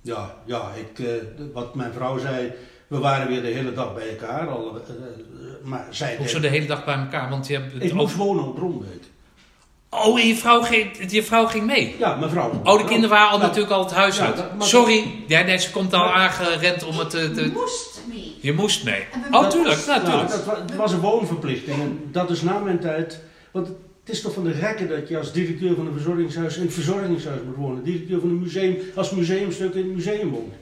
ja, 0.00 0.34
ja 0.44 0.70
ik, 0.76 0.98
eh, 1.06 1.12
wat 1.52 1.74
mijn 1.74 1.92
vrouw 1.92 2.18
zei, 2.18 2.52
we 2.86 2.98
waren 2.98 3.28
weer 3.28 3.42
de 3.42 3.48
hele 3.48 3.72
dag 3.72 3.94
bij 3.94 4.08
elkaar. 4.08 4.48
Al, 4.48 4.76
eh, 4.76 4.92
maar 5.62 5.86
zij 5.90 6.16
Hoezo 6.16 6.32
deed- 6.40 6.42
de 6.50 6.56
hele 6.56 6.66
dag 6.66 6.84
bij 6.84 6.94
elkaar? 6.96 7.30
Want 7.30 7.46
je 7.46 7.52
hebt 7.54 7.72
het 7.72 7.82
Ik 7.82 7.92
moest 7.92 8.16
wonen 8.16 8.44
op 8.44 8.54
Bronbeek. 8.54 9.02
Oh, 9.90 10.20
en 10.20 10.26
je 10.26 10.36
vrouw, 10.36 10.62
ging, 10.62 11.10
je 11.12 11.22
vrouw 11.22 11.46
ging 11.46 11.66
mee? 11.66 11.96
Ja, 11.98 12.14
mijn 12.16 12.30
vrouw. 12.30 12.60
Oh, 12.64 12.78
de 12.78 12.84
kinderen 12.84 13.10
waren 13.10 13.28
al 13.30 13.38
Ja. 13.40 13.44
natuurlijk 13.46 13.72
al 13.72 13.84
het 13.84 13.92
huis 13.94 14.16
Ja, 14.16 14.24
uit. 14.26 14.36
dat- 14.36 14.46
Sorry, 14.58 15.04
ja, 15.26 15.42
nee, 15.42 15.58
ze 15.58 15.70
komt 15.70 15.92
al 15.92 16.12
aangerend 16.12 16.84
om 16.84 16.98
het 16.98 17.10
te... 17.10 17.18
Je 17.34 17.50
moest 17.54 18.00
mee. 18.08 18.36
je 18.40 18.52
moest 18.52 18.84
mee. 18.84 19.06
Oh, 19.30 19.48
tuurlijk, 19.48 19.76
was- 19.76 19.86
natuurlijk. 19.86 20.28
Ja, 20.30 20.54
dat 20.66 20.76
was 20.76 20.92
een 20.92 21.00
woonverplichting. 21.00 21.80
En 21.80 22.08
dat 22.12 22.30
is 22.30 22.42
na 22.42 22.58
mijn 22.58 22.78
tijd. 22.80 23.20
Want 23.50 23.68
het 24.04 24.14
is 24.14 24.20
toch 24.20 24.34
van 24.34 24.44
de 24.44 24.52
gekken 24.52 24.88
dat 24.88 25.08
je 25.08 25.18
als 25.18 25.32
directeur 25.32 25.74
van 25.74 25.86
een 25.86 25.92
verzorgingshuis 25.92 26.56
in 26.56 26.62
het 26.62 26.74
verzorgingshuis 26.74 27.40
moet 27.46 27.56
wonen. 27.56 27.84
Directeur 27.84 28.20
van 28.20 28.28
een 28.28 28.40
museum 28.40 28.76
als 28.94 29.10
museumstuk 29.10 29.74
in 29.74 29.84
het 29.84 29.94
museum 29.94 30.30
woont. 30.30 30.52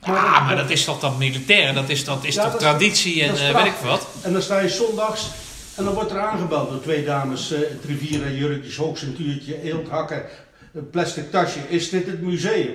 Ah, 0.00 0.46
maar 0.46 0.56
dat 0.56 0.70
is 0.70 0.84
toch 0.84 1.00
dan 1.00 1.18
militair? 1.18 1.74
Dat 1.74 1.88
is, 1.88 2.04
dat 2.04 2.24
is 2.24 2.34
Ja, 2.34 2.42
toch 2.42 2.50
dat 2.52 2.60
traditie 2.60 3.22
en 3.22 3.34
eh, 3.34 3.54
weet 3.54 3.66
ik 3.72 3.78
wat? 3.82 4.06
En 4.22 4.32
dan 4.32 4.42
sta 4.42 4.58
je 4.60 4.68
zondags 4.68 5.30
en 5.76 5.84
dan 5.84 5.94
wordt 5.94 6.10
er 6.10 6.18
aangebeld 6.18 6.70
door 6.70 6.80
twee 6.82 7.04
dames. 7.04 7.50
eh 7.52 7.58
het 7.58 7.84
rivieren, 7.86 8.36
jurkjes, 8.36 8.76
hoogcentuurtje, 8.76 9.62
eelthakken, 9.62 10.22
een 10.72 10.90
plastic 10.90 11.30
tasje. 11.30 11.58
Is 11.68 11.90
dit 11.90 12.06
het 12.06 12.20
museum? 12.22 12.74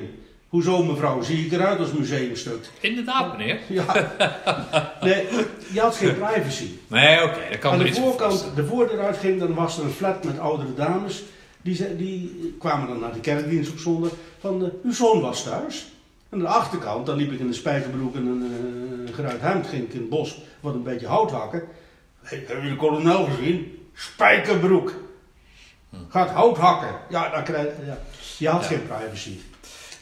Hoezo 0.54 0.84
mevrouw, 0.84 1.22
zie 1.22 1.46
ik 1.46 1.52
eruit 1.52 1.80
als 1.80 1.92
museumstuk? 1.92 2.66
Inderdaad, 2.80 3.38
meneer. 3.38 3.60
Ja. 3.80 4.14
Nee, 5.02 5.28
je 5.74 5.80
had 5.80 5.96
geen 5.96 6.16
privacy. 6.18 6.68
Nee, 6.88 7.24
oké, 7.24 7.40
dat 7.50 7.60
kan 7.60 7.72
Aan 7.74 7.80
de 7.80 7.94
voorkant, 7.94 8.52
de 8.56 8.66
voordeur 8.66 9.00
uitging, 9.00 9.40
dan 9.40 9.54
was 9.54 9.78
er 9.78 9.84
een 9.84 9.90
flat 9.90 10.24
met 10.24 10.40
oudere 10.40 10.74
dames. 10.74 11.24
Die, 11.62 11.76
ze- 11.76 11.96
die 11.96 12.56
kwamen 12.60 12.88
dan 12.88 13.00
naar 13.00 13.14
de 13.14 13.20
kerkdienst 13.20 13.72
op 13.72 13.78
zondag 13.78 14.12
van, 14.40 14.64
eh, 14.66 14.70
uw 14.84 14.94
zoon 14.94 15.22
was 15.22 15.44
thuis. 15.44 15.86
En 16.30 16.38
aan 16.38 16.40
de 16.40 16.48
achterkant, 16.48 17.06
dan 17.06 17.18
liep 17.18 17.32
ik 17.32 17.40
in 17.40 17.48
een 17.48 17.54
spijkerbroek 17.54 18.16
en 18.16 18.26
een 18.26 19.06
eh, 19.08 19.16
geruit 19.16 19.42
hemd, 19.42 19.68
ging 19.68 19.84
ik 19.84 19.94
in 19.94 20.00
het 20.00 20.10
bos 20.10 20.42
wat 20.60 20.74
een 20.74 20.84
beetje 20.84 21.08
hout 21.08 21.32
hakken. 21.32 21.64
Hey, 22.22 22.38
hebben 22.38 22.56
jullie 22.64 22.72
de 22.80 22.86
kolonel 22.86 23.26
gezien? 23.26 23.78
Spijkerbroek. 23.94 24.94
Gaat 26.10 26.30
hout 26.30 26.58
hakken. 26.58 26.96
Ja, 27.10 27.30
dan 27.30 27.44
krijg 27.44 27.68
ja. 27.86 27.98
Je 28.38 28.48
had 28.50 28.62
Ja. 28.62 28.68
geen 28.68 28.88
privacy. 28.88 29.38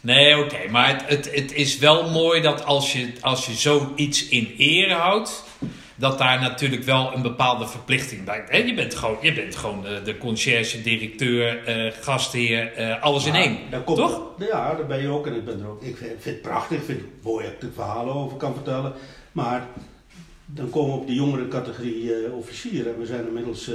Nee, 0.01 0.37
oké, 0.43 0.57
maar 0.69 0.87
het, 0.89 1.09
het, 1.09 1.35
het 1.35 1.53
is 1.53 1.77
wel 1.77 2.09
mooi 2.09 2.41
dat 2.41 2.65
als 2.65 2.93
je, 2.93 3.11
als 3.21 3.45
je 3.45 3.53
zoiets 3.53 4.27
in 4.27 4.53
ere 4.57 4.93
houdt, 4.93 5.43
dat 5.95 6.17
daar 6.17 6.41
natuurlijk 6.41 6.83
wel 6.83 7.13
een 7.15 7.21
bepaalde 7.21 7.67
verplichting 7.67 8.23
bij. 8.23 8.65
Je 8.65 8.73
bent 8.73 8.95
gewoon, 8.95 9.17
je 9.21 9.33
bent 9.33 9.55
gewoon 9.55 9.81
de, 9.81 10.01
de 10.03 10.17
conciërge, 10.17 10.81
directeur, 10.81 11.63
eh, 11.65 11.91
gastheer, 12.01 12.73
eh, 12.73 13.01
alles 13.01 13.25
in 13.25 13.35
één. 13.35 13.57
komt- 13.83 13.97
Toch? 13.97 14.21
Ja, 14.39 14.73
daar 14.75 14.85
ben 14.87 15.01
je 15.01 15.07
ook. 15.07 15.27
En 15.27 15.35
ik 15.35 15.45
ben 15.45 15.59
er 15.59 15.67
ook. 15.67 15.81
Ik 15.81 15.97
vind, 15.97 16.09
vind 16.19 16.23
het 16.35 16.41
prachtig. 16.41 16.77
Ik 16.77 16.83
vind 16.85 16.99
het 16.99 17.09
mooi 17.23 17.43
dat 17.45 17.53
ik 17.53 17.61
er 17.61 17.69
verhalen 17.73 18.13
over 18.13 18.37
kan 18.37 18.53
vertellen. 18.53 18.93
Maar 19.31 19.67
dan 20.45 20.69
komen 20.69 20.93
we 20.93 20.99
op 20.99 21.07
de 21.07 21.13
jongere 21.13 21.47
categorie 21.47 22.13
eh 22.13 22.33
officier. 22.37 22.87
En 22.87 22.99
we 22.99 23.05
zijn 23.05 23.27
inmiddels 23.27 23.69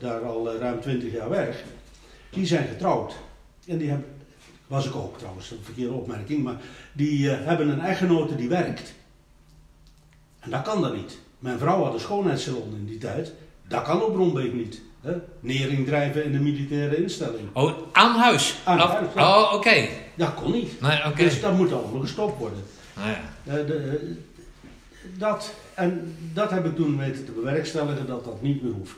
daar 0.00 0.20
al 0.20 0.56
ruim 0.58 0.80
20 0.80 1.12
jaar 1.12 1.28
weg. 1.30 1.62
Die 2.30 2.46
zijn 2.46 2.66
getrouwd. 2.68 3.12
En 3.68 3.78
die 3.78 3.88
hebben, 3.88 4.06
was 4.70 4.86
ik 4.86 4.94
ook 4.94 5.18
trouwens, 5.18 5.50
een 5.50 5.58
verkeerde 5.62 5.92
opmerking. 5.92 6.42
Maar 6.42 6.56
die 6.92 7.30
eh, 7.30 7.46
hebben 7.46 7.68
een 7.68 7.80
echtgenote 7.80 8.36
die 8.36 8.48
werkt. 8.48 8.94
En 10.40 10.50
dat 10.50 10.62
kan 10.62 10.82
dan 10.82 10.96
niet. 10.96 11.18
Mijn 11.38 11.58
vrouw 11.58 11.84
had 11.84 11.94
een 11.94 12.00
schoonheidssalon 12.00 12.74
in 12.76 12.86
die 12.86 12.98
tijd. 12.98 13.32
Dat 13.68 13.82
kan 13.82 14.02
op 14.02 14.12
Bronbeek 14.12 14.52
niet. 14.52 14.80
Hè? 15.00 15.12
Nering 15.40 15.86
drijven 15.86 16.24
in 16.24 16.32
de 16.32 16.38
militaire 16.38 17.02
instelling. 17.02 17.48
Oh, 17.52 17.72
aan 17.92 18.16
huis? 18.16 18.58
Aan 18.64 18.78
huis, 18.78 19.08
ja. 19.14 19.38
Oh, 19.38 19.54
oké. 19.54 19.88
Dat 20.14 20.34
kon 20.34 20.52
niet. 20.52 20.80
Nee. 20.80 21.14
Dus 21.14 21.40
dat 21.40 21.56
moet 21.56 21.72
allemaal 21.72 22.00
gestopt 22.00 22.38
worden. 22.38 22.62
Nou 22.96 23.08
ja. 23.08 23.20
Eh, 23.44 23.66
de, 23.66 23.74
eh, 23.74 24.08
dat, 25.18 25.54
en 25.74 26.16
dat 26.32 26.50
heb 26.50 26.64
ik 26.64 26.76
toen 26.76 26.98
weten 26.98 27.24
te 27.24 27.32
bewerkstelligen 27.32 28.06
dat 28.06 28.24
dat 28.24 28.42
niet 28.42 28.62
meer 28.62 28.72
hoeft. 28.72 28.94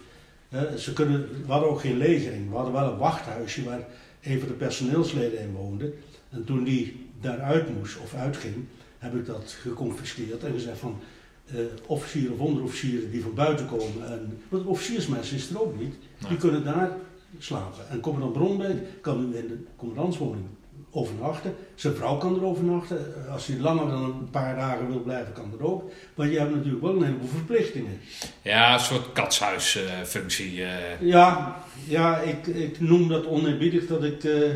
Ze 0.83 0.93
kunnen, 0.93 1.29
we 1.47 1.53
hadden 1.53 1.71
ook 1.71 1.81
geen 1.81 1.97
legering. 1.97 2.51
We 2.51 2.57
hadden 2.57 2.73
wel 2.73 2.93
een 2.93 2.99
wachthuisje 2.99 3.65
waar 3.65 3.81
een 4.23 4.39
van 4.39 4.49
de 4.49 4.55
personeelsleden 4.55 5.41
in 5.41 5.53
woonde. 5.53 5.93
En 6.31 6.45
toen 6.45 6.65
die 6.65 7.07
daaruit 7.21 7.79
moest 7.79 7.99
of 7.99 8.15
uitging, 8.15 8.55
heb 8.99 9.15
ik 9.15 9.27
dat 9.27 9.57
geconfiskeerd 9.61 10.45
en 10.45 10.53
gezegd 10.53 10.79
van 10.79 10.99
eh, 11.47 11.57
officieren 11.87 12.33
of 12.33 12.39
onderofficieren 12.39 13.11
die 13.11 13.23
van 13.23 13.35
buiten 13.35 13.67
komen. 13.67 14.07
En, 14.07 14.39
want 14.49 14.67
officiersmensen 14.67 15.37
is 15.37 15.51
er 15.51 15.61
ook 15.61 15.79
niet. 15.79 15.95
Die 16.29 16.37
kunnen 16.37 16.65
daar 16.65 16.97
slapen. 17.39 17.89
En 17.89 18.01
commandant 18.01 18.33
Bronbeek 18.33 18.77
kan 19.01 19.31
nu 19.31 19.37
in 19.37 19.49
de 19.49 19.59
commandantswoning 19.77 20.47
overnachten. 20.95 21.55
Zijn 21.75 21.95
vrouw 21.95 22.17
kan 22.17 22.35
er 22.37 22.45
overnachten. 22.45 22.99
Als 23.31 23.47
hij 23.47 23.59
langer 23.59 23.89
dan 23.91 24.03
een 24.05 24.31
paar 24.31 24.57
dagen 24.57 24.89
wil 24.89 25.01
blijven, 25.01 25.33
kan 25.33 25.51
dat 25.51 25.69
ook. 25.69 25.91
Maar 26.15 26.29
je 26.29 26.39
hebt 26.39 26.55
natuurlijk 26.55 26.83
wel 26.83 26.97
een 26.97 27.03
heleboel 27.05 27.29
verplichtingen. 27.29 28.01
ja, 28.43 28.75
een 28.75 28.81
soort 28.81 29.13
katshuisfunctie. 29.13 30.65
eh. 30.65 31.01
Ja, 31.01 31.57
ja 31.89 32.19
ik, 32.19 32.47
ik 32.47 32.81
noem 32.81 33.09
dat 33.09 33.27
oneerbiedig 33.27 33.87
dat 33.87 34.05
ik 34.05 34.25
eh, 34.25 34.51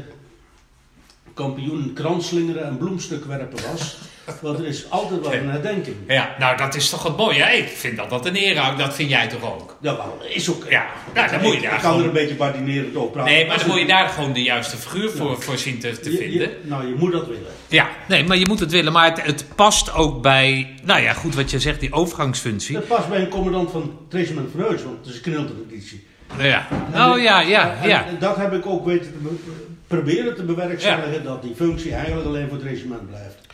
kampioen 1.34 1.92
kransslingeren 1.92 2.64
en 2.64 2.76
bloemstuk 2.78 3.24
werpen 3.24 3.62
was. 3.72 3.98
Want 4.40 4.58
er 4.58 4.66
is 4.66 4.90
altijd 4.90 5.20
wel 5.20 5.32
een 5.34 5.50
herdenking. 5.50 5.96
ja, 6.08 6.34
nou 6.38 6.56
dat 6.56 6.74
is 6.74 6.90
toch 6.90 7.02
het 7.02 7.16
mooie. 7.16 7.42
hè? 7.42 7.52
Ik 7.52 7.68
vind 7.68 7.96
dat 7.96 8.10
dat 8.10 8.26
een 8.26 8.36
eer 8.36 8.54
Dat 8.76 8.94
vind 8.94 9.10
jij 9.10 9.28
toch 9.28 9.54
ook? 9.54 9.76
Ja, 9.80 9.96
wel, 9.96 10.18
is 10.28 10.50
ook. 10.50 10.66
Ja, 10.68 10.86
nou, 11.14 11.30
dan 11.30 11.40
moet 11.42 11.54
je 11.54 11.60
daar 11.60 11.74
ik 11.74 11.80
kan 11.80 11.90
gewoon- 11.90 11.98
er 12.00 12.06
een 12.06 12.12
beetje 12.12 12.34
badinerend 12.34 12.96
over 12.96 13.10
praten. 13.10 13.32
Nee, 13.32 13.46
maar 13.46 13.58
dan 13.58 13.66
moet 13.66 13.74
je 13.76 13.80
het- 13.82 13.90
daar 13.90 14.08
gewoon 14.08 14.32
de 14.32 14.42
juiste 14.42 14.76
figuur 14.76 15.10
voor, 15.10 15.42
voor 15.42 15.58
zien 15.58 15.78
te, 15.78 16.00
te 16.00 16.10
je- 16.10 16.16
vinden. 16.16 16.40
je- 16.40 16.58
nou, 16.62 16.86
je 16.86 16.94
moet 16.98 17.12
dat 17.12 17.26
willen. 17.26 17.42
Ja, 17.68 17.88
nee, 18.08 18.24
maar 18.24 18.36
je 18.36 18.46
moet 18.46 18.60
het 18.60 18.70
willen. 18.70 18.92
Maar 18.92 19.08
het, 19.10 19.22
het 19.22 19.44
past 19.54 19.94
ook 19.94 20.22
bij, 20.22 20.74
nou 20.82 21.00
ja, 21.02 21.12
goed 21.12 21.34
wat 21.34 21.50
je 21.50 21.60
zegt, 21.60 21.80
die 21.80 21.92
overgangsfunctie. 21.92 22.74
Dat 22.74 22.86
past 22.88 23.08
bij 23.08 23.20
een 23.20 23.28
commandant 23.28 23.70
van 23.70 23.80
het 24.04 24.14
regiment 24.14 24.48
van 24.56 24.60
Heus, 24.60 24.82
want 24.82 24.96
het 24.98 25.06
is 25.08 25.14
een 25.16 25.22
kniltereditie. 25.22 26.06
Ja. 26.38 26.66
Oh 26.94 27.20
ja, 27.22 27.40
ja, 27.40 27.76
ja. 27.84 28.06
en 28.06 28.16
dat 28.18 28.36
heb 28.36 28.52
ik 28.52 28.66
ook 28.66 28.86
weten 28.86 29.12
te 29.12 29.18
be- 29.18 29.52
proberen 29.86 30.34
te 30.36 30.42
bewerkstelligen, 30.42 31.24
dat 31.24 31.42
die 31.42 31.54
functie 31.56 31.94
eigenlijk 31.94 32.26
alleen 32.26 32.48
voor 32.48 32.56
het 32.58 32.66
regiment 32.66 33.08
blijft. 33.08 33.45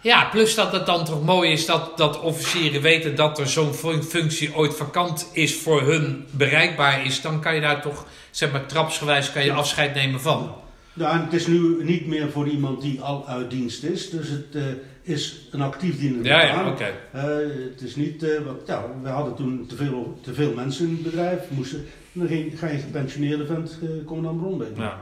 Ja, 0.00 0.24
plus 0.24 0.54
dat 0.54 0.72
het 0.72 0.86
dan 0.86 1.04
toch 1.04 1.24
mooi 1.24 1.50
is 1.52 1.66
dat, 1.66 1.96
dat 1.96 2.20
officieren 2.20 2.82
weten 2.82 3.14
dat 3.14 3.38
er 3.38 3.48
zo'n 3.48 3.74
fun- 3.74 4.02
functie 4.02 4.54
ooit 4.56 4.74
vakant 4.76 5.30
is 5.32 5.56
voor 5.56 5.82
hun 5.82 6.24
bereikbaar 6.30 7.04
is. 7.06 7.20
Dan 7.20 7.40
kan 7.40 7.54
je 7.54 7.60
daar 7.60 7.82
toch, 7.82 8.06
zeg 8.30 8.52
maar, 8.52 8.66
trapsgewijs 8.66 9.32
kan 9.32 9.42
je 9.42 9.48
Ja. 9.48 9.54
afscheid 9.54 9.94
nemen 9.94 10.20
van. 10.20 10.54
Nou, 10.92 11.16
en 11.16 11.24
het 11.24 11.32
is 11.32 11.46
nu 11.46 11.84
niet 11.84 12.06
meer 12.06 12.30
voor 12.30 12.48
iemand 12.48 12.80
die 12.82 13.00
al 13.00 13.26
uit 13.28 13.50
dienst 13.50 13.82
is, 13.84 14.10
dus 14.10 14.28
het 14.28 14.54
eh, 14.54 14.62
is 15.02 15.48
een 15.50 15.60
actief 15.60 15.98
dienende 15.98 16.28
Ja, 16.28 16.42
ja, 16.42 16.68
oké. 16.68 16.92
Eh, 17.12 17.22
het 17.70 17.80
is 17.80 17.96
niet, 17.96 18.22
eh, 18.22 18.30
wat, 18.46 18.56
ja, 18.66 18.84
we 19.02 19.08
hadden 19.08 19.34
toen 19.34 19.66
te 19.68 19.76
veel, 19.76 20.18
te 20.22 20.34
veel 20.34 20.52
mensen 20.54 20.84
in 20.86 20.92
het 20.92 21.02
bedrijf, 21.02 21.38
moesten, 21.48 21.86
dan 22.12 22.26
ging, 22.26 22.58
ga 22.58 22.66
je 22.68 22.78
gepensioneerde 22.78 23.46
vent, 23.46 23.78
eh 23.82 23.88
commandant 24.06 24.40
Bronbeek 24.40 24.76
Ja. 24.76 25.00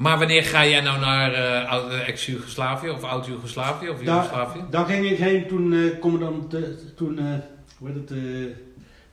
Maar 0.00 0.18
wanneer 0.18 0.44
ga 0.44 0.66
jij 0.66 0.80
nou 0.80 1.00
naar 1.00 1.32
eh, 1.32 1.72
eh, 1.72 2.08
ex-Jugoslavië 2.08 2.88
of 2.88 3.04
oud-Jugoslavië 3.04 3.88
of 3.88 4.00
Jugoslavië? 4.02 4.58
Daar, 4.58 4.70
daar 4.70 4.84
ging 4.86 5.10
ik 5.10 5.18
heen 5.18 5.46
toen, 5.46 5.72
eh 5.72 5.98
commandant, 5.98 6.54
eh, 6.54 6.60
toen, 6.96 7.18
hoe 7.78 7.88
heet 7.88 8.08
het, 8.08 8.18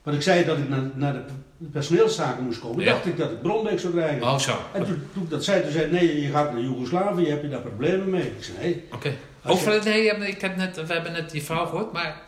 wat 0.02 0.14
ik 0.14 0.22
zei 0.22 0.44
dat 0.44 0.58
ik 0.58 0.68
naar, 0.68 0.90
naar 0.94 1.12
de 1.56 1.66
personeelszaken 1.66 2.44
moest 2.44 2.60
komen, 2.60 2.84
Ja. 2.84 2.92
dacht 2.92 3.06
ik 3.06 3.16
dat 3.16 3.30
ik 3.30 3.42
Bronbeek 3.42 3.80
zou 3.80 3.92
krijgen. 3.92 4.22
Oh, 4.22 4.38
zo. 4.38 4.58
En 4.72 4.84
toen, 4.84 5.02
toen 5.12 5.22
ik 5.22 5.30
dat 5.30 5.44
zei, 5.44 5.62
toen 5.62 5.70
zei 5.70 5.90
nee, 5.90 6.20
je 6.20 6.28
gaat 6.28 6.52
naar 6.52 6.62
Joegoslavië, 6.62 7.28
heb 7.28 7.42
je 7.42 7.48
daar 7.48 7.60
problemen 7.60 8.10
mee? 8.10 8.22
Ik 8.22 8.44
zei, 8.44 8.58
nee. 8.60 8.84
Oké. 8.92 9.12
Over, 9.44 9.84
nee, 9.84 10.28
ik 10.28 10.40
heb 10.40 10.56
net, 10.56 10.86
we 10.86 10.92
hebben 10.92 11.12
net 11.12 11.30
die 11.30 11.42
vrouw 11.42 11.66
gehoord, 11.66 11.92
maar 11.92 12.20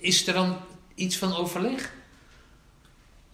is 0.00 0.26
er 0.26 0.34
dan 0.34 0.56
iets 0.94 1.16
van 1.18 1.36
overleg? 1.36 1.92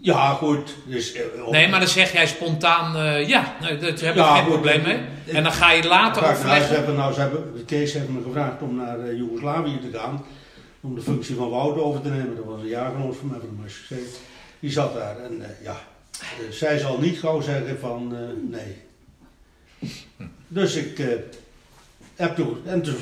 Ja, 0.03 0.33
goed. 0.33 0.75
Dus, 0.87 1.13
eh, 1.13 1.23
Nee, 1.51 1.69
maar 1.69 1.79
dan 1.81 1.89
zeg 1.89 2.13
jij 2.13 2.27
spontaan, 2.27 2.97
eh, 2.97 3.29
ja, 3.29 3.57
nee, 3.61 3.77
daar 3.79 3.89
heb 3.89 3.99
ik 4.01 4.15
Ja, 4.15 4.35
geen 4.35 4.45
goed, 4.45 4.53
probleem 4.53 4.83
mee. 4.83 5.01
En 5.27 5.43
dan 5.43 5.53
ga 5.53 5.73
je 5.73 5.85
later 5.85 6.23
Ga 6.23 6.31
ik 6.31 6.39
naar 6.39 6.47
huis 6.47 6.63
overleggen. 6.63 6.77
hebben, 6.77 6.95
nou, 6.95 7.13
ze 7.13 7.21
hebben, 7.21 7.65
Kees 7.65 7.93
heeft 7.93 8.09
me 8.09 8.23
gevraagd 8.23 8.63
om 8.63 8.75
naar 8.77 9.01
eh, 9.01 9.17
Joegoslavië 9.17 9.79
te 9.91 9.99
gaan. 9.99 10.25
Om 10.81 10.95
de 10.95 11.01
functie 11.01 11.37
van 11.37 11.51
Wout 11.51 11.79
over 11.79 12.01
te 12.01 12.09
nemen. 12.09 12.37
Dat 12.37 12.45
was 12.45 12.61
een 12.61 12.69
jaargenoot 12.69 13.17
van 13.17 13.29
mij 13.29 13.39
van 13.39 13.49
de 13.49 13.55
Marseille. 13.61 14.07
Die 14.61 14.71
zat 14.71 14.95
daar. 14.95 15.19
En 15.21 15.43
ja, 15.63 15.77
zij 16.51 16.79
zal 16.79 16.99
niet 16.99 17.19
gauw 17.19 17.41
zeggen 17.41 17.79
van 17.79 18.17
nee. 18.51 18.77
Dus 20.49 20.75
ik 20.75 21.03
heb 22.15 22.35
toen, 22.37 22.57
en 22.65 22.83
toen, 22.83 22.97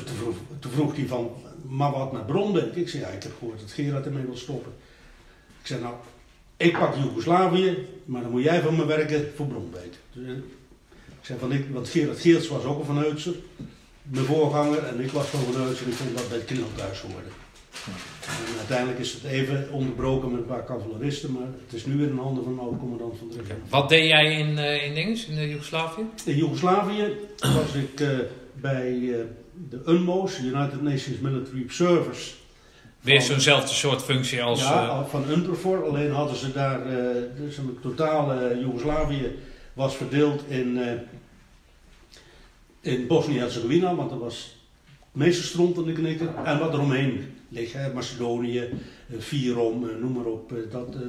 toen 0.59 0.71
vroeg, 0.71 0.95
hij 0.95 1.05
van, 1.07 1.31
maar 1.67 1.91
wat 1.91 2.11
met 2.11 2.25
Bronbeek? 2.25 2.75
Ik 2.75 2.89
zei, 2.89 3.03
ja, 3.03 3.09
ik 3.09 3.23
heb 3.23 3.31
gehoord 3.39 3.59
dat 3.59 3.71
Gerard 3.71 4.05
ermee 4.05 4.25
wil 4.25 4.37
stoppen. 4.37 4.71
Ik 5.61 5.67
zei, 5.67 5.81
nou, 5.81 5.93
ik 6.61 6.79
pak 6.79 6.95
Joegoslavië, 6.95 7.77
maar 8.05 8.21
dan 8.21 8.31
moet 8.31 8.43
jij 8.43 8.61
van 8.61 8.75
me 8.75 8.85
werken 8.85 9.31
voor 9.35 9.45
Bronbeek. 9.45 9.93
Dus, 10.13 10.25
eh, 10.25 10.31
ik 11.19 11.27
zei 11.27 11.39
van, 11.39 11.51
ik, 11.51 11.65
want 11.71 11.89
Gerard 11.89 12.19
Geerts 12.19 12.47
was 12.47 12.63
ook 12.63 12.79
een 12.79 12.85
Van 12.85 12.97
Heutser, 12.97 13.33
mijn 14.01 14.25
voorganger, 14.25 14.83
en 14.83 14.99
ik 14.99 15.11
was 15.11 15.27
van 15.27 15.39
Van 15.39 15.61
Heutser, 15.61 15.87
ik 15.87 15.93
vond 15.93 16.17
dat 16.17 16.29
bij 16.29 16.37
het 16.37 16.47
knil 16.47 16.67
thuis 16.75 17.01
hoorde. 17.01 17.29
En 17.85 18.57
uiteindelijk 18.57 18.99
is 18.99 19.13
het 19.13 19.23
even 19.23 19.67
onderbroken 19.71 20.31
met 20.31 20.39
een 20.39 20.45
paar 20.45 20.65
cavaleristen, 20.65 21.31
maar 21.31 21.47
het 21.65 21.73
is 21.73 21.85
nu 21.85 21.97
weer 21.97 22.07
in 22.07 22.17
handen 22.17 22.43
van 22.43 22.53
een 22.53 22.59
oud-commandant 22.59 23.17
van 23.17 23.27
de. 23.27 23.53
Wat 23.69 23.89
deed 23.89 24.07
jij 24.07 24.39
in, 24.39 24.57
eh 24.57 24.85
in 24.85 24.93
dinges, 24.93 25.27
in 25.27 25.37
eh, 25.37 25.49
Joegoslavië? 25.49 26.01
In 26.25 26.35
Joegoslavië 26.35 27.15
was 27.39 27.73
ik 27.73 27.99
eh, 27.99 28.19
bij 28.53 28.91
eh, 28.91 29.19
de 29.69 29.81
UNMO's, 29.85 30.39
United 30.39 30.81
Nations 30.81 31.19
Military 31.19 31.61
Observers. 31.63 32.35
Weer 33.01 33.21
zo'nzelfde 33.21 33.73
soort 33.73 34.01
functie 34.01 34.43
als... 34.43 34.59
ja, 34.59 34.87
eh, 34.87 35.05
van 35.05 35.23
UNPROFOR. 35.29 35.85
Alleen 35.85 36.11
hadden 36.11 36.35
ze 36.35 36.51
daar, 36.51 36.85
eh 36.85 37.21
dus 37.37 37.57
een 37.57 37.77
totale 37.81 38.59
Joegoslavië 38.59 39.35
was 39.73 39.95
verdeeld 39.95 40.43
in, 40.47 40.77
eh, 40.77 40.93
in 42.81 43.07
Bosnië-Herzegovina, 43.07 43.95
want 43.95 44.09
dat 44.09 44.19
was 44.19 44.55
het 44.99 45.21
meeste 45.21 45.43
stront 45.43 45.77
in 45.77 45.83
de 45.83 45.93
knikker. 45.93 46.35
En 46.43 46.59
wat 46.59 46.73
eromheen 46.73 47.33
ligt, 47.49 47.73
hè, 47.73 47.93
Macedonië, 47.93 48.59
eh, 48.59 49.41
eh, 49.41 49.55
noem 49.99 50.11
maar 50.11 50.25
op, 50.25 50.51
eh, 50.51 50.71
dat, 50.71 50.95
eh, 50.95 51.01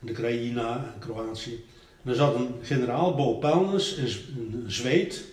de 0.00 0.12
Krajina 0.12 0.92
en 0.94 0.98
Kroatië. 0.98 1.64
En 2.04 2.10
er 2.10 2.16
zat 2.16 2.34
een 2.34 2.54
generaal, 2.62 3.14
Bo 3.14 3.34
Pelnes, 3.34 3.96
een 3.96 4.64
Zweed, 4.66 5.24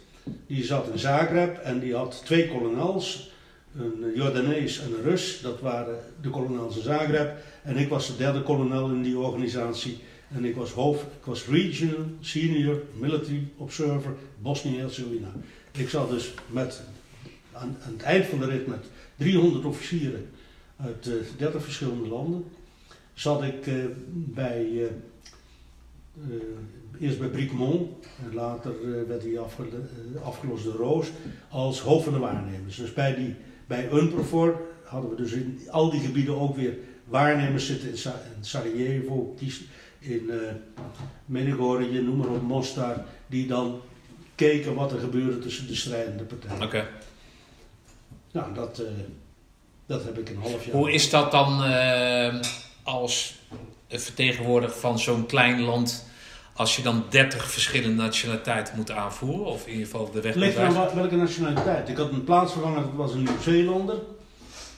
die 0.48 0.64
zat 0.64 0.90
in 0.92 1.00
Zagreb 1.00 1.58
en 1.58 1.80
die 1.80 1.95
had 1.95 2.22
twee 2.25 2.48
kolonels, 2.48 3.32
een 3.77 4.15
Jordanees 4.15 4.79
en 4.79 4.93
een 4.93 5.03
Rus. 5.03 5.39
Dat 5.41 5.59
waren 5.59 5.99
de 6.21 6.29
kolonels 6.29 6.75
in 6.75 6.81
Zagreb. 6.81 7.37
En 7.63 7.77
ik 7.77 7.89
was 7.89 8.07
de 8.07 8.17
derde 8.17 8.41
kolonel 8.41 8.89
in 8.89 9.03
die 9.03 9.17
organisatie. 9.17 9.97
En 10.35 10.45
ik 10.45 10.55
was 10.55 10.71
hoofd, 10.71 11.01
ik 11.01 11.25
was 11.25 11.45
Regional 11.45 12.05
Senior 12.19 12.81
Military 12.99 13.47
Observer 13.57 14.15
Bosnië-Herzegovina. 14.41 15.31
Ik 15.71 15.89
zat 15.89 16.09
dus 16.09 16.33
met, 16.47 16.81
aan, 17.51 17.77
het 17.79 18.01
eind 18.01 18.25
van 18.25 18.39
de 18.39 18.45
rit 18.45 18.67
met 18.67 18.85
300 19.15 19.65
officieren 19.65 20.29
uit 20.75 21.07
eh 21.07 21.37
30 21.37 21.63
verschillende 21.63 22.07
landen. 22.07 22.45
Zat 23.13 23.43
ik 23.43 23.67
eh, 23.67 23.73
bij, 24.11 24.67
eh, 26.21 26.31
eerst 26.99 27.19
bij 27.19 27.27
Bricmont 27.27 28.05
en 28.25 28.33
later 28.33 29.07
werd 29.07 29.23
hij 29.23 29.39
afge, 29.39 29.63
afgelost 30.23 30.65
Roos 30.65 31.07
als 31.49 31.79
hoofd 31.79 32.03
van 32.03 32.13
de 32.13 32.19
waarnemers. 32.19 32.75
Dus 32.75 32.93
bij, 32.93 33.15
die, 33.15 33.35
bij 33.68 33.90
UNPROFOR 33.92 34.61
hadden 34.84 35.10
we 35.10 35.16
dus 35.16 35.32
in 35.32 35.61
al 35.69 35.90
die 35.90 36.02
gebieden 36.02 36.40
ook 36.40 36.56
weer 36.56 36.77
waarnemers 37.06 37.66
zitten 37.66 37.90
in, 37.90 37.98
Sa- 37.98 38.22
in 38.38 38.45
Sarajevo, 38.45 39.35
in 40.00 40.30
eh 40.30 40.38
Medjugorje, 41.26 42.02
noem 42.02 42.18
maar 42.18 42.27
op, 42.27 42.42
Mostar, 42.42 43.06
die 43.27 43.48
dan 43.48 43.82
keken 44.35 44.76
wat 44.76 44.92
er 44.92 45.00
gebeurde 45.00 45.40
tussen 45.40 45.68
de 45.68 45.76
strijdende 45.76 46.24
partijen. 46.24 46.61
Oké. 46.61 46.88
Nou, 48.32 48.53
dat, 48.53 48.80
eh, 48.80 48.85
dat 49.85 50.03
heb 50.03 50.18
ik 50.18 50.30
een 50.30 50.38
half 50.38 50.66
jaar. 50.66 50.76
Hoe 50.76 50.92
is 50.92 51.10
dat 51.10 51.32
dan 51.32 51.64
eh, 51.64 52.40
als 52.84 53.35
vertegenwoordiger 53.90 54.77
van 54.77 55.00
zo'n 55.00 55.26
klein 55.26 55.61
land... 55.61 56.06
als 56.56 56.75
je 56.75 56.82
dan 56.82 57.03
30 57.09 57.51
verschillende 57.51 58.03
nationaliteiten 58.03 58.74
moet 58.75 58.92
aanvoeren? 58.92 59.45
Of 59.45 59.66
in 59.66 59.72
ieder 59.72 59.85
geval 59.85 60.11
de 60.11 60.22
weg 60.22 60.35
ligt 60.35 60.58
aan 60.58 60.74
wa- 60.74 60.95
welke 60.95 61.16
nationaliteit. 61.16 61.90
Ik 61.90 61.98
had 61.98 62.11
een 62.11 62.24
plaatsvervanger, 62.24 62.82
dat 62.82 62.92
was 62.95 63.14
een 63.14 63.24
Nieuw-Zeelander, 63.24 63.95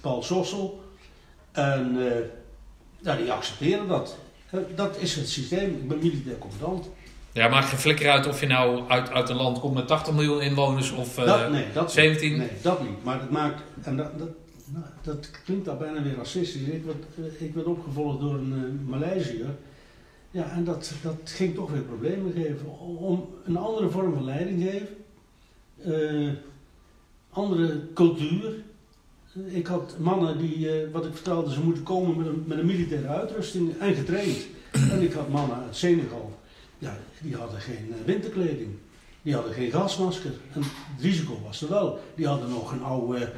Paul 0.01 0.23
Sossel. 0.23 0.81
En 1.51 1.95
eh, 2.07 2.11
ja, 2.99 3.15
die 3.15 3.31
accepteren 3.31 3.87
dat. 3.87 4.17
Eh, 4.49 4.59
Dat 4.75 4.97
is 4.99 5.15
het 5.15 5.29
systeem. 5.29 5.69
Ik 5.69 5.87
ben 5.87 5.97
militair 5.99 6.37
commandant. 6.37 6.89
Ja, 7.31 7.47
maakt 7.47 7.69
geen 7.69 7.79
flikker 7.79 8.09
uit 8.09 8.27
of 8.27 8.39
je 8.39 8.47
nou 8.47 8.89
uit, 8.89 9.09
uit 9.09 9.29
een 9.29 9.35
land 9.35 9.59
komt 9.59 9.73
met 9.73 9.87
80 9.87 10.13
miljoen 10.13 10.41
inwoners 10.41 10.91
of 10.91 11.17
eh, 11.17 11.25
dat, 11.25 11.51
nee, 11.51 11.65
dat 11.73 11.91
17. 11.91 12.37
Nee, 12.37 12.47
dat 12.61 12.81
niet. 12.81 13.03
Maar 13.03 13.19
het 13.19 13.29
maakt, 13.31 13.61
en 13.83 13.97
dat, 13.97 14.19
dat, 14.19 14.27
nou, 14.65 14.85
dat 15.01 15.31
klinkt 15.45 15.69
al 15.69 15.77
bijna 15.77 16.01
weer 16.03 16.15
racistisch. 16.15 16.61
Ik 16.61 16.83
werd, 16.85 16.97
eh, 17.39 17.47
ik 17.47 17.53
werd 17.53 17.67
opgevolgd 17.67 18.19
door 18.19 18.33
een 18.33 18.79
uh, 18.85 18.89
Maleisiër. 18.89 19.45
Ja, 20.37 20.51
en 20.51 20.63
dat, 20.63 20.91
dat 21.03 21.15
ging 21.23 21.55
toch 21.55 21.71
weer 21.71 21.81
problemen 21.81 22.31
geven. 22.31 22.79
Om 22.79 23.29
een 23.45 23.57
andere 23.57 23.89
vorm 23.89 24.13
van 24.13 24.23
leiding 24.23 24.63
geven. 24.63 24.87
eh, 25.83 26.33
andere 27.29 27.79
cultuur. 27.93 28.63
Eh, 29.33 29.55
Ik 29.55 29.67
had 29.67 29.95
mannen 29.99 30.37
die, 30.37 30.69
eh, 30.71 30.91
wat 30.91 31.05
ik 31.05 31.13
vertelde, 31.13 31.51
ze 31.53 31.63
moeten 31.63 31.83
komen 31.83 32.17
met 32.17 32.27
een, 32.27 32.43
met 32.45 32.57
een 32.57 32.65
militaire 32.65 33.07
uitrusting 33.07 33.77
en 33.79 33.93
getraind. 33.95 34.45
En 34.91 35.01
ik 35.01 35.13
had 35.13 35.29
mannen 35.29 35.57
uit 35.57 35.75
Senegal, 35.75 36.39
ja, 36.77 36.97
die 37.21 37.35
hadden 37.35 37.59
geen 37.59 37.93
winterkleding. 38.05 38.69
Die 39.27 39.35
hadden 39.35 39.53
geen 39.53 39.71
gasmasker. 39.71 40.31
En 40.53 40.61
het 40.61 41.01
risico 41.01 41.39
was 41.45 41.61
er 41.61 41.69
wel. 41.69 41.99
Die 42.15 42.27
hadden 42.27 42.49
nog 42.49 42.71
een 42.71 42.83
oude 42.83 43.17
eh, 43.17 43.29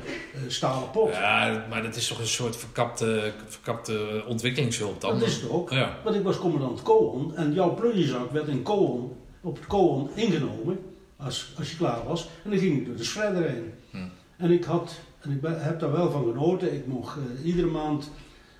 stalen 0.47 0.91
pot. 0.91 1.09
Ja, 1.13 1.65
maar 1.69 1.83
dat 1.83 1.95
is 1.95 2.07
toch 2.07 2.19
een 2.19 2.27
soort 2.27 2.55
verkapte, 2.55 3.33
verkapte 3.47 4.23
ontwikkelingshulp 4.27 5.01
dan? 5.01 5.19
Dat 5.19 5.27
is 5.27 5.35
het 5.41 5.49
ook. 5.49 5.69
Ja. 5.69 5.97
Want 6.03 6.15
ik 6.15 6.23
was 6.23 6.37
commandant 6.37 6.81
Koon 6.81 7.35
en 7.35 7.53
jouw 7.53 7.73
plunjezak 7.73 8.31
werd 8.31 8.47
in 8.47 8.61
Koon, 8.61 9.13
op 9.41 9.55
het 9.55 9.67
Koon 9.67 10.09
ingenomen 10.15 10.79
als, 11.17 11.53
als 11.57 11.71
je 11.71 11.77
klaar 11.77 12.05
was. 12.07 12.29
En 12.43 12.49
dan 12.49 12.59
ging 12.59 12.77
ik 12.77 12.85
door 12.85 12.95
de 12.95 13.03
shredder 13.03 13.43
heen. 13.49 13.73
Hm. 13.91 13.97
En 14.37 14.51
ik 14.51 14.63
had, 14.63 14.99
en 15.19 15.31
ik 15.31 15.41
ben- 15.41 15.63
heb 15.63 15.79
daar 15.79 15.91
wel 15.91 16.11
van 16.11 16.23
genoten, 16.23 16.73
ik 16.73 16.87
mocht 16.87 17.17
eh, 17.17 17.45
iedere 17.45 17.67
maand, 17.67 18.11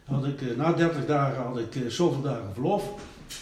had 0.06 0.26
ik, 0.26 0.42
eh, 0.42 0.58
na 0.58 0.74
30 0.74 1.06
dagen 1.06 1.44
had 1.44 1.58
ik 1.58 1.78
zoveel 1.88 2.22
dagen 2.22 2.54
verlof. 2.54 2.84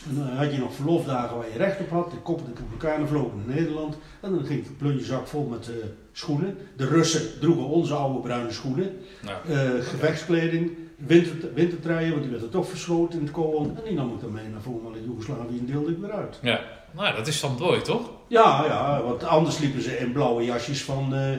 En 0.09 0.15
dan 0.15 0.27
had 0.27 0.51
je 0.51 0.57
nog 0.57 0.73
verlofdagen 0.73 1.37
waar 1.37 1.49
je 1.51 1.57
recht 1.57 1.79
op 1.79 1.89
had. 1.89 2.13
Ik 2.13 2.23
koppelde 2.23 2.51
ik 2.51 2.59
op 2.59 2.71
elkaar 2.71 2.93
en 2.93 2.99
dan 2.99 3.07
vloog 3.07 3.25
ik 3.25 3.33
naar 3.45 3.55
Nederland. 3.55 3.97
En 4.19 4.31
dan 4.31 4.45
ging 4.45 4.63
de 4.63 4.71
plunjezak 4.71 5.27
vol 5.27 5.45
met 5.45 5.67
eh, 5.67 5.75
schoenen. 6.11 6.57
De 6.75 6.85
Russen 6.87 7.39
droegen 7.39 7.65
onze 7.65 7.93
oude 7.93 8.19
bruine 8.19 8.51
schoenen. 8.51 8.97
Ja. 9.21 9.41
Eh, 9.53 9.69
gevechtskleding, 9.83 10.71
winter, 10.95 11.53
wintertruien, 11.53 12.09
want 12.09 12.21
die 12.21 12.31
werden 12.31 12.49
toch 12.49 12.69
versloten 12.69 13.19
in 13.19 13.25
het 13.25 13.33
koon. 13.33 13.77
En 13.77 13.83
die 13.83 13.93
nam 13.93 14.13
ik 14.13 14.21
dan 14.21 14.31
mee 14.31 14.47
naar 14.47 14.61
voormalig 14.61 15.03
Joegoslavië 15.05 15.59
en 15.59 15.65
deelde 15.65 15.91
ik 15.91 15.97
weer 15.97 16.11
uit. 16.11 16.39
ja. 16.41 16.61
Nou, 16.91 17.15
dat 17.15 17.27
is 17.27 17.39
dan 17.39 17.55
mooi, 17.59 17.81
toch? 17.81 18.09
Ja, 18.27 18.65
ja, 18.65 19.01
want 19.03 19.23
anders 19.23 19.57
liepen 19.57 19.81
ze 19.81 19.97
in 19.97 20.11
blauwe 20.11 20.43
jasjes 20.43 20.83
van, 20.83 21.15
eh 21.15 21.37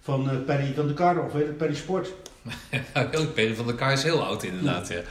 van 0.00 0.44
Perry 0.44 0.74
van 0.74 0.86
de 0.86 0.94
Kar, 0.94 1.24
of 1.24 1.32
weet 1.32 1.46
het, 1.46 1.56
Perry 1.56 1.74
Sport. 1.74 2.12
Perry 3.34 3.54
van 3.54 3.66
der 3.66 3.74
Kar 3.74 3.92
is 3.92 4.02
heel 4.02 4.24
oud 4.24 4.42
inderdaad, 4.42 4.88
ja. 4.88 4.94
ja. 4.94 5.02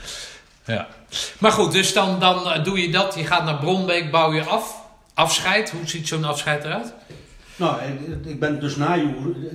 Maar 1.38 1.52
goed, 1.52 1.72
dus 1.72 1.92
dan, 1.92 2.20
dan 2.20 2.50
eh, 2.50 2.64
doe 2.64 2.80
je 2.80 2.90
dat. 2.90 3.14
Je 3.14 3.24
gaat 3.24 3.44
naar 3.44 3.58
Bronbeek, 3.58 4.10
bouw 4.10 4.32
je 4.32 4.44
af. 4.44 4.82
Afscheid, 5.14 5.70
hoe 5.70 5.86
ziet 5.88 6.08
zo'n 6.08 6.24
afscheid 6.24 6.64
eruit? 6.64 6.92
Nou, 7.56 7.80
ik, 7.82 8.26
ik 8.26 8.40
ben 8.40 8.60
dus 8.60 8.76
na, 8.76 8.96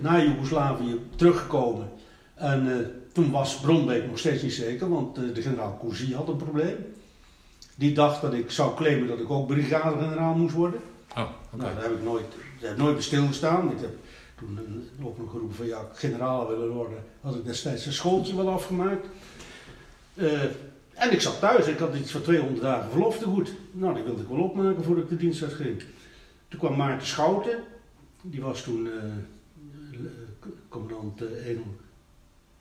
na 0.01 0.21
Joegoslavië 0.21 0.99
teruggekomen. 1.15 1.89
En 2.35 2.71
eh, 2.71 2.85
toen 3.13 3.31
was 3.31 3.55
Bronbeek 3.59 4.07
nog 4.07 4.19
steeds 4.19 4.43
niet 4.43 4.53
zeker, 4.53 4.89
want 4.89 5.17
eh, 5.17 5.23
de 5.33 5.41
generaal 5.41 5.77
Cousy 5.81 6.13
had 6.13 6.27
een 6.27 6.35
probleem. 6.37 6.75
Die 7.75 7.93
dacht 7.93 8.21
dat 8.21 8.33
ik 8.33 8.51
zou 8.51 8.75
claimen 8.75 9.07
dat 9.07 9.19
ik 9.19 9.29
ook 9.29 9.47
brigadegeneraal 9.47 10.33
moest 10.33 10.55
worden. 10.55 10.79
Oh. 11.11 11.15
Nou, 11.49 11.73
daar 11.73 11.83
heb 11.83 11.91
ik 11.91 12.03
nooit, 12.03 12.25
daar 12.59 12.69
heb 12.69 12.71
ik 12.71 12.83
nooit 12.83 12.93
bij 12.93 13.03
stilgestaan. 13.03 13.71
Ik 13.71 13.79
heb 13.81 13.91
toen 14.37 14.57
een- 14.57 15.05
ook 15.05 15.17
nog 15.17 15.31
geroepen 15.31 15.55
van 15.55 15.65
ja, 15.65 15.77
generaal 15.93 16.47
willen 16.47 16.69
worden. 16.69 16.97
Had 17.21 17.35
ik 17.35 17.45
destijds 17.45 17.85
een 17.85 17.93
schooltje 17.93 18.35
wel 18.35 18.49
afgemaakt. 18.49 19.05
Eh, 20.15 20.27
en 20.99 21.11
ik 21.11 21.21
zat 21.21 21.39
thuis, 21.39 21.67
ik 21.67 21.77
had 21.77 21.95
iets 21.95 22.11
van 22.11 22.21
200 22.21 22.61
dagen 22.61 22.91
verlof 22.91 23.17
te 23.17 23.25
goed. 23.25 23.53
Nou, 23.71 23.93
die 23.93 24.03
wilde 24.03 24.21
ik 24.21 24.27
wel 24.27 24.43
opmaken 24.43 24.83
voordat 24.83 25.03
ik 25.03 25.09
de 25.09 25.17
dienst 25.17 25.43
uitging. 25.43 25.83
Toen 26.47 26.59
kwam 26.59 26.75
Maarten 26.75 27.07
Schouten, 27.07 27.63
die 28.21 28.41
was 28.41 28.63
toen 28.63 28.87
eh, 28.87 28.93
commandant 30.69 31.21
eh 31.21 31.57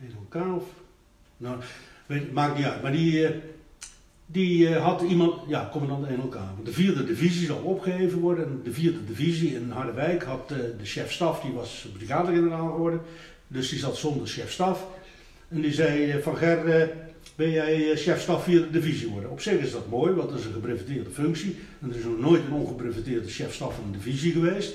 1K 0.00 0.36
of... 0.56 0.64
Nou, 1.36 1.56
weet, 2.06 2.32
maakt 2.32 2.56
niet 2.56 2.66
uit, 2.66 2.82
maar 2.82 2.92
die... 2.92 3.28
die 4.26 4.74
had 4.74 5.02
iemand, 5.02 5.34
ja, 5.46 5.68
commandant 5.72 6.06
1LK. 6.06 6.34
Want 6.34 6.64
de 6.64 6.72
vierde 6.72 7.04
divisie 7.04 7.46
zou 7.46 7.64
opgeheven 7.64 8.18
worden. 8.18 8.44
En 8.44 8.60
de 8.64 8.72
vierde 8.72 9.04
divisie 9.04 9.54
in 9.54 9.70
Harderwijk 9.70 10.22
had 10.22 10.48
de 10.48 10.76
chef-staf, 10.82 11.40
die 11.40 11.52
was 11.52 11.88
brigadegeneraal 11.96 12.70
geworden. 12.70 13.00
Dus 13.46 13.68
die 13.68 13.78
zat 13.78 13.96
zonder 13.96 14.26
chef-staf. 14.26 14.86
En 15.48 15.60
die 15.60 15.72
zei 15.72 16.22
van 16.22 16.36
Ger, 16.36 16.90
ben 17.38 17.50
jij 17.50 17.90
eh, 17.90 17.96
chef-staf 17.96 18.44
vierde 18.44 18.70
divisie 18.70 19.08
worden? 19.08 19.30
Op 19.30 19.40
zich 19.40 19.60
is 19.60 19.72
dat 19.72 19.88
mooi, 19.88 20.12
want 20.12 20.28
dat 20.28 20.38
is 20.38 20.44
een 20.44 20.52
gebreveteerde 20.52 21.10
functie. 21.10 21.56
En 21.80 21.90
er 21.90 21.96
is 21.96 22.04
nog 22.04 22.18
nooit 22.18 22.44
een 22.44 22.52
ongebreveteerde 22.52 23.28
chef-staf 23.28 23.74
van 23.74 23.84
een 23.84 23.92
divisie 23.92 24.32
geweest. 24.32 24.74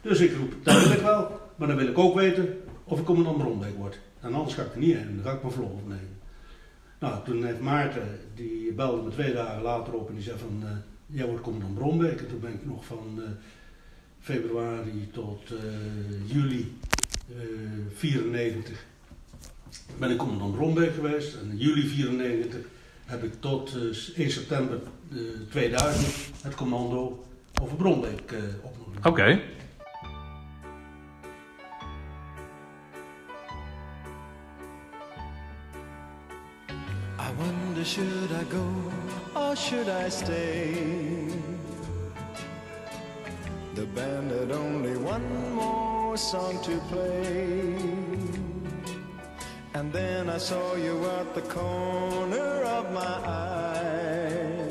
Dus 0.00 0.20
ik 0.20 0.32
roep, 0.36 0.52
ik 0.92 1.00
wel. 1.00 1.40
Maar 1.56 1.68
dan 1.68 1.76
wil 1.76 1.86
ik 1.86 1.98
ook 1.98 2.14
weten 2.14 2.58
of 2.84 2.98
ik 2.98 3.04
commandant 3.04 3.38
Bronbeek 3.38 3.76
word. 3.76 3.98
En 4.20 4.34
anders 4.34 4.54
ga 4.54 4.62
ik 4.62 4.72
er 4.72 4.78
niet 4.78 4.96
heen. 4.96 5.14
Dan 5.14 5.24
ga 5.24 5.32
ik 5.32 5.42
mijn 5.42 5.54
verlof 5.54 5.72
opnemen. 5.72 6.18
Nou, 6.98 7.24
toen 7.24 7.44
heeft 7.44 7.60
Maarten, 7.60 8.18
die 8.34 8.72
belde 8.72 9.02
me 9.02 9.10
twee 9.10 9.32
dagen 9.32 9.62
later 9.62 9.92
op 9.92 10.08
en 10.08 10.14
die 10.14 10.24
zei 10.24 10.38
van, 10.38 10.62
eh, 10.62 11.16
jij 11.16 11.26
wordt 11.26 11.42
commandant 11.42 11.74
Brombeek. 11.74 12.20
En 12.20 12.28
toen 12.28 12.40
ben 12.40 12.52
ik 12.52 12.66
nog 12.66 12.84
van 12.84 13.22
eh, 13.22 13.30
februari 14.20 15.08
tot 15.12 15.52
juli 16.26 16.76
eh 17.28 17.36
94 17.94 18.84
ben 19.98 20.10
ik 20.10 20.16
commandant 20.16 20.54
Brombeek 20.54 20.94
geweest. 20.94 21.34
En 21.34 21.50
in 21.50 21.56
juli 21.56 21.88
94 21.88 22.60
heb 23.04 23.24
ik 23.24 23.32
tot 23.40 23.74
eh, 23.74 24.18
1 24.18 24.30
september 24.30 24.80
eh, 25.12 25.18
2000 25.50 26.06
het 26.42 26.54
commando 26.54 27.24
over 27.60 27.76
Brombeek 27.76 28.32
eh 28.32 28.38
opgenomen. 28.62 29.04
Oké. 29.04 29.40
I 37.18 37.34
wonder 37.36 37.84
should 37.84 38.30
I 38.30 38.44
go 38.50 38.64
or 39.34 39.56
should 39.56 39.88
I 39.88 40.10
stay? 40.10 40.74
The 43.74 43.86
band 43.94 44.30
had 44.30 44.50
only 44.52 44.96
one 44.96 45.54
more 45.54 46.16
song 46.16 46.60
to 46.62 46.72
play. 46.90 48.11
And 49.74 49.90
then 49.90 50.28
I 50.28 50.36
saw 50.36 50.74
you 50.74 51.02
at 51.06 51.34
the 51.34 51.40
corner 51.42 52.62
of 52.62 52.92
my 52.92 53.00
eye. 53.00 54.68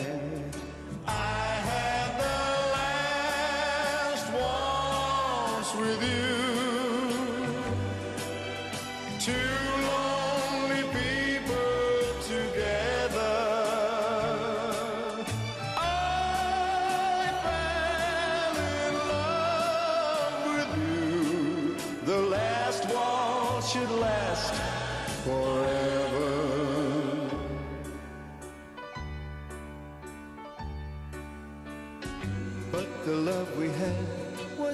I 1.07 1.45
had 1.69 2.11
the 2.25 2.41
last 2.75 4.33
waltz 4.33 5.75
with 5.75 6.01
you. 6.01 6.24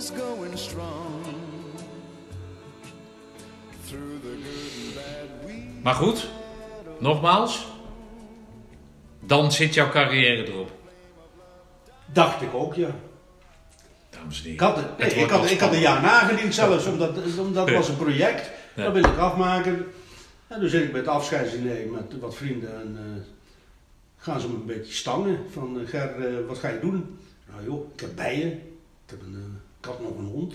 Was 0.01 0.19
going 0.19 0.57
strong. 0.57 1.23
Through 3.87 4.19
the 4.21 4.35
good 4.45 4.71
and 4.85 4.95
bad 4.95 5.45
we 5.45 5.53
Maar 5.81 5.93
goed, 5.93 6.29
nogmaals. 6.99 7.67
Dan 9.19 9.51
zit 9.51 9.73
jouw 9.73 9.89
carrière 9.89 10.47
erop. 10.47 10.71
Dacht 12.05 12.41
ik 12.41 12.53
ook, 12.53 12.75
ja. 12.75 12.95
Dames 14.09 14.37
en 14.37 14.49
heren. 14.49 14.53
Ik 14.53 14.59
had, 14.59 14.75
het, 14.75 14.85
Het 14.97 15.15
ik, 15.15 15.29
had, 15.29 15.49
ik 15.49 15.59
had 15.59 15.73
een 15.73 15.79
jaar 15.79 16.01
nagediend 16.01 16.53
zelfs, 16.53 16.85
omdat, 16.85 17.37
omdat 17.39 17.67
Ja. 17.67 17.73
was 17.73 17.87
een 17.87 17.97
project. 17.97 18.49
Ja. 18.75 18.83
Dat 18.83 18.93
wil 18.93 19.03
ik 19.03 19.17
afmaken. 19.17 19.85
En 20.47 20.59
toen 20.59 20.69
zit 20.69 20.83
ik 20.83 20.91
bij 20.91 20.99
het 20.99 21.09
afscheidsdiner 21.09 21.87
met 21.87 22.19
wat 22.19 22.35
vrienden 22.35 22.81
en 22.81 22.97
eh, 22.97 23.21
gaan 24.17 24.39
ze 24.39 24.47
me 24.47 24.53
een 24.53 24.65
beetje 24.65 24.93
stangen. 24.93 25.39
Van 25.51 25.79
eh, 25.79 25.87
Ger, 25.87 26.27
eh, 26.27 26.47
wat 26.47 26.57
ga 26.57 26.69
je 26.69 26.79
doen? 26.79 27.19
Nou 27.51 27.63
joh, 27.65 27.93
ik 27.93 27.99
heb 27.99 28.15
bijen. 28.15 28.51
Ik, 28.51 29.09
heb 29.09 29.21
een, 29.21 29.60
ik 29.81 29.85
had 29.85 29.99
nog 30.01 30.17
een 30.17 30.25
hond. 30.33 30.53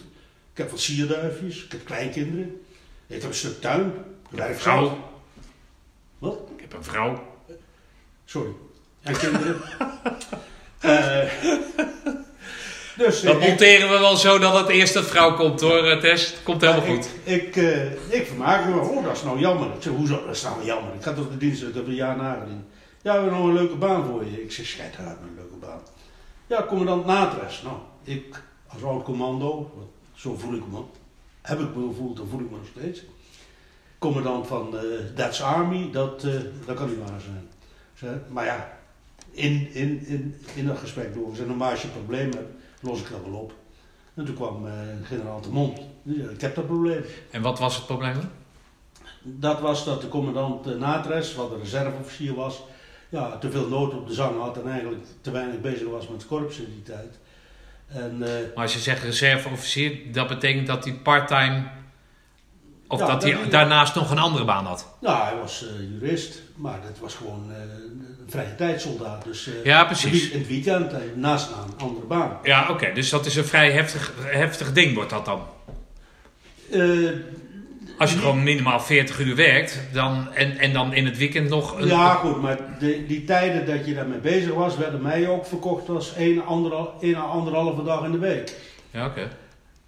Ik 0.53 0.63
heb 0.63 0.71
wat 0.71 0.81
sierduifjes. 0.81 1.65
Ik 1.65 1.73
heb 1.73 1.85
kleinkinderen. 1.85 2.61
Ik 3.07 3.21
heb 3.21 3.31
een 3.31 3.37
stuk 3.37 3.61
tuin. 3.61 3.93
Ik 4.31 4.39
werk 4.39 4.59
vrouw. 4.59 4.85
zelf. 4.85 4.99
Wat? 6.19 6.39
Ik 6.57 6.61
heb 6.61 6.73
een 6.73 6.85
vrouw. 6.85 7.27
Sorry. 8.25 8.51
En 9.03 9.17
kinderen. 9.19 9.61
Eh, 10.81 11.23
dus, 12.97 13.21
Dat 13.21 13.35
eh, 13.37 13.43
ik- 13.43 13.49
monteren 13.49 13.91
we 13.91 13.99
wel 13.99 14.17
zo 14.17 14.39
dat 14.39 14.55
het 14.55 14.69
eerst 14.69 14.95
een 14.95 15.05
vrouw 15.05 15.35
komt 15.37 15.61
hoor, 15.61 15.85
eh, 15.85 16.01
Tess. 16.01 16.35
Komt 16.43 16.61
helemaal 16.61 16.87
Maar 16.87 16.97
goed. 16.97 17.09
Ik, 17.25 17.57
ik, 17.57 17.99
ik 18.09 18.27
vermaak 18.27 18.65
me. 18.69 18.81
Oh, 18.81 19.05
dat 19.05 19.17
is 19.17 19.23
nou 19.23 19.39
jammer. 19.39 19.67
Ik 19.67 19.83
zeg, 19.83 19.93
hoezo? 19.93 20.27
Dat 20.27 20.35
is 20.35 20.43
nou 20.43 20.65
jammer. 20.65 20.95
Ik 20.95 21.03
ga 21.03 21.13
toch 21.13 21.31
de 21.31 21.37
dienst, 21.37 21.63
ik 21.63 21.75
heb 21.75 21.87
een 21.87 21.95
jaar 21.95 22.17
nagediend. 22.17 22.65
Ja, 23.03 23.13
we 23.15 23.21
hebben 23.21 23.39
nog 23.39 23.47
een 23.49 23.55
leuke 23.55 23.75
baan 23.75 24.05
voor 24.07 24.25
je. 24.25 24.43
Ik 24.43 24.53
zeg, 24.53 24.67
scheid 24.67 24.97
uit 24.99 25.07
een 25.21 25.35
leuke 25.37 25.57
baan. 25.61 25.81
Ja, 26.47 26.65
commandant 26.69 27.07
Natres. 27.07 27.63
Nou, 27.63 27.77
ik 28.05 28.43
als 28.83 28.93
oud 28.93 29.05
commando, 29.05 29.71
want 29.77 29.89
zo 30.15 30.35
voel 30.35 30.55
ik 30.55 30.67
me, 30.71 30.79
heb 31.43 31.61
ik 31.61 31.75
me 31.75 31.87
gevoeld, 31.87 32.17
dan 32.17 32.29
voel 32.29 32.41
ik 32.41 32.51
me 32.51 32.57
nog 32.57 32.67
steeds. 32.67 33.03
Commandant 33.99 34.47
van 34.47 34.71
de 34.71 35.13
Dutch 35.15 35.41
Army, 35.41 35.91
dat, 35.91 36.25
eh, 36.25 36.33
dat 36.67 36.77
kan 36.77 36.89
niet 36.89 36.99
waar 36.99 37.21
zijn. 37.21 38.23
Maar 38.29 38.45
ja, 38.45 38.79
in, 39.31 39.69
in, 39.73 40.07
in, 40.07 40.35
in 40.55 40.67
dat 40.67 40.79
gesprek 40.79 41.15
doorgezet. 41.15 41.49
En 41.49 41.57
maar 41.57 41.71
als 41.71 41.83
je 41.83 41.87
een 41.89 41.95
probleem 41.95 42.31
hebt, 42.31 42.53
los 42.81 43.01
ik 43.01 43.11
dat 43.11 43.21
wel 43.25 43.41
op. 43.41 43.53
En 44.15 44.25
toen 44.25 44.35
kwam 44.35 44.67
eh, 44.67 44.73
generaal 45.03 45.41
de 45.41 45.51
Mond. 45.51 45.81
Ik 46.05 46.41
heb 46.41 46.55
dat 46.55 46.67
probleem. 46.67 47.05
En 47.31 47.43
wat 47.43 47.59
was 47.59 47.77
het 47.77 47.87
probleem? 47.87 48.15
dan? 48.15 48.31
Dat 49.23 49.61
was 49.61 49.85
dat 49.85 50.01
de 50.01 50.09
commandant 50.09 50.67
uh, 50.67 50.79
Natres, 50.79 51.35
wat 51.35 51.51
de 51.51 51.59
reserveofficier 51.59 52.35
was, 52.35 52.63
ja, 53.09 53.39
te 53.39 53.51
veel 53.51 53.69
nood 53.69 53.95
op 53.95 54.07
de 54.07 54.15
zang 54.15 54.41
had 54.41 54.57
en 54.57 54.71
eigenlijk 54.71 55.05
te 55.21 55.31
weinig 55.31 55.61
bezig 55.61 55.89
was 55.89 56.09
met 56.09 56.17
het 56.17 56.27
korps 56.27 56.59
in 56.59 56.71
die 56.71 56.83
tijd. 56.83 57.19
En, 57.89 58.23
eh, 58.23 58.31
Maar 58.55 58.63
als 58.65 58.73
je 58.73 58.79
zegt 58.79 59.03
reserveofficier, 59.03 59.99
dat 60.13 60.29
betekent 60.29 60.67
dat 60.67 60.85
hij 60.85 60.93
part-time... 60.93 61.63
Of 62.89 63.01
Ja, 63.01 63.07
dat 63.07 63.21
dat 63.21 63.33
hij 63.33 63.49
daarnaast 63.49 63.95
nog 63.95 64.11
een 64.11 64.19
andere 64.19 64.45
baan 64.45 64.65
had. 64.67 64.87
nou, 65.01 65.23
hij 65.29 65.37
was 65.41 65.67
eh, 65.67 65.81
jurist, 65.91 66.43
maar 66.55 66.81
dat 66.83 66.99
was 66.99 67.15
gewoon 67.15 67.51
eh, 67.51 67.57
een 67.61 68.17
vrije 68.29 68.55
tijdsoldaat. 68.55 69.25
Dus 69.25 69.49
Ja, 69.65 69.85
precies. 69.85 70.31
in 70.31 70.39
het 70.39 70.49
weekend 70.49 71.17
naast 71.17 71.49
een 71.51 71.79
andere 71.79 72.07
baan. 72.07 72.39
Ja, 72.43 72.71
oké. 72.71 72.93
dus 72.93 73.11
dat 73.11 73.27
is 73.27 73.37
een 73.37 73.45
vrij 73.45 73.73
heftig, 73.73 74.13
heftig 74.21 74.73
ding 74.73 74.95
wordt 74.95 75.11
dat 75.11 75.25
dan. 75.25 75.43
Als 77.99 78.13
je 78.13 78.19
gewoon 78.19 78.43
minimaal 78.43 78.81
40 78.81 79.21
uur 79.21 79.37
werkt 79.37 79.81
dan, 79.93 80.33
en, 80.33 80.59
en 80.59 80.73
dan 80.73 80.95
in 80.95 81.05
het 81.05 81.17
weekend 81.17 81.49
nog 81.49 81.81
een... 81.81 81.87
Ja, 81.87 82.15
goed, 82.15 82.43
maar 82.43 82.59
de, 82.79 83.07
die 83.07 83.25
tijden 83.25 83.67
dat 83.67 83.87
je 83.87 83.95
daarmee 83.95 84.19
bezig 84.19 84.55
was, 84.55 84.77
werden 84.77 85.03
mij 85.03 85.29
ook 85.29 85.47
verkocht 85.47 85.89
als 85.89 86.15
één, 86.15 86.45
anderhal, 86.45 86.95
één 87.01 87.15
à 87.15 87.21
anderhalve 87.21 87.85
dag 87.85 88.05
in 88.05 88.13
de 88.13 88.19
week. 88.19 88.55
Ja, 88.91 89.07
oké. 89.07 89.29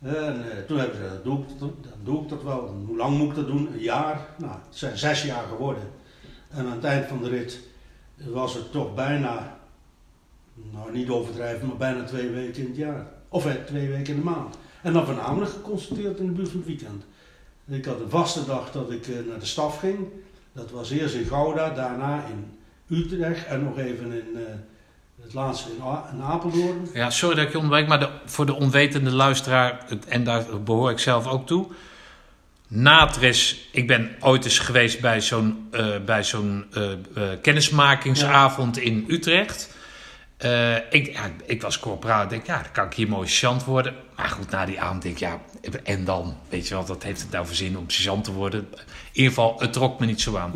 En 0.02 0.50
eh, 0.50 0.58
toen 0.66 0.78
hebben 0.78 0.96
ze 0.96 1.02
gezegd, 1.02 1.24
doe 1.24 1.38
ik, 1.38 1.58
dat, 1.58 1.70
dan 1.82 1.92
doe 2.04 2.22
ik 2.22 2.28
dat 2.28 2.42
wel. 2.42 2.68
En 2.68 2.84
hoe 2.86 2.96
lang 2.96 3.18
moet 3.18 3.28
ik 3.28 3.34
dat 3.34 3.46
doen? 3.46 3.68
Een 3.72 3.80
jaar? 3.80 4.26
Nou, 4.36 4.52
het 4.52 4.76
zijn 4.76 4.98
zes 4.98 5.22
jaar 5.22 5.44
geworden. 5.48 5.82
En 6.48 6.66
aan 6.66 6.72
het 6.72 6.84
eind 6.84 7.06
van 7.06 7.22
de 7.22 7.28
rit 7.28 7.60
was 8.16 8.54
het 8.54 8.72
toch 8.72 8.94
bijna, 8.94 9.58
nou 10.72 10.92
niet 10.92 11.08
overdrijven, 11.08 11.68
maar 11.68 11.76
bijna 11.76 12.04
twee 12.04 12.28
weken 12.28 12.62
in 12.62 12.68
het 12.68 12.76
jaar. 12.76 13.06
Of 13.28 13.46
eh, 13.46 13.52
twee 13.66 13.88
weken 13.88 14.14
in 14.14 14.18
de 14.18 14.24
maand. 14.24 14.58
En 14.82 14.92
dan 14.92 15.06
voornamelijk 15.06 15.50
geconstateerd 15.50 16.18
in 16.18 16.26
de 16.26 16.32
buurt 16.32 16.48
van 16.48 16.58
het 16.58 16.66
weekend. 16.66 17.04
Ik 17.68 17.84
had 17.84 18.00
een 18.00 18.10
vaste 18.10 18.44
dag 18.44 18.70
dat 18.72 18.90
ik 18.90 19.06
eh, 19.06 19.14
naar 19.28 19.38
de 19.38 19.46
staf 19.46 19.78
ging. 19.78 19.98
Dat 20.52 20.70
was 20.70 20.90
eerst 20.90 21.14
in 21.14 21.24
Gouda, 21.26 21.70
daarna 21.70 22.24
in 22.30 22.58
Utrecht 22.96 23.46
en 23.46 23.64
nog 23.64 23.78
even 23.78 24.12
in 24.12 24.26
eh, 24.36 24.42
het 25.22 25.34
laatste 25.34 25.70
in, 25.70 25.82
A- 25.82 26.10
in 26.12 26.22
Apeldoorn. 26.22 26.88
Ja, 26.94 27.10
sorry 27.10 27.36
dat 27.36 27.44
ik 27.44 27.50
je 27.52 27.56
onderbreek, 27.58 27.88
maar 27.88 28.00
de, 28.00 28.08
voor 28.24 28.46
de 28.46 28.54
onwetende 28.54 29.10
luisteraar, 29.10 29.84
het- 29.88 30.04
en 30.06 30.24
daar 30.24 30.62
behoor 30.64 30.90
ik 30.90 30.98
zelf 30.98 31.26
ook 31.26 31.46
toe. 31.46 31.66
Natris, 32.68 33.68
ik 33.72 33.86
ben 33.86 34.10
ooit 34.20 34.44
eens 34.44 34.58
geweest 34.58 35.00
bij 35.00 35.20
zo'n 35.20 35.68
eh, 35.70 35.86
bij 36.04 36.24
zo'n 36.24 36.64
kennismakingsavond 37.42 38.78
in 38.78 39.04
Utrecht. 39.08 39.76
Eh, 40.38 40.76
ik, 40.90 41.12
ja, 41.12 41.30
ik 41.46 41.62
was 41.62 41.78
corporaal, 41.78 42.28
denk, 42.28 42.46
ja, 42.46 42.62
dan 42.62 42.72
kan 42.72 42.86
ik 42.86 42.94
hier 42.94 43.08
mooi 43.08 43.28
sergeant 43.28 43.64
worden. 43.64 43.94
Maar 44.16 44.28
goed, 44.28 44.50
na 44.50 44.64
die 44.64 44.80
avond 44.80 45.02
denk 45.02 45.14
ik, 45.14 45.20
ja, 45.20 45.40
en 45.82 46.04
dan? 46.04 46.36
Weet 46.48 46.68
je 46.68 46.74
wel, 46.74 46.86
wat 46.86 47.02
heeft 47.02 47.20
het 47.20 47.30
nou 47.30 47.46
voor 47.46 47.54
zin 47.54 47.78
om 47.78 47.90
sergeant 47.90 48.24
te 48.24 48.32
worden? 48.32 48.68
In 48.70 48.78
ieder 49.12 49.32
geval, 49.32 49.56
het 49.58 49.72
trok 49.72 50.00
me 50.00 50.06
niet 50.06 50.20
zo 50.20 50.36
aan. 50.36 50.52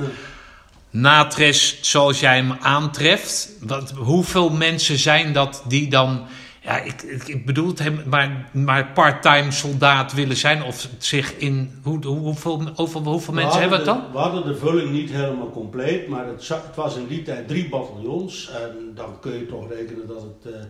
Natres, 0.90 1.78
zoals 1.80 2.20
jij 2.20 2.36
hem 2.36 2.52
aantreft, 2.52 3.48
wat, 3.60 3.90
hoeveel 3.90 4.50
mensen 4.50 4.98
zijn 4.98 5.32
dat 5.32 5.62
die 5.68 5.88
dan, 5.88 6.26
ja, 6.62 6.78
ik, 6.78 7.02
ik, 7.02 7.46
bedoel 7.46 7.66
het 7.68 7.78
hem, 7.78 8.02
maar, 8.06 8.48
maar 8.52 8.86
part-time 8.86 9.50
soldaat 9.50 10.12
willen 10.12 10.36
zijn 10.36 10.62
of 10.62 10.88
zich 10.98 11.36
in, 11.36 11.80
hoe, 11.82 12.06
hoe- 12.06 12.18
hoeveel, 12.18 12.70
over 12.76 13.00
hoeveel 13.00 13.34
mensen 13.34 13.60
hebben 13.60 13.84
we 13.84 13.90
het 13.90 13.94
dan? 14.00 14.12
We 14.12 14.18
hadden 14.18 14.46
de 14.46 14.56
vulling 14.56 14.90
niet 14.90 15.10
helemaal 15.10 15.50
compleet, 15.50 16.08
maar 16.08 16.26
het, 16.26 16.74
was 16.74 16.96
in 16.96 17.06
die 17.06 17.22
tijd 17.22 17.48
drie 17.48 17.68
bataljons. 17.68 18.50
En 18.50 18.92
dan 18.94 19.20
kun 19.20 19.32
je 19.32 19.46
toch 19.46 19.68
rekenen 19.70 20.06
dat 20.06 20.22
het 20.22 20.54
eh, 20.54 20.60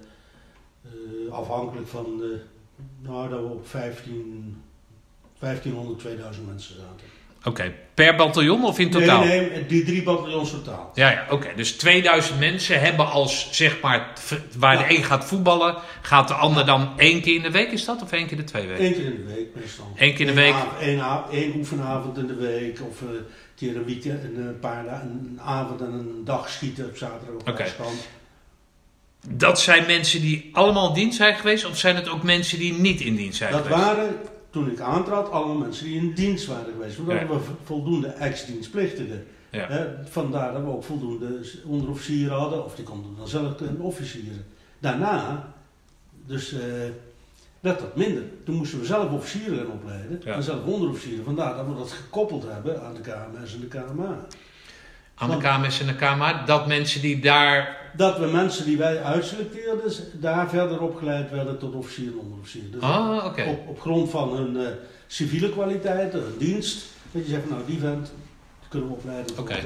eh, 0.85 1.33
afhankelijk 1.33 1.89
van 1.89 2.05
de, 2.19 2.41
nou, 3.01 3.29
dat 3.29 3.39
we 3.41 3.47
op 3.47 3.69
15, 3.69 4.63
1500, 5.39 5.99
2000 5.99 6.47
mensen 6.47 6.75
zaten. 6.75 7.07
Oké, 7.45 7.73
per 7.95 8.17
bataljon 8.17 8.65
of 8.65 8.79
in 8.79 8.91
totaal? 8.91 9.25
Nee, 9.25 9.51
nee, 9.51 9.67
die 9.67 9.85
drie 9.85 10.03
bataljons 10.03 10.51
totaal. 10.51 10.91
Ja, 10.95 11.11
ja 11.11 11.27
oké. 11.31 11.49
Dus 11.57 11.73
2000 11.73 12.39
mensen 12.39 12.81
hebben 12.81 13.11
als, 13.11 13.49
zeg 13.51 13.81
maar, 13.81 14.13
waar 14.59 14.81
Ja. 14.81 14.89
de 14.89 14.97
een 14.97 15.05
gaat 15.05 15.25
voetballen, 15.25 15.77
gaat 16.03 16.29
de 16.29 16.35
ander 16.35 16.67
dan 16.67 16.93
één 16.97 17.21
keer 17.21 17.35
in 17.35 17.43
de 17.43 17.51
week, 17.51 17.71
is 17.73 17.85
dat? 17.85 18.03
Of 18.03 18.13
één 18.13 18.23
keer 18.27 18.31
in 18.39 18.45
de 18.45 18.45
twee 18.51 18.67
weken? 18.67 18.85
Eén 18.85 18.93
keer 18.95 19.05
in 19.05 19.25
de 19.27 19.35
week 19.35 19.47
meestal. 19.55 19.93
Eén 19.97 20.15
keer 20.15 20.27
in 20.29 20.35
de 20.35 20.41
Eén 20.41 20.53
week. 20.53 20.55
av- 20.55 20.81
één, 20.81 21.01
av- 21.01 21.31
één 21.33 21.53
oefenavond 21.57 22.19
in 22.19 22.27
de 22.27 22.35
week 22.37 22.81
of 22.91 23.03
eh, 23.03 23.09
een 23.09 23.25
keer 23.57 23.77
een 23.77 23.85
weekend, 23.85 24.25
een, 24.25 24.37
eh, 24.55 24.61
paar 24.61 24.87
een 25.03 25.41
avond 25.45 25.81
en 25.81 25.93
een 25.93 26.23
dag 26.25 26.49
schieten 26.49 26.85
op 26.85 26.97
zaterdag 26.97 27.35
op 27.41 27.49
Oké. 27.49 27.63
afstand. 27.63 28.09
Dat 29.29 29.61
zijn 29.61 29.87
mensen 29.87 30.21
die 30.21 30.51
allemaal 30.53 30.89
in 30.89 30.95
dienst 30.95 31.17
zijn 31.17 31.35
geweest, 31.35 31.65
of 31.67 31.79
zijn 31.79 31.97
het 31.97 32.09
ook 32.09 32.23
mensen 32.23 32.59
die 32.59 32.73
niet 32.73 33.01
in 33.01 33.17
dienst 33.17 33.39
zijn 33.39 33.53
Dat 33.53 33.63
geweest? 33.63 33.81
waren, 33.85 34.15
toen 34.53 34.71
ik 34.71 34.81
aantrad, 34.81 35.31
allemaal 35.31 35.57
mensen 35.57 35.85
die 35.85 35.97
in 36.01 36.13
dienst 36.15 36.47
waren 36.47 36.73
geweest. 36.73 36.97
Want 36.97 37.09
we 37.09 37.15
Ja. 37.15 37.21
hadden 37.21 37.39
we 37.39 37.45
voldoende 37.65 38.09
ex-dienstplichtigen. 38.09 39.27
Ja. 39.51 39.89
Vandaar 40.05 40.53
dat 40.53 40.63
we 40.63 40.69
ook 40.69 40.85
voldoende 40.85 41.41
onderofficieren 41.67 42.37
hadden, 42.39 42.65
of 42.65 42.75
die 42.75 42.85
konden 42.85 43.17
dan 43.17 43.29
zelf 43.29 43.57
kunnen 43.57 43.81
officieren. 43.81 44.45
Daarna, 44.79 45.49
dus 46.27 46.53
eh 46.53 46.61
werd 47.61 47.79
dat 47.79 47.97
minder. 47.97 48.23
Toen 48.45 48.55
moesten 48.55 48.79
we 48.79 48.85
zelf 48.85 49.13
officieren 49.13 49.59
gaan 49.59 49.67
opleiden 49.73 50.21
Ja. 50.25 50.35
en 50.35 50.43
zelf 50.43 50.65
onderofficieren. 50.65 51.25
Vandaar 51.25 51.57
dat 51.57 51.67
we 51.67 51.75
dat 51.75 51.91
gekoppeld 51.93 52.45
hebben 52.49 52.83
aan 52.83 52.95
de 52.95 53.01
KMS 53.01 53.55
en 53.55 53.61
de 53.61 53.67
KMA. 53.67 54.27
Aan 55.15 55.31
de 55.31 55.37
KMS 55.37 55.81
en 55.81 55.87
de 55.87 55.95
KMA, 55.97 56.45
dat 56.45 56.67
mensen 56.67 57.01
die 57.01 57.21
daar 57.21 57.77
Dat 57.97 58.19
we 58.19 58.27
mensen 58.27 58.65
die 58.65 58.77
wij 58.77 59.03
uitselecteerden, 59.03 59.93
daar 60.13 60.49
verder 60.49 60.81
opgeleid 60.81 61.31
werden 61.31 61.59
tot 61.59 61.75
officier 61.75 62.07
en 62.07 62.19
onderofficier. 62.19 62.71
Dus 62.71 62.83
Ah, 62.83 63.25
op, 63.25 63.69
op 63.69 63.81
grond 63.81 64.11
van 64.11 64.37
hun 64.37 64.57
eh, 64.57 64.73
civiele 65.07 65.51
kwaliteiten, 65.51 66.21
hun 66.23 66.39
dienst. 66.39 66.85
Dat 67.13 67.25
je 67.25 67.31
zegt, 67.31 67.51
nou 67.51 67.63
die 67.67 67.79
vent 67.79 68.13
kunnen 68.69 68.89
we 68.89 68.95
opleiden. 68.95 69.39
Oké. 69.39 69.59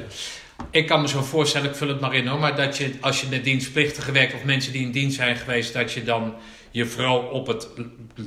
Ik 0.70 0.86
kan 0.86 1.00
me 1.00 1.08
zo 1.08 1.22
voorstellen, 1.22 1.70
ik 1.70 1.76
vul 1.76 1.88
het 1.88 2.00
maar 2.00 2.14
in 2.14 2.26
hoor, 2.26 2.38
maar 2.38 2.56
dat 2.56 2.76
je 2.76 2.92
als 3.00 3.20
je 3.20 3.26
met 3.30 3.44
dienstplichtigen 3.44 4.12
werkt 4.12 4.34
of 4.34 4.44
mensen 4.44 4.72
die 4.72 4.82
in 4.82 4.92
dienst 4.92 5.16
zijn 5.16 5.36
geweest, 5.36 5.72
dat 5.72 5.92
je 5.92 6.04
dan 6.04 6.34
je 6.70 6.86
vooral 6.86 7.18
op 7.18 7.46
het, 7.46 7.68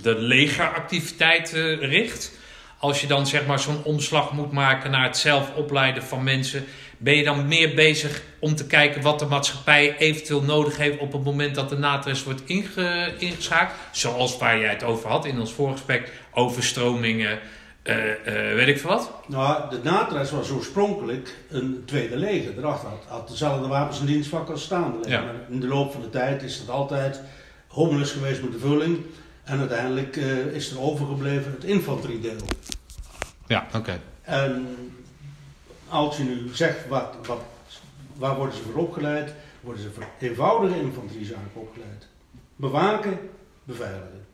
de 0.02 0.16
legeractiviteit 0.20 1.54
eh, 1.54 1.80
richt. 1.80 2.38
Als 2.78 3.02
je 3.02 3.08
dan 3.08 3.28
zeg 3.28 3.46
maar 3.46 3.60
zo'n 3.60 3.84
omslag 3.84 4.32
moet 4.32 4.52
maken 4.52 4.92
naar 4.92 5.04
het 5.04 5.18
zelf 5.18 5.56
opleiden 5.56 6.04
van 6.04 6.24
mensen, 6.24 6.66
ben 7.02 7.16
je 7.16 7.24
dan 7.24 7.48
meer 7.48 7.76
bezig 7.76 8.22
om 8.40 8.56
te 8.56 8.68
kijken 8.68 9.02
wat 9.02 9.20
de 9.20 9.26
maatschappij 9.26 9.98
eventueel 9.98 10.44
nodig 10.44 10.78
heeft 10.78 10.98
op 10.98 11.12
het 11.12 11.24
moment 11.24 11.56
dat 11.56 11.70
de 11.70 11.78
natres 11.78 12.24
wordt 12.24 12.42
inge, 12.46 13.14
ingeschakeld. 13.18 13.78
Zoals 13.92 14.38
waar 14.38 14.60
jij 14.60 14.70
het 14.70 14.84
over 14.84 15.10
had 15.10 15.26
in 15.26 15.40
ons 15.40 15.54
voorgesprek, 15.54 16.12
overstromingen, 16.34 17.40
eh, 17.82 18.12
eh, 18.12 18.56
weet 18.56 18.68
ik 18.68 18.80
veel 18.80 18.90
wat. 18.90 19.12
Nou, 19.28 19.70
de 19.70 19.80
NATRES 19.84 20.32
was 20.32 20.50
oorspronkelijk 20.50 21.36
een 21.50 21.84
tweede 21.86 22.18
leger. 22.18 22.58
Erachter 22.58 22.90
had, 22.90 23.06
had 23.08 23.28
dezelfde 23.28 23.68
wapens 23.68 24.00
en 24.00 24.06
dienstvak 24.06 24.50
als 24.50 24.64
staande 24.64 24.98
leger. 24.98 25.12
Ja. 25.12 25.22
Maar 25.22 25.36
in 25.50 25.60
de 25.60 25.68
loop 25.68 25.92
van 25.92 26.02
de 26.02 26.10
tijd 26.10 26.44
is 26.44 26.60
dat 26.66 26.76
altijd 26.76 27.22
hommeles 27.68 28.12
geweest 28.12 28.42
met 28.42 28.52
de 28.52 28.60
vulling. 28.60 28.98
En 29.44 29.60
uiteindelijk 29.60 30.18
eh, 30.18 30.46
is 30.46 30.72
er 30.72 30.82
overgebleven 30.82 31.52
het 31.52 31.64
infanteriedeel. 31.64 32.42
Ja, 33.48 33.68
oké. 33.74 34.00
En 34.22 34.68
als 35.90 36.18
je 36.18 36.24
nu 36.24 36.50
zegt, 36.54 36.88
wat, 36.88 37.16
wat, 37.26 37.42
waar 38.16 38.36
worden 38.36 38.56
ze 38.56 38.62
voor 38.62 38.82
opgeleid? 38.82 39.34
Worden 39.62 39.82
ze 39.82 39.90
voor 39.92 40.04
eenvoudige 40.20 40.80
infanteriezaken 40.80 41.52
opgeleid. 41.54 42.08
Bewaken, 42.56 43.20
beveiligen. 43.64 44.26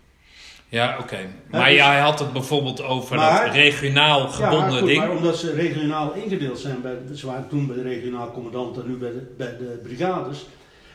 Ja, 0.70 0.98
oké. 1.00 1.18
Maar 1.50 1.66
dus- 1.66 1.76
jij 1.76 2.00
had 2.00 2.20
het 2.20 2.34
bijvoorbeeld 2.34 2.82
over 2.82 3.16
Maar- 3.16 3.46
dat 3.46 3.54
regionaal 3.54 4.28
gebonden 4.28 4.72
ja, 4.72 4.78
goed, 4.78 4.88
ding. 4.88 5.00
maar 5.00 5.12
omdat 5.12 5.38
ze 5.38 5.54
regionaal 5.54 6.14
ingedeeld 6.14 6.60
zijn, 6.60 6.82
bij, 6.82 6.98
ze 7.14 7.26
waren 7.26 7.48
toen 7.48 7.68
bij 7.68 7.76
de 7.76 7.82
regionaal 7.82 8.32
commandant 8.32 8.78
en 8.78 8.88
nu 8.88 8.96
bij 8.98 9.12
de, 9.12 9.34
bij 9.38 9.58
de 9.58 9.80
brigades, 9.84 10.46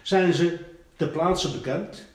zijn 0.02 0.34
ze 0.34 0.58
ter 0.96 1.08
plaatse 1.08 1.50
bekend. 1.50 2.08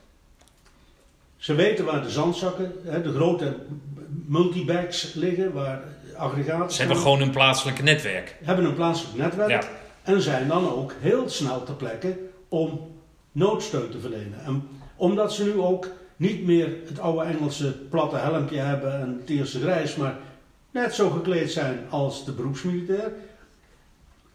Ze 1.36 1.54
weten 1.54 1.84
waar 1.84 2.02
de 2.02 2.10
zandzakken, 2.10 2.72
hè, 2.84 3.02
de 3.02 3.12
grote 3.12 3.56
multibags 4.26 5.12
liggen, 5.14 5.52
waar 5.52 5.82
aggregaten 6.16 6.70
Ze 6.74 6.78
hebben 6.80 6.96
gewoon 6.98 7.20
een 7.20 7.30
plaatselijke 7.30 7.82
netwerk. 7.82 8.36
hebben 8.44 8.64
een 8.64 8.74
plaatselijk 8.74 9.16
netwerk 9.16 9.50
Ja. 9.50 9.62
en 10.02 10.20
zijn 10.22 10.48
dan 10.48 10.70
ook 10.72 10.92
heel 11.00 11.28
snel 11.28 11.62
ter 11.64 11.74
plekke 11.74 12.18
om 12.48 12.80
noodsteun 13.32 13.90
te 13.90 14.00
verlenen. 14.00 14.44
En 14.44 14.68
omdat 14.96 15.32
ze 15.32 15.44
nu 15.44 15.58
ook 15.60 15.88
niet 16.16 16.44
meer 16.44 16.68
het 16.86 16.98
oude 17.00 17.24
Engelse 17.24 17.72
platte 17.72 18.16
helmpje 18.16 18.58
hebben 18.58 19.00
en 19.00 19.18
het 19.20 19.30
eerste 19.30 19.60
grijs, 19.60 19.96
maar 19.96 20.16
net 20.70 20.94
zo 20.94 21.10
gekleed 21.10 21.50
zijn 21.52 21.78
als 21.88 22.24
de 22.24 22.32
beroepsmilitair, 22.32 23.12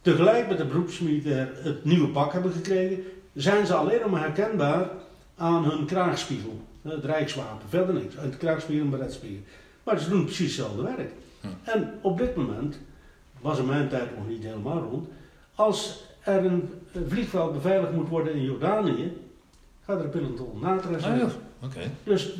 tegelijk 0.01 0.47
met 0.47 0.57
de 0.57 0.65
beroepsmilitair 0.65 1.49
het 1.63 1.85
nieuwe 1.85 2.07
pak 2.07 2.33
hebben 2.33 2.51
gekregen, 2.51 3.03
zijn 3.33 3.65
ze 3.65 3.73
alleen 3.73 4.09
maar 4.09 4.21
herkenbaar 4.21 4.89
aan 5.37 5.63
hun 5.65 5.85
kraagspiegel, 5.85 6.61
het 6.81 7.05
rijkswapen, 7.05 7.69
verder 7.69 7.93
niks, 7.95 8.15
het 8.17 8.37
kraagspiegel 8.37 8.85
en 8.85 8.91
beretspiegel. 8.91 9.43
Maar 9.83 9.99
ze 9.99 10.09
doen 10.09 10.23
precies 10.23 10.57
hetzelfde 10.57 10.83
werk. 10.83 11.11
Hm. 11.41 11.47
En 11.63 11.93
op 12.01 12.17
dit 12.17 12.35
moment 12.35 12.79
was 13.41 13.57
in 13.59 13.65
mijn 13.65 13.89
tijd 13.89 14.17
nog 14.17 14.27
niet 14.27 14.43
helemaal 14.43 14.79
rond. 14.81 15.07
Als 15.55 16.03
er 16.23 16.45
een 16.45 16.69
eh, 16.93 17.01
vliegveld 17.07 17.53
beveiligd 17.53 17.91
moet 17.93 18.09
worden 18.09 18.33
in 18.33 18.43
Jordanië, 18.43 19.13
gaat 19.85 19.97
er 19.99 20.03
een 20.05 20.09
peloton 20.09 20.59
Oh, 20.63 20.67
uit. 20.67 21.03
joh. 21.03 21.29
Oké. 21.63 21.79
Dus, 22.03 22.33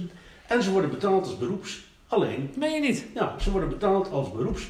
en 0.48 0.64
ze 0.64 0.72
worden 0.72 0.90
betaald 0.90 1.24
als 1.26 1.38
beroeps. 1.38 1.84
Alleen, 2.08 2.52
Meen 2.58 2.72
je 2.74 2.80
niet? 2.80 3.06
ja, 3.14 3.36
ze 3.40 3.52
worden 3.52 3.70
betaald 3.70 4.12
als 4.12 4.32
beroeps 4.32 4.68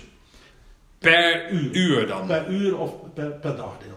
Per 0.98 1.52
uur, 1.74 2.08
dan? 2.08 2.28
per 2.28 2.50
uur 2.50 2.78
of 2.78 2.94
per, 3.14 3.30
per 3.32 3.56
dagdeel. 3.56 3.91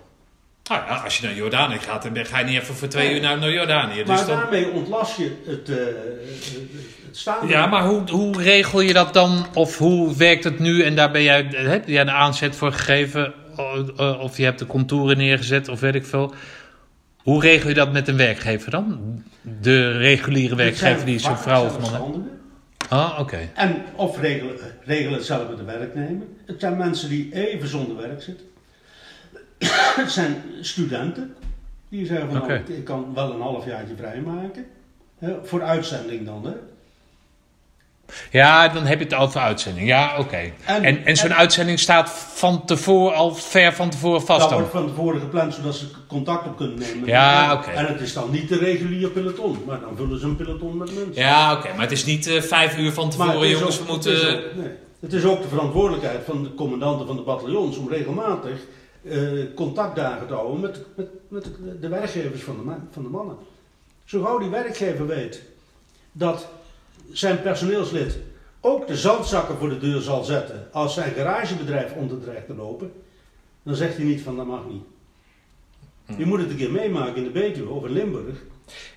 Nou 0.71 0.83
ja, 0.87 0.95
als 1.05 1.19
je 1.19 1.27
naar 1.27 1.35
Jordanië 1.37 1.79
gaat, 1.79 2.03
dan 2.03 2.13
ben- 2.13 2.27
ga 2.27 2.39
je 2.39 2.45
niet 2.45 2.61
even 2.61 2.75
voor 2.75 2.89
twee 2.89 3.15
uur 3.15 3.21
naar, 3.21 3.39
naar 3.39 3.51
Jordanië. 3.53 3.97
Dus 3.97 4.07
maar 4.07 4.27
dan... 4.27 4.37
daarmee 4.37 4.71
ontlast 4.71 5.17
je 5.17 5.43
het, 5.47 5.69
eh, 5.69 5.77
het, 7.07 7.17
staan. 7.17 7.49
Ja, 7.49 7.67
maar 7.67 7.85
hoe, 7.87 8.11
hoe 8.11 8.43
regel 8.43 8.81
je 8.81 8.93
dat 8.93 9.15
dan? 9.15 9.47
Of 9.55 9.79
hoe 9.79 10.17
werkt 10.17 10.45
het 10.45 10.59
nu? 10.59 10.83
En 10.83 10.95
daar 10.97 11.11
ben 11.11 11.23
jij, 11.23 11.47
heb 11.51 11.89
jij 11.89 12.05
de 12.05 12.11
aanzet 12.11 12.57
voor 12.57 12.73
gegeven? 12.73 13.35
O- 13.57 14.13
Of 14.21 14.37
je 14.37 14.45
hebt 14.45 14.59
de 14.59 14.67
contouren 14.67 15.17
neergezet, 15.17 15.69
of 15.69 15.81
weet 15.81 15.95
ik 15.95 16.07
veel. 16.07 16.35
Hoe 17.23 17.41
regel 17.41 17.69
je 17.69 17.75
dat 17.75 17.93
met 17.93 18.09
een 18.09 18.17
werkgever 18.17 18.71
dan? 18.71 18.99
De 19.61 19.91
reguliere 19.91 20.55
werkgever 20.55 21.05
die 21.07 21.19
zo'n 21.19 21.39
vrouw 21.39 21.65
of 21.65 21.79
man 21.81 22.03
heeft? 22.03 22.33
Ah, 22.89 23.17
oké. 23.21 23.39
En 23.55 23.83
of 23.97 24.21
regelen, 24.21 24.57
regelen 24.85 25.13
het 25.13 25.25
zelf 25.25 25.49
met 25.49 25.57
de 25.59 25.65
werknemer. 25.65 26.27
Het 26.47 26.61
zijn 26.61 26.77
mensen 26.77 27.09
die 27.09 27.49
even 27.49 27.69
zonder 27.69 27.97
werk 27.97 28.23
zitten. 28.23 28.47
Het 29.97 30.11
zijn 30.21 30.43
studenten 30.61 31.35
die 31.89 32.07
zeggen 32.07 32.31
van 32.31 32.43
Oké. 32.43 32.63
nou, 32.67 32.79
ik- 32.79 32.85
kan 32.85 33.15
wel 33.15 33.33
een 33.33 33.41
halfjaartje 33.41 33.95
vrijmaken. 33.97 34.67
Hè, 35.19 35.35
voor 35.45 35.63
uitzending 35.63 36.27
dan. 36.27 36.45
Hè. 36.45 36.53
Ja, 38.31 38.69
dan 38.69 38.85
heb 38.87 38.99
je 38.99 39.05
het 39.05 39.15
over 39.15 39.41
uitzending. 39.41 39.87
Ja, 39.87 40.19
oké. 40.19 40.37
En- 40.65 40.83
En, 40.85 41.05
en 41.05 41.17
zo'n 41.17 41.31
en- 41.31 41.37
uitzending 41.37 41.79
staat 41.79 42.11
van 42.35 42.65
tevoren, 42.65 43.17
al 43.17 43.35
ver 43.35 43.73
van 43.73 43.91
tevoren 43.91 44.23
vast 44.23 44.41
Dat 44.41 44.49
dan? 44.49 44.59
wordt 44.59 44.73
van 44.75 44.87
tevoren 44.89 45.21
gepland 45.21 45.55
zodat 45.55 45.75
ze 45.75 45.87
contact 46.07 46.47
op 46.47 46.57
kunnen 46.57 46.79
nemen. 46.79 47.09
Ja, 47.09 47.53
oké. 47.53 47.71
En 47.71 47.87
het 47.87 48.01
is 48.01 48.13
dan 48.13 48.31
niet 48.31 48.49
de 48.49 48.57
reguliere 48.59 49.09
peloton. 49.11 49.59
Maar 49.67 49.81
dan 49.81 49.97
vullen 49.97 50.19
ze 50.21 50.27
een 50.27 50.37
peloton 50.37 50.77
met 50.77 50.95
mensen. 50.95 51.23
Ja, 51.23 51.53
oké. 51.53 51.69
Maar 51.73 51.81
het 51.83 51.93
is 51.93 52.05
niet 52.05 52.27
eh, 52.27 52.41
vijf 52.43 52.79
uur 52.79 52.93
van 52.93 53.11
tevoren, 53.11 53.41
het 53.41 53.49
jongens, 53.51 53.81
ook- 53.81 53.87
we 53.87 53.93
het 53.93 54.05
moeten... 54.05 54.13
is 54.13 54.35
ook- 54.37 54.55
nee. 54.55 54.71
Het 55.01 55.13
is 55.13 55.25
ook 55.25 55.43
de 55.43 55.49
verantwoordelijkheid 55.49 56.25
van 56.25 56.43
de 56.43 56.55
commandanten 56.55 57.07
van 57.07 57.17
de 57.17 57.23
bataljons 57.23 57.77
om 57.77 57.89
regelmatig 57.89 58.53
eh, 59.05 59.55
contactdagen 59.55 60.27
te 60.27 60.35
houden 60.35 60.61
met, 60.61 60.81
met, 60.97 61.09
met 61.29 61.47
de, 61.81 61.89
werkgevers 61.89 62.43
van 62.43 62.57
de, 62.57 62.75
van 62.91 63.03
de 63.03 63.09
mannen. 63.09 63.37
Zo 64.05 64.23
gauw 64.23 64.39
die 64.39 64.49
werkgever 64.49 65.07
weet 65.07 65.43
dat 66.13 66.49
zijn 67.13 67.43
personeelslid 67.43 68.19
ook 68.61 68.87
de 68.87 68.97
zandzakken 68.97 69.57
voor 69.57 69.69
de 69.69 69.79
deur 69.79 70.01
zal 70.01 70.25
zetten 70.25 70.69
als 70.73 70.95
zijn 70.95 71.13
garagebedrijf 71.13 71.93
onder 71.93 72.21
dreigt 72.21 72.47
te 72.47 72.55
lopen, 72.55 72.93
dan 73.63 73.75
zegt 73.75 73.97
hij 73.97 74.05
niet 74.05 74.23
van 74.23 74.37
dat 74.37 74.47
mag 74.47 74.65
niet. 74.69 74.83
Hm. 76.07 76.19
Je 76.19 76.27
moet 76.27 76.41
het 76.41 76.51
een 76.51 76.57
keer 76.57 76.71
meemaken 76.71 77.17
in 77.17 77.25
de 77.25 77.31
Betuwe 77.31 77.71
of 77.71 77.85
in 77.85 77.93
Limburg. 77.93 78.43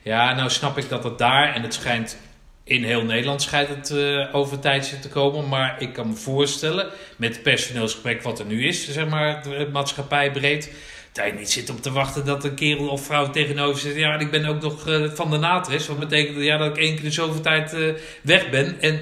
Ja, 0.02 0.36
nou 0.36 0.50
snap 0.50 0.77
ik 0.77 0.90
dat 0.90 1.03
het 1.03 1.18
daar, 1.18 1.53
en 1.53 1.61
het 1.61 1.74
schijnt 1.74 2.18
in 2.67 2.83
heel 2.83 3.03
Nederland 3.03 3.41
schijnt 3.41 3.69
het 3.69 3.89
eh 3.91 4.35
over 4.35 4.59
tijdje 4.59 4.99
te 4.99 5.09
komen. 5.09 5.47
Maar 5.47 5.75
ik 5.81 5.93
kan 5.93 6.07
me 6.07 6.15
voorstellen, 6.15 6.87
met 7.17 7.33
het 7.33 7.43
personeelsgesprek 7.43 8.21
wat 8.21 8.39
er 8.39 8.45
nu 8.45 8.67
is, 8.67 8.89
zeg 8.91 9.07
maar, 9.07 9.43
de 9.43 9.69
maatschappij 9.71 10.31
breed. 10.31 10.71
Dat 11.11 11.25
je 11.25 11.31
niet 11.33 11.51
zit 11.51 11.69
op 11.69 11.81
te 11.81 11.91
wachten 11.91 12.25
dat 12.25 12.43
een 12.43 12.55
kerel 12.55 12.87
of 12.87 13.05
vrouw 13.05 13.29
tegenover 13.29 13.79
zit. 13.79 13.95
Ja, 13.95 14.19
ik 14.19 14.31
ben 14.31 14.45
ook 14.45 14.61
nog 14.61 14.87
eh, 14.87 15.09
van 15.13 15.29
de 15.31 15.37
natres. 15.37 15.87
Wat 15.87 15.99
betekent 15.99 16.43
ja, 16.43 16.57
dat 16.57 16.67
ik 16.67 16.77
één 16.83 16.95
keer 16.95 17.05
in 17.05 17.11
zoveel 17.11 17.41
tijd 17.41 17.73
eh, 17.73 17.79
weg 18.21 18.49
ben. 18.49 18.81
En 18.81 18.99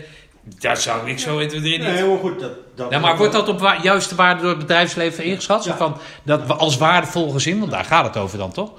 daar 0.60 0.78
zou 0.78 1.10
ik 1.10 1.20
zo 1.20 1.40
1, 1.40 1.48
2, 1.48 1.60
3 1.62 1.78
niet... 1.78 1.88
Nee, 1.88 2.04
maar 2.06 2.18
goed, 2.18 2.40
dat, 2.40 2.52
dat 2.76 2.92
Ja, 2.92 3.00
maar 3.00 3.18
wordt 3.18 3.34
dat 3.34 3.48
op 3.48 3.60
wa- 3.60 3.80
juiste 3.82 4.16
waarde 4.16 4.42
door 4.42 4.50
het 4.50 4.60
bedrijfsleven 4.60 5.24
ingeschat? 5.24 5.64
Zo. 5.64 5.74
Van, 5.78 5.98
dat 6.24 6.46
we 6.46 6.54
als 6.54 6.78
waardevol 6.78 7.30
gezien, 7.30 7.60
want 7.60 7.72
daar 7.72 7.86
gaat 7.86 8.06
het 8.06 8.18
over 8.18 8.38
dan 8.38 8.52
toch? 8.52 8.72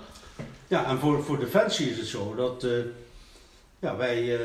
Ja, 0.68 0.86
en 0.86 0.98
voor, 0.98 1.24
voor 1.24 1.38
Defensie 1.38 1.90
is 1.90 1.96
het 1.98 2.06
zo 2.06 2.34
dat 2.36 2.66
ja, 3.78 3.96
wij. 3.96 4.38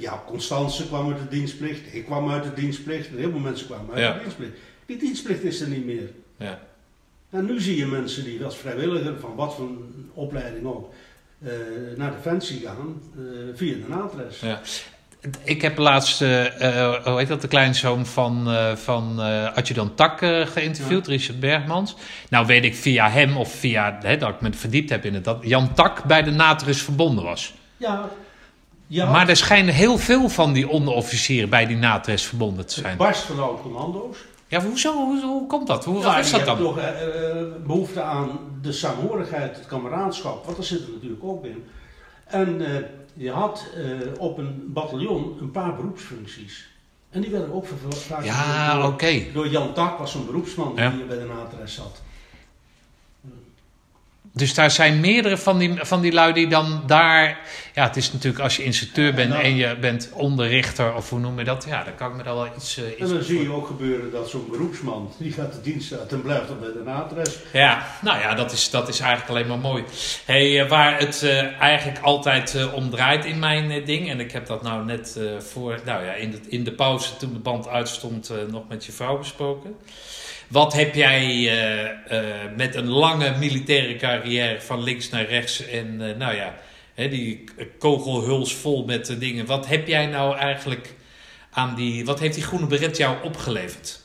Ja, 0.00 0.22
Constance 0.26 0.86
kwam 0.86 1.12
uit 1.12 1.18
de 1.18 1.28
dienstplicht, 1.28 1.94
ik 1.94 2.04
kwam 2.04 2.30
uit 2.30 2.42
de 2.42 2.52
dienstplicht, 2.52 3.08
en 3.08 3.16
heel 3.16 3.30
veel 3.30 3.38
mensen 3.38 3.66
kwamen 3.66 3.94
uit 3.94 4.00
Ja. 4.04 4.12
de 4.12 4.18
dienstplicht. 4.18 4.52
Die 4.86 4.96
dienstplicht 4.98 5.42
is 5.42 5.60
er 5.60 5.68
niet 5.68 5.84
meer. 5.86 6.10
Ja. 6.38 6.60
En 7.30 7.44
nu 7.44 7.60
zie 7.60 7.76
je 7.76 7.86
mensen 7.86 8.24
die 8.24 8.44
als 8.44 8.56
vrijwilliger, 8.56 9.14
van 9.20 9.34
wat 9.34 9.54
voor 9.54 9.68
opleiding 10.14 10.66
ook, 10.66 10.92
eh, 11.44 11.50
naar 11.96 12.10
Defensie 12.10 12.60
gaan 12.60 13.02
eh, 13.16 13.22
via 13.54 13.74
de 13.74 13.84
naadres. 13.88 14.40
Ja. 14.40 14.60
Ik 15.44 15.62
heb 15.62 15.78
laatst, 15.78 16.22
eh, 16.22 17.04
hoe 17.04 17.18
heet 17.18 17.28
dat, 17.28 17.40
de 17.40 17.48
kleinzoon 17.48 18.06
van, 18.06 18.48
van 18.76 19.18
adjudant 19.54 19.96
Tak 19.96 20.18
geïnterviewd, 20.44 21.06
Richard 21.06 21.40
Bergmans. 21.40 21.96
Nou 22.28 22.46
weet 22.46 22.64
ik 22.64 22.74
via 22.74 23.10
hem 23.10 23.36
of 23.36 23.52
via, 23.54 23.98
hè, 24.02 24.16
dat 24.16 24.28
ik 24.28 24.40
me 24.40 24.52
verdiept 24.52 24.90
heb 24.90 25.04
in 25.04 25.14
het, 25.14 25.24
dat 25.24 25.38
Jan 25.40 25.74
Tak 25.74 26.04
bij 26.04 26.22
de 26.22 26.30
Natrus 26.30 26.82
verbonden 26.82 27.24
was. 27.24 27.54
Ja, 27.76 28.08
ja 28.86 29.10
Maar 29.10 29.28
er 29.28 29.36
schijnen 29.36 29.74
heel 29.74 29.98
veel 29.98 30.28
van 30.28 30.52
die 30.52 30.68
onderofficieren 30.68 31.48
bij 31.50 31.66
die 31.66 31.76
Natrus 31.76 32.22
verbonden 32.26 32.66
te 32.66 32.74
het 32.74 32.82
zijn. 32.84 32.96
barst 32.96 33.22
van 33.22 33.40
oude 33.40 33.62
commando's. 33.62 34.16
Ja, 34.48 34.60
hoezo? 34.62 34.92
Hoe, 34.94 35.22
hoe 35.24 35.46
komt 35.46 35.66
dat? 35.66 35.84
Hoe, 35.84 36.00
Ja, 36.00 36.18
is 36.18 36.30
dat 36.30 36.44
dan? 36.44 36.58
toch 36.58 36.78
eh, 36.78 36.88
eh, 36.88 37.46
behoefte 37.66 38.02
aan 38.02 38.38
de 38.62 38.72
saamhorigheid, 38.72 39.56
het 39.56 39.66
kameraadschap, 39.66 40.44
want 40.44 40.56
daar 40.56 40.66
zit 40.66 40.80
er 40.82 40.92
natuurlijk 40.94 41.24
ook 41.24 41.44
in. 41.44 41.64
En 42.26 42.66
eh, 42.66 42.82
je 43.14 43.30
had 43.30 43.66
eh, 43.76 43.82
op 44.18 44.38
een 44.38 44.62
bataljon 44.66 45.36
een 45.40 45.50
paar 45.50 45.74
beroepsfuncties. 45.76 46.66
En 47.10 47.20
die 47.20 47.30
werden 47.30 47.52
ook 47.52 47.66
vervuld 47.66 48.06
Ja, 48.24 48.74
door, 48.78 48.84
oké. 48.92 49.22
door 49.32 49.48
Jan 49.48 49.72
Tak, 49.72 49.98
was 49.98 50.10
zo'n 50.12 50.26
beroepsman 50.26 50.72
Ja. 50.76 50.90
die 50.90 51.04
bij 51.04 51.18
de 51.18 51.24
naadres 51.24 51.74
zat. 51.74 52.02
Dus 54.36 54.54
daar 54.54 54.70
zijn 54.70 55.00
meerdere 55.00 55.36
van 55.36 55.58
die, 55.58 55.74
van 55.80 56.00
die 56.00 56.12
lui 56.12 56.32
die 56.32 56.48
dan 56.48 56.82
daar... 56.86 57.38
Ja, 57.74 57.84
het 57.84 57.96
is 57.96 58.12
natuurlijk 58.12 58.42
als 58.42 58.56
je 58.56 58.62
instructeur 58.62 59.14
bent 59.14 59.28
nou- 59.28 59.42
en 59.42 59.56
je 59.56 59.76
bent 59.76 60.10
onderrichter 60.12 60.94
of 60.94 61.10
hoe 61.10 61.18
noem 61.18 61.38
je 61.38 61.44
dat? 61.44 61.64
Ja, 61.68 61.84
dan 61.84 61.94
kan 61.94 62.10
ik 62.10 62.16
me 62.16 62.22
daar 62.22 62.34
wel 62.34 62.48
iets... 62.56 62.78
iets 62.78 63.00
En 63.00 63.08
dan 63.08 63.22
zie 63.22 63.42
je 63.42 63.52
ook 63.52 63.66
gebeuren 63.66 64.10
dat 64.10 64.30
zo'n 64.30 64.46
beroepsman, 64.50 65.12
die 65.18 65.32
gaat 65.32 65.52
de 65.52 65.60
dienst 65.60 65.98
uit 65.98 66.12
en 66.12 66.22
blijft 66.22 66.48
dan 66.48 66.60
bij 66.60 66.72
de 66.72 66.82
naadres. 66.84 67.38
Ja, 67.52 67.86
nou 68.02 68.20
ja, 68.20 68.34
dat 68.34 68.52
is, 68.52 68.70
dat 68.70 68.88
is 68.88 69.00
eigenlijk 69.00 69.30
alleen 69.30 69.46
maar 69.46 69.70
mooi. 69.70 69.84
Hey, 70.24 70.60
eh, 70.60 70.68
waar 70.68 70.98
het 70.98 71.22
eh, 71.22 71.60
eigenlijk 71.60 72.00
altijd 72.02 72.72
om 72.74 72.90
draait 72.90 73.24
in 73.24 73.38
mijn 73.38 73.84
ding, 73.84 74.10
en 74.10 74.20
ik 74.20 74.32
heb 74.32 74.46
dat 74.46 74.62
nou 74.62 74.84
net 74.84 75.20
voor, 75.38 75.78
nou 75.84 76.04
ja, 76.04 76.12
in 76.12 76.30
de, 76.30 76.40
in 76.48 76.64
de 76.64 76.72
pauze 76.72 77.16
toen 77.16 77.32
de 77.32 77.38
band 77.38 77.68
uitstond, 77.68 78.30
nog 78.50 78.68
met 78.68 78.84
je 78.84 78.92
vrouw 78.92 79.18
besproken. 79.18 79.76
Wat 80.48 80.72
heb 80.72 80.94
jij 80.94 81.24
eh, 81.24 82.44
eh, 82.44 82.56
met 82.56 82.74
een 82.74 82.88
lange 82.88 83.38
militaire 83.38 83.96
carrière 83.96 84.60
van 84.60 84.82
links 84.82 85.08
naar 85.08 85.24
rechts 85.24 85.66
en 85.66 86.08
eh, 86.08 86.16
nou 86.16 86.34
ja, 86.34 86.58
hè, 86.94 87.08
die 87.08 87.44
kogelhuls 87.78 88.54
vol 88.54 88.84
met 88.84 89.16
dingen. 89.18 89.46
Wat 89.46 89.66
heb 89.66 89.86
jij 89.86 90.06
nou 90.06 90.36
eigenlijk 90.36 90.94
aan 91.50 91.74
die, 91.74 92.04
wat 92.04 92.20
heeft 92.20 92.34
die 92.34 92.44
groene 92.44 92.66
beret 92.66 92.96
jou 92.96 93.24
opgeleverd? 93.24 94.00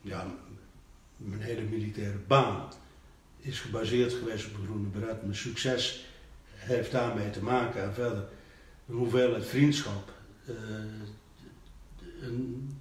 Ja, 0.00 0.26
mijn 1.16 1.40
hele 1.40 1.62
militaire 1.62 2.18
baan 2.26 2.72
is 3.40 3.60
gebaseerd 3.60 4.12
geweest 4.12 4.46
op 4.46 4.56
de 4.56 4.64
groene 4.64 4.88
beret. 4.88 5.22
Mijn 5.22 5.36
succes 5.36 6.06
heeft 6.54 6.90
daarmee 6.92 7.30
te 7.30 7.42
maken. 7.42 7.82
En 7.82 7.94
verder 7.94 8.24
een 8.88 8.94
hoeveelheid 8.94 9.46
vriendschap. 9.46 10.12
een 12.20 12.78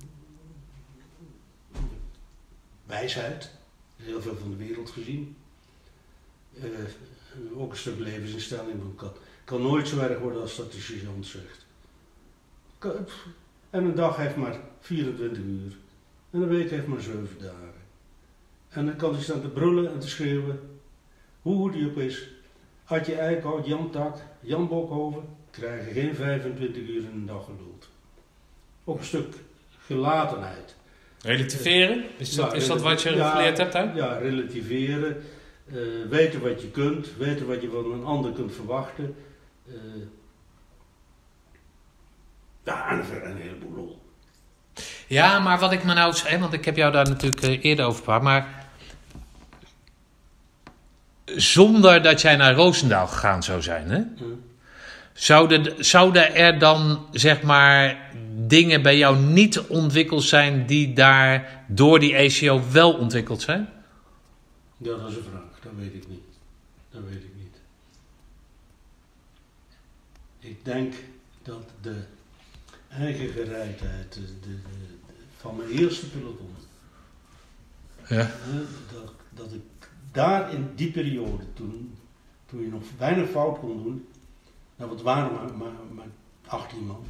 wijsheid. 2.91 3.49
Heel 3.95 4.21
veel 4.21 4.35
van 4.35 4.49
de 4.49 4.55
wereld 4.55 4.89
gezien. 4.89 5.35
Eh, 6.61 6.67
ook 7.55 7.71
een 7.71 7.77
stuk 7.77 7.99
levensinstelling. 7.99 8.81
Ik 8.81 8.95
kan, 8.95 9.11
kan 9.43 9.61
nooit 9.61 9.87
zo 9.87 9.99
erg 9.99 10.19
worden 10.19 10.41
als 10.41 10.55
dat 10.55 10.71
de 10.71 10.79
sergeant 10.79 11.25
zegt. 11.25 11.65
En 13.69 13.83
een 13.83 13.95
dag 13.95 14.17
heeft 14.17 14.35
maar 14.35 14.59
24 14.79 15.43
uur. 15.43 15.77
En 16.29 16.41
een 16.41 16.47
week 16.47 16.69
heeft 16.69 16.87
maar 16.87 17.01
7 17.01 17.27
dagen. 17.39 17.81
En 18.69 18.85
dan 18.85 18.95
kan 18.95 19.13
hij 19.13 19.23
staan 19.23 19.41
te 19.41 19.47
brullen 19.47 19.91
en 19.91 19.99
te 19.99 20.09
schreeuwen. 20.09 20.79
Hoe 21.41 21.57
goed 21.57 21.73
hij 21.73 21.85
op 21.85 21.97
is. 21.97 22.29
Adje 22.85 23.15
Eickhout, 23.15 23.65
Jan 23.65 23.91
Tak, 23.91 24.17
Jan 24.39 24.67
Bokhoven 24.67 25.23
krijgen 25.51 25.93
geen 25.93 26.15
25 26.15 26.81
uur 26.81 27.03
in 27.03 27.11
een 27.13 27.25
dag 27.25 27.45
geduld. 27.45 27.89
Ook 28.83 28.97
een 28.97 29.05
stuk 29.05 29.35
gelatenheid. 29.79 30.75
Relativeren? 31.23 32.03
Is 32.17 32.35
dat, 32.35 32.51
Ja, 32.51 32.57
is 32.57 32.67
dat 32.67 32.81
wat 32.81 33.01
je 33.01 33.15
ja, 33.15 33.29
geleerd 33.31 33.57
hebt 33.57 33.73
hè? 33.73 33.81
Ja, 33.93 34.17
relativeren. 34.17 35.23
eh, 35.71 35.77
weten 36.09 36.41
wat 36.41 36.61
je 36.61 36.67
kunt. 36.67 37.07
Weten 37.17 37.47
wat 37.47 37.61
je 37.61 37.69
van 37.69 37.91
een 37.91 38.03
ander 38.05 38.31
kunt 38.31 38.55
verwachten. 38.55 39.15
eh, 39.67 39.73
ja, 42.63 42.89
en 42.89 43.03
een 43.23 43.37
heleboel 43.37 43.71
lol. 43.75 44.01
Ja, 45.07 45.39
maar 45.39 45.59
wat 45.59 45.71
ik 45.71 45.83
me 45.83 45.93
nou 45.93 46.13
zei, 46.13 46.37
want 46.37 46.53
ik 46.53 46.65
heb 46.65 46.75
jou 46.75 46.91
daar 46.91 47.09
natuurlijk 47.09 47.41
eh, 47.41 47.63
eerder 47.63 47.85
over 47.85 47.97
gepraat, 47.97 48.21
maar 48.21 48.65
zonder 51.25 52.01
dat 52.01 52.21
jij 52.21 52.35
naar 52.35 52.53
Roosendaal 52.53 53.07
gegaan 53.07 53.43
zou 53.43 53.61
zijn, 53.61 53.89
hè? 53.89 54.01
Zouden, 55.13 55.85
zouden 55.85 56.35
er 56.35 56.59
dan, 56.59 57.05
zeg 57.11 57.41
maar, 57.41 57.97
dingen 58.47 58.81
bij 58.81 58.97
jou 58.97 59.17
niet 59.19 59.59
ontwikkeld 59.59 60.23
zijn 60.23 60.65
die 60.65 60.93
daar 60.93 61.63
door 61.67 61.99
die 61.99 62.15
ACO 62.17 62.61
wel 62.71 62.93
ontwikkeld 62.93 63.41
zijn? 63.41 63.69
Ja, 64.77 64.97
dat 64.97 65.09
is 65.09 65.15
een 65.15 65.23
vraag. 65.23 65.59
Dat 65.63 65.71
weet 65.77 65.93
ik 65.93 66.07
niet. 66.07 66.21
Dat 66.91 67.01
weet 67.03 67.23
ik 67.23 67.31
niet. 67.37 67.55
Ik 70.39 70.65
denk 70.65 70.93
dat 71.43 71.63
de 71.81 72.03
eigen 72.89 73.27
gereidheid 73.29 74.13
de, 74.13 74.21
de, 74.21 74.47
de- 74.47 74.59
van 75.37 75.55
mijn 75.55 75.69
eerste 75.69 76.09
peloton, 76.09 76.49
Ja. 78.07 78.31
dat, 78.93 79.13
dat 79.29 79.53
ik 79.53 79.61
daar 80.11 80.53
in 80.53 80.69
die 80.75 80.91
periode, 80.91 81.43
toen, 81.53 81.97
toen 82.45 82.61
je 82.61 82.67
nog 82.69 82.83
weinig 82.97 83.29
fout 83.29 83.59
kon 83.59 83.83
doen, 83.83 84.07
nou 84.75 84.91
het 84.91 85.01
waren 85.01 85.33
maar, 85.33 85.53
maar, 85.57 85.71
maar 85.93 86.05
18 86.47 86.85
man, 86.85 87.03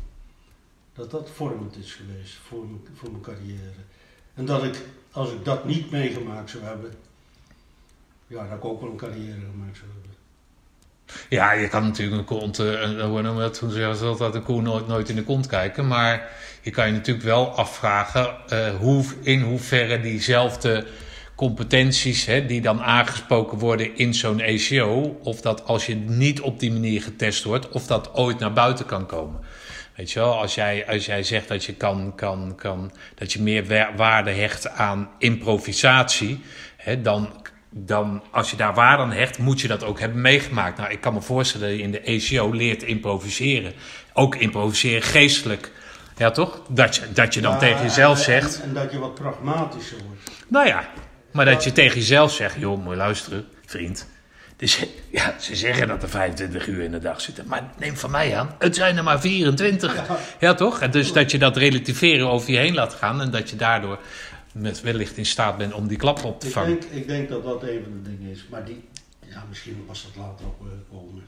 dat 0.95 1.11
dat 1.11 1.29
vormend 1.33 1.77
is 1.77 1.93
geweest 1.93 2.33
voor 2.47 2.65
mijn, 2.65 2.81
voor 2.95 3.11
mijn 3.11 3.23
carrière. 3.23 3.81
En 4.33 4.45
dat 4.45 4.63
ik, 4.63 4.75
als 5.11 5.31
ik 5.31 5.45
dat 5.45 5.65
niet 5.65 5.91
meegemaakt 5.91 6.49
zou 6.49 6.63
hebben, 6.63 6.93
ja, 8.27 8.47
dat 8.47 8.57
ik 8.57 8.65
ook 8.65 8.81
wel 8.81 8.89
een 8.89 8.97
carrière 8.97 9.39
gemaakt 9.51 9.77
zou 9.77 9.89
hebben. 9.91 10.09
Ja, 11.29 11.51
je 11.51 11.67
kan 11.67 11.83
natuurlijk 11.83 12.17
een 12.17 12.37
kont, 12.37 12.57
een- 12.57 12.99
hoe 13.01 13.21
noemen 13.21 13.35
we 13.35 13.41
dat, 13.41 13.57
zeggen 13.71 13.95
ze 13.95 14.05
altijd, 14.05 14.35
een 14.35 14.43
koe 14.43 14.61
nooit, 14.61 14.87
nooit 14.87 15.09
in 15.09 15.15
de 15.15 15.23
kont 15.23 15.47
kijken. 15.47 15.87
Maar 15.87 16.31
je 16.61 16.69
kan 16.71 16.85
je 16.85 16.91
natuurlijk 16.91 17.25
wel 17.25 17.47
afvragen 17.55 18.35
eh, 18.47 18.75
hoe, 18.75 19.03
in 19.21 19.41
hoeverre 19.41 20.01
diezelfde 20.01 20.87
competenties 21.35 22.25
hè, 22.25 22.45
die 22.45 22.61
dan 22.61 22.81
aangesproken 22.81 23.57
worden 23.57 23.95
in 23.97 24.13
zo'n 24.13 24.41
ACO, 24.41 25.19
of 25.23 25.41
dat 25.41 25.65
als 25.65 25.85
je 25.85 25.95
niet 25.95 26.41
op 26.41 26.59
die 26.59 26.71
manier 26.71 27.01
getest 27.01 27.43
wordt, 27.43 27.69
of 27.69 27.87
dat 27.87 28.13
ooit 28.13 28.39
naar 28.39 28.53
buiten 28.53 28.85
kan 28.85 29.05
komen. 29.05 29.39
Weet 29.95 30.11
je 30.11 30.19
wel, 30.19 30.37
als 30.39 30.55
jij, 30.55 30.87
als 30.87 31.05
jij 31.05 31.23
zegt 31.23 31.47
dat 31.47 31.65
je, 31.65 31.73
kan, 31.73 32.13
kan, 32.15 32.53
kan, 32.55 32.91
dat 33.15 33.33
je 33.33 33.41
meer 33.41 33.67
wa- 33.67 33.91
waarde 33.95 34.31
hecht 34.31 34.69
aan 34.69 35.09
improvisatie, 35.17 36.39
hè, 36.77 37.01
dan, 37.01 37.29
dan 37.69 38.23
als 38.31 38.51
je 38.51 38.57
daar 38.57 38.73
waarde 38.73 39.03
aan 39.03 39.11
hecht, 39.11 39.37
moet 39.37 39.61
je 39.61 39.67
dat 39.67 39.83
ook 39.83 39.99
hebben 39.99 40.21
meegemaakt. 40.21 40.77
Nou, 40.77 40.91
ik 40.91 41.01
kan 41.01 41.13
me 41.13 41.21
voorstellen 41.21 41.67
dat 41.69 41.77
je 41.77 41.83
in 41.83 41.91
de 41.91 42.01
ACO 42.37 42.51
leert 42.51 42.83
improviseren. 42.83 43.73
Ook 44.13 44.35
improviseren 44.35 45.01
geestelijk. 45.01 45.71
Ja, 46.17 46.31
toch? 46.31 46.61
Dat 46.69 46.95
je, 46.95 47.01
dat 47.13 47.33
je 47.33 47.41
dan 47.41 47.51
Ja, 47.51 47.57
tegen 47.57 47.81
jezelf 47.83 48.17
en- 48.17 48.23
zegt. 48.23 48.55
En, 48.61 48.67
en 48.67 48.73
dat 48.73 48.91
je 48.91 48.99
wat 48.99 49.15
pragmatischer 49.15 49.97
wordt. 50.07 50.31
Nou 50.47 50.67
ja, 50.67 50.89
maar 51.31 51.45
dat 51.45 51.63
je 51.63 51.71
tegen 51.71 51.97
jezelf 51.99 52.31
zegt, 52.33 52.55
joh, 52.59 52.79
moet 52.83 52.91
je 52.91 52.97
luisteren, 52.97 53.47
vriend. 53.65 54.07
Dus, 54.61 54.83
ja, 55.09 55.35
ze 55.39 55.55
zeggen 55.55 55.87
dat 55.87 56.03
er 56.03 56.09
25 56.09 56.67
uur 56.67 56.83
in 56.83 56.91
de 56.91 56.99
dag 56.99 57.21
zitten, 57.21 57.47
maar 57.47 57.71
neem 57.77 57.97
van 57.97 58.11
mij 58.11 58.37
aan, 58.37 58.55
het 58.59 58.75
zijn 58.75 58.97
er 58.97 59.03
maar 59.03 59.19
24. 59.21 59.95
Ja, 60.39 60.53
toch? 60.53 60.81
En 60.81 60.91
dus 60.91 61.13
dat 61.13 61.31
je 61.31 61.37
dat 61.37 61.57
relativeren 61.57 62.27
over 62.29 62.51
je 62.51 62.57
heen 62.57 62.73
laat 62.73 62.93
gaan 62.93 63.21
en 63.21 63.31
dat 63.31 63.49
je 63.49 63.55
daardoor 63.55 63.99
met 64.53 64.81
wellicht 64.81 65.17
in 65.17 65.25
staat 65.25 65.57
bent 65.57 65.73
om 65.73 65.87
die 65.87 65.97
klap 65.97 66.23
op 66.23 66.39
te 66.39 66.47
Ik 66.47 66.53
vangen. 66.53 66.69
denk, 66.79 66.83
ik 66.83 67.07
denk 67.07 67.29
dat 67.29 67.43
dat 67.43 67.63
een 67.63 67.79
van 67.83 68.01
de 68.03 68.09
dingen 68.09 68.31
is. 68.31 68.45
Maar 68.49 68.65
die, 68.65 68.83
ja, 69.29 69.43
misschien 69.49 69.83
was 69.87 70.03
dat 70.03 70.23
later 70.23 70.45
ook 70.45 70.59
wel 70.59 70.99
komen. 70.99 71.23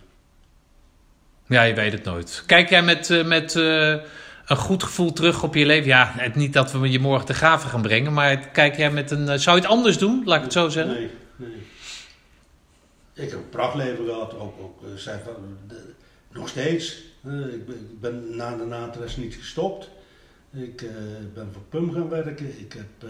Ja, 1.48 1.64
je 1.64 1.74
weet 1.74 1.92
het 1.92 2.04
nooit. 2.04 2.44
Kijk 2.46 2.70
jij 2.70 2.84
met, 2.84 3.10
eh, 3.10 3.26
met 3.26 3.56
eh, 3.56 3.88
een 4.46 4.58
goed 4.58 4.84
gevoel 4.84 5.14
terug 5.14 5.44
op 5.44 5.56
je 5.56 5.66
leven? 5.66 5.88
Ja, 5.88 6.14
het, 6.18 6.36
niet 6.36 6.54
dat 6.54 6.72
we 6.72 6.92
je 6.92 7.00
morgen 7.00 7.26
te 7.26 7.34
graven 7.34 7.70
gaan 7.70 7.82
brengen, 7.82 8.14
maar 8.14 8.38
kijk 8.38 8.78
jij 8.78 8.92
met 8.92 9.12
een. 9.12 9.30
eh, 9.30 9.38
zou 9.38 9.56
je 9.56 9.62
het 9.62 9.72
anders 9.72 9.98
doen, 9.98 10.22
laat 10.26 10.38
ik 10.38 10.44
het 10.44 10.54
zo 10.54 10.70
zeggen? 10.70 10.94
Nee, 10.94 11.10
nee. 11.36 11.68
Ik 13.14 13.30
heb 13.30 13.40
een 13.40 13.50
prachtleven 13.50 14.06
gehad, 14.06 14.34
ook, 14.38 14.60
ook 14.62 14.84
eh, 14.84 14.96
zijn 14.96 15.20
van, 15.24 15.34
de- 15.68 15.92
nog 16.32 16.50
steeds. 16.50 17.04
Eh, 17.24 17.40
ik, 17.54 17.66
ben, 17.66 17.76
ik 17.76 18.00
ben 18.00 18.36
na 18.36 18.56
de 18.58 18.66
natres 18.66 19.16
niet 19.18 19.36
gestopt. 19.36 19.90
Ik 20.52 20.82
eh, 20.82 20.90
ben 21.34 21.50
voor 21.54 21.62
PUM 21.70 21.92
gaan 21.94 22.10
werken. 22.10 22.60
Ik 22.60 22.74
heb 22.74 23.10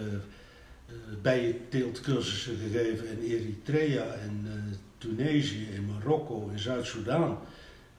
bijenteeltcursussen 1.22 2.56
gegeven 2.58 3.06
in 3.08 3.30
Eritrea, 3.30 4.04
in 4.14 4.46
Tunesië, 4.98 5.68
in 5.74 5.86
Marokko, 5.86 6.48
in 6.52 6.58
Zuid-Soedan. 6.58 7.38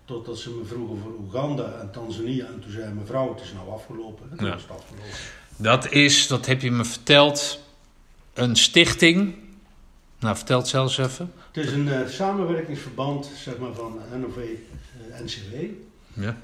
Totdat 0.05 0.37
ze 0.39 0.49
me 0.49 0.65
vroegen 0.65 0.97
voor 0.97 1.11
Oeganda 1.19 1.79
en 1.81 1.91
Tanzania. 1.91 2.45
En 2.45 2.59
toen 2.61 2.71
zei 2.71 2.93
mijn 2.93 3.05
vrouw, 3.07 3.33
het 3.33 3.43
is 3.43 3.53
nou 3.53 3.69
afgelopen. 3.69 4.27
En 4.31 4.37
toen 4.37 4.47
Ja. 4.47 4.53
was 4.53 4.61
het 4.61 4.71
afgelopen. 4.71 5.09
Dat 5.57 5.91
is, 5.91 6.27
dat 6.27 6.45
heb 6.45 6.61
je 6.61 6.71
me 6.71 6.85
verteld, 6.85 7.59
een 8.33 8.55
stichting. 8.55 9.35
Nou, 10.19 10.35
vertel 10.35 10.57
het 10.57 10.67
zelfs 10.67 10.97
even. 10.97 11.31
Het 11.55 11.65
is 11.65 11.71
een 11.71 11.89
eh, 11.91 12.07
samenwerkingsverband 12.07 13.31
zeg 13.37 13.57
maar, 13.57 13.73
van 13.73 13.99
NOV 14.19 14.37
eh, 14.37 15.19
NCW. 15.23 15.55
Ja. 16.13 16.35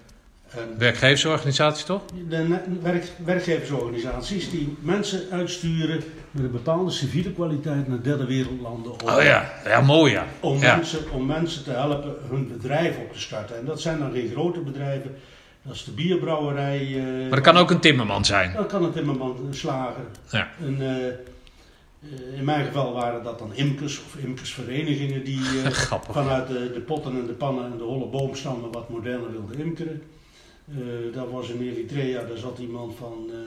En 0.50 0.78
Werkgeversorganisatie 0.78 1.86
toch? 1.86 2.02
de 2.30 2.60
werk, 2.82 3.12
werkgeversorganisaties 3.26 4.50
die 4.50 4.78
mensen 4.82 5.22
uitsturen 5.32 6.04
met 6.32 6.44
een 6.44 6.52
bepaalde 6.52 6.92
civiele 6.92 7.32
kwaliteit 7.34 7.88
naar 7.88 8.02
derde 8.04 8.26
wereldlanden. 8.26 8.92
Om, 8.92 9.10
Oh 9.10 9.24
ja, 9.24 9.52
ja 9.66 9.82
mooi 9.82 10.12
ja. 10.12 10.26
om, 10.40 10.58
Ja. 10.60 10.76
mensen, 10.76 11.12
om 11.12 11.26
mensen 11.26 11.64
te 11.64 11.72
helpen 11.72 12.16
hun 12.30 12.48
bedrijf 12.48 12.98
op 12.98 13.14
te 13.14 13.20
starten. 13.20 13.58
En 13.58 13.66
dat 13.66 13.82
zijn 13.82 14.00
dan 14.00 14.12
geen 14.12 14.30
grote 14.32 14.60
bedrijven. 14.60 15.16
Dat 15.62 15.76
is 15.76 15.84
de 15.84 15.92
bierbrouwerij. 15.92 16.80
eh, 16.98 17.04
Maar 17.22 17.30
dat 17.30 17.42
kan 17.42 17.58
ook 17.58 17.72
een 17.72 17.80
timmerman 17.80 18.26
zijn. 18.26 18.54
Dat 18.54 18.68
kan 18.68 18.84
een 18.84 18.92
timmerman, 18.94 19.38
een 19.48 19.54
slager. 19.56 20.04
Ja. 20.30 20.48
Een, 20.66 20.80
in 22.36 22.44
mijn 22.44 22.66
geval 22.66 22.94
waren 22.94 23.24
dat 23.24 23.40
dan 23.40 23.54
imkers 23.56 24.00
of 24.00 24.16
imkersverenigingen 24.16 25.24
die 25.24 25.40
eh, 25.64 25.72
vanuit 26.10 26.48
de, 26.48 26.72
de 26.74 26.80
potten 26.82 27.12
en 27.20 27.26
de 27.26 27.34
pannen 27.34 27.72
en 27.72 27.78
de 27.78 27.84
holle 27.84 28.06
boomstammen 28.06 28.72
wat 28.72 28.90
moderner 28.90 29.32
wilden 29.32 29.60
imkeren. 29.60 30.02
Eh 30.70 30.78
dat 31.14 31.30
was 31.32 31.50
in 31.50 31.62
Eritrea, 31.62 32.24
daar 32.26 32.38
zat 32.38 32.58
iemand 32.60 32.96
van 32.96 33.30
eh, 33.32 33.38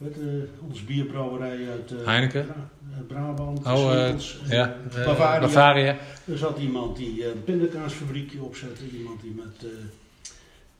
eh, 0.00 0.06
eh, 0.06 0.42
ons 0.68 0.84
bierbrouwerij 0.84 1.70
uit 1.70 1.90
eh, 1.92 2.06
Heineken? 2.06 2.46
Bra- 2.46 2.70
eh, 2.92 3.06
Brabant, 3.06 3.66
Oh, 3.66 3.92
eh, 3.92 4.08
eh, 4.08 4.18
Ja, 4.48 4.76
eh, 4.94 5.04
Bavaria. 5.04 5.40
Bavaria. 5.40 5.96
Er 6.24 6.38
zat 6.38 6.58
iemand 6.58 6.96
die 6.96 7.22
eh, 7.24 7.30
een 7.30 7.44
pindakaasfabriekje 7.44 8.42
opzette, 8.42 8.82
iemand 8.98 9.20
die 9.20 9.32
met, 9.36 9.70
eh, 9.70 9.78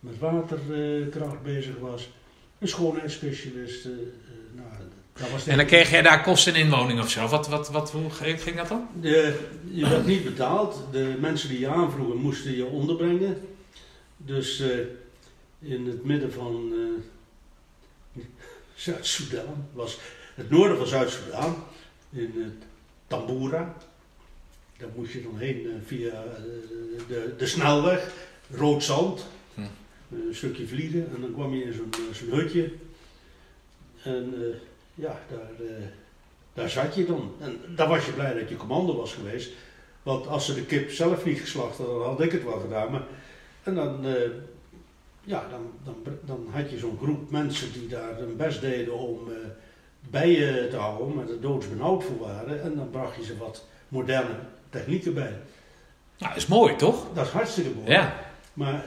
met 0.00 0.18
waterkracht 0.18 1.42
bezig 1.42 1.78
was, 1.78 2.08
een 2.58 2.68
schoonheidsspecialist. 2.68 3.84
eh, 3.84 3.92
eh, 3.92 3.98
nou, 4.54 4.68
En 5.46 5.56
dan 5.56 5.66
kreeg 5.66 5.90
jij 5.90 6.02
daar 6.02 6.22
kosten 6.22 6.54
en 6.54 6.60
inwoning 6.60 7.00
of 7.00 7.10
zo. 7.10 7.26
Wat, 7.28 7.48
wat, 7.48 7.70
wat, 7.70 7.90
hoe 7.90 8.10
ging 8.10 8.56
dat 8.56 8.68
dan? 8.68 8.88
De, 9.00 9.40
je 9.70 9.88
werd 9.88 10.06
niet 10.06 10.24
betaald. 10.24 10.80
De 10.92 11.16
mensen 11.20 11.48
die 11.48 11.58
je 11.58 11.68
aanvroegen 11.68 12.16
moesten 12.16 12.56
je 12.56 12.64
onderbrengen. 12.66 13.40
Dus 14.16 14.60
eh, 14.60 14.78
in 15.58 15.86
het 15.86 16.04
midden 16.04 16.32
van 16.32 16.72
eh, 18.14 18.22
Zuid-Soedan 18.74 19.68
was 19.72 19.98
het 20.34 20.50
noorden 20.50 20.76
van 20.76 20.86
Zuid-Soedan, 20.86 21.64
in 22.12 22.32
het 22.36 22.66
Tambura. 23.06 23.76
Daar 24.78 24.88
moest 24.96 25.12
je 25.12 25.22
dan 25.22 25.38
heen 25.38 25.66
eh, 25.66 25.72
via 25.86 26.10
eh, 26.12 26.42
de, 27.08 27.34
de 27.38 27.46
snelweg, 27.46 28.10
rood 28.50 28.82
zand, 28.84 29.26
Hm. 29.54 29.60
een 30.28 30.34
stukje 30.34 30.66
vliegen 30.66 31.08
en 31.14 31.20
dan 31.20 31.32
kwam 31.32 31.54
je 31.54 31.64
in 31.64 31.72
zo'n 31.72 31.90
eh, 32.30 32.38
hutje. 32.38 32.72
En 34.02 34.34
eh, 34.34 34.56
ja, 34.94 35.18
daar, 35.31 35.66
eh, 35.66 35.84
daar 36.52 36.70
zat 36.70 36.94
je 36.94 37.05
dan. 37.05 37.32
En 37.40 37.60
daar 37.76 37.89
was 37.89 38.06
je 38.06 38.12
blij 38.12 38.34
dat 38.34 38.48
je 38.48 38.56
commando 38.56 38.97
was 38.97 39.12
geweest. 39.12 39.52
Want 40.02 40.26
als 40.26 40.47
ze 40.47 40.55
de 40.55 40.64
kip 40.64 40.90
zelf 40.90 41.24
niet 41.24 41.40
geslacht 41.40 41.76
hadden, 41.76 41.98
dan 41.98 42.08
had 42.08 42.20
ik 42.20 42.32
het 42.32 42.44
wel 42.44 42.60
gedaan. 42.60 42.90
Maar, 42.90 43.02
en 43.62 43.74
dan, 43.74 44.06
eh, 44.06 44.31
ja, 45.20 45.47
dan, 45.50 45.70
dan, 45.84 46.18
dan 46.20 46.48
had 46.50 46.70
je 46.70 46.78
zo'n 46.78 46.98
groep 47.02 47.31
mensen 47.31 47.73
die 47.73 47.89
daar 47.89 48.16
hun 48.16 48.36
best 48.36 48.60
deden 48.60 48.98
om 48.98 49.18
eh, 49.28 49.36
bijen 50.10 50.70
te 50.70 50.76
houden, 50.76 51.14
maar 51.14 51.28
er 51.28 51.40
doodsbenauwd 51.40 52.05
voor 52.05 52.18
waren. 52.18 52.62
En 52.62 52.76
dan 52.76 52.90
bracht 52.90 53.16
je 53.16 53.24
ze 53.24 53.36
wat 53.36 53.64
moderne 53.89 54.36
technieken 54.70 55.14
bij. 55.14 55.36
Nou, 56.18 56.32
dat 56.32 56.36
is 56.36 56.47
mooi 56.47 56.76
toch? 56.76 57.06
Dat 57.14 57.26
is 57.26 57.32
hartstikke 57.32 57.70
mooi. 57.70 57.90
Ja. 57.90 58.14
Maar 58.52 58.84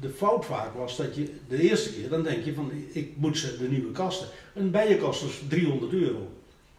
de 0.00 0.08
fout 0.08 0.44
vaak 0.44 0.74
was 0.74 0.96
dat 0.96 1.14
je 1.14 1.34
de 1.48 1.62
eerste 1.62 1.92
keer, 1.92 2.08
dan 2.08 2.22
denk 2.22 2.44
je 2.44 2.54
van 2.54 2.70
ik 2.92 3.16
moet 3.16 3.38
ze 3.38 3.56
de 3.58 3.68
nieuwe 3.68 3.92
kasten. 3.92 4.28
Een 4.54 4.70
bijenkast 4.70 5.22
is 5.22 5.42
300 5.48 5.92
euro. 5.92 6.18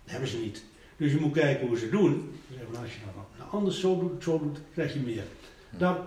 Dat 0.04 0.12
hebben 0.12 0.30
ze 0.30 0.38
niet. 0.38 0.64
Dus 0.98 1.12
je 1.12 1.20
moet 1.20 1.34
kijken 1.34 1.68
hoe 1.68 1.78
ze 1.78 1.90
doen. 1.90 2.32
Ze 2.48 2.54
zeggen, 2.54 2.74
van, 2.74 2.84
als 2.84 2.94
je 2.94 3.00
dat 3.06 3.14
nou 3.38 3.52
anders 3.52 3.80
zo 3.80 4.00
doet, 4.00 4.24
zo 4.24 4.40
doet, 4.40 4.58
krijg 4.74 4.94
je 4.94 5.00
meer. 5.00 5.24
Dan 5.78 5.98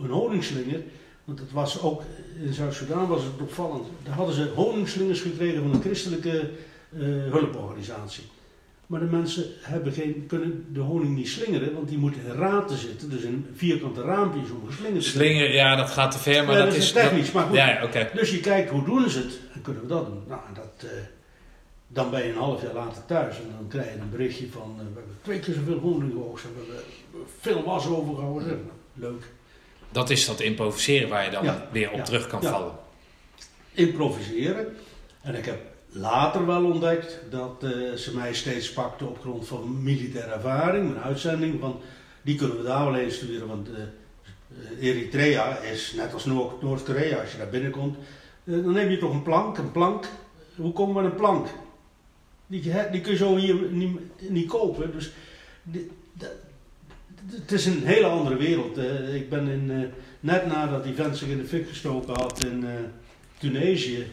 een 0.00 0.10
honingslinger, 0.10 0.82
want 1.24 1.38
het 1.38 1.52
was 1.52 1.82
ook 1.82 2.02
in 2.44 2.52
Zuid-Soedan 2.52 3.08
was 3.08 3.24
het 3.24 3.40
opvallend. 3.40 3.86
Daar 4.02 4.14
hadden 4.14 4.34
ze 4.34 4.52
honingslingers 4.54 5.20
gekregen 5.20 5.62
van 5.62 5.74
een 5.74 5.80
christelijke 5.80 6.50
eh, 6.92 7.00
hulporganisatie. 7.30 8.24
Maar 8.90 9.00
de 9.00 9.06
mensen 9.06 9.44
hebben 9.60 9.92
geen, 9.92 10.24
kunnen 10.26 10.66
de 10.72 10.80
honing 10.80 11.16
niet 11.16 11.28
slingeren, 11.28 11.74
want 11.74 11.88
die 11.88 11.98
moeten 11.98 12.20
in 12.26 12.32
raten 12.32 12.76
zitten. 12.76 13.10
Dus 13.10 13.22
in 13.22 13.46
vierkante 13.54 14.02
raampjes 14.02 14.50
om 14.50 14.66
geslingerd 14.66 15.02
te 15.02 15.08
Slinger, 15.08 15.52
ja, 15.54 15.76
dat 15.76 15.90
gaat 15.90 16.10
te 16.10 16.18
ver, 16.18 16.44
maar 16.44 16.52
Ja, 16.56 16.58
dat, 16.58 16.68
dat 16.70 16.76
is 16.78 16.84
is... 16.84 16.92
technisch, 16.92 17.32
maar 17.32 17.46
goed. 17.46 17.56
Ja. 17.56 17.88
Dus 18.14 18.30
je 18.30 18.40
kijkt 18.40 18.70
hoe 18.70 18.84
doen 18.84 19.10
ze 19.10 19.18
het 19.18 19.38
en 19.52 19.62
kunnen 19.62 19.82
we 19.82 19.88
dat 19.88 20.06
doen. 20.06 20.22
Nou, 20.28 20.40
dat, 20.54 20.90
eh, 20.90 20.96
dan 21.86 22.10
ben 22.10 22.22
je 22.24 22.28
een 22.32 22.38
half 22.38 22.62
jaar 22.62 22.74
later 22.74 23.04
thuis 23.06 23.36
en 23.36 23.42
dan 23.58 23.68
krijg 23.68 23.94
je 23.94 24.00
een 24.00 24.10
berichtje 24.10 24.48
van 24.50 24.74
eh, 24.78 24.84
we 24.86 24.92
hebben 24.94 25.16
twee 25.22 25.38
keer 25.40 25.54
zoveel 25.54 25.78
honing 25.78 26.12
geoogst 26.12 26.44
en 26.44 26.50
we 26.54 26.72
hebben 26.74 27.26
veel 27.40 27.64
was 27.64 27.86
overgehouden. 27.86 28.48
Nou, 28.48 29.12
leuk. 29.12 29.22
dat 29.92 30.10
is 30.10 30.26
dat 30.26 30.40
improviseren 30.40 31.08
waar 31.08 31.24
je 31.24 31.30
dan 31.30 31.44
Ja, 31.44 31.68
weer 31.72 31.90
op 31.90 31.96
ja, 31.96 32.02
terug 32.04 32.26
kan 32.26 32.42
vallen. 32.42 32.72
improviseren. 33.72 34.66
En 35.22 35.34
ik 35.34 35.44
heb 35.44 35.58
later 35.92 36.46
wel 36.46 36.64
ontdekt 36.64 37.18
dat 37.30 37.62
eh, 37.64 37.92
ze 37.92 38.14
mij 38.14 38.34
steeds 38.34 38.72
pakten 38.72 39.08
op 39.08 39.20
grond 39.20 39.46
van 39.46 39.82
militaire 39.82 40.32
ervaring, 40.32 40.88
mijn 40.92 41.02
uitzending. 41.04 41.60
Van, 41.60 41.80
die 42.22 42.34
kunnen 42.36 42.56
we 42.56 42.62
daar 42.62 42.84
wel 42.84 42.96
eens 42.96 43.14
studeren, 43.14 43.46
want 43.46 43.68
eh, 43.70 43.82
eh, 43.82 44.88
Eritrea 44.88 45.58
is 45.58 45.92
net 45.96 46.12
als 46.12 46.24
Noord- 46.24 46.62
Noord-Korea, 46.62 47.20
als 47.20 47.32
je 47.32 47.38
daar 47.38 47.48
binnenkomt. 47.48 47.96
dan 48.44 48.72
neem 48.72 48.90
je 48.90 48.98
toch 48.98 49.12
een 49.12 49.22
plank, 49.22 49.58
een 49.58 49.72
plank. 49.72 50.04
Hoe 50.56 50.72
komen 50.72 50.94
we 50.94 51.00
aan 51.00 51.06
een 51.06 51.14
plank? 51.16 51.46
Die, 52.46 52.62
kun 53.00 53.10
je 53.10 53.16
zo 53.16 53.36
hier 53.36 53.54
niet, 53.70 53.98
niet 54.28 54.48
kopen. 54.48 54.92
Dus 54.92 55.10
dat- 56.12 56.30
het 57.30 57.52
is 57.52 57.66
een 57.66 57.82
hele 57.84 58.06
andere 58.06 58.36
wereld. 58.36 58.78
Ik 59.14 59.28
ben 59.28 59.48
in, 59.48 59.90
net 60.20 60.46
nadat 60.46 60.84
die 60.84 60.94
vent 60.94 61.16
zich 61.16 61.28
in 61.28 61.38
de 61.38 61.44
fik 61.46 61.68
gestoken 61.68 62.14
had 62.20 62.44
in 62.44 62.64
Tunesië, 63.38 64.06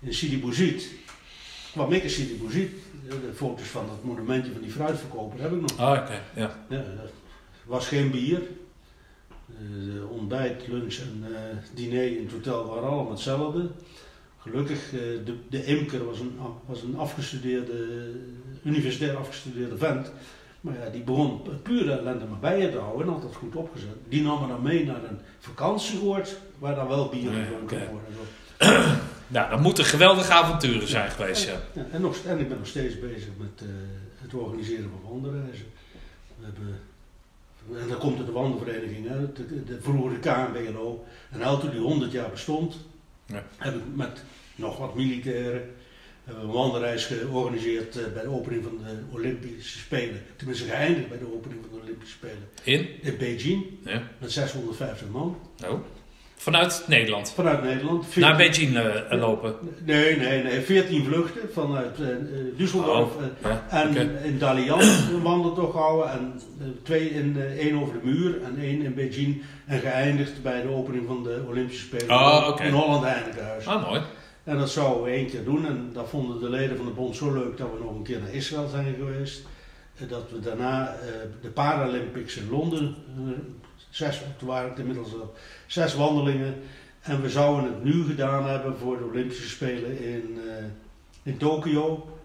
in 0.00 0.14
Sidi 0.14 0.40
Bouzid, 0.40 0.88
kwam 1.72 1.92
ik 1.92 2.02
in 2.02 2.10
Sidi 2.10 2.36
Bouzid. 2.38 2.70
Eh, 3.08 3.10
De 3.10 3.32
foto's 3.34 3.66
van 3.68 3.86
dat 3.86 4.04
monumentje 4.04 4.52
van 4.52 4.60
die 4.62 4.70
fruitverkoper 4.70 5.40
heb 5.40 5.52
ik 5.52 5.60
nog. 5.60 5.72
Oh, 5.80 5.90
oké. 6.02 6.20
Ja. 6.34 6.50
Ja, 6.68 6.84
was 7.64 7.86
geen 7.88 8.10
bier. 8.10 8.40
De 9.46 10.06
ontbijt, 10.10 10.68
lunch 10.68 10.94
en 10.94 11.24
eh, 11.34 11.56
diner 11.74 12.16
in 12.16 12.22
het 12.24 12.32
hotel 12.32 12.66
waren 12.66 12.88
allemaal 12.88 13.10
hetzelfde. 13.10 13.70
Gelukkig, 14.38 14.92
eh, 14.92 14.98
de, 15.24 15.36
de 15.48 15.64
imker 15.64 16.04
was 16.04 16.18
een, 16.20 16.38
was 16.66 16.82
een 16.82 16.96
afgestudeerde, 16.96 18.10
universitair 18.64 19.16
afgestudeerde 19.16 19.76
vent. 19.76 20.12
Maar 20.60 20.74
ja, 20.78 20.90
die 20.90 21.02
begon 21.02 21.40
pure 21.62 21.92
ellende 21.92 22.24
maar 22.24 22.38
bij 22.38 22.60
je 22.60 22.70
te 22.70 22.78
houden 22.78 23.06
en 23.06 23.12
had 23.12 23.22
dat 23.22 23.34
goed 23.34 23.56
opgezet. 23.56 23.96
Die 24.08 24.22
nam 24.22 24.40
me 24.40 24.48
dan 24.48 24.62
mee 24.62 24.84
naar 24.84 25.04
een 25.04 25.18
vakantieoord 25.38 26.36
waar 26.58 26.74
dan 26.74 26.88
wel 26.88 27.08
bier 27.08 27.30
gedronken 27.32 27.76
oké. 27.82 27.90
worden. 27.90 28.98
en. 29.30 29.34
Nou, 29.34 29.50
dat 29.50 29.60
moeten 29.60 29.84
geweldige 29.84 30.32
avonturen 30.32 30.88
zijn 30.88 31.10
geweest, 31.10 31.46
ja. 31.46 31.60
Ja, 31.72 31.86
en, 31.92 32.00
nog, 32.00 32.16
en 32.26 32.38
ik 32.38 32.48
ben 32.48 32.58
nog 32.58 32.66
steeds 32.66 32.98
bezig 33.00 33.28
met 33.38 33.60
eh, 33.60 33.66
het 34.22 34.34
organiseren 34.34 34.90
van 34.90 35.10
wandelreizen. 35.10 35.66
We 36.38 36.44
hebben, 36.44 36.80
en 37.82 37.88
dan 37.88 37.98
komt 37.98 38.18
er 38.18 38.24
de 38.26 38.32
wandelvereniging 38.32 39.10
uit, 39.10 39.36
de, 39.36 39.64
de, 39.64 39.78
vroegere 39.80 40.18
KNWLO. 40.18 41.04
En 41.30 41.42
al 41.42 41.60
toen 41.60 41.70
die 41.70 41.80
100 41.80 42.12
jaar 42.12 42.30
bestond, 42.30 42.76
Ja. 43.26 43.44
heb 43.56 43.74
ik 43.74 43.82
met 43.94 44.22
nog 44.54 44.78
wat 44.78 44.94
militairen 44.94 45.70
hebben 46.24 46.42
we 46.42 46.50
een 46.50 46.56
wandelreis 46.62 47.04
georganiseerd 47.04 47.96
eh, 47.96 48.12
bij 48.12 48.22
de 48.22 48.28
opening 48.28 48.62
van 48.64 48.78
de 48.78 49.16
Olympische 49.16 49.78
Spelen. 49.78 50.22
Tenminste 50.36 50.64
geëindigd 50.64 51.08
bij 51.08 51.18
de 51.18 51.34
opening 51.34 51.60
van 51.68 51.78
de 51.78 51.82
Olympische 51.84 52.14
Spelen 52.14 52.48
In? 52.62 52.88
in 53.02 53.16
Beijing 53.18 53.64
Ja. 53.84 54.02
met 54.18 54.32
650 54.32 55.08
man 55.08 55.38
Oh. 55.64 55.80
Vanuit 56.40 56.84
Nederland. 56.86 57.30
vanuit 57.32 57.62
Nederland. 57.62 58.16
Naar 58.16 58.36
14 58.36 58.72
Beijing 58.72 58.94
eh, 59.10 59.18
lopen. 59.20 59.54
Nee, 59.84 60.16
nee, 60.16 60.42
nee. 60.42 60.60
14 60.60 61.04
vluchten 61.04 61.52
vanuit 61.52 62.00
eh, 62.00 62.06
Düsseldorf 62.58 63.10
Oh, 63.44 63.52
en 63.70 63.88
oké. 63.88 64.20
in 64.24 64.38
Dalian 64.38 64.80
een 65.14 65.22
wandeltocht 65.22 65.72
gehouden. 65.72 66.10
En 66.10 66.40
twee 66.82 67.08
in, 67.10 67.36
één 67.58 67.80
over 67.80 67.92
de 67.92 68.00
muur 68.06 68.42
en 68.42 68.58
één 68.60 68.82
in 68.82 68.94
Beijing. 68.94 69.42
En 69.66 69.80
geëindigd 69.80 70.42
bij 70.42 70.62
de 70.62 70.68
opening 70.68 71.06
van 71.06 71.22
de 71.22 71.42
Olympische 71.48 71.84
Spelen 71.86 72.10
Oh, 72.10 72.60
in 72.62 72.72
Holland 72.72 73.04
Eindhuis. 73.04 73.66
Ah, 73.66 73.88
mooi. 73.88 74.00
En 74.44 74.58
dat 74.58 74.70
zouden 74.70 75.02
we 75.04 75.10
één 75.10 75.26
keer 75.30 75.44
doen. 75.44 75.66
En 75.66 75.90
dat 75.92 76.08
vonden 76.08 76.40
de 76.40 76.50
leden 76.50 76.76
van 76.76 76.86
de 76.86 76.92
bond 76.92 77.16
zo 77.16 77.32
leuk 77.32 77.56
dat 77.56 77.68
we 77.78 77.84
nog 77.84 77.94
een 77.94 78.02
keer 78.02 78.18
naar 78.20 78.32
Israël 78.34 78.68
zijn 78.68 78.94
geweest. 78.98 79.42
Dat 80.08 80.30
we 80.30 80.40
daarna 80.40 80.96
de 81.42 81.48
Paralympics 81.48 82.36
in 82.36 82.50
Londen, 82.50 82.94
zes, 83.90 84.22
toen 84.38 84.48
waren 84.48 84.70
het 84.70 84.78
inmiddels 84.78 85.12
al 85.12 85.34
zes 85.66 85.94
wandelingen. 85.94 86.54
En 87.00 87.22
we 87.22 87.30
zouden 87.30 87.72
het 87.72 87.84
nu 87.84 88.04
gedaan 88.04 88.48
hebben 88.48 88.78
voor 88.78 88.98
de 88.98 89.04
Olympische 89.04 89.48
Spelen 89.48 89.98
in, 89.98 90.38
eh, 90.48 90.64
in 91.22 91.36
Tokio. 91.36 92.18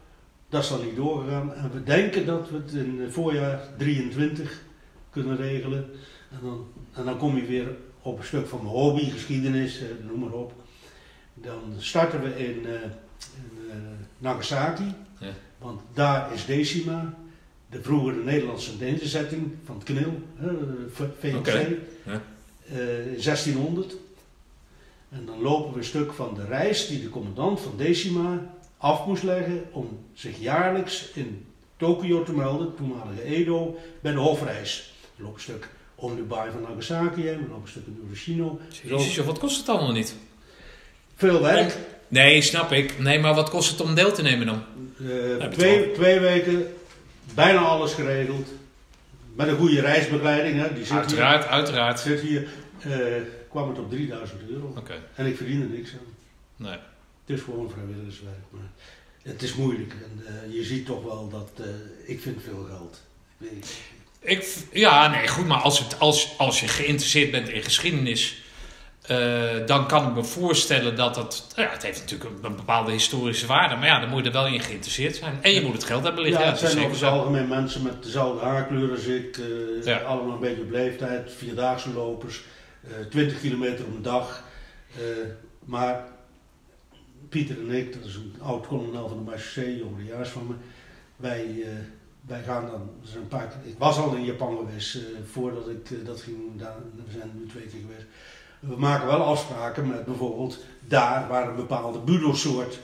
Dat 0.50 0.64
is 0.64 0.70
dan 0.70 0.86
niet 0.86 0.96
doorgegaan. 0.96 1.54
En 1.54 1.72
we 1.72 1.84
denken 1.84 2.26
dat 2.26 2.50
we 2.50 2.58
het 2.58 2.74
in 2.74 3.00
het 3.02 3.14
voorjaar 3.14 3.60
23 3.78 4.62
kunnen 5.10 5.38
regelen. 5.38 5.86
En 6.32 6.40
dan, 6.42 6.68
en 6.94 7.06
dan 7.06 7.18
kom 7.18 7.36
je 7.36 7.46
weer 7.46 7.68
op 8.02 8.18
een 8.18 8.26
stuk 8.26 8.48
van 8.48 8.60
mijn 8.64 8.76
hobby, 8.76 9.10
geschiedenis, 9.10 9.82
eh, 9.82 9.88
noem 10.08 10.20
maar 10.20 10.32
op. 10.32 10.54
Dan 11.34 11.74
starten 11.78 12.22
we 12.22 12.38
in, 12.38 12.66
eh, 12.66 12.74
in 12.74 13.70
eh, 13.70 13.78
Nagasaki. 14.18 14.94
Ja. 15.20 15.32
Want 15.58 15.82
daar 15.94 16.34
is 16.34 16.46
Decima, 16.46 17.14
de 17.70 17.82
vroegere 17.82 18.24
Nederlandse 18.24 18.72
nederzetting 18.80 19.52
van 19.66 19.76
het 19.76 19.84
KNIL, 19.84 20.22
VOC, 20.94 21.48
ja. 21.48 22.22
in 22.66 23.22
1600. 23.24 23.96
En 25.10 25.26
dan 25.26 25.42
lopen 25.42 25.72
we 25.72 25.78
een 25.78 25.86
stuk 25.86 26.14
van 26.14 26.34
de 26.36 26.46
reis 26.46 26.88
die 26.88 27.02
de 27.02 27.10
commandant 27.10 27.62
van 27.62 27.74
Decima 27.78 28.54
af 28.78 29.06
moest 29.06 29.24
leggen 29.24 29.64
om 29.72 30.00
zich 30.14 30.40
jaarlijks 30.40 31.12
in 31.14 31.46
Tokio 31.78 32.24
te 32.24 32.34
melden, 32.34 32.76
toenmalige 32.76 33.24
Edo, 33.24 33.78
bij 34.02 34.12
de 34.12 34.18
hofreis. 34.18 34.94
We 35.16 35.24
lopen 35.24 35.38
een 35.38 35.44
stuk 35.44 35.70
om 35.96 36.16
de 36.16 36.22
baai 36.22 36.52
van 36.52 36.62
Nagasaki 36.62 37.22
heen, 37.22 37.38
we 37.38 37.48
lopen 37.48 37.62
een 37.62 37.68
stuk 37.68 37.86
in 37.86 38.04
Urashino. 38.06 38.60
Jezus, 38.84 39.26
wat 39.26 39.40
kost 39.40 39.58
het 39.58 39.70
allemaal 39.70 39.92
niet? 39.92 40.16
Veel 41.16 41.42
werk. 41.42 41.78
Nee, 42.08 42.42
snap 42.42 42.72
ik. 42.72 43.00
Nee, 43.00 43.20
maar 43.20 43.36
wat 43.36 43.50
kost 43.50 43.72
het 43.72 43.82
om 43.82 43.96
deel 43.96 44.12
te 44.12 44.22
nemen 44.22 44.46
dan? 44.46 44.64
Eh, 45.40 45.48
twee, 45.48 45.92
twee 45.92 46.20
weken, 46.20 46.68
bijna 47.36 47.60
alles 47.60 47.94
geregeld. 47.94 48.48
Met 49.36 49.48
een 49.48 49.58
goede 49.58 49.82
reisbegeleiding, 49.82 50.62
hè. 50.62 50.74
die 50.74 50.86
zit 50.86 50.98
Uiteraard, 50.98 51.44
hier. 51.44 51.52
uiteraard. 51.52 52.00
Zit 52.00 52.20
hier 52.20 52.48
eh, 52.80 53.22
kwam 53.50 53.70
het 53.70 53.80
op 53.80 53.90
3000 53.90 54.42
euro. 54.50 54.84
En 55.16 55.26
ik 55.26 55.38
verdien 55.38 55.62
er 55.62 55.68
niks 55.68 55.92
aan. 55.92 56.14
nee. 56.56 56.78
Het 57.26 57.38
is 57.38 57.44
gewoon 57.44 57.70
vrijwilligerswerk. 57.72 58.44
Maar 58.50 58.70
het 59.22 59.42
is 59.44 59.56
moeilijk. 59.56 59.94
En 59.94 60.24
eh, 60.26 60.54
je 60.54 60.64
ziet 60.64 60.86
toch 60.86 61.04
wel 61.04 61.30
dat 61.30 61.52
eh, 61.60 61.66
ik 62.10 62.22
vind 62.22 62.42
veel 62.44 62.64
geld. 62.70 63.04
Ik, 64.20 64.56
ja, 64.72 65.08
nee, 65.08 65.28
goed, 65.28 65.46
maar 65.46 65.62
als, 65.62 65.80
het, 65.80 66.00
als, 66.00 66.38
als 66.38 66.60
je 66.60 66.68
geïnteresseerd 66.68 67.32
bent 67.32 67.50
in 67.50 67.64
geschiedenis, 67.64 68.44
eh, 69.08 69.66
dan 69.68 69.88
kan 69.88 70.08
ik 70.08 70.14
me 70.16 70.24
voorstellen 70.24 70.96
dat 70.96 71.16
het, 71.16 71.46
ja, 71.56 71.70
het 71.70 71.84
heeft 71.84 72.00
natuurlijk 72.00 72.30
een, 72.44 72.56
bepaalde 72.56 72.92
historische 72.92 73.48
waarde, 73.48 73.76
maar 73.76 73.88
ja, 73.88 74.00
dan 74.00 74.10
moet 74.10 74.20
je 74.22 74.26
er 74.28 74.32
wel 74.34 74.48
in 74.48 74.60
geïnteresseerd 74.60 75.16
zijn. 75.16 75.38
En 75.42 75.52
je 75.52 75.62
moet 75.62 75.74
het 75.74 75.84
geld 75.84 76.04
hebben 76.04 76.22
liggen. 76.24 76.40
Ja, 76.42 76.46
Ja, 76.48 76.52
het 76.54 76.62
dat 76.62 76.72
zijn 76.72 76.86
over 76.86 77.00
het 77.06 77.10
algemeen 77.14 77.48
mensen 77.48 77.82
met 77.84 78.04
dezelfde 78.04 78.46
haarkleur 78.46 78.92
als 78.92 79.06
ik. 79.06 79.38
eh, 79.38 79.84
Ja. 79.86 79.98
Allemaal 79.98 80.34
een 80.34 80.40
beetje 80.40 80.62
op 80.62 80.72
leeftijd. 80.72 81.32
Vierdaagse 81.38 81.90
lopers. 81.94 82.44
eh 82.84 83.06
20 83.10 83.40
kilometer 83.40 83.86
op 83.86 83.96
een 83.96 84.02
dag. 84.02 84.44
Eh, 84.98 85.02
maar 85.66 86.04
Pieter 87.30 87.58
en 87.60 87.70
ik, 87.72 87.94
dat 87.94 88.04
is 88.06 88.16
een 88.16 88.36
oud 88.42 88.68
kolonel 88.68 89.08
van 89.08 89.18
de 89.18 89.24
Marseille, 89.24 89.78
jongerejaars 89.78 90.30
van 90.30 90.48
me. 90.48 90.54
Wij, 91.16 91.46
eh, 91.64 91.68
wij 92.28 92.44
gaan 92.44 92.66
dan, 92.66 92.90
een 93.16 93.28
paar 93.28 93.48
keer, 93.48 93.72
ik 93.72 93.78
was 93.78 93.98
al 93.98 94.16
in 94.16 94.24
Japan 94.26 94.58
geweest 94.58 94.96
eh, 94.96 95.02
voordat 95.32 95.70
ik 95.70 95.90
eh, 95.92 96.06
dat 96.06 96.22
ging 96.22 96.38
doen. 96.38 96.58
Daar- 96.58 96.76
We 97.06 97.12
zijn 97.18 97.32
nu 97.40 97.48
twee 97.48 97.64
keer 97.64 97.80
geweest. 97.82 98.06
We 98.60 98.76
maken 98.78 99.08
wel 99.08 99.24
afspraken 99.24 99.88
met 99.88 100.06
bijvoorbeeld 100.06 100.64
daar 100.80 101.28
waar 101.28 101.48
een 101.50 101.56
bepaalde 101.56 102.00
budo-soort 102.00 102.80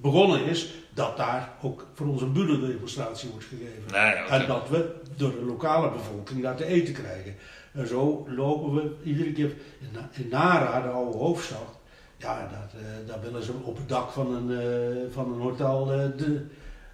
begonnen 0.00 0.44
is, 0.44 0.74
dat 0.94 1.16
daar 1.16 1.52
ook 1.62 1.86
voor 1.94 2.06
ons 2.06 2.22
een 2.22 2.32
budo-demonstratie 2.32 3.30
wordt 3.30 3.44
gegeven. 3.44 3.82
Nee. 3.92 4.40
En 4.40 4.46
dat 4.46 4.68
we 4.68 4.94
door 5.16 5.30
de 5.30 5.44
lokale 5.44 5.90
bevolking 5.90 6.42
daar 6.42 6.56
te 6.56 6.64
eten 6.64 6.94
krijgen. 6.94 7.34
En 7.72 7.86
zo 7.86 8.26
lopen 8.28 8.74
we 8.74 8.94
iedere 9.04 9.32
keer 9.32 9.54
in, 9.80 9.88
Na- 9.92 10.08
in 10.12 10.28
Nara, 10.30 10.80
de 10.80 10.88
oude 10.88 11.18
hoofdstad. 11.18 11.76
Ja, 12.16 12.48
daar, 12.50 12.70
eh, 12.82 13.08
daar 13.08 13.20
willen 13.20 13.42
ze 13.42 13.52
op 13.62 13.76
het 13.76 13.88
dak 13.88 14.10
van 14.10 14.34
een, 14.34 14.60
eh, 14.60 15.12
van 15.12 15.32
een 15.32 15.40
hotel 15.40 15.92
eh, 15.92 15.98
de, 16.16 16.46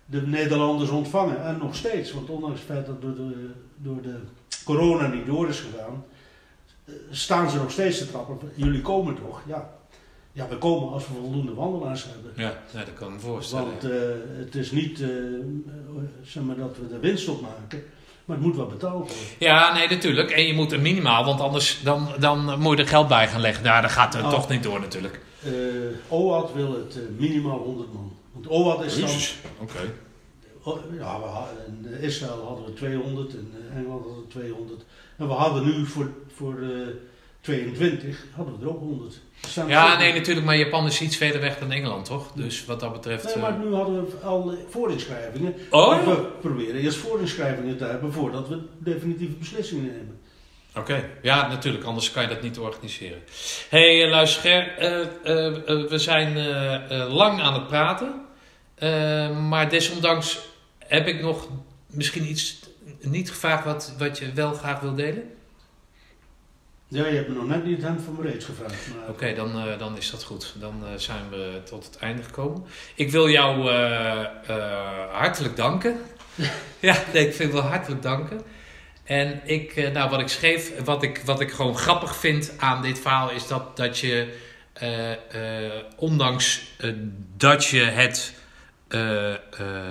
de 0.07 0.23
Nederlanders 0.27 0.91
ontvangen. 0.91 1.45
En 1.45 1.59
nog 1.59 1.77
steeds, 1.77 2.13
want 2.13 2.31
ondanks 2.31 2.61
het 2.61 2.69
feit 2.69 2.87
dat 2.87 3.03
door 3.03 3.15
de, 3.15 3.51
door 3.77 4.03
de 4.03 4.17
corona 4.65 5.07
niet 5.07 5.27
door 5.27 5.49
is 5.49 5.61
gegaan, 5.61 6.05
staan 7.11 7.51
ze 7.51 7.57
nog 7.57 7.71
steeds 7.71 7.99
te 7.99 8.11
trappen. 8.11 8.39
Jullie 8.55 8.83
komen 8.83 9.15
toch? 9.15 9.41
Ja. 9.47 9.73
Ja, 10.33 10.49
we 10.49 10.59
komen 10.59 10.93
als 10.93 11.07
we 11.09 11.15
voldoende 11.15 11.55
wandelaars 11.55 12.05
hebben. 12.05 12.33
Ja, 12.37 12.63
dat 12.73 12.95
kan 12.95 13.09
ik 13.09 13.15
me 13.15 13.21
voorstellen. 13.21 13.65
Want 13.67 13.85
eh, 13.85 13.91
het 14.39 14.55
is 14.55 14.71
niet 14.71 15.01
eh, 15.01 15.09
zeg 16.23 16.43
maar 16.43 16.57
dat 16.57 16.77
we 16.77 16.95
er 16.95 17.01
winst 17.01 17.29
op 17.29 17.41
maken, 17.41 17.83
maar 18.25 18.37
het 18.37 18.47
moet 18.47 18.57
wel 18.57 18.67
betaald 18.67 18.99
worden. 18.99 19.17
Ja, 19.39 19.75
nee, 19.75 19.89
natuurlijk. 19.89 20.31
En 20.31 20.47
je 20.47 20.55
moet 20.55 20.73
er 20.73 20.81
minimaal, 20.81 21.25
want 21.25 21.41
anders 21.41 21.81
dan, 21.83 22.09
dan 22.19 22.61
moet 22.61 22.77
je 22.77 22.83
er 22.83 22.89
geld 22.89 23.09
bij 23.09 23.29
gaan 23.29 23.41
leggen. 23.41 23.65
Nou, 23.65 23.83
dat 23.83 23.91
gaat 23.91 24.15
er 24.15 24.25
Oh. 24.25 24.31
toch 24.31 24.49
niet 24.49 24.63
door 24.63 24.81
natuurlijk. 24.81 25.21
OAD 26.09 26.53
wil 26.53 26.73
het 26.73 26.99
minimaal 27.19 27.59
100 27.59 27.93
man. 27.93 28.13
Want 28.33 28.85
is 28.85 28.97
dan. 29.01 29.11
Oké. 29.61 29.93
Oh, 30.63 30.79
ja, 30.99 31.21
we 31.21 31.27
in 31.67 32.01
Israël 32.01 32.45
hadden 32.47 32.65
we 32.65 32.73
200, 32.73 33.35
in 33.35 33.53
Engeland 33.75 34.05
hadden 34.05 34.23
we 34.23 34.29
200. 34.29 34.85
En 35.17 35.27
we 35.27 35.33
hadden 35.33 35.65
nu 35.65 35.87
voor, 35.87 36.11
voor 36.35 36.55
eh 36.63 36.69
22 37.45 38.25
hadden 38.35 38.59
we 38.59 38.65
er 38.65 38.71
ook 38.71 38.79
100. 38.81 39.21
Staan 39.47 39.69
Ja, 39.69 39.99
nee, 39.99 40.13
natuurlijk. 40.13 40.47
Maar 40.47 40.57
Japan 40.57 40.87
is 40.87 41.01
iets 41.01 41.17
verder 41.17 41.41
weg 41.41 41.59
dan 41.59 41.73
Engeland, 41.73 42.05
toch? 42.05 42.33
Dus 42.33 42.65
wat 42.65 42.81
dat 42.81 42.93
betreft... 42.93 43.25
Nee, 43.25 43.35
eh, 43.35 43.41
maar 43.41 43.59
nu 43.59 43.75
hadden 43.75 44.05
we 44.05 44.17
al 44.17 44.53
eh, 44.53 44.59
voorinschrijvingen. 44.69 45.55
Oh. 45.71 46.07
We 46.07 46.15
proberen 46.41 46.81
eerst 46.81 46.97
voorinschrijvingen 46.97 47.77
te 47.77 47.85
hebben 47.85 48.13
voordat 48.13 48.49
we 48.49 48.61
definitieve 48.79 49.33
beslissingen 49.35 49.85
nemen. 49.85 50.19
Oké, 50.77 51.11
ja, 51.23 51.49
natuurlijk, 51.49 51.85
anders 51.85 52.11
kan 52.11 52.23
je 52.23 52.29
dat 52.29 52.43
niet 52.43 52.59
organiseren. 52.59 53.19
Hé, 53.69 53.99
hey, 53.99 54.11
luister, 54.11 54.41
Ger, 54.41 54.79
eh, 54.79 55.01
eh, 55.25 55.47
eh, 55.47 55.89
we 55.91 55.99
zijn 55.99 56.37
eh, 56.37 57.01
eh, 57.03 57.13
lang 57.13 57.41
aan 57.41 57.55
het 57.55 57.69
praten. 57.69 58.25
Eh, 58.75 59.39
maar 59.39 59.69
desondanks 59.71 60.39
heb 60.79 61.07
ik 61.07 61.21
nog 61.21 61.49
misschien 61.87 62.31
iets 62.31 62.61
niet 63.05 63.31
gevraagd 63.31 63.65
wat, 63.65 63.95
wat 63.99 64.19
je 64.19 64.33
wel 64.33 64.53
graag 64.53 64.81
wil 64.81 64.95
delen. 64.95 65.33
Ja, 66.95 67.07
je 67.07 67.17
hebt 67.17 67.29
me 67.29 67.35
nog 67.35 67.47
net 67.47 67.65
niet 67.65 67.77
het 67.77 67.87
hemd 67.87 68.03
van 68.03 68.15
mijn 68.15 68.29
reeds 68.29 68.45
gevraagd. 68.45 68.89
Maar 68.97 69.09
Oké, 69.09 69.35
dan, 69.35 69.59
eh, 69.59 69.79
dan 69.79 69.97
is 69.97 70.11
dat 70.11 70.25
goed. 70.25 70.55
Dan 70.61 70.85
eh, 70.85 70.93
zijn 70.97 71.31
we 71.31 71.61
tot 71.65 71.85
het 71.85 71.97
einde 71.97 72.23
gekomen. 72.23 72.65
Ik 72.95 73.11
wil 73.11 73.29
jou 73.29 73.71
eh, 73.71 74.25
hartelijk 75.13 75.57
danken. 75.57 76.01
ja, 76.81 76.97
nee, 77.13 77.29
ik 77.29 77.51
wil 77.51 77.61
hartelijk 77.61 78.03
danken. 78.03 78.41
En 79.05 79.41
ik, 79.45 79.91
nou, 79.93 80.11
wat 80.11 80.21
ik 80.21 80.29
schreef, 80.29 80.85
wat 80.85 81.03
ik, 81.03 81.23
wat 81.25 81.41
ik 81.41 81.51
gewoon 81.51 81.77
grappig 81.77 82.17
vind 82.17 82.53
aan 82.59 82.83
dit 82.83 82.99
verhaal, 82.99 83.31
is 83.31 83.47
dat, 83.47 83.77
dat 83.77 83.99
je, 83.99 84.35
ondanks 85.97 86.63
dat 87.37 87.65
je 87.65 87.81
het, 87.81 88.35
eh, 88.95 89.33
eh, 89.33 89.39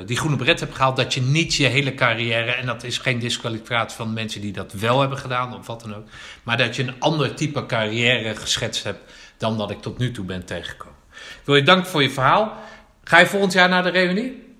die 0.05 0.17
groene 0.17 0.35
beret 0.35 0.59
hebt 0.59 0.75
gehaald, 0.75 0.95
dat 0.95 1.13
je 1.13 1.21
niet 1.21 1.55
je 1.55 1.67
hele 1.67 1.93
carrière, 1.93 2.51
en 2.51 2.65
dat 2.65 2.83
is 2.83 2.97
geen 2.97 3.19
disqualificatie 3.19 3.97
van 3.97 4.13
mensen 4.13 4.41
die 4.41 4.51
dat 4.51 4.73
wel 4.73 4.99
hebben 4.99 5.17
gedaan, 5.17 5.57
of 5.57 5.67
wat 5.67 5.81
dan 5.81 5.95
ook, 5.95 6.07
maar 6.43 6.57
dat 6.57 6.75
je 6.75 6.83
een 6.83 6.99
ander 6.99 7.33
type 7.33 7.65
carrière 7.65 8.35
geschetst 8.35 8.83
hebt 8.83 9.11
dan 9.37 9.57
dat 9.57 9.71
ik 9.71 9.81
tot 9.81 9.97
nu 9.97 10.11
toe 10.11 10.25
ben 10.25 10.45
tegengekomen. 10.45 10.97
Ik 11.13 11.41
wil 11.43 11.55
je 11.55 11.63
danken 11.63 11.89
voor 11.89 12.01
je 12.01 12.09
verhaal. 12.09 12.57
Ga 13.03 13.19
je 13.19 13.25
volgend 13.25 13.53
jaar 13.53 13.69
naar 13.69 13.83
de 13.83 13.89
reunie? 13.89 14.55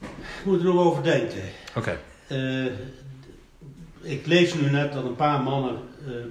ik 0.00 0.44
moet 0.44 0.58
er 0.58 0.64
nog 0.64 0.84
over 0.84 1.02
denken. 1.02 1.42
Oké. 1.74 1.98
Eh, 2.26 2.64
ik 4.00 4.26
lees 4.26 4.54
nu 4.54 4.70
net 4.70 4.92
dat 4.92 5.04
een 5.04 5.16
paar 5.16 5.40
mannen 5.40 5.76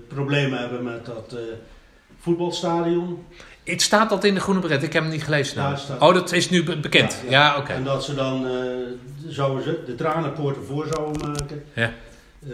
problemen 0.08 0.60
hebben 0.60 0.84
met 0.84 1.06
dat 1.06 1.36
voetbalstadion. 2.20 3.26
Het 3.68 3.82
staat 3.82 4.10
dat 4.10 4.24
in 4.24 4.34
de 4.34 4.40
groene 4.40 4.60
beret. 4.60 4.84
Ik 4.84 4.94
heb 4.94 5.02
hem 5.04 5.12
niet 5.12 5.24
gelezen. 5.24 5.56
Ja, 5.56 5.62
namelijk. 5.62 5.84
staat- 5.86 6.02
Oh, 6.02 6.14
dat 6.14 6.32
is 6.32 6.50
nu 6.50 6.64
be- 6.64 6.80
bekend. 6.80 7.22
Ja, 7.24 7.30
Ja, 7.30 7.46
ja. 7.54 7.58
oké. 7.58 7.72
En 7.74 7.84
dat 7.84 8.04
ze 8.04 8.16
dan 8.16 8.48
eh, 8.48 8.52
zouden 9.28 9.64
ze 9.64 9.84
de 9.86 9.96
tranenpoorten 9.96 10.66
voor 10.66 10.88
zouden 10.94 11.28
maken. 11.30 11.64
Ja. 11.74 11.92
Eh, 12.48 12.50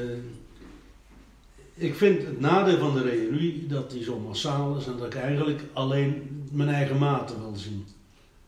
ik 1.75 1.95
vind 1.95 2.21
het 2.25 2.39
nadeel 2.39 2.77
van 2.77 2.93
de 2.93 3.01
reunie 3.01 3.67
dat 3.67 3.91
die 3.91 4.03
zo 4.03 4.19
massaal 4.19 4.77
is 4.77 4.85
en 4.85 4.97
dat 4.97 5.05
ik 5.13 5.15
eigenlijk 5.15 5.61
alleen 5.73 6.41
mijn 6.51 6.69
eigen 6.69 6.97
maten 6.97 7.39
wil 7.39 7.53
zien. 7.55 7.87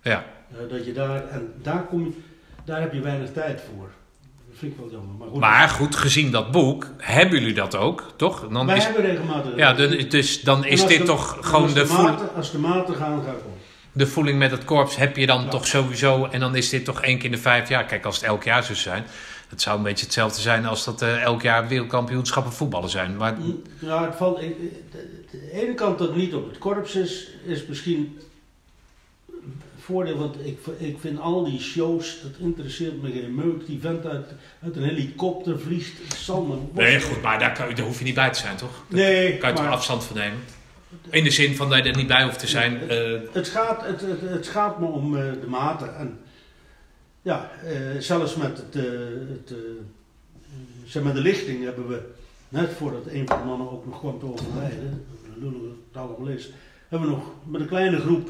Ja. 0.01 0.25
Eh, 0.51 0.57
dat 0.69 0.85
je 0.85 0.93
daar, 0.93 1.27
en 1.27 1.53
daar, 1.61 1.83
kom 1.85 2.03
je, 2.05 2.11
daar 2.65 2.81
heb 2.81 2.93
je 2.93 2.99
weinig 3.01 3.31
tijd 3.31 3.61
voor. 3.75 3.89
Vind 4.57 4.71
ik 4.73 4.77
wel 4.79 4.91
jammer. 4.91 5.15
Maar 5.19 5.27
goed, 5.29 5.39
Maar 5.39 5.69
goed, 5.69 5.95
gezien 5.95 6.31
dat 6.31 6.51
boek, 6.51 6.87
hebben 6.97 7.39
jullie 7.39 7.53
dat 7.53 7.75
ook, 7.75 8.13
toch? 8.15 8.47
Dan 8.51 8.65
wij 8.65 8.77
is, 8.77 8.83
hebben 8.83 9.01
regelmatig. 9.05 9.55
ja, 9.55 9.73
de- 9.73 10.07
dus 10.07 10.41
dan 10.41 10.65
is 10.65 10.85
dit 10.85 10.97
de- 10.97 11.03
toch 11.03 11.37
gewoon 11.41 11.73
de, 11.73 11.85
voel, 11.87 12.03
maten, 12.03 12.29
Als 12.35 12.51
de 12.51 12.57
maten 12.57 12.95
gaan, 12.95 13.23
ga 13.23 13.31
ik 13.31 13.37
op. 13.37 13.57
de 13.91 14.07
voeling 14.07 14.39
met 14.39 14.51
het 14.51 14.65
korps. 14.65 14.95
Heb 14.95 15.17
je 15.17 15.25
dan 15.25 15.41
Ja. 15.43 15.47
toch 15.49 15.67
sowieso, 15.67 16.25
en 16.25 16.39
dan 16.39 16.55
is 16.55 16.69
dit 16.69 16.85
toch 16.85 17.01
één 17.01 17.15
keer 17.15 17.25
in 17.25 17.31
de 17.31 17.37
vijf 17.37 17.69
jaar. 17.69 17.85
Kijk, 17.85 18.05
als 18.05 18.15
het 18.15 18.25
elk 18.25 18.43
jaar 18.43 18.63
zou 18.63 18.77
zijn, 18.77 19.03
het 19.49 19.61
zou 19.61 19.77
een 19.77 19.83
beetje 19.83 20.05
hetzelfde 20.05 20.41
zijn 20.41 20.65
als 20.65 20.85
dat 20.85 21.01
eh, 21.01 21.21
elk 21.21 21.41
jaar 21.41 21.67
wereldkampioenschappen 21.67 22.53
voetballen 22.53 22.89
zijn. 22.89 23.17
Maar 23.17 23.37
Ja, 23.79 24.05
het 24.05 24.15
valt, 24.15 24.41
ik- 24.41 24.57
de, 24.91 25.25
de 25.31 25.51
ene 25.51 25.73
kant 25.73 25.97
dat 25.97 26.15
niet 26.15 26.33
op 26.33 26.47
het 26.47 26.57
korps 26.57 26.95
is, 26.95 27.27
is 27.45 27.65
misschien 27.65 28.17
voordeel. 29.85 30.17
Want 30.17 30.35
ik, 30.45 30.59
ik 30.77 30.97
vind 30.99 31.19
al 31.19 31.43
die 31.43 31.59
shows, 31.59 32.21
dat 32.21 32.31
interesseert 32.39 33.01
me 33.01 33.11
geen 33.11 33.35
meuk. 33.35 33.65
Die 33.65 33.79
vent 33.79 34.05
uit, 34.05 34.33
uit 34.63 34.75
een 34.75 34.83
helikopter 34.83 35.59
vliegt, 35.59 36.27
me 36.27 36.57
nee, 36.71 37.01
goed, 37.01 37.21
maar 37.21 37.39
daar, 37.39 37.51
kan, 37.51 37.75
daar 37.75 37.85
hoef 37.85 37.97
je 37.97 38.03
niet 38.03 38.15
bij 38.15 38.29
te 38.29 38.39
zijn, 38.39 38.55
toch? 38.55 38.83
Nee, 38.87 39.37
Kan 39.37 39.49
je 39.49 39.55
toch 39.55 39.67
afstand 39.67 40.03
van 40.03 40.17
nemen? 40.17 40.39
In 41.09 41.23
de 41.23 41.29
zin 41.29 41.55
van 41.55 41.69
dat 41.69 41.83
je 41.83 41.89
er 41.89 41.97
niet 41.97 42.07
bij 42.07 42.23
hoeft 42.23 42.39
te 42.39 42.47
zijn. 42.47 42.79
het, 42.79 42.89
eh, 42.89 43.33
het, 43.33 43.47
gaat, 43.47 43.85
het, 43.85 44.01
het, 44.01 44.21
het 44.21 44.47
gaat 44.47 44.79
me 44.79 44.85
om 44.85 45.17
eh, 45.17 45.23
de 45.41 45.47
maten. 45.47 45.97
En 45.97 46.19
ja, 47.21 47.51
eh, 47.65 47.99
zelfs 47.99 48.35
met, 48.35 48.57
het, 48.57 48.73
het, 49.29 49.53
zeg 50.85 51.03
maar 51.03 51.13
de 51.13 51.21
lichting 51.21 51.63
hebben 51.63 51.87
we, 51.87 52.01
net 52.49 52.69
voordat 52.77 53.05
een 53.07 53.27
van 53.27 53.39
de 53.39 53.45
mannen 53.45 53.71
ook 53.71 53.85
nog 53.85 53.99
kwam 53.99 54.19
te 54.19 54.25
overlijden, 54.25 55.05
allemaal 55.91 56.29
eens, 56.29 56.49
hebben 56.87 57.09
we 57.09 57.15
nog 57.15 57.25
met 57.43 57.61
een 57.61 57.67
kleine 57.67 57.99
groep 57.99 58.29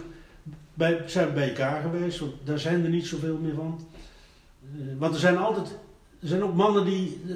bij, 0.75 1.01
zijn 1.05 1.27
we 1.27 1.33
bij 1.33 1.47
elkaar 1.49 1.81
geweest, 1.81 2.19
want 2.19 2.33
daar 2.43 2.59
zijn 2.59 2.83
er 2.83 2.89
niet 2.89 3.07
zoveel 3.07 3.37
meer 3.37 3.53
van. 3.55 3.87
Eh, 4.77 4.81
want 4.97 5.13
er 5.13 5.19
zijn 5.19 5.37
altijd, 5.37 5.67
er 6.21 6.27
zijn 6.27 6.43
ook 6.43 6.53
mannen 6.53 6.85
die 6.85 7.21
eh, 7.27 7.35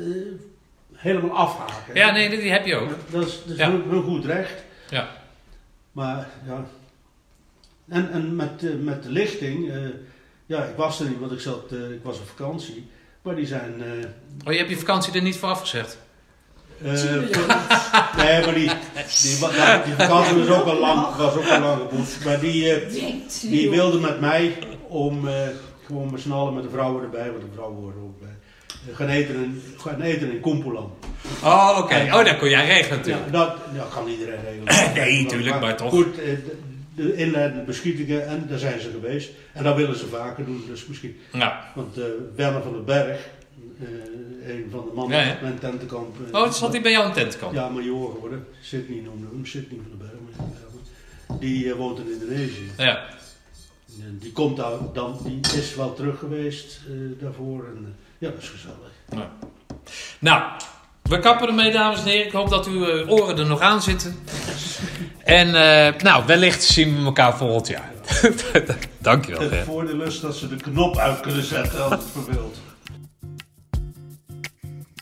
helemaal 0.94 1.32
afhaken. 1.38 1.96
ja, 1.96 2.12
nee, 2.12 2.30
die 2.30 2.52
heb 2.52 2.66
je 2.66 2.76
ook. 2.76 2.90
Dat 3.12 3.28
is, 3.28 3.40
dat 3.46 3.52
is 3.54 3.58
Ja. 3.58 3.82
goed 4.04 4.26
recht. 4.26 4.64
Ja. 4.90 5.10
Maar 5.92 6.28
ja. 6.46 6.66
En, 7.88 8.12
en 8.12 8.36
met, 8.36 8.64
eh, 8.64 8.76
met 8.76 9.04
de 9.04 9.12
lichting, 9.12 9.72
ja, 10.46 10.64
ik 10.64 10.76
was 10.76 11.00
er 11.00 11.10
niet, 11.10 11.20
want 11.20 11.32
ik, 11.32 11.40
zat, 11.40 11.72
ik 11.72 12.00
was 12.04 12.20
op 12.20 12.28
vakantie. 12.28 12.88
Maar 13.22 13.36
die 13.36 13.46
zijn. 13.46 13.74
Oh, 14.46 14.52
je 14.52 14.58
hebt 14.58 14.70
je 14.70 14.78
vakantie 14.78 15.14
er 15.14 15.22
niet 15.22 15.38
voor 15.38 15.50
afgezegd? 15.50 15.98
Eh, 16.84 16.92
voor- 17.32 17.46
nee, 18.24 18.46
maar 18.46 18.54
die, 18.54 18.72
die, 19.22 19.38
wa- 19.40 19.82
die 19.86 19.94
vakantie 20.06 20.36
was 20.44 20.58
ook 20.60 20.66
al 20.66 20.80
lang, 20.80 21.16
was 21.16 21.36
ook 21.36 21.48
al 21.48 21.60
lang 21.60 21.82
geboekt. 21.90 22.26
Maar 22.26 22.40
die, 22.40 22.74
eh, 22.74 22.94
die 23.42 23.70
wilde 23.70 24.00
met 24.00 24.20
mij 24.20 24.54
om 24.88 25.28
eh, 25.28 25.34
gewoon 25.86 26.12
met 26.12 26.22
z'n 26.22 26.32
allen 26.32 26.54
met 26.54 26.64
de 26.64 26.70
vrouwen 26.70 27.04
erbij, 27.04 27.30
want 27.32 27.42
de 27.42 27.48
vrouwen 27.54 27.78
horen 27.78 27.96
er 27.96 28.02
ook 28.04 28.20
bij. 28.20 28.30
eh, 28.90 28.96
gaan 28.98 29.08
eten 29.08 29.36
in, 29.36 29.62
gaan 29.78 30.02
eten 30.02 30.32
in. 30.32 30.42
Oh, 31.44 31.76
oké. 31.78 31.96
Oh, 32.14 32.26
dat 32.26 32.38
kon 32.38 32.50
jij 32.50 32.66
regelen 32.66 32.98
natuurlijk. 32.98 33.26
Ja, 33.26 33.32
dat, 33.32 33.56
dat 33.76 33.90
kan 33.94 34.08
iedereen 34.08 34.40
regelen. 34.46 34.94
Nee, 35.04 35.26
tuurlijk, 35.26 35.60
maar 35.60 35.76
toch. 35.78 35.90
Goed, 35.90 36.20
eh, 36.20 36.26
de, 36.26 36.56
de 36.96 37.16
inleidende 37.16 37.64
beschietingen, 37.64 38.28
en 38.28 38.46
daar 38.50 38.60
zijn 38.60 38.80
ze 38.80 38.90
geweest. 38.90 39.30
En 39.54 39.64
dat 39.64 39.76
willen 39.76 39.98
ze 39.98 40.06
vaker 40.08 40.46
doen, 40.46 40.64
dus 40.70 40.86
misschien. 40.86 41.20
Ja. 41.34 41.72
Want 41.76 41.98
eh 41.98 42.04
Werner 42.36 42.62
van 42.62 42.72
den 42.74 42.86
Berg, 42.86 43.20
een 44.46 44.68
van 44.72 44.86
de 44.86 44.92
mannen 44.96 45.26
Ja, 45.26 45.38
mijn 45.42 45.60
tentenkamp. 45.60 46.16
eh, 46.34 46.42
Oh, 46.42 46.52
zat 46.52 46.72
hij 46.72 46.82
bij 46.82 46.92
jou 46.92 47.08
in 47.08 47.14
tentkamp? 47.14 47.54
Ja, 47.54 47.70
major 47.70 48.12
geworden. 48.14 48.48
Sydney 48.62 49.02
noemde 49.02 49.28
hem, 49.32 49.46
Sydney 49.46 49.80
van 49.82 49.90
niet 49.90 50.00
Berg. 50.00 51.40
Die 51.40 51.70
eh, 51.72 51.76
woont 51.78 52.00
in 52.00 52.12
Indonesië. 52.22 52.72
Ja. 52.78 53.00
En 54.02 54.18
die 54.22 54.32
komt 54.32 54.58
daar, 54.58 54.72
dan, 54.94 55.20
die 55.24 55.40
is 55.58 55.76
wel 55.76 55.94
terug 55.94 56.20
geweest 56.20 56.80
eh, 56.88 56.94
daarvoor. 57.22 57.66
En, 57.66 57.78
eh, 57.86 57.92
ja, 58.18 58.30
dat 58.30 58.42
is 58.42 58.50
gezellig. 58.50 59.28
Nou, 60.20 60.44
we 61.02 61.20
kappen 61.20 61.48
ermee, 61.48 61.72
dames 61.72 62.00
en 62.00 62.06
heren. 62.06 62.26
Ik 62.26 62.32
hoop 62.32 62.50
dat 62.50 62.68
uw 62.68 62.86
eh, 62.88 63.12
oren 63.12 63.38
er 63.38 63.46
nog 63.46 63.60
aan 63.60 63.82
zitten. 63.82 64.16
En 65.24 65.48
eh, 65.48 66.02
nou, 66.02 66.24
wellicht 66.26 66.64
zien 66.64 66.98
we 67.00 67.06
elkaar 67.06 67.38
volgend 67.38 67.68
jaar. 67.68 67.92
Dankjewel. 68.98 69.50
Het 69.50 69.64
voordeel 69.66 70.02
is 70.02 70.20
dat 70.20 70.36
ze 70.36 70.48
de 70.48 70.56
knop 70.56 70.98
uit 70.98 71.20
kunnen 71.20 71.44
zetten 71.44 71.84
als 71.84 71.92
het 71.94 72.04
verveelt. 72.12 72.58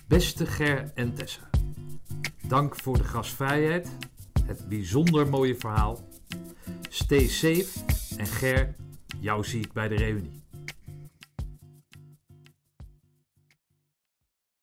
Beste 0.07 0.45
Ger 0.45 0.91
en 0.95 1.13
Tessa, 1.13 1.49
dank 2.47 2.75
voor 2.75 2.97
de 2.97 3.03
gastvrijheid, 3.03 3.87
het 4.45 4.67
bijzonder 4.69 5.29
mooie 5.29 5.55
verhaal. 5.55 6.07
Stay 6.89 7.27
safe 7.27 7.67
en 8.17 8.25
Ger, 8.25 8.75
jou 9.19 9.43
zie 9.43 9.61
ik 9.61 9.73
bij 9.73 9.87
de 9.87 9.95
reunie. 9.95 10.43